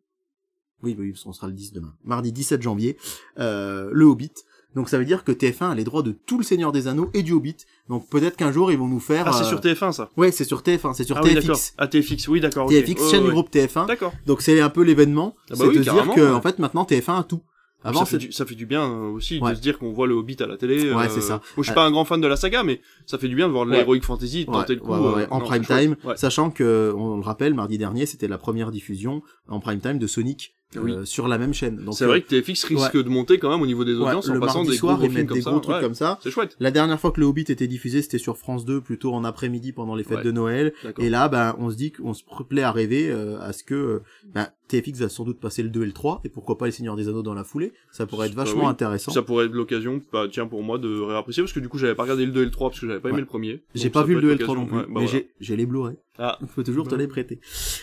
Oui, 0.83 0.97
oui, 0.99 1.15
on 1.27 1.33
sera 1.33 1.47
le 1.47 1.53
10 1.53 1.73
demain. 1.73 1.95
Mardi 2.03 2.33
17 2.33 2.61
janvier, 2.61 2.97
euh, 3.39 3.89
le 3.93 4.05
Hobbit. 4.05 4.33
Donc 4.75 4.89
ça 4.89 4.99
veut 4.99 5.05
dire 5.05 5.23
que 5.23 5.31
TF1 5.31 5.71
a 5.71 5.75
les 5.77 5.85
droits 5.85 6.03
de 6.03 6.11
tout 6.11 6.39
le 6.39 6.45
Seigneur 6.45 6.73
des 6.73 6.89
Anneaux 6.89 7.09
et 7.15 7.23
du 7.23 7.33
Hobbit. 7.33 7.59
Donc 7.89 8.09
peut-être 8.09 8.37
qu'un 8.37 8.51
jour 8.51 8.73
ils 8.73 8.79
vont 8.79 8.89
nous 8.89 8.99
faire. 8.99 9.29
Ah, 9.29 9.33
c'est 9.33 9.45
euh, 9.45 9.49
sur 9.49 9.61
TF1 9.61 9.93
ça. 9.93 10.11
Ouais, 10.17 10.33
c'est 10.33 10.45
sur 10.45 10.63
TF1, 10.63 10.95
c'est 10.95 11.05
sur 11.05 11.19
ah 11.19 11.21
oui. 11.23 11.35
TFX. 11.35 11.75
Ah, 11.79 11.87
TFX, 11.87 12.27
oui, 12.27 12.41
d'accord. 12.41 12.69
TFX, 12.69 13.11
chaîne 13.11 13.21
du 13.21 13.27
ouais. 13.27 13.33
groupe 13.33 13.53
TF1. 13.53 13.87
D'accord. 13.87 14.13
Donc 14.27 14.43
c'est 14.43 14.61
un 14.61 14.71
peu 14.71 14.83
l'événement. 14.83 15.37
Ah 15.37 15.51
bah 15.51 15.57
c'est 15.59 15.67
oui, 15.69 15.77
de 15.77 15.83
dire 15.83 16.11
que 16.15 16.33
en 16.33 16.41
fait 16.41 16.59
maintenant 16.59 16.83
TF1 16.83 17.21
a 17.21 17.23
tout. 17.23 17.43
Avant 17.85 18.01
ça, 18.01 18.07
fait 18.07 18.19
du, 18.19 18.33
ça 18.33 18.47
fait 18.47 18.55
du 18.55 18.67
bien 18.67 18.83
euh, 18.85 19.11
aussi 19.11 19.39
Ouais. 19.41 19.51
de 19.51 19.57
se 19.57 19.61
dire 19.61 19.79
qu'on 19.79 19.93
voit 19.93 20.07
le 20.07 20.15
Hobbit 20.15 20.37
à 20.41 20.47
la 20.47 20.57
télé. 20.57 20.93
Ouais, 20.93 21.07
euh, 21.07 21.09
c'est 21.09 21.21
ça. 21.21 21.35
Moi, 21.35 21.43
je 21.59 21.63
suis 21.65 21.73
pas 21.75 21.85
un 21.85 21.91
grand 21.91 22.05
fan 22.05 22.21
de 22.21 22.27
la 22.27 22.37
saga, 22.37 22.63
mais 22.63 22.81
ça 23.07 23.19
fait 23.19 23.29
du 23.29 23.35
bien 23.35 23.49
de 23.49 23.53
voir 23.53 23.67
Ouais. 23.67 23.77
l'Heroic 23.79 24.01
Fantasy, 24.03 24.47
tenter 24.47 24.75
le 24.75 24.81
coup. 24.81 24.93
ouais, 24.93 24.99
ouais, 24.99 25.15
ouais, 25.15 25.23
euh, 25.23 25.27
en 25.31 25.41
non, 25.41 25.45
prime 25.47 25.65
time, 25.65 25.97
sachant 26.17 26.51
que 26.51 26.93
on 26.97 27.17
le 27.17 27.23
rappelle, 27.23 27.55
mardi 27.55 27.79
dernier, 27.79 28.07
c'était 28.07 28.29
la 28.29 28.39
première 28.39 28.71
diffusion 28.71 29.23
en 29.49 29.61
prime 29.61 29.81
time 29.81 29.99
de 29.99 30.07
Sonic 30.07 30.55
Oui. 30.81 30.93
euh, 30.93 31.05
sur 31.05 31.29
la 31.29 31.39
même 31.39 31.53
chaîne. 31.55 31.85
C'est 31.93 32.05
euh, 32.05 32.09
vrai 32.09 32.23
que 32.23 32.29
TFX 32.29 32.65
risque 32.65 32.97
de 33.03 33.09
monter 33.09 33.39
quand 33.39 33.51
même 33.51 33.61
au 33.63 33.67
niveau 33.67 33.85
des 33.85 33.95
audiences 33.95 34.29
en 34.29 34.39
passant 34.41 34.59
mardi 34.61 34.71
des 34.71 34.77
soir, 34.77 34.97
gros, 34.97 35.07
gros 35.07 35.15
films 35.15 35.27
comme 35.27 35.37
des 35.39 35.43
ça. 35.43 35.51
gros 35.51 35.61
trucs 35.61 35.77
Ouais. 35.77 35.83
comme 35.83 35.95
ça. 35.95 36.19
C'est 36.23 36.31
chouette. 36.31 36.57
La 36.61 36.71
dernière 36.71 36.99
fois 37.01 37.11
que 37.13 37.21
le 37.21 37.27
Hobbit 37.27 37.43
était 37.49 37.67
diffusé, 37.67 38.03
c'était 38.03 38.19
sur 38.19 38.37
France 38.39 38.65
2, 38.65 38.81
plutôt 38.81 39.13
en 39.13 39.25
après-midi 39.25 39.73
pendant 39.73 39.95
les 39.95 40.05
fêtes 40.05 40.25
de 40.25 40.31
Noël. 40.33 40.73
Et 40.99 41.11
là, 41.11 41.29
ben, 41.29 41.55
on 41.59 41.71
se 41.71 41.77
dit 41.77 41.93
qu'on 41.93 42.15
se 42.15 42.23
plaît 42.49 42.63
à 42.63 42.73
rêver 42.73 43.11
euh, 43.11 43.41
à 43.41 43.53
ce 43.53 43.65
que 43.65 43.75
euh, 43.75 44.03
ben, 44.35 44.49
TFX 44.69 44.99
va 45.01 45.09
sans 45.09 45.25
doute 45.25 45.39
passer 45.39 45.63
le 45.63 45.69
2 45.69 45.83
et 45.83 45.87
le 45.87 45.93
3, 45.93 46.23
et 46.25 46.29
pourquoi 46.31 46.57
pas 46.57 46.67
les 46.67 46.73
Seigneurs 46.73 46.97
des 46.97 47.09
Anneaux 47.09 47.23
dans 47.23 47.35
la 47.35 47.45
foulée. 47.45 47.73
Ça 47.91 48.07
pourrait 48.07 48.29
être 48.29 48.35
Bah 48.35 48.45
vachement 48.45 48.63
oui. 48.65 48.69
intéressant. 48.71 49.13
Ça 49.13 49.21
pourrait 49.23 49.47
être 49.47 49.53
l'occasion, 49.53 50.01
bah, 50.13 50.27
tiens, 50.31 50.47
pour 50.47 50.63
moi, 50.63 50.79
de 50.79 50.99
réapprécier, 51.01 51.43
parce 51.43 51.53
que 51.53 51.61
du 51.61 51.69
coup, 51.69 51.77
j'avais 51.79 51.95
pas 51.95 52.05
regardé 52.05 52.25
le 52.25 52.33
2 52.33 52.41
et 52.43 52.45
le 52.47 52.51
3, 52.51 52.71
parce 52.71 52.81
que 52.81 52.87
j'avais 52.87 53.01
pas 53.01 53.11
aimé 53.11 53.21
le 53.21 53.27
premier. 53.27 53.63
J'ai 53.75 53.91
pas 53.91 54.03
vu 54.05 54.15
le 54.15 54.23
2 54.23 54.31
et 54.31 54.35
le 54.37 54.39
3 54.39 54.55
non 54.57 54.67
plus, 54.67 54.77
bah 54.79 54.87
mais 55.01 55.07
j'ai 55.41 55.57
les 55.57 55.67
Blu-ray. 55.67 55.97
Ah, 56.19 56.39
Il 56.43 56.49
faut 56.49 56.63
toujours 56.63 56.85
te 56.87 56.91
Bah 56.91 56.97
les 56.99 57.05
oui. 57.05 57.11
prêter. 57.11 57.41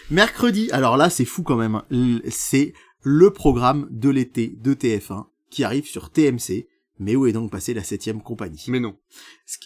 Mercredi, 0.09 0.69
alors 0.71 0.97
là, 0.97 1.09
c'est 1.09 1.25
fou 1.25 1.43
quand 1.43 1.55
même. 1.57 1.75
hein. 1.75 2.19
C'est 2.29 2.73
le 3.01 3.31
programme 3.31 3.87
de 3.91 4.09
l'été 4.09 4.55
de 4.61 4.73
TF1 4.73 5.25
qui 5.49 5.63
arrive 5.63 5.85
sur 5.85 6.09
TMC. 6.11 6.67
Mais 7.01 7.15
où 7.15 7.25
est 7.27 7.31
donc 7.31 7.49
passée 7.49 7.73
la 7.73 7.81
septième 7.83 8.21
compagnie? 8.21 8.65
Mais 8.67 8.81
non. 8.81 8.97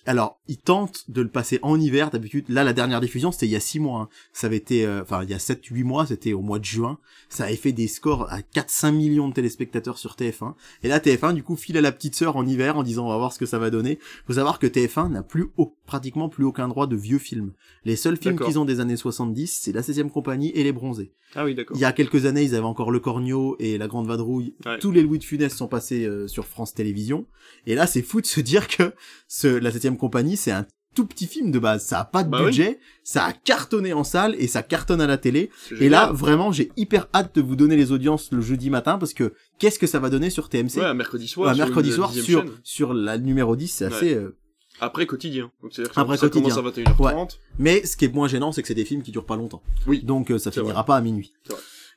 Alors, 0.06 0.40
ils 0.48 0.57
tentent 0.57 1.10
de 1.10 1.22
le 1.22 1.28
passer 1.28 1.60
en 1.61 1.78
hiver 1.80 2.10
d'habitude. 2.10 2.45
Là, 2.48 2.64
la 2.64 2.72
dernière 2.74 3.02
diffusion, 3.02 3.32
c'était 3.34 3.48
il 3.48 3.52
y 3.52 3.56
a 3.56 3.60
six 3.60 3.80
mois. 3.80 4.02
hein. 4.02 4.10
Ça 4.32 4.48
avait 4.48 4.56
été, 4.57 4.86
euh, 4.86 5.02
enfin, 5.02 5.24
il 5.24 5.30
y 5.30 5.34
a 5.34 5.38
7-8 5.40 5.84
mois, 5.84 6.06
c'était 6.06 6.32
au 6.34 6.41
mois 6.41 6.60
de 6.60 6.64
juin. 6.65 6.99
Ça 7.30 7.45
avait 7.45 7.56
fait 7.57 7.74
des 7.74 7.88
scores 7.90 8.32
à 8.32 8.40
4-5 8.41 8.91
millions 8.94 9.28
de 9.28 9.34
téléspectateurs 9.34 9.98
sur 9.98 10.15
TF1. 10.15 10.53
Et 10.84 10.88
là, 10.88 10.99
TF1, 10.99 11.34
du 11.34 11.44
coup, 11.44 11.56
file 11.57 11.78
à 11.78 11.82
la 11.82 11.91
petite 11.91 12.15
sœur 12.15 12.38
en 12.38 12.45
hiver 12.48 12.78
en 12.78 12.84
disant, 12.84 13.06
on 13.07 13.10
va 13.10 13.18
voir 13.18 13.34
ce 13.34 13.40
que 13.40 13.45
ça 13.45 13.60
va 13.60 13.70
donner. 13.70 13.99
Faut 14.26 14.34
savoir 14.34 14.57
que 14.60 14.68
TF1 14.68 15.10
n'a 15.11 15.24
plus, 15.24 15.48
au- 15.57 15.76
pratiquement 15.86 16.30
plus 16.30 16.45
aucun 16.45 16.70
droit 16.70 16.88
de 16.88 16.95
vieux 16.95 17.20
films. 17.20 17.52
Les 17.84 17.98
seuls 17.98 18.15
films 18.18 18.38
qu'ils 18.48 18.60
ont 18.60 18.65
des 18.65 18.80
années 18.80 18.95
70, 18.95 19.60
c'est 19.64 19.74
La 19.74 19.82
16e 19.82 20.10
compagnie 20.10 20.52
et 20.56 20.64
Les 20.64 20.72
Bronzés. 20.72 21.11
Ah 21.36 21.44
oui, 21.45 21.56
d'accord. 21.56 21.76
Il 21.76 21.80
y 21.82 21.86
a 21.86 21.91
quelques 21.91 22.26
années, 22.26 22.44
ils 22.44 22.53
avaient 22.56 22.64
encore 22.64 22.91
Le 22.91 22.99
Cornio 22.99 23.56
et 23.60 23.78
La 23.80 23.88
Grande 23.88 24.07
Vadrouille. 24.07 24.53
Ouais. 24.65 24.78
Tous 24.80 24.91
les 24.91 25.02
Louis 25.02 25.18
de 25.18 25.24
Funès 25.24 25.53
sont 25.53 25.68
passés 25.68 26.06
euh, 26.06 26.28
sur 26.28 26.45
France 26.45 26.74
Télévisions. 26.76 27.26
Et 27.65 27.74
là, 27.76 27.88
c'est 27.88 28.03
fou 28.03 28.22
de 28.22 28.28
se 28.28 28.40
dire 28.40 28.68
que 28.68 28.94
ce, 29.35 29.47
La 29.47 29.72
Septième 29.72 29.97
Compagnie, 29.97 30.38
c'est 30.38 30.51
un 30.51 30.65
tout 30.93 31.07
petit 31.07 31.26
film 31.26 31.49
de 31.49 31.57
base. 31.57 31.84
Ça 31.84 32.01
a 32.01 32.05
pas 32.05 32.23
de 32.23 32.30
Bah 32.30 32.38
oui. 32.41 32.45
budget, 32.45 32.80
ça 33.03 33.26
a 33.26 33.34
cartonné 33.34 33.93
en 33.93 34.03
salle 34.03 34.35
et 34.38 34.45
ça 34.47 34.61
cartonne 34.61 35.01
à 35.01 35.07
la 35.07 35.18
télé. 35.18 35.49
Et 35.80 35.89
là, 35.89 36.11
vraiment, 36.14 36.51
j'ai 36.51 36.72
hyper 36.77 37.07
hâte 37.15 37.34
de 37.34 37.41
vous 37.41 37.55
donner 37.55 37.76
les 37.76 37.91
audiences 37.91 38.31
le 38.31 38.41
jeudi 38.41 38.69
matin 38.69 38.99
parce 38.99 39.14
que 39.15 39.34
qu'est-ce 39.57 39.80
que 39.80 39.88
ça 39.88 39.97
va 39.99 40.11
donner 40.11 40.30
sur 40.30 40.49
TMC 40.49 40.77
Ouais, 40.77 40.85
un 40.85 40.93
mercredi 40.93 41.27
soir. 41.27 41.55
Sur 41.55 41.65
mercredi 41.65 41.89
une 41.89 41.95
soir 41.95 42.14
sur, 42.14 42.45
sur 42.64 42.93
la 42.93 43.18
numéro 43.18 43.55
10, 43.55 43.68
c'est 43.69 43.88
Ouais. 43.88 43.93
assez... 43.95 44.14
euh, 44.14 44.38
Après 44.80 45.07
quotidien. 45.07 45.51
Donc, 45.64 45.72
c'est-à-dire 45.73 45.93
que 45.95 45.99
Après 45.99 46.18
ça 46.18 46.30
quotidien. 46.30 46.53
commence 46.55 46.77
à 46.77 46.81
21h30. 46.81 47.38
Mais 47.57 47.84
ce 47.88 47.97
qui 47.97 48.05
est 48.05 48.14
moins 48.14 48.27
gênant, 48.27 48.51
c'est 48.51 48.61
que 48.61 48.68
c'est 48.68 48.76
des 48.76 48.85
films 48.85 49.01
qui 49.01 49.10
durent 49.11 49.26
pas 49.26 49.35
longtemps. 49.35 49.64
Oui. 49.88 50.03
Donc 50.03 50.30
euh, 50.30 50.38
ça 50.38 50.51
finira 50.51 50.85
pas 50.85 50.95
à 50.95 51.01
minuit. 51.01 51.34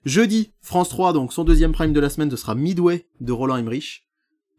Jeudi, 0.04 0.52
France 0.62 0.88
3, 0.88 1.12
donc 1.12 1.32
son 1.32 1.44
deuxième 1.44 1.72
prime 1.72 1.92
de 1.92 2.00
la 2.00 2.08
semaine, 2.08 2.30
ce 2.30 2.36
sera 2.36 2.54
Midway 2.54 3.06
de 3.20 3.32
Roland 3.32 3.56
Emmerich. 3.56 4.05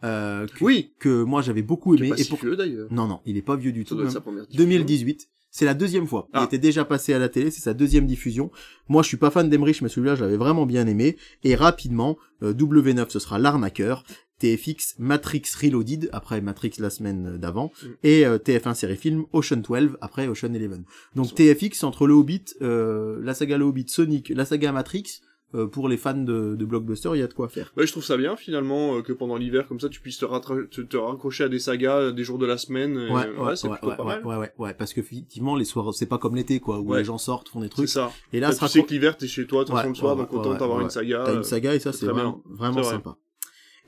Euh, 0.04 0.46
que, 0.48 0.64
Oui. 0.64 0.92
que 1.00 1.24
moi 1.24 1.42
j'avais 1.42 1.62
beaucoup 1.64 1.96
est 1.96 1.98
aimé. 2.00 2.10
pas 2.10 2.16
et 2.18 2.24
si 2.24 2.30
pour... 2.30 2.40
vieux 2.40 2.56
d'ailleurs. 2.56 2.88
Non, 2.92 3.08
non, 3.08 3.20
il 3.26 3.36
est 3.38 3.42
pas 3.42 3.56
vieux 3.56 3.72
du 3.72 3.82
Ça 3.84 3.90
tout. 3.90 3.96
doit 3.96 4.04
être 4.04 4.08
même. 4.10 4.14
sa 4.14 4.22
première 4.22 4.44
diffusion. 4.46 4.64
2018. 4.66 5.28
C'est 5.50 5.66
la 5.66 5.74
deuxième 5.74 6.06
fois. 6.06 6.28
Il 6.34 6.40
Ah. 6.40 6.44
était 6.44 6.60
déjà 6.60 6.86
passé 6.86 7.14
à 7.14 7.20
la 7.20 7.30
télé, 7.30 7.50
c'est 7.50 7.62
sa 7.62 7.74
deuxième 7.74 8.06
diffusion. 8.06 8.52
Moi, 8.90 9.02
je 9.02 9.08
suis 9.08 9.18
pas 9.18 9.32
fan 9.32 9.50
d'Emmerich, 9.50 9.82
mais 9.82 9.90
celui-là, 9.90 10.14
je 10.14 10.24
l'avais 10.24 10.38
vraiment 10.38 10.68
bien 10.68 10.86
aimé. 10.86 11.18
Et 11.44 11.56
rapidement, 11.56 12.18
euh, 12.44 12.54
W9, 12.54 13.10
ce 13.10 13.18
sera 13.18 13.40
l'arnaqueur. 13.40 14.04
TFX, 14.40 14.96
Matrix 15.00 15.42
Reloaded, 15.60 16.10
après 16.14 16.42
Matrix 16.42 16.74
la 16.78 16.92
semaine 16.92 17.38
d'avant. 17.38 17.72
Mm. 17.82 17.88
Et 18.04 18.26
euh, 18.26 18.38
TF1 18.38 18.76
série 18.76 18.98
film, 18.98 19.26
Ocean 19.34 19.58
12, 19.68 19.98
après 20.00 20.28
Ocean 20.28 20.50
11. 20.54 20.82
Donc 21.16 21.34
TFX, 21.34 21.84
entre 21.84 22.06
le 22.06 22.14
Hobbit, 22.14 22.44
euh, 22.62 23.20
la 23.24 23.34
saga 23.34 23.58
Le 23.58 23.66
Hobbit, 23.66 23.86
Sonic, 23.88 24.30
la 24.30 24.46
saga 24.46 24.72
Matrix, 24.72 25.22
pour 25.68 25.88
les 25.88 25.98
fans 25.98 26.14
de, 26.14 26.56
de 26.56 26.66
blockbuster, 26.66 27.10
il 27.14 27.20
y 27.20 27.24
a 27.24 27.28
de 27.28 27.34
quoi 27.34 27.48
faire. 27.50 27.72
Ouais, 27.78 27.88
je 27.88 27.92
trouve 27.92 28.04
ça 28.04 28.18
bien 28.18 28.36
finalement 28.36 28.98
euh, 28.98 29.02
que 29.02 29.14
pendant 29.14 29.38
l'hiver 29.38 29.68
comme 29.68 29.80
ça 29.80 29.88
tu 29.90 30.02
puisses 30.02 30.18
te, 30.18 30.26
rattra- 30.26 30.68
te, 30.70 30.82
te 30.82 30.98
raccrocher 30.98 31.46
à 31.46 31.50
des 31.50 31.60
sagas 31.60 31.98
euh, 31.98 32.12
des 32.12 32.24
jours 32.24 32.38
de 32.38 32.46
la 32.46 32.58
semaine. 32.58 32.98
et, 32.98 33.12
Ouais, 33.12 33.26
euh, 33.28 33.46
ouais, 33.46 33.56
c'est 33.56 33.68
ouais, 33.68 33.74
plutôt 33.78 33.90
ouais, 33.92 33.96
pas 33.96 34.04
ouais, 34.04 34.16
mal. 34.16 34.26
ouais, 34.26 34.36
ouais, 34.38 34.52
ouais, 34.58 34.74
parce 34.74 34.94
que 34.94 35.00
effectivement, 35.00 35.56
les 35.56 35.66
soirs, 35.66 35.94
c'est 35.94 36.06
pas 36.06 36.18
comme 36.18 36.36
l'été, 36.36 36.60
quoi, 36.60 36.80
où 36.80 36.94
les 36.94 37.04
gens 37.04 37.18
sortent, 37.18 37.50
font 37.50 37.60
des 37.62 37.68
C'est 37.68 37.72
trucs. 37.72 37.90
ça. 37.90 38.12
Et 38.34 38.40
là, 38.40 38.52
ce 38.52 38.60
tu 38.60 38.68
sais 38.68 38.84
que 38.84 38.90
l'hiver 38.90 39.16
t'es 39.18 39.28
chez 39.28 39.48
toi, 39.48 39.66
façon 39.66 39.90
le 39.90 39.96
soir, 39.96 40.16
donc 40.16 40.34
autant 40.34 40.78
ouais. 40.78 40.84
une 40.84 40.90
saga. 40.90 41.24
T'as 41.26 41.32
euh, 41.32 41.38
une 41.38 41.44
saga 41.44 41.76
et 41.76 41.80
ça 41.80 41.92
c'est 41.94 42.00
c'est 42.00 42.06
vraiment, 42.08 42.44
C'est 42.84 42.90
sympa. 42.90 43.18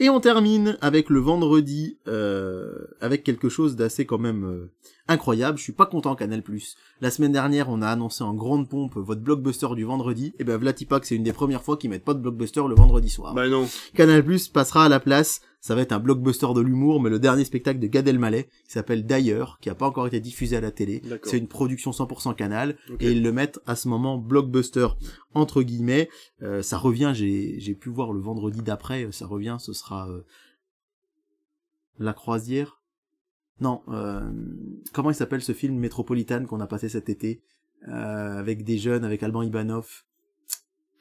Et 0.02 0.10
on 0.10 0.22
termine 0.22 0.78
avec 0.80 1.10
le 1.10 1.20
vendredi 1.20 1.98
euh, 2.08 2.88
avec 3.02 3.24
quelque 3.24 3.50
chose 3.50 3.76
d'assez 3.76 4.06
quand 4.06 4.18
même 4.18 4.46
euh, 4.46 4.72
incroyable. 5.10 5.58
Je 5.58 5.64
suis 5.64 5.74
pas 5.74 5.86
content 5.86 6.16
Canal+. 6.16 6.42
La 7.02 7.12
semaine 7.12 7.34
dernière, 7.34 7.68
on 7.70 7.82
a 7.82 7.88
annoncé 7.88 8.24
en 8.24 8.34
grande 8.34 8.70
pompe 8.70 8.96
votre 8.96 9.20
blockbuster 9.20 9.68
du 9.76 9.84
vendredi. 9.84 10.34
Et 10.40 10.46
ben 10.46 10.56
Vlatipak, 10.56 11.06
c'est 11.06 11.16
une 11.16 11.24
des 11.24 11.34
premières 11.34 11.64
fois 11.64 11.76
qu'ils 11.76 11.90
mettent 11.90 12.06
pas 12.06 12.14
de 12.14 12.20
blockbuster 12.20 12.62
le 12.70 12.76
vendredi 12.76 13.10
soir. 13.10 13.34
Bah 13.34 13.50
non. 13.50 13.68
Canal+ 13.94 14.24
passera 14.54 14.86
à 14.86 14.90
la 14.90 15.02
place. 15.02 15.42
Ça 15.62 15.76
va 15.76 15.82
être 15.82 15.92
un 15.92 16.00
blockbuster 16.00 16.48
de 16.56 16.62
l'humour, 16.62 17.02
mais 17.02 17.10
le 17.10 17.20
dernier 17.20 17.44
spectacle 17.44 17.80
de 17.80 17.88
Gad 17.88 18.08
Elmaleh, 18.08 18.46
qui 18.66 18.72
s'appelle 18.72 19.06
D'ailleurs, 19.06 19.58
qui 19.60 19.70
a 19.70 19.76
pas 19.76 19.88
encore 19.88 20.08
été 20.08 20.20
diffusé 20.20 20.56
à 20.56 20.62
la 20.62 20.72
télé. 20.72 21.02
C'est 21.24 21.38
une 21.38 21.48
production 21.48 21.92
100% 21.92 22.36
Canal 22.36 22.78
et 23.00 23.12
ils 23.12 23.22
le 23.22 23.32
mettent 23.32 23.60
à 23.66 23.76
ce 23.76 23.88
moment 23.88 24.18
blockbuster 24.18 24.88
entre 25.34 25.62
guillemets. 25.62 26.10
Euh, 26.42 26.62
ça 26.62 26.78
revient, 26.78 27.12
j'ai 27.14 27.60
j'ai 27.60 27.76
pu 27.76 27.90
voir 27.90 28.14
le 28.14 28.22
vendredi 28.22 28.62
d'après, 28.62 29.12
ça 29.12 29.28
revient, 29.28 29.58
ce 29.60 29.74
sera 29.74 30.10
euh, 30.10 30.26
La 31.98 32.14
Croisière. 32.14 32.80
Non, 33.62 33.82
euh, 33.90 34.22
comment 34.94 35.12
il 35.12 35.16
s'appelle 35.16 35.42
ce 35.42 35.52
film 35.52 35.78
Métropolitane 35.78 36.48
qu'on 36.48 36.62
a 36.62 36.68
passé 36.68 36.88
cet 36.88 37.10
été 37.10 37.42
euh, 37.88 38.38
avec 38.38 38.64
des 38.64 38.78
jeunes, 38.78 39.04
avec 39.04 39.24
Alban 39.24 39.42
Ivanov. 39.42 40.04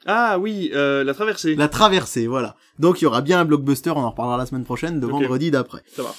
Ah 0.05 0.39
oui, 0.39 0.71
euh, 0.73 1.03
la 1.03 1.13
traversée. 1.13 1.55
La 1.55 1.67
Traversée, 1.67 2.27
voilà. 2.27 2.55
Donc 2.79 3.01
il 3.01 3.03
y 3.03 3.07
aura 3.07 3.21
bien 3.21 3.39
un 3.41 3.45
blockbuster, 3.45 3.91
on 3.91 3.97
en 3.99 4.11
reparlera 4.11 4.37
la 4.37 4.45
semaine 4.45 4.63
prochaine, 4.65 4.99
de 4.99 5.07
vendredi 5.07 5.51
d'après. 5.51 5.83
Ça 5.95 6.03
va. 6.03 6.15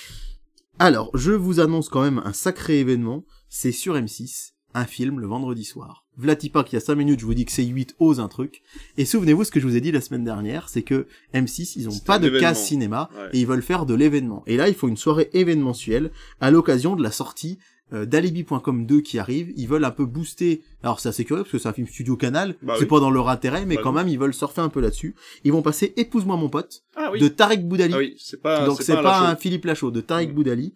Alors, 0.79 1.11
je 1.15 1.33
vous 1.33 1.61
annonce 1.61 1.89
quand 1.89 2.03
même 2.03 2.23
un 2.25 2.33
sacré 2.33 2.81
événement. 2.81 3.25
C'est 3.49 3.73
sur 3.73 3.95
M6, 3.97 4.53
un 4.75 4.85
film 4.85 5.21
le 5.21 5.27
vendredi 5.27 5.65
soir. 5.65 6.05
Vlatipak, 6.17 6.71
il 6.73 6.77
y 6.77 6.79
a 6.79 6.81
5 6.81 6.95
minutes, 6.95 7.21
je 7.21 7.25
vous 7.27 7.35
dis 7.35 7.45
que 7.47 7.53
C8 7.53 7.95
ose 7.99 8.21
un 8.21 8.29
truc. 8.29 8.63
Et 8.99 9.05
souvenez-vous 9.07 9.45
ce 9.45 9.51
que 9.51 9.59
je 9.61 9.67
vous 9.67 9.77
ai 9.77 9.81
dit 9.81 9.91
la 9.93 10.01
semaine 10.03 10.25
dernière, 10.25 10.69
c'est 10.69 10.83
que 10.83 11.07
M6, 11.35 11.73
ils 11.77 11.89
ont 11.89 11.93
C'est 11.93 12.05
pas 12.05 12.19
de 12.19 12.29
case 12.39 12.63
cinéma 12.63 13.09
Ouais. 13.15 13.29
et 13.33 13.41
ils 13.41 13.47
veulent 13.47 13.63
faire 13.63 13.87
de 13.87 13.95
l'événement. 13.95 14.43
Et 14.47 14.57
là, 14.57 14.69
il 14.69 14.75
faut 14.75 14.89
une 14.89 14.99
soirée 14.99 15.31
événementielle 15.33 16.11
à 16.41 16.51
l'occasion 16.51 16.95
de 16.97 17.03
la 17.03 17.11
sortie 17.11 17.59
euh, 17.93 18.07
d'Alibi.com 18.07 18.87
2 18.87 19.01
qui 19.01 19.19
arrive. 19.19 19.53
Ils 19.57 19.67
veulent 19.69 19.85
un 19.85 19.91
peu 19.91 20.05
booster. 20.07 20.63
Alors 20.83 21.01
c'est 21.01 21.09
assez 21.09 21.25
curieux 21.25 21.43
parce 21.43 21.53
que 21.53 21.59
c'est 21.59 21.69
un 21.69 21.73
film 21.73 21.87
studio 21.87 22.17
canal. 22.17 22.57
Bah 22.63 22.75
c'est 22.77 22.83
oui. 22.83 22.89
pas 22.89 23.01
dans 23.01 23.11
leur 23.11 23.29
intérêt, 23.29 23.67
mais 23.67 23.77
Bah 23.77 23.83
quand 23.83 23.93
même, 23.93 24.09
ils 24.09 24.19
veulent 24.19 24.35
surfer 24.35 24.61
un 24.61 24.69
peu 24.69 24.81
là-dessus. 24.81 25.15
Ils 25.45 25.53
vont 25.53 25.63
passer 25.63 25.93
Épouse-moi 25.97 26.37
mon 26.37 26.49
pote 26.49 26.83
Ah 26.97 27.11
oui. 27.13 27.21
de 27.21 27.29
Tarek 27.29 27.67
Boudali. 27.67 27.93
Ah 27.95 27.99
oui, 27.99 28.17
c'est 28.19 28.41
pas. 28.41 28.65
Donc 28.67 28.83
c'est 28.83 28.95
pas, 28.95 29.29
un. 29.31 29.37
Philippe 29.37 29.65
Lachaud, 29.65 29.91
de 29.91 30.01
Tariq 30.01 30.31
Mm. 30.31 30.35
Boudali. 30.35 30.75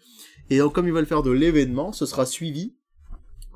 Et 0.50 0.58
donc 0.58 0.74
comme 0.74 0.86
ils 0.86 0.92
veulent 0.92 1.06
faire 1.06 1.22
de 1.22 1.30
l'événement, 1.30 1.92
ce 1.92 2.06
sera 2.06 2.26
suivi 2.26 2.74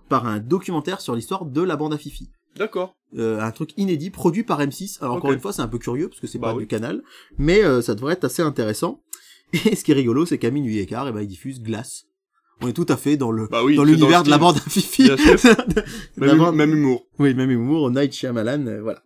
par 0.08 0.26
un 0.26 0.38
documentaire 0.38 1.00
sur 1.00 1.14
l'histoire 1.14 1.44
de 1.44 1.60
la 1.62 1.76
bande 1.76 1.92
à 1.92 1.98
Fifi. 1.98 2.30
D'accord. 2.56 2.96
Euh, 3.16 3.40
un 3.40 3.50
truc 3.52 3.70
inédit 3.76 4.10
produit 4.10 4.42
par 4.42 4.60
M6. 4.60 4.98
Alors 5.02 5.16
encore 5.16 5.32
une 5.32 5.40
fois, 5.40 5.52
c'est 5.52 5.62
un 5.62 5.68
peu 5.68 5.78
curieux 5.78 6.08
parce 6.08 6.20
que 6.20 6.26
c'est 6.26 6.38
Bah 6.38 6.52
pas 6.52 6.58
du 6.58 6.66
canal, 6.66 7.02
mais 7.36 7.62
euh, 7.62 7.82
ça 7.82 7.94
devrait 7.94 8.14
être 8.14 8.24
assez 8.24 8.42
intéressant. 8.42 9.02
Et 9.52 9.76
ce 9.76 9.84
qui 9.84 9.92
est 9.92 9.94
rigolo, 9.94 10.26
c'est 10.26 10.38
qu'à 10.38 10.50
minuit 10.50 10.78
et 10.78 10.86
quart, 10.86 11.08
eh 11.08 11.12
ben, 11.12 11.22
ils 11.22 11.26
diffusent 11.28 11.62
Glace. 11.62 12.04
On 12.60 12.68
est 12.68 12.72
tout 12.72 12.86
à 12.88 12.96
fait 12.96 13.16
dans 13.16 13.30
le 13.30 13.46
Bah 13.48 13.62
oui. 13.64 13.76
dans 13.76 13.84
l'univers 13.84 14.22
de 14.22 14.30
la 14.30 14.38
bande 14.38 14.56
à 14.56 14.70
Fifi. 14.70 15.08
Bande- 16.16 16.54
même 16.54 16.72
humour. 16.74 17.06
Oui, 17.18 17.34
même 17.34 17.50
humour, 17.50 17.90
Night 17.90 18.12
Shyamalan, 18.12 18.66
euh, 18.66 18.82
voilà. 18.82 19.02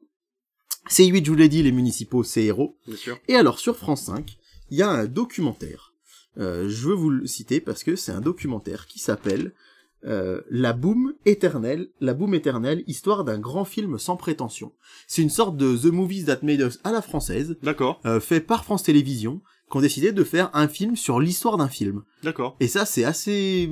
C8, 0.90 1.24
je 1.24 1.30
vous 1.30 1.36
l'ai 1.36 1.48
dit, 1.48 1.62
les 1.62 1.72
municipaux, 1.72 2.24
c'est 2.24 2.44
héros. 2.44 2.76
Bien 2.86 2.96
sûr. 2.96 3.18
Et 3.28 3.36
alors, 3.36 3.58
sur 3.58 3.76
France 3.76 4.04
5, 4.04 4.36
il 4.70 4.78
y 4.78 4.82
a 4.82 4.90
un 4.90 5.06
documentaire 5.06 5.92
Euh, 6.38 6.66
je 6.68 6.88
veux 6.88 6.94
vous 6.94 7.10
le 7.10 7.26
citer 7.26 7.60
parce 7.60 7.84
que 7.84 7.94
c'est 7.94 8.10
un 8.12 8.22
documentaire 8.22 8.86
qui 8.86 8.98
s'appelle 8.98 9.52
euh, 10.06 10.40
La 10.50 10.72
Boom 10.72 11.12
éternelle, 11.26 11.88
La 12.00 12.14
Boom 12.14 12.34
éternelle, 12.34 12.82
histoire 12.86 13.22
d'un 13.24 13.38
grand 13.38 13.66
film 13.66 13.98
sans 13.98 14.16
prétention. 14.16 14.72
C'est 15.06 15.20
une 15.22 15.28
sorte 15.30 15.58
de 15.58 15.76
The 15.76 15.92
Movies 15.92 16.24
That 16.24 16.38
Made 16.42 16.60
Us 16.60 16.80
à 16.84 16.90
la 16.92 17.02
française, 17.02 17.56
D'accord, 17.62 18.00
euh, 18.06 18.18
fait 18.18 18.40
par 18.40 18.64
France 18.64 18.82
Télévisions, 18.82 19.42
qui 19.72 19.78
ont 19.78 19.80
décidé 19.80 20.12
de 20.12 20.22
faire 20.22 20.50
un 20.52 20.68
film 20.68 20.94
sur 20.96 21.18
l'histoire 21.18 21.56
d'un 21.56 21.66
film. 21.68 22.02
d'accord. 22.22 22.56
Et 22.60 22.68
ça, 22.68 22.84
c'est 22.84 23.04
assez 23.04 23.68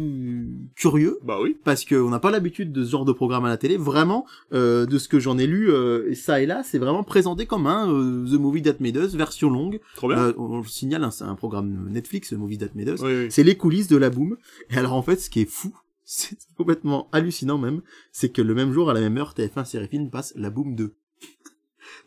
curieux, 0.74 1.18
Bah 1.22 1.38
oui. 1.42 1.56
parce 1.62 1.84
qu'on 1.84 2.08
n'a 2.08 2.18
pas 2.18 2.30
l'habitude 2.30 2.72
de 2.72 2.82
ce 2.84 2.90
genre 2.90 3.04
de 3.04 3.12
programme 3.12 3.44
à 3.44 3.48
la 3.48 3.56
télé. 3.58 3.76
Vraiment, 3.76 4.24
euh, 4.52 4.86
de 4.86 4.98
ce 4.98 5.08
que 5.08 5.20
j'en 5.20 5.36
ai 5.38 5.46
lu, 5.46 5.70
euh, 5.70 6.14
ça 6.14 6.40
et 6.40 6.46
là, 6.46 6.62
c'est 6.64 6.78
vraiment 6.78 7.04
présenté 7.04 7.44
comme 7.46 7.66
un 7.66 7.92
euh, 7.92 8.26
The 8.26 8.40
Movie 8.40 8.62
That 8.62 8.76
Made 8.80 8.96
Us, 8.96 9.14
version 9.14 9.50
longue. 9.50 9.80
Trop 9.94 10.08
bien. 10.08 10.18
Euh, 10.18 10.32
on 10.38 10.58
le 10.58 10.64
signale, 10.66 11.04
hein, 11.04 11.10
c'est 11.10 11.24
un 11.24 11.34
programme 11.34 11.88
Netflix, 11.90 12.30
The 12.30 12.32
Movie 12.34 12.58
That 12.58 12.68
Made 12.74 12.88
Us. 12.88 13.00
oui, 13.02 13.12
oui. 13.24 13.26
C'est 13.30 13.42
les 13.44 13.56
coulisses 13.56 13.88
de 13.88 13.96
la 13.98 14.08
boom. 14.10 14.36
Et 14.70 14.76
alors 14.78 14.94
en 14.94 15.02
fait, 15.02 15.16
ce 15.20 15.28
qui 15.28 15.40
est 15.42 15.50
fou, 15.50 15.76
c'est 16.04 16.38
complètement 16.56 17.08
hallucinant 17.12 17.58
même, 17.58 17.82
c'est 18.10 18.30
que 18.30 18.42
le 18.42 18.54
même 18.54 18.72
jour, 18.72 18.88
à 18.90 18.94
la 18.94 19.00
même 19.00 19.16
heure, 19.18 19.34
TF1 19.36 19.64
Série 19.66 19.88
Film 19.88 20.08
passe 20.10 20.32
la 20.34 20.48
boom 20.50 20.74
2. 20.74 20.94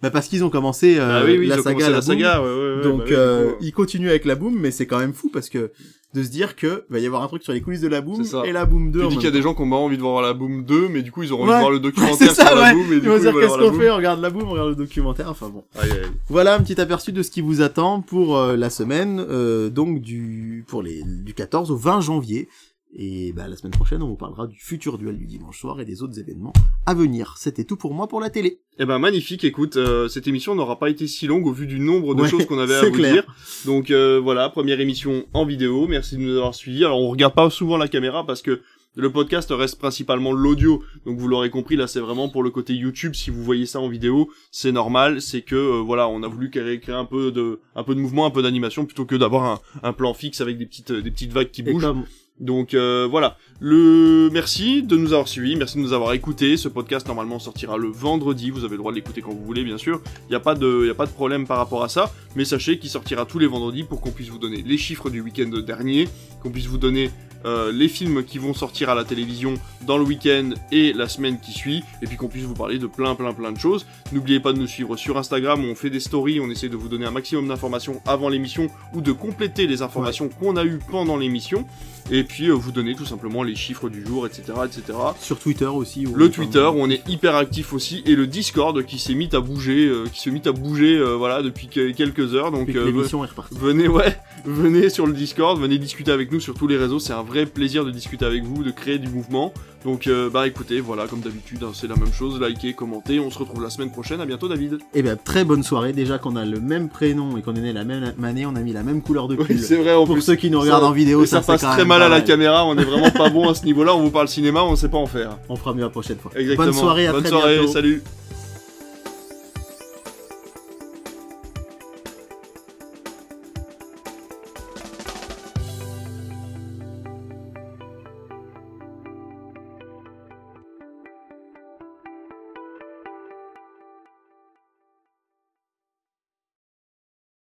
Bah 0.03 0.11
parce 0.11 0.27
qu'ils 0.27 0.43
ont 0.43 0.49
commencé 0.51 0.97
euh, 0.99 1.21
Ah 1.21 1.25
oui, 1.25 1.37
oui, 1.39 1.47
la 1.47 1.55
ils 1.55 1.63
saga, 1.63 1.73
commencé 1.75 1.91
la 1.91 2.01
saga, 2.01 2.41
ouais, 2.43 2.47
ouais, 2.47 2.75
ouais, 2.75 2.83
Donc 2.83 2.99
bah 2.99 3.05
oui, 3.07 3.13
euh, 3.15 3.51
ils 3.61 3.71
continuent 3.71 4.09
avec 4.09 4.25
la 4.25 4.35
boom, 4.35 4.55
mais 4.59 4.69
c'est 4.69 4.85
quand 4.85 4.99
même 4.99 5.13
fou 5.13 5.29
parce 5.33 5.49
que 5.49 5.71
de 6.13 6.21
se 6.21 6.29
dire 6.29 6.55
que 6.55 6.83
va 6.89 6.99
y 6.99 7.07
avoir 7.07 7.23
un 7.23 7.27
truc 7.27 7.41
sur 7.41 7.53
les 7.53 7.61
coulisses 7.61 7.81
de 7.81 7.87
la 7.87 8.01
boom 8.01 8.17
C'est 8.23 8.29
ça. 8.31 8.43
et 8.45 8.51
la 8.51 8.65
boom 8.67 8.91
2 8.91 8.99
Tu 9.01 9.07
dis 9.07 9.15
qu'il 9.15 9.23
y 9.23 9.27
a 9.27 9.31
des 9.31 9.41
gens 9.41 9.55
qui 9.55 9.61
ont 9.63 9.69
pas 9.69 9.77
envie 9.77 9.97
de 9.97 10.01
voir 10.03 10.21
la 10.21 10.33
Boom 10.33 10.63
2, 10.63 10.89
mais 10.89 11.01
du 11.01 11.11
coup, 11.11 11.23
ils 11.23 11.31
auront 11.33 11.43
envie 11.45 11.53
de 11.53 11.57
voir 11.57 11.71
le 11.71 11.79
documentaire 11.79 12.17
c'est 12.17 12.35
ça, 12.35 12.45
sur 12.47 12.55
la 12.55 12.61
ouais. 12.63 12.73
Boom, 12.73 12.93
et 12.93 12.95
Ils 12.97 13.01
du 13.01 13.07
vont 13.07 13.13
coup, 13.15 13.17
se 13.17 13.23
dire 13.29 13.33
ils 13.35 13.39
qu'est-ce 13.41 13.57
qu'on 13.57 13.71
Boom. 13.71 13.79
fait, 13.81 13.89
on 13.89 13.95
regarde 13.95 14.21
la 14.21 14.29
boom, 14.29 14.43
on 14.43 14.51
regarde 14.51 14.69
le 14.69 14.75
documentaire, 14.75 15.29
enfin 15.29 15.49
bon. 15.49 15.63
Aïe, 15.79 15.89
aïe, 15.89 15.97
aïe. 16.03 16.09
Voilà 16.29 16.53
un 16.55 16.59
petit 16.59 16.79
aperçu 16.79 17.13
de 17.13 17.23
ce 17.23 17.31
qui 17.31 17.41
vous 17.41 17.61
attend 17.61 18.01
pour 18.01 18.37
euh, 18.37 18.55
la 18.57 18.69
semaine, 18.69 19.25
euh, 19.27 19.69
donc 19.69 20.01
du 20.01 20.63
pour 20.67 20.83
les 20.83 21.01
du 21.03 21.33
14 21.33 21.71
au 21.71 21.77
20 21.77 22.01
janvier. 22.01 22.47
Et 22.95 23.33
bah, 23.33 23.47
la 23.47 23.55
semaine 23.55 23.71
prochaine, 23.71 24.03
on 24.03 24.07
vous 24.07 24.15
parlera 24.15 24.45
du 24.45 24.59
futur 24.59 24.99
duel 24.99 25.17
du 25.17 25.25
dimanche 25.25 25.59
soir 25.59 25.79
et 25.81 25.85
des 25.85 26.03
autres 26.03 26.19
événements 26.19 26.53
à 26.85 26.93
venir. 26.93 27.35
C'était 27.39 27.63
tout 27.63 27.75
pour 27.75 27.93
moi 27.93 28.07
pour 28.07 28.21
la 28.21 28.29
télé. 28.29 28.59
Eh 28.77 28.85
ben 28.85 28.99
magnifique, 28.99 29.43
écoute, 29.43 29.77
euh, 29.77 30.07
cette 30.07 30.27
émission 30.27 30.53
n'aura 30.53 30.77
pas 30.77 30.89
été 30.91 31.07
si 31.07 31.25
longue 31.25 31.47
au 31.47 31.51
vu 31.53 31.65
du 31.65 31.79
nombre 31.79 32.13
de 32.13 32.21
Ouais, 32.21 32.29
choses 32.29 32.45
qu'on 32.45 32.59
avait 32.59 32.75
à 32.75 32.83
vous 32.85 32.91
clair. 32.91 33.13
dire. 33.13 33.35
Donc 33.65 33.89
euh, 33.89 34.19
voilà, 34.21 34.47
première 34.49 34.79
émission 34.79 35.25
en 35.33 35.43
vidéo, 35.45 35.87
merci 35.87 36.17
de 36.17 36.21
nous 36.21 36.35
avoir 36.37 36.53
suivis. 36.53 36.85
Alors 36.85 37.01
on 37.01 37.09
regarde 37.09 37.33
pas 37.33 37.49
souvent 37.49 37.77
la 37.77 37.87
caméra 37.87 38.25
parce 38.27 38.43
que 38.43 38.61
le 38.95 39.11
podcast 39.11 39.49
reste 39.51 39.79
principalement 39.79 40.31
l'audio, 40.31 40.83
donc 41.07 41.17
vous 41.17 41.27
l'aurez 41.27 41.49
compris, 41.49 41.75
là 41.75 41.87
c'est 41.87 41.99
vraiment 41.99 42.29
pour 42.29 42.43
le 42.43 42.51
côté 42.51 42.75
YouTube. 42.75 43.15
Si 43.15 43.31
vous 43.31 43.43
voyez 43.43 43.65
ça 43.65 43.79
en 43.79 43.89
vidéo, 43.89 44.29
c'est 44.51 44.71
normal, 44.71 45.19
c'est 45.19 45.41
que 45.41 45.55
euh, 45.55 45.81
voilà, 45.81 46.07
on 46.09 46.21
a 46.21 46.27
voulu 46.27 46.51
créer, 46.51 46.79
créer 46.79 46.93
un 46.93 47.05
peu 47.05 47.31
de, 47.31 47.59
un 47.75 47.83
peu 47.83 47.95
de 47.95 47.99
mouvement, 47.99 48.27
un 48.27 48.29
peu 48.29 48.43
d'animation, 48.43 48.85
plutôt 48.85 49.05
que 49.05 49.15
d'avoir 49.15 49.45
un, 49.45 49.59
un 49.81 49.93
plan 49.93 50.13
fixe 50.13 50.41
avec 50.41 50.59
des 50.59 50.67
petites, 50.67 50.91
des 50.91 51.09
petites 51.09 51.31
vagues 51.31 51.49
qui 51.49 51.61
Et 51.61 51.71
bougent. 51.71 51.81
comme 51.81 52.03
Donc 52.39 52.73
euh, 52.73 53.07
voilà, 53.09 53.37
le 53.59 54.29
merci 54.31 54.81
de 54.81 54.97
nous 54.97 55.13
avoir 55.13 55.27
suivis, 55.27 55.55
merci 55.55 55.77
de 55.77 55.83
nous 55.83 55.93
avoir 55.93 56.13
écoutés. 56.13 56.57
Ce 56.57 56.67
podcast 56.67 57.07
normalement 57.07 57.39
sortira 57.39 57.77
le 57.77 57.87
vendredi, 57.87 58.49
vous 58.49 58.65
avez 58.65 58.71
le 58.71 58.79
droit 58.79 58.91
de 58.91 58.95
l'écouter 58.95 59.21
quand 59.21 59.31
vous 59.31 59.45
voulez 59.45 59.63
bien 59.63 59.77
sûr. 59.77 60.01
Il 60.27 60.31
n'y 60.31 60.35
a 60.35 60.39
pas 60.39 60.55
de 60.55 60.89
a 60.89 60.95
pas 60.95 61.05
de 61.05 61.11
problème 61.11 61.45
par 61.45 61.57
rapport 61.57 61.83
à 61.83 61.89
ça, 61.89 62.11
mais 62.35 62.43
sachez 62.43 62.79
qu'il 62.79 62.89
sortira 62.89 63.25
tous 63.25 63.39
les 63.39 63.47
vendredis 63.47 63.83
pour 63.83 64.01
qu'on 64.01 64.11
puisse 64.11 64.29
vous 64.29 64.39
donner 64.39 64.63
les 64.63 64.77
chiffres 64.77 65.09
du 65.09 65.21
week-end 65.21 65.49
dernier, 65.49 66.07
qu'on 66.41 66.49
puisse 66.49 66.65
vous 66.65 66.79
donner 66.79 67.11
euh, 67.45 67.71
les 67.71 67.87
films 67.87 68.23
qui 68.23 68.37
vont 68.37 68.53
sortir 68.53 68.89
à 68.89 68.95
la 68.95 69.03
télévision 69.03 69.55
dans 69.85 69.97
le 69.97 70.03
week-end 70.03 70.51
et 70.71 70.93
la 70.93 71.07
semaine 71.07 71.39
qui 71.39 71.51
suit, 71.51 71.83
et 72.01 72.07
puis 72.07 72.17
qu'on 72.17 72.27
puisse 72.27 72.43
vous 72.45 72.53
parler 72.53 72.77
de 72.79 72.87
plein 72.87 73.15
plein 73.15 73.33
plein 73.33 73.51
de 73.51 73.59
choses. 73.59 73.85
N'oubliez 74.11 74.39
pas 74.39 74.53
de 74.53 74.59
nous 74.59 74.67
suivre 74.67 74.95
sur 74.95 75.17
Instagram, 75.17 75.63
où 75.63 75.67
on 75.67 75.75
fait 75.75 75.89
des 75.89 75.99
stories, 75.99 76.39
on 76.39 76.49
essaie 76.49 76.69
de 76.69 76.75
vous 76.77 76.87
donner 76.89 77.05
un 77.05 77.11
maximum 77.11 77.47
d'informations 77.47 78.01
avant 78.05 78.29
l'émission 78.29 78.67
ou 78.93 79.01
de 79.01 79.11
compléter 79.11 79.67
les 79.67 79.81
informations 79.81 80.29
qu'on 80.29 80.55
a 80.55 80.63
eues 80.65 80.79
pendant 80.89 81.17
l'émission 81.17 81.65
et 82.11 82.23
puis 82.25 82.49
euh, 82.49 82.53
vous 82.53 82.71
donner 82.73 82.95
tout 82.95 83.05
simplement 83.05 83.43
les 83.43 83.55
chiffres 83.55 83.87
du 83.89 84.05
jour, 84.05 84.27
etc., 84.27 84.43
etc. 84.65 84.83
sur 85.21 85.39
Twitter 85.39 85.65
aussi. 85.65 86.05
Le 86.13 86.29
Twitter 86.29 86.59
où 86.73 86.75
on 86.79 86.89
est 86.89 87.01
hyper 87.07 87.35
actif 87.35 87.71
aussi 87.73 88.03
et 88.05 88.15
le 88.15 88.27
Discord 88.27 88.83
qui 88.85 88.99
s'est 88.99 89.13
mis 89.13 89.29
à 89.33 89.39
bouger, 89.39 89.85
euh, 89.87 90.05
qui 90.11 90.19
se 90.19 90.29
mit 90.29 90.41
à 90.45 90.51
bouger, 90.51 91.01
voilà, 91.17 91.41
depuis 91.41 91.67
que- 91.67 91.91
quelques 91.91 92.35
heures. 92.35 92.51
Donc 92.51 92.67
l'émission 92.67 93.23
est 93.23 93.27
repartie. 93.27 93.55
venez, 93.57 93.87
ouais, 93.87 94.17
venez 94.45 94.89
sur 94.89 95.07
le 95.07 95.13
Discord, 95.13 95.59
venez 95.59 95.77
discuter 95.77 96.11
avec 96.11 96.31
nous 96.31 96.41
sur 96.41 96.53
tous 96.55 96.67
les 96.67 96.77
réseaux. 96.77 96.99
C'est 96.99 97.13
un 97.13 97.23
vrai 97.23 97.32
plaisir 97.45 97.83
de 97.85 97.91
discuter 97.91 98.25
avec 98.25 98.43
vous, 98.43 98.63
de 98.63 98.71
créer 98.71 98.97
du 98.99 99.09
mouvement. 99.09 99.53
Donc 99.85 100.07
euh, 100.07 100.29
bah 100.29 100.47
écoutez, 100.47 100.79
voilà, 100.79 101.07
comme 101.07 101.19
d'habitude, 101.19 101.59
hein, 101.63 101.71
c'est 101.73 101.87
la 101.87 101.95
même 101.95 102.13
chose. 102.13 102.39
Likez, 102.39 102.73
commentez. 102.73 103.19
On 103.19 103.29
se 103.29 103.37
retrouve 103.39 103.61
la 103.61 103.69
semaine 103.69 103.91
prochaine. 103.91 104.21
À 104.21 104.25
bientôt, 104.25 104.47
David. 104.47 104.77
Eh 104.93 105.01
bien, 105.01 105.17
très 105.17 105.43
bonne 105.43 105.61
soirée. 105.63 105.91
Déjà 105.91 106.17
qu'on 106.19 106.37
a 106.37 106.45
le 106.45 106.59
même 106.61 106.87
prénom 106.87 107.35
et 107.37 107.41
qu'on 107.41 107.53
est 107.55 107.59
né 107.61 107.73
la 107.73 107.83
même 107.83 108.13
année, 108.23 108.45
on 108.45 108.55
a 108.55 108.61
mis 108.61 108.71
la 108.71 108.83
même 108.83 109.01
couleur 109.01 109.27
de 109.27 109.35
pull. 109.35 109.45
Oui, 109.49 109.59
c'est 109.61 109.75
vrai. 109.75 109.93
En 109.93 110.05
Pour 110.05 110.15
plus, 110.15 110.21
ceux 110.21 110.35
qui 110.35 110.49
nous 110.49 110.59
ça- 110.59 110.63
regardent 110.65 110.85
en 110.85 110.91
vidéo, 110.93 111.23
et 111.23 111.27
ça, 111.27 111.41
c'est 111.41 111.47
passe 111.47 111.61
très 111.61 111.83
mal 111.83 112.01
à 112.01 112.07
la 112.07 112.21
caméra. 112.21 112.65
On 112.65 112.77
est 112.77 112.83
vraiment 112.85 113.11
pas 113.11 113.29
bon 113.29 113.49
à 113.49 113.55
ce 113.55 113.65
niveau-là. 113.65 113.93
On 113.93 114.03
vous 114.03 114.11
parle 114.11 114.29
cinéma, 114.29 114.63
on 114.63 114.75
sait 114.77 114.87
pas 114.89 114.97
en 114.99 115.05
faire. 115.07 115.37
On 115.49 115.57
fera 115.57 115.73
mieux 115.73 115.81
la 115.81 115.89
prochaine 115.89 116.17
fois. 116.17 116.31
Exactement. 116.35 116.65
Bonne 116.71 116.79
soirée, 116.79 117.07
à 117.07 117.11
Bonne 117.11 117.21
très 117.23 117.29
soirée. 117.31 117.55
bientôt. 117.57 117.71
Salut. 117.73 118.01